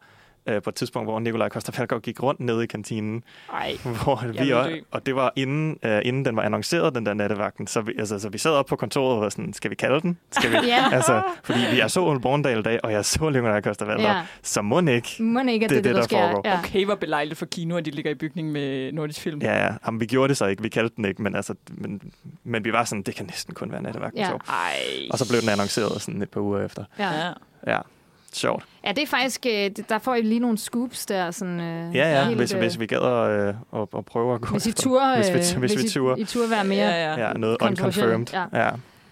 øh, 0.46 0.62
på 0.62 0.70
et 0.70 0.74
tidspunkt, 0.76 1.06
hvor 1.06 1.18
Nikolaj 1.18 1.48
Koster 1.48 1.98
gik 1.98 2.22
rundt 2.22 2.40
nede 2.40 2.64
i 2.64 2.66
kantinen, 2.66 3.22
Ej, 3.52 3.76
hvor 4.04 4.24
Jeg 4.34 4.44
vi 4.44 4.50
dø. 4.74 4.80
og 4.90 5.06
det 5.06 5.16
var 5.16 5.32
inden, 5.36 5.78
øh, 5.82 6.00
inden 6.04 6.24
den 6.24 6.36
var 6.36 6.42
annonceret, 6.42 6.94
den 6.94 7.06
der 7.06 7.14
nattevagten, 7.14 7.66
så 7.66 7.80
vi, 7.80 7.92
altså, 7.98 8.18
så 8.18 8.28
vi 8.28 8.38
sad 8.38 8.50
op 8.52 8.66
på 8.66 8.76
kontoret 8.76 9.14
og 9.14 9.20
var 9.20 9.28
sådan, 9.28 9.52
skal 9.52 9.70
vi 9.70 9.74
kalde 9.74 10.00
den? 10.00 10.18
Skal 10.30 10.50
vi? 10.50 10.56
Ja. 10.66 10.84
altså, 10.92 11.22
fordi 11.44 11.58
vi 11.70 11.78
jeg 11.78 11.90
så 11.90 12.00
Ole 12.04 12.20
Borndal 12.20 12.58
i 12.58 12.62
dag, 12.62 12.80
og 12.82 12.92
jeg 12.92 13.04
så 13.04 13.30
Nikolaj 13.30 13.60
Koster 13.60 13.86
Valdau, 13.86 14.06
Ja. 14.06 14.22
så 14.42 14.62
må 14.62 14.80
ikke. 14.80 15.22
Må 15.22 15.40
ikke, 15.40 15.64
at 15.64 15.70
Det 15.70 15.78
er 15.78 15.82
det, 15.82 15.90
er 15.90 15.92
det, 15.92 15.94
der, 15.94 16.00
der 16.00 16.02
sker. 16.02 16.16
foregår. 16.18 16.42
Ja. 16.48 16.58
okay, 16.58 16.84
hvor 16.84 16.94
belejligt 16.94 17.38
for 17.38 17.46
kino, 17.46 17.76
at 17.76 17.84
de 17.84 17.90
ligger 17.90 18.10
i 18.10 18.14
bygning 18.14 18.52
med 18.52 18.92
nordisk 18.92 19.20
film. 19.20 19.40
Ja, 19.42 19.64
ja. 19.66 19.72
Jamen, 19.86 20.00
vi 20.00 20.06
gjorde 20.06 20.28
det 20.28 20.36
så 20.36 20.46
ikke. 20.46 20.62
Vi 20.62 20.68
kaldte 20.68 20.96
den 20.96 21.04
ikke, 21.04 21.22
men, 21.22 21.34
altså, 21.34 21.54
men, 21.68 22.12
men 22.44 22.64
vi 22.64 22.72
var 22.72 22.84
sådan, 22.84 23.02
det 23.02 23.14
kan 23.14 23.26
næsten 23.26 23.54
kun 23.54 23.72
være 23.72 23.82
nattevagten. 23.82 24.20
Ja. 24.20 24.30
Ej. 24.48 25.08
Og 25.10 25.18
så 25.18 25.28
blev 25.28 25.40
den 25.40 25.48
annonceret 25.48 26.02
sådan 26.02 26.22
et 26.22 26.30
par 26.30 26.40
uger 26.40 26.60
efter. 26.64 26.84
Ja. 26.98 27.10
Ja. 27.66 27.78
Ja, 28.34 28.38
sjovt. 28.38 28.64
ja, 28.84 28.88
det 28.92 29.02
er 29.02 29.06
faktisk, 29.06 29.46
øh, 29.46 29.70
der 29.88 29.98
får 29.98 30.14
I 30.14 30.22
lige 30.22 30.40
nogle 30.40 30.58
scoops 30.58 31.06
der. 31.06 31.30
Sådan, 31.30 31.60
øh, 31.60 31.96
Ja, 31.96 32.18
ja, 32.18 32.24
helt, 32.24 32.36
hvis, 32.38 32.52
øh, 32.52 32.58
hvis 32.58 32.78
vi 32.80 32.86
gad 32.86 32.98
at, 32.98 33.30
øh, 33.48 33.54
at, 33.82 33.88
at 33.98 34.04
prøve 34.04 34.34
at 34.34 34.40
gå 34.40 34.48
Hvis 34.52 34.66
I 34.66 34.68
efter- 34.68 34.82
tur, 34.82 35.16
hvis 35.16 35.28
vi, 35.52 35.54
øh, 35.54 35.60
hvis 35.60 35.76
vi 35.78 35.82
I, 35.84 35.88
turer. 35.88 36.16
I 36.16 36.24
tur 36.24 36.46
være 36.48 36.64
mere. 36.64 36.88
Ja, 36.88 37.14
ja. 37.14 37.26
Ja, 37.28 37.32
noget 37.32 37.56
unconfirmed. 37.60 38.26
Ja. 38.32 38.44
Ja. 38.52 38.70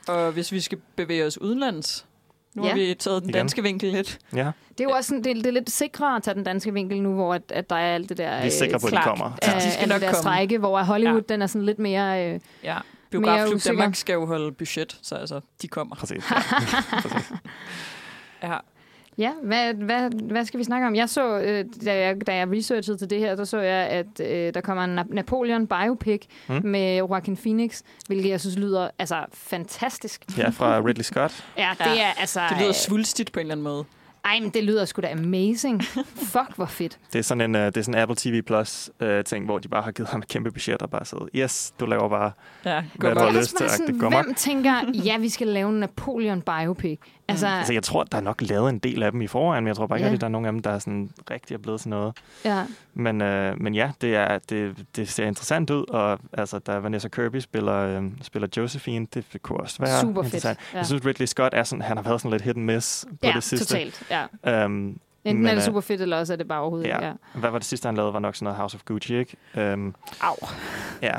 Og 0.08 0.32
hvis 0.32 0.52
vi 0.52 0.60
skal 0.60 0.78
bevæge 0.96 1.26
os 1.26 1.38
udenlands, 1.40 2.06
nu 2.54 2.62
Ja. 2.64 2.68
har 2.68 2.76
vi 2.76 2.94
taget 2.98 3.22
den 3.22 3.30
Igen. 3.30 3.38
danske 3.38 3.62
vinkel 3.62 3.92
lidt. 3.92 4.18
ja. 4.34 4.50
Det 4.78 4.80
er 4.80 4.84
jo 4.84 4.90
også 4.90 5.08
sådan, 5.08 5.24
det, 5.24 5.30
er- 5.30 5.34
det 5.34 5.46
er 5.46 5.50
lidt 5.50 5.70
sikrere 5.70 6.16
at 6.16 6.22
tage 6.22 6.34
den 6.34 6.44
danske 6.44 6.72
vinkel 6.72 7.02
nu, 7.02 7.14
hvor 7.14 7.34
at, 7.34 7.42
at 7.48 7.70
der 7.70 7.76
er 7.76 7.94
alt 7.94 8.08
det 8.08 8.18
der... 8.18 8.40
Vi 8.40 8.46
er 8.46 8.50
sikre 8.50 8.78
på, 8.80 8.86
at 8.86 8.92
de 8.92 8.98
kommer. 9.04 9.32
Ja, 9.46 9.54
de 9.54 9.70
skal 9.72 9.88
nok 9.88 10.00
der 10.00 10.06
komme. 10.06 10.22
strække, 10.22 10.58
hvor 10.58 10.82
Hollywood, 10.82 11.22
ja. 11.28 11.34
den 11.34 11.42
er 11.42 11.46
sådan 11.46 11.66
lidt 11.66 11.78
mere... 11.78 12.26
Øh, 12.34 12.40
Ja. 12.64 12.76
Biografklub. 13.10 13.60
Danmark 13.64 13.94
skal 13.94 14.12
jo 14.12 14.26
holde 14.26 14.52
budget, 14.52 14.98
så 15.02 15.14
altså, 15.14 15.40
de 15.62 15.68
kommer. 15.68 15.96
Præcis. 15.96 16.30
Ja. 16.30 16.36
Præcis. 17.02 17.32
Ja. 18.42 18.56
Ja, 19.18 19.30
hvad, 19.42 19.74
hvad, 19.74 20.10
hvad 20.10 20.44
skal 20.44 20.58
vi 20.58 20.64
snakke 20.64 20.86
om? 20.86 20.94
Jeg 20.94 21.08
så, 21.08 21.38
øh, 21.38 21.64
da, 21.84 21.94
jeg, 22.06 22.26
da 22.26 22.34
jeg 22.36 22.48
researchede 22.52 22.96
til 22.98 23.10
det 23.10 23.18
her, 23.18 23.36
så 23.36 23.44
så 23.44 23.58
jeg, 23.58 23.86
at 23.88 24.20
øh, 24.20 24.54
der 24.54 24.60
kommer 24.60 24.84
en 24.84 24.98
Na- 24.98 25.14
Napoleon 25.14 25.66
biopic 25.66 26.22
Mm. 26.48 26.60
med 26.64 26.96
Joaquin 26.98 27.36
Phoenix, 27.36 27.82
hvilket 28.06 28.28
jeg 28.30 28.40
synes 28.40 28.56
lyder 28.58 28.90
altså 28.98 29.24
fantastisk. 29.34 30.22
ja, 30.38 30.48
fra 30.48 30.80
Ridley 30.80 31.04
Scott. 31.04 31.44
Ja, 31.58 31.70
det 31.78 31.86
Ja, 31.86 32.02
er 32.02 32.12
altså... 32.20 32.40
Det 32.48 32.56
lyder 32.58 32.68
øh, 32.68 32.74
svulstigt 32.74 33.32
på 33.32 33.40
en 33.40 33.44
eller 33.44 33.54
anden 33.54 33.64
måde. 33.64 33.84
Ej, 34.24 34.38
men 34.40 34.50
det 34.50 34.64
lyder 34.64 34.84
sgu 34.84 35.00
da 35.02 35.10
amazing. 35.12 35.82
Fuck, 36.32 36.56
hvor 36.56 36.66
fedt. 36.66 36.98
Det 37.12 37.18
er 37.18 37.22
sådan 37.22 37.40
en, 37.40 37.54
uh, 37.54 37.60
det 37.60 37.76
er 37.76 37.82
sådan 37.82 37.94
en 37.94 38.00
Apple 38.00 38.16
TV 38.16 38.42
Plus 38.42 38.90
uh, 39.02 39.08
ting, 39.26 39.44
hvor 39.44 39.58
de 39.58 39.68
bare 39.68 39.82
har 39.82 39.92
givet 39.92 40.08
ham 40.08 40.20
et 40.20 40.28
kæmpe 40.28 40.50
budget 40.50 40.82
og 40.82 40.90
bare 40.90 41.04
siddet, 41.04 41.28
yes, 41.34 41.74
du 41.80 41.86
laver 41.86 42.08
bare 42.08 42.32
Ja, 42.64 42.82
Hvad 42.94 43.12
du 43.14 43.18
har 43.20 43.30
lyst 43.38 43.56
til, 43.56 43.70
sådan, 43.70 43.94
hvem 43.98 44.34
tænker, 44.34 44.72
ja, 45.04 45.18
vi 45.18 45.28
skal 45.28 45.46
lave 45.46 45.68
en 45.70 45.80
Napoleon 45.80 46.42
biopic? 46.42 46.98
Altså, 47.32 47.46
Mm. 47.46 47.52
Altså, 47.58 47.72
jeg 47.72 47.82
tror, 47.82 48.04
der 48.04 48.18
er 48.18 48.22
nok 48.22 48.40
lavet 48.42 48.70
en 48.70 48.78
del 48.78 49.02
af 49.02 49.12
dem 49.12 49.22
i 49.22 49.26
forvejen, 49.26 49.64
men 49.64 49.68
jeg 49.68 49.76
tror 49.76 49.86
bare 49.86 49.98
ikke, 49.98 50.08
Ja. 50.08 50.14
at 50.14 50.20
der 50.20 50.26
er 50.26 50.30
nogen 50.30 50.46
af 50.46 50.52
dem, 50.52 50.62
der 50.62 50.70
er 50.70 50.78
sådan 50.78 51.10
rigtig 51.30 51.54
er 51.54 51.58
blevet 51.58 51.80
til 51.80 51.90
noget. 51.90 52.16
ja. 52.44 52.64
Men, 52.94 53.20
øh, 53.22 53.60
men 53.60 53.74
ja, 53.74 53.90
det, 54.00 54.16
er, 54.16 54.38
det, 54.38 54.76
det 54.96 55.08
ser 55.08 55.26
interessant 55.26 55.70
ud, 55.70 55.84
og 55.88 56.18
altså, 56.32 56.58
da 56.58 56.72
Vanessa 56.78 57.08
Kirby 57.08 57.36
spiller, 57.40 57.74
øh, 57.76 58.04
spiller 58.22 58.48
Josephine, 58.56 59.06
det 59.14 59.24
kunne 59.42 59.60
også 59.60 59.76
være 59.80 60.00
Super 60.00 60.22
fedt. 60.22 60.34
interessant. 60.34 60.58
Ja. 60.72 60.78
Jeg 60.78 60.86
synes, 60.86 61.06
Ridley 61.06 61.26
Scott 61.26 61.54
er 61.54 61.62
sådan, 61.62 61.82
han 61.82 61.96
har 61.96 62.04
været 62.04 62.20
sådan 62.20 62.30
lidt 62.30 62.42
hit 62.42 62.56
and 62.56 62.64
miss 62.64 63.06
på 63.10 63.16
ja, 63.26 63.32
det 63.32 63.42
sidste. 63.42 63.66
totalt. 63.66 64.02
Ja. 64.44 64.64
Um, 64.64 64.98
Enten 65.24 65.42
Men, 65.42 65.50
er 65.50 65.54
det 65.54 65.60
øh, 65.62 65.66
super 65.66 65.80
fedt, 65.80 66.00
eller 66.00 66.16
også 66.18 66.32
er 66.32 66.36
det 66.36 66.48
bare 66.48 66.60
overhovedet 66.60 66.88
ja. 66.88 67.06
Ja. 67.06 67.12
hvad 67.34 67.50
var 67.50 67.58
det 67.58 67.66
sidste, 67.66 67.86
han 67.86 67.94
lavede, 67.96 68.12
var 68.12 68.18
nok 68.18 68.34
sådan 68.36 68.44
noget 68.44 68.56
House 68.58 68.74
of 68.76 68.80
Gucci, 68.84 69.16
ikke? 69.16 69.36
Um, 69.74 69.94
Au. 70.20 70.34
ja, 71.02 71.14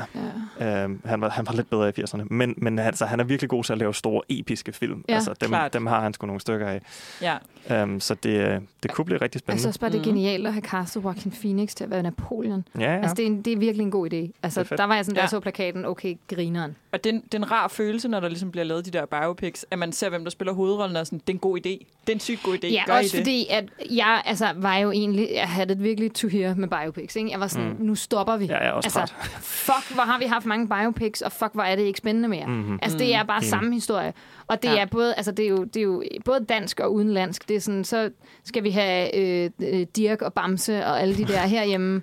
Ja. 0.60 0.84
um, 0.84 1.00
han, 1.04 1.20
var, 1.20 1.28
han 1.30 1.46
var 1.46 1.52
lidt 1.52 1.70
bedre 1.70 1.88
i 1.88 2.02
80'erne. 2.02 2.22
Men, 2.30 2.54
men 2.56 2.78
altså, 2.78 3.06
han 3.06 3.20
er 3.20 3.24
virkelig 3.24 3.50
god 3.50 3.64
til 3.64 3.72
at 3.72 3.78
lave 3.78 3.94
store, 3.94 4.22
episke 4.28 4.72
film. 4.72 5.04
Ja, 5.08 5.14
altså, 5.14 5.34
dem, 5.40 5.48
klart. 5.48 5.72
dem 5.72 5.86
har 5.86 6.00
han 6.00 6.14
sgu 6.14 6.26
nogle 6.26 6.40
stykker 6.40 6.66
af. 6.68 6.80
Ja. 7.22 7.82
Um, 7.82 8.00
så 8.00 8.14
det, 8.14 8.30
øh, 8.48 8.60
det 8.82 8.90
kunne 8.92 9.04
blive 9.04 9.20
rigtig 9.20 9.38
spændende. 9.38 9.60
synes 9.60 9.66
også 9.70 9.80
bare, 9.80 9.90
det 9.90 9.98
Mhm. 10.00 10.04
genialt 10.08 10.46
at 10.46 10.52
have 10.52 10.62
castet 10.62 11.04
Joaquin 11.04 11.32
Phoenix 11.32 11.74
til 11.74 11.84
at 11.84 11.90
være 11.90 12.02
Napoleon. 12.02 12.64
ja, 12.78 12.82
ja. 12.94 12.96
Altså, 13.00 13.14
det 13.14 13.22
er, 13.22 13.26
en, 13.26 13.42
det 13.42 13.52
er 13.52 13.56
virkelig 13.56 13.84
en 13.84 13.90
god 13.90 14.12
idé. 14.12 14.30
Altså, 14.42 14.60
er 14.70 14.76
der 14.76 14.84
var 14.84 14.94
jeg 14.94 15.04
sådan, 15.04 15.14
da 15.14 15.20
jeg 15.20 15.24
Ja. 15.26 15.28
så 15.30 15.40
plakaten, 15.40 15.84
okay, 15.84 16.14
grineren. 16.34 16.76
Og 16.92 17.04
det 17.04 17.10
er, 17.10 17.14
en, 17.14 17.20
det 17.24 17.34
er 17.34 17.38
en 17.38 17.50
rar 17.50 17.68
følelse, 17.68 18.08
når 18.08 18.20
der 18.20 18.28
ligesom 18.28 18.50
bliver 18.50 18.64
lavet 18.64 18.86
de 18.86 18.90
der 18.90 19.06
biopics, 19.06 19.66
at 19.70 19.78
man 19.78 19.92
ser, 19.92 20.08
hvem 20.08 20.24
der 20.24 20.30
spiller 20.30 20.52
hovedrollen, 20.52 20.96
og 20.96 21.06
sådan, 21.06 21.18
det 21.18 21.28
er 21.28 21.32
en 21.32 21.38
god 21.38 21.58
idé. 21.58 21.62
Det 22.06 22.08
er 22.08 22.12
en 22.12 22.20
sygt 22.20 22.42
god 22.42 22.54
idé. 22.54 22.66
Ja, 22.66 22.82
Gør 22.86 22.92
også 22.92 23.16
I 23.16 23.18
det? 23.18 23.24
fordi, 23.24 23.46
at 23.50 23.64
jeg 23.96 24.22
altså, 24.26 24.46
var 24.56 24.76
jo 24.76 24.90
egentlig, 24.90 25.28
jeg 25.34 25.48
havde 25.48 25.68
det 25.68 25.82
virkelig 25.82 26.12
to 26.14 26.28
hear 26.28 26.54
med 26.54 26.68
biopics. 26.68 27.16
Ikke? 27.16 27.30
Jeg 27.30 27.40
var 27.40 27.46
sådan, 27.46 27.68
Mm. 27.68 27.76
mm. 27.78 27.84
nu 27.86 27.94
stopper 27.94 28.36
vi. 28.36 28.44
Ja, 28.46 28.58
jeg 28.58 28.66
er 28.66 28.70
også 28.72 28.86
altså, 29.00 29.14
træt. 29.14 29.30
fuck, 29.40 29.94
hvor 29.94 30.02
har 30.02 30.18
vi 30.18 30.24
haft 30.24 30.46
mange 30.46 30.68
biopics, 30.68 31.20
og 31.22 31.32
fuck, 31.32 31.50
hvor 31.54 31.62
er 31.62 31.76
det 31.76 31.82
ikke 31.82 31.98
spændende 31.98 32.28
mere. 32.28 32.46
Mm. 32.46 32.52
Mm-hmm. 32.52 32.78
Altså, 32.82 32.98
det 32.98 33.14
er 33.14 33.22
bare 33.24 33.36
Enig. 33.38 33.48
samme 33.50 33.74
historie. 33.74 34.12
Og 34.46 34.62
det 34.62 34.68
Ja. 34.68 34.80
er 34.80 34.86
både, 34.86 35.14
altså, 35.14 35.32
det 35.32 35.44
er, 35.44 35.48
jo, 35.48 35.64
det 35.64 35.76
er 35.76 35.82
jo 35.84 36.02
både 36.24 36.44
dansk 36.44 36.80
og 36.80 36.94
udenlandsk. 36.94 37.48
Det 37.48 37.56
er 37.56 37.60
sådan, 37.60 37.84
så 37.84 38.10
skal 38.44 38.62
vi 38.64 38.70
have 38.70 39.16
øh, 39.16 39.50
øh, 39.62 39.86
Dirk 39.96 40.22
og 40.22 40.32
Bamse 40.32 40.86
og 40.86 41.00
alle 41.00 41.16
de 41.16 41.24
der 41.24 41.40
herhjemme. 41.56 42.02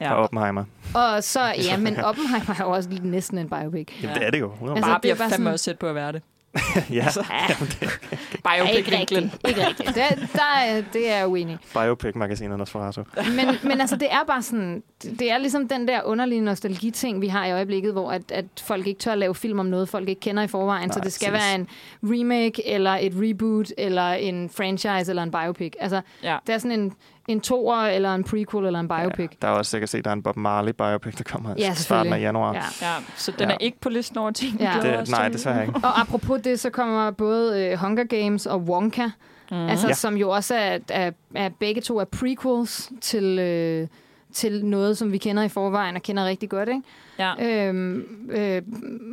Ja. 0.00 0.12
Og 0.12 0.22
Oppenheimer. 0.22 0.64
Og 0.94 1.24
så, 1.24 1.40
ja, 1.70 1.76
men 1.76 1.96
Oppenheimer 2.10 2.54
er 2.60 2.64
jo 2.64 2.70
også 2.70 2.88
næsten 3.02 3.38
en 3.38 3.48
biopic. 3.48 3.88
Jamen, 4.02 4.14
Ja. 4.16 4.20
det 4.20 4.26
er 4.26 4.30
det 4.30 4.40
jo. 4.40 4.48
100%. 4.52 4.70
Altså, 4.76 4.90
Barbie 4.90 5.10
det 5.10 5.14
er 5.14 5.18
bare 5.22 5.30
fandme 5.30 5.44
sådan- 5.44 5.52
også 5.52 5.64
sæt 5.64 5.78
på 5.78 5.86
at 5.86 5.94
være 5.94 6.12
det. 6.12 6.22
ja, 6.90 7.04
Altså, 7.04 7.24
Ja, 7.30 8.68
ikke 8.68 8.90
Biopic-vinklen. 8.90 9.22
rigtigt. 9.22 9.48
Ikke 9.48 9.66
rigtigt. 9.68 9.88
Det, 9.88 10.28
der 10.32 10.58
er, 10.64 10.82
det 10.92 11.10
er 11.10 11.16
jeg 11.16 11.28
uenig. 11.28 11.58
biopic-magasinet 11.72 12.58
Nosferatu. 12.58 13.02
Men, 13.16 13.46
men 13.62 13.80
altså, 13.80 13.96
det 13.96 14.08
er 14.12 14.24
bare 14.26 14.42
sådan, 14.42 14.82
det 15.02 15.30
er 15.30 15.38
ligesom 15.38 15.68
den 15.68 15.88
der 15.88 16.02
underlige 16.04 16.40
nostalgi-ting, 16.40 17.20
vi 17.20 17.28
har 17.28 17.46
i 17.46 17.52
øjeblikket, 17.52 17.92
hvor 17.92 18.10
at, 18.10 18.22
at 18.32 18.44
folk 18.62 18.86
ikke 18.86 19.00
tør 19.00 19.12
at 19.12 19.18
lave 19.18 19.34
film 19.34 19.58
om 19.58 19.66
noget, 19.66 19.88
folk 19.88 20.08
ikke 20.08 20.20
kender 20.20 20.42
i 20.42 20.46
forvejen. 20.46 20.88
Nej, 20.88 20.94
så 20.94 21.00
det 21.00 21.12
skal 21.12 21.30
præcis. 21.30 21.46
være 21.46 21.54
en 21.54 21.68
remake, 22.02 22.68
eller 22.68 22.90
et 23.00 23.12
reboot, 23.16 23.72
eller 23.78 24.10
en 24.12 24.50
franchise, 24.50 25.10
eller 25.12 25.22
en 25.22 25.30
biopic. 25.30 25.72
Altså, 25.80 26.00
Ja. 26.22 26.36
det 26.46 26.54
er 26.54 26.58
sådan 26.58 26.80
en, 26.80 26.92
en 27.28 27.40
toer, 27.40 27.76
eller 27.76 28.14
en 28.14 28.24
prequel, 28.24 28.66
eller 28.66 28.80
en 28.80 28.88
biopic. 28.88 29.30
Der 29.42 29.48
er 29.48 29.52
også 29.52 29.70
sikkert 29.70 29.90
set, 29.90 30.04
der 30.04 30.10
er 30.10 30.14
en 30.14 30.22
Bob 30.22 30.36
Marley 30.36 30.72
biopic, 30.72 31.14
der 31.14 31.24
kommer 31.24 31.54
Ja, 31.58 31.72
i 31.72 31.74
starten 31.74 32.12
af 32.12 32.20
januar. 32.20 32.54
Ja. 32.54 32.60
Ja, 32.82 32.92
så 33.16 33.32
den 33.38 33.48
Ja. 33.48 33.54
er 33.54 33.58
ikke 33.60 33.80
på 33.80 33.88
listen 33.88 34.18
over 34.18 34.30
ting, 34.30 34.60
Ja. 34.60 34.72
Det, 34.82 35.10
nej, 35.10 35.28
desværre 35.28 35.62
ikke. 35.66 35.74
Og 35.88 36.00
apropos 36.00 36.40
det, 36.44 36.60
så 36.60 36.70
kommer 36.70 37.10
både 37.10 37.62
øh, 37.64 37.78
Hunger 37.78 38.04
Games 38.04 38.46
og 38.46 38.60
Wonka, 38.60 39.06
mm. 39.50 39.56
altså, 39.66 39.86
Ja. 39.88 39.92
som 39.94 40.16
jo 40.16 40.30
også 40.30 40.54
er, 40.54 40.78
er, 40.88 41.10
er 41.34 41.48
begge 41.60 41.80
to 41.80 41.98
er 41.98 42.04
prequels 42.04 42.90
til, 43.00 43.38
øh, 43.38 43.88
til 44.32 44.64
noget, 44.64 44.98
som 44.98 45.12
vi 45.12 45.18
kender 45.18 45.42
i 45.42 45.48
forvejen 45.48 45.96
og 45.96 46.02
kender 46.02 46.24
rigtig 46.26 46.48
godt. 46.50 46.68
Ikke? 46.68 46.82
Ja. 47.18 47.66
Øhm, 47.68 48.04
øh, 48.30 48.62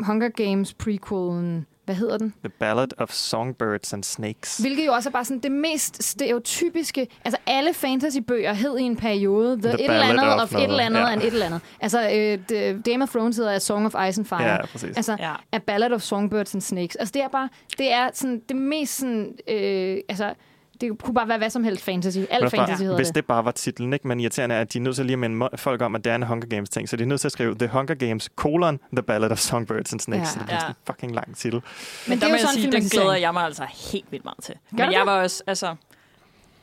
Hunger 0.06 0.30
Games 0.30 0.74
prequelen, 0.74 1.66
hvad 1.86 1.96
hedder 1.96 2.18
den? 2.18 2.34
The 2.44 2.50
Ballad 2.50 2.88
of 2.98 3.12
Songbirds 3.12 3.94
and 3.94 4.04
Snakes. 4.04 4.58
Hvilket 4.58 4.86
jo 4.86 4.94
også 4.94 5.10
er 5.10 5.12
bare 5.12 5.26
sådan 5.26 5.40
det 5.40 5.52
mest 5.52 6.04
stereotypiske. 6.04 7.08
Altså 7.26 7.38
alle 7.48 7.74
fantasybøger 7.74 8.54
hed 8.54 8.78
i 8.78 8.82
en 8.82 8.96
periode 8.96 9.58
The, 9.62 9.62
The 9.62 9.74
et 9.74 9.82
eller 9.82 10.04
andet 10.04 10.34
of 10.34 10.42
of, 10.42 10.54
et 10.56 10.64
eller 10.64 10.84
andet 10.84 11.00
ja. 11.00 11.08
and 11.12 11.22
et 11.22 11.28
eller 11.28 11.46
andet. 11.46 11.62
Altså 11.82 12.02
øh, 12.02 12.38
the- 12.52 12.92
Game 12.92 13.04
of 13.04 13.10
Thrones 13.10 13.38
hedder 13.38 13.52
A 13.52 13.60
Song 13.60 13.86
of 13.86 14.10
Ice 14.10 14.20
and 14.22 14.26
Fire. 14.26 14.44
Ja, 14.44 14.66
præcis. 14.66 14.98
Altså, 14.98 15.16
Ja. 15.20 15.34
A 15.52 15.58
Ballad 15.58 15.92
of 15.92 16.02
Songbirds 16.02 16.54
and 16.54 16.62
Snakes. 16.62 16.96
Altså, 16.96 17.12
det 17.12 17.22
er 17.22 17.28
bare, 17.28 17.50
det 17.78 17.92
er 17.94 18.10
sådan, 18.14 18.42
det 18.50 18.56
mest 18.58 18.98
sådan, 18.98 19.36
øh, 19.48 19.98
altså, 20.10 20.34
det 20.82 21.04
kunne 21.04 21.14
bare 21.14 21.28
være 21.28 21.38
hvad 21.38 21.50
som 21.50 21.64
helst 21.64 21.84
fantasy. 21.84 22.18
Alt 22.30 22.42
Men 22.44 22.52
fantasy 22.52 22.82
hedder 22.82 22.96
hvis 22.96 23.08
det. 23.08 23.16
det 23.16 23.26
bare 23.26 23.46
var 23.46 23.52
titlen, 23.52 23.94
ikke? 23.94 24.08
men 24.08 24.20
irriterende 24.20 24.56
er, 24.56 24.62
at 24.62 24.74
de 24.74 24.78
er 24.78 24.82
nødt 24.82 24.96
til 24.96 25.06
lige 25.06 25.14
at 25.14 25.20
minde 25.20 25.50
folk 25.56 25.82
om, 25.82 25.96
at 25.96 26.04
det 26.04 26.12
er 26.12 26.16
en 26.16 26.24
Hunger 26.24 26.48
Games 26.48 26.70
ting. 26.70 26.90
Så 26.90 26.96
de 26.96 27.04
er 27.04 27.08
nødt 27.08 27.22
til 27.22 27.28
at 27.28 27.32
skrive 27.32 27.56
The 27.56 27.68
Hunger 27.68 27.96
Games, 27.96 28.30
colon, 28.36 28.80
The 28.94 29.04
Ballad 29.04 29.32
of 29.32 29.38
Songbirds 29.40 29.92
and 29.94 30.00
Snakes. 30.00 30.22
Ja. 30.22 30.26
Så 30.34 30.40
det 30.40 30.46
bliver 30.46 30.60
Ja. 30.64 30.68
en 30.70 30.76
fucking 30.88 31.16
lang 31.16 31.36
titel. 31.38 31.62
Men 32.08 32.12
det 32.12 32.22
der 32.22 32.28
er 32.28 32.32
må 32.32 32.36
jo 32.36 32.40
jeg 32.40 32.40
sådan 32.40 32.58
en 32.66 32.72
sige, 32.72 32.82
den 32.82 32.90
glæder 32.90 33.16
jeg 33.16 33.34
mig 33.34 33.44
altså 33.44 33.66
helt 33.92 34.12
vildt 34.12 34.26
meget 34.26 34.44
til. 34.44 34.56
Gør 34.78 34.84
Men 34.84 34.92
jeg 34.94 35.00
det? 35.00 35.06
var 35.08 35.22
også, 35.22 35.44
altså, 35.48 35.76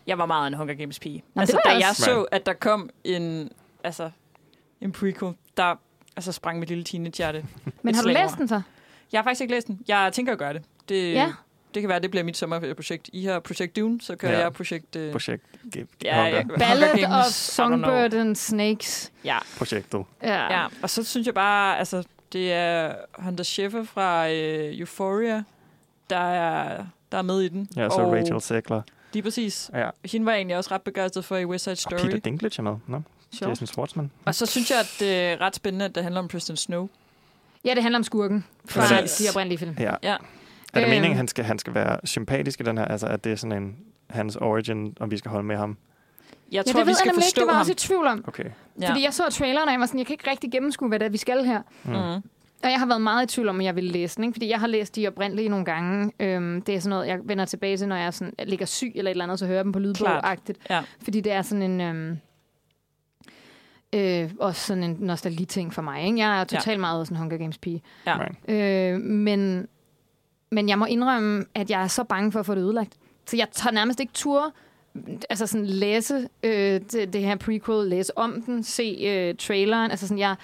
jeg 0.06 0.18
var 0.18 0.26
meget 0.26 0.46
en 0.46 0.54
Hunger 0.54 0.74
Games 0.74 0.98
pige. 0.98 1.22
Nå, 1.34 1.40
altså, 1.40 1.58
da 1.64 1.70
jeg 1.70 1.80
jeg 1.80 1.88
også. 1.90 2.02
så, 2.02 2.22
at 2.22 2.46
der 2.46 2.52
kom 2.52 2.90
en, 3.04 3.50
altså, 3.84 4.10
en 4.80 4.92
prequel, 4.92 5.34
der 5.56 5.74
altså, 6.16 6.32
sprang 6.32 6.58
mit 6.58 6.68
lille 6.68 6.84
teenagehjerte. 6.84 7.44
Men 7.82 7.94
har 7.94 8.02
du 8.02 8.08
læst 8.08 8.36
den 8.38 8.48
så? 8.48 8.60
Jeg 9.12 9.18
har 9.18 9.22
faktisk 9.24 9.40
ikke 9.40 9.54
læst 9.54 9.66
den. 9.66 9.80
Jeg 9.88 10.10
tænker 10.12 10.32
at 10.32 10.38
gøre 10.38 10.52
det. 10.52 10.62
Det, 10.88 11.12
Ja. 11.12 11.32
Det 11.74 11.82
kan 11.82 11.88
være, 11.88 12.00
det 12.00 12.10
bliver 12.10 12.24
mit 12.24 12.36
sommerprojekt. 12.36 13.10
I 13.12 13.24
har 13.24 13.40
projekt 13.40 13.76
Dune, 13.76 14.00
så 14.00 14.16
kører 14.16 14.32
Ja. 14.32 14.38
jeg 14.38 14.52
projekt... 14.52 14.96
Øh, 14.96 15.12
Projekt. 15.12 15.42
Ge- 15.76 15.86
ja, 16.04 16.16
Hunger. 16.22 16.36
ja, 16.36 16.42
Hunger 16.42 16.58
Ballad 16.58 16.88
Games, 16.98 17.26
of. 17.26 17.32
Songbird 17.32 18.14
and 18.14 18.36
Snakes. 18.36 19.12
Ja, 19.24 19.38
Projektet. 19.58 20.04
Ja. 20.22 20.52
ja. 20.60 20.66
Og 20.82 20.90
så 20.90 21.04
synes 21.04 21.26
jeg 21.26 21.34
bare, 21.34 21.78
altså, 21.78 22.04
det 22.32 22.52
er 22.52 22.94
Hunter 23.18 23.44
Scheffer 23.44 23.84
fra 23.84 24.30
øh, 24.30 24.78
Euphoria, 24.78 25.42
der 26.10 26.16
er, 26.16 26.84
der 27.12 27.18
er 27.18 27.22
med 27.22 27.40
i 27.40 27.48
den. 27.48 27.68
Ja, 27.76 27.88
så 27.88 27.94
og 27.96 28.12
Rachel 28.12 28.40
Zegler. 28.40 28.82
Lige 29.12 29.22
præcis. 29.22 29.70
Ja. 29.74 29.88
Hende 30.04 30.26
var 30.26 30.32
jeg 30.32 30.38
egentlig 30.38 30.56
også 30.56 30.70
ret 30.74 30.82
begejstret 30.82 31.24
for 31.24 31.36
i 31.36 31.44
West 31.44 31.64
Side 31.64 31.72
Og 31.72 31.78
Story. 31.78 31.98
Peter 31.98 32.18
Dinklage 32.18 32.54
er 32.58 32.62
med. 32.62 32.76
No? 32.86 33.00
Sjovt. 33.38 33.50
Jason 33.50 33.66
Schwartzman. 33.66 34.10
Og 34.24 34.34
så 34.34 34.46
synes 34.46 34.70
jeg, 34.70 34.80
at 34.80 34.96
det 35.00 35.20
er 35.20 35.40
ret 35.40 35.56
spændende, 35.56 35.84
at 35.84 35.94
det 35.94 36.02
handler 36.02 36.20
om 36.20 36.28
Preston 36.28 36.56
Snow. 36.56 36.88
ja, 37.64 37.74
det 37.74 37.82
handler 37.82 37.98
om 37.98 38.04
skurken 38.04 38.44
fra 38.64 38.80
Præcis. 38.80 39.16
de 39.26 39.30
oprindelige 39.30 39.58
film. 39.58 39.76
Ja. 39.78 39.94
Ja. 40.02 40.16
Er 40.74 40.78
det 40.80 40.86
Øhm. 40.86 40.90
meningen, 40.90 41.10
at 41.10 41.16
han 41.16 41.28
skal, 41.28 41.44
han 41.44 41.58
skal 41.58 41.74
være 41.74 41.98
sympatisk 42.04 42.60
i 42.60 42.62
den 42.64 42.78
her? 42.78 42.84
Altså, 42.84 43.06
at 43.06 43.24
det 43.24 43.32
er 43.32 43.36
sådan 43.36 43.62
en 43.62 43.76
hans 44.10 44.36
origin, 44.36 44.96
og 45.00 45.10
vi 45.10 45.16
skal 45.16 45.30
holde 45.30 45.46
med 45.46 45.56
ham? 45.56 45.76
Jeg 46.52 46.66
Ja, 46.66 46.72
tror, 46.72 46.80
det 46.80 46.86
vi 46.86 46.90
ved 46.90 46.94
skal 46.94 47.06
jeg 47.06 47.12
nemlig 47.12 47.18
ikke. 47.18 47.24
forstå 47.26 47.40
Det 47.40 47.46
var 47.46 47.52
jeg 47.52 47.56
ham. 47.56 47.60
også 47.60 47.72
i 47.72 47.74
tvivl 47.74 48.06
om. 48.06 48.24
Okay. 48.28 48.44
Ja. 48.80 48.88
Fordi 48.90 49.04
jeg 49.04 49.14
så 49.14 49.28
traileren, 49.30 49.68
og 49.68 49.72
jeg 49.72 49.80
var 49.80 49.86
sådan, 49.86 49.98
jeg 49.98 50.06
kan 50.06 50.14
ikke 50.14 50.30
rigtig 50.30 50.50
gennemskue, 50.52 50.88
hvad 50.88 50.98
det 50.98 51.06
er, 51.06 51.10
vi 51.10 51.16
skal 51.16 51.44
her. 51.44 51.62
Mm. 51.84 51.90
Mm. 51.90 51.96
Og 52.64 52.70
jeg 52.70 52.78
har 52.78 52.86
været 52.86 53.02
meget 53.02 53.24
i 53.32 53.34
tvivl 53.34 53.48
om, 53.48 53.60
at 53.60 53.66
jeg 53.66 53.76
ville 53.76 53.90
læse 53.90 54.16
den, 54.16 54.24
ikke? 54.24 54.34
fordi 54.34 54.48
jeg 54.48 54.60
har 54.60 54.66
læst 54.66 54.96
de 54.96 55.08
oprindelige 55.08 55.48
nogle 55.48 55.64
gange. 55.64 56.12
Øhm, 56.20 56.62
det 56.62 56.74
er 56.74 56.80
sådan 56.80 56.90
noget, 56.90 57.06
jeg 57.06 57.18
vender 57.24 57.44
tilbage 57.44 57.76
til, 57.76 57.88
når 57.88 57.96
jeg 57.96 58.14
sådan, 58.14 58.34
ligger 58.46 58.66
syg 58.66 58.92
eller 58.94 59.10
et 59.10 59.14
eller 59.14 59.24
andet, 59.24 59.38
så 59.38 59.46
hører 59.46 59.56
jeg 59.58 59.64
dem 59.64 59.72
på 59.72 59.78
lydbog-agtigt. 59.78 60.58
Ja. 60.70 60.82
Fordi 61.02 61.20
det 61.20 61.32
er 61.32 61.42
sådan 61.42 61.62
en... 61.62 61.80
Øhm, 61.80 62.18
øh, 63.94 64.30
også 64.40 64.60
sådan 64.66 64.82
en 64.82 64.96
nostalgi-ting 65.00 65.74
for 65.74 65.82
mig. 65.82 66.04
Ikke? 66.06 66.18
Jeg 66.18 66.40
er 66.40 66.44
totalt 66.44 66.66
ja. 66.76 66.80
meget 66.80 67.06
sådan 67.06 67.16
en 67.16 67.20
Hunger 67.20 67.36
Games-pige. 67.38 67.82
Ja. 68.06 68.16
Øh, 68.94 69.00
men, 69.00 69.68
men 70.52 70.68
jeg 70.68 70.78
må 70.78 70.84
indrømme, 70.84 71.44
at 71.54 71.70
jeg 71.70 71.82
er 71.82 71.86
så 71.86 72.04
bange 72.04 72.32
for 72.32 72.40
at 72.40 72.46
få 72.46 72.54
det 72.54 72.60
ødelagt. 72.60 72.92
Så 73.26 73.36
jeg 73.36 73.46
tager 73.52 73.72
nærmest 73.74 74.00
ikke 74.00 74.12
tur 74.12 74.52
altså 75.30 75.46
sådan 75.46 75.66
læse 75.66 76.28
øh, 76.42 76.52
det, 76.92 77.12
det 77.12 77.20
her 77.20 77.36
prequel, 77.36 77.88
læse 77.88 78.18
om 78.18 78.42
den, 78.42 78.64
se 78.64 78.96
øh, 79.08 79.34
traileren. 79.38 79.90
Altså 79.90 80.06
sådan, 80.06 80.18
jeg, 80.18 80.34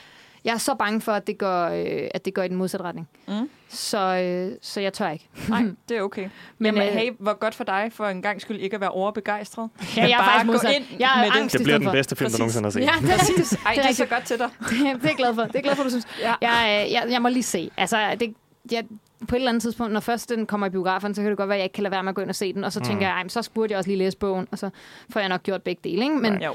jeg 0.45 0.55
er 0.55 0.59
så 0.59 0.75
bange 0.75 1.01
for, 1.01 1.13
at 1.13 1.27
det 1.27 1.39
går, 1.39 1.65
øh, 1.69 2.09
at 2.15 2.25
det 2.25 2.35
går 2.35 2.43
i 2.43 2.49
den 2.49 2.57
modsatte 2.57 2.85
retning. 2.87 3.09
Mm. 3.29 3.51
Så, 3.69 3.99
øh, 3.99 4.53
så 4.63 4.81
jeg 4.81 4.93
tør 4.93 5.09
ikke. 5.09 5.29
Nej, 5.49 5.63
det 5.89 5.97
er 5.97 6.03
okay. 6.03 6.23
Men 6.23 6.31
Men, 6.59 6.75
Jamen, 6.75 6.89
øh, 6.89 6.95
hey, 6.95 7.11
hvor 7.19 7.39
godt 7.39 7.55
for 7.55 7.65
dig 7.65 7.91
for 7.95 8.07
en 8.07 8.23
gang 8.23 8.41
skyld 8.41 8.61
ikke 8.61 8.75
at 8.75 8.81
være 8.81 8.91
overbegejstret. 8.91 9.71
Ja, 9.97 10.03
jeg 10.03 10.11
er 10.11 10.19
bare 10.19 10.27
faktisk 10.27 10.47
gå 10.47 10.53
modsat. 10.53 10.75
ind 10.75 10.85
Jeg 11.01 11.13
er 11.17 11.23
med 11.25 11.31
det. 11.31 11.41
angst 11.41 11.53
Det 11.53 11.61
i 11.61 11.65
bliver 11.65 11.79
den 11.79 11.85
for. 11.87 11.93
bedste 11.93 12.17
film, 12.17 12.27
du 12.27 12.31
Præcis. 12.31 12.39
nogensinde 12.39 12.67
har 12.67 12.71
set. 12.71 12.81
Ja, 12.81 12.93
det 13.01 13.11
er 13.15 13.29
rigtigt. 13.29 13.61
Ej, 13.67 13.75
det 13.75 13.85
er 13.91 13.93
så 13.95 14.07
godt 14.07 14.25
til 14.25 14.39
dig. 14.39 14.51
Det 14.71 14.81
er 14.87 14.99
jeg 15.09 15.15
glad 15.17 15.35
for. 15.35 15.43
Det 15.43 15.57
er 15.57 15.61
glad 15.63 15.77
for, 15.77 15.83
du 15.83 15.91
synes. 15.91 16.07
Ja. 16.21 16.35
Jeg, 16.43 16.85
øh, 16.87 16.93
jeg, 16.93 17.07
jeg 17.11 17.23
må 17.23 17.29
lige 17.29 17.43
se. 17.43 17.71
Altså, 17.77 18.17
det, 18.21 18.35
jeg, 18.73 18.85
på 19.29 19.35
et 19.35 19.39
eller 19.39 19.49
andet 19.49 19.63
tidspunkt, 19.63 19.93
når 19.93 20.01
først 20.01 20.29
den 20.31 20.47
kommer 20.47 20.67
i 20.67 20.71
biografen, 20.71 21.15
så 21.15 21.23
kan 21.23 21.31
det 21.31 21.37
godt 21.39 21.49
være, 21.49 21.57
at 21.57 21.61
jeg 21.61 21.65
ikke 21.65 21.75
kan 21.75 21.83
lade 21.83 21.93
være 21.93 22.03
med 22.03 22.09
at 22.09 22.15
gå 22.15 22.21
ind 22.23 22.29
og 22.29 22.35
se 22.35 22.53
den. 22.53 22.65
Og 22.65 22.73
så 22.73 22.81
Mm. 22.81 22.85
tænker 22.87 23.07
jeg, 23.07 23.25
så 23.29 23.51
burde 23.55 23.73
jeg 23.73 23.79
også 23.79 23.91
lige 23.91 23.99
læse 23.99 24.17
bogen, 24.19 24.49
og 24.51 24.59
så 24.59 24.71
får 25.11 25.21
jeg 25.21 25.29
nok 25.29 25.43
gjort 25.43 25.63
begge 25.63 25.81
dele. 25.85 26.03
Ikke? 26.03 26.15
Men, 26.17 26.43
Jo. 26.43 26.55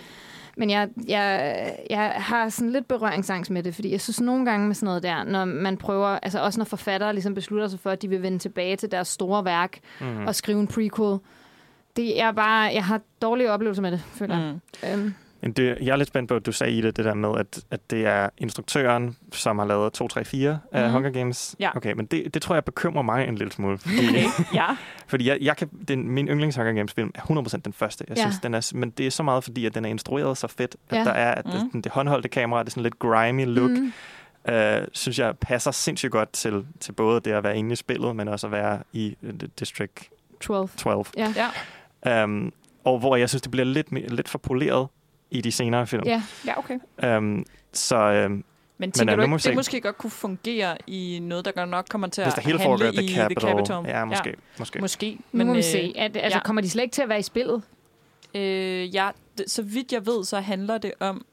men 0.57 0.69
jeg, 0.69 0.89
jeg, 1.07 1.75
jeg 1.89 2.13
har 2.17 2.49
sådan 2.49 2.71
lidt 2.71 2.87
berøringsangst 2.87 3.51
med 3.51 3.63
det, 3.63 3.75
fordi 3.75 3.91
jeg 3.91 4.01
synes 4.01 4.21
nogle 4.21 4.45
gange 4.45 4.67
med 4.67 4.75
sådan 4.75 4.85
noget 4.85 5.03
der, 5.03 5.23
når 5.23 5.45
man 5.45 5.77
prøver, 5.77 6.07
altså 6.07 6.39
også 6.39 6.59
når 6.59 6.65
forfattere 6.65 7.13
ligesom 7.13 7.33
beslutter 7.33 7.67
sig 7.67 7.79
for, 7.79 7.89
at 7.89 8.01
de 8.01 8.07
vil 8.07 8.21
vende 8.21 8.39
tilbage 8.39 8.75
til 8.75 8.91
deres 8.91 9.07
store 9.07 9.45
værk 9.45 9.79
Mm. 10.01 10.25
og 10.27 10.35
skrive 10.35 10.59
en 10.59 10.67
prequel, 10.67 11.17
det 11.95 12.21
er 12.21 12.31
bare, 12.31 12.59
jeg 12.73 12.85
har 12.85 13.01
dårlige 13.21 13.51
oplevelser 13.51 13.81
med 13.81 13.91
det, 13.91 14.01
føler 14.13 14.37
jeg. 14.39 14.53
Mm. 14.83 14.89
Øhm, 15.03 15.13
det, 15.51 15.77
jeg 15.81 15.91
er 15.91 15.95
lidt 15.95 16.07
spændt 16.07 16.29
på, 16.29 16.35
at 16.35 16.45
du 16.45 16.51
sagde 16.51 16.73
i 16.73 16.81
det, 16.81 16.97
det 16.97 17.05
der 17.05 17.13
med, 17.13 17.29
at, 17.39 17.59
at 17.71 17.89
det 17.91 18.05
er 18.05 18.29
instruktøren, 18.37 19.17
som 19.31 19.59
har 19.59 19.65
lavet 19.65 19.93
2, 19.93 20.07
3, 20.07 20.25
4 20.25 20.59
af 20.71 20.83
Mhm. 20.83 20.91
Hunger 20.93 21.09
Games. 21.09 21.55
Ja. 21.59 21.77
Okay, 21.77 21.93
men 21.93 22.05
det, 22.05 22.33
det 22.33 22.41
tror 22.41 22.55
jeg 22.55 22.65
bekymrer 22.65 23.01
mig 23.03 23.27
en 23.27 23.35
lille 23.35 23.51
smule. 23.53 23.77
Fordi, 23.77 24.09
Okay, 24.09 24.23
ja. 24.59 24.65
fordi 25.07 25.27
jeg, 25.29 25.37
jeg 25.41 25.57
kan, 25.57 25.69
den, 25.87 26.09
min 26.09 26.27
yndlings 26.27 26.55
Hunger 26.55 26.73
Games 26.73 26.93
film 26.93 27.11
er 27.15 27.21
100% 27.21 27.57
den 27.65 27.73
første. 27.73 28.05
Jeg 28.09 28.17
Ja. 28.17 28.21
synes, 28.23 28.39
den 28.39 28.53
er, 28.53 28.71
men 28.75 28.89
det 28.89 29.07
er 29.07 29.11
så 29.11 29.23
meget, 29.23 29.43
fordi 29.43 29.65
at 29.65 29.75
den 29.75 29.85
er 29.85 29.89
instrueret 29.89 30.37
så 30.37 30.47
fedt, 30.47 30.75
at 30.89 30.97
Ja. 30.97 31.03
der 31.03 31.11
er 31.11 31.31
at 31.35 31.45
Mhm. 31.45 31.71
det, 31.71 31.83
det 31.83 31.91
håndholdte 31.91 32.29
kamera, 32.29 32.59
det 32.59 32.67
er 32.67 32.71
sådan 32.71 32.83
lidt 32.83 32.99
grimy 32.99 33.45
look, 33.45 33.71
mm. 33.71 33.93
mm, 34.47 34.53
øh, 34.53 34.87
synes 34.93 35.19
jeg 35.19 35.37
passer 35.37 35.71
sindssygt 35.71 36.11
godt 36.11 36.31
til, 36.33 36.65
til 36.79 36.91
både 36.91 37.19
det 37.19 37.31
at 37.31 37.43
være 37.43 37.57
inde 37.57 37.73
i 37.73 37.75
spillet, 37.75 38.15
men 38.15 38.27
også 38.27 38.47
at 38.47 38.51
være 38.51 38.79
i 38.93 39.15
uh, 39.21 39.29
District 39.59 40.09
12. 40.41 40.69
12. 40.77 41.05
Ja. 41.17 41.33
Ja. 42.05 42.23
Um, 42.23 42.53
og 42.83 42.99
hvor 42.99 43.15
jeg 43.15 43.29
synes, 43.29 43.41
det 43.41 43.51
bliver 43.51 43.65
lidt, 43.65 44.11
lidt 44.15 44.29
for 44.29 44.37
poleret 44.37 44.87
i 45.33 45.41
de 45.41 45.51
senere 45.51 45.87
film. 45.87 46.03
Ja. 46.05 46.23
ja, 46.45 46.59
okay. 46.59 46.79
Um, 47.17 47.45
så 47.73 48.25
um, 48.25 48.43
Men 48.77 48.91
tænker 48.91 49.13
øh, 49.13 49.17
du 49.17 49.23
ikke, 49.23 49.33
vi 49.33 49.39
se. 49.39 49.49
det 49.49 49.55
måske 49.55 49.81
godt 49.81 49.97
kunne 49.97 50.11
fungere 50.11 50.77
i 50.87 51.19
noget, 51.21 51.45
der 51.45 51.51
godt 51.51 51.69
nok 51.69 51.85
kommer 51.89 52.07
til 52.07 52.23
hvis 52.23 52.33
at 52.33 52.35
det 52.35 52.45
hele 52.45 52.59
handle 52.59 52.77
foregår 52.77 53.01
i 53.01 53.05
The 53.05 53.15
Capital, 53.15 53.49
The 53.49 53.57
Capitol? 53.57 53.85
ja, 53.87 54.05
måske. 54.05 54.29
Ja. 54.29 54.35
måske. 54.59 54.79
Måske. 54.79 55.19
Nu 55.31 55.45
må 55.45 55.51
vi 55.51 55.57
øh, 55.57 55.63
se. 55.63 55.93
At, 55.97 56.17
altså, 56.17 56.37
ja. 56.37 56.43
kommer 56.43 56.61
de 56.61 56.69
slet 56.69 56.83
ikke 56.83 56.93
til 56.93 57.01
at 57.01 57.09
være 57.09 57.19
i 57.19 57.23
spillet? 57.23 57.63
Øh, 58.35 58.95
ja, 58.95 59.09
det, 59.37 59.51
så 59.51 59.61
vidt 59.61 59.91
jeg 59.91 60.05
ved, 60.05 60.23
så 60.23 60.39
handler 60.39 60.77
det 60.77 60.91
om, 60.99 61.25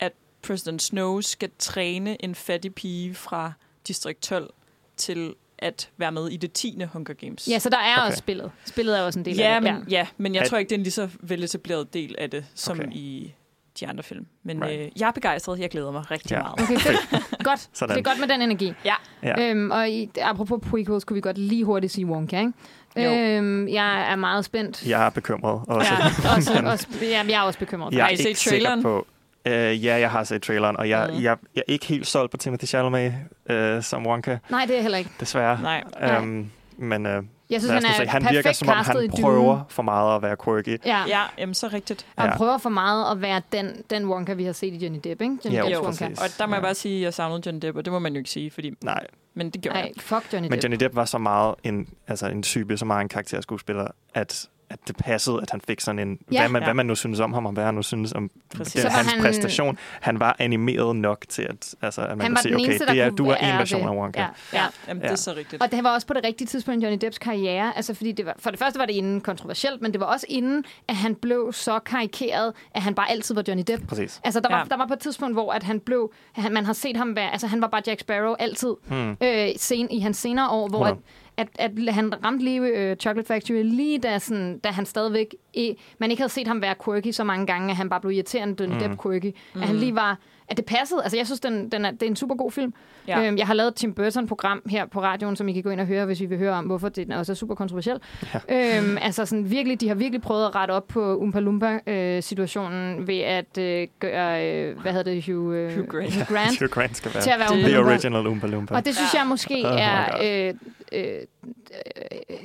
at 0.00 0.12
President 0.42 0.82
Snow 0.82 1.20
skal 1.20 1.50
træne 1.58 2.24
en 2.24 2.34
fattig 2.34 2.74
pige 2.74 3.14
fra 3.14 3.52
Distrikt 3.88 4.22
12 4.22 4.50
til 4.96 5.34
at 5.58 5.90
være 5.96 6.12
med 6.12 6.28
i 6.28 6.36
det 6.36 6.52
10. 6.52 6.78
Hunger 6.92 7.14
Games. 7.14 7.48
Ja, 7.50 7.58
så 7.58 7.70
der 7.70 7.76
er 7.78 7.96
Okay. 7.96 8.06
også 8.06 8.18
spillet. 8.18 8.50
Spillet 8.64 8.98
er 8.98 9.02
også 9.02 9.18
en 9.18 9.24
del 9.24 9.36
ja, 9.36 9.54
af 9.54 9.60
det. 9.60 9.74
men, 9.74 9.84
ja, 9.88 10.06
men 10.16 10.34
jeg 10.34 10.42
At- 10.42 10.48
tror 10.48 10.58
ikke, 10.58 10.68
det 10.68 10.74
er 10.74 10.78
en 10.78 10.82
lige 10.82 10.92
så 10.92 11.08
veletableret 11.20 11.94
del 11.94 12.14
af 12.18 12.30
det, 12.30 12.44
som 12.54 12.78
Okay. 12.80 12.92
i 12.92 13.34
de 13.80 13.86
andre 13.86 14.02
film. 14.02 14.26
Men 14.42 14.64
Right. 14.64 14.80
øh, 14.80 14.88
jeg 15.00 15.08
er 15.08 15.12
begejstret. 15.12 15.58
Jeg 15.58 15.70
glæder 15.70 15.90
mig 15.92 16.10
rigtig 16.10 16.30
Ja. 16.30 16.42
meget. 16.42 16.52
Okay, 16.60 16.78
fedt. 16.86 16.98
godt. 17.44 17.68
Sådan. 17.72 17.96
Det 17.96 18.06
er 18.06 18.10
godt 18.10 18.20
med 18.20 18.28
den 18.28 18.42
energi. 18.42 18.72
Ja. 18.84 18.94
Ja. 19.22 19.50
Øhm, 19.50 19.70
og 19.70 19.90
i, 19.90 20.10
apropos 20.22 20.60
prequels, 20.70 21.04
kunne 21.04 21.14
vi 21.14 21.20
godt 21.20 21.38
lige 21.38 21.64
hurtigt 21.64 21.92
sige 21.92 22.06
Wonka, 22.06 22.38
ikke? 22.40 22.52
Jo. 22.96 23.10
Øhm, 23.14 23.68
jeg 23.68 24.10
er 24.12 24.16
meget 24.16 24.44
spændt. 24.44 24.86
Jeg 24.86 25.06
er 25.06 25.10
bekymret 25.10 25.62
også. 25.68 25.92
Ja, 25.94 26.36
også, 26.36 26.52
også, 26.72 26.86
ja, 27.02 27.22
jeg 27.28 27.32
er 27.36 27.40
også 27.40 27.58
bekymret. 27.58 27.94
Jeg 27.94 28.06
er 28.06 28.10
I 28.10 28.16
set 28.16 28.26
ikke 28.26 28.40
sikker 28.40 28.82
på... 28.82 29.06
Uh, 29.46 29.52
ja, 29.84 29.96
jeg 29.98 30.10
har 30.10 30.24
set 30.24 30.42
traileren, 30.42 30.76
og 30.76 30.88
jeg, 30.88 31.10
Mm. 31.12 31.22
jeg, 31.22 31.36
jeg 31.54 31.60
er 31.68 31.72
ikke 31.72 31.86
helt 31.86 32.06
solgt 32.06 32.30
på 32.30 32.36
Timothy 32.36 32.64
Chalamet 32.64 33.14
uh, 33.50 33.82
som 33.82 34.06
Wonka, 34.06 34.36
Nej, 34.50 34.60
det 34.62 34.70
er 34.70 34.74
jeg 34.74 34.82
heller 34.82 34.98
ikke. 34.98 35.10
desværre. 35.20 35.58
Nej. 35.62 35.84
Um, 36.18 36.50
men 36.78 37.06
uh, 37.06 37.12
Jeg 37.50 37.60
synes, 37.60 37.66
han 37.72 37.84
er 37.84 37.92
se. 37.96 38.06
han 38.06 38.26
virker 38.30 38.52
som 38.52 38.68
om, 38.68 38.76
han 38.76 38.96
Dune. 38.96 39.08
prøver 39.22 39.60
for 39.68 39.82
meget 39.82 40.16
at 40.16 40.22
være 40.22 40.36
quirky. 40.44 40.78
Ja. 40.86 41.02
Ja, 41.08 41.22
jamen, 41.38 41.54
så 41.54 41.68
rigtigt. 41.72 42.06
Og 42.16 42.22
han 42.22 42.30
Ja. 42.30 42.36
prøver 42.36 42.58
for 42.58 42.68
meget 42.70 43.10
at 43.12 43.20
være 43.22 43.42
den, 43.52 43.82
den 43.90 44.06
Wonka, 44.08 44.32
vi 44.32 44.44
har 44.44 44.52
set 44.52 44.72
i 44.74 44.76
Johnny 44.76 45.00
Depp, 45.04 45.20
ikke? 45.22 45.36
Johnny 45.44 45.58
Jo, 45.58 45.62
Depps 45.64 45.72
Jo, 45.74 45.82
Wonka. 45.82 46.04
præcis. 46.08 46.18
Og 46.22 46.38
der 46.38 46.46
må 46.46 46.54
jeg 46.54 46.60
Ja. 46.60 46.66
bare 46.66 46.74
sige, 46.74 46.96
at 46.96 47.02
jeg 47.04 47.14
savnede 47.14 47.42
Johnny 47.46 47.62
Depp, 47.62 47.76
og 47.76 47.84
det 47.84 47.92
må 47.92 47.98
man 47.98 48.12
jo 48.12 48.18
ikke 48.18 48.30
sige, 48.30 48.50
fordi, 48.50 48.72
Nej, 48.84 49.06
men 49.34 49.50
det 49.50 49.60
gjorde 49.62 49.78
Nej, 49.78 49.92
jeg. 49.96 50.02
fuck 50.02 50.32
Johnny 50.32 50.46
men 50.48 50.52
Depp. 50.52 50.64
Johnny 50.64 50.76
Depp 50.80 50.94
var 50.96 51.04
så 51.04 51.18
meget 51.18 51.54
en, 51.64 51.88
altså 52.08 52.26
en 52.26 52.42
type, 52.42 52.76
så 52.78 52.84
meget 52.84 53.00
en 53.02 53.08
karakterskuespiller, 53.08 53.86
at, 54.14 54.46
at 54.70 54.78
det 54.88 54.96
passede, 54.96 55.38
at 55.42 55.50
han 55.50 55.60
fik 55.60 55.80
sådan 55.80 55.98
en... 55.98 56.18
Ja. 56.32 56.40
Hvad, 56.40 56.48
man, 56.48 56.62
Ja. 56.62 56.66
hvad 56.66 56.74
man 56.74 56.86
nu 56.86 56.94
synes 56.94 57.20
om 57.20 57.32
ham, 57.32 57.46
og 57.46 57.52
hvad 57.52 57.64
han 57.64 57.74
nu 57.74 57.82
synes 57.82 58.12
om 58.12 58.30
Præcis. 58.56 58.84
var 58.84 58.90
hans 58.90 59.12
han- 59.12 59.20
præstation. 59.22 59.78
Han 60.00 60.20
var 60.20 60.36
animeret 60.38 60.96
nok 60.96 61.24
til, 61.28 61.42
at, 61.42 61.74
altså, 61.82 62.00
at 62.02 62.08
man 62.08 62.20
han 62.20 62.30
kunne 62.30 62.42
se, 62.42 62.48
den 62.48 62.54
okay, 62.56 62.64
eneste, 62.64 62.86
det 62.86 62.96
der 62.96 63.04
er, 63.04 63.10
du 63.10 63.26
er 63.26 63.34
en 63.36 63.58
version 63.58 63.80
det. 63.82 63.88
af 63.88 63.94
Wonka. 63.96 64.20
Ja, 64.20 64.26
ja. 64.52 64.64
Jamen, 64.88 65.02
Ja. 65.02 65.08
det 65.08 65.12
er 65.12 65.16
så 65.16 65.32
rigtigt. 65.36 65.62
Og 65.62 65.70
det 65.72 65.84
var 65.84 65.94
også 65.94 66.06
på 66.06 66.14
det 66.14 66.24
rigtige 66.24 66.48
tidspunkt 66.48 66.82
i 66.82 66.84
Johnny 66.86 66.98
Depps 67.00 67.18
karriere. 67.18 67.76
Altså, 67.76 67.94
fordi 67.94 68.12
det 68.12 68.26
var, 68.26 68.34
for 68.38 68.50
det 68.50 68.58
første 68.58 68.78
var 68.78 68.86
det 68.86 68.92
inden 68.94 69.20
kontroversielt, 69.20 69.82
men 69.82 69.92
det 69.92 70.00
var 70.00 70.06
også 70.06 70.26
inden, 70.28 70.64
at 70.88 70.96
han 70.96 71.14
blev 71.14 71.52
så 71.52 71.78
karikeret, 71.78 72.52
at 72.74 72.82
han 72.82 72.94
bare 72.94 73.10
altid 73.10 73.34
var 73.34 73.44
Johnny 73.48 73.64
Depp. 73.66 73.88
Præcis. 73.88 74.20
Altså, 74.24 74.40
der 74.40 74.48
var, 74.48 74.58
Ja. 74.58 74.64
der 74.70 74.76
var 74.76 74.86
på 74.86 74.92
et 74.92 74.98
tidspunkt, 75.00 75.34
hvor 75.34 75.52
at 75.52 75.62
han 75.62 75.80
blev... 75.80 76.12
Han, 76.32 76.52
man 76.52 76.64
har 76.64 76.72
set 76.72 76.96
ham 76.96 77.16
være... 77.16 77.32
Altså, 77.32 77.46
han 77.46 77.60
var 77.60 77.68
bare 77.68 77.82
Jack 77.86 78.00
Sparrow 78.00 78.34
altid. 78.38 78.74
Hmm. 78.86 79.16
Øh, 79.22 79.48
sen, 79.56 79.90
I 79.90 80.00
hans 80.00 80.16
senere 80.16 80.48
år, 80.50 80.68
hvor 80.68 80.84
at, 80.84 80.92
100. 80.92 80.96
at, 80.96 81.25
at 81.58 81.70
han 81.94 82.24
ramte 82.24 82.44
lige 82.44 82.60
øh, 82.60 82.96
Chocolate 82.96 83.26
Factory, 83.28 83.62
lige 83.62 83.98
da, 83.98 84.18
sådan, 84.18 84.58
da 84.58 84.68
han 84.68 84.86
stadigvæk... 84.86 85.34
I, 85.54 85.74
man 85.98 86.10
ikke 86.10 86.20
havde 86.22 86.32
set 86.32 86.46
ham 86.46 86.62
være 86.62 86.74
quirky 86.84 87.10
så 87.10 87.24
mange 87.24 87.46
gange, 87.46 87.70
at 87.70 87.76
han 87.76 87.88
bare 87.88 88.00
blev 88.00 88.10
irriterende 88.12 88.56
Johnny 88.60 88.74
Mm. 88.76 88.80
Depp 88.88 89.02
quirky. 89.02 89.32
At 89.54 89.62
han 89.62 89.76
lige 89.76 89.94
var... 89.94 90.18
At 90.48 90.56
det 90.56 90.64
passede. 90.64 91.02
Altså, 91.02 91.16
jeg 91.16 91.26
synes, 91.26 91.40
den, 91.40 91.68
den 91.72 91.84
er, 91.84 91.90
det 91.90 92.02
er 92.02 92.06
en 92.06 92.16
super 92.16 92.34
god 92.34 92.50
film. 92.52 92.74
Ja. 93.08 93.26
Øhm, 93.26 93.36
jeg 93.38 93.46
har 93.46 93.54
lavet 93.54 93.68
et 93.68 93.74
Tim 93.74 93.94
Burton-program 93.94 94.62
her 94.70 94.86
på 94.86 95.02
radioen, 95.02 95.36
som 95.36 95.48
I 95.48 95.52
kan 95.52 95.62
gå 95.62 95.70
ind 95.70 95.80
og 95.80 95.86
høre, 95.86 96.04
hvis 96.06 96.20
I 96.20 96.26
vil 96.26 96.38
høre 96.38 96.52
om, 96.52 96.64
hvorfor 96.64 96.88
det 96.88 97.14
også 97.14 97.32
er 97.32 97.36
super 97.36 97.54
kontroversiel. 97.54 97.96
Ja. 98.48 98.78
Øhm, 98.78 98.98
altså 99.00 99.26
sådan 99.26 99.50
virkelig, 99.50 99.80
de 99.80 99.88
har 99.88 99.94
virkelig 99.94 100.22
prøvet 100.22 100.46
at 100.46 100.54
rette 100.54 100.72
op 100.72 100.88
på 100.88 101.18
Oompa 101.18 101.40
Loompa-situationen 101.40 103.06
ved 103.06 103.18
at 103.20 103.58
øh, 103.58 103.86
gøre, 104.00 104.46
øh, 104.50 104.80
hvad 104.80 104.92
hedder 104.92 105.12
det, 105.12 105.24
Hugh, 105.26 105.56
øh, 105.56 105.72
Hugh 105.76 105.86
Grant. 105.88 106.14
Hugh 106.14 106.26
Grant 106.26 106.58
Hugh 106.60 106.70
Grant 106.70 106.96
skal 106.96 107.14
være 107.14 107.22
til 107.22 107.30
at 107.30 107.38
være 107.38 107.48
Oompa 107.48 107.62
the 107.68 107.72
Loompa. 107.76 107.90
original 107.92 108.26
Oompa 108.26 108.46
Loompa. 108.46 108.74
Og 108.74 108.84
det 108.84 108.94
synes 108.96 109.14
Ja. 109.14 109.18
jeg 109.18 109.26
måske 109.28 109.62
Oh 109.64 109.80
er... 109.80 110.48
Øh, 110.48 110.54
øh, 110.92 111.02
øh, 111.04 111.20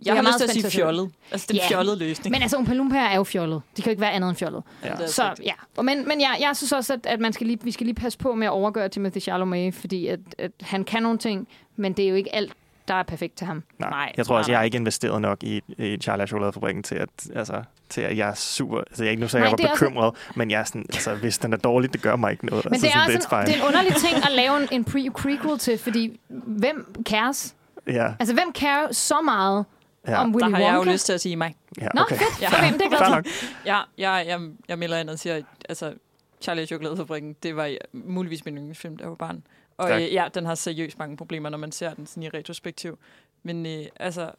Jeg 0.06 0.16
har 0.16 0.22
lyst 0.22 0.38
til 0.38 0.44
at 0.44 0.50
sige 0.50 0.72
fjollet. 0.72 1.12
Altså, 1.32 1.48
det 1.50 1.58
er 1.58 1.62
en 1.64 1.70
Ja. 1.70 1.76
fjollet 1.76 1.98
løsning. 1.98 2.32
Men 2.32 2.42
altså, 2.42 2.58
Oompa 2.58 2.74
Loompa 2.74 2.98
er 2.98 3.16
jo 3.16 3.24
fjollet. 3.24 3.62
De 3.78 3.82
kan 3.82 3.90
jo 3.90 3.92
ikke 3.92 4.02
være 4.02 4.12
andet 4.12 4.30
end 4.30 4.38
fjollet. 4.38 4.64
Ja. 4.84 5.08
Så 5.08 5.24
ja, 5.44 5.54
Og 5.78 5.86
men, 5.86 6.08
men 6.08 6.22
jeg, 6.22 6.38
jeg 6.40 6.56
synes 6.58 6.72
også, 6.72 6.94
at, 6.94 7.06
at 7.06 7.20
man 7.20 7.34
skal 7.34 7.48
lige, 7.48 7.60
vi 7.64 7.72
skal 7.72 7.86
lige 7.86 7.96
passe 7.96 8.20
på 8.20 8.36
med 8.36 8.48
at 8.48 8.52
overgøre 8.52 8.90
Timothy 8.90 9.20
Chalamet, 9.20 9.74
fordi 9.76 10.08
at, 10.08 10.20
at 10.38 10.52
han 10.62 10.84
kan 10.84 11.04
nogle 11.04 11.18
ting, 11.18 11.48
men 11.76 11.94
det 11.94 12.06
er 12.06 12.10
jo 12.10 12.16
ikke 12.16 12.36
alt, 12.36 12.54
der 12.88 12.94
er 12.94 13.04
perfekt 13.04 13.38
til 13.38 13.48
ham. 13.48 13.64
Nej. 13.80 13.90
Nej, 13.90 14.12
Jeg 14.18 14.26
tror 14.26 14.38
også, 14.38 14.48
nej, 14.48 14.52
jeg 14.52 14.56
nej. 14.56 14.60
har 14.62 14.66
ikke 14.66 14.78
investeret 14.78 15.22
nok 15.22 15.44
i, 15.44 15.62
i 15.78 15.98
Charlie 15.98 16.28
Chokoladefabrikken 16.28 16.84
til 16.84 16.96
at, 16.96 17.10
altså, 17.36 17.64
til 17.90 18.02
at 18.02 18.18
jeg 18.18 18.30
er 18.30 18.34
super... 18.34 18.78
Altså, 18.78 19.04
jeg 19.04 19.08
er 19.08 19.12
ikke 19.12 19.22
nu 19.22 19.28
så 19.28 19.38
Nej, 19.38 19.48
jeg 19.48 19.52
var 19.60 19.66
er 19.68 19.72
også- 19.72 19.86
bekymret, 19.86 20.14
men 20.36 20.52
jeg 20.52 20.60
er 20.60 20.64
sådan, 20.64 20.86
altså, 20.94 21.16
hvis 21.16 21.38
den 21.38 21.54
er 21.54 21.58
dårlig, 21.58 21.94
det 21.94 22.02
gør 22.02 22.16
mig 22.16 22.32
ikke 22.32 22.46
noget. 22.46 22.66
Men 22.66 22.74
altså, 22.74 22.88
det 22.88 22.94
er 22.96 23.00
sådan, 23.00 23.16
også 23.18 23.36
en, 23.40 23.46
det 23.48 23.54
er 23.56 23.60
en 23.62 23.68
underlig 23.68 23.96
ting 23.96 24.16
at 24.26 24.32
lave 24.32 24.58
en, 24.62 24.68
en 24.72 24.86
pre-prequel 24.90 25.58
til, 25.60 25.78
fordi 25.78 26.20
hvem 26.46 26.94
cares? 27.04 27.56
Ja, 27.88 28.14
Altså, 28.20 28.34
hvem 28.34 28.54
carer 28.56 28.92
så 28.92 29.22
meget 29.22 29.66
ja, 30.08 30.22
om 30.22 30.32
Der 30.32 30.40
Willy 30.40 30.56
har 30.56 30.62
jeg 30.64 30.74
jo 30.74 30.78
Wonka? 30.78 30.92
lyst 30.94 31.06
til 31.06 31.14
at 31.14 31.22
sige 31.22 31.36
mig. 31.36 31.56
ja, 31.82 31.88
Nå, 31.94 32.02
okay. 32.02 32.16
fedt. 32.16 32.42
Ja. 32.42 32.48
Okay, 32.48 32.64
men 32.72 32.74
det 32.74 32.82
er 32.82 32.90
jeg 32.90 32.98
glad 32.98 33.10
nok. 33.10 33.26
Ja, 33.66 33.80
jeg, 33.98 34.40
jeg, 34.68 34.80
melder 34.80 34.98
ind 34.98 35.10
og 35.10 35.20
siger, 35.20 35.36
at 35.36 35.44
altså, 35.70 35.94
Charlie 36.42 36.64
og 36.64 36.68
Chokoladefabrikken, 36.68 37.36
det 37.44 37.56
var 37.56 37.72
muligvis 37.94 38.46
min 38.46 38.58
yndlingsfilm, 38.58 38.98
da 38.98 39.02
jeg 39.04 39.10
var 39.10 39.16
barn. 39.16 39.44
Og 39.78 39.88
Tak. 39.90 40.02
øh, 40.02 40.14
ja, 40.14 40.28
den 40.34 40.46
har 40.46 40.56
seriøst 40.56 41.00
mange 41.00 41.18
problemer, 41.18 41.50
når 41.50 41.58
man 41.58 41.72
ser 41.72 41.94
den 41.94 42.06
sådan 42.08 42.24
i 42.24 42.30
retrospektiv. 42.30 42.98
Men 43.44 43.66
øh, 43.66 43.86
altså, 44.00 44.32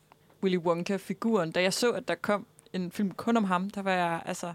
Willy 0.43 0.56
Wonka-figuren, 0.59 1.52
da 1.52 1.62
jeg 1.62 1.73
så, 1.73 1.90
at 1.90 2.09
der 2.09 2.14
kom 2.14 2.47
en 2.73 2.90
film 2.93 3.10
kun 3.10 3.36
om 3.36 3.44
ham, 3.44 3.70
der 3.70 3.82
var 3.82 3.93
jeg 3.93 4.20
altså 4.27 4.52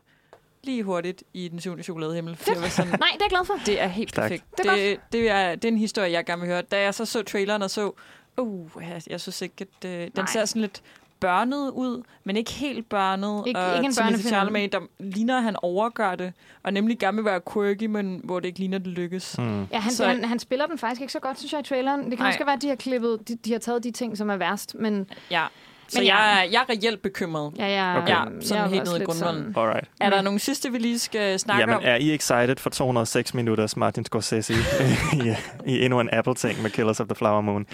lige 0.64 0.84
hurtigt 0.84 1.24
i 1.34 1.48
den 1.48 1.60
syvende 1.60 1.84
chokoladehimmel. 1.84 2.36
For 2.36 2.52
jeg 2.54 2.62
var 2.62 2.68
sådan, 2.68 2.90
Nej, 2.90 3.10
det 3.14 3.22
er 3.22 3.26
jeg 3.26 3.30
glad 3.30 3.46
for. 3.46 3.54
det 3.66 3.82
er 3.82 3.88
helt 3.88 4.10
Stærkt. 4.10 4.24
perfekt. 4.32 4.58
Det 4.58 4.66
er 4.66 4.76
det, 4.76 5.00
det, 5.12 5.30
er, 5.30 5.56
det 5.56 5.66
er 5.66 5.72
en 5.72 5.78
historie, 5.78 6.12
jeg 6.12 6.26
gerne 6.26 6.42
vil 6.42 6.50
høre. 6.50 6.62
Da 6.62 6.82
jeg 6.82 6.94
så 6.94 7.06
så 7.06 7.24
traileren 7.24 7.62
og 7.62 7.70
så, 7.70 7.92
uh, 8.38 8.70
jeg, 8.82 9.02
jeg 9.10 9.22
synes 9.22 9.42
ikke, 9.42 9.56
at 9.82 9.90
øh, 9.90 10.02
den 10.02 10.12
Nej. 10.16 10.26
ser 10.26 10.46
sådan 10.46 10.62
lidt 10.62 10.82
børnet 11.20 11.70
ud, 11.72 12.04
men 12.24 12.38
ikke 12.38 12.52
helt 12.52 12.90
børnet. 12.90 13.44
Ikke- 13.48 13.60
og 13.60 13.76
ikke 13.76 13.86
en 13.86 13.92
Timothy. 13.94 14.28
Chalamet, 14.28 14.72
der 14.72 14.80
ligner, 15.00 15.38
at 15.38 15.44
han 15.44 15.56
overgør 15.62 16.16
det, 16.16 16.34
og 16.64 16.74
nemlig 16.74 17.00
gerne 17.00 17.18
vil 17.18 17.26
være 17.26 17.42
quirky, 17.54 17.84
men 17.86 18.22
hvor 18.24 18.40
det 18.40 18.48
ikke 18.48 18.60
ligner, 18.60 18.78
det 18.78 18.88
lykkes. 18.88 19.36
Mm. 19.38 19.64
Ja, 19.72 19.80
han, 19.80 19.92
Så- 19.92 20.06
han, 20.06 20.24
han 20.26 20.40
spiller 20.40 20.66
den 20.66 20.78
faktisk 20.78 21.02
ikke 21.02 21.14
så 21.14 21.20
godt, 21.20 21.38
synes 21.40 21.54
jeg, 21.54 21.60
i 21.60 21.64
traileren. 21.64 22.00
Det 22.00 22.10
kan 22.10 22.20
Nej. 22.20 22.28
også 22.28 22.46
være, 22.46 22.54
at 22.56 22.62
de 22.62 22.68
har 22.68 22.76
klippet, 22.76 23.28
de, 23.28 23.36
de 23.36 23.52
har 23.52 23.60
taget 23.60 23.84
de 23.84 23.92
ting, 23.92 24.18
som 24.18 24.30
er 24.30 24.38
værst, 24.38 24.76
men 24.76 25.10
Ja. 25.32 25.46
Så 25.90 26.00
Men 26.00 26.08
jeg, 26.08 26.16
ja. 26.36 26.40
er, 26.46 26.50
jeg 26.52 26.66
er 26.70 26.74
reelt 26.74 27.02
bekymret. 27.02 27.54
ja, 27.58 27.66
jeg, 27.66 27.98
Okay. 27.98 28.10
Ja, 28.14 28.20
jeg 28.20 28.32
sådan 28.42 28.64
er 28.64 28.68
helt 28.68 28.84
ned 28.94 29.02
i 29.02 29.04
grundvolden. 29.04 29.54
Alright. 29.58 29.88
Er 30.02 30.10
der 30.10 30.22
nogle 30.22 30.40
sidste, 30.40 30.72
vi 30.72 30.78
lige 30.78 31.00
skal 31.00 31.40
snakke 31.40 31.60
Jamen, 31.62 31.76
om? 31.76 31.82
er 31.86 31.96
I 31.96 32.14
excited 32.14 32.56
for 32.58 32.70
206 32.70 33.34
minutters 33.34 33.78
Martin 33.78 34.06
Scorsese 34.06 34.54
i, 35.14 35.34
i 35.72 35.84
endnu 35.86 36.00
en 36.00 36.10
Apple-ting 36.14 36.62
med 36.62 36.70
Killers 36.70 37.00
of 37.00 37.08
the 37.08 37.16
Flower 37.16 37.42
Moon? 37.42 37.66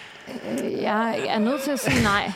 Øh, 0.63 0.71
Jeg 0.81 1.25
er 1.27 1.39
nødt 1.39 1.61
til 1.61 1.71
at 1.71 1.79
sige 1.79 2.03
nej. 2.03 2.31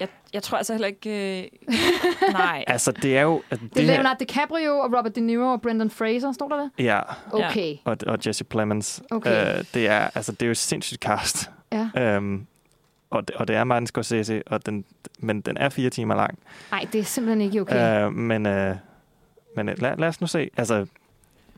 Jeg, 0.00 0.08
jeg 0.32 0.42
tror 0.42 0.58
altså 0.58 0.72
heller 0.72 0.86
ikke... 0.88 1.40
Øh... 1.40 1.44
Nej. 2.32 2.64
Altså, 2.66 2.92
det 2.92 3.16
er 3.18 3.22
jo... 3.22 3.42
at 3.50 3.60
Det 3.74 3.82
er 3.82 3.86
Leonardo 3.86 4.16
DiCaprio 4.18 4.78
og 4.78 4.84
Robert 4.98 5.16
De 5.16 5.20
Niro 5.20 5.52
og 5.52 5.62
Brendan 5.62 5.90
Fraser, 5.90 6.32
står 6.32 6.48
der 6.48 6.56
det? 6.56 6.70
Ja, 6.84 7.00
Okay. 7.32 7.76
og, 7.84 7.96
og 8.06 8.18
Jesse 8.26 8.44
Plemons. 8.44 9.02
Okay. 9.10 9.58
Øh, 9.58 9.64
det, 9.74 9.86
er, 9.88 10.08
altså, 10.14 10.32
det 10.32 10.42
er 10.42 10.46
jo 10.46 10.50
et 10.50 10.56
sindssygt 10.56 11.00
cast. 11.02 11.50
Ja. 11.72 11.88
Øhm, 11.98 12.46
og, 13.16 13.28
det, 13.28 13.36
og 13.36 13.48
det 13.48 13.56
er 13.56 13.64
Martin 13.64 13.86
Scorsese, 13.86 14.42
og 14.46 14.66
den, 14.66 14.84
men 15.18 15.40
den 15.40 15.56
er 15.56 15.68
fire 15.68 15.90
timer 15.90 16.14
lang. 16.14 16.38
Nej, 16.70 16.86
det 16.92 16.98
er 17.00 17.04
simpelthen 17.04 17.40
ikke 17.40 17.60
okay. 17.60 18.04
Øh, 18.06 18.12
men 18.12 18.46
øh, 18.46 18.76
men 19.56 19.68
øh, 19.68 19.82
lad, 19.82 19.96
lad 19.96 20.08
os 20.08 20.20
nu 20.20 20.26
se. 20.26 20.50
Altså, 20.56 20.86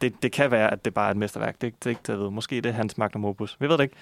det, 0.00 0.22
det 0.22 0.32
kan 0.32 0.50
være, 0.50 0.70
at 0.72 0.84
det 0.84 0.94
bare 0.94 1.06
er 1.06 1.10
et 1.10 1.16
mesterværk. 1.16 1.54
Det, 1.60 1.74
det 1.78 1.86
er 1.86 1.90
ikke 1.90 2.02
til 2.02 2.12
at 2.12 2.18
vide. 2.18 2.30
Måske 2.30 2.56
det 2.56 2.66
er 2.66 2.72
hans 2.72 2.98
magnum 2.98 3.24
opus. 3.24 3.56
Vi 3.60 3.68
ved 3.68 3.78
det 3.78 3.82
ikke. 3.84 3.94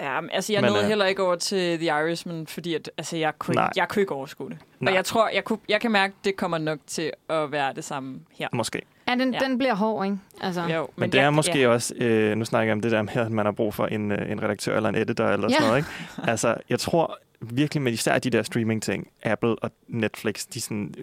Ja, 0.00 0.20
men 0.20 0.30
altså, 0.32 0.52
jeg 0.52 0.62
Men, 0.62 0.68
nåede 0.70 0.82
øh, 0.84 0.88
heller 0.88 1.04
ikke 1.06 1.22
over 1.22 1.36
til 1.36 1.78
The 1.78 1.86
Irishman, 1.86 2.46
fordi 2.46 2.74
at, 2.74 2.90
altså, 2.98 3.16
jeg, 3.16 3.32
kunne, 3.38 3.54
Nej. 3.54 3.64
ikke- 3.66 3.80
jeg 3.80 3.88
kunne 3.88 4.00
ikke 4.02 4.14
overskue 4.14 4.50
det. 4.50 4.58
Nej. 4.80 4.90
Og 4.90 4.96
jeg 4.96 5.04
tror, 5.04 5.28
jeg, 5.28 5.44
kunne, 5.44 5.58
jeg 5.68 5.80
kan 5.80 5.90
mærke, 5.90 6.14
at 6.20 6.24
det 6.24 6.36
kommer 6.36 6.58
nok 6.58 6.78
til 6.86 7.12
at 7.28 7.52
være 7.52 7.72
det 7.74 7.84
samme 7.84 8.20
her. 8.32 8.48
Måske. 8.52 8.82
Ja, 9.18 9.24
den, 9.24 9.34
ja. 9.34 9.38
den 9.38 9.58
bliver 9.58 9.74
hård, 9.74 10.04
ikke? 10.04 10.18
Altså. 10.40 10.60
Jo, 10.62 10.66
men, 10.80 10.88
Men 10.96 11.12
det 11.12 11.18
jeg, 11.18 11.24
er 11.24 11.30
måske 11.30 11.58
Ja. 11.60 11.68
også, 11.68 11.94
øh, 11.96 12.36
nu 12.36 12.44
snakker 12.44 12.66
jeg 12.66 12.72
om 12.72 12.80
det 12.80 12.90
der 12.90 13.02
med, 13.02 13.12
at 13.16 13.30
man 13.30 13.44
har 13.46 13.52
brug 13.52 13.74
for 13.74 13.86
en, 13.86 14.12
øh, 14.12 14.30
en 14.32 14.42
redaktør 14.42 14.76
eller 14.76 14.88
en 14.88 14.94
editor 14.94 15.24
eller 15.24 15.48
Ja. 15.50 15.54
sådan 15.54 15.66
noget. 15.68 15.78
Ikke? 15.78 16.30
Altså, 16.30 16.54
jeg 16.70 16.78
tror 16.78 17.18
virkelig 17.50 17.82
med 17.82 17.92
især 17.92 18.18
de 18.18 18.30
der 18.30 18.42
streaming-ting, 18.42 19.08
Apple 19.22 19.56
og 19.62 19.70
Netflix, 19.88 20.46
de 20.46 20.60
sådan, 20.60 20.94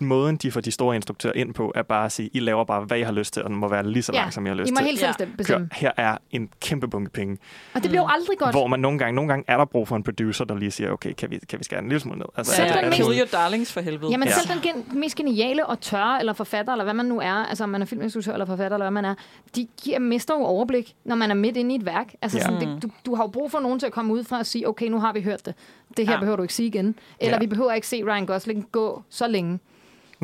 måden 0.00 0.36
de 0.36 0.50
får 0.50 0.60
de 0.60 0.70
store 0.70 0.96
instruktører 0.96 1.32
ind 1.34 1.54
på, 1.54 1.72
er 1.74 1.82
bare 1.82 2.04
at 2.04 2.12
sige, 2.12 2.30
I 2.32 2.40
laver 2.40 2.64
bare, 2.64 2.80
hvad 2.84 2.98
I 2.98 3.02
har 3.02 3.12
lyst 3.12 3.32
til, 3.34 3.42
og 3.42 3.50
den 3.50 3.58
må 3.58 3.68
være 3.68 3.90
lige 3.90 4.02
så 4.02 4.12
Ja, 4.12 4.20
lang, 4.20 4.32
som 4.32 4.46
I 4.46 4.48
har 4.48 4.56
lyst 4.56 4.70
I 4.70 4.72
må 4.72 4.76
til. 4.76 4.86
helt 4.86 4.98
selv 5.00 5.14
Ja. 5.20 5.24
bestemme. 5.36 5.68
Her 5.72 5.90
er 5.96 6.16
en 6.30 6.48
kæmpe 6.60 6.88
bunke 6.88 7.10
penge. 7.10 7.38
Og 7.74 7.82
det 7.82 7.90
bliver 7.90 8.02
jo 8.02 8.08
aldrig 8.10 8.38
godt. 8.38 8.54
Hvor 8.54 8.66
man 8.66 8.80
nogle 8.80 8.98
gange, 8.98 9.14
nogle 9.14 9.28
gange 9.28 9.44
er 9.48 9.56
der 9.56 9.64
brug 9.64 9.88
for 9.88 9.96
en 9.96 10.02
producer, 10.02 10.44
der 10.44 10.56
lige 10.58 10.70
siger, 10.70 10.90
okay, 10.90 11.12
kan 11.12 11.30
vi, 11.30 11.38
kan 11.48 11.58
vi 11.58 11.64
skære 11.64 11.80
en 11.80 11.88
lille 11.88 12.00
smule 12.00 12.18
ned? 12.18 12.26
Altså, 12.36 12.52
Selv 12.56 12.68
er, 12.70 12.80
den 12.80 12.84
mest- 12.88 12.96
Kill 12.96 13.18
your 13.18 13.26
darlings 13.32 13.72
for 13.72 13.80
helvede. 13.80 14.10
Jamen 14.10 14.28
Ja. 14.28 14.34
ja. 14.34 14.40
selv 14.40 14.62
den 14.74 14.84
gen- 14.90 14.98
mest 15.00 15.16
geniale 15.16 15.66
og 15.66 15.80
tørre, 15.80 16.20
eller 16.20 16.32
forfatter, 16.32 16.72
eller 16.72 16.84
hvad 16.84 16.94
man 16.94 17.06
nu 17.06 17.20
er, 17.20 17.32
altså 17.32 17.64
om 17.64 17.70
man 17.70 17.82
er 17.82 17.86
filminstruktør 17.86 18.32
eller 18.32 18.46
forfatter, 18.46 18.76
eller 18.76 18.84
hvad 18.84 19.02
man 19.02 19.04
er, 19.04 19.14
de 19.56 19.66
giver, 19.82 19.98
mister 19.98 20.34
jo 20.34 20.40
overblik, 20.44 20.94
når 21.04 21.16
man 21.16 21.30
er 21.30 21.34
midt 21.34 21.56
inde 21.56 21.74
i 21.74 21.78
et 21.78 21.86
værk. 21.86 22.14
Altså 22.22 22.38
Ja. 22.38 22.44
sådan, 22.44 22.60
det, 22.60 22.82
du, 22.82 22.88
du 23.06 23.14
har 23.14 23.22
jo 23.24 23.28
brug 23.28 23.50
for 23.50 23.60
nogen 23.60 23.78
til 23.78 23.86
at 23.86 23.92
komme 23.92 24.12
ud 24.14 24.24
fra 24.24 24.38
og 24.38 24.46
sige, 24.46 24.68
okay, 24.68 24.86
nu 24.88 25.00
har 25.00 25.12
vi 25.12 25.22
hørt 25.22 25.46
det. 25.46 25.54
Det 25.98 26.06
her 26.06 26.14
Ja. 26.14 26.18
behøver 26.20 26.36
du 26.36 26.42
ikke 26.42 26.54
sige 26.54 26.66
igen. 26.66 26.94
Eller 27.20 27.34
Ja. 27.36 27.38
vi 27.38 27.46
behøver 27.46 27.72
ikke 27.72 27.86
se 27.86 28.02
Ryan 28.04 28.26
Gosling 28.26 28.68
gå 28.72 29.02
så 29.08 29.26
længe, 29.26 29.58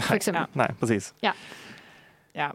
for 0.01 0.15
eksempel. 0.15 0.41
Ja. 0.55 0.59
Nej, 0.59 0.73
præcis. 0.81 1.15
Ja. 1.23 1.33
Ja. 2.35 2.49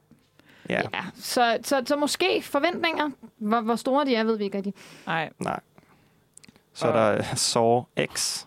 Ja. 0.70 0.82
ja. 0.94 1.02
Så, 1.16 1.58
så, 1.64 1.82
så 1.86 1.96
måske 1.96 2.42
forventninger, 2.44 3.10
hvor, 3.38 3.62
hvor 3.62 3.76
store 3.76 4.06
de 4.06 4.16
er, 4.16 4.24
ved 4.24 4.38
vi 4.38 4.44
ikke 4.44 4.58
rigtig. 4.58 4.74
Nej. 5.06 5.30
Nej. 5.40 5.60
Så 6.74 6.88
er 6.88 6.92
der 7.12 7.18
øh, 7.18 7.36
Saw 7.36 7.84
X. 8.16 8.46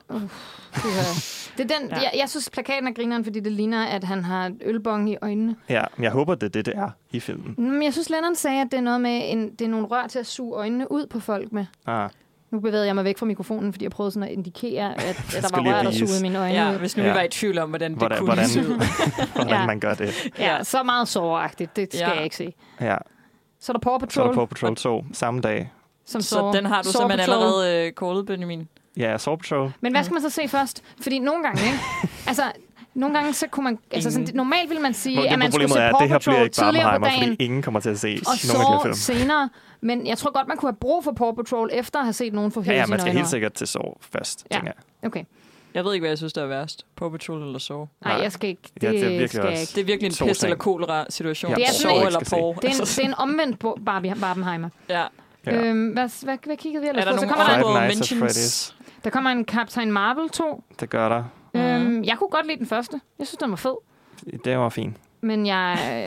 Det 1.56 1.70
er 1.70 1.78
den, 1.78 1.88
Ja. 1.88 1.96
ja. 1.96 2.00
jeg, 2.02 2.10
jeg 2.16 2.28
synes, 2.30 2.50
plakaten 2.50 2.88
er 2.88 2.92
grineren, 2.92 3.24
fordi 3.24 3.40
det 3.40 3.52
ligner, 3.52 3.84
at 3.86 4.04
han 4.04 4.24
har 4.24 4.52
ølbong 4.64 5.10
i 5.10 5.16
øjnene. 5.22 5.56
Ja, 5.68 5.82
men 5.96 6.04
jeg 6.04 6.12
håber, 6.12 6.34
det 6.34 6.46
er 6.46 6.50
det, 6.50 6.66
det 6.66 6.76
er 6.76 6.90
i 7.10 7.20
filmen. 7.20 7.54
Men 7.58 7.82
jeg 7.82 7.92
synes, 7.92 8.10
Lennon 8.10 8.34
sagde, 8.36 8.60
at 8.60 8.68
det 8.70 8.76
er 8.76 8.80
noget 8.80 9.00
med 9.00 9.20
en, 9.24 9.50
det 9.50 9.60
er 9.64 9.68
nogle 9.68 9.86
rør 9.86 10.06
til 10.06 10.18
at 10.18 10.26
suge 10.26 10.56
øjnene 10.56 10.92
ud 10.92 11.06
på 11.06 11.20
folk 11.20 11.52
med. 11.52 11.66
Ah, 11.86 12.10
Nu 12.52 12.60
bevæger 12.60 12.84
jeg 12.84 12.94
mig 12.94 13.04
væk 13.04 13.18
fra 13.18 13.26
mikrofonen, 13.26 13.72
fordi 13.72 13.84
jeg 13.84 13.90
prøvede 13.90 14.10
sådan 14.10 14.28
at 14.28 14.34
indikere, 14.34 14.94
at, 14.94 15.00
at 15.36 15.42
der 15.42 15.62
var 15.62 15.74
rør, 15.74 15.82
der 15.82 15.90
sugede 15.90 16.22
mine 16.22 16.38
øjne 16.38 16.54
Ja, 16.54 16.76
hvis 16.76 16.96
nu 16.96 17.02
Ja. 17.02 17.08
vi 17.08 17.14
var 17.14 17.22
i 17.22 17.28
tvivl 17.28 17.58
om, 17.58 17.68
hvordan 17.68 17.90
det 17.90 17.98
hvordan, 17.98 18.18
kunne 18.18 18.26
hvordan, 18.26 18.48
se 18.48 18.60
ud. 18.60 18.86
hvordan 19.34 19.48
Ja. 19.60 19.66
man 19.66 19.80
gør 19.80 19.94
det. 19.94 20.30
Ja, 20.38 20.64
så 20.64 20.82
meget 20.82 21.08
såragtigt, 21.08 21.76
det 21.76 21.88
skal 21.92 22.00
Ja. 22.08 22.14
jeg 22.14 22.24
ikke 22.24 22.36
se. 22.36 22.54
Ja. 22.80 22.96
Så 23.60 23.72
er 23.72 23.74
der 23.74 23.80
Paw 23.80 23.92
Så 23.92 23.94
er 23.94 23.98
Patrol, 23.98 24.26
der 24.28 24.34
Paw 24.34 24.44
Patrol 24.46 24.76
2 24.76 25.04
samme 25.12 25.40
dag. 25.40 25.72
som 26.06 26.20
Så 26.20 26.50
den 26.54 26.66
har 26.66 26.82
du 26.82 26.88
Saw 26.92 27.00
simpelthen 27.00 27.26
Patrol. 27.30 27.42
allerede 27.44 27.86
øh, 27.86 27.92
callet, 27.92 28.26
Benjamin. 28.26 28.68
Ja, 28.96 29.18
Saw 29.18 29.36
Patrol. 29.36 29.72
Men 29.80 29.92
hvad 29.92 30.04
skal 30.04 30.12
man 30.14 30.22
så 30.22 30.30
se 30.30 30.48
først? 30.48 30.82
Fordi 31.02 31.18
nogle 31.18 31.42
gange, 31.44 31.62
ikke? 31.62 31.78
altså, 32.28 32.42
nogle 32.94 33.14
gange 33.18 33.32
så 33.32 33.46
kunne 33.46 33.64
man... 33.64 33.78
Altså, 33.90 34.10
sådan, 34.10 34.20
Ingen. 34.22 34.36
normalt 34.36 34.68
ville 34.70 34.82
man 34.82 34.94
sige, 34.94 35.16
Nå, 35.16 35.22
at 35.22 35.38
man 35.38 35.52
skulle 35.52 35.68
se 35.68 35.74
Paw 35.74 35.98
det 36.00 36.08
her 36.08 36.18
bliver 36.18 36.18
Patrol 36.18 36.44
ikke 36.44 36.54
tidligere 36.54 36.98
på 36.98 37.04
dagen, 37.04 37.22
fordi 37.22 37.44
ingen 37.44 37.62
kommer 37.62 37.80
til 37.80 37.90
at 37.90 37.98
se 38.00 38.20
og 38.26 38.32
nogle 38.54 38.74
af 38.74 38.82
de 38.82 38.88
her 38.88 38.94
så 38.94 39.12
film. 39.12 39.18
senere. 39.18 39.48
Men 39.80 40.06
jeg 40.06 40.18
tror 40.18 40.32
godt, 40.32 40.48
man 40.48 40.56
kunne 40.56 40.70
have 40.70 40.76
brug 40.76 41.04
for 41.04 41.12
Paw 41.12 41.32
Patrol, 41.32 41.70
efter 41.72 41.98
at 41.98 42.04
have 42.04 42.12
set 42.12 42.32
nogen 42.32 42.52
få 42.52 42.62
Ja, 42.62 42.72
ja, 42.72 42.86
man 42.86 43.00
skal 43.00 43.12
helt 43.12 43.28
sikkert 43.28 43.52
til 43.52 43.66
Saw 43.66 43.92
først, 44.00 44.44
Ja. 44.50 44.56
tænker 44.56 44.72
jeg. 45.02 45.06
Okay. 45.08 45.24
Jeg 45.74 45.84
ved 45.84 45.94
ikke, 45.94 46.02
hvad 46.02 46.10
jeg 46.10 46.18
synes, 46.18 46.32
der 46.32 46.42
er 46.42 46.46
værst. 46.46 46.86
Paw 46.96 47.08
Patrol 47.10 47.42
eller 47.42 47.58
så. 47.58 47.86
Nej, 48.04 48.12
jeg 48.14 48.32
skal 48.32 48.48
ikke. 48.50 48.62
Det, 48.74 48.82
Ja, 48.82 48.88
det 48.90 49.02
er 49.02 49.08
virkelig 49.08 49.28
skal 49.30 49.50
ikke. 49.50 49.60
Det 49.74 49.78
er 49.78 49.84
virkelig 49.84 50.06
en 50.06 50.10
pest 50.28 50.40
ting. 50.40 50.44
eller 50.44 50.56
kolera 50.56 51.04
situation. 51.10 51.50
Ja, 51.50 51.56
Det 51.56 51.84
er 51.84 51.88
en- 51.90 52.06
eller 52.06 52.18
på. 52.18 52.54
Det 52.62 52.68
er 52.68 52.74
en, 52.74 52.80
det 52.80 52.98
er 52.98 53.04
en 53.04 53.14
omvendt 53.14 53.84
Barbie, 53.86 54.14
Barbenheimer. 54.20 54.68
ja. 54.88 55.04
Ja. 55.46 55.52
Øhm, 55.52 55.86
hvad, 55.88 56.24
hvad, 56.24 56.36
hvad 56.46 56.56
kiggede 56.56 56.82
vi 56.82 56.88
ellers 56.88 57.04
Er 57.04 57.08
der 57.10 57.16
på? 57.16 57.20
Så 57.20 57.26
nogle 57.26 57.36
kommer 57.36 57.52
der, 57.52 57.58
Five 57.58 57.66
honorable 57.66 57.94
Nights 57.94 58.12
at 58.12 58.18
mentions? 58.18 58.76
der 59.04 59.10
kommer 59.10 59.30
en 59.30 59.44
Captain 59.44 59.92
Marvel 59.92 60.28
2. 60.30 60.64
Det 60.80 60.90
gør 60.90 61.08
der. 61.08 61.24
Mhm. 61.54 61.62
Øhm, 61.62 62.04
jeg 62.04 62.16
kunne 62.18 62.30
godt 62.30 62.46
lide 62.46 62.58
den 62.58 62.66
første. 62.66 63.00
Jeg 63.18 63.26
synes, 63.26 63.38
den 63.38 63.50
var 63.50 63.56
fed. 63.56 63.74
Det 64.44 64.58
var 64.58 64.68
fint. 64.68 64.96
Men 65.20 65.46
jeg... 65.46 66.06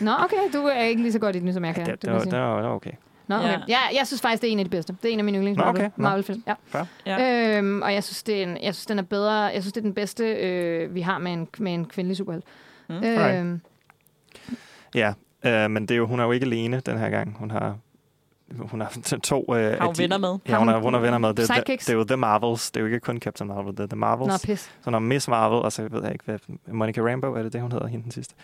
Nå, 0.00 0.10
okay, 0.24 0.36
du 0.52 0.58
er 0.66 0.82
ikke 0.82 1.02
lige 1.02 1.12
så 1.12 1.18
godt 1.18 1.36
i 1.36 1.38
den, 1.38 1.52
som 1.52 1.64
jeg 1.64 1.74
kan. 1.74 1.86
Det, 1.86 2.02
det, 2.02 2.12
var, 2.12 2.18
det, 2.18 2.32
var, 2.32 2.56
det 2.56 2.64
var 2.64 2.74
okay. 2.74 2.90
Nå, 3.28 3.36
okay. 3.36 3.48
Ja. 3.48 3.58
Jeg, 3.68 3.78
jeg 3.98 4.06
synes 4.06 4.20
faktisk, 4.22 4.42
det 4.42 4.48
er 4.48 4.52
en 4.52 4.58
af 4.58 4.64
de 4.64 4.70
bedste. 4.70 4.96
Det 5.02 5.08
er 5.08 5.12
en 5.12 5.18
af 5.18 5.24
mine 5.24 5.38
yndlings 5.38 5.58
Marvel, 5.58 5.76
okay. 5.76 5.90
Marvel-film. 5.96 6.42
Ja. 6.46 6.54
Fair. 6.66 6.84
Ja. 7.06 7.58
Øhm, 7.58 7.82
og 7.82 7.94
jeg 7.94 8.04
synes, 8.04 8.22
det 8.22 8.38
er 8.38 8.42
en, 8.42 8.56
jeg 8.62 8.74
synes, 8.74 8.86
den 8.86 8.98
er 8.98 9.02
bedre. 9.02 9.32
Jeg 9.32 9.62
synes, 9.62 9.72
det 9.72 9.80
er 9.80 9.82
den 9.84 9.94
bedste, 9.94 10.24
øh, 10.24 10.94
vi 10.94 11.00
har 11.00 11.18
med 11.18 11.32
en, 11.32 11.48
med 11.58 11.74
en 11.74 11.84
kvindelig 11.84 12.16
superhelt. 12.16 12.44
Mm. 12.88 13.04
Øhm, 13.04 13.60
Ja, 14.94 15.12
øh, 15.46 15.70
men 15.70 15.82
det 15.82 15.90
er 15.90 15.96
jo, 15.98 16.06
hun 16.06 16.20
er 16.20 16.24
jo 16.24 16.32
ikke 16.32 16.46
alene 16.46 16.80
den 16.86 16.98
her 16.98 17.10
gang. 17.10 17.36
Hun 17.38 17.50
har, 17.50 17.76
hun 18.58 18.80
har 18.80 18.98
to... 19.22 19.54
Øh, 19.54 19.78
Har 19.78 19.86
hun 19.86 19.94
de- 19.94 20.02
venner 20.02 20.18
med? 20.18 20.38
Ja, 20.48 20.58
hun 20.58 20.68
er, 20.68 20.78
hun 20.78 20.94
er 20.94 20.98
venner 20.98 21.18
med. 21.18 21.28
Det, 21.28 21.48
det, 21.48 21.66
det 21.66 21.88
er 21.88 21.94
jo 21.94 22.04
The 22.04 22.16
Marvels. 22.16 22.70
Det 22.70 22.80
er 22.80 22.80
jo 22.80 22.86
ikke 22.86 23.00
kun 23.00 23.18
Captain 23.20 23.48
Marvel, 23.48 23.72
det 23.76 23.80
er 23.80 23.86
The 23.86 23.96
Marvels. 23.96 24.28
nå, 24.46 24.52
pis. 24.52 24.70
Så 24.84 24.90
har 24.90 24.98
Miss 24.98 25.28
Marvel, 25.28 25.58
og 25.58 25.72
så 25.72 25.88
ved 25.90 26.02
jeg 26.02 26.12
ikke, 26.12 26.24
hvad... 26.24 26.38
Monica 26.68 27.00
Rambeau, 27.00 27.34
er 27.34 27.42
det 27.42 27.52
det, 27.52 27.60
hun 27.60 27.72
hedder, 27.72 27.86
hende 27.86 28.02
den 28.04 28.12
sidste? 28.12 28.34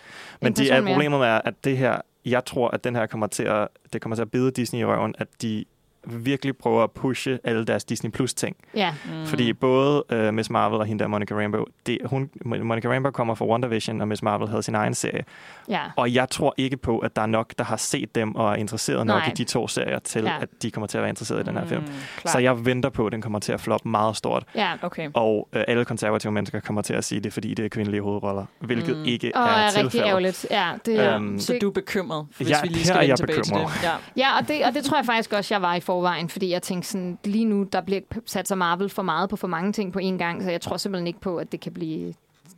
Men 0.40 0.46
En 0.52 0.56
de, 0.56 0.70
er, 0.70 0.86
problemet 0.86 1.20
er, 1.26 1.40
at 1.44 1.54
det 1.64 1.76
her... 1.76 2.00
Jeg 2.24 2.44
tror, 2.44 2.68
at 2.68 2.84
den 2.84 2.96
her 2.96 3.06
kommer 3.06 3.26
til 3.26 3.42
at... 3.42 3.68
Det 3.92 4.02
kommer 4.02 4.16
til 4.16 4.22
at 4.22 4.30
bide 4.30 4.50
Disney 4.50 4.80
i 4.80 4.84
røven, 4.84 5.14
at 5.18 5.28
de 5.42 5.64
virkelig 6.06 6.56
prøver 6.56 6.84
at 6.84 6.90
pushe 6.90 7.38
alle 7.44 7.64
deres 7.64 7.84
Disney 7.84 8.10
Plus 8.10 8.34
ting. 8.34 8.56
Ja, 8.76 8.94
Mm. 9.04 9.26
Fordi 9.26 9.52
både 9.52 10.04
uh, 10.12 10.34
Miss 10.34 10.50
Marvel 10.50 10.78
og 10.80 10.86
hende 10.86 11.02
der 11.02 11.08
Monica 11.08 11.34
Rambeau, 11.34 11.64
det, 11.86 11.98
hun, 12.04 12.30
Monica 12.44 12.88
Rambeau 12.94 13.12
kommer 13.12 13.34
fra 13.34 13.44
WandaVision, 13.46 14.00
og 14.00 14.08
Miss 14.08 14.22
Marvel 14.22 14.48
havde 14.48 14.62
sin 14.62 14.74
egen 14.74 14.94
serie. 14.94 15.24
ja. 15.68 15.80
Og 15.96 16.14
jeg 16.14 16.28
tror 16.30 16.54
ikke 16.56 16.76
på, 16.76 16.98
at 16.98 17.16
der 17.16 17.22
er 17.22 17.26
nok, 17.26 17.52
der 17.58 17.64
har 17.64 17.76
set 17.76 18.14
dem 18.14 18.34
og 18.34 18.50
er 18.52 18.54
interesseret 18.56 19.06
nok 19.06 19.16
Nej. 19.22 19.28
i 19.28 19.34
de 19.34 19.44
to 19.44 19.68
serier, 19.68 19.98
til 19.98 20.22
Ja. 20.24 20.36
at 20.40 20.48
de 20.62 20.70
kommer 20.70 20.86
til 20.86 20.98
at 20.98 21.02
være 21.02 21.08
interesseret 21.08 21.40
i 21.40 21.44
den 21.44 21.56
her 21.56 21.66
film. 21.66 21.80
Mm, 21.82 21.88
Så 22.26 22.38
jeg 22.38 22.66
venter 22.66 22.88
på, 22.90 23.06
at 23.06 23.12
den 23.12 23.22
kommer 23.22 23.38
til 23.38 23.52
at 23.52 23.60
floppe 23.60 23.88
meget 23.88 24.16
stort. 24.16 24.44
Ja, 24.54 24.72
Okay. 24.82 25.10
Og 25.14 25.48
øh, 25.52 25.64
alle 25.68 25.84
konservative 25.84 26.32
mennesker 26.32 26.60
kommer 26.60 26.82
til 26.82 26.94
at 26.94 27.04
sige 27.04 27.20
det, 27.20 27.32
fordi 27.32 27.54
det 27.54 27.64
er 27.64 27.68
kvindelige 27.68 28.00
hovedroller, 28.02 28.44
hvilket 28.60 28.96
Mm. 28.96 29.00
mm. 29.02 29.04
ikke 29.08 29.32
og 29.34 29.42
er, 29.42 29.46
er 29.46 29.64
rigtig 29.66 29.80
tilfældet. 29.82 30.06
ærgerligt. 30.08 30.46
Ja, 30.50 30.70
det, 30.86 30.94
Ja, 30.94 31.14
Øhm, 31.14 31.38
så 31.38 31.58
du 31.60 31.68
er 31.68 31.72
bekymret, 31.72 32.26
hvis 32.36 32.50
Ja, 32.50 32.56
vi 32.62 32.68
lige 32.68 32.78
her 32.78 32.84
skal 32.84 32.96
er 32.96 33.02
jeg 33.02 33.16
tilbage 33.16 33.42
til 33.42 33.52
det. 33.54 33.60
bekymret. 33.60 33.82
Ja. 33.82 33.92
Ja, 34.16 34.38
og 34.38 34.48
det, 34.48 34.64
og 34.64 34.74
det 34.74 34.84
tror 34.84 34.96
jeg 34.96 35.06
faktisk 35.06 35.32
også, 35.32 35.54
jeg 35.54 35.62
var 35.62 35.74
i 35.74 35.80
forvejen, 35.92 36.28
fordi 36.28 36.50
jeg 36.50 36.62
tænkte 36.62 36.88
sådan, 36.88 37.18
lige 37.24 37.44
nu, 37.44 37.62
der 37.72 37.80
bliver 37.80 38.00
sat 38.26 38.48
sig 38.48 38.58
Marvel 38.58 38.88
for 38.88 39.02
meget 39.02 39.30
på 39.30 39.36
for 39.36 39.48
mange 39.48 39.72
ting 39.72 39.92
på 39.92 39.98
én 39.98 40.16
gang, 40.18 40.42
så 40.42 40.50
jeg 40.50 40.60
tror 40.60 40.76
simpelthen 40.76 41.06
ikke 41.06 41.20
på, 41.20 41.36
at 41.36 41.52
det 41.52 41.60
kan 41.60 41.72
blive 41.72 42.14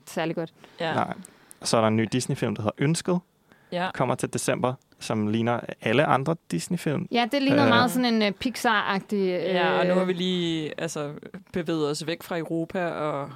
særlig 0.06 0.36
godt. 0.36 0.52
Ja. 0.80 0.94
Nej. 0.94 1.14
Så 1.62 1.76
er 1.76 1.80
der 1.80 1.88
en 1.88 1.96
ny 1.96 2.08
Disney-film, 2.12 2.54
der 2.56 2.62
hedder 2.62 2.74
Ønsket, 2.78 3.20
ja. 3.72 3.90
kommer 3.94 4.14
til 4.14 4.32
december, 4.32 4.74
som 5.00 5.26
ligner 5.26 5.60
alle 5.82 6.04
andre 6.04 6.36
Disney-film. 6.50 7.08
Ja, 7.12 7.26
det 7.32 7.42
ligner 7.42 7.62
Øh. 7.62 7.68
meget 7.68 7.90
sådan 7.90 8.22
en 8.22 8.22
uh, 8.22 8.28
Pixar-agtig... 8.44 9.14
Uh, 9.14 9.54
Ja, 9.54 9.78
og 9.78 9.86
nu 9.86 9.94
har 9.94 10.04
vi 10.04 10.12
lige 10.12 10.72
altså, 10.80 11.12
bevæget 11.52 11.90
os 11.90 12.06
væk 12.06 12.22
fra 12.22 12.38
Europa 12.38 12.86
og 12.86 13.30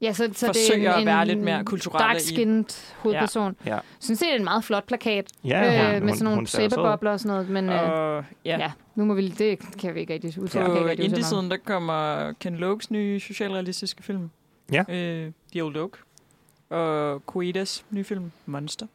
ja, 0.00 0.12
så, 0.12 0.28
så 0.32 0.46
forsøger 0.46 0.78
det 0.78 0.86
er 0.88 0.94
en, 0.94 1.00
at 1.00 1.06
være 1.06 1.26
lidt 1.26 1.38
mere 1.38 1.64
kulturelle 1.64 2.04
i- 2.06 2.12
dark-skinned 2.12 2.64
hovedperson. 2.98 3.56
Ja. 3.66 3.74
Jeg 3.74 3.82
synes, 4.00 4.18
det 4.18 4.32
er 4.32 4.36
en 4.36 4.44
meget 4.44 4.64
flot 4.64 4.84
plakat, 4.86 5.26
Ja, 5.44 5.66
øh, 5.66 5.92
hun- 5.92 5.92
med 5.92 6.00
hun- 6.00 6.18
sådan 6.18 6.24
nogle 6.32 6.46
sæbebobler 6.46 7.10
og 7.10 7.20
sådan 7.20 7.32
noget, 7.36 7.48
men 7.50 7.68
øh, 7.68 7.90
Og 7.90 8.24
ja, 8.44 8.58
ja, 8.58 8.72
nu 8.94 9.04
må 9.04 9.14
vi... 9.14 9.28
Det 9.28 9.58
kan 9.78 9.94
vi 9.94 10.00
ikke 10.00 10.14
rigtig 10.14 10.38
udtale. 10.42 10.64
på 10.66 10.78
om. 10.78 10.90
indie-siden, 10.98 11.50
der 11.50 11.56
kommer 11.64 12.32
Ken 12.40 12.56
Loachs 12.56 12.90
nye 12.90 13.20
socialrealistiske 13.20 14.02
film. 14.02 14.30
Ja. 14.72 14.84
Øh, 14.88 15.32
The 15.52 15.62
Old 15.64 15.76
Oak. 15.76 15.90
Og 16.70 17.26
Koidas 17.26 17.84
nye 17.90 18.04
film, 18.04 18.30
Monster. 18.46 18.86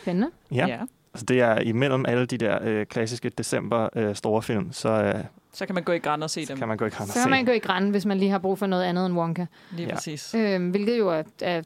Spændende. 0.00 0.30
Ja. 0.52 0.66
ja. 0.66 0.78
Altså, 1.14 1.24
det 1.26 1.40
er 1.40 1.58
imellem 1.60 2.06
alle 2.08 2.26
de 2.26 2.38
der 2.38 2.58
øh, 2.62 2.86
klassiske 2.86 3.28
december 3.28 3.88
øh, 3.96 4.14
store 4.14 4.42
film, 4.42 4.72
så 4.72 4.88
øh, 4.88 5.24
Så 5.52 5.66
kan 5.66 5.74
man 5.74 5.84
gå 5.84 5.92
i 5.92 5.98
græn 5.98 6.22
og 6.22 6.30
se 6.30 6.46
dem. 6.46 6.58
kan 6.58 6.68
man 6.68 6.76
gå 6.76 6.84
i 6.84 6.90
kran 6.90 7.02
og 7.02 7.08
Så 7.08 7.12
kan 7.14 7.22
se. 7.22 7.30
man 7.30 7.44
gå 7.44 7.52
i 7.52 7.58
græn, 7.58 7.90
hvis 7.90 8.06
man 8.06 8.18
lige 8.18 8.30
har 8.30 8.38
brug 8.38 8.58
for 8.58 8.66
noget 8.66 8.84
andet 8.84 9.06
end 9.06 9.14
Wonka. 9.14 9.46
Lige 9.70 9.88
Ja. 9.88 9.94
præcis. 9.94 10.34
Øh, 10.34 10.70
hvilket 10.70 10.98
jo 10.98 11.08
er, 11.08 11.22
er 11.42 11.62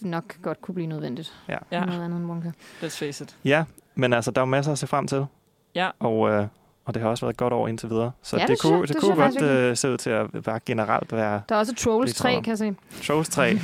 nok 0.00 0.24
godt 0.42 0.60
kunne 0.62 0.74
blive 0.74 0.86
nødvendigt. 0.86 1.34
Ja. 1.48 1.56
Ja, 1.72 1.84
Noget 1.84 2.04
andet 2.04 2.16
end 2.18 2.26
Wonka. 2.26 2.50
let's 2.82 2.86
face 3.04 3.24
it. 3.24 3.36
Ja, 3.44 3.64
men 3.94 4.12
altså, 4.12 4.30
der 4.30 4.40
er 4.40 4.42
jo 4.42 4.50
masser 4.50 4.72
at 4.72 4.78
se 4.78 4.86
frem 4.86 5.06
til. 5.06 5.26
Ja. 5.74 5.90
Og, 5.98 6.30
øh, 6.30 6.46
og 6.86 6.94
det 6.94 7.02
har 7.02 7.08
også 7.10 7.24
været 7.26 7.32
et 7.34 7.38
godt 7.38 7.52
år 7.52 7.68
indtil 7.68 7.90
videre. 7.90 8.10
Så 8.22 8.36
Ja, 8.36 8.42
det, 8.42 8.48
det 8.50 8.60
kunne, 8.60 8.80
det, 8.80 8.88
det 8.88 8.96
kunne 8.96 9.16
godt 9.16 9.42
øh, 9.42 9.76
se 9.76 9.90
ud 9.90 9.96
til 9.96 10.10
at 10.10 10.46
være 10.46 10.60
generelt 10.66 11.12
være 11.12 11.40
Der 11.48 11.54
er 11.54 11.58
også 11.58 11.74
Trolls 11.74 12.10
Det 12.10 12.16
3, 12.16 12.22
tror 12.28 12.34
jeg. 12.34 12.44
kan 12.44 12.50
jeg 12.50 12.58
se. 12.58 12.74
Trolls 13.06 13.28
3. 13.28 13.52
Nej, 13.54 13.58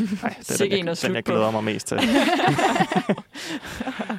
det 0.48 0.60
er 0.60 0.64
den, 0.64 0.72
en 0.78 0.86
jeg, 0.86 0.96
den, 1.02 1.14
jeg 1.14 1.22
glæder 1.22 1.50
mig 1.50 1.64
mest 1.64 1.86
til. 1.88 1.98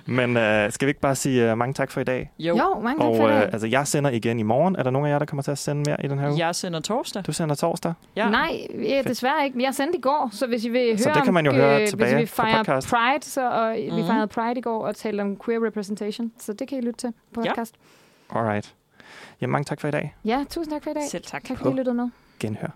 men 0.06 0.38
øh, 0.38 0.72
skal 0.72 0.86
vi 0.86 0.90
ikke 0.90 1.00
bare 1.02 1.16
sige 1.16 1.52
uh, 1.52 1.58
mange 1.58 1.74
tak 1.74 1.92
for 1.92 2.02
i 2.02 2.04
dag? 2.04 2.32
Jo, 2.40 2.58
Jo, 2.58 2.80
mange 2.80 3.00
tak 3.00 3.08
Og 3.10 3.16
for 3.18 3.28
øh, 3.28 3.36
det. 3.36 3.42
altså, 3.42 3.68
jeg 3.68 3.88
sender 3.88 4.10
igen 4.12 4.40
i 4.40 4.44
morgen. 4.44 4.76
Er 4.76 4.84
der 4.84 4.92
nogen 4.92 5.08
af 5.08 5.12
jer, 5.12 5.20
der 5.20 5.26
kommer 5.26 5.44
til 5.44 5.52
at 5.52 5.58
sende 5.58 5.84
mere 5.88 6.06
i 6.06 6.08
den 6.08 6.20
her 6.20 6.30
uge? 6.30 6.46
jeg 6.46 6.56
sender 6.56 6.80
torsdag. 6.80 7.24
Du 7.28 7.32
sender 7.34 7.56
torsdag? 7.56 7.94
Ja. 8.16 8.30
Nej, 8.30 8.68
ja, 8.84 9.02
desværre 9.08 9.46
ikke. 9.46 9.64
Jeg 9.64 9.76
sendte 9.76 9.98
i 9.98 10.02
går, 10.02 10.30
så 10.32 10.48
hvis 10.48 10.66
I 10.66 10.70
vil 10.70 11.00
Så 11.00 11.10
høre 11.10 11.16
det 11.16 11.24
kan 11.24 11.34
man 11.34 11.46
jo 11.46 11.52
om, 11.52 11.58
høre 11.58 11.82
øh, 11.82 11.88
tilbage 11.88 12.16
hvis 12.16 12.22
vi 12.22 12.26
på 12.26 12.36
fejrer 12.36 12.58
podcast. 12.64 12.90
Pride, 12.90 13.26
så, 13.26 13.50
og 13.52 13.74
vi 13.76 13.90
Mhm. 13.92 14.08
fejrede 14.08 14.28
Pride 14.28 14.60
i 14.60 14.62
går 14.62 14.86
og 14.88 14.96
talte 14.96 15.22
om 15.22 15.38
queer 15.46 15.66
representation, 15.68 16.32
så 16.40 16.54
det 16.54 16.68
kan 16.68 16.78
I 16.78 16.82
lytte 16.82 17.00
til 17.00 17.10
på 17.34 17.42
Ja. 17.46 17.50
podcast. 17.50 17.76
Alright. 18.36 18.74
Ja, 19.44 19.48
mange 19.48 19.66
tak 19.66 19.82
for 19.82 19.88
i 19.88 19.92
dag. 19.92 20.16
Ja, 20.26 20.46
tusind 20.50 20.74
tak 20.74 20.84
for 20.84 20.92
i 20.92 20.94
dag. 20.94 21.04
Selv 21.10 21.24
tak. 21.24 21.44
Tak 21.44 21.58
fordi 21.58 21.70
I 21.70 21.78
lyttede 21.78 21.96
med. 21.96 22.10
Genhør. 22.40 22.68